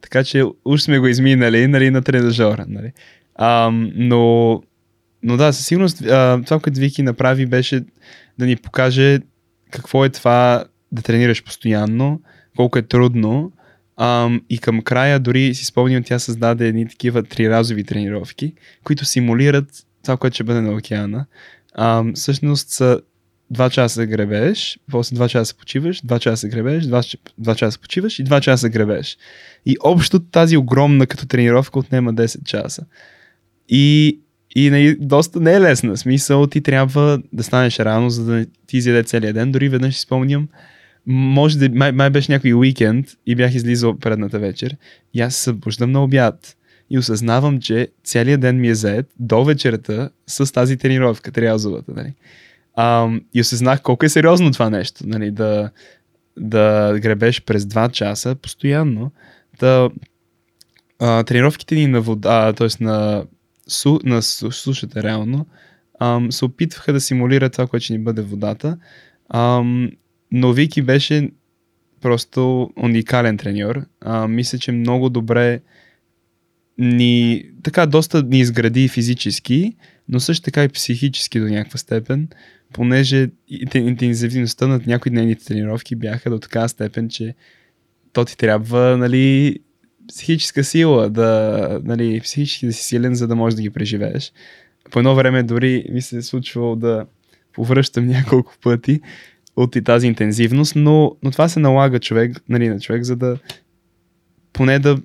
Така 0.00 0.24
че 0.24 0.44
уж 0.64 0.80
сме 0.80 0.98
го 0.98 1.06
изминали 1.06 1.66
нали, 1.66 1.90
на 1.90 2.02
тренажера. 2.02 2.64
Нали. 2.68 2.92
А, 3.34 3.70
но, 3.94 4.62
но 5.22 5.36
да, 5.36 5.52
със 5.52 5.66
сигурност 5.66 5.98
това, 6.46 6.60
което 6.62 6.80
Вики 6.80 7.02
направи, 7.02 7.46
беше 7.46 7.84
да 8.38 8.46
ни 8.46 8.56
покаже 8.56 9.18
какво 9.70 10.04
е 10.04 10.08
това 10.08 10.64
да 10.92 11.02
тренираш 11.02 11.44
постоянно, 11.44 12.20
колко 12.56 12.78
е 12.78 12.82
трудно. 12.82 13.52
Um, 13.98 14.42
и 14.50 14.58
към 14.58 14.82
края 14.82 15.20
дори 15.20 15.54
си 15.54 15.64
спомням, 15.64 16.02
тя 16.02 16.18
създаде 16.18 16.68
едни 16.68 16.88
такива 16.88 17.22
триразови 17.22 17.84
тренировки, 17.84 18.54
които 18.84 19.04
симулират 19.04 19.66
това, 20.02 20.16
което 20.16 20.34
ще 20.34 20.44
бъде 20.44 20.60
на 20.60 20.72
океана. 20.72 21.26
Um, 21.78 22.14
всъщност 22.14 22.68
са 22.68 23.00
2 23.54 23.70
часа 23.70 24.06
гребеш, 24.06 24.78
после 24.90 25.16
2 25.16 25.28
часа 25.28 25.56
почиваш, 25.56 26.02
2 26.02 26.18
часа 26.18 26.48
гребеш, 26.48 26.84
2, 26.84 27.18
2 27.40 27.54
часа 27.54 27.78
почиваш 27.78 28.18
и 28.18 28.24
2 28.24 28.40
часа 28.40 28.68
гребеш. 28.68 29.18
И 29.66 29.76
общо 29.80 30.20
тази 30.20 30.56
огромна 30.56 31.06
като 31.06 31.26
тренировка 31.26 31.78
отнема 31.78 32.14
10 32.14 32.44
часа. 32.44 32.86
И, 33.68 34.18
и 34.56 34.70
не, 34.70 34.94
доста 34.94 35.40
не 35.40 35.52
е 35.52 35.60
лесна. 35.60 35.96
Смисъл, 35.96 36.46
ти 36.46 36.60
трябва 36.60 37.22
да 37.32 37.42
станеш 37.42 37.78
рано, 37.78 38.10
за 38.10 38.24
да 38.24 38.46
ти 38.66 38.76
изяде 38.76 39.02
целият 39.02 39.34
ден. 39.34 39.52
Дори 39.52 39.68
веднъж 39.68 39.94
си 39.94 40.00
спомням, 40.00 40.48
може 41.06 41.58
да, 41.58 41.68
май, 41.78 41.92
май 41.92 42.10
беше 42.10 42.32
някой 42.32 42.54
уикенд 42.54 43.06
и 43.26 43.34
бях 43.34 43.54
излизал 43.54 43.98
предната 43.98 44.38
вечер 44.38 44.76
и 45.14 45.20
аз 45.20 45.34
се 45.34 45.42
събуждам 45.42 45.92
на 45.92 46.04
обяд 46.04 46.56
и 46.90 46.98
осъзнавам, 46.98 47.60
че 47.60 47.88
целият 48.04 48.40
ден 48.40 48.60
ми 48.60 48.68
е 48.68 48.74
заед 48.74 49.06
до 49.18 49.44
вечерта 49.44 50.10
с 50.26 50.52
тази 50.52 50.76
тренировка, 50.76 51.32
триазовата. 51.32 51.92
Нали. 51.96 52.14
Um, 52.78 53.22
и 53.34 53.40
осъзнах 53.40 53.82
колко 53.82 54.06
е 54.06 54.08
сериозно 54.08 54.52
това 54.52 54.70
нещо, 54.70 55.04
нали, 55.06 55.30
да, 55.30 55.70
да 56.38 56.94
гребеш 56.98 57.42
през 57.42 57.64
2 57.64 57.90
часа 57.90 58.34
постоянно. 58.34 59.12
Да, 59.60 59.90
а, 60.98 61.24
тренировките 61.24 61.74
ни 61.74 61.86
на 61.86 62.00
вода, 62.00 62.52
т.е. 62.52 62.84
на, 62.84 63.24
су, 63.70 63.98
на 64.04 64.22
сушата 64.22 65.02
реално, 65.02 65.46
ам, 66.00 66.32
се 66.32 66.44
опитваха 66.44 66.92
да 66.92 67.00
симулират 67.00 67.52
това, 67.52 67.66
което 67.66 67.84
ще 67.84 67.92
ни 67.92 67.98
бъде 67.98 68.22
водата. 68.22 68.78
Ам, 69.28 69.90
но 70.32 70.52
Вики 70.52 70.82
беше 70.82 71.30
просто 72.00 72.70
уникален 72.76 73.36
треньор. 73.36 73.86
Мисля, 74.28 74.58
че 74.58 74.72
много 74.72 75.10
добре 75.10 75.60
ни, 76.78 77.44
така 77.62 77.86
доста 77.86 78.22
ни 78.22 78.40
изгради 78.40 78.88
физически, 78.88 79.76
но 80.08 80.20
също 80.20 80.44
така 80.44 80.64
и 80.64 80.68
психически 80.68 81.40
до 81.40 81.46
някаква 81.46 81.78
степен, 81.78 82.28
понеже 82.72 83.30
интензивността 83.74 84.66
на 84.66 84.80
някои 84.86 85.10
дневните 85.10 85.44
тренировки 85.44 85.96
бяха 85.96 86.30
до 86.30 86.38
така 86.38 86.68
степен, 86.68 87.08
че 87.08 87.34
то 88.12 88.24
ти 88.24 88.36
трябва, 88.36 88.96
нали, 88.96 89.58
психическа 90.10 90.64
сила, 90.64 91.10
да, 91.10 91.80
нали, 91.84 92.20
психически 92.20 92.66
да 92.66 92.72
си 92.72 92.84
силен, 92.84 93.14
за 93.14 93.26
да 93.26 93.36
можеш 93.36 93.56
да 93.56 93.62
ги 93.62 93.70
преживееш. 93.70 94.32
По 94.90 94.98
едно 94.98 95.14
време 95.14 95.42
дори 95.42 95.86
ми 95.90 96.02
се 96.02 96.16
е 96.16 96.22
случвало 96.22 96.76
да 96.76 97.06
повръщам 97.52 98.06
няколко 98.06 98.54
пъти 98.62 99.00
от 99.56 99.76
и 99.76 99.82
тази 99.82 100.06
интензивност, 100.06 100.76
но, 100.76 101.16
но 101.22 101.30
това 101.30 101.48
се 101.48 101.60
налага 101.60 101.98
човек, 101.98 102.42
нали, 102.48 102.68
на 102.68 102.80
човек, 102.80 103.02
за 103.02 103.16
да 103.16 103.38
поне 104.52 104.78
да, 104.78 104.98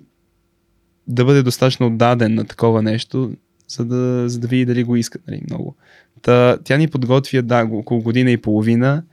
да 1.07 1.25
бъде 1.25 1.43
достатъчно 1.43 1.87
отдаден 1.87 2.35
на 2.35 2.45
такова 2.45 2.81
нещо, 2.81 3.31
за 3.67 3.85
да, 3.85 4.29
за 4.29 4.39
да 4.39 4.47
види 4.47 4.65
дали 4.65 4.83
го 4.83 4.95
искат 4.95 5.21
нали, 5.27 5.41
много. 5.49 5.75
Та, 6.21 6.57
тя 6.63 6.77
ни 6.77 6.87
подготвя, 6.87 7.41
да, 7.41 7.69
около 7.71 8.01
година 8.01 8.31
и 8.31 8.37
половина. 8.37 9.03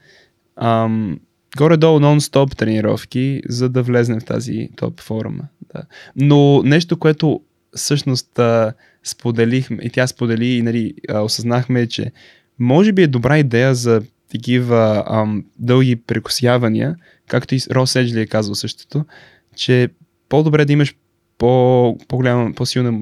Ам, 0.56 1.20
горе-долу 1.56 2.00
нон-стоп 2.00 2.56
тренировки, 2.56 3.42
за 3.48 3.68
да 3.68 3.82
влезнем 3.82 4.20
в 4.20 4.24
тази 4.24 4.68
топ 4.76 5.00
форма. 5.00 5.44
Да. 5.74 5.82
Но 6.16 6.62
нещо, 6.62 6.98
което 6.98 7.40
всъщност 7.76 8.38
а, 8.38 8.72
споделихме, 9.04 9.78
и 9.82 9.90
тя 9.90 10.06
сподели, 10.06 10.46
и 10.46 10.62
нали, 10.62 10.94
а, 11.08 11.20
осъзнахме, 11.20 11.86
че 11.86 12.12
може 12.58 12.92
би 12.92 13.02
е 13.02 13.06
добра 13.06 13.38
идея 13.38 13.74
за 13.74 14.02
такива 14.30 15.04
ам, 15.06 15.44
дълги 15.58 15.96
прекосявания, 15.96 16.96
както 17.28 17.54
и 17.54 17.60
Рос 17.70 17.96
Еджли 17.96 18.20
е 18.20 18.26
казал 18.26 18.54
същото, 18.54 19.04
че 19.56 19.88
по-добре 20.28 20.64
да 20.64 20.72
имаш 20.72 20.94
по, 21.38 21.98
по-голяма, 22.08 22.52
по-силна, 22.54 23.00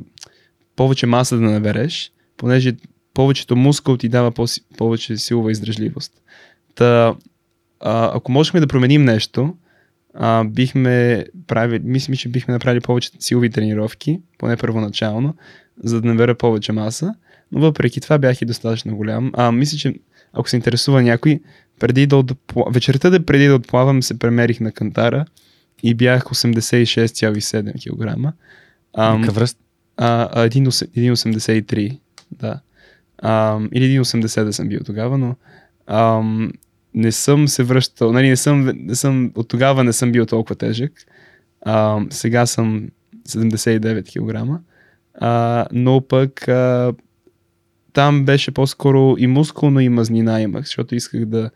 повече 0.76 1.06
маса 1.06 1.36
да 1.36 1.42
набереш, 1.42 2.12
понеже 2.36 2.76
повечето 3.14 3.56
мускул 3.56 3.96
ти 3.96 4.08
дава 4.08 4.30
по- 4.30 4.76
повече 4.76 5.16
силова 5.16 5.52
издръжливост. 5.52 6.12
Та, 6.74 7.14
а, 7.80 8.16
ако 8.16 8.32
можехме 8.32 8.60
да 8.60 8.66
променим 8.66 9.04
нещо, 9.04 9.54
а, 10.14 10.44
бихме 10.44 11.24
правили, 11.46 11.82
мисля, 11.84 12.14
че 12.14 12.28
бихме 12.28 12.54
направили 12.54 12.80
повече 12.80 13.10
силови 13.18 13.50
тренировки, 13.50 14.20
поне 14.38 14.56
първоначално, 14.56 15.36
за 15.82 16.00
да 16.00 16.08
набера 16.08 16.34
повече 16.34 16.72
маса, 16.72 17.14
но 17.52 17.60
въпреки 17.60 18.00
това 18.00 18.18
бях 18.18 18.42
и 18.42 18.44
достатъчно 18.44 18.96
голям. 18.96 19.30
А, 19.34 19.52
мисля, 19.52 19.78
че 19.78 19.94
ако 20.32 20.48
се 20.48 20.56
интересува 20.56 21.02
някой, 21.02 21.40
преди 21.80 22.06
да 22.06 22.16
отплавам, 22.16 22.72
вечерта 22.72 23.10
да 23.10 23.26
преди 23.26 23.46
да 23.46 23.54
отплавам 23.54 24.02
се 24.02 24.18
премерих 24.18 24.60
на 24.60 24.72
кантара 24.72 25.24
и 25.82 25.94
бях 25.94 26.24
86,7 26.24 27.72
кг. 27.72 28.34
Какъв 28.94 29.38
ръст? 29.38 29.58
1,83, 29.96 31.98
да. 32.30 32.60
А, 33.18 33.60
или 33.72 33.98
1,80 33.98 34.44
да 34.44 34.52
съм 34.52 34.68
бил 34.68 34.80
тогава, 34.84 35.18
но 35.18 35.36
ам, 35.86 36.52
не 36.94 37.12
съм 37.12 37.48
се 37.48 37.62
връщал, 37.62 38.12
нали, 38.12 38.28
не 38.28 38.36
съм, 38.36 38.72
не 38.74 38.94
съм, 38.94 39.32
от 39.34 39.48
тогава 39.48 39.84
не 39.84 39.92
съм 39.92 40.12
бил 40.12 40.26
толкова 40.26 40.56
тежък. 40.56 40.92
А, 41.62 42.00
сега 42.10 42.46
съм 42.46 42.88
79 43.28 44.54
кг. 44.56 44.60
А, 45.14 45.66
но 45.72 46.00
пък 46.00 46.48
а, 46.48 46.92
там 47.92 48.24
беше 48.24 48.50
по-скоро 48.50 49.14
и 49.18 49.26
мускулно 49.26 49.80
и 49.80 49.88
мазнина 49.88 50.40
имах, 50.40 50.64
защото 50.64 50.94
исках 50.94 51.24
да... 51.24 51.50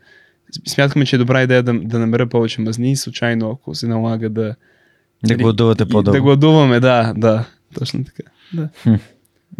Смятахме, 0.67 1.05
че 1.05 1.15
е 1.15 1.19
добра 1.19 1.43
идея 1.43 1.63
да, 1.63 1.73
да 1.73 1.99
намеря 1.99 2.27
повече 2.27 2.61
мазни 2.61 2.91
и 2.91 2.95
случайно, 2.95 3.51
ако 3.51 3.75
се 3.75 3.87
налага 3.87 4.29
да... 4.29 4.55
Да 5.23 5.33
нали, 5.33 5.43
гладувате 5.43 5.85
по-дълго. 5.85 6.17
Да 6.17 6.21
гладуваме, 6.21 6.79
да, 6.79 7.13
да, 7.17 7.45
точно 7.73 8.03
така. 8.03 8.23
Да. 8.53 8.69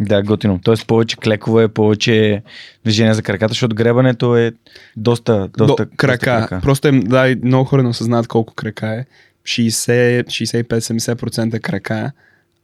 Да, 0.00 0.22
готино. 0.22 0.60
Тоест 0.64 0.86
повече 0.86 1.16
клекове, 1.16 1.68
повече 1.68 2.42
движение 2.84 3.14
за 3.14 3.22
краката, 3.22 3.48
защото 3.48 3.76
гребането 3.76 4.36
е 4.36 4.52
доста, 4.96 5.48
доста, 5.58 5.84
До, 5.84 5.90
крака. 5.96 6.16
Доста 6.16 6.18
крака. 6.18 6.60
Просто 6.62 6.88
е, 6.88 6.92
да, 6.92 7.36
много 7.44 7.64
хора 7.64 7.82
не 7.82 7.88
осъзнават 7.88 8.26
колко 8.26 8.54
крака 8.54 8.88
е. 8.88 9.04
60, 9.44 10.24
65-70% 10.24 11.60
крака. 11.60 12.12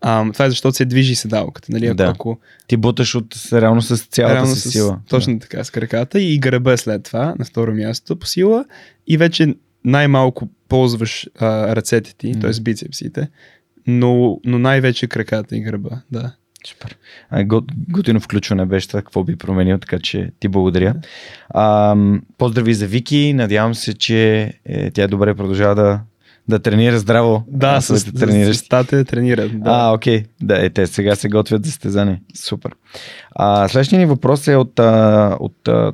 А, 0.01 0.33
това 0.33 0.44
е 0.44 0.51
защото 0.51 0.77
се 0.77 0.85
движи 0.85 1.15
седалката. 1.15 1.73
Нали? 1.73 1.94
Да. 1.94 2.05
Ако... 2.05 2.39
Ти 2.67 2.77
буташ 2.77 3.15
от, 3.15 3.36
реално 3.52 3.83
с 3.83 4.07
цялата 4.07 4.35
реално 4.35 4.55
си 4.55 4.61
с, 4.61 4.70
сила. 4.70 5.01
Точно 5.09 5.35
да. 5.35 5.39
така, 5.41 5.65
с 5.65 5.70
краката 5.70 6.20
и 6.20 6.39
гърба 6.39 6.77
след 6.77 7.02
това, 7.02 7.35
на 7.39 7.44
второ 7.44 7.75
място 7.75 8.17
по 8.17 8.27
сила. 8.27 8.65
И 9.07 9.17
вече 9.17 9.55
най-малко 9.85 10.49
ползваш 10.69 11.28
а, 11.39 11.77
ръцете 11.77 12.15
ти, 12.15 12.35
mm. 12.35 12.41
т.е. 12.41 12.62
бицепсите, 12.62 13.28
но, 13.86 14.41
но 14.44 14.59
най-вече 14.59 15.07
краката 15.07 15.57
и 15.57 15.61
гърба. 15.61 16.02
Да. 16.11 16.33
Супер. 16.66 16.97
Го, 17.44 17.62
готино 17.89 18.20
включване 18.20 18.66
беше 18.66 18.89
това, 18.89 19.02
какво 19.02 19.24
би 19.24 19.36
променил, 19.36 19.78
така 19.78 19.99
че 19.99 20.31
ти 20.41 20.49
благодаря. 20.49 20.94
А, 21.50 21.97
поздрави 22.39 22.74
за 22.74 22.86
Вики, 22.86 23.32
надявам 23.32 23.74
се, 23.74 23.94
че 23.94 24.52
е, 24.65 24.91
тя 24.91 25.08
добре 25.08 25.34
продължава 25.34 25.74
да, 25.74 26.00
да 26.49 26.58
тренира 26.58 26.99
здраво. 26.99 27.44
Да, 27.49 27.81
с, 27.81 27.99
с, 27.99 28.00
с, 28.00 28.55
с 28.55 28.68
тате 28.68 29.05
тренират. 29.05 29.60
Да. 29.60 29.70
А, 29.70 29.92
окей. 29.92 30.24
Да, 30.42 30.65
е, 30.65 30.70
те 30.70 30.86
сега 30.86 31.16
се 31.16 31.28
готвят 31.28 31.65
за 31.66 31.73
стезане. 31.73 32.23
Супер. 32.34 32.73
А, 33.31 33.68
следващия 33.68 33.99
ни 33.99 34.07
въпрос 34.07 34.49
е 34.49 34.57
от, 34.57 34.78
а, 34.78 35.36
от 35.41 35.68
а, 35.68 35.92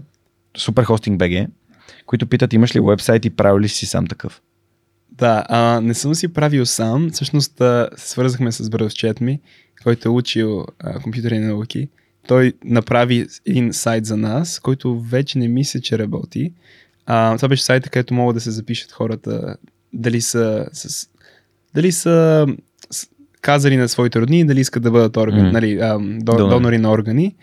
Superhosting 0.59 1.17
BG, 1.17 1.47
които 2.07 2.27
питат 2.27 2.53
имаш 2.53 2.77
ли 2.77 2.81
вебсайт 2.81 3.25
и 3.25 3.31
правил 3.31 3.61
ли 3.61 3.69
си 3.69 3.87
сам 3.87 4.07
такъв? 4.07 4.43
Да, 5.13 5.45
а, 5.49 5.81
не 5.81 5.95
съм 5.95 6.15
си 6.15 6.33
правил 6.33 6.67
сам. 6.67 7.11
Всъщност 7.13 7.61
а, 7.61 7.89
се 7.97 8.11
свързахме 8.11 8.53
с 8.53 8.71
братовчет 8.71 9.21
ми, 9.21 9.41
който 9.89 10.09
е 10.09 10.13
учил 10.13 10.67
а, 10.79 11.01
компютърни 11.01 11.39
науки. 11.39 11.89
Той 12.27 12.53
направи 12.65 13.27
един 13.47 13.73
сайт 13.73 14.05
за 14.05 14.17
нас, 14.17 14.61
който 14.61 15.01
вече 15.01 15.39
не 15.39 15.49
мисля, 15.49 15.81
че 15.81 15.99
работи. 15.99 16.53
А, 17.07 17.37
това 17.37 17.49
беше 17.49 17.63
сайта, 17.63 17.91
където 17.91 18.15
могат 18.15 18.37
да 18.37 18.41
се 18.41 18.51
запишат 18.51 18.93
хората 18.93 19.57
дали 19.93 20.21
са, 20.21 20.67
с, 20.73 21.09
дали 21.75 21.93
са 21.93 22.47
с, 22.91 23.09
казали 23.41 23.77
на 23.77 23.89
своите 23.89 24.21
родни, 24.21 24.45
дали 24.45 24.61
искат 24.61 24.83
да 24.83 24.91
бъдат 24.91 25.17
органи, 25.17 25.49
mm. 25.49 25.53
нали, 25.53 25.79
а, 25.79 25.99
до, 25.99 26.33
донори. 26.33 26.51
донори 26.51 26.79
на 26.79 26.91
органи. 26.91 27.35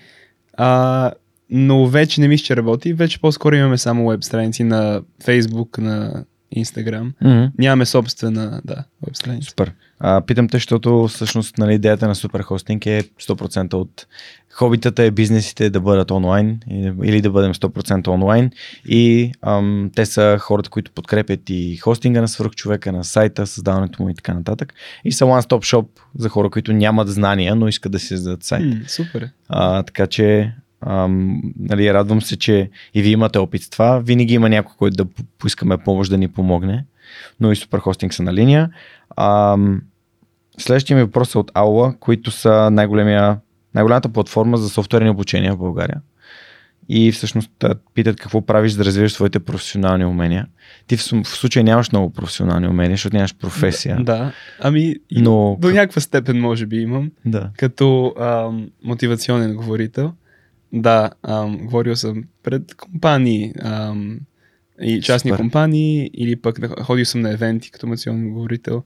А, 0.54 1.12
но 1.50 1.88
вече 1.88 2.22
не 2.22 2.28
мисля, 2.28 2.46
че 2.46 2.56
работи. 2.56 2.94
Вече 2.94 3.22
по-скоро 3.22 3.56
имаме 3.56 3.78
само 3.78 4.10
веб 4.10 4.24
страници 4.24 4.64
на 4.64 5.02
Facebook, 5.24 5.78
на 5.78 6.26
Instagram. 6.56 7.12
Mm-hmm. 7.24 7.52
Нямаме 7.58 7.86
собствена 7.86 8.62
да, 8.66 8.84
веб 9.06 9.16
страница. 9.16 9.50
Супер. 9.50 9.74
А, 10.00 10.22
питам 10.22 10.50
те, 10.50 10.58
защото 10.58 11.08
всъщност 11.08 11.58
нали, 11.58 11.74
идеята 11.74 12.08
на 12.08 12.16
Superhosting 12.16 12.88
е 12.88 13.04
100% 13.04 13.74
от 13.74 14.08
хобитата 14.54 15.04
е 15.04 15.12
бизнесите 15.12 15.70
да 15.70 15.82
бъдат 15.82 16.12
онлайн 16.12 16.60
или 17.04 17.22
да 17.22 17.30
бъдем 17.30 17.54
100% 17.54 18.08
онлайн 18.08 18.52
и 18.86 19.32
ам, 19.42 19.92
те 19.96 20.06
са 20.06 20.38
хората, 20.40 20.70
които 20.70 20.92
подкрепят 20.92 21.40
и 21.50 21.78
хостинга 21.78 22.22
на 22.22 22.28
свърхчовека, 22.28 22.92
на 22.92 23.04
сайта, 23.04 23.48
създаването 23.48 24.04
му 24.04 24.10
и 24.10 24.16
така 24.16 24.34
нататък. 24.34 24.74
И 25.06 25.12
са 25.12 25.26
one-stop 25.26 25.76
shop 25.76 25.88
за 26.18 26.30
хора, 26.30 26.50
които 26.50 26.74
нямат 26.74 27.10
знания, 27.10 27.56
но 27.56 27.68
искат 27.68 27.92
да 27.92 28.00
си 28.00 28.08
създадат 28.08 28.44
сайт. 28.44 28.64
Mm, 28.64 28.88
супер. 28.88 29.30
А, 29.50 29.84
така 29.84 30.08
че 30.08 30.54
Ам, 30.88 31.42
нали, 31.60 31.94
радвам 31.94 32.22
се, 32.22 32.38
че 32.38 32.70
и 32.94 33.02
вие 33.02 33.12
имате 33.12 33.40
опит 33.40 33.62
с 33.62 33.70
това. 33.70 34.00
Винаги 34.00 34.34
има 34.34 34.50
някой, 34.50 34.76
който 34.78 35.04
да 35.04 35.06
поискаме 35.40 35.78
помощ 35.78 36.10
да 36.10 36.18
ни 36.18 36.28
помогне, 36.28 36.86
но 37.40 37.52
и 37.52 37.56
Superhosting 37.56 38.12
са 38.12 38.24
на 38.24 38.34
линия. 38.34 38.70
Ам, 39.18 39.82
следващия 40.58 40.98
ми 40.98 41.04
въпрос 41.04 41.36
е 41.36 41.38
от 41.38 41.52
Аула, 41.54 41.96
които 42.00 42.32
са 42.32 42.70
най-големия, 42.72 43.38
най-голямата 43.74 44.10
платформа 44.10 44.58
за 44.58 44.70
софтуерни 44.70 45.10
обучения 45.10 45.54
в 45.54 45.58
България. 45.58 46.02
И 46.90 47.12
всъщност 47.12 47.66
питат 47.94 48.20
какво 48.20 48.42
правиш 48.42 48.72
за 48.72 48.78
да 48.78 48.86
развиеш 48.86 49.12
своите 49.12 49.40
професионални 49.40 50.06
умения. 50.06 50.48
Ти 50.88 50.98
в, 50.98 51.02
в 51.24 51.28
случай 51.28 51.64
нямаш 51.64 51.92
много 51.92 52.14
професионални 52.14 52.68
умения, 52.68 52.94
защото 52.94 53.16
нямаш 53.16 53.36
професия. 53.36 53.96
Да, 53.96 54.04
да. 54.04 54.32
ами 54.60 54.96
но... 55.12 55.58
до 55.60 55.72
някаква 55.72 56.02
степен 56.02 56.42
може 56.42 56.66
би 56.66 56.78
имам. 56.78 57.12
Да. 57.26 57.50
Като 57.58 58.14
ам, 58.20 58.70
мотивационен 58.84 59.56
говорител. 59.56 60.14
Да, 60.74 61.10
ам, 61.24 61.58
говорил 61.58 61.96
съм 61.96 62.24
пред 62.44 62.76
компании 62.76 63.54
ам, 63.62 64.20
и 64.82 65.02
частни 65.02 65.30
Супер. 65.30 65.42
компании 65.42 66.10
или 66.14 66.36
пък 66.36 66.82
ходил 66.82 67.06
съм 67.06 67.22
на 67.22 67.32
евенти 67.32 67.72
като 67.72 67.88
емоционен 67.88 68.34
говорител. 68.34 68.84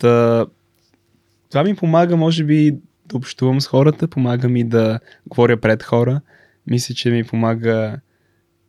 Да, 0.00 0.46
това 1.50 1.64
ми 1.64 1.76
помага, 1.76 2.16
може 2.16 2.44
би, 2.44 2.76
да 3.06 3.16
общувам 3.16 3.60
с 3.60 3.66
хората, 3.66 4.08
помага 4.08 4.48
ми 4.48 4.64
да 4.64 5.00
говоря 5.26 5.56
пред 5.56 5.82
хора. 5.82 6.20
Мисля, 6.66 6.94
че 6.94 7.10
ми 7.10 7.24
помага 7.24 8.00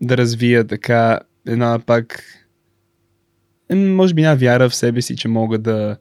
да 0.02 0.18
развия 0.18 0.68
така 0.68 1.20
една 1.48 1.80
пак 1.80 2.24
може 3.76 4.14
би 4.14 4.22
една 4.22 4.36
вяра 4.36 4.70
в 4.70 4.76
себе 4.76 5.02
си, 5.02 5.16
че 5.16 5.28
мога 5.28 5.58
да, 5.58 5.98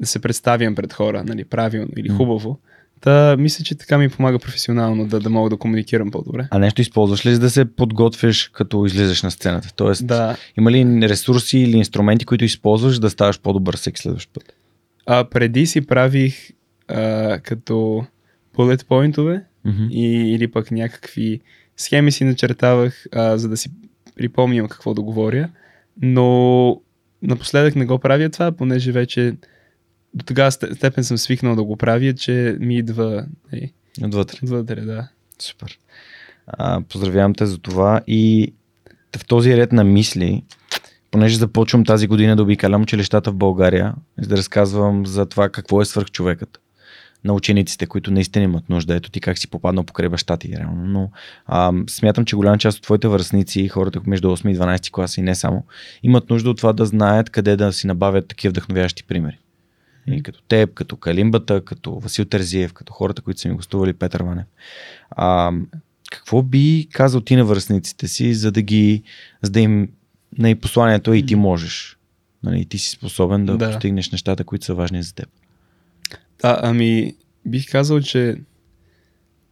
да 0.00 0.06
се 0.06 0.18
представям 0.18 0.74
пред 0.74 0.92
хора, 0.92 1.24
нали, 1.24 1.44
правилно 1.44 1.88
или 1.96 2.08
хубаво. 2.08 2.48
Mm. 2.48 2.71
Та, 3.02 3.36
мисля, 3.38 3.64
че 3.64 3.74
така 3.74 3.98
ми 3.98 4.08
помага 4.08 4.38
професионално 4.38 5.06
да, 5.06 5.20
да 5.20 5.30
мога 5.30 5.50
да 5.50 5.56
комуникирам 5.56 6.10
по-добре. 6.10 6.48
А 6.50 6.58
нещо 6.58 6.80
използваш 6.80 7.26
ли 7.26 7.34
за 7.34 7.40
да 7.40 7.50
се 7.50 7.64
подготвяш 7.64 8.48
като 8.48 8.86
излизаш 8.86 9.22
на 9.22 9.30
сцената? 9.30 9.68
Тоест, 9.76 10.06
да. 10.06 10.36
има 10.58 10.70
ли 10.72 11.08
ресурси 11.08 11.58
или 11.58 11.76
инструменти, 11.76 12.24
които 12.24 12.44
използваш 12.44 12.98
да 12.98 13.10
ставаш 13.10 13.40
по-добър 13.40 13.76
всеки 13.76 14.00
следващ 14.00 14.30
път? 14.32 14.56
А, 15.06 15.24
преди 15.24 15.66
си 15.66 15.86
правих 15.86 16.50
а, 16.88 17.38
като 17.38 18.06
bullet 18.56 18.86
поинтове 18.86 19.44
mm-hmm. 19.66 19.88
и, 19.90 20.34
или 20.34 20.50
пък 20.50 20.70
някакви 20.70 21.40
схеми 21.76 22.12
си 22.12 22.24
начертавах, 22.24 23.06
а, 23.12 23.38
за 23.38 23.48
да 23.48 23.56
си 23.56 23.70
припомням 24.16 24.68
какво 24.68 24.94
да 24.94 25.02
говоря, 25.02 25.48
но 26.02 26.80
напоследък 27.22 27.76
не 27.76 27.84
го 27.84 27.98
правя 27.98 28.30
това, 28.30 28.52
понеже 28.52 28.92
вече 28.92 29.34
до 30.14 30.24
тогава 30.24 30.52
степен 30.52 31.04
съм 31.04 31.18
свикнал 31.18 31.56
да 31.56 31.64
го 31.64 31.76
правя, 31.76 32.14
че 32.14 32.56
ми 32.60 32.76
идва 32.76 33.26
е, 33.52 33.70
отвътре. 34.04 34.38
Отвътре, 34.42 34.80
да. 34.80 35.08
Супер. 35.38 35.78
А, 36.46 36.80
поздравявам 36.80 37.34
те 37.34 37.46
за 37.46 37.58
това 37.58 38.00
и 38.06 38.52
в 39.16 39.26
този 39.26 39.56
ред 39.56 39.72
на 39.72 39.84
мисли, 39.84 40.42
понеже 41.10 41.36
започвам 41.36 41.84
тази 41.84 42.06
година 42.06 42.36
да 42.36 42.42
обикалям 42.42 42.82
училищата 42.82 43.30
в 43.30 43.34
България, 43.34 43.94
за 44.18 44.28
да 44.28 44.36
разказвам 44.36 45.06
за 45.06 45.26
това 45.26 45.48
какво 45.48 45.82
е 45.82 45.84
свърхчовекът 45.84 46.58
на 47.24 47.32
учениците, 47.32 47.86
които 47.86 48.10
наистина 48.10 48.44
имат 48.44 48.68
нужда. 48.68 48.94
Ето 48.94 49.10
ти 49.10 49.20
как 49.20 49.38
си 49.38 49.50
попаднал 49.50 49.84
покрай 49.84 50.08
баща 50.08 50.36
ти, 50.36 50.56
реално. 50.56 50.86
Но 50.86 51.10
а, 51.46 51.72
смятам, 51.88 52.24
че 52.24 52.36
голяма 52.36 52.58
част 52.58 52.78
от 52.78 52.84
твоите 52.84 53.08
връзници, 53.08 53.68
хората 53.68 54.00
между 54.06 54.28
8 54.28 54.50
и 54.50 54.56
12 54.56 54.90
класа 54.90 55.20
и 55.20 55.24
не 55.24 55.34
само, 55.34 55.64
имат 56.02 56.30
нужда 56.30 56.50
от 56.50 56.56
това 56.56 56.72
да 56.72 56.86
знаят 56.86 57.30
къде 57.30 57.56
да 57.56 57.72
си 57.72 57.86
набавят 57.86 58.28
такива 58.28 58.50
вдъхновящи 58.50 59.04
примери. 59.04 59.38
И 60.06 60.22
като 60.22 60.42
теб, 60.42 60.74
като 60.74 60.96
Калимбата, 60.96 61.64
като 61.64 61.98
Васил 61.98 62.24
Терзиев, 62.24 62.72
като 62.72 62.92
хората, 62.92 63.22
които 63.22 63.40
са 63.40 63.48
ми 63.48 63.54
гостували, 63.54 63.92
Петър 63.92 64.22
Ванев. 64.22 64.46
А, 65.10 65.52
какво 66.12 66.42
би 66.42 66.88
казал 66.92 67.20
ти 67.20 67.36
на 67.36 67.44
връзниците 67.44 68.08
си, 68.08 68.34
за 68.34 68.52
да 68.52 68.62
ги, 68.62 69.02
за 69.42 69.50
да 69.50 69.60
им 69.60 69.88
на 70.38 70.50
и 70.50 70.54
посланието 70.54 71.12
е 71.12 71.16
и 71.16 71.26
ти 71.26 71.34
можеш. 71.34 71.98
Нали, 72.42 72.60
и 72.60 72.66
ти 72.66 72.78
си 72.78 72.90
способен 72.90 73.46
да, 73.46 73.56
да 73.56 73.70
постигнеш 73.70 74.10
нещата, 74.10 74.44
които 74.44 74.64
са 74.64 74.74
важни 74.74 75.02
за 75.02 75.14
теб. 75.14 75.28
Да, 76.42 76.58
ами 76.62 77.16
бих 77.46 77.70
казал, 77.70 78.00
че 78.00 78.36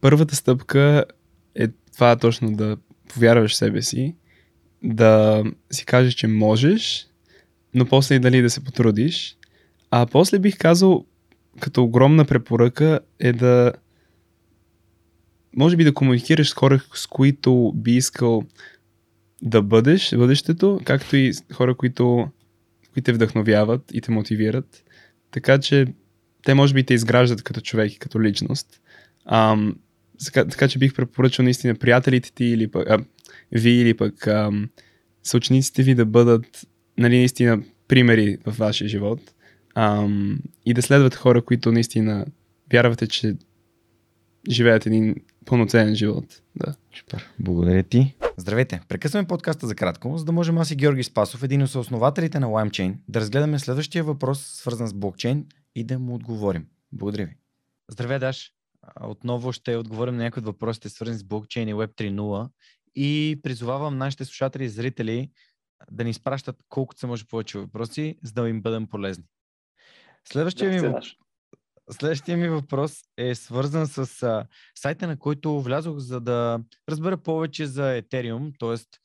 първата 0.01 0.35
стъпка 0.35 1.05
е 1.55 1.67
това 1.93 2.15
точно 2.15 2.55
да 2.55 2.77
повярваш 3.13 3.51
в 3.51 3.55
себе 3.55 3.81
си, 3.81 4.15
да 4.83 5.43
си 5.71 5.85
кажеш, 5.85 6.13
че 6.13 6.27
можеш, 6.27 7.07
но 7.73 7.85
после 7.85 8.15
и 8.15 8.19
дали 8.19 8.41
да 8.41 8.49
се 8.49 8.63
потрудиш 8.63 9.37
а 9.91 10.05
после 10.05 10.39
бих 10.39 10.57
казал, 10.57 11.05
като 11.59 11.83
огромна 11.83 12.25
препоръка 12.25 12.99
е 13.19 13.33
да 13.33 13.73
може 15.55 15.77
би 15.77 15.83
да 15.83 15.93
комуникираш 15.93 16.49
с 16.49 16.53
хора, 16.53 16.81
с 16.93 17.07
които 17.07 17.73
би 17.75 17.91
искал 17.91 18.43
да 19.41 19.61
бъдеш 19.61 20.11
в 20.11 20.17
бъдещето, 20.17 20.79
както 20.85 21.15
и 21.15 21.33
хора, 21.53 21.75
които, 21.75 22.27
които 22.93 23.05
те 23.05 23.13
вдъхновяват 23.13 23.81
и 23.93 24.01
те 24.01 24.11
мотивират. 24.11 24.83
Така 25.31 25.59
че 25.59 25.85
те 26.43 26.53
може 26.53 26.73
би 26.73 26.83
те 26.83 26.93
изграждат 26.93 27.43
като 27.43 27.61
човек 27.61 27.93
и 27.93 27.99
като 27.99 28.21
личност. 28.21 28.81
Ам, 29.25 29.75
така, 30.25 30.47
така 30.47 30.67
че 30.67 30.79
бих 30.79 30.95
препоръчал 30.95 31.43
наистина 31.43 31.75
приятелите 31.75 32.31
ти 32.33 32.45
или 32.45 32.67
пък, 32.67 32.89
а, 32.89 32.99
ви 33.51 33.71
или 33.71 33.93
пък 33.93 34.27
ам, 34.27 34.69
съучениците 35.23 35.83
ви 35.83 35.95
да 35.95 36.05
бъдат 36.05 36.67
нали, 36.97 37.17
наистина 37.17 37.63
примери 37.87 38.37
в 38.45 38.57
вашия 38.57 38.87
живот 38.87 39.19
ам, 39.75 40.39
и 40.65 40.73
да 40.73 40.81
следват 40.81 41.15
хора, 41.15 41.41
които 41.41 41.71
наистина 41.71 42.25
вярвате, 42.73 43.07
че 43.07 43.35
живеят 44.49 44.85
един 44.85 45.15
пълноценен 45.45 45.95
живот. 45.95 46.41
Да. 46.55 46.75
Супер. 46.99 47.29
Благодаря 47.39 47.83
ти. 47.83 48.15
Здравейте! 48.37 48.81
Прекъсваме 48.87 49.27
подкаста 49.27 49.67
за 49.67 49.75
кратко, 49.75 50.17
за 50.17 50.25
да 50.25 50.31
можем 50.31 50.57
аз 50.57 50.71
и 50.71 50.75
Георги 50.75 51.03
Спасов, 51.03 51.43
един 51.43 51.63
от 51.63 51.75
основателите 51.75 52.39
на 52.39 52.47
LimeChain, 52.47 52.95
да 53.07 53.19
разгледаме 53.19 53.59
следващия 53.59 54.03
въпрос, 54.03 54.39
свързан 54.39 54.87
с 54.87 54.93
блокчейн 54.93 55.45
и 55.75 55.83
да 55.83 55.99
му 55.99 56.15
отговорим. 56.15 56.65
Благодаря 56.91 57.25
ви. 57.25 57.35
Здравей, 57.91 58.19
Даш! 58.19 58.51
Отново 59.01 59.51
ще 59.51 59.75
отговорим 59.75 60.15
на 60.15 60.23
някои 60.23 60.39
от 60.39 60.45
въпросите, 60.45 60.89
свързани 60.89 61.19
с 61.19 61.23
блокчейн 61.23 61.69
и 61.69 61.73
Web 61.73 61.95
3.0 61.95 62.49
и 62.95 63.39
призовавам 63.43 63.97
нашите 63.97 64.25
слушатели 64.25 64.65
и 64.65 64.69
зрители 64.69 65.29
да 65.91 66.03
ни 66.03 66.09
изпращат 66.09 66.55
колкото 66.69 66.99
се 66.99 67.07
може 67.07 67.25
повече 67.25 67.59
въпроси, 67.59 68.17
за 68.23 68.33
да 68.33 68.49
им 68.49 68.61
бъдем 68.61 68.87
полезни. 68.87 69.23
Следващия, 70.27 70.69
ми, 70.69 70.79
въп... 70.79 71.03
Следващия 71.91 72.37
ми 72.37 72.49
въпрос 72.49 73.01
е 73.17 73.35
свързан 73.35 73.87
с 73.87 74.23
а, 74.23 74.45
сайта, 74.75 75.07
на 75.07 75.19
който 75.19 75.61
влязох, 75.61 75.97
за 75.97 76.21
да 76.21 76.59
разбера 76.89 77.17
повече 77.17 77.65
за 77.65 77.81
Ethereum, 77.81 78.53
т.е. 78.59 79.01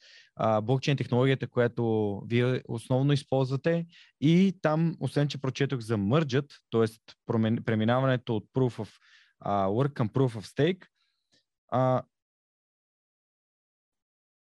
блокчейн 0.63 0.97
технологията, 0.97 1.47
която 1.49 2.23
вие 2.27 2.63
основно 2.69 3.13
използвате. 3.13 3.87
И 4.21 4.59
там, 4.63 4.97
освен 5.01 5.29
че 5.29 5.41
прочетох 5.41 5.81
за 5.81 5.97
мърджът, 5.97 6.53
т.е. 6.71 6.87
преминаването 7.65 8.37
от 8.37 8.45
Proof 8.55 8.85
of 8.85 8.89
а, 9.41 9.67
Work 9.67 9.93
on 9.93 10.13
Proof 10.13 10.41
of 10.41 10.57
Stake, 10.57 10.87
а, 11.69 12.03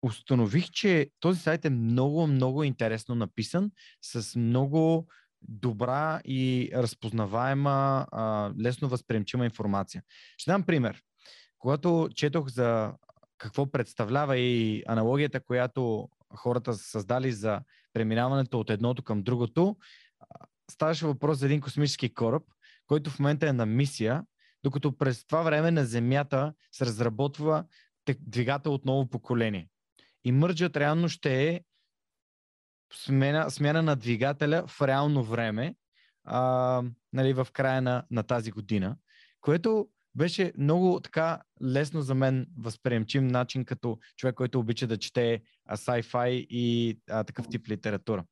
установих, 0.03 0.71
че 0.71 1.11
този 1.21 1.41
сайт 1.41 1.65
е 1.65 1.71
много, 1.71 2.27
много 2.27 2.65
интересно 2.65 3.15
написан, 3.15 3.71
с 4.03 4.39
много 4.39 5.09
добра 5.49 6.21
и 6.25 6.71
разпознаваема, 6.75 8.07
а, 8.13 8.51
лесно 8.61 8.89
възприемчима 8.89 9.45
информация. 9.45 10.03
Ще 10.37 10.51
дам 10.51 10.63
пример. 10.63 11.03
Когато 11.59 12.09
четох 12.15 12.49
за 12.49 12.93
какво 13.39 13.71
представлява 13.71 14.39
и 14.39 14.83
аналогията, 14.87 15.41
която 15.41 16.09
хората 16.35 16.75
са 16.75 16.85
създали 16.85 17.33
за 17.33 17.61
преминаването 17.93 18.61
от 18.61 18.71
едното 18.71 19.03
към 19.03 19.23
другото, 19.23 19.77
ставаше 20.71 21.07
въпрос 21.07 21.39
за 21.39 21.47
един 21.47 21.61
космически 21.61 22.15
кораб, 22.15 22.43
който 22.87 23.11
в 23.11 23.19
момента 23.19 23.49
е 23.49 23.53
на 23.53 23.67
мисия, 23.67 24.25
докато 24.63 24.99
през 24.99 25.27
това 25.27 25.43
време 25.43 25.71
на 25.71 25.85
Земята 25.85 26.53
се 26.73 26.87
разработва 26.87 27.65
двигател 28.21 28.75
от 28.75 28.85
ново 28.85 29.11
поколение. 29.11 29.69
И 30.25 30.33
мърджът 30.33 30.77
реално 30.77 31.09
ще 31.09 31.49
е 31.49 31.61
смена, 32.93 33.51
смяна 33.51 33.83
на 33.83 33.97
двигателя 33.97 34.65
в 34.67 34.87
реално 34.87 35.25
време, 35.25 35.75
а, 36.25 36.83
нали, 37.13 37.33
в 37.33 37.49
края 37.53 37.83
на, 37.83 38.05
на 38.11 38.23
тази 38.23 38.51
година, 38.51 38.97
което 39.41 39.89
беше 40.15 40.53
много 40.59 41.01
така 41.01 41.43
лесно 41.65 42.03
за 42.03 42.15
мен 42.15 42.47
възприемчим 42.59 43.27
начин 43.27 43.65
като 43.65 43.99
човек, 44.17 44.35
който 44.35 44.59
обича 44.59 44.87
да 44.87 44.97
чете 44.97 45.43
а, 45.67 45.77
sci-fi 45.77 46.47
и 46.51 46.99
а, 47.11 47.25
такъв 47.25 47.49
тип 47.49 47.69
литература. 47.69 48.25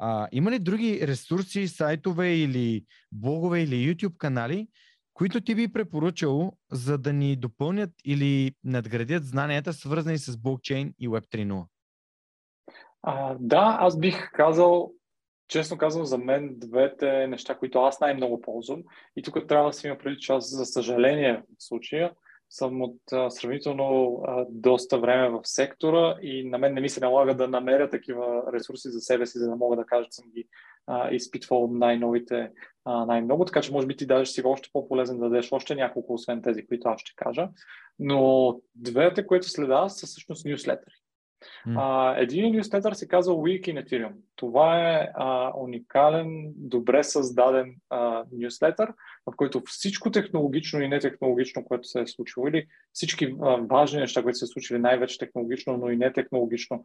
А, 0.00 0.28
има 0.32 0.50
ли 0.50 0.58
други 0.58 1.06
ресурси, 1.06 1.68
сайтове 1.68 2.36
или 2.36 2.84
блогове 3.12 3.62
или 3.62 3.94
YouTube 3.94 4.16
канали, 4.16 4.68
които 5.14 5.40
ти 5.40 5.54
би 5.54 5.72
препоръчал, 5.72 6.52
за 6.72 6.98
да 6.98 7.12
ни 7.12 7.36
допълнят 7.36 7.90
или 8.04 8.54
надградят 8.64 9.24
знанията, 9.24 9.72
свързани 9.72 10.18
с 10.18 10.36
блокчейн 10.36 10.94
и 10.98 11.08
Web 11.08 11.26
3.0? 11.28 11.66
А, 13.06 13.36
да, 13.40 13.76
аз 13.80 13.98
бих 13.98 14.30
казал, 14.32 14.92
честно 15.48 15.78
казвам, 15.78 16.04
за 16.04 16.18
мен 16.18 16.54
двете 16.56 17.26
неща, 17.26 17.54
които 17.58 17.78
аз 17.78 18.00
най-много 18.00 18.40
ползвам. 18.40 18.82
И 19.16 19.22
тук 19.22 19.48
трябва 19.48 19.66
да 19.66 19.72
си 19.72 19.86
има 19.86 19.98
преди, 19.98 20.20
че 20.20 20.32
аз, 20.32 20.50
за 20.50 20.66
съжаление, 20.66 21.42
в 21.58 21.64
случая, 21.64 22.12
съм 22.50 22.82
от 22.82 22.96
а, 23.12 23.30
сравнително 23.30 24.20
а, 24.26 24.46
доста 24.50 24.98
време 24.98 25.28
в 25.28 25.40
сектора 25.44 26.16
и 26.22 26.48
на 26.48 26.58
мен 26.58 26.74
не 26.74 26.80
ми 26.80 26.88
се 26.88 27.00
налага 27.00 27.34
да 27.34 27.48
намеря 27.48 27.90
такива 27.90 28.42
ресурси 28.52 28.90
за 28.90 29.00
себе 29.00 29.26
си, 29.26 29.38
за 29.38 29.48
да 29.50 29.56
мога 29.56 29.76
да 29.76 29.86
кажа, 29.86 30.04
че 30.04 30.12
съм 30.12 30.30
ги 30.30 30.48
а, 30.86 31.10
изпитвал 31.10 31.68
най-новите 31.72 32.50
а, 32.84 33.06
най-много, 33.06 33.44
така 33.44 33.60
че 33.60 33.72
може 33.72 33.86
би 33.86 33.96
ти 33.96 34.06
даже 34.06 34.30
си 34.30 34.42
още 34.44 34.68
по-полезен 34.72 35.18
да 35.18 35.28
дадеш 35.28 35.52
още 35.52 35.74
няколко, 35.74 36.14
освен 36.14 36.42
тези, 36.42 36.66
които 36.66 36.88
аз 36.88 37.00
ще 37.00 37.12
кажа. 37.16 37.48
Но 37.98 38.60
двете, 38.74 39.26
които 39.26 39.48
следа, 39.48 39.88
са 39.88 40.06
всъщност 40.06 40.46
нюслетери. 40.46 40.94
А, 41.76 42.14
един 42.18 42.56
нюслетър 42.56 42.92
се 42.92 43.08
казва 43.08 43.34
Week 43.34 43.60
in 43.60 43.84
Ethereum. 43.84 44.12
Това 44.36 44.90
е 44.90 45.08
а, 45.14 45.52
уникален, 45.56 46.52
добре 46.56 47.04
създаден 47.04 47.74
а, 47.90 48.24
нюслетър, 48.32 48.92
в 49.26 49.36
който 49.36 49.62
всичко 49.66 50.10
технологично 50.10 50.80
и 50.80 50.88
нетехнологично, 50.88 51.64
което 51.64 51.88
се 51.88 52.00
е 52.00 52.06
случило, 52.06 52.48
или 52.48 52.66
всички 52.92 53.34
а, 53.42 53.56
важни 53.56 54.00
неща, 54.00 54.22
които 54.22 54.38
се 54.38 54.44
е 54.44 54.48
случили 54.48 54.78
най-вече 54.78 55.18
технологично, 55.18 55.76
но 55.76 55.90
и 55.90 55.96
нетехнологично 55.96 56.84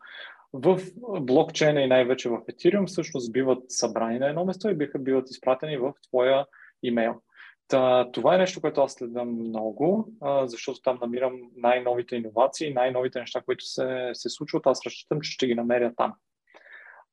в 0.53 0.79
блокчейна 1.21 1.81
и 1.81 1.88
най-вече 1.88 2.29
в 2.29 2.38
Ethereum, 2.38 2.88
всъщност 2.88 3.31
биват 3.31 3.63
събрани 3.67 4.19
на 4.19 4.29
едно 4.29 4.45
место 4.45 4.69
и 4.69 4.75
биха 4.75 4.99
биват 4.99 5.29
изпратени 5.29 5.77
в 5.77 5.93
твоя 6.09 6.45
имейл. 6.83 7.21
Та, 7.69 8.11
това 8.11 8.35
е 8.35 8.38
нещо, 8.38 8.61
което 8.61 8.81
аз 8.81 8.93
следвам 8.93 9.31
много, 9.31 10.09
а, 10.22 10.48
защото 10.48 10.81
там 10.81 10.98
намирам 11.01 11.41
най-новите 11.56 12.15
иновации, 12.15 12.73
най-новите 12.73 13.19
неща, 13.19 13.41
които 13.41 13.65
се, 13.65 14.09
се 14.14 14.30
случват. 14.30 14.67
Аз 14.67 14.85
разчитам, 14.85 15.22
че 15.22 15.31
ще 15.31 15.48
ги 15.48 15.56
намеря 15.56 15.93
там. 15.95 16.14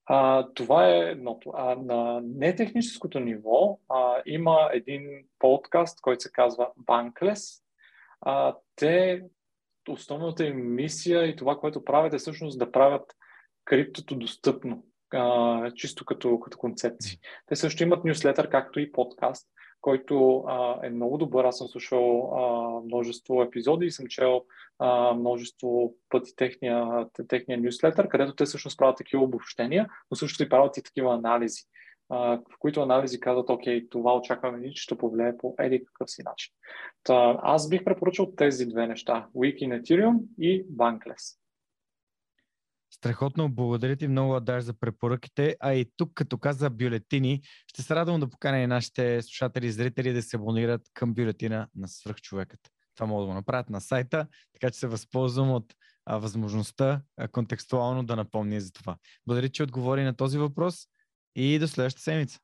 А, 0.07 0.49
това 0.55 0.89
е 0.89 0.99
едното. 0.99 1.53
А 1.55 1.75
на 1.75 2.21
нетехническото 2.25 3.21
ниво 3.21 3.79
а, 3.89 4.23
има 4.27 4.71
един 4.73 5.03
подкаст, 5.39 6.01
който 6.01 6.23
се 6.23 6.33
казва 6.33 6.69
Bankless. 6.87 7.63
А, 8.21 8.57
те, 8.77 9.23
основната 9.89 10.45
им 10.45 10.75
мисия 10.75 11.27
и 11.27 11.37
това, 11.37 11.57
което 11.59 11.85
правят 11.85 12.15
е 12.15 12.19
всъщност 12.19 12.59
да 12.59 12.73
правят 12.73 13.13
криптото 13.65 14.17
достъпно, 14.17 14.85
а, 15.15 15.71
чисто 15.75 16.05
като, 16.05 16.41
като 16.41 16.59
концепции. 16.59 17.19
Те 17.47 17.57
също 17.57 17.83
имат 17.83 18.05
нюслетър, 18.05 18.49
както 18.49 18.81
и 18.81 18.93
подкаст, 18.93 19.49
който 19.81 20.45
а, 20.49 20.79
е 20.83 20.91
много 20.91 21.19
добър. 21.19 21.45
Аз 21.45 21.59
съм 21.59 21.69
слушал 21.69 22.33
а, 22.35 22.81
множество 22.85 23.43
епизоди 23.43 23.87
и 23.87 23.91
съм 23.91 24.07
чел 24.07 24.45
а, 24.79 25.15
множество 25.15 25.95
пъти 26.09 26.37
техния, 26.37 27.07
техния 27.29 27.59
нюслетър, 27.59 28.09
където 28.09 28.35
те 28.35 28.45
всъщност 28.45 28.79
правят 28.79 28.97
такива 28.97 29.23
обобщения, 29.23 29.89
но 30.11 30.17
също 30.17 30.43
и 30.43 30.49
правят 30.49 30.77
и 30.77 30.83
такива 30.83 31.15
анализи, 31.15 31.63
а, 32.09 32.19
в 32.37 32.59
които 32.59 32.83
анализи 32.83 33.21
казват, 33.21 33.51
окей, 33.51 33.89
това 33.89 34.17
очакваме 34.17 34.67
и 34.67 34.75
че 34.75 34.83
ще 34.83 34.99
повлияе 34.99 35.39
по 35.39 35.55
еди 35.59 35.85
какъв 35.85 36.11
си 36.11 36.23
начин. 36.25 36.53
Та, 37.03 37.39
аз 37.43 37.69
бих 37.69 37.85
препоръчал 37.85 38.33
тези 38.37 38.67
две 38.67 38.87
неща, 38.87 39.27
Wiki 39.37 39.59
in 39.59 39.83
Ethereum 39.83 40.19
и 40.39 40.67
Bankless. 40.67 41.46
Страхотно, 42.97 43.49
благодаря 43.49 43.97
ти 43.97 44.09
много, 44.09 44.37
Адаш, 44.37 44.65
за 44.65 44.75
препоръките. 44.75 45.57
А 45.61 45.73
и 45.73 45.87
тук, 45.97 46.15
като 46.15 46.39
каза 46.39 46.71
бюлетини, 46.71 47.41
ще 47.67 47.83
се 47.83 47.95
радвам 47.95 48.21
да 48.21 48.29
поканя 48.29 48.59
и 48.59 48.67
нашите 48.67 49.23
слушатели 49.23 49.67
и 49.67 49.73
зрители 49.73 50.13
да 50.13 50.23
се 50.23 50.37
абонират 50.37 50.83
към 50.95 51.15
бюлетина 51.15 51.69
на 51.75 51.89
свръхчовекът. 51.89 52.61
Това 52.95 53.07
могат 53.07 53.23
да 53.23 53.27
го 53.27 53.35
направят 53.35 53.71
на 53.71 53.81
сайта, 53.81 54.27
така 54.53 54.71
че 54.71 54.79
се 54.79 54.87
възползвам 54.87 55.51
от 55.51 55.75
а, 56.07 56.19
възможността 56.19 57.03
а, 57.17 57.29
контекстуално 57.29 58.05
да 58.05 58.17
напомня 58.17 58.61
за 58.61 58.73
това. 58.73 58.97
Благодаря, 59.27 59.49
че 59.49 59.63
отговори 59.63 60.03
на 60.03 60.17
този 60.17 60.39
въпрос 60.39 60.87
и 61.35 61.59
до 61.59 61.69
следващата 61.69 62.03
седмица. 62.03 62.39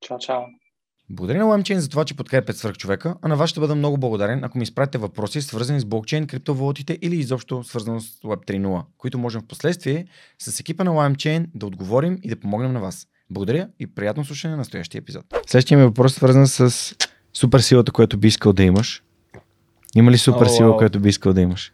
Чао, 0.00 0.18
чао. 0.18 0.42
Благодаря 1.10 1.38
на 1.38 1.44
LimeChain 1.44 1.76
за 1.76 1.88
това, 1.88 2.04
че 2.04 2.16
подкрепят 2.16 2.56
свърх 2.56 2.76
човека, 2.76 3.14
а 3.22 3.28
на 3.28 3.36
вас 3.36 3.50
ще 3.50 3.60
бъда 3.60 3.74
много 3.74 3.98
благодарен, 3.98 4.44
ако 4.44 4.58
ми 4.58 4.62
изпратите 4.62 4.98
въпроси, 4.98 5.42
свързани 5.42 5.80
с 5.80 5.84
блокчейн, 5.84 6.26
криптовалутите 6.26 6.98
или 7.02 7.16
изобщо 7.16 7.64
свързано 7.64 8.00
с 8.00 8.04
Web 8.04 8.46
3.0, 8.46 8.82
които 8.98 9.18
можем 9.18 9.40
в 9.40 9.46
последствие 9.46 10.06
с 10.38 10.60
екипа 10.60 10.84
на 10.84 10.90
LimeChain 10.90 11.46
да 11.54 11.66
отговорим 11.66 12.18
и 12.22 12.28
да 12.28 12.36
помогнем 12.36 12.72
на 12.72 12.80
вас. 12.80 13.06
Благодаря 13.30 13.68
и 13.80 13.86
приятно 13.86 14.24
слушане 14.24 14.50
на 14.50 14.56
настоящия 14.56 14.98
епизод. 14.98 15.24
Следващия 15.46 15.78
ми 15.78 15.84
въпрос 15.84 16.12
е 16.12 16.14
свързан 16.14 16.46
с 16.46 16.94
суперсилата, 17.34 17.92
която 17.92 18.18
би 18.18 18.28
искал 18.28 18.52
да 18.52 18.62
имаш. 18.62 19.02
Има 19.96 20.10
ли 20.10 20.18
суперсила, 20.18 20.68
oh, 20.68 20.72
wow. 20.72 20.76
която 20.76 21.00
би 21.00 21.08
искал 21.08 21.32
да 21.32 21.40
имаш? 21.40 21.72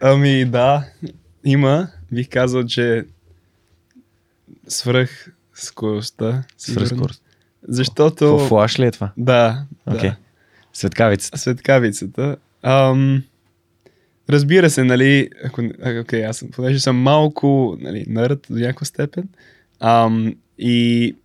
Ами 0.00 0.44
да, 0.44 0.84
има. 1.44 1.88
Бих 2.12 2.28
казал, 2.28 2.64
че 2.64 3.06
свръх 4.68 5.32
скоростта. 5.54 6.44
Свръх 6.58 6.88
скорост. 6.88 7.22
Защото... 7.68 8.38
флаш 8.38 8.78
ли 8.78 8.86
е 8.86 8.90
това? 8.90 9.12
Да. 9.16 9.64
Okay. 9.88 10.02
да. 10.02 10.16
Светкавицата. 10.72 11.38
Светкавицата. 11.38 12.36
Ам, 12.62 13.22
разбира 14.30 14.70
се, 14.70 14.84
нали, 14.84 15.28
ако, 15.44 15.60
okay, 15.60 16.28
аз 16.28 16.36
съм, 16.36 16.50
понеже 16.50 16.80
съм 16.80 16.96
малко 16.96 17.76
нали, 17.80 18.04
нърд 18.08 18.46
до 18.50 18.58
някаква 18.58 18.84
степен, 18.86 19.28
ам, 19.80 20.34
и 20.58 21.16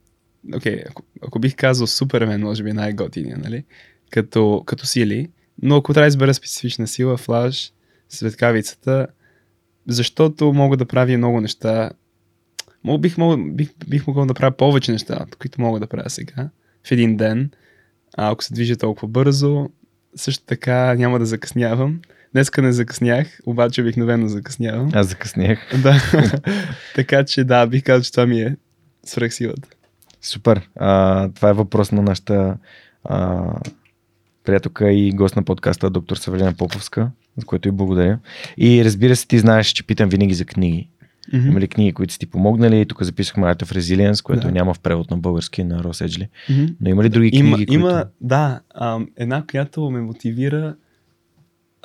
okay, 0.49 0.89
ако, 0.89 1.03
ако 1.21 1.39
бих 1.39 1.55
казал 1.55 1.87
Супермен, 1.87 2.41
може 2.41 2.63
би 2.63 2.73
най-готиния, 2.73 3.37
нали, 3.37 3.63
като, 4.09 4.63
като 4.65 4.85
сили, 4.85 5.29
но 5.61 5.75
ако 5.75 5.93
трябва 5.93 6.05
да 6.05 6.07
избера 6.07 6.33
специфична 6.33 6.87
сила, 6.87 7.17
флаш, 7.17 7.71
светкавицата, 8.09 9.07
защото 9.87 10.53
мога 10.53 10.77
да 10.77 10.85
правя 10.85 11.17
много 11.17 11.41
неща 11.41 11.91
Мог, 12.85 13.01
бих, 13.01 13.17
мог, 13.17 13.53
бих, 13.53 13.69
бих 13.87 14.07
могъл 14.07 14.25
да 14.25 14.33
правя 14.33 14.51
повече 14.51 14.91
неща, 14.91 15.25
които 15.39 15.61
мога 15.61 15.79
да 15.79 15.87
правя 15.87 16.09
сега, 16.09 16.49
в 16.87 16.91
един 16.91 17.17
ден. 17.17 17.51
А 18.17 18.31
ако 18.31 18.43
се 18.43 18.53
движа 18.53 18.77
толкова 18.77 19.07
бързо, 19.07 19.69
също 20.15 20.43
така 20.45 20.95
няма 20.95 21.19
да 21.19 21.25
закъснявам. 21.25 22.01
Днеска 22.33 22.61
не 22.61 22.71
закъснях, 22.71 23.39
обаче 23.45 23.81
обикновено 23.81 24.27
закъснявам. 24.27 24.89
Аз 24.93 25.07
закъснях. 25.07 25.59
Да. 25.83 26.01
така 26.95 27.25
че 27.25 27.43
да, 27.43 27.67
бих 27.67 27.83
казал, 27.83 28.03
че 28.03 28.11
това 28.11 28.25
ми 28.25 28.41
е 28.41 28.55
свръхсилата. 29.05 29.69
Супер. 30.21 30.69
А, 30.75 31.29
това 31.29 31.49
е 31.49 31.53
въпрос 31.53 31.91
на 31.91 32.01
нашата 32.01 32.57
а, 33.03 33.43
приятелка 34.43 34.91
и 34.91 35.11
гост 35.11 35.35
на 35.35 35.43
подкаста, 35.43 35.89
доктор 35.89 36.17
Савелина 36.17 36.53
Поповска, 36.53 37.11
за 37.37 37.45
което 37.45 37.67
и 37.67 37.71
благодаря. 37.71 38.19
И 38.57 38.85
разбира 38.85 39.15
се, 39.15 39.27
ти 39.27 39.39
знаеш, 39.39 39.67
че 39.67 39.87
питам 39.87 40.09
винаги 40.09 40.33
за 40.33 40.45
книги. 40.45 40.89
Mm-hmm. 41.33 41.47
Има 41.47 41.59
ли 41.59 41.67
книги, 41.67 41.91
които 41.91 42.13
са 42.13 42.19
ти 42.19 42.25
помогнали? 42.25 42.85
Тук 42.85 43.03
записахме 43.03 43.47
Art 43.47 43.63
of 43.63 43.77
Resilience, 43.77 44.23
което 44.23 44.47
да. 44.47 44.51
няма 44.51 44.73
в 44.73 44.79
превод 44.79 45.11
на 45.11 45.17
български 45.17 45.63
на 45.63 45.83
Рос 45.83 46.01
Еджли. 46.01 46.29
Mm-hmm. 46.49 46.75
Но 46.81 46.89
има 46.89 47.03
ли 47.03 47.09
други 47.09 47.29
има, 47.33 47.55
книги? 47.55 47.73
Има, 47.73 47.89
които... 47.89 48.09
да. 48.21 48.59
А, 48.69 48.99
една, 49.17 49.43
която 49.51 49.91
ме 49.91 50.01
мотивира 50.01 50.75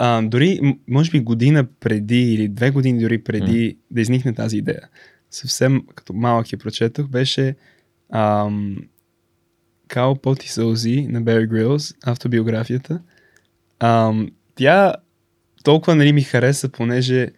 а, 0.03 0.23
дори, 0.23 0.77
може 0.89 1.11
би 1.11 1.21
година 1.21 1.67
преди 1.81 2.35
или 2.35 2.49
две 2.49 2.71
години 2.71 3.01
дори 3.01 3.23
преди 3.23 3.71
mm. 3.71 3.77
да 3.91 4.01
изникне 4.01 4.35
тази 4.35 4.57
идея. 4.57 4.89
Съвсем 5.31 5.83
като 5.95 6.13
малък 6.13 6.53
я 6.53 6.59
прочетох, 6.59 7.09
беше 7.09 7.57
ам, 8.13 8.77
Као 9.89 10.17
Пот 10.17 10.45
и 10.45 10.49
сълзи 10.49 11.07
на 11.07 11.21
Бери 11.21 11.47
Грилс, 11.47 11.95
автобиографията. 12.05 13.01
Ам, 13.81 14.29
тя 14.55 14.95
толкова 15.65 15.95
нали, 15.95 16.13
ми 16.13 16.23
хареса, 16.23 16.69
понеже 16.69 17.29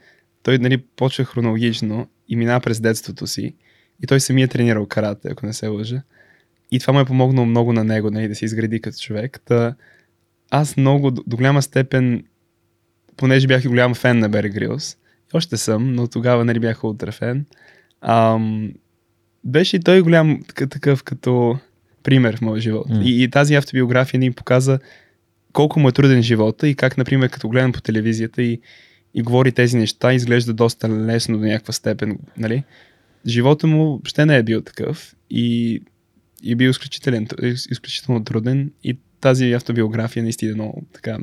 той 0.43 0.59
нали, 0.59 0.79
почва 0.97 1.25
хронологично 1.25 2.09
и 2.29 2.37
минава 2.37 2.61
през 2.61 2.81
детството 2.81 3.27
си. 3.27 3.55
И 4.03 4.07
той 4.07 4.21
самия 4.21 4.45
е 4.45 4.49
тренирал 4.49 4.87
карате, 4.87 5.29
ако 5.31 5.47
не 5.47 5.53
се 5.53 5.67
лъжа. 5.67 6.03
И 6.71 6.81
това 6.81 6.93
му 6.93 7.01
е 7.01 7.05
помогнало 7.05 7.47
много 7.47 7.73
на 7.73 7.85
него, 7.85 8.11
нали, 8.11 8.29
да 8.29 8.35
се 8.35 8.45
изгради 8.45 8.81
като 8.81 8.99
човек. 8.99 9.41
Та, 9.45 9.75
аз 10.51 10.77
много, 10.77 11.11
до, 11.11 11.23
до 11.27 11.37
голяма 11.37 11.62
степен, 11.62 12.25
понеже 13.17 13.47
бях 13.47 13.65
и 13.65 13.69
голям 13.69 13.95
фен 13.95 14.19
на 14.19 14.29
Бери 14.29 14.51
Грилс, 14.51 14.97
още 15.33 15.57
съм, 15.57 15.93
но 15.95 16.07
тогава 16.07 16.45
нали, 16.45 16.61
бях 16.61 16.85
ултра 16.85 17.12
фен, 17.12 17.45
ам, 18.01 18.73
беше 19.45 19.77
и 19.77 19.81
той 19.81 20.03
голям 20.03 20.41
такъв 20.55 21.03
като 21.03 21.59
пример 22.03 22.37
в 22.37 22.41
моя 22.41 22.61
живот. 22.61 22.89
Mm. 22.89 23.03
И, 23.03 23.23
и 23.23 23.31
тази 23.31 23.55
автобиография 23.55 24.21
ни 24.21 24.33
показа 24.33 24.79
колко 25.53 25.81
му 25.81 25.89
е 25.89 25.93
труден 25.93 26.23
живота 26.23 26.69
и 26.69 26.75
как, 26.75 26.99
например, 26.99 27.29
като 27.29 27.49
гледам 27.49 27.73
по 27.73 27.81
телевизията 27.81 28.43
и, 28.43 28.61
и 29.15 29.23
говори 29.23 29.53
тези 29.53 29.77
неща, 29.77 30.13
изглежда 30.13 30.53
доста 30.55 30.89
лесно 30.89 31.39
до 31.39 31.45
някаква 31.45 31.73
степен, 31.73 32.19
нали? 32.37 32.65
Живота 33.27 33.67
му 33.67 34.01
ще 34.05 34.27
не 34.27 34.37
е 34.37 34.43
бил 34.43 34.61
такъв 34.61 35.17
и, 35.31 35.73
и 36.43 36.53
е 36.53 36.57
бил 36.57 36.71
изключителен, 36.71 37.29
изключително 37.71 38.25
труден 38.25 38.73
и 38.85 38.99
тази 39.21 39.53
автобиография 39.53 40.23
наистина 40.23 40.55
много 40.55 40.83
така 40.93 41.19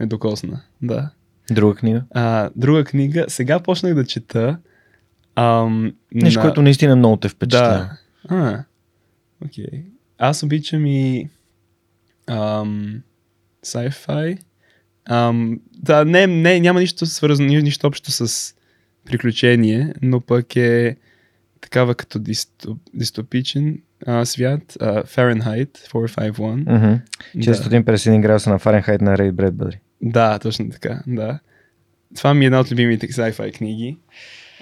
ме 0.00 0.06
докосна. 0.06 0.60
Да. 0.82 1.10
Друга 1.50 1.74
книга? 1.74 2.04
А, 2.10 2.50
друга 2.56 2.84
книга. 2.84 3.24
Сега 3.28 3.60
почнах 3.60 3.94
да 3.94 4.04
чета. 4.06 4.58
Ам, 5.34 5.94
Нещо, 6.14 6.38
на... 6.38 6.44
което 6.44 6.62
наистина 6.62 6.96
много 6.96 7.16
те 7.16 7.28
впечатлява. 7.28 7.90
Да. 8.28 8.36
А, 8.36 8.64
окей. 9.44 9.64
Okay. 9.64 9.84
Аз 10.18 10.42
обичам 10.42 10.86
и 10.86 11.28
ам, 12.26 13.02
sci-fi. 13.66 14.38
Ам, 15.10 15.60
да, 15.76 16.04
не, 16.04 16.26
не, 16.26 16.60
няма 16.60 16.80
нищо 16.80 17.06
свързано, 17.06 17.48
нищо 17.48 17.86
общо 17.86 18.12
с 18.12 18.54
приключение, 19.04 19.94
но 20.02 20.20
пък 20.20 20.56
е 20.56 20.96
такава 21.60 21.94
като 21.94 22.18
дистоп, 22.18 22.78
дистопичен 22.94 23.78
а, 24.06 24.24
свят. 24.24 24.62
Uh, 24.80 25.06
Fahrenheit 25.06 25.68
451. 25.92 26.64
Mm-hmm. 26.64 27.00
451 27.36 28.12
да. 28.12 28.18
градуса 28.18 28.50
на 28.50 28.58
Фаренхайт 28.58 29.00
на 29.00 29.18
Рейд 29.18 29.34
Бредбъдри. 29.34 29.78
Да, 30.02 30.38
точно 30.38 30.70
така, 30.70 31.02
да. 31.06 31.38
Това 32.16 32.34
ми 32.34 32.44
е 32.44 32.46
една 32.46 32.60
от 32.60 32.72
любимите 32.72 33.08
sci-fi 33.08 33.56
книги. 33.56 33.98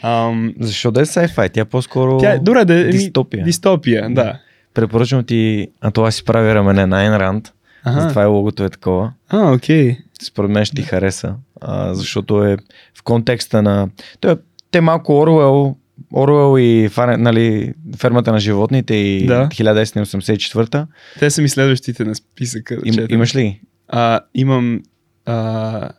Um, 0.05 0.55
Защо 0.60 0.91
да 0.91 1.01
е 1.01 1.05
sci-fi? 1.05 1.52
Тя 1.52 1.65
по-скоро 1.65 2.18
Тя, 2.18 2.39
добре, 2.39 2.65
да, 2.65 2.75
е 2.75 2.85
дистопия. 2.85 3.44
Дистопия, 3.44 4.10
да. 4.10 4.41
Препоръчвам 4.75 5.25
ти, 5.25 5.68
а 5.81 5.91
това 5.91 6.10
си 6.10 6.25
прави 6.25 6.55
рамене 6.55 6.86
на 6.86 7.01
Айн 7.01 7.17
Ранд. 7.17 7.52
Ага. 7.89 8.00
Затова 8.00 8.23
е 8.23 8.26
логото 8.26 8.65
е 8.65 8.68
такова. 8.68 9.12
А, 9.28 9.52
окей. 9.52 9.91
Okay. 9.91 9.99
Според 10.23 10.50
мен 10.50 10.65
ще 10.65 10.76
ти 10.76 10.83
хареса, 10.83 11.34
а, 11.60 11.94
защото 11.94 12.44
е 12.44 12.57
в 12.94 13.02
контекста 13.02 13.62
на... 13.62 13.89
Той, 14.20 14.33
е, 14.33 14.36
те 14.70 14.81
малко 14.81 15.18
Оруел, 15.18 15.76
Оруел 16.15 16.58
и 16.58 16.91
нали, 16.99 17.75
фермата 17.97 18.33
на 18.33 18.41
животните 18.41 18.94
и 18.94 19.26
да. 19.26 19.49
1984. 19.49 20.86
Те 21.18 21.31
са 21.31 21.42
ми 21.42 21.49
следващите 21.49 22.05
на 22.05 22.15
списъка. 22.15 22.78
Им, 22.84 23.07
имаш 23.08 23.34
ли? 23.36 23.60
А, 23.89 24.20
имам 24.34 24.83
а, 25.26 25.91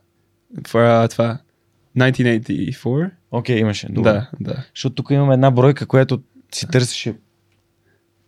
това, 0.64 1.08
това 1.08 1.38
1984. 1.98 3.12
Окей, 3.32 3.56
okay, 3.56 3.60
имаше. 3.60 3.88
Добре. 3.92 4.12
Да, 4.12 4.30
да. 4.40 4.64
Защото 4.76 4.96
тук 4.96 5.10
имаме 5.12 5.34
една 5.34 5.52
бройка, 5.52 5.86
която 5.86 6.22
си 6.52 6.68
търсеше. 6.68 7.14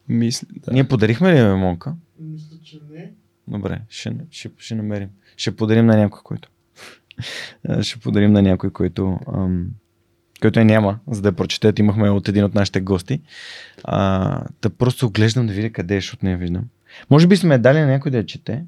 Мисля, 0.07 0.48
да. 0.51 0.73
Ние 0.73 0.88
подарихме 0.88 1.35
ли 1.35 1.53
Монка? 1.56 1.95
Мисля, 2.19 2.57
че 2.64 2.80
не. 2.91 3.11
Добре, 3.48 3.82
ще, 3.90 4.16
ще, 4.32 4.50
ще 4.58 4.76
намерим. 4.76 5.10
Ще 5.38 5.56
подарим 5.56 5.86
на 5.86 5.98
някой, 5.98 6.20
който. 6.24 6.50
ще 7.82 8.00
подарим 8.00 8.32
на 8.32 8.42
някой, 8.42 8.70
който, 8.70 9.20
ам, 9.34 9.68
който 10.42 10.60
е 10.60 10.64
няма, 10.64 11.00
за 11.08 11.22
да 11.22 11.28
я 11.28 11.34
прочетете. 11.34 11.82
Имахме 11.82 12.10
от 12.10 12.28
един 12.28 12.44
от 12.44 12.56
нашите 12.56 12.82
гости. 12.82 13.22
А, 13.84 14.44
да 14.61 14.70
просто 14.70 15.06
оглеждам 15.06 15.48
да 15.48 15.53
видя 15.53 15.70
къде 15.70 15.95
е, 15.95 15.98
защото 15.98 16.26
не 16.26 16.32
я 16.32 16.38
виждам. 16.38 16.64
Може 17.10 17.28
би 17.28 17.38
сме 17.38 17.58
дали 17.58 17.80
на 17.80 17.88
някой 17.88 18.11
да 18.11 18.18
я 18.18 18.26
чете. 18.26 18.64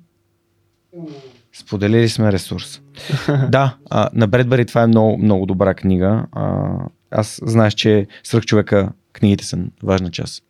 Споделили 1.53 2.09
сме 2.09 2.31
ресурс. 2.31 2.81
да, 3.49 3.77
а, 3.89 4.09
на 4.13 4.27
Бредбари 4.27 4.65
това 4.65 4.83
е 4.83 4.87
много, 4.87 5.17
много 5.17 5.45
добра 5.45 5.73
книга. 5.73 6.25
А, 6.31 6.75
аз 7.11 7.41
знаеш, 7.43 7.73
че 7.73 8.07
Сръх 8.23 8.45
човека 8.45 8.91
книгите 9.13 9.45
са 9.45 9.57
важна 9.83 10.11
част. 10.11 10.43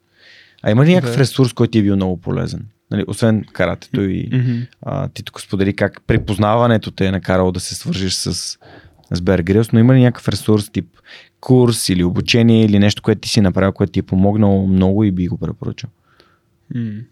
А 0.63 0.71
има 0.71 0.85
ли 0.85 0.93
някакъв 0.93 1.17
ресурс, 1.17 1.53
който 1.53 1.71
ти 1.71 1.79
е 1.79 1.83
бил 1.83 1.95
много 1.95 2.21
полезен? 2.21 2.65
Нали, 2.93 3.05
освен 3.07 3.45
каратето 3.53 4.01
и 4.01 4.29
mm-hmm. 4.29 4.67
а, 4.81 5.09
ти 5.09 5.23
тук 5.23 5.41
сподели 5.41 5.75
как 5.75 6.01
припознаването 6.07 6.91
те 6.91 7.05
е 7.05 7.11
накарало 7.11 7.51
да 7.51 7.59
се 7.59 7.75
свържиш 7.75 8.13
с, 8.13 8.33
с 9.13 9.21
Bear 9.21 9.41
Grylls, 9.41 9.73
но 9.73 9.79
има 9.79 9.93
ли 9.93 10.01
някакъв 10.01 10.27
ресурс 10.27 10.69
тип 10.69 10.87
курс 11.39 11.89
или 11.89 12.03
обучение 12.03 12.65
или 12.65 12.79
нещо, 12.79 13.01
което 13.01 13.21
ти 13.21 13.29
си 13.29 13.41
направил, 13.41 13.71
което 13.71 13.91
ти 13.91 13.99
е 13.99 14.03
помогнало 14.03 14.67
много 14.67 15.03
и 15.03 15.11
би 15.11 15.27
го 15.27 15.37
препоръчал? 15.37 15.89
Mm. 16.75 17.05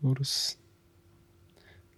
Курс. 0.00 0.58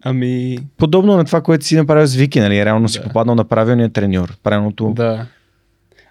Ами... 0.02 0.58
Подобно 0.76 1.16
на 1.16 1.24
това, 1.24 1.40
което 1.40 1.64
си 1.64 1.76
направил 1.76 2.06
с 2.06 2.14
Вики, 2.14 2.40
нали? 2.40 2.64
Реално 2.64 2.86
да. 2.86 2.92
си 2.92 3.02
попаднал 3.02 3.34
на 3.34 3.44
правилния 3.44 3.90
треньор. 3.90 4.38
Правилното... 4.42 4.92
Да. 4.96 5.26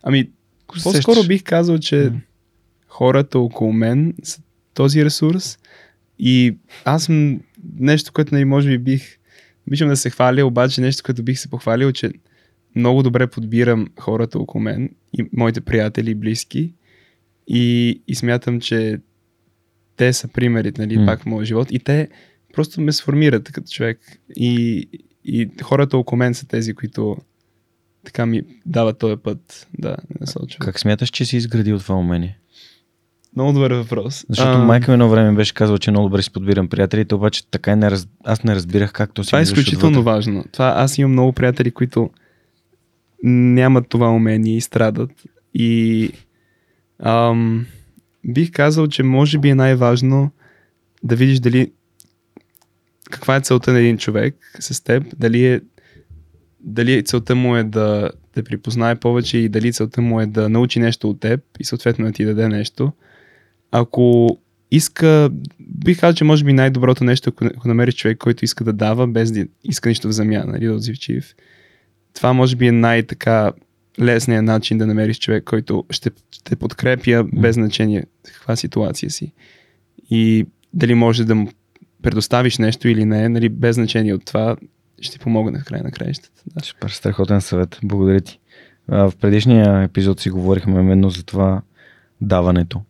Ами, 0.04 0.30
по-скоро 0.84 1.24
бих 1.28 1.44
казал, 1.44 1.78
че 1.78 1.96
mm. 1.96 2.20
хората 2.88 3.40
около 3.40 3.74
мен 3.74 4.14
са 4.24 4.42
този 4.80 5.06
ресурс 5.06 5.58
и 6.20 6.58
аз 6.86 7.04
съм 7.04 7.42
нещо, 7.80 8.14
което 8.14 8.36
нали, 8.36 8.46
може 8.46 8.70
би 8.70 8.78
бих 8.78 9.18
обичам 9.68 9.90
да 9.90 9.98
се 9.98 10.10
хваля, 10.10 10.46
обаче 10.46 10.82
нещо, 10.82 11.04
което 11.04 11.24
бих 11.24 11.40
се 11.40 11.50
похвалил, 11.50 11.92
че 11.92 12.12
много 12.76 13.04
добре 13.04 13.28
подбирам 13.28 13.88
хората 14.00 14.40
около 14.40 14.62
мен 14.62 14.90
и 15.18 15.26
моите 15.34 15.62
приятели 15.62 16.12
и 16.12 16.16
близки 16.16 16.74
и, 17.48 18.02
и 18.08 18.16
смятам, 18.16 18.60
че 18.60 19.00
те 19.96 20.14
са 20.14 20.28
примерите, 20.28 20.82
нали, 20.82 20.98
mm. 20.98 21.06
пак 21.06 21.22
в 21.22 21.26
моя 21.26 21.46
живот 21.46 21.72
и 21.72 21.80
те 21.80 22.10
просто 22.54 22.82
ме 22.82 22.92
сформират 22.92 23.52
като 23.52 23.72
човек. 23.72 24.00
И, 24.36 24.86
и 25.26 25.50
хората 25.62 25.98
около 25.98 26.18
мен 26.18 26.34
са 26.34 26.48
тези, 26.48 26.74
които 26.74 27.18
така 28.04 28.26
ми 28.26 28.42
дават 28.66 29.00
този 29.00 29.16
път 29.24 29.68
да 29.80 29.98
насочвам. 30.20 30.60
Как 30.60 30.80
смяташ, 30.80 31.10
че 31.10 31.26
си 31.26 31.38
изградил 31.38 31.80
това 31.80 31.96
умение? 31.96 32.39
Много 33.40 33.54
добър 33.54 33.72
въпрос. 33.72 34.26
Защото 34.30 34.52
а... 34.52 34.64
майка 34.64 34.92
ми 34.92 34.94
едно 34.94 35.10
време 35.10 35.36
беше 35.36 35.54
казала, 35.54 35.80
че 35.80 35.92
много 35.92 36.10
добре 36.10 36.22
си 36.22 36.34
подбирам 36.34 36.68
приятелите, 36.68 37.16
обаче 37.16 37.48
така 37.52 37.76
не 37.76 37.92
раз... 37.92 38.08
аз 38.24 38.44
не 38.44 38.56
разбирах 38.56 38.92
как 38.92 39.14
то 39.14 39.24
си 39.24 39.28
Това 39.28 39.40
е 39.40 39.42
изключително 39.42 40.00
отвътре. 40.00 40.12
важно. 40.12 40.46
Това, 40.52 40.74
аз 40.78 40.98
имам 40.98 41.12
много 41.12 41.34
приятели, 41.34 41.72
които 41.72 42.10
нямат 43.24 43.90
това 43.90 44.10
умение 44.10 44.58
и 44.58 44.62
страдат. 44.62 45.12
И 45.54 46.12
ам, 47.04 47.66
бих 48.26 48.52
казал, 48.52 48.88
че 48.88 49.04
може 49.04 49.38
би 49.38 49.50
е 49.50 49.56
най-важно 49.56 50.32
да 51.04 51.16
видиш 51.16 51.40
дали 51.40 51.72
каква 53.10 53.36
е 53.36 53.42
целта 53.42 53.72
на 53.72 53.80
един 53.80 53.98
човек 53.98 54.36
с 54.60 54.84
теб, 54.84 55.04
дали 55.18 55.46
е 55.46 55.62
дали 56.60 57.04
целта 57.04 57.36
му 57.36 57.56
е 57.56 57.64
да 57.64 58.10
те 58.34 58.44
припознае 58.44 58.96
повече 58.96 59.38
и 59.38 59.50
дали 59.50 59.74
целта 59.74 60.02
му 60.02 60.22
е 60.22 60.26
да 60.26 60.50
научи 60.50 60.80
нещо 60.80 61.10
от 61.10 61.20
теб 61.20 61.42
и 61.60 61.66
съответно 61.66 62.06
да 62.06 62.12
ти 62.12 62.26
даде 62.26 62.48
нещо. 62.48 62.92
Ако 63.72 64.38
иска, 64.72 65.30
бих 65.60 66.00
казал, 66.00 66.14
че 66.14 66.24
може 66.24 66.44
би 66.44 66.54
най-доброто 66.54 67.04
нещо, 67.04 67.30
ако, 67.30 67.46
ако 67.46 67.68
намериш 67.68 67.96
човек, 67.96 68.18
който 68.18 68.46
иска 68.46 68.64
да 68.64 68.74
дава, 68.74 69.08
без 69.08 69.32
да 69.32 69.46
иска 69.64 69.90
нищо 69.90 70.08
в 70.08 70.12
замяна, 70.12 70.52
нали, 70.52 70.66
да 70.66 70.74
отзивчив. 70.74 71.36
Това 72.14 72.34
може 72.34 72.56
би 72.56 72.68
е 72.68 72.72
най-така 72.72 73.52
лесният 74.02 74.46
начин 74.46 74.78
да 74.78 74.88
намериш 74.88 75.20
човек, 75.20 75.44
който 75.44 75.86
ще 75.90 76.10
те 76.44 76.56
подкрепя 76.56 77.26
без 77.34 77.56
значение 77.56 78.04
каква 78.24 78.56
ситуация 78.56 79.10
си. 79.10 79.34
И 80.10 80.46
дали 80.74 80.94
може 80.94 81.26
да 81.26 81.36
му 81.36 81.52
предоставиш 82.02 82.58
нещо 82.58 82.88
или 82.88 83.06
не, 83.06 83.30
нали, 83.30 83.50
без 83.50 83.76
значение 83.76 84.14
от 84.14 84.26
това, 84.26 84.56
ще 85.02 85.20
помогне 85.20 85.60
в 85.60 85.66
край 85.66 85.82
на 85.82 85.92
краищата. 85.92 86.44
Да. 86.46 86.66
Супер, 86.66 86.90
страхотен 86.90 87.42
съвет. 87.42 87.80
Благодаря 87.84 88.22
ти. 88.22 88.40
В 88.88 89.14
предишния 89.22 89.84
епизод 89.84 90.20
си 90.20 90.30
говорихме 90.30 90.80
именно 90.80 91.10
за 91.10 91.24
това 91.24 91.62
даването. 92.22 92.82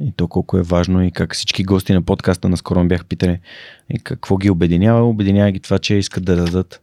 И 0.00 0.12
то 0.16 0.28
колко 0.28 0.58
е 0.58 0.62
важно 0.62 1.02
и 1.02 1.10
как 1.10 1.34
всички 1.34 1.64
гости 1.64 1.92
на 1.92 2.02
подкаста 2.02 2.48
наскоро 2.48 2.82
ме 2.82 2.88
бях 2.88 3.04
питали 3.04 3.40
и 3.90 3.98
какво 3.98 4.36
ги 4.36 4.50
обединява. 4.50 5.08
Обединява 5.08 5.50
ги 5.50 5.60
това, 5.60 5.78
че 5.78 5.94
искат 5.94 6.24
да 6.24 6.36
дадат, 6.36 6.80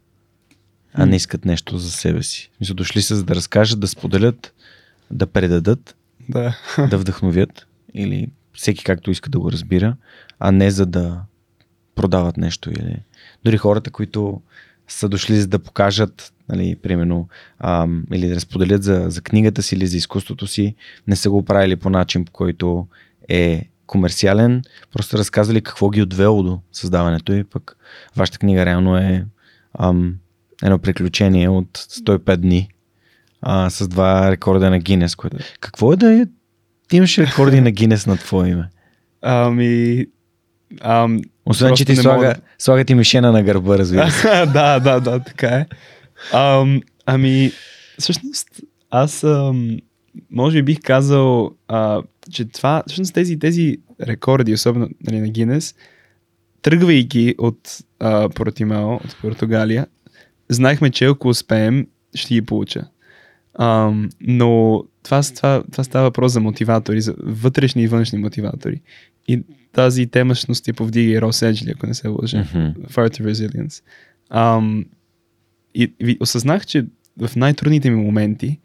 а 0.94 1.06
не 1.06 1.16
искат 1.16 1.44
нещо 1.44 1.78
за 1.78 1.90
себе 1.90 2.22
си. 2.22 2.50
Мисля, 2.60 2.74
дошли 2.74 3.02
са 3.02 3.16
за 3.16 3.24
да 3.24 3.34
разкажат, 3.34 3.80
да 3.80 3.88
споделят, 3.88 4.54
да 5.10 5.26
предадат, 5.26 5.96
да, 6.28 6.58
да 6.90 6.98
вдъхновят 6.98 7.66
или 7.94 8.30
всеки 8.52 8.84
както 8.84 9.10
иска 9.10 9.30
да 9.30 9.38
го 9.38 9.52
разбира, 9.52 9.96
а 10.38 10.52
не 10.52 10.70
за 10.70 10.86
да 10.86 11.22
продават 11.94 12.36
нещо. 12.36 12.70
Или... 12.70 13.02
Дори 13.44 13.56
хората, 13.56 13.90
които 13.90 14.42
са 14.88 15.08
дошли 15.08 15.36
за 15.36 15.48
да 15.48 15.58
покажат, 15.58 16.33
нали, 16.48 16.76
примерно, 16.82 17.28
ам, 17.58 18.04
или 18.12 18.28
да 18.28 18.34
разподелят 18.34 18.82
за, 18.82 19.04
за 19.08 19.20
книгата 19.20 19.62
си 19.62 19.74
или 19.74 19.86
за 19.86 19.96
изкуството 19.96 20.46
си, 20.46 20.74
не 21.06 21.16
са 21.16 21.30
го 21.30 21.44
правили 21.44 21.76
по 21.76 21.90
начин, 21.90 22.24
по 22.24 22.32
който 22.32 22.86
е 23.28 23.68
комерциален, 23.86 24.62
просто 24.92 25.18
разказали 25.18 25.60
какво 25.60 25.90
ги 25.90 26.02
отвело 26.02 26.42
до 26.42 26.60
създаването 26.72 27.32
и 27.32 27.44
пък 27.44 27.76
вашата 28.16 28.38
книга 28.38 28.66
реално 28.66 28.96
е 28.96 29.24
ам, 29.78 30.14
едно 30.62 30.78
приключение 30.78 31.48
от 31.48 31.78
105 31.78 32.36
дни 32.36 32.68
а, 33.42 33.70
с 33.70 33.88
два 33.88 34.30
рекорда 34.30 34.70
на 34.70 34.78
Гинес. 34.78 35.14
Което... 35.14 35.36
Какво 35.60 35.92
е 35.92 35.96
да 35.96 36.12
е? 36.12 36.26
Ти 36.88 36.96
имаш 36.96 37.18
рекорди 37.18 37.60
на 37.60 37.70
Гинес 37.70 38.06
на 38.06 38.16
твое 38.16 38.48
име. 38.48 38.68
Ами... 39.22 40.06
Ам, 40.80 41.20
Освен, 41.46 41.74
че 41.74 41.84
ти 41.84 41.96
слага, 41.96 42.16
мога... 42.16 42.34
слага 42.58 42.84
ти 42.84 42.94
мишена 42.94 43.32
на 43.32 43.42
гърба, 43.42 43.78
разбира 43.78 44.10
се. 44.10 44.26
да, 44.46 44.80
да, 44.80 45.00
да, 45.00 45.20
така 45.20 45.46
е. 45.48 45.66
Ам, 46.32 46.82
ами, 47.06 47.52
всъщност, 47.98 48.48
аз 48.90 49.24
ам, 49.24 49.78
може 50.30 50.56
би 50.56 50.62
бих 50.62 50.80
казал, 50.80 51.50
а, 51.68 52.02
че 52.30 52.44
това, 52.44 52.82
всъщност 52.86 53.14
тези, 53.14 53.38
тези 53.38 53.78
рекорди, 54.00 54.54
особено 54.54 54.88
нали, 55.06 55.20
на 55.20 55.28
Гинес, 55.28 55.74
тръгвайки 56.62 57.34
от 57.38 57.78
а, 58.00 58.28
Портимао, 58.28 58.94
от 58.94 59.16
Португалия, 59.20 59.86
знаехме, 60.48 60.90
че 60.90 61.04
ако 61.04 61.28
успеем, 61.28 61.86
ще 62.14 62.34
ги 62.34 62.42
получа. 62.42 62.84
А, 63.54 63.92
но 64.20 64.82
това, 65.02 65.22
това, 65.22 65.62
това 65.72 65.84
става 65.84 66.04
въпрос 66.04 66.32
за 66.32 66.40
мотиватори, 66.40 67.00
за 67.00 67.14
вътрешни 67.18 67.82
и 67.82 67.88
външни 67.88 68.18
мотиватори. 68.18 68.80
И 69.28 69.42
тази 69.72 70.06
тема 70.06 70.34
всъщност 70.34 70.64
ти 70.64 70.72
повдига 70.72 71.12
и 71.12 71.20
Рос 71.20 71.42
Еджли, 71.42 71.70
ако 71.70 71.86
не 71.86 71.94
се 71.94 72.08
лъжа. 72.08 72.44
Mm-hmm. 72.44 72.74
Fire 72.90 73.18
to 73.18 73.32
Resilience. 73.32 73.82
Um, 74.32 74.84
и, 75.74 76.16
осъзнах, 76.20 76.66
че 76.66 76.86
в 77.18 77.36
най-трудните 77.36 77.90
ми 77.90 78.04
моменти, 78.04 78.60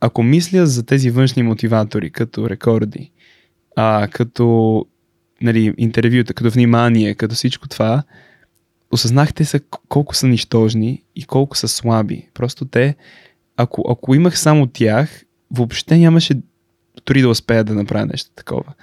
ако 0.00 0.22
мисля 0.22 0.66
за 0.66 0.86
тези 0.86 1.10
външни 1.10 1.42
мотиватори, 1.42 2.10
като 2.10 2.50
рекорди, 2.50 3.10
а, 3.76 4.08
като 4.10 4.86
нали, 5.40 5.74
интервюта, 5.78 6.34
като 6.34 6.50
внимание, 6.50 7.14
като 7.14 7.34
всичко 7.34 7.68
това, 7.68 8.02
осъзнах 8.90 9.34
те 9.34 9.44
са 9.44 9.60
колко 9.88 10.14
са 10.14 10.26
нищожни 10.26 11.02
и 11.16 11.24
колко 11.24 11.56
са 11.56 11.68
слаби. 11.68 12.28
Просто 12.34 12.64
те, 12.64 12.96
ако, 13.56 13.84
ако 13.88 14.14
имах 14.14 14.38
само 14.38 14.66
тях, 14.66 15.22
въобще 15.50 15.98
нямаше 15.98 16.34
дори 17.06 17.20
да 17.20 17.28
успея 17.28 17.64
да 17.64 17.74
направя 17.74 18.06
нещо 18.06 18.30
такова. 18.34 18.74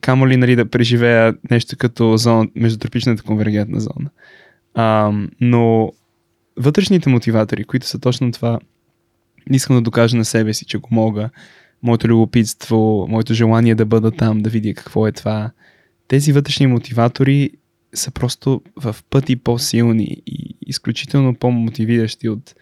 Камо 0.00 0.28
ли 0.28 0.36
нали, 0.36 0.56
да 0.56 0.70
преживея 0.70 1.34
нещо 1.50 1.76
като 1.76 2.16
зона, 2.16 2.48
междутропичната 2.54 3.22
конвергентна 3.22 3.80
зона. 3.80 4.10
А, 4.74 5.12
но 5.40 5.92
вътрешните 6.56 7.08
мотиватори, 7.08 7.64
които 7.64 7.86
са 7.86 7.98
точно 7.98 8.32
това, 8.32 8.58
искам 9.50 9.76
да 9.76 9.82
докажа 9.82 10.16
на 10.16 10.24
себе 10.24 10.54
си, 10.54 10.64
че 10.64 10.78
го 10.78 10.88
мога, 10.92 11.30
моето 11.82 12.08
любопитство, 12.08 13.06
моето 13.08 13.34
желание 13.34 13.74
да 13.74 13.86
бъда 13.86 14.10
там, 14.10 14.40
да 14.40 14.50
видя 14.50 14.74
какво 14.74 15.06
е 15.06 15.12
това. 15.12 15.50
Тези 16.08 16.32
вътрешни 16.32 16.66
мотиватори 16.66 17.50
са 17.94 18.10
просто 18.10 18.62
в 18.76 18.96
пъти 19.10 19.36
по-силни 19.36 20.22
и 20.26 20.56
изключително 20.66 21.34
по-мотивиращи 21.34 22.28
от 22.28 22.54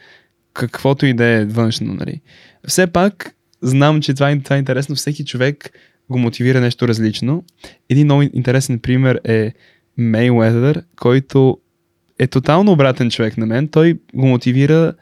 каквото 0.52 1.06
и 1.06 1.14
да 1.14 1.24
е 1.24 1.44
външно. 1.44 1.94
Нали. 1.94 2.20
Все 2.66 2.86
пак, 2.86 3.34
знам, 3.62 4.02
че 4.02 4.14
това 4.14 4.30
е, 4.30 4.40
това 4.40 4.56
е 4.56 4.58
интересно. 4.58 4.94
Всеки 4.94 5.24
човек 5.24 5.70
го 6.10 6.18
мотивира 6.18 6.60
нещо 6.60 6.88
различно. 6.88 7.44
Един 7.88 8.06
много 8.06 8.22
интересен 8.22 8.78
пример 8.78 9.20
е 9.24 9.52
Мейуедър, 9.96 10.82
който 10.96 11.58
е 12.20 12.26
тотално 12.26 12.72
обратен 12.72 13.10
човек 13.10 13.38
на 13.38 13.46
мен. 13.46 13.68
Той 13.68 13.98
го 14.14 14.26
мотивира 14.26 14.94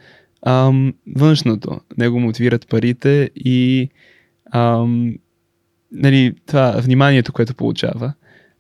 ам, 0.47 0.95
външното. 1.17 1.81
Не 1.99 2.09
го 2.09 2.21
мотивират 2.21 2.69
парите 2.69 3.31
и 3.37 3.89
ам, 4.51 5.15
нали, 5.93 6.35
това 6.47 6.71
вниманието, 6.71 7.33
което 7.33 7.55
получава. 7.55 8.13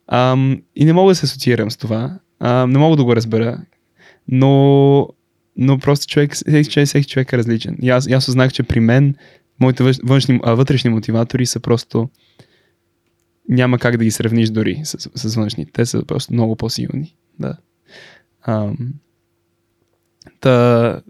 Ам, 0.06 0.62
и 0.76 0.84
не 0.84 0.92
мога 0.92 1.10
да 1.10 1.14
се 1.14 1.26
асоциирам 1.26 1.70
с 1.70 1.76
това. 1.76 2.18
Ам, 2.40 2.70
не 2.70 2.78
мога 2.78 2.96
да 2.96 3.04
го 3.04 3.16
разбера. 3.16 3.58
Но, 4.28 5.08
но 5.56 5.78
просто 5.78 6.06
човек, 6.06 6.34
всеки, 6.34 6.84
всеки 6.84 7.08
човек 7.08 7.32
е 7.32 7.38
различен. 7.38 7.76
И 7.82 7.90
аз, 7.90 8.10
аз 8.10 8.24
осъзнах, 8.24 8.52
че 8.52 8.62
при 8.62 8.80
мен 8.80 9.14
моите 9.60 9.92
външни, 10.02 10.40
а, 10.42 10.54
вътрешни 10.54 10.90
мотиватори 10.90 11.46
са 11.46 11.60
просто 11.60 12.08
няма 13.48 13.78
как 13.78 13.96
да 13.96 14.04
ги 14.04 14.10
сравниш 14.10 14.50
дори 14.50 14.80
с, 14.84 15.10
с 15.14 15.34
външните. 15.34 15.72
Те 15.72 15.86
са 15.86 16.04
просто 16.04 16.32
много 16.32 16.56
по-силни. 16.56 17.14
Да. 17.40 17.56
Ам, 18.48 18.76
та, 20.40 21.00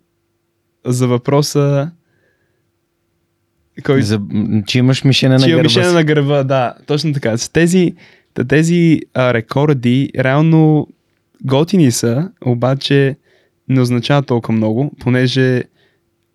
за 0.84 1.08
въпроса 1.08 1.90
кой... 3.84 4.02
За, 4.02 4.20
че 4.66 4.78
имаш 4.78 5.04
мишена 5.04 5.38
на 5.38 5.46
гърба. 5.46 5.62
мишена 5.62 5.92
на 5.92 6.04
гърба, 6.04 6.42
да. 6.42 6.74
Точно 6.86 7.12
така. 7.12 7.36
С 7.38 7.48
тези, 7.48 7.94
тези 8.48 9.00
а, 9.14 9.34
рекорди 9.34 10.10
реално 10.18 10.88
готини 11.44 11.92
са, 11.92 12.30
обаче 12.44 13.16
не 13.68 13.80
означава 13.80 14.22
толкова 14.22 14.54
много, 14.54 14.92
понеже 15.00 15.64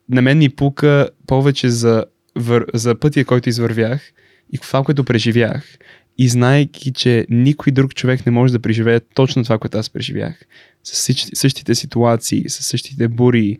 на 0.09 0.21
мен 0.21 0.37
ми 0.37 0.49
пука 0.49 1.09
повече 1.27 1.69
за, 1.69 2.05
вър... 2.35 2.65
за 2.73 2.95
пътя, 2.95 3.25
който 3.25 3.49
извървях 3.49 4.11
и 4.53 4.57
това, 4.57 4.83
което 4.83 5.03
преживях. 5.03 5.77
И 6.17 6.27
знаеки, 6.27 6.93
че 6.93 7.25
никой 7.29 7.71
друг 7.71 7.95
човек 7.95 8.25
не 8.25 8.31
може 8.31 8.53
да 8.53 8.59
преживее 8.59 8.99
точно 8.99 9.43
това, 9.43 9.57
което 9.57 9.77
аз 9.77 9.89
преживях. 9.89 10.41
С 10.83 11.13
същите 11.33 11.75
ситуации, 11.75 12.49
с 12.49 12.63
същите 12.63 13.07
бури, 13.07 13.59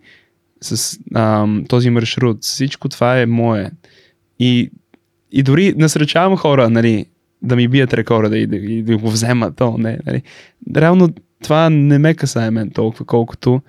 с 0.62 1.00
ам, 1.16 1.66
този 1.70 1.90
маршрут, 1.90 2.44
всичко 2.44 2.90
това 2.90 3.22
е 3.22 3.26
мое. 3.26 3.72
И, 4.40 4.72
и 5.32 5.44
дори 5.44 5.74
насръчавам 5.78 6.38
хора, 6.38 6.70
нали, 6.70 7.06
да 7.42 7.56
ми 7.56 7.68
бият 7.68 7.94
рекорда 7.94 8.38
и 8.38 8.48
да, 8.48 8.56
и 8.56 8.84
да 8.84 8.98
го 8.98 9.10
вземат. 9.10 9.56
То, 9.56 9.78
не, 9.78 10.00
нали. 10.06 10.22
Реално 10.76 11.10
това 11.44 11.70
не 11.70 12.00
ме 12.00 12.14
касае 12.14 12.52
мен 12.52 12.70
толкова, 12.72 13.06
колкото 13.06 13.62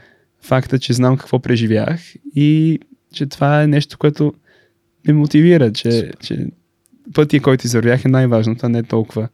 факта, 0.42 0.78
че 0.78 0.92
знам 0.92 1.16
какво 1.16 1.38
преживях 1.38 2.00
и 2.36 2.78
че 3.12 3.26
това 3.26 3.62
е 3.62 3.66
нещо, 3.66 3.98
което 3.98 4.34
ме 5.06 5.12
мотивира, 5.14 5.72
че, 5.72 6.12
че 6.20 6.46
пътя, 7.14 7.40
който 7.40 7.66
извървях 7.66 8.04
е 8.04 8.08
най-важното, 8.08 8.66
а 8.66 8.68
не 8.68 8.82
толкова 8.82 9.28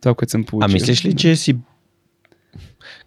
това, 0.00 0.14
което 0.14 0.30
съм 0.30 0.44
получил. 0.44 0.70
А 0.70 0.72
мислиш 0.72 1.04
ли, 1.04 1.16
че 1.16 1.36
си 1.36 1.56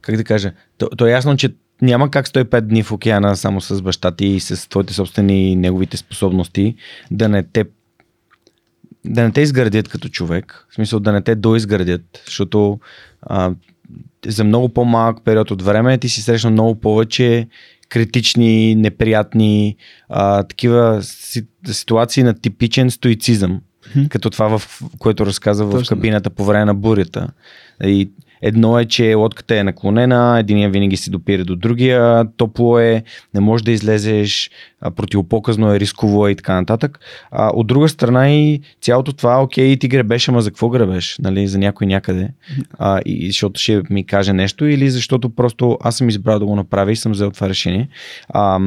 как 0.01 0.15
да 0.15 0.23
кажа, 0.23 0.51
то, 0.77 0.89
то 0.89 1.07
е 1.07 1.11
ясно, 1.11 1.37
че 1.37 1.53
няма 1.81 2.11
как 2.11 2.27
105 2.27 2.61
дни 2.61 2.83
в 2.83 2.91
океана 2.91 3.35
само 3.35 3.61
с 3.61 3.81
баща 3.81 4.11
ти 4.11 4.25
и 4.25 4.39
с 4.39 4.69
твоите 4.69 4.93
собствени 4.93 5.55
неговите 5.55 5.97
способности 5.97 6.75
да 7.11 7.29
не 7.29 7.43
те 7.43 7.65
да 9.05 9.23
не 9.23 9.31
те 9.31 9.41
изградят 9.41 9.87
като 9.87 10.09
човек, 10.09 10.65
в 10.69 10.75
смисъл 10.75 10.99
да 10.99 11.11
не 11.11 11.21
те 11.21 11.35
доизградят, 11.35 12.23
защото 12.25 12.79
а, 13.21 13.51
за 14.25 14.43
много 14.43 14.69
по-малък 14.69 15.17
период 15.23 15.51
от 15.51 15.61
време 15.61 15.97
ти 15.97 16.09
си 16.09 16.21
срещна 16.21 16.49
много 16.49 16.75
повече 16.75 17.47
критични, 17.89 18.75
неприятни, 18.75 19.75
а, 20.09 20.43
такива 20.43 21.01
ситуации 21.71 22.23
на 22.23 22.33
типичен 22.33 22.91
стоицизъм, 22.91 23.61
mm-hmm. 23.95 24.07
като 24.09 24.29
това, 24.29 24.57
в 24.57 24.81
което 24.99 25.25
разказа 25.25 25.65
в 25.65 25.83
кабината 25.87 26.29
по 26.29 26.45
време 26.45 26.65
на 26.65 26.75
бурята. 26.75 27.27
И 27.83 28.09
Едно 28.41 28.79
е, 28.79 28.85
че 28.85 29.13
лодката 29.13 29.57
е 29.57 29.63
наклонена, 29.63 30.39
единия 30.39 30.69
винаги 30.69 30.97
си 30.97 31.09
допира 31.09 31.45
до 31.45 31.55
другия, 31.55 32.25
топло 32.37 32.79
е, 32.79 33.03
не 33.33 33.39
можеш 33.39 33.63
да 33.63 33.71
излезеш, 33.71 34.51
противопоказно 34.95 35.73
е, 35.73 35.79
рисково 35.79 36.27
е 36.27 36.31
и 36.31 36.35
така 36.35 36.53
нататък. 36.53 36.99
А, 37.31 37.49
от 37.53 37.67
друга 37.67 37.89
страна 37.89 38.31
и 38.31 38.61
цялото 38.81 39.13
това, 39.13 39.43
окей, 39.43 39.77
ти 39.77 39.87
гребеш, 39.87 40.29
ама 40.29 40.41
за 40.41 40.51
какво 40.51 40.69
гребеш? 40.69 41.17
Нали, 41.19 41.47
за 41.47 41.57
някой 41.57 41.87
някъде. 41.87 42.29
А, 42.79 43.01
и, 43.05 43.27
защото 43.27 43.59
ще 43.59 43.81
ми 43.89 44.05
каже 44.05 44.33
нещо 44.33 44.65
или 44.65 44.89
защото 44.89 45.29
просто 45.29 45.77
аз 45.81 45.97
съм 45.97 46.09
избрал 46.09 46.39
да 46.39 46.45
го 46.45 46.55
направя 46.55 46.91
и 46.91 46.95
съм 46.95 47.11
взел 47.11 47.31
това 47.31 47.49
решение. 47.49 47.89
А, 48.29 48.59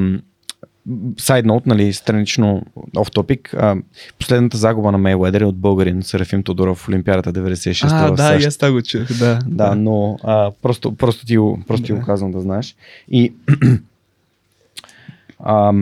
Side 0.89 1.47
note, 1.47 1.67
нали, 1.67 1.93
странично 1.93 2.63
off 2.77 3.15
topic, 3.15 3.83
последната 4.19 4.57
загуба 4.57 4.93
на 4.93 4.99
Мейуедър 4.99 5.41
е 5.41 5.45
от 5.45 5.57
българин 5.57 6.03
Серафим 6.03 6.43
Тодоров 6.43 6.79
в 6.79 6.89
Олимпиадата 6.89 7.33
96 7.33 7.89
А, 7.91 8.11
да, 8.11 8.37
и 8.43 8.45
аз 8.45 8.57
това 8.57 8.73
го 8.73 8.83
чух, 8.83 9.19
да. 9.19 9.39
Да, 9.47 9.75
но 9.75 10.19
а, 10.23 10.51
просто, 10.63 10.97
просто, 10.97 11.27
ти, 11.27 11.37
просто 11.67 11.83
да. 11.83 11.87
ти 11.87 11.93
го 11.93 12.03
казвам 12.03 12.33
да 12.33 12.41
знаеш. 12.41 12.77
И 13.11 13.33
а, 15.39 15.73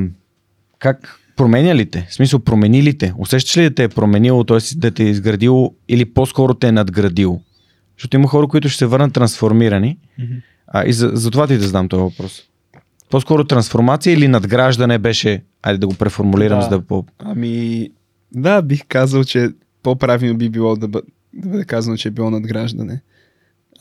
как 0.78 1.20
променя 1.36 1.74
ли 1.74 1.90
те? 1.90 2.06
В 2.10 2.14
смисъл, 2.14 2.40
промени 2.40 2.82
ли 2.82 2.98
те? 2.98 3.14
Усещаш 3.18 3.56
ли 3.56 3.62
да 3.62 3.74
те 3.74 3.84
е 3.84 3.88
променило, 3.88 4.44
т.е. 4.44 4.58
да 4.76 4.90
те 4.90 5.02
е 5.02 5.08
изградило 5.08 5.74
или 5.88 6.04
по-скоро 6.04 6.54
те 6.54 6.68
е 6.68 6.72
надградило? 6.72 7.40
Защото 7.98 8.16
има 8.16 8.28
хора, 8.28 8.48
които 8.48 8.68
ще 8.68 8.78
се 8.78 8.86
върнат 8.86 9.12
трансформирани. 9.12 9.98
Mm-hmm. 10.20 10.42
А, 10.66 10.86
и 10.86 10.92
за, 10.92 11.10
за 11.14 11.30
това 11.30 11.46
ти 11.46 11.58
да 11.58 11.68
знам 11.68 11.88
този 11.88 12.02
въпрос. 12.02 12.42
По-скоро 13.10 13.44
трансформация 13.44 14.12
или 14.12 14.28
надграждане 14.28 14.98
беше, 14.98 15.42
айде 15.62 15.78
да 15.78 15.86
го 15.86 15.94
преформулирам, 15.94 16.58
да. 16.58 16.64
за 16.64 16.70
да 16.70 16.80
по... 16.80 17.04
Ами, 17.18 17.88
да, 18.32 18.62
бих 18.62 18.84
казал, 18.88 19.24
че 19.24 19.50
по-правилно 19.82 20.38
би 20.38 20.50
било 20.50 20.76
да, 20.76 20.88
бъ... 20.88 21.02
да 21.34 21.48
бъде 21.48 21.64
казано, 21.64 21.96
че 21.96 22.08
е 22.08 22.10
било 22.10 22.30
надграждане. 22.30 23.00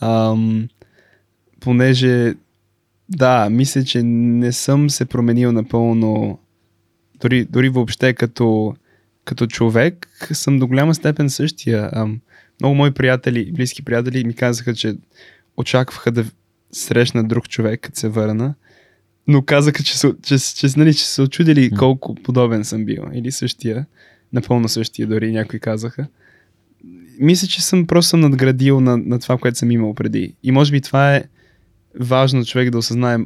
Ам, 0.01 0.67
понеже, 1.59 2.35
да, 3.09 3.49
мисля, 3.51 3.83
че 3.83 4.03
не 4.03 4.51
съм 4.51 4.89
се 4.89 5.05
променил 5.05 5.51
напълно, 5.51 6.39
дори, 7.21 7.45
дори 7.45 7.69
въобще 7.69 8.13
като, 8.13 8.75
като 9.25 9.47
човек 9.47 10.07
съм 10.33 10.59
до 10.59 10.67
голяма 10.67 10.95
степен 10.95 11.29
същия. 11.29 11.89
Ам, 11.93 12.19
много 12.61 12.75
мои 12.75 12.91
приятели, 12.91 13.51
близки 13.51 13.85
приятели 13.85 14.23
ми 14.23 14.33
казаха, 14.33 14.75
че 14.75 14.95
очакваха 15.57 16.11
да 16.11 16.25
срещна 16.71 17.23
друг 17.23 17.49
човек, 17.49 17.81
като 17.81 17.99
се 17.99 18.09
върна. 18.09 18.53
Но 19.27 19.41
казаха, 19.41 19.83
че, 19.83 19.97
че, 19.97 20.11
че, 20.23 20.37
че, 20.55 20.67
нали, 20.77 20.93
че 20.93 21.05
се 21.05 21.21
очудили 21.21 21.71
колко 21.71 22.15
подобен 22.15 22.65
съм 22.65 22.85
бил. 22.85 23.03
Или 23.13 23.31
същия. 23.31 23.85
Напълно 24.33 24.69
същия, 24.69 25.07
дори 25.07 25.31
някои 25.31 25.59
казаха. 25.59 26.07
Мисля, 27.19 27.47
че 27.47 27.63
съм 27.63 27.87
просто 27.87 28.09
съм 28.09 28.19
надградил 28.19 28.79
на, 28.79 28.97
на 28.97 29.19
това, 29.19 29.37
което 29.37 29.57
съм 29.57 29.71
имал 29.71 29.93
преди. 29.93 30.35
И 30.43 30.51
може 30.51 30.71
би 30.71 30.81
това 30.81 31.15
е 31.15 31.23
важно 31.99 32.45
човек 32.45 32.69
да 32.69 32.77
осъзнае, 32.77 33.17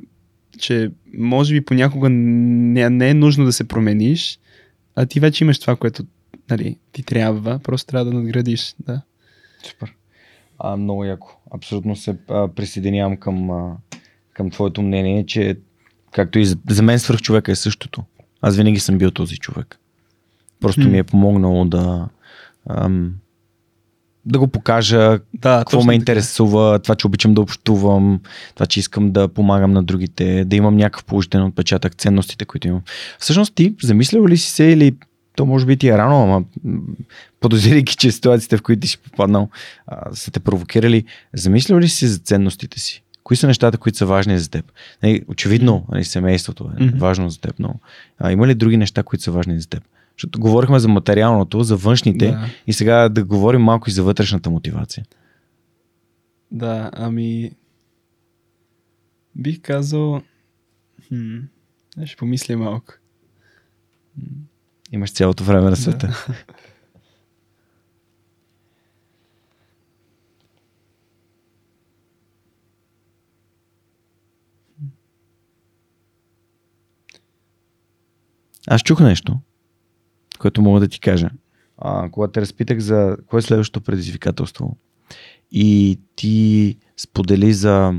че 0.59 0.91
може 1.17 1.53
би 1.53 1.65
понякога 1.65 2.09
не, 2.09 2.89
не 2.89 3.09
е 3.09 3.13
нужно 3.13 3.45
да 3.45 3.53
се 3.53 3.67
промениш, 3.67 4.39
а 4.95 5.05
ти 5.05 5.19
вече 5.19 5.43
имаш 5.43 5.59
това, 5.59 5.75
което 5.75 6.03
нали, 6.49 6.77
ти 6.91 7.03
трябва, 7.03 7.59
просто 7.59 7.87
трябва 7.87 8.05
да 8.05 8.17
надградиш. 8.17 8.75
Да. 8.79 9.01
Супер. 9.63 9.95
А, 10.59 10.77
много 10.77 11.05
яко. 11.05 11.37
Абсолютно 11.51 11.95
се 11.95 12.17
а, 12.29 12.47
присъединявам 12.47 13.17
към, 13.17 13.51
а, 13.51 13.77
към 14.33 14.49
твоето 14.49 14.81
мнение, 14.81 15.25
че 15.25 15.57
както 16.11 16.39
и 16.39 16.45
за, 16.45 16.57
за 16.69 16.83
мен 16.83 16.99
свърх 16.99 17.21
човека 17.21 17.51
е 17.51 17.55
същото. 17.55 18.03
Аз 18.41 18.55
винаги 18.55 18.79
съм 18.79 18.97
бил 18.97 19.11
този 19.11 19.37
човек. 19.37 19.79
Просто 20.59 20.81
ми 20.81 20.97
е 20.97 21.03
помогнало 21.03 21.65
да 21.65 22.07
ам, 22.69 23.13
да 24.25 24.39
го 24.39 24.47
покажа 24.47 25.19
да, 25.33 25.57
какво 25.57 25.83
ме 25.83 25.95
интересува, 25.95 26.79
това, 26.79 26.95
че 26.95 27.07
обичам 27.07 27.33
да 27.33 27.41
общувам, 27.41 28.19
това, 28.55 28.65
че 28.65 28.79
искам 28.79 29.11
да 29.11 29.27
помагам 29.27 29.71
на 29.71 29.83
другите, 29.83 30.45
да 30.45 30.55
имам 30.55 30.77
някакъв 30.77 31.03
положителен 31.03 31.45
отпечатък, 31.45 31.95
ценностите, 31.95 32.45
които 32.45 32.67
имам. 32.67 32.81
Всъщност 33.19 33.55
ти 33.55 33.75
замислял 33.83 34.27
ли 34.27 34.37
си 34.37 34.51
се 34.51 34.63
или 34.63 34.95
то 35.35 35.45
може 35.45 35.65
би 35.65 35.77
ти 35.77 35.87
е 35.87 35.97
рано, 35.97 36.23
ама 36.23 36.43
подозирайки, 37.39 37.95
че 37.95 38.11
ситуациите, 38.11 38.57
в 38.57 38.61
които 38.61 38.79
ти 38.79 38.87
си 38.87 38.97
попаднал, 38.97 39.49
а, 39.87 40.15
са 40.15 40.31
те 40.31 40.39
провокирали, 40.39 41.05
замислял 41.33 41.79
ли 41.79 41.89
си 41.89 42.07
за 42.07 42.19
ценностите 42.19 42.79
си? 42.79 43.03
Кои 43.23 43.37
са 43.37 43.47
нещата, 43.47 43.77
които 43.77 43.97
са 43.97 44.05
важни 44.05 44.39
за 44.39 44.49
теб? 44.49 44.71
Нали, 45.03 45.23
очевидно, 45.27 45.85
нали, 45.91 46.03
семейството 46.03 46.71
е 46.77 46.79
mm-hmm. 46.79 46.99
важно 46.99 47.29
за 47.29 47.39
теб, 47.39 47.59
но 47.59 47.75
а, 48.19 48.31
има 48.31 48.47
ли 48.47 48.55
други 48.55 48.77
неща, 48.77 49.03
които 49.03 49.23
са 49.23 49.31
важни 49.31 49.59
за 49.59 49.69
теб? 49.69 49.83
Защото 50.17 50.39
говорихме 50.39 50.79
за 50.79 50.87
материалното, 50.87 51.63
за 51.63 51.75
външните 51.75 52.27
да. 52.27 52.49
и 52.67 52.73
сега 52.73 53.09
да 53.09 53.23
говорим 53.23 53.61
малко 53.61 53.89
и 53.89 53.93
за 53.93 54.03
вътрешната 54.03 54.49
мотивация. 54.49 55.05
Да, 56.51 56.89
ами 56.93 57.51
бих 59.35 59.61
казал 59.61 60.21
хм, 61.07 61.37
ще 62.05 62.15
помисля 62.15 62.57
малко. 62.57 62.93
Имаш 64.91 65.11
цялото 65.11 65.43
време 65.43 65.69
на 65.69 65.75
света. 65.75 66.07
Да. 66.07 66.35
Аз 78.71 78.81
чух 78.81 78.99
нещо, 78.99 79.39
което 80.39 80.61
мога 80.61 80.79
да 80.79 80.87
ти 80.87 80.99
кажа. 80.99 81.29
А, 81.77 82.09
когато 82.09 82.31
те 82.31 82.41
разпитах 82.41 82.79
за 82.79 83.17
кое 83.27 83.39
е 83.39 83.41
следващото 83.41 83.85
предизвикателство 83.85 84.77
и 85.51 85.99
ти 86.15 86.77
сподели 86.97 87.53
за 87.53 87.93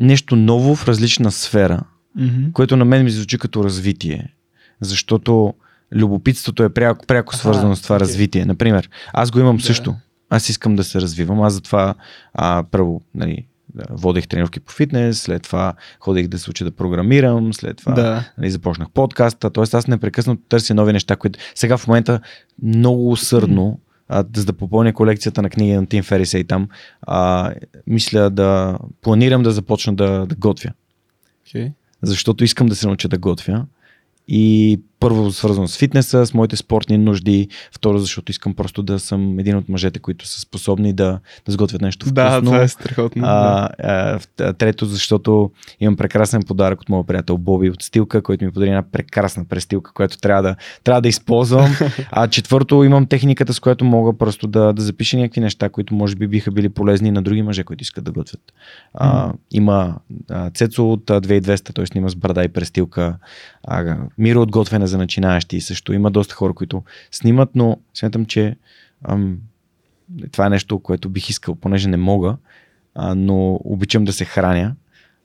нещо 0.00 0.36
ново 0.36 0.74
в 0.74 0.88
различна 0.88 1.30
сфера, 1.30 1.82
mm-hmm. 2.18 2.52
което 2.52 2.76
на 2.76 2.84
мен 2.84 3.04
ми 3.04 3.10
звучи 3.10 3.38
като 3.38 3.64
развитие 3.64 4.34
защото 4.82 5.54
любопитството 5.92 6.62
е 6.62 6.74
пряко, 6.74 7.06
пряко 7.06 7.36
свързано 7.36 7.72
а, 7.72 7.76
с 7.76 7.82
това 7.82 7.96
okay. 7.96 8.00
развитие. 8.00 8.44
Например, 8.44 8.90
аз 9.12 9.30
го 9.30 9.40
имам 9.40 9.56
да. 9.56 9.62
също. 9.62 9.94
Аз 10.30 10.48
искам 10.48 10.76
да 10.76 10.84
се 10.84 11.00
развивам. 11.00 11.42
Аз 11.42 11.52
затова 11.52 11.94
а, 12.34 12.64
първо 12.70 13.02
нали, 13.14 13.46
водех 13.90 14.28
тренировки 14.28 14.60
по 14.60 14.72
фитнес, 14.72 15.20
след 15.20 15.42
това 15.42 15.74
ходех 16.00 16.28
да 16.28 16.38
се 16.38 16.50
уча 16.50 16.64
да 16.64 16.70
програмирам, 16.70 17.54
след 17.54 17.76
това 17.76 17.92
да. 17.92 18.24
нали, 18.38 18.50
започнах 18.50 18.90
подкаста. 18.90 19.50
Тоест 19.50 19.74
аз 19.74 19.86
непрекъснато 19.86 20.42
търся 20.48 20.74
нови 20.74 20.92
неща, 20.92 21.16
които 21.16 21.38
сега 21.54 21.76
в 21.76 21.86
момента 21.86 22.20
много 22.62 23.10
усърдно, 23.10 23.80
а, 24.08 24.24
за 24.36 24.44
да 24.44 24.52
попълня 24.52 24.92
колекцията 24.92 25.42
на 25.42 25.50
книги 25.50 25.72
на 25.72 25.86
Тим 25.86 26.02
Ферис 26.02 26.34
и 26.34 26.44
там, 26.44 26.68
а, 27.02 27.52
мисля 27.86 28.30
да 28.30 28.78
планирам 29.00 29.42
да 29.42 29.50
започна 29.50 29.94
да, 29.94 30.26
да 30.26 30.34
готвя. 30.34 30.70
Okay. 31.46 31.72
Защото 32.02 32.44
искам 32.44 32.66
да 32.66 32.76
се 32.76 32.86
науча 32.86 33.08
да 33.08 33.18
готвя. 33.18 33.66
И 34.28 34.80
първо 35.02 35.32
свързано 35.32 35.68
с 35.68 35.78
фитнеса, 35.78 36.26
с 36.26 36.34
моите 36.34 36.56
спортни 36.56 36.98
нужди, 36.98 37.48
второ 37.72 37.98
защото 37.98 38.30
искам 38.30 38.54
просто 38.54 38.82
да 38.82 38.98
съм 38.98 39.38
един 39.38 39.56
от 39.56 39.68
мъжете, 39.68 39.98
които 39.98 40.26
са 40.26 40.40
способни 40.40 40.92
да, 40.92 41.18
да 41.46 41.52
сготвят 41.52 41.82
нещо 41.82 42.06
вкусно. 42.06 42.14
Да, 42.14 42.42
това 42.42 42.62
е 42.62 42.68
страхотно. 42.68 43.22
А, 43.26 43.68
а, 43.78 44.18
а, 44.40 44.52
трето, 44.52 44.86
защото 44.86 45.50
имам 45.80 45.96
прекрасен 45.96 46.42
подарък 46.42 46.80
от 46.80 46.88
моят 46.88 47.06
приятел 47.06 47.38
Боби 47.38 47.70
от 47.70 47.82
Стилка, 47.82 48.22
който 48.22 48.44
ми 48.44 48.52
подари 48.52 48.68
една 48.68 48.82
прекрасна 48.82 49.44
престилка, 49.44 49.92
която 49.92 50.18
трябва 50.18 50.42
да, 50.42 50.56
трябва 50.84 51.02
да 51.02 51.08
използвам. 51.08 51.76
А 52.10 52.28
четвърто, 52.28 52.84
имам 52.84 53.06
техниката, 53.06 53.54
с 53.54 53.60
която 53.60 53.84
мога 53.84 54.18
просто 54.18 54.46
да, 54.46 54.72
да 54.72 54.82
запиша 54.82 55.16
някакви 55.16 55.40
неща, 55.40 55.68
които 55.68 55.94
може 55.94 56.16
би 56.16 56.26
биха 56.26 56.50
били 56.50 56.68
полезни 56.68 57.10
на 57.10 57.22
други 57.22 57.42
мъже, 57.42 57.64
които 57.64 57.82
искат 57.82 58.04
да 58.04 58.12
готвят. 58.12 58.40
А, 58.94 59.32
има 59.50 59.96
а, 60.30 60.50
Цецо 60.50 60.92
от 60.92 61.04
2200, 61.04 61.74
т.е. 61.74 61.86
снима 61.86 62.08
с 62.08 62.16
брада 62.16 62.44
и 62.44 62.48
престилка. 62.48 63.16
А, 63.64 63.96
Миро 64.18 64.42
от 64.42 64.50
готвене 64.50 64.86
за 64.92 64.98
начинаещи 64.98 65.60
също. 65.60 65.92
Има 65.92 66.10
доста 66.10 66.34
хора, 66.34 66.52
които 66.52 66.82
снимат, 67.10 67.50
но 67.54 67.76
смятам, 67.94 68.26
че 68.26 68.56
ам, 69.04 69.38
това 70.32 70.46
е 70.46 70.50
нещо, 70.50 70.78
което 70.78 71.08
бих 71.08 71.28
искал, 71.28 71.54
понеже 71.54 71.88
не 71.88 71.96
мога, 71.96 72.36
а, 72.94 73.14
но 73.14 73.60
обичам 73.64 74.04
да 74.04 74.12
се 74.12 74.24
храня. 74.24 74.74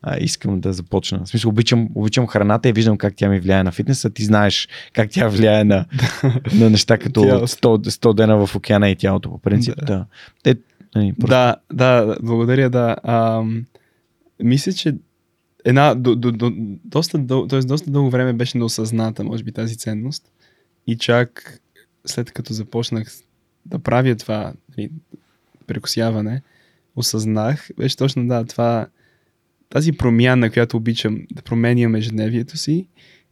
А, 0.02 0.18
искам 0.20 0.60
да 0.60 0.74
започна. 0.74 1.20
В 1.26 1.30
смисъл, 1.30 1.50
обичам, 1.50 1.90
обичам 1.96 2.28
храната 2.28 2.70
и 2.70 2.74
виждам 2.74 2.98
как 2.98 3.14
тя 3.16 3.30
ми 3.30 3.40
влияе 3.40 3.64
на 3.64 3.72
фитнеса. 3.72 4.10
Ти 4.10 4.24
знаеш 4.24 4.68
как 4.94 5.10
тя 5.10 5.28
влияе 5.28 5.64
на, 5.64 5.86
на 6.54 6.70
неща 6.70 6.98
като 6.98 7.20
100, 7.20 7.90
100 7.90 8.14
дена 8.14 8.48
в 8.48 8.56
океана 8.56 8.90
и 8.90 8.96
тялото, 8.96 9.30
по 9.30 9.38
принцип. 9.38 9.76
Да. 9.78 9.86
Да, 9.86 10.06
Те, 10.44 10.56
нали, 10.96 11.14
просто... 11.20 11.28
да, 11.28 11.56
да, 11.74 12.18
благодаря, 12.22 12.70
да. 12.70 12.96
А, 13.04 13.44
мисля, 14.44 14.74
че 14.74 14.96
една, 15.68 15.96
до, 15.96 16.16
до, 16.16 16.32
до, 16.32 16.52
доста, 16.86 17.18
дъл, 17.18 17.48
т.е. 17.48 17.60
доста 17.60 17.92
дълго 17.92 18.10
време 18.10 18.34
беше 18.34 18.58
неосъзната, 18.58 19.24
може 19.24 19.44
би, 19.44 19.52
тази 19.52 19.78
ценност. 19.78 20.32
И 20.88 20.98
чак 20.98 21.62
след 22.06 22.32
като 22.32 22.54
започнах 22.54 23.12
да 23.66 23.80
правя 23.80 24.16
това 24.16 24.54
нали, 24.78 24.90
прекусяване, 25.68 26.42
осъзнах, 26.96 27.70
беше 27.78 27.98
точно 27.98 28.28
да, 28.28 28.46
това, 28.46 28.88
тази 29.70 29.92
промяна, 29.92 30.52
която 30.52 30.78
обичам 30.78 31.28
да 31.32 31.42
променям 31.42 31.96
ежедневието 31.96 32.58
си 32.58 32.88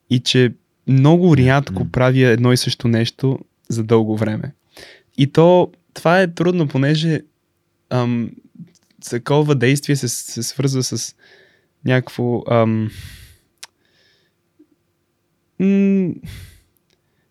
и 0.09 0.19
че 0.19 0.53
много 0.87 1.37
рядко 1.37 1.91
правя 1.91 2.27
едно 2.27 2.53
и 2.53 2.57
също 2.57 2.87
нещо 2.87 3.39
за 3.69 3.83
дълго 3.83 4.17
време. 4.17 4.53
И 5.17 5.27
то, 5.27 5.71
това 5.93 6.21
е 6.21 6.33
трудно, 6.33 6.67
понеже 6.67 7.21
ам, 7.89 8.31
такова 9.09 9.55
действие 9.55 9.95
се, 9.95 10.07
се 10.07 10.43
свързва 10.43 10.83
с 10.83 11.15
някакво 11.85 12.43
ам, 12.51 12.89
м- 15.59 16.13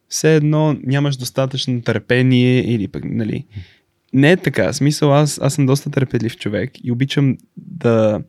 все 0.08 0.36
едно 0.36 0.76
нямаш 0.82 1.16
достатъчно 1.16 1.82
търпение 1.82 2.74
или 2.74 2.88
пък, 2.88 3.04
нали. 3.04 3.46
Не 4.12 4.32
е 4.32 4.36
така. 4.36 4.72
Смисъл, 4.72 5.14
аз, 5.14 5.40
аз 5.42 5.54
съм 5.54 5.66
доста 5.66 5.90
търпелив 5.90 6.36
човек 6.36 6.70
и 6.84 6.92
обичам 6.92 7.38
да 7.56 8.22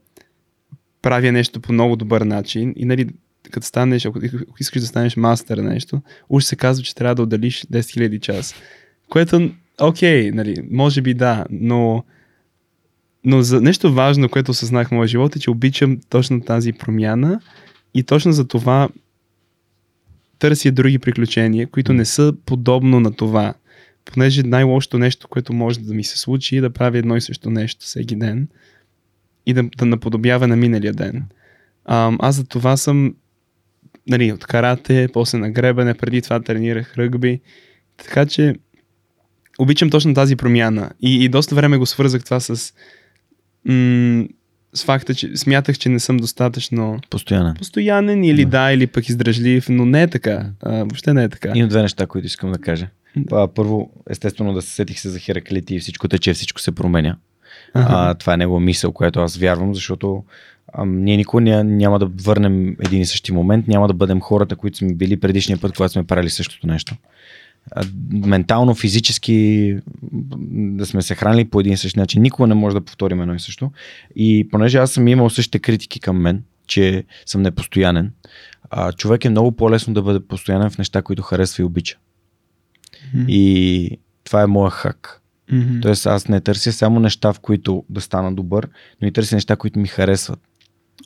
правя 1.01 1.31
нещо 1.31 1.59
по 1.59 1.73
много 1.73 1.95
добър 1.95 2.21
начин 2.21 2.73
и 2.77 2.85
нали, 2.85 3.09
като 3.51 3.67
станеш, 3.67 4.05
ако 4.05 4.19
искаш 4.59 4.81
да 4.81 4.87
станеш 4.87 5.15
мастър 5.15 5.57
на 5.57 5.69
нещо, 5.69 6.01
уж 6.29 6.43
се 6.43 6.55
казва, 6.55 6.83
че 6.83 6.95
трябва 6.95 7.15
да 7.15 7.21
отделиш 7.21 7.61
10 7.61 7.79
000 7.79 8.19
час. 8.19 8.55
Което, 9.09 9.51
окей, 9.81 10.31
okay, 10.31 10.33
нали, 10.33 10.55
може 10.71 11.01
би 11.01 11.13
да, 11.13 11.45
но 11.49 12.03
но 13.25 13.41
за 13.41 13.61
нещо 13.61 13.93
важно, 13.93 14.29
което 14.29 14.51
осъзнах 14.51 14.87
в 14.87 14.91
моя 14.91 15.07
живот 15.07 15.35
е, 15.35 15.39
че 15.39 15.51
обичам 15.51 15.99
точно 16.09 16.41
тази 16.41 16.73
промяна 16.73 17.39
и 17.93 18.03
точно 18.03 18.31
за 18.31 18.47
това 18.47 18.89
търся 20.39 20.71
други 20.71 20.99
приключения, 20.99 21.67
които 21.67 21.93
не 21.93 22.05
са 22.05 22.33
подобно 22.45 22.99
на 22.99 23.13
това. 23.13 23.53
Понеже 24.05 24.43
най-лошото 24.43 24.97
нещо, 24.97 25.27
което 25.27 25.53
може 25.53 25.79
да 25.79 25.93
ми 25.93 26.03
се 26.03 26.19
случи 26.19 26.57
е 26.57 26.61
да 26.61 26.69
правя 26.69 26.97
едно 26.97 27.15
и 27.15 27.21
също 27.21 27.49
нещо 27.49 27.85
всеки 27.85 28.15
ден 28.15 28.47
и 29.45 29.53
да, 29.53 29.63
да 29.77 29.85
наподобява 29.85 30.47
на 30.47 30.55
миналия 30.55 30.93
ден. 30.93 31.23
А, 31.85 32.11
аз 32.19 32.35
за 32.35 32.45
това 32.45 32.77
съм 32.77 33.15
нали, 34.07 34.31
от 34.31 34.45
карате, 34.45 35.07
после 35.13 35.37
на 35.37 35.51
гребане, 35.51 35.93
преди 35.93 36.21
това 36.21 36.39
тренирах 36.39 36.97
ръгби. 36.97 37.39
Така 37.97 38.25
че 38.25 38.55
обичам 39.59 39.89
точно 39.89 40.13
тази 40.13 40.35
промяна. 40.35 40.91
И, 41.01 41.23
и 41.23 41.29
доста 41.29 41.55
време 41.55 41.77
го 41.77 41.85
свързах 41.85 42.23
това 42.23 42.39
с 42.39 42.73
м- 43.65 44.27
с 44.73 44.83
факта, 44.83 45.15
че 45.15 45.37
смятах, 45.37 45.77
че 45.77 45.89
не 45.89 45.99
съм 45.99 46.17
достатъчно 46.17 46.99
Постоянен. 47.09 47.55
постоянен 47.55 48.23
или 48.23 48.45
да, 48.45 48.71
или 48.71 48.87
пък 48.87 49.09
издръжлив, 49.09 49.69
но 49.69 49.85
не 49.85 50.01
е 50.01 50.07
така. 50.07 50.45
А, 50.61 50.71
въобще 50.71 51.13
не 51.13 51.23
е 51.23 51.29
така. 51.29 51.51
Имам 51.55 51.69
две 51.69 51.81
неща, 51.81 52.05
които 52.05 52.25
искам 52.25 52.51
да 52.51 52.57
кажа. 52.57 52.87
А, 53.31 53.47
Първо, 53.47 53.91
естествено 54.09 54.53
да 54.53 54.61
се 54.61 54.69
сетих 54.69 54.99
се 54.99 55.09
за 55.09 55.19
Хераклити 55.19 55.75
и 55.75 55.79
всичко 55.79 56.07
тече, 56.07 56.33
всичко 56.33 56.61
се 56.61 56.71
променя. 56.71 57.17
А, 57.73 58.13
това 58.13 58.33
е 58.33 58.37
негова 58.37 58.59
мисъл, 58.59 58.91
която 58.91 59.19
аз 59.19 59.37
вярвам, 59.37 59.75
защото 59.75 60.23
а, 60.73 60.85
ние 60.85 61.17
никога 61.17 61.41
ня, 61.41 61.63
няма 61.63 61.99
да 61.99 62.05
върнем 62.05 62.75
един 62.85 63.01
и 63.01 63.05
същи 63.05 63.31
момент, 63.31 63.67
няма 63.67 63.87
да 63.87 63.93
бъдем 63.93 64.21
хората, 64.21 64.55
които 64.55 64.77
сме 64.77 64.93
били 64.93 65.19
предишния 65.19 65.57
път, 65.57 65.75
когато 65.75 65.91
сме 65.93 66.03
правили 66.03 66.29
същото 66.29 66.67
нещо. 66.67 66.95
Ментално, 68.11 68.75
физически 68.75 69.77
да 70.51 70.85
сме 70.85 71.01
се 71.01 71.15
хранили 71.15 71.45
по 71.45 71.59
един 71.59 71.73
и 71.73 71.77
същи 71.77 71.99
начин, 71.99 72.21
никога 72.21 72.47
не 72.47 72.55
може 72.55 72.73
да 72.73 72.85
повторим 72.85 73.21
едно 73.21 73.35
и 73.35 73.39
също. 73.39 73.71
И 74.15 74.47
понеже 74.51 74.77
аз 74.77 74.91
съм 74.91 75.07
имал 75.07 75.29
същите 75.29 75.59
критики 75.59 75.99
към 75.99 76.17
мен, 76.17 76.43
че 76.67 77.03
съм 77.25 77.41
непостоянен, 77.41 78.11
а, 78.69 78.91
човек 78.91 79.25
е 79.25 79.29
много 79.29 79.51
по-лесно 79.51 79.93
да 79.93 80.01
бъде 80.01 80.27
постоянен 80.27 80.69
в 80.69 80.77
неща, 80.77 81.01
които 81.01 81.21
харесва 81.21 81.61
и 81.61 81.65
обича. 81.65 81.97
Мгм. 83.13 83.25
И 83.27 83.89
това 84.23 84.41
е 84.41 84.47
моя 84.47 84.71
хак. 84.71 85.21
Мгм. 85.51 85.79
Тоест 85.81 86.05
аз 86.05 86.27
не 86.27 86.41
търся 86.41 86.71
само 86.71 86.99
неща, 86.99 87.33
в 87.33 87.39
които 87.39 87.83
да 87.89 88.01
стана 88.01 88.35
добър, 88.35 88.69
но 89.01 89.07
и 89.07 89.11
търся 89.11 89.35
неща, 89.35 89.55
които 89.55 89.79
ми 89.79 89.87
харесват, 89.87 90.39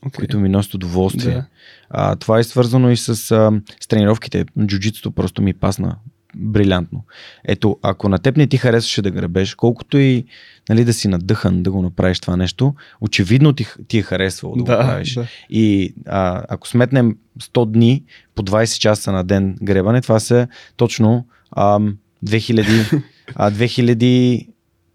Окей. 0.06 0.18
които 0.18 0.40
ми 0.40 0.50
носят 0.50 0.74
удоволствие. 0.74 1.34
Да. 1.34 1.46
А, 1.90 2.16
това 2.16 2.40
е 2.40 2.44
свързано 2.44 2.90
и 2.90 2.98
с, 2.98 3.10
а, 3.10 3.62
с 3.80 3.88
тренировките. 3.88 4.46
Джуджитото 4.66 5.12
просто 5.12 5.42
ми 5.42 5.54
пасна 5.54 5.96
брилянтно. 6.36 7.04
Ето, 7.46 7.80
ако 7.82 8.10
на 8.10 8.20
теб 8.20 8.38
не 8.38 8.48
ти 8.48 8.58
харесваше 8.58 9.02
да 9.02 9.12
гребеш, 9.12 9.56
колкото 9.56 9.98
и 9.98 10.26
нали, 10.70 10.86
да 10.86 10.94
си 10.94 11.08
надъхан 11.08 11.64
да 11.64 11.72
го 11.72 11.82
направиш 11.82 12.20
това 12.20 12.38
нещо, 12.38 12.74
очевидно 13.02 13.54
ти, 13.54 13.66
ти 13.88 13.98
е 13.98 14.02
харесвало 14.02 14.56
да, 14.56 14.62
го 14.62 14.66
Да, 14.66 14.78
правиш. 14.78 15.14
да. 15.14 15.28
И 15.50 15.94
а, 16.06 16.44
ако 16.50 16.68
сметнем 16.68 17.18
100 17.42 17.72
дни 17.72 18.04
по 18.36 18.42
20 18.44 18.80
часа 18.80 19.12
на 19.12 19.24
ден 19.24 19.58
гребане, 19.64 20.02
това 20.02 20.20
са 20.20 20.48
точно 20.78 21.28
ам, 21.58 21.98
2000, 22.26 23.02
а, 23.36 23.52
2000 23.52 24.48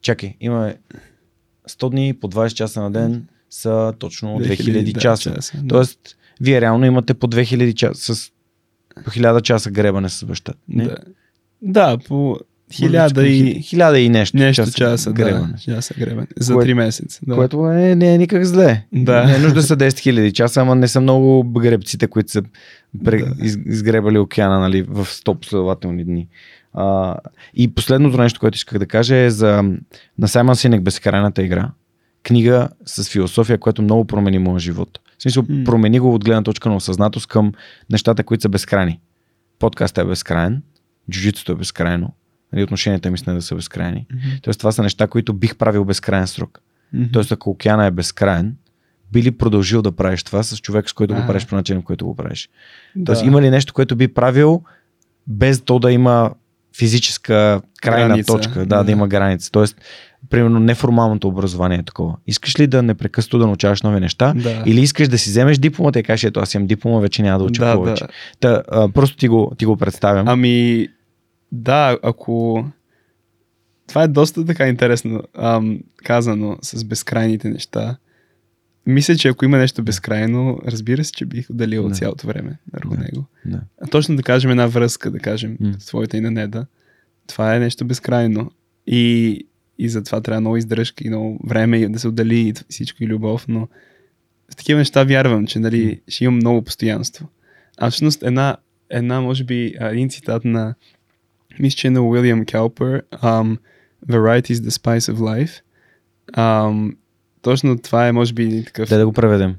чакай, 0.03 0.37
имаме 0.41 0.77
100 1.69 1.91
дни 1.91 2.15
по 2.21 2.29
20 2.29 2.49
часа 2.55 2.81
на 2.83 2.91
ден 2.91 3.27
са 3.51 3.95
точно 3.99 4.29
2000, 4.41 4.93
да, 4.93 5.01
часа. 5.01 5.35
часа, 5.35 5.57
да. 5.63 5.69
Тоест, 5.69 5.99
вие 6.41 6.61
реално 6.61 6.87
имате 6.87 7.15
по 7.15 7.27
2000 7.27 7.75
часа, 7.75 8.15
с 8.15 8.31
по 9.05 9.11
1000 9.11 9.43
часа 9.43 9.71
гребане 9.71 10.09
с 10.09 10.27
баща. 10.27 10.53
Не? 10.69 10.85
Да. 10.85 10.97
Да, 11.65 11.99
по 11.99 12.37
хиляда 12.73 13.27
и 13.27 13.63
хиляда 13.63 13.99
и 13.99 14.09
нещо, 14.09 14.37
нещо 14.37 14.63
часа, 14.63 14.73
часа, 14.73 15.13
гребане. 15.13 15.53
да, 15.53 15.59
часа 15.59 15.95
гребане. 15.99 16.27
За 16.37 16.55
Кое- 16.55 16.65
3 16.65 16.75
месеца. 16.75 17.21
Да. 17.27 17.35
Което 17.35 17.67
е, 17.67 17.95
не 17.95 18.15
е 18.15 18.19
никак 18.19 18.45
зле. 18.45 18.87
Да. 18.93 19.25
Не 19.25 19.35
е 19.35 19.39
нужда 19.39 19.63
са 19.63 19.77
10 19.77 19.89
000 19.89 20.33
часа, 20.33 20.61
ама 20.61 20.75
не 20.75 20.89
са 20.89 21.01
много 21.01 21.45
гребците, 21.53 22.07
които 22.07 22.31
са 22.31 22.43
пре, 23.05 23.19
Да. 23.19 23.47
из, 23.47 23.59
изгребали 23.67 24.19
океана 24.19 24.59
нали, 24.59 24.83
в 24.83 25.07
100 25.07 25.35
последователни 25.35 26.05
дни. 26.05 26.29
А, 26.73 27.17
и 27.55 27.75
последното 27.75 28.17
нещо, 28.19 28.41
което 28.41 28.57
исках 28.57 28.79
да 28.79 28.87
кажа 28.87 29.17
е 29.17 29.31
за 29.31 29.63
на 30.19 30.29
Саймън 30.29 30.57
Синек 30.57 30.83
Безкрайната 30.83 31.43
игра. 31.43 31.71
Книга 32.23 32.69
с 32.85 33.11
философия, 33.11 33.59
която 33.59 33.83
много 33.83 34.05
промени 34.05 34.39
моя 34.39 34.59
живот. 34.59 34.89
В 35.19 35.23
смисъл, 35.23 35.45
М. 35.49 35.65
промени 35.65 35.99
го 36.01 36.15
от 36.15 36.25
гледна 36.25 36.43
точка 36.43 36.69
на 36.69 36.77
осъзнатост 36.77 37.27
към 37.27 37.53
нещата, 37.91 38.25
които 38.25 38.43
са 38.43 38.49
безкрайни. 38.49 39.01
Подкастът 39.59 40.05
е 40.05 40.09
безкрайен, 40.09 40.63
джуджитото 41.11 41.53
е 41.53 41.55
безкрайно, 41.55 42.15
нали, 42.53 42.63
отношенията 42.63 43.11
ми 43.11 43.19
с 43.19 43.23
да 43.23 43.43
са 43.43 43.55
безкрайни. 43.55 44.07
Мгм. 44.13 44.23
Тоест, 44.43 44.59
това 44.59 44.73
са 44.73 44.83
неща, 44.83 45.07
които 45.07 45.35
бих 45.35 45.57
правил 45.57 45.85
безкрайен 45.85 46.27
срок. 46.27 46.61
Мгм. 46.93 47.05
Тоест, 47.13 47.33
ако 47.33 47.51
океана 47.51 47.87
е 47.87 47.91
безкрайен, 47.91 48.57
би 49.13 49.23
ли 49.23 49.31
продължил 49.31 49.83
да 49.83 49.93
правиш 49.93 50.23
това 50.23 50.43
с 50.43 50.59
човек, 50.59 50.91
с 50.91 50.93
който 50.93 51.15
го 51.15 51.21
А. 51.21 51.27
правиш 51.27 51.47
по 51.47 51.55
начин, 51.55 51.81
по 51.81 51.85
който 51.85 52.07
го 52.07 52.17
правиш? 52.17 52.49
да. 52.97 53.05
Тоест, 53.05 53.25
има 53.25 53.43
ли 53.43 53.51
нещо, 53.51 53.75
което 53.75 53.97
би 53.97 54.09
правил 54.09 54.63
без 55.27 55.61
то 55.61 55.79
да 55.79 55.93
има 55.93 56.31
физическа 56.77 57.63
крайна 57.83 58.09
Граница, 58.09 58.33
точка, 58.33 58.59
да, 58.59 58.67
да, 58.67 58.85
да. 58.85 58.93
има 58.93 59.09
граница. 59.09 59.51
Тоест, 59.51 59.77
примерно, 60.31 60.61
неформалното 60.61 61.29
образование 61.29 61.79
е 61.79 61.83
такова. 61.83 62.17
Искаш 62.27 62.61
ли 62.61 62.67
да 62.67 62.83
непрекъснато 62.83 63.39
да 63.39 63.47
научаваш 63.47 63.83
нови 63.83 64.01
неща? 64.01 64.35
да. 64.37 64.63
Или 64.67 64.81
искаш 64.81 65.09
да 65.09 65.19
си 65.19 65.31
вземеш 65.31 65.59
дипломата 65.59 65.99
и 65.99 66.03
кажеш, 66.03 66.25
ето 66.25 66.41
аз 66.41 66.55
имам 66.55 66.67
диплома, 66.67 67.01
вече 67.01 67.23
няма 67.23 67.39
да 67.39 67.45
уча 67.45 67.65
да, 67.65 67.75
повече. 67.75 68.05
да. 68.05 68.11
Та, 68.41 68.63
а, 68.69 68.89
просто 68.89 69.17
ти 69.17 69.29
го, 69.29 69.53
ти 69.59 69.65
го 69.67 69.77
представям. 69.77 70.29
Ами, 70.29 70.89
да, 71.53 71.99
ако... 72.03 72.65
Това 73.89 74.03
е 74.03 74.09
доста 74.09 74.45
така 74.47 74.69
интересно 74.69 75.23
ам, 75.39 75.79
казано 75.97 76.59
с 76.63 76.85
безкрайните 76.85 77.49
неща. 77.49 77.97
Мисля, 78.87 79.17
че 79.17 79.29
ако 79.29 79.45
има 79.45 79.59
нещо 79.59 79.83
безкрайно, 79.83 80.59
разбира 80.67 81.05
се, 81.05 81.13
че 81.13 81.27
бих 81.27 81.51
отделил 81.51 81.89
Да. 81.89 81.95
цялото 81.95 82.27
време 82.27 82.59
върху 82.73 82.95
Да. 82.97 83.01
него. 83.03 83.25
Да. 83.45 83.61
А 83.83 83.87
точно 83.87 84.17
да 84.17 84.23
кажем 84.23 84.51
една 84.51 84.67
връзка, 84.67 85.11
да 85.11 85.19
кажем, 85.19 85.59
mm. 85.59 85.87
твоята 85.87 86.17
и 86.17 86.21
на 86.21 86.31
Неда. 86.31 86.67
Това 87.27 87.57
е 87.57 87.59
нещо 87.59 87.85
безкрайно. 87.85 88.51
И, 88.87 89.47
и 89.79 89.89
затова 89.89 90.21
трябва 90.21 90.41
много 90.41 90.57
издръжка 90.57 91.05
и 91.05 91.09
много 91.09 91.41
време 91.47 91.79
и 91.79 91.89
да 91.89 91.99
се 91.99 92.09
отдели 92.09 92.39
и 92.39 92.55
всичко 92.69 93.05
и 93.05 93.07
любов, 93.07 93.45
но 93.49 93.69
в 94.53 94.57
такива 94.57 94.79
неща 94.79 95.05
вярвам, 95.05 95.47
че 95.47 95.59
нали, 95.59 96.01
ще 96.09 96.25
имам 96.25 96.37
много 96.37 96.63
постоянство. 96.63 97.29
А 97.79 97.91
всъщност 97.91 98.23
една, 98.23 98.57
една 98.91 99.21
може 99.21 99.45
би, 99.45 99.75
един 99.81 100.11
цитат 100.11 100.45
на 100.45 100.75
мисля, 101.59 101.77
че 101.77 101.87
е 101.87 101.91
на 101.91 102.03
Уилям 102.03 102.45
Келпер 102.45 103.03
um, 103.13 103.59
Variety 104.09 104.53
is 104.53 104.55
the 104.55 104.71
spice 104.71 105.15
of 105.15 105.17
life. 105.17 105.61
Um, 106.37 106.97
точно 107.43 107.79
това 107.79 108.09
е, 108.09 108.13
може 108.13 108.35
би, 108.35 108.43
един 108.43 108.65
такъв 108.65 108.89
Дай 108.89 108.99
да 108.99 109.07
го 109.07 109.13
преведем. 109.13 109.55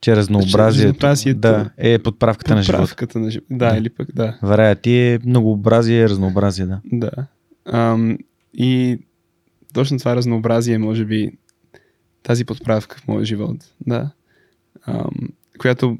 Че 0.00 0.16
разнообразието, 0.16 0.88
разнообразието 0.88 1.40
да, 1.40 1.70
е 1.76 1.98
подправката 1.98 2.54
на 2.54 2.62
живота. 2.62 2.82
подправката 2.82 3.18
на 3.18 3.30
живота. 3.30 3.54
Да, 3.54 3.70
Да. 3.70 3.76
или 3.76 3.90
пък, 3.90 4.08
да. 4.14 4.38
Variety 4.42 5.14
е 5.14 5.18
многообразие, 5.26 6.08
разнообразие, 6.08 6.66
да. 6.66 6.80
Да. 6.84 7.10
Ам, 7.66 8.18
и 8.54 8.98
точно 9.74 9.98
това 9.98 10.16
разнообразие, 10.16 10.78
може 10.78 11.04
би, 11.04 11.30
тази 12.22 12.44
подправка 12.44 12.96
в 12.98 13.08
моя 13.08 13.24
живот, 13.24 13.56
да, 13.86 14.10
ам, 14.86 15.10
която 15.58 15.98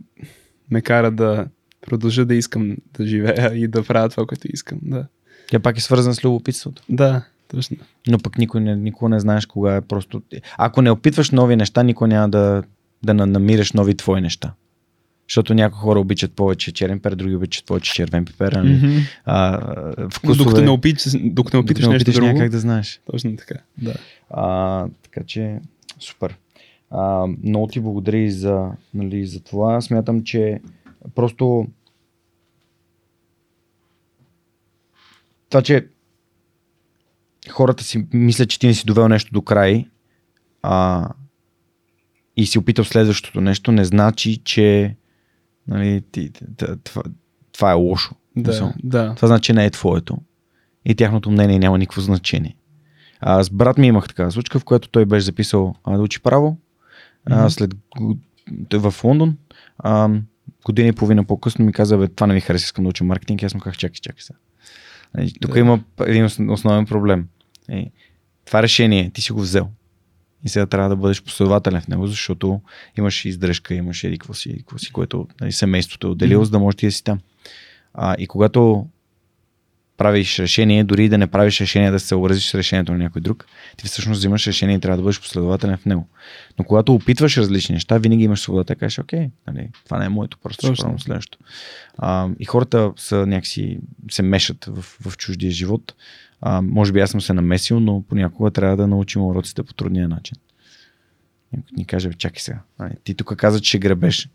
ме 0.70 0.80
кара 0.80 1.10
да 1.10 1.46
продължа 1.80 2.24
да 2.24 2.34
искам 2.34 2.76
да 2.98 3.06
живея 3.06 3.54
и 3.54 3.68
да 3.68 3.84
правя 3.84 4.08
това, 4.08 4.26
което 4.26 4.48
искам. 4.52 4.78
Да, 4.82 5.06
Тя 5.48 5.60
пак 5.60 5.78
е 5.78 5.80
свързана 5.80 6.14
с 6.14 6.24
любопитството. 6.24 6.82
да 6.88 7.24
точно. 7.48 7.76
Но 8.08 8.18
пък 8.18 8.38
никой 8.38 8.60
не, 8.60 8.76
никога 8.76 9.08
не 9.08 9.20
знаеш 9.20 9.46
кога 9.46 9.76
е 9.76 9.80
просто... 9.80 10.22
Ако 10.58 10.82
не 10.82 10.90
опитваш 10.90 11.30
нови 11.30 11.56
неща, 11.56 11.82
никой 11.82 12.08
няма 12.08 12.28
да, 12.28 12.62
да 13.04 13.14
на- 13.14 13.26
намираш 13.26 13.72
нови 13.72 13.94
твои 13.94 14.20
неща. 14.20 14.52
Защото 15.28 15.54
някои 15.54 15.78
хора 15.78 16.00
обичат 16.00 16.32
повече 16.32 16.72
черен 16.72 17.00
пер, 17.00 17.14
други 17.14 17.36
обичат 17.36 17.66
повече 17.66 17.94
червен 17.94 18.24
пипер. 18.24 18.52
Нали? 18.52 18.68
Mm-hmm. 18.68 19.02
А, 19.24 19.60
вкусове, 20.10 20.44
докато 20.44 20.62
не, 20.62 20.70
опиташ, 20.70 21.12
докато 21.22 21.56
не 21.56 21.60
опиташ 21.60 21.82
докато 21.84 21.90
не 21.90 22.12
нещо 22.12 22.12
друго, 22.12 22.50
да 22.50 22.58
знаеш. 22.58 23.00
точно 23.10 23.36
така. 23.36 23.54
Да. 23.78 23.94
А, 24.30 24.86
така 25.02 25.26
че, 25.26 25.58
супер. 26.00 26.36
А, 26.90 27.26
много 27.44 27.66
ти 27.66 27.80
благодаря 27.80 28.18
и 28.18 28.30
за, 28.30 28.70
нали, 28.94 29.26
за 29.26 29.40
това. 29.40 29.80
Смятам, 29.80 30.24
че 30.24 30.60
просто 31.14 31.66
това, 35.48 35.62
че 35.62 35.86
хората 37.50 37.84
си 37.84 38.06
мислят, 38.12 38.48
че 38.48 38.58
ти 38.58 38.66
не 38.66 38.74
си 38.74 38.86
довел 38.86 39.08
нещо 39.08 39.32
до 39.32 39.42
край 39.42 39.86
а, 40.62 41.08
и 42.36 42.46
си 42.46 42.58
опитал 42.58 42.84
следващото 42.84 43.40
нещо, 43.40 43.72
не 43.72 43.84
значи, 43.84 44.36
че 44.36 44.96
нали, 45.68 46.02
ти, 46.12 46.31
това, 46.84 47.02
това 47.52 47.70
е 47.70 47.75
лошо. 47.75 48.15
Да, 48.36 48.75
да. 48.84 49.15
това 49.15 49.28
значи, 49.28 49.43
че 49.43 49.52
не 49.52 49.65
е 49.65 49.70
твоето. 49.70 50.18
И 50.84 50.94
тяхното 50.94 51.31
мнение 51.31 51.59
няма 51.59 51.78
никакво 51.78 52.01
значение. 52.01 52.57
А, 53.20 53.44
с 53.44 53.51
брат 53.51 53.78
ми 53.78 53.86
имах 53.86 54.09
такава 54.09 54.31
случка, 54.33 54.59
в 54.59 54.65
която 54.65 54.89
той 54.89 55.05
беше 55.05 55.25
записал 55.25 55.75
а, 55.84 55.97
да 55.97 56.02
учи 56.02 56.20
право. 56.23 56.59
А, 57.26 57.51
след 57.51 57.75
в 58.73 58.94
Лондон. 59.05 59.36
А, 59.78 60.10
година 60.65 60.89
и 60.89 60.93
половина 60.93 61.25
по-късно 61.25 61.65
ми 61.65 61.73
каза, 61.73 61.99
бе, 61.99 62.09
това 62.09 62.26
не 62.26 62.34
ми 62.34 62.41
хареса, 62.41 62.65
искам 62.65 62.84
да 62.84 62.89
уча 62.89 63.05
маркетинг. 63.05 63.43
И 63.43 63.44
аз 63.44 63.55
му 63.55 63.60
казах, 63.60 63.76
чакай, 63.76 63.94
чакай 64.02 64.20
сега. 64.23 64.39
Нали, 65.15 65.33
Тук 65.41 65.52
Да. 65.52 65.59
има 65.59 65.81
един 66.01 66.25
ос- 66.25 66.52
основен 66.52 66.86
проблем. 66.86 67.28
Е, 67.68 67.91
това 68.44 68.62
решение 68.62 69.10
ти 69.10 69.20
си 69.23 69.33
го 69.33 69.41
взел. 69.41 69.68
И 70.44 70.48
сега 70.48 70.66
трябва 70.66 70.89
да 70.89 70.97
бъдеш 70.97 71.23
последователен 71.23 71.81
в 71.81 71.89
него, 71.89 72.06
защото 72.06 72.60
имаш 72.98 73.24
издръжка, 73.24 73.74
имаш 73.74 74.05
еди 74.05 74.18
какво 74.18 74.34
си, 74.34 74.56
какво 74.58 74.78
си, 74.78 74.92
което 74.92 75.28
нали, 75.40 75.52
семейството 75.52 76.06
е 76.06 76.10
отделило, 76.10 76.40
Мгм. 76.40 76.44
за 76.44 76.50
да 76.50 76.58
можеш 76.58 76.76
ти 76.76 76.86
да 76.86 76.92
си 76.92 77.05
там. 77.05 77.20
А, 77.94 78.14
и 78.18 78.26
когато 78.26 78.86
правиш 79.97 80.39
решение, 80.39 80.84
дори 80.84 81.05
и 81.05 81.08
да 81.08 81.18
не 81.18 81.26
правиш 81.26 81.60
решение 81.60 81.90
да 81.90 82.00
се 82.00 82.06
съобразиш 82.06 82.50
с 82.50 82.55
решението 82.55 82.92
на 82.92 82.98
някой 82.98 83.20
друг, 83.20 83.47
ти 83.76 83.86
всъщност 83.86 84.18
взимаш 84.18 84.47
решение 84.47 84.76
и 84.76 84.81
трябва 84.81 84.97
да 84.97 85.02
бъдеш 85.02 85.20
последователен 85.20 85.76
в 85.76 85.86
него. 85.86 86.08
Но 86.58 86.64
когато 86.64 86.94
опитваш 86.94 87.36
различни 87.36 87.73
неща, 87.73 87.98
винаги 87.98 88.24
имаш 88.24 88.40
свобода 88.40 88.64
да 88.64 88.74
кажеш, 88.74 88.98
окей, 88.98 89.28
нали, 89.47 89.68
това 89.84 89.98
не 89.98 90.05
е 90.05 90.08
моето, 90.08 90.39
просто 90.42 90.66
ще 90.66 90.82
пробвам 90.82 91.00
следващото. 91.00 91.44
А, 91.98 92.28
и 92.39 92.44
хората 92.44 92.92
са 92.97 93.26
някакси 93.26 93.78
се 94.10 94.23
мешат 94.23 94.64
в, 94.64 94.82
в 94.82 95.16
чуждия 95.16 95.52
живот. 95.52 95.94
А, 96.40 96.62
може 96.62 96.92
би 96.92 97.00
аз 97.00 97.10
съм 97.10 97.20
се 97.20 97.32
намесил, 97.32 97.80
но 97.80 98.02
понякога 98.08 98.50
трябва 98.50 98.76
да 98.76 98.86
научим 98.86 99.22
уроците 99.22 99.62
по 99.62 99.74
трудния 99.74 100.08
начин. 100.08 100.36
Някой 101.52 101.70
ни 101.76 101.84
каже, 101.84 102.08
«Бе, 102.08 102.14
чакай 102.14 102.40
сега, 102.40 102.60
нали, 102.78 102.92
ти 103.04 103.14
тук 103.14 103.36
каза, 103.36 103.60
че 103.60 103.68
ще 103.68 103.78
гребеш. 103.78 104.28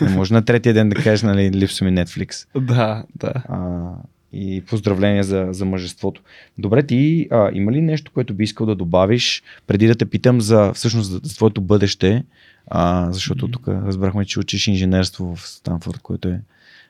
Не 0.00 0.08
може 0.08 0.34
на 0.34 0.44
третия 0.44 0.74
ден 0.74 0.88
да 0.88 0.94
кажеш, 0.96 1.22
нали, 1.22 1.50
липсва 1.50 1.86
ми 1.86 1.92
Netflix. 1.92 2.60
Да, 2.60 3.04
да. 3.14 3.32
А, 3.48 3.90
и 4.32 4.62
поздравления 4.66 5.24
за, 5.24 5.48
за 5.50 5.64
мъжеството. 5.64 6.22
Добре, 6.58 6.82
ти 6.82 7.28
а, 7.30 7.50
има 7.52 7.72
ли 7.72 7.80
нещо, 7.80 8.12
което 8.14 8.34
би 8.34 8.44
искал 8.44 8.66
да 8.66 8.74
добавиш, 8.74 9.42
преди 9.66 9.86
да 9.86 9.94
те 9.94 10.06
питам 10.06 10.40
за 10.40 10.72
всъщност 10.72 11.10
за, 11.10 11.20
за 11.22 11.34
твоето 11.34 11.60
бъдеще, 11.60 12.24
а, 12.66 13.12
защото 13.12 13.48
тук 13.48 13.68
разбрахме, 13.68 14.24
че 14.24 14.40
учиш 14.40 14.68
инженерство 14.68 15.36
в 15.36 15.48
Станфорд, 15.48 15.98
което 15.98 16.28
е 16.28 16.40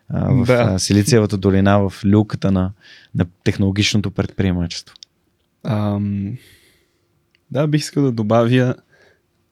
а, 0.08 0.32
в 0.32 0.46
Да. 0.46 0.78
Силициевата 0.78 1.38
долина, 1.38 1.78
в 1.78 2.04
люката 2.04 2.52
на, 2.52 2.72
на 3.14 3.26
технологичното 3.44 4.10
предприемачество. 4.10 4.94
Ам, 5.64 6.36
да, 7.50 7.66
бих 7.66 7.80
искал 7.80 8.02
да 8.02 8.12
добавя 8.12 8.74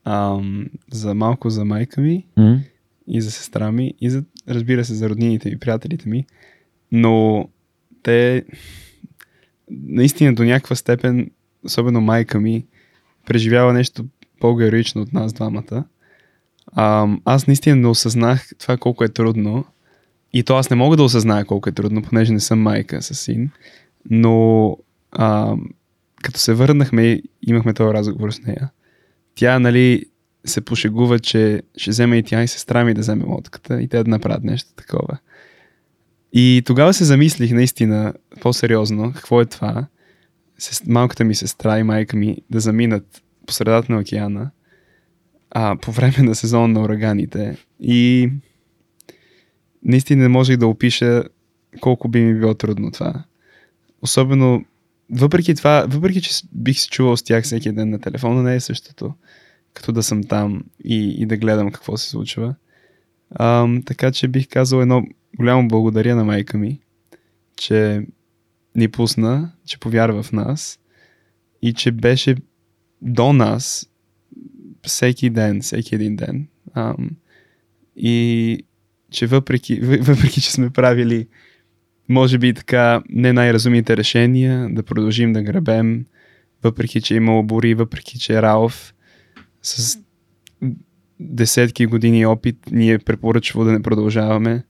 ам, 0.04 0.66
за 0.92 1.14
малко 1.14 1.50
за 1.50 1.64
майка 1.64 2.00
ми 2.00 2.26
М? 2.36 2.60
и 3.06 3.20
за 3.20 3.30
сестра 3.30 3.72
ми 3.72 3.94
и 4.00 4.10
за, 4.10 4.24
разбира 4.48 4.84
се, 4.84 4.94
за 4.94 5.08
роднините 5.08 5.50
ми, 5.50 5.58
приятелите 5.58 6.08
ми, 6.08 6.26
но 6.92 7.48
те 8.02 8.44
наистина 9.70 10.34
до 10.34 10.44
някаква 10.44 10.76
степен, 10.76 11.30
особено 11.64 12.00
майка 12.00 12.40
ми, 12.40 12.66
преживява 13.26 13.72
нещо 13.72 14.04
по-героично 14.40 15.02
от 15.02 15.12
нас 15.12 15.32
двамата. 15.32 15.84
Ам, 16.72 17.22
аз 17.24 17.46
наистина 17.46 17.76
не 17.76 17.86
осъзнах 17.86 18.48
това 18.58 18.76
колко 18.76 19.04
е 19.04 19.08
трудно 19.08 19.64
и 20.34 20.42
то 20.42 20.56
аз 20.56 20.70
не 20.70 20.76
мога 20.76 20.96
да 20.96 21.02
осъзная 21.02 21.44
колко 21.44 21.68
е 21.68 21.72
трудно, 21.72 22.02
понеже 22.02 22.32
не 22.32 22.40
съм 22.40 22.60
майка 22.60 23.02
с 23.02 23.14
син, 23.14 23.50
но 24.10 24.76
ам, 25.18 25.64
като 26.22 26.40
се 26.40 26.54
върнахме 26.54 27.02
и 27.02 27.22
имахме 27.42 27.74
този 27.74 27.94
разговор 27.94 28.30
с 28.30 28.42
нея, 28.42 28.70
тя, 29.34 29.58
нали, 29.58 30.04
се 30.44 30.60
пошегува, 30.60 31.18
че 31.18 31.62
ще 31.76 31.90
вземе 31.90 32.16
и 32.16 32.22
тя 32.22 32.42
и 32.42 32.48
сестра 32.48 32.84
ми 32.84 32.94
да 32.94 33.00
вземе 33.00 33.24
лодката 33.24 33.82
и 33.82 33.88
те 33.88 34.02
да 34.02 34.10
направят 34.10 34.44
нещо 34.44 34.70
такова. 34.76 35.18
И 36.32 36.62
тогава 36.66 36.94
се 36.94 37.04
замислих 37.04 37.50
наистина 37.50 38.14
по-сериозно 38.40 39.12
какво 39.12 39.40
е 39.40 39.46
това. 39.46 39.86
Малката 40.86 41.24
ми 41.24 41.34
сестра 41.34 41.78
и 41.78 41.82
майка 41.82 42.16
ми 42.16 42.36
да 42.50 42.60
заминат 42.60 43.22
по 43.46 43.52
средата 43.52 43.92
на 43.92 44.00
океана 44.00 44.50
а, 45.50 45.76
по 45.76 45.92
време 45.92 46.16
на 46.18 46.34
сезона 46.34 46.68
на 46.68 46.80
ураганите. 46.80 47.56
И 47.80 48.30
наистина 49.84 50.22
не 50.22 50.28
можех 50.28 50.56
да 50.56 50.66
опиша 50.66 51.24
колко 51.80 52.08
би 52.08 52.20
ми 52.20 52.40
било 52.40 52.54
трудно 52.54 52.90
това. 52.90 53.24
Особено, 54.02 54.64
въпреки 55.10 55.54
това, 55.54 55.86
въпреки 55.88 56.22
че 56.22 56.30
бих 56.52 56.78
се 56.78 56.88
чувал 56.88 57.16
с 57.16 57.22
тях 57.22 57.44
всеки 57.44 57.72
ден 57.72 57.90
на 57.90 58.00
телефона, 58.00 58.42
не 58.42 58.54
е 58.54 58.60
същото, 58.60 59.14
като 59.74 59.92
да 59.92 60.02
съм 60.02 60.24
там 60.24 60.64
и, 60.84 61.14
и 61.18 61.26
да 61.26 61.36
гледам 61.36 61.70
какво 61.70 61.96
се 61.96 62.10
случва. 62.10 62.54
Ам, 63.38 63.82
така 63.82 64.12
че 64.12 64.28
бих 64.28 64.48
казал 64.48 64.80
едно 64.80 65.02
голямо 65.36 65.68
благодаря 65.68 66.16
на 66.16 66.24
майка 66.24 66.58
ми, 66.58 66.80
че 67.56 68.06
ни 68.76 68.88
пусна, 68.88 69.52
че 69.66 69.80
повярва 69.80 70.22
в 70.22 70.32
нас 70.32 70.78
и 71.62 71.74
че 71.74 71.92
беше 71.92 72.36
до 73.02 73.32
нас 73.32 73.90
всеки 74.82 75.30
ден, 75.30 75.60
всеки 75.60 75.94
един 75.94 76.16
ден. 76.16 76.48
Ам, 76.74 77.10
и 77.96 78.64
че 79.14 79.26
въпреки, 79.26 79.82
въ- 79.82 80.02
въпреки, 80.02 80.40
че 80.40 80.52
сме 80.52 80.70
правили 80.70 81.26
може 82.08 82.38
би 82.38 82.54
така 82.54 83.02
не 83.08 83.32
най-разумните 83.32 83.96
решения, 83.96 84.68
да 84.70 84.82
продължим 84.82 85.32
да 85.32 85.42
гребем, 85.42 86.04
въпреки, 86.62 87.00
че 87.00 87.14
е 87.14 87.16
имало 87.16 87.42
бури, 87.42 87.74
въпреки, 87.74 88.18
че 88.18 88.34
е 88.34 88.42
Ралф 88.42 88.94
с 89.62 89.98
десетки 91.20 91.86
години 91.86 92.26
опит 92.26 92.56
ни 92.70 92.90
е 92.90 92.98
препоръчвало 92.98 93.64
да 93.64 93.72
не 93.72 93.82
продължаваме 93.82 94.64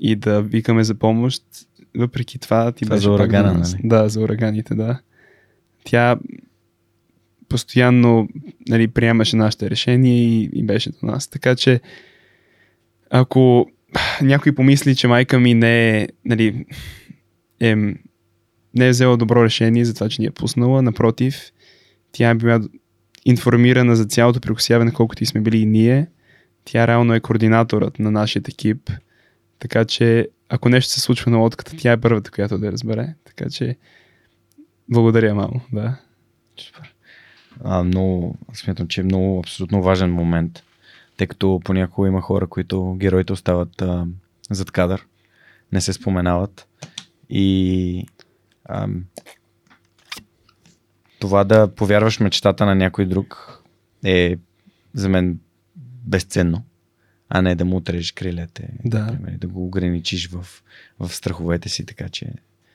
и 0.00 0.16
да 0.16 0.42
викаме 0.42 0.84
за 0.84 0.94
помощ. 0.94 1.42
Въпреки 1.96 2.38
това 2.38 2.72
ти 2.72 2.84
Това 2.84 2.96
беше 2.96 3.04
за 3.04 3.10
пак 3.10 3.20
урагана, 3.20 3.52
нас. 3.54 3.72
нали? 3.72 3.82
Да, 3.88 4.08
за 4.08 4.20
ураганите, 4.20 4.74
да. 4.74 5.00
Тя 5.84 6.16
постоянно 7.48 8.28
нали, 8.68 8.88
приемаше 8.88 9.36
нашите 9.36 9.70
решения 9.70 10.16
и, 10.16 10.50
и 10.52 10.62
беше 10.62 10.90
до 10.90 11.06
нас. 11.06 11.28
Така 11.28 11.56
че 11.56 11.80
ако 13.10 13.70
някой 14.22 14.54
помисли, 14.54 14.96
че 14.96 15.08
майка 15.08 15.40
ми 15.40 15.54
не 15.54 16.00
е, 16.00 16.08
нали, 16.24 16.66
е, 17.60 17.76
не 18.74 18.86
е 18.86 18.90
взела 18.90 19.16
добро 19.16 19.44
решение 19.44 19.84
за 19.84 19.94
това, 19.94 20.08
че 20.08 20.22
ни 20.22 20.26
е 20.26 20.30
пуснала, 20.30 20.82
напротив, 20.82 21.52
тя 22.12 22.30
е 22.30 22.34
била 22.34 22.60
информирана 23.24 23.96
за 23.96 24.04
цялото 24.04 24.40
прекусяване, 24.40 24.92
колкото 24.92 25.22
и 25.22 25.26
сме 25.26 25.40
били 25.40 25.58
и 25.58 25.66
ние. 25.66 26.06
Тя 26.64 26.86
реално 26.86 27.14
е 27.14 27.20
координаторът 27.20 27.98
на 27.98 28.10
нашия 28.10 28.42
екип. 28.48 28.90
Така 29.58 29.84
че, 29.84 30.28
ако 30.48 30.68
нещо 30.68 30.92
се 30.92 31.00
случва 31.00 31.30
на 31.30 31.38
лодката, 31.38 31.76
тя 31.76 31.92
е 31.92 32.00
първата, 32.00 32.30
която 32.30 32.58
да 32.58 32.72
разбере. 32.72 33.14
Така 33.24 33.50
че, 33.50 33.76
благодаря, 34.88 35.34
мамо. 35.34 35.60
Да. 35.72 35.96
А, 37.64 37.82
много, 37.82 38.38
смятам, 38.52 38.88
че 38.88 39.00
е 39.00 39.04
много 39.04 39.38
абсолютно 39.38 39.82
важен 39.82 40.12
момент, 40.12 40.62
тъй 41.16 41.26
като 41.26 41.60
понякога 41.64 42.08
има 42.08 42.20
хора, 42.20 42.46
които 42.46 42.94
героите 42.94 43.32
остават 43.32 43.82
а, 43.82 44.06
зад 44.50 44.70
кадър, 44.70 45.06
не 45.72 45.80
се 45.80 45.92
споменават 45.92 46.68
и 47.30 48.06
ам, 48.68 49.04
това 51.18 51.44
да 51.44 51.74
повярваш 51.74 52.20
мечтата 52.20 52.66
на 52.66 52.74
някой 52.74 53.06
друг 53.06 53.60
е 54.04 54.36
за 54.94 55.08
мен 55.08 55.38
безценно, 56.06 56.64
а 57.28 57.42
не 57.42 57.54
да 57.54 57.64
му 57.64 57.76
отрежеш 57.76 58.12
крилете, 58.12 58.68
Да. 58.84 58.98
например, 59.04 59.38
да 59.38 59.48
го 59.48 59.66
ограничиш 59.66 60.30
в, 60.30 60.62
в 60.98 61.08
страховете 61.14 61.68
си, 61.68 61.86
така 61.86 62.08
че 62.08 62.32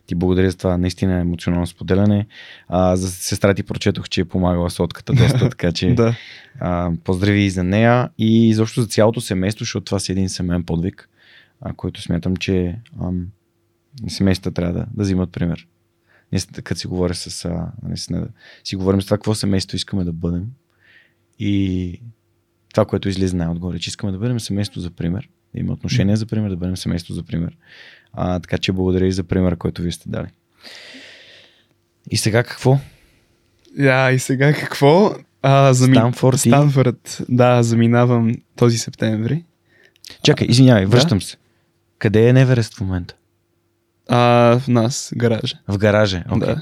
ти 0.09 0.15
благодаря 0.15 0.51
за 0.51 0.57
това 0.57 0.77
наистина 0.77 1.19
емоционално 1.19 1.67
споделяне. 1.67 2.27
А, 2.67 2.95
за 2.95 3.11
сестра 3.11 3.53
ти 3.53 3.63
прочетох, 3.63 4.09
че 4.09 4.21
е 4.21 4.25
помагала 4.25 4.69
с 4.69 4.79
лодката 4.79 5.13
доста, 5.13 5.49
така 5.49 5.71
че 5.71 5.93
Да. 5.93 6.15
а, 6.59 6.91
поздрави 7.03 7.41
и 7.41 7.49
за 7.49 7.63
нея 7.63 8.09
и 8.17 8.49
изобщо 8.49 8.81
за 8.81 8.87
цялото 8.87 9.21
семейство, 9.21 9.63
защото 9.63 9.85
това 9.85 9.99
си 9.99 10.11
един 10.11 10.29
семейен 10.29 10.63
подвиг, 10.63 11.09
а, 11.61 11.73
който 11.73 12.01
смятам, 12.01 12.35
че 12.35 12.79
ам, 13.01 13.27
семействата 14.07 14.53
трябва 14.53 14.73
да, 14.73 14.85
да 14.93 15.03
взимат 15.03 15.31
пример. 15.31 15.67
Ние, 16.31 16.41
като 16.63 16.79
си 16.79 16.87
говоря 16.87 17.13
с... 17.15 17.45
А, 17.45 17.71
наистина, 17.83 18.27
си 18.63 18.75
говорим 18.75 19.01
с 19.01 19.05
това 19.05 19.17
какво 19.17 19.35
семейство 19.35 19.75
искаме 19.75 20.03
да 20.03 20.13
бъдем 20.13 20.45
и 21.39 22.01
това, 22.73 22.85
което 22.85 23.09
излиза 23.09 23.35
най-отгоре, 23.37 23.79
че 23.79 23.89
искаме 23.89 24.11
да 24.11 24.17
бъдем 24.17 24.39
семейство 24.39 24.81
за 24.81 24.91
пример, 24.91 25.29
да 25.53 25.59
има 25.59 25.73
отношения 25.73 26.17
за 26.17 26.25
пример, 26.25 26.49
да 26.49 26.55
бъдем 26.55 26.77
семейство 26.77 27.13
за 27.13 27.23
пример. 27.23 27.57
А, 28.13 28.39
така 28.39 28.57
че 28.57 28.71
благодаря 28.71 29.05
и 29.07 29.11
за 29.11 29.23
примера, 29.23 29.55
който 29.55 29.81
вие 29.81 29.91
сте 29.91 30.09
дали. 30.09 30.27
И 32.11 32.17
сега 32.17 32.43
какво? 32.43 32.77
А, 33.79 34.11
и 34.11 34.19
сега 34.19 34.53
какво? 34.53 35.15
А, 35.41 35.73
зами... 35.73 35.95
Станфорд 35.95 36.39
Станфорд. 36.39 37.21
Да, 37.29 37.63
заминавам 37.63 38.35
този 38.55 38.77
септември. 38.77 39.43
Чакай, 40.23 40.47
извинявай, 40.49 40.83
Да? 40.83 40.89
връщам 40.89 41.21
се. 41.21 41.37
Къде 41.99 42.29
е 42.29 42.33
Неверест 42.33 42.73
в 42.77 42.81
момента? 42.81 43.15
А, 44.07 44.17
в 44.59 44.67
нас, 44.67 45.11
гаража. 45.15 45.55
В 45.67 45.77
гаража. 45.77 46.23
Okay. 46.29 46.39
Да. 46.45 46.61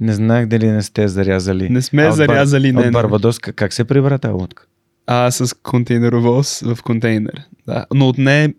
Не 0.00 0.12
знаех 0.14 0.46
дали 0.46 0.70
не 0.70 0.82
сте 0.82 1.08
зарязали. 1.08 1.68
Не 1.68 1.82
сме 1.82 2.02
А 2.02 2.08
от 2.08 2.10
Бар- 2.10 2.16
зарязали, 2.16 2.72
не, 2.72 2.80
От. 2.80 2.92
Барбадос, 2.92 3.38
как 3.38 3.72
се 3.72 3.84
прибра 3.84 4.18
тази 4.18 4.32
лодка? 4.32 4.66
А, 5.06 5.30
с 5.30 5.56
контейнеровоз 5.62 6.60
в 6.60 6.78
контейнер. 6.82 7.42
Да. 7.66 7.86
Но 7.94 8.08
отне 8.08 8.54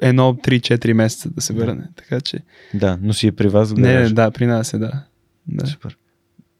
едно 0.00 0.34
3-4 0.34 0.92
месеца 0.92 1.30
да 1.30 1.40
се 1.40 1.52
върне. 1.52 1.88
Така 1.96 2.20
че. 2.20 2.38
Да, 2.74 2.98
но 3.02 3.12
си 3.12 3.26
е 3.26 3.32
при 3.32 3.48
вас 3.48 3.72
Не, 3.72 4.00
не, 4.00 4.08
да, 4.08 4.30
при 4.30 4.46
нас 4.46 4.74
е, 4.74 4.78
да. 4.78 5.04
да. 5.46 5.66
Супер. 5.66 5.96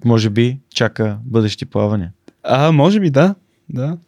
Може 0.05 0.31
би 0.31 0.59
чака 0.75 1.19
бъдещи 1.25 1.67
плавания. 1.67 2.13
А, 2.43 2.73
може 2.73 3.01
би 3.01 3.11
да. 3.11 3.35
Да. 3.69 3.99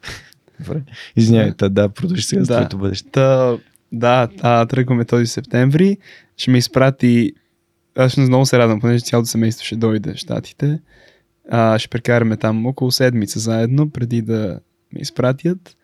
Добре. 0.61 0.83
Извинявайте, 1.17 1.69
да, 1.69 1.89
продължи 1.89 2.23
сега 2.23 2.45
с 2.45 2.49
Да. 2.49 2.55
твоето 2.55 2.79
бъдеще. 2.79 3.11
Та, 3.11 3.57
да, 3.93 4.29
а, 4.43 4.67
тръгваме 4.67 5.05
този 5.05 5.27
септември. 5.27 5.97
Ще 6.37 6.51
ме 6.51 6.59
изпрати. 6.59 7.33
Аз 7.97 8.17
много 8.17 8.47
се 8.47 8.59
радвам, 8.59 8.81
понеже 8.81 9.05
цялото 9.05 9.29
семейство 9.29 9.67
ще 9.67 9.77
дойде 9.77 10.13
в 10.13 10.17
Штатите. 10.17 10.81
А, 11.51 11.79
ще 11.79 11.89
прекараме 11.89 12.37
там 12.37 12.67
около 12.67 12.91
седмица 12.91 13.39
заедно, 13.39 13.91
преди 13.91 14.23
да 14.23 14.61
ме 14.93 15.01
изпратят. 15.01 15.77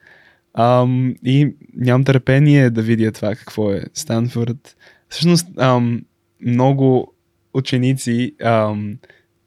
Ам, 0.61 1.15
и 1.25 1.55
нямам 1.77 2.05
търпение 2.05 2.71
да 2.71 2.83
видя 2.83 3.13
това 3.13 3.35
какво 3.35 3.73
е 3.73 3.85
Станфорд. 3.95 4.77
Всъщност, 5.09 5.47
ам, 5.57 6.03
много 6.41 7.15
ученици, 7.55 8.35
ам, 8.43 8.99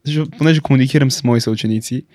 защото, 0.06 0.38
понеже 0.38 0.61
комуникирам 0.61 1.11
с 1.11 1.23
мои 1.23 1.41
съученици 1.41 2.06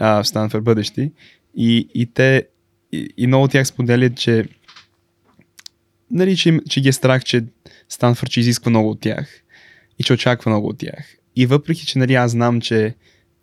а, 0.00 0.22
в 0.22 0.28
Станфорд 0.28 0.64
бъдещи, 0.64 1.12
и, 1.56 1.88
и 1.94 2.06
те, 2.06 2.46
и, 2.92 3.08
и 3.16 3.26
много 3.26 3.44
от 3.44 3.50
тях 3.50 3.66
споделят, 3.66 4.16
че 4.16 4.44
нали, 6.10 6.36
че, 6.36 6.60
че 6.68 6.80
ги 6.80 6.88
е 6.88 6.92
страх, 6.92 7.24
че 7.24 7.44
Станфорд 7.88 8.30
ще 8.30 8.40
изисква 8.40 8.70
много 8.70 8.90
от 8.90 9.00
тях 9.00 9.42
и 9.98 10.02
че 10.02 10.12
очаква 10.12 10.50
много 10.50 10.68
от 10.68 10.78
тях. 10.78 11.16
И 11.36 11.46
въпреки, 11.46 11.86
че 11.86 11.98
нали, 11.98 12.14
аз 12.14 12.30
знам, 12.30 12.60
че 12.60 12.94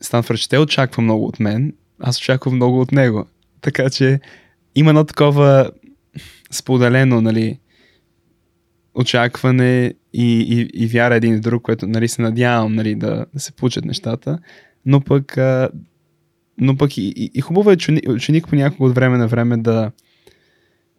Станфорд 0.01 0.37
ще 0.37 0.57
очаква 0.57 1.03
много 1.03 1.25
от 1.25 1.39
мен, 1.39 1.73
аз 1.99 2.17
очаквам 2.17 2.55
много 2.55 2.81
от 2.81 2.91
него. 2.91 3.25
така 3.61 3.89
че 3.89 4.19
има 4.75 4.89
едно 4.89 5.03
такова 5.03 5.71
споделено, 6.51 7.21
нали, 7.21 7.59
очакване 8.95 9.93
и, 10.13 10.39
и, 10.41 10.83
и 10.83 10.87
вяра 10.87 11.15
един 11.15 11.37
в 11.37 11.41
друг, 11.41 11.63
което 11.63 11.87
нали, 11.87 12.07
се 12.07 12.21
надявам 12.21 12.75
нали, 12.75 12.95
да, 12.95 13.25
да 13.33 13.39
се 13.39 13.51
получат 13.51 13.85
нещата, 13.85 14.39
но 14.85 15.01
пък, 15.01 15.37
а, 15.37 15.69
но 16.57 16.77
пък 16.77 16.97
и, 16.97 17.13
и, 17.15 17.31
и 17.33 17.41
хубаво 17.41 17.69
е 17.69 17.73
ученик, 17.73 18.09
ученик 18.09 18.47
понякога 18.47 18.89
от 18.89 18.95
време 18.95 19.17
на 19.17 19.27
време 19.27 19.57
да, 19.57 19.91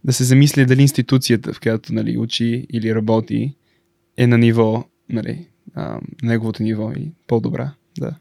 да 0.05 0.12
се 0.12 0.25
замисли 0.25 0.67
дали 0.67 0.83
институцията, 0.83 1.52
в 1.52 1.60
която 1.60 1.94
нали, 1.94 2.18
учи 2.18 2.67
или 2.73 2.94
работи, 2.94 3.55
е 4.17 4.26
на 4.26 4.39
ниво, 4.39 4.84
нали, 5.09 5.47
а, 5.75 6.01
неговото 6.23 6.62
ниво 6.62 6.92
и 6.92 7.12
по-добра. 7.26 7.75
Да. 7.99 8.15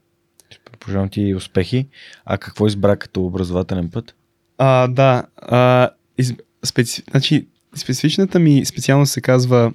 Пожелавам 0.79 1.09
ти 1.09 1.35
успехи. 1.35 1.87
А 2.25 2.37
какво 2.37 2.67
избра 2.67 2.95
като 2.95 3.25
образователен 3.25 3.89
път? 3.89 4.15
А, 4.63 4.87
да. 4.87 5.23
А, 5.37 5.89
из, 6.17 6.33
специ... 6.65 7.03
значи, 7.11 7.47
специфичната 7.75 8.39
ми 8.39 8.65
специалност 8.65 9.11
се 9.11 9.21
казва 9.21 9.73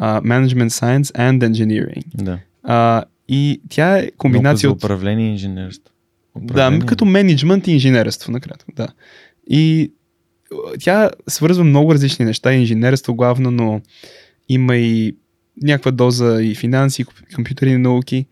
uh, 0.00 0.22
Management 0.22 0.68
Science 0.68 1.02
and 1.02 1.50
Engineering. 1.50 2.04
Да. 2.14 2.38
А, 2.62 3.04
и 3.28 3.60
тя 3.68 3.98
е 3.98 4.10
комбинация 4.10 4.70
от... 4.70 4.76
управление 4.76 5.28
и 5.28 5.32
инженерство. 5.32 5.94
Да, 6.36 6.78
като 6.86 7.04
менеджмент 7.04 7.66
и 7.66 7.72
инженерство, 7.72 8.32
накратко, 8.32 8.72
да. 8.76 8.88
И 9.50 9.92
тя 10.80 11.10
свързва 11.28 11.64
много 11.64 11.94
различни 11.94 12.24
неща, 12.24 12.52
инженерство 12.52 13.14
главно, 13.14 13.50
но 13.50 13.80
има 14.48 14.76
и 14.76 15.16
някаква 15.62 15.90
доза 15.90 16.42
и 16.42 16.54
финанси, 16.54 17.02
и 17.02 17.34
компютърни 17.34 17.76
науки. 17.76 18.26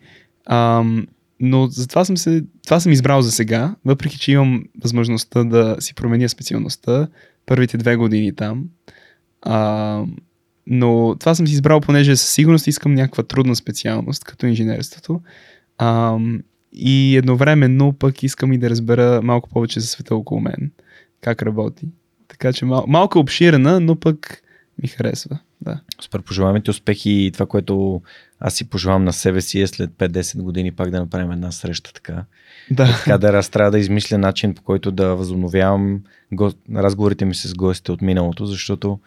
Ам, 0.45 1.07
но 1.39 1.67
за 1.67 1.87
това 1.87 2.05
съм, 2.05 2.17
се, 2.17 2.43
това 2.63 2.79
съм 2.79 2.91
избрал 2.91 3.21
за 3.21 3.31
сега, 3.31 3.75
въпреки 3.85 4.19
че 4.19 4.31
имам 4.31 4.63
възможността 4.83 5.43
да 5.43 5.75
си 5.79 5.93
променя 5.95 6.27
специалността 6.27 7.07
първите 7.45 7.77
две 7.77 7.95
години 7.95 8.35
там. 8.35 8.65
А, 9.41 10.03
но 10.67 11.15
това 11.19 11.35
съм 11.35 11.47
си 11.47 11.53
избрал, 11.53 11.81
понеже 11.81 12.15
със 12.15 12.29
сигурност 12.33 12.67
искам 12.67 12.93
някаква 12.93 13.23
трудна 13.23 13.55
специалност, 13.55 14.23
като 14.23 14.45
инженерството. 14.45 15.21
А, 15.77 16.17
и 16.73 17.17
едновременно 17.17 17.93
пък 17.93 18.23
искам 18.23 18.53
и 18.53 18.57
да 18.57 18.69
разбера 18.69 19.21
малко 19.23 19.49
повече 19.49 19.79
за 19.79 19.87
света 19.87 20.15
около 20.15 20.41
мен, 20.41 20.71
как 21.21 21.41
работи. 21.41 21.87
Така 22.27 22.53
че 22.53 22.65
мал, 22.65 22.85
малко 22.87 23.19
обширена, 23.19 23.79
но 23.79 23.95
пък 23.95 24.41
ми 24.81 24.87
харесва. 24.87 25.39
Да. 25.61 25.79
Супер, 26.01 26.21
пожелаваме 26.21 26.61
ти 26.61 26.69
успехи 26.69 27.11
и 27.11 27.31
това, 27.31 27.45
което 27.45 28.01
аз 28.39 28.53
си 28.53 28.69
пожелавам 28.69 29.03
на 29.03 29.13
себе 29.13 29.41
си 29.41 29.61
е 29.61 29.67
след 29.67 29.89
5-10 29.89 30.41
години 30.41 30.71
пак 30.71 30.89
да 30.89 30.99
направим 30.99 31.31
една 31.31 31.51
среща 31.51 31.93
така. 31.93 32.23
Да. 32.71 32.85
Така 32.85 33.17
да 33.17 33.27
аз 33.27 33.49
трябва 33.49 33.71
да 33.71 33.79
измисля 33.79 34.17
начин 34.17 34.55
по 34.55 34.61
който 34.61 34.91
да 34.91 35.15
възобновявам 35.15 36.01
го... 36.31 36.51
разговорите 36.75 37.25
ми 37.25 37.35
с 37.35 37.53
гостите 37.53 37.91
от 37.91 38.01
миналото, 38.01 38.45
защото 38.45 38.99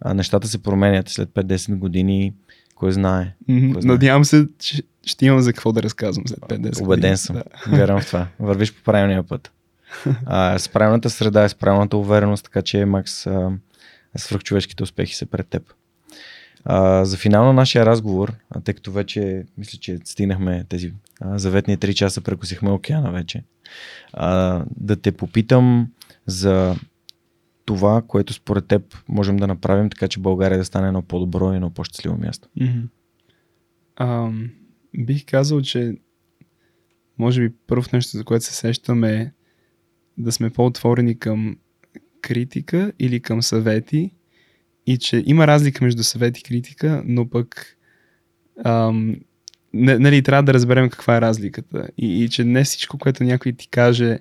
а, 0.00 0.14
нещата 0.14 0.48
се 0.48 0.62
променят 0.62 1.08
след 1.08 1.28
5-10 1.28 1.76
години. 1.76 2.34
Кой 2.74 2.92
знае? 2.92 3.34
Кой 3.46 3.82
знае? 3.82 3.92
Надявам 3.92 4.24
се, 4.24 4.46
че 4.58 4.82
ще 5.06 5.26
имам 5.26 5.40
за 5.40 5.52
какво 5.52 5.72
да 5.72 5.82
разказвам 5.82 6.28
след 6.28 6.38
5-10 6.38 6.50
Убеден 6.50 6.84
години. 6.84 7.16
съм. 7.16 7.36
Да. 7.36 7.76
Вярвам 7.76 8.00
в 8.00 8.06
това. 8.06 8.26
Вървиш 8.40 8.74
по 8.74 8.82
правилния 8.82 9.22
път. 9.22 9.52
А, 10.26 10.58
с 10.58 10.68
правилната 10.68 11.10
среда 11.10 11.48
с 11.48 11.54
правилната 11.54 11.96
увереност, 11.96 12.44
така 12.44 12.62
че 12.62 12.84
Макс, 12.84 13.26
а, 13.26 13.50
свръхчовешките 14.16 14.82
успехи 14.82 15.14
са 15.14 15.26
пред 15.26 15.46
теб. 15.46 15.62
А, 16.64 17.04
за 17.04 17.16
финал 17.16 17.44
на 17.44 17.52
нашия 17.52 17.86
разговор, 17.86 18.34
а, 18.50 18.60
тъй 18.60 18.74
като 18.74 18.92
вече 18.92 19.44
мисля, 19.58 19.78
че 19.78 19.98
стигнахме 20.04 20.64
тези 20.68 20.92
а, 21.20 21.38
заветни 21.38 21.78
3 21.78 21.94
часа, 21.94 22.20
прекусихме 22.20 22.70
океана 22.70 23.12
вече, 23.12 23.44
а, 24.12 24.64
да 24.76 24.96
те 24.96 25.12
попитам 25.12 25.92
за 26.26 26.76
това, 27.64 28.02
което 28.08 28.32
според 28.32 28.66
теб 28.66 28.98
можем 29.08 29.36
да 29.36 29.46
направим, 29.46 29.90
така 29.90 30.08
че 30.08 30.20
България 30.20 30.58
да 30.58 30.64
стане 30.64 30.86
едно 30.86 31.02
по-добро 31.02 31.52
и 31.52 31.56
едно 31.56 31.70
по-щастливо 31.70 32.16
място. 32.16 32.48
Мгм. 32.60 32.80
Ам, 33.96 34.50
бих 34.98 35.24
казал, 35.26 35.62
че 35.62 35.94
може 37.18 37.40
би 37.40 37.54
първото 37.66 37.96
нещо, 37.96 38.16
за 38.16 38.24
което 38.24 38.44
се 38.44 38.54
сещам 38.54 39.04
е 39.04 39.32
да 40.18 40.32
сме 40.32 40.50
по-отворени 40.50 41.18
към 41.18 41.56
критика 42.20 42.92
или 42.98 43.20
към 43.20 43.42
съвети 43.42 44.10
и 44.88 44.98
че 44.98 45.22
има 45.26 45.46
разлика 45.46 45.84
между 45.84 46.02
съвет 46.02 46.38
и 46.38 46.42
критика, 46.42 47.02
но 47.06 47.30
пък 47.30 47.76
ам, 48.64 49.16
нали, 49.72 50.22
трябва 50.22 50.42
да 50.42 50.54
разберем 50.54 50.90
каква 50.90 51.16
е 51.16 51.20
разликата 51.20 51.88
и, 51.98 52.24
и 52.24 52.28
че 52.28 52.44
не 52.44 52.64
всичко, 52.64 52.98
което 52.98 53.24
някой 53.24 53.52
ти 53.52 53.68
каже 53.68 54.18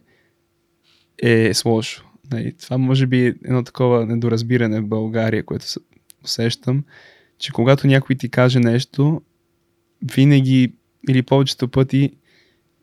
е 1.23 1.53
с 1.53 1.65
лошо. 1.65 2.05
Нали, 2.31 2.53
това 2.61 2.77
може 2.77 3.07
би 3.07 3.25
е 3.25 3.35
едно 3.45 3.63
такова 3.63 4.05
недоразбиране 4.05 4.81
в 4.81 4.87
България, 4.87 5.45
което 5.45 5.65
се 5.65 5.79
усещам, 6.23 6.83
че 7.39 7.51
когато 7.51 7.87
някой 7.87 8.15
ти 8.15 8.29
каже 8.29 8.59
нещо, 8.59 9.21
винаги 10.15 10.73
или 11.09 11.21
повечето 11.21 11.67
пъти 11.67 12.11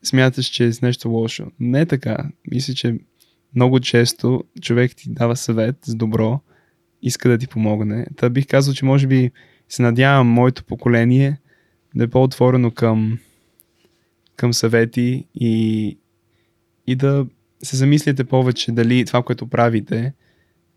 смяташ, 0.02 0.46
че 0.46 0.64
е 0.64 0.72
с 0.72 0.82
нещо 0.82 1.08
лошо. 1.08 1.46
Не 1.60 1.80
е 1.80 1.86
така. 1.86 2.16
Мисля, 2.50 2.74
че 2.74 2.98
много 3.54 3.80
често 3.80 4.44
човек 4.60 4.96
ти 4.96 5.10
дава 5.10 5.36
съвет 5.36 5.76
с 5.84 5.94
добро, 5.94 6.40
иска 7.04 7.28
да 7.28 7.38
ти 7.38 7.46
помогне. 7.46 8.06
Та 8.16 8.28
бих 8.28 8.46
казал, 8.46 8.74
че 8.74 8.84
може 8.84 9.06
би 9.06 9.30
се 9.68 9.82
надявам 9.82 10.26
моето 10.26 10.64
поколение 10.64 11.38
да 11.94 12.04
е 12.04 12.08
по-отворено 12.08 12.70
към, 12.70 13.18
към 14.36 14.54
съвети 14.54 15.26
и, 15.34 15.98
и 16.86 16.96
да 16.96 17.26
се 17.62 17.76
замислите 17.76 18.24
повече 18.24 18.72
дали 18.72 19.04
това, 19.04 19.22
което 19.22 19.46
правите 19.46 20.12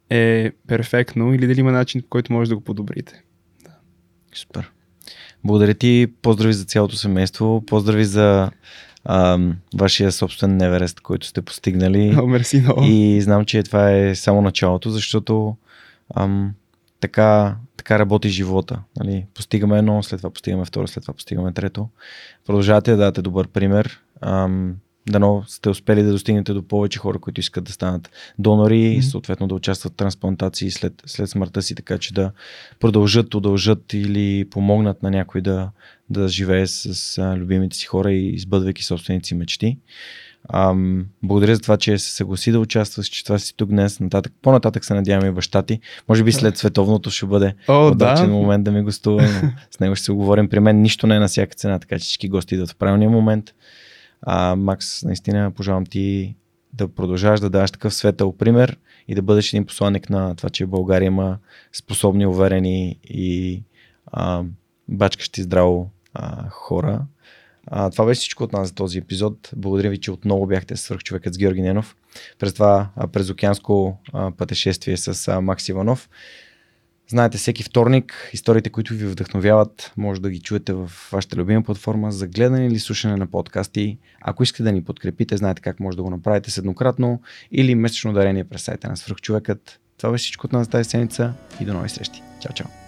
е 0.09 0.51
перфектно 0.67 1.33
или 1.33 1.47
дали 1.47 1.59
има 1.59 1.71
начин, 1.71 2.01
по 2.01 2.07
който 2.07 2.33
може 2.33 2.49
да 2.49 2.55
го 2.55 2.61
подобрите. 2.63 3.23
Супер. 4.35 4.71
Благодаря 5.43 5.73
ти, 5.73 6.07
поздрави 6.21 6.53
за 6.53 6.65
цялото 6.65 6.95
семейство, 6.95 7.63
поздрави 7.67 8.05
за 8.05 8.51
ам, 9.05 9.57
вашия 9.75 10.11
собствен 10.11 10.57
Неверест, 10.57 11.01
който 11.01 11.27
сте 11.27 11.41
постигнали. 11.41 12.15
О, 12.17 12.27
мерси 12.27 12.59
много. 12.59 12.83
И 12.83 13.21
знам, 13.21 13.45
че 13.45 13.63
това 13.63 13.91
е 13.91 14.15
само 14.15 14.41
началото, 14.41 14.89
защото 14.89 15.57
ам, 16.15 16.53
така, 16.99 17.55
така 17.77 17.99
работи 17.99 18.29
живота. 18.29 18.79
Нали? 18.99 19.25
Постигаме 19.33 19.77
едно, 19.77 20.03
след 20.03 20.19
това 20.19 20.29
постигаме 20.29 20.65
второ, 20.65 20.87
след 20.87 21.03
това 21.03 21.13
постигаме 21.13 21.53
трето. 21.53 21.89
Продължавате 22.45 22.91
да 22.91 22.97
дадете 22.97 23.21
добър 23.21 23.47
пример. 23.47 23.99
Ам, 24.21 24.75
дано 25.09 25.43
сте 25.47 25.69
успели 25.69 26.03
да 26.03 26.11
достигнете 26.11 26.53
до 26.53 26.63
повече 26.67 26.99
хора, 26.99 27.19
които 27.19 27.39
искат 27.39 27.63
да 27.63 27.71
станат 27.71 28.09
донори 28.39 28.79
и 28.79 28.97
Мгм. 28.97 29.01
съответно 29.01 29.47
да 29.47 29.55
участват 29.55 29.93
в 29.93 29.95
трансплантации 29.95 30.71
след, 30.71 30.93
след 31.05 31.29
смъртта 31.29 31.61
си, 31.61 31.75
така 31.75 31.97
че 31.97 32.13
да 32.13 32.31
продължат, 32.79 33.35
удължат 33.35 33.93
или 33.93 34.45
помогнат 34.49 35.03
на 35.03 35.11
някой 35.11 35.41
да, 35.41 35.69
да 36.09 36.27
живее 36.27 36.67
с 36.67 37.17
а, 37.17 37.37
любимите 37.37 37.77
си 37.77 37.85
хора 37.85 38.11
и 38.11 38.29
избъдвайки 38.29 38.83
собствените 38.83 39.27
си 39.27 39.35
мечти. 39.35 39.77
Ам, 40.53 41.05
благодаря 41.23 41.55
за 41.55 41.61
това, 41.61 41.77
че 41.77 41.97
се 41.97 42.15
съгласи 42.15 42.51
да 42.51 42.59
участваш, 42.59 43.07
че 43.07 43.23
това 43.23 43.39
си 43.39 43.53
тук 43.57 43.69
днес. 43.69 43.99
Нататък, 43.99 44.33
по-нататък 44.41 44.85
се 44.85 44.93
надявам 44.93 45.29
и 45.29 45.31
баща 45.31 45.61
ти. 45.61 45.79
Може 46.09 46.23
би 46.23 46.31
след 46.31 46.57
световното 46.57 47.09
ще 47.09 47.25
бъде 47.25 47.55
О, 47.67 47.87
удачен 47.87 48.25
да. 48.25 48.31
момент 48.31 48.63
да 48.63 48.71
ми 48.71 48.83
гостува. 48.83 49.21
но 49.21 49.51
С 49.71 49.79
него 49.79 49.95
ще 49.95 50.05
се 50.05 50.11
оговорим. 50.11 50.49
При 50.49 50.59
мен 50.59 50.81
нищо 50.81 51.07
не 51.07 51.15
е 51.15 51.19
на 51.19 51.27
всяка 51.27 51.55
цена, 51.55 51.79
така 51.79 51.99
че 51.99 52.03
всички 52.03 52.29
гости 52.29 52.55
идват 52.55 52.71
в 52.71 52.75
правилния 52.75 53.09
момент. 53.09 53.53
А, 54.21 54.55
Макс, 54.55 55.03
наистина 55.03 55.51
пожелавам 55.51 55.85
ти 55.85 56.35
да 56.73 56.87
продължаваш 56.87 57.39
да 57.39 57.49
даваш 57.49 57.71
такъв 57.71 57.93
светъл 57.93 58.37
пример 58.37 58.77
и 59.07 59.15
да 59.15 59.21
бъдеш 59.21 59.53
един 59.53 59.65
посланник 59.65 60.09
на 60.09 60.35
това, 60.35 60.49
че 60.49 60.65
България 60.65 61.07
има 61.07 61.37
способни, 61.73 62.25
уверени 62.25 62.99
и 63.03 63.63
а, 64.11 64.43
бачкащи 64.87 65.41
здраво 65.41 65.89
а, 66.13 66.49
хора. 66.49 67.01
А, 67.67 67.89
това 67.89 68.05
беше 68.05 68.19
всичко 68.19 68.43
от 68.43 68.53
нас 68.53 68.67
за 68.67 68.73
този 68.73 68.97
епизод. 68.97 69.49
Благодаря 69.55 69.89
ви, 69.89 69.97
че 69.97 70.11
отново 70.11 70.47
бяхте 70.47 70.75
с 70.75 70.81
свърхчовекът 70.81 71.33
с 71.33 71.37
Георги 71.37 71.61
Ненов. 71.61 71.95
През 72.39 72.53
това 72.53 72.89
а, 72.95 73.07
през 73.07 73.29
океанско 73.29 73.97
а, 74.13 74.31
пътешествие 74.31 74.97
с 74.97 75.27
а, 75.27 75.41
Макс 75.41 75.69
Иванов. 75.69 76.09
Знаете, 77.09 77.37
всеки 77.37 77.63
вторник 77.63 78.29
историите, 78.33 78.69
които 78.69 78.93
ви 78.93 79.07
вдъхновяват, 79.07 79.91
може 79.97 80.21
да 80.21 80.29
ги 80.29 80.39
чуете 80.39 80.73
в 80.73 80.91
вашата 81.11 81.35
любима 81.35 81.63
платформа 81.63 82.11
за 82.11 82.27
гледане 82.27 82.67
или 82.67 82.79
слушане 82.79 83.15
на 83.15 83.27
подкасти. 83.27 83.97
Ако 84.21 84.43
искате 84.43 84.63
да 84.63 84.71
ни 84.71 84.83
подкрепите, 84.83 85.37
знаете 85.37 85.61
как 85.61 85.79
може 85.79 85.97
да 85.97 86.03
го 86.03 86.09
направите 86.09 86.51
с 86.51 86.57
еднократно 86.57 87.21
или 87.51 87.75
месечно 87.75 88.13
дарение 88.13 88.43
през 88.43 88.61
сайта 88.61 88.89
на 88.89 88.97
Свръхчовекът. 88.97 89.79
Това 89.97 90.11
беше 90.11 90.23
всичко 90.23 90.45
от 90.45 90.53
нас 90.53 90.67
тази 90.67 90.89
седмица 90.89 91.33
и 91.61 91.65
до 91.65 91.73
нови 91.73 91.89
срещи. 91.89 92.21
Чао, 92.41 92.53
чао! 92.53 92.86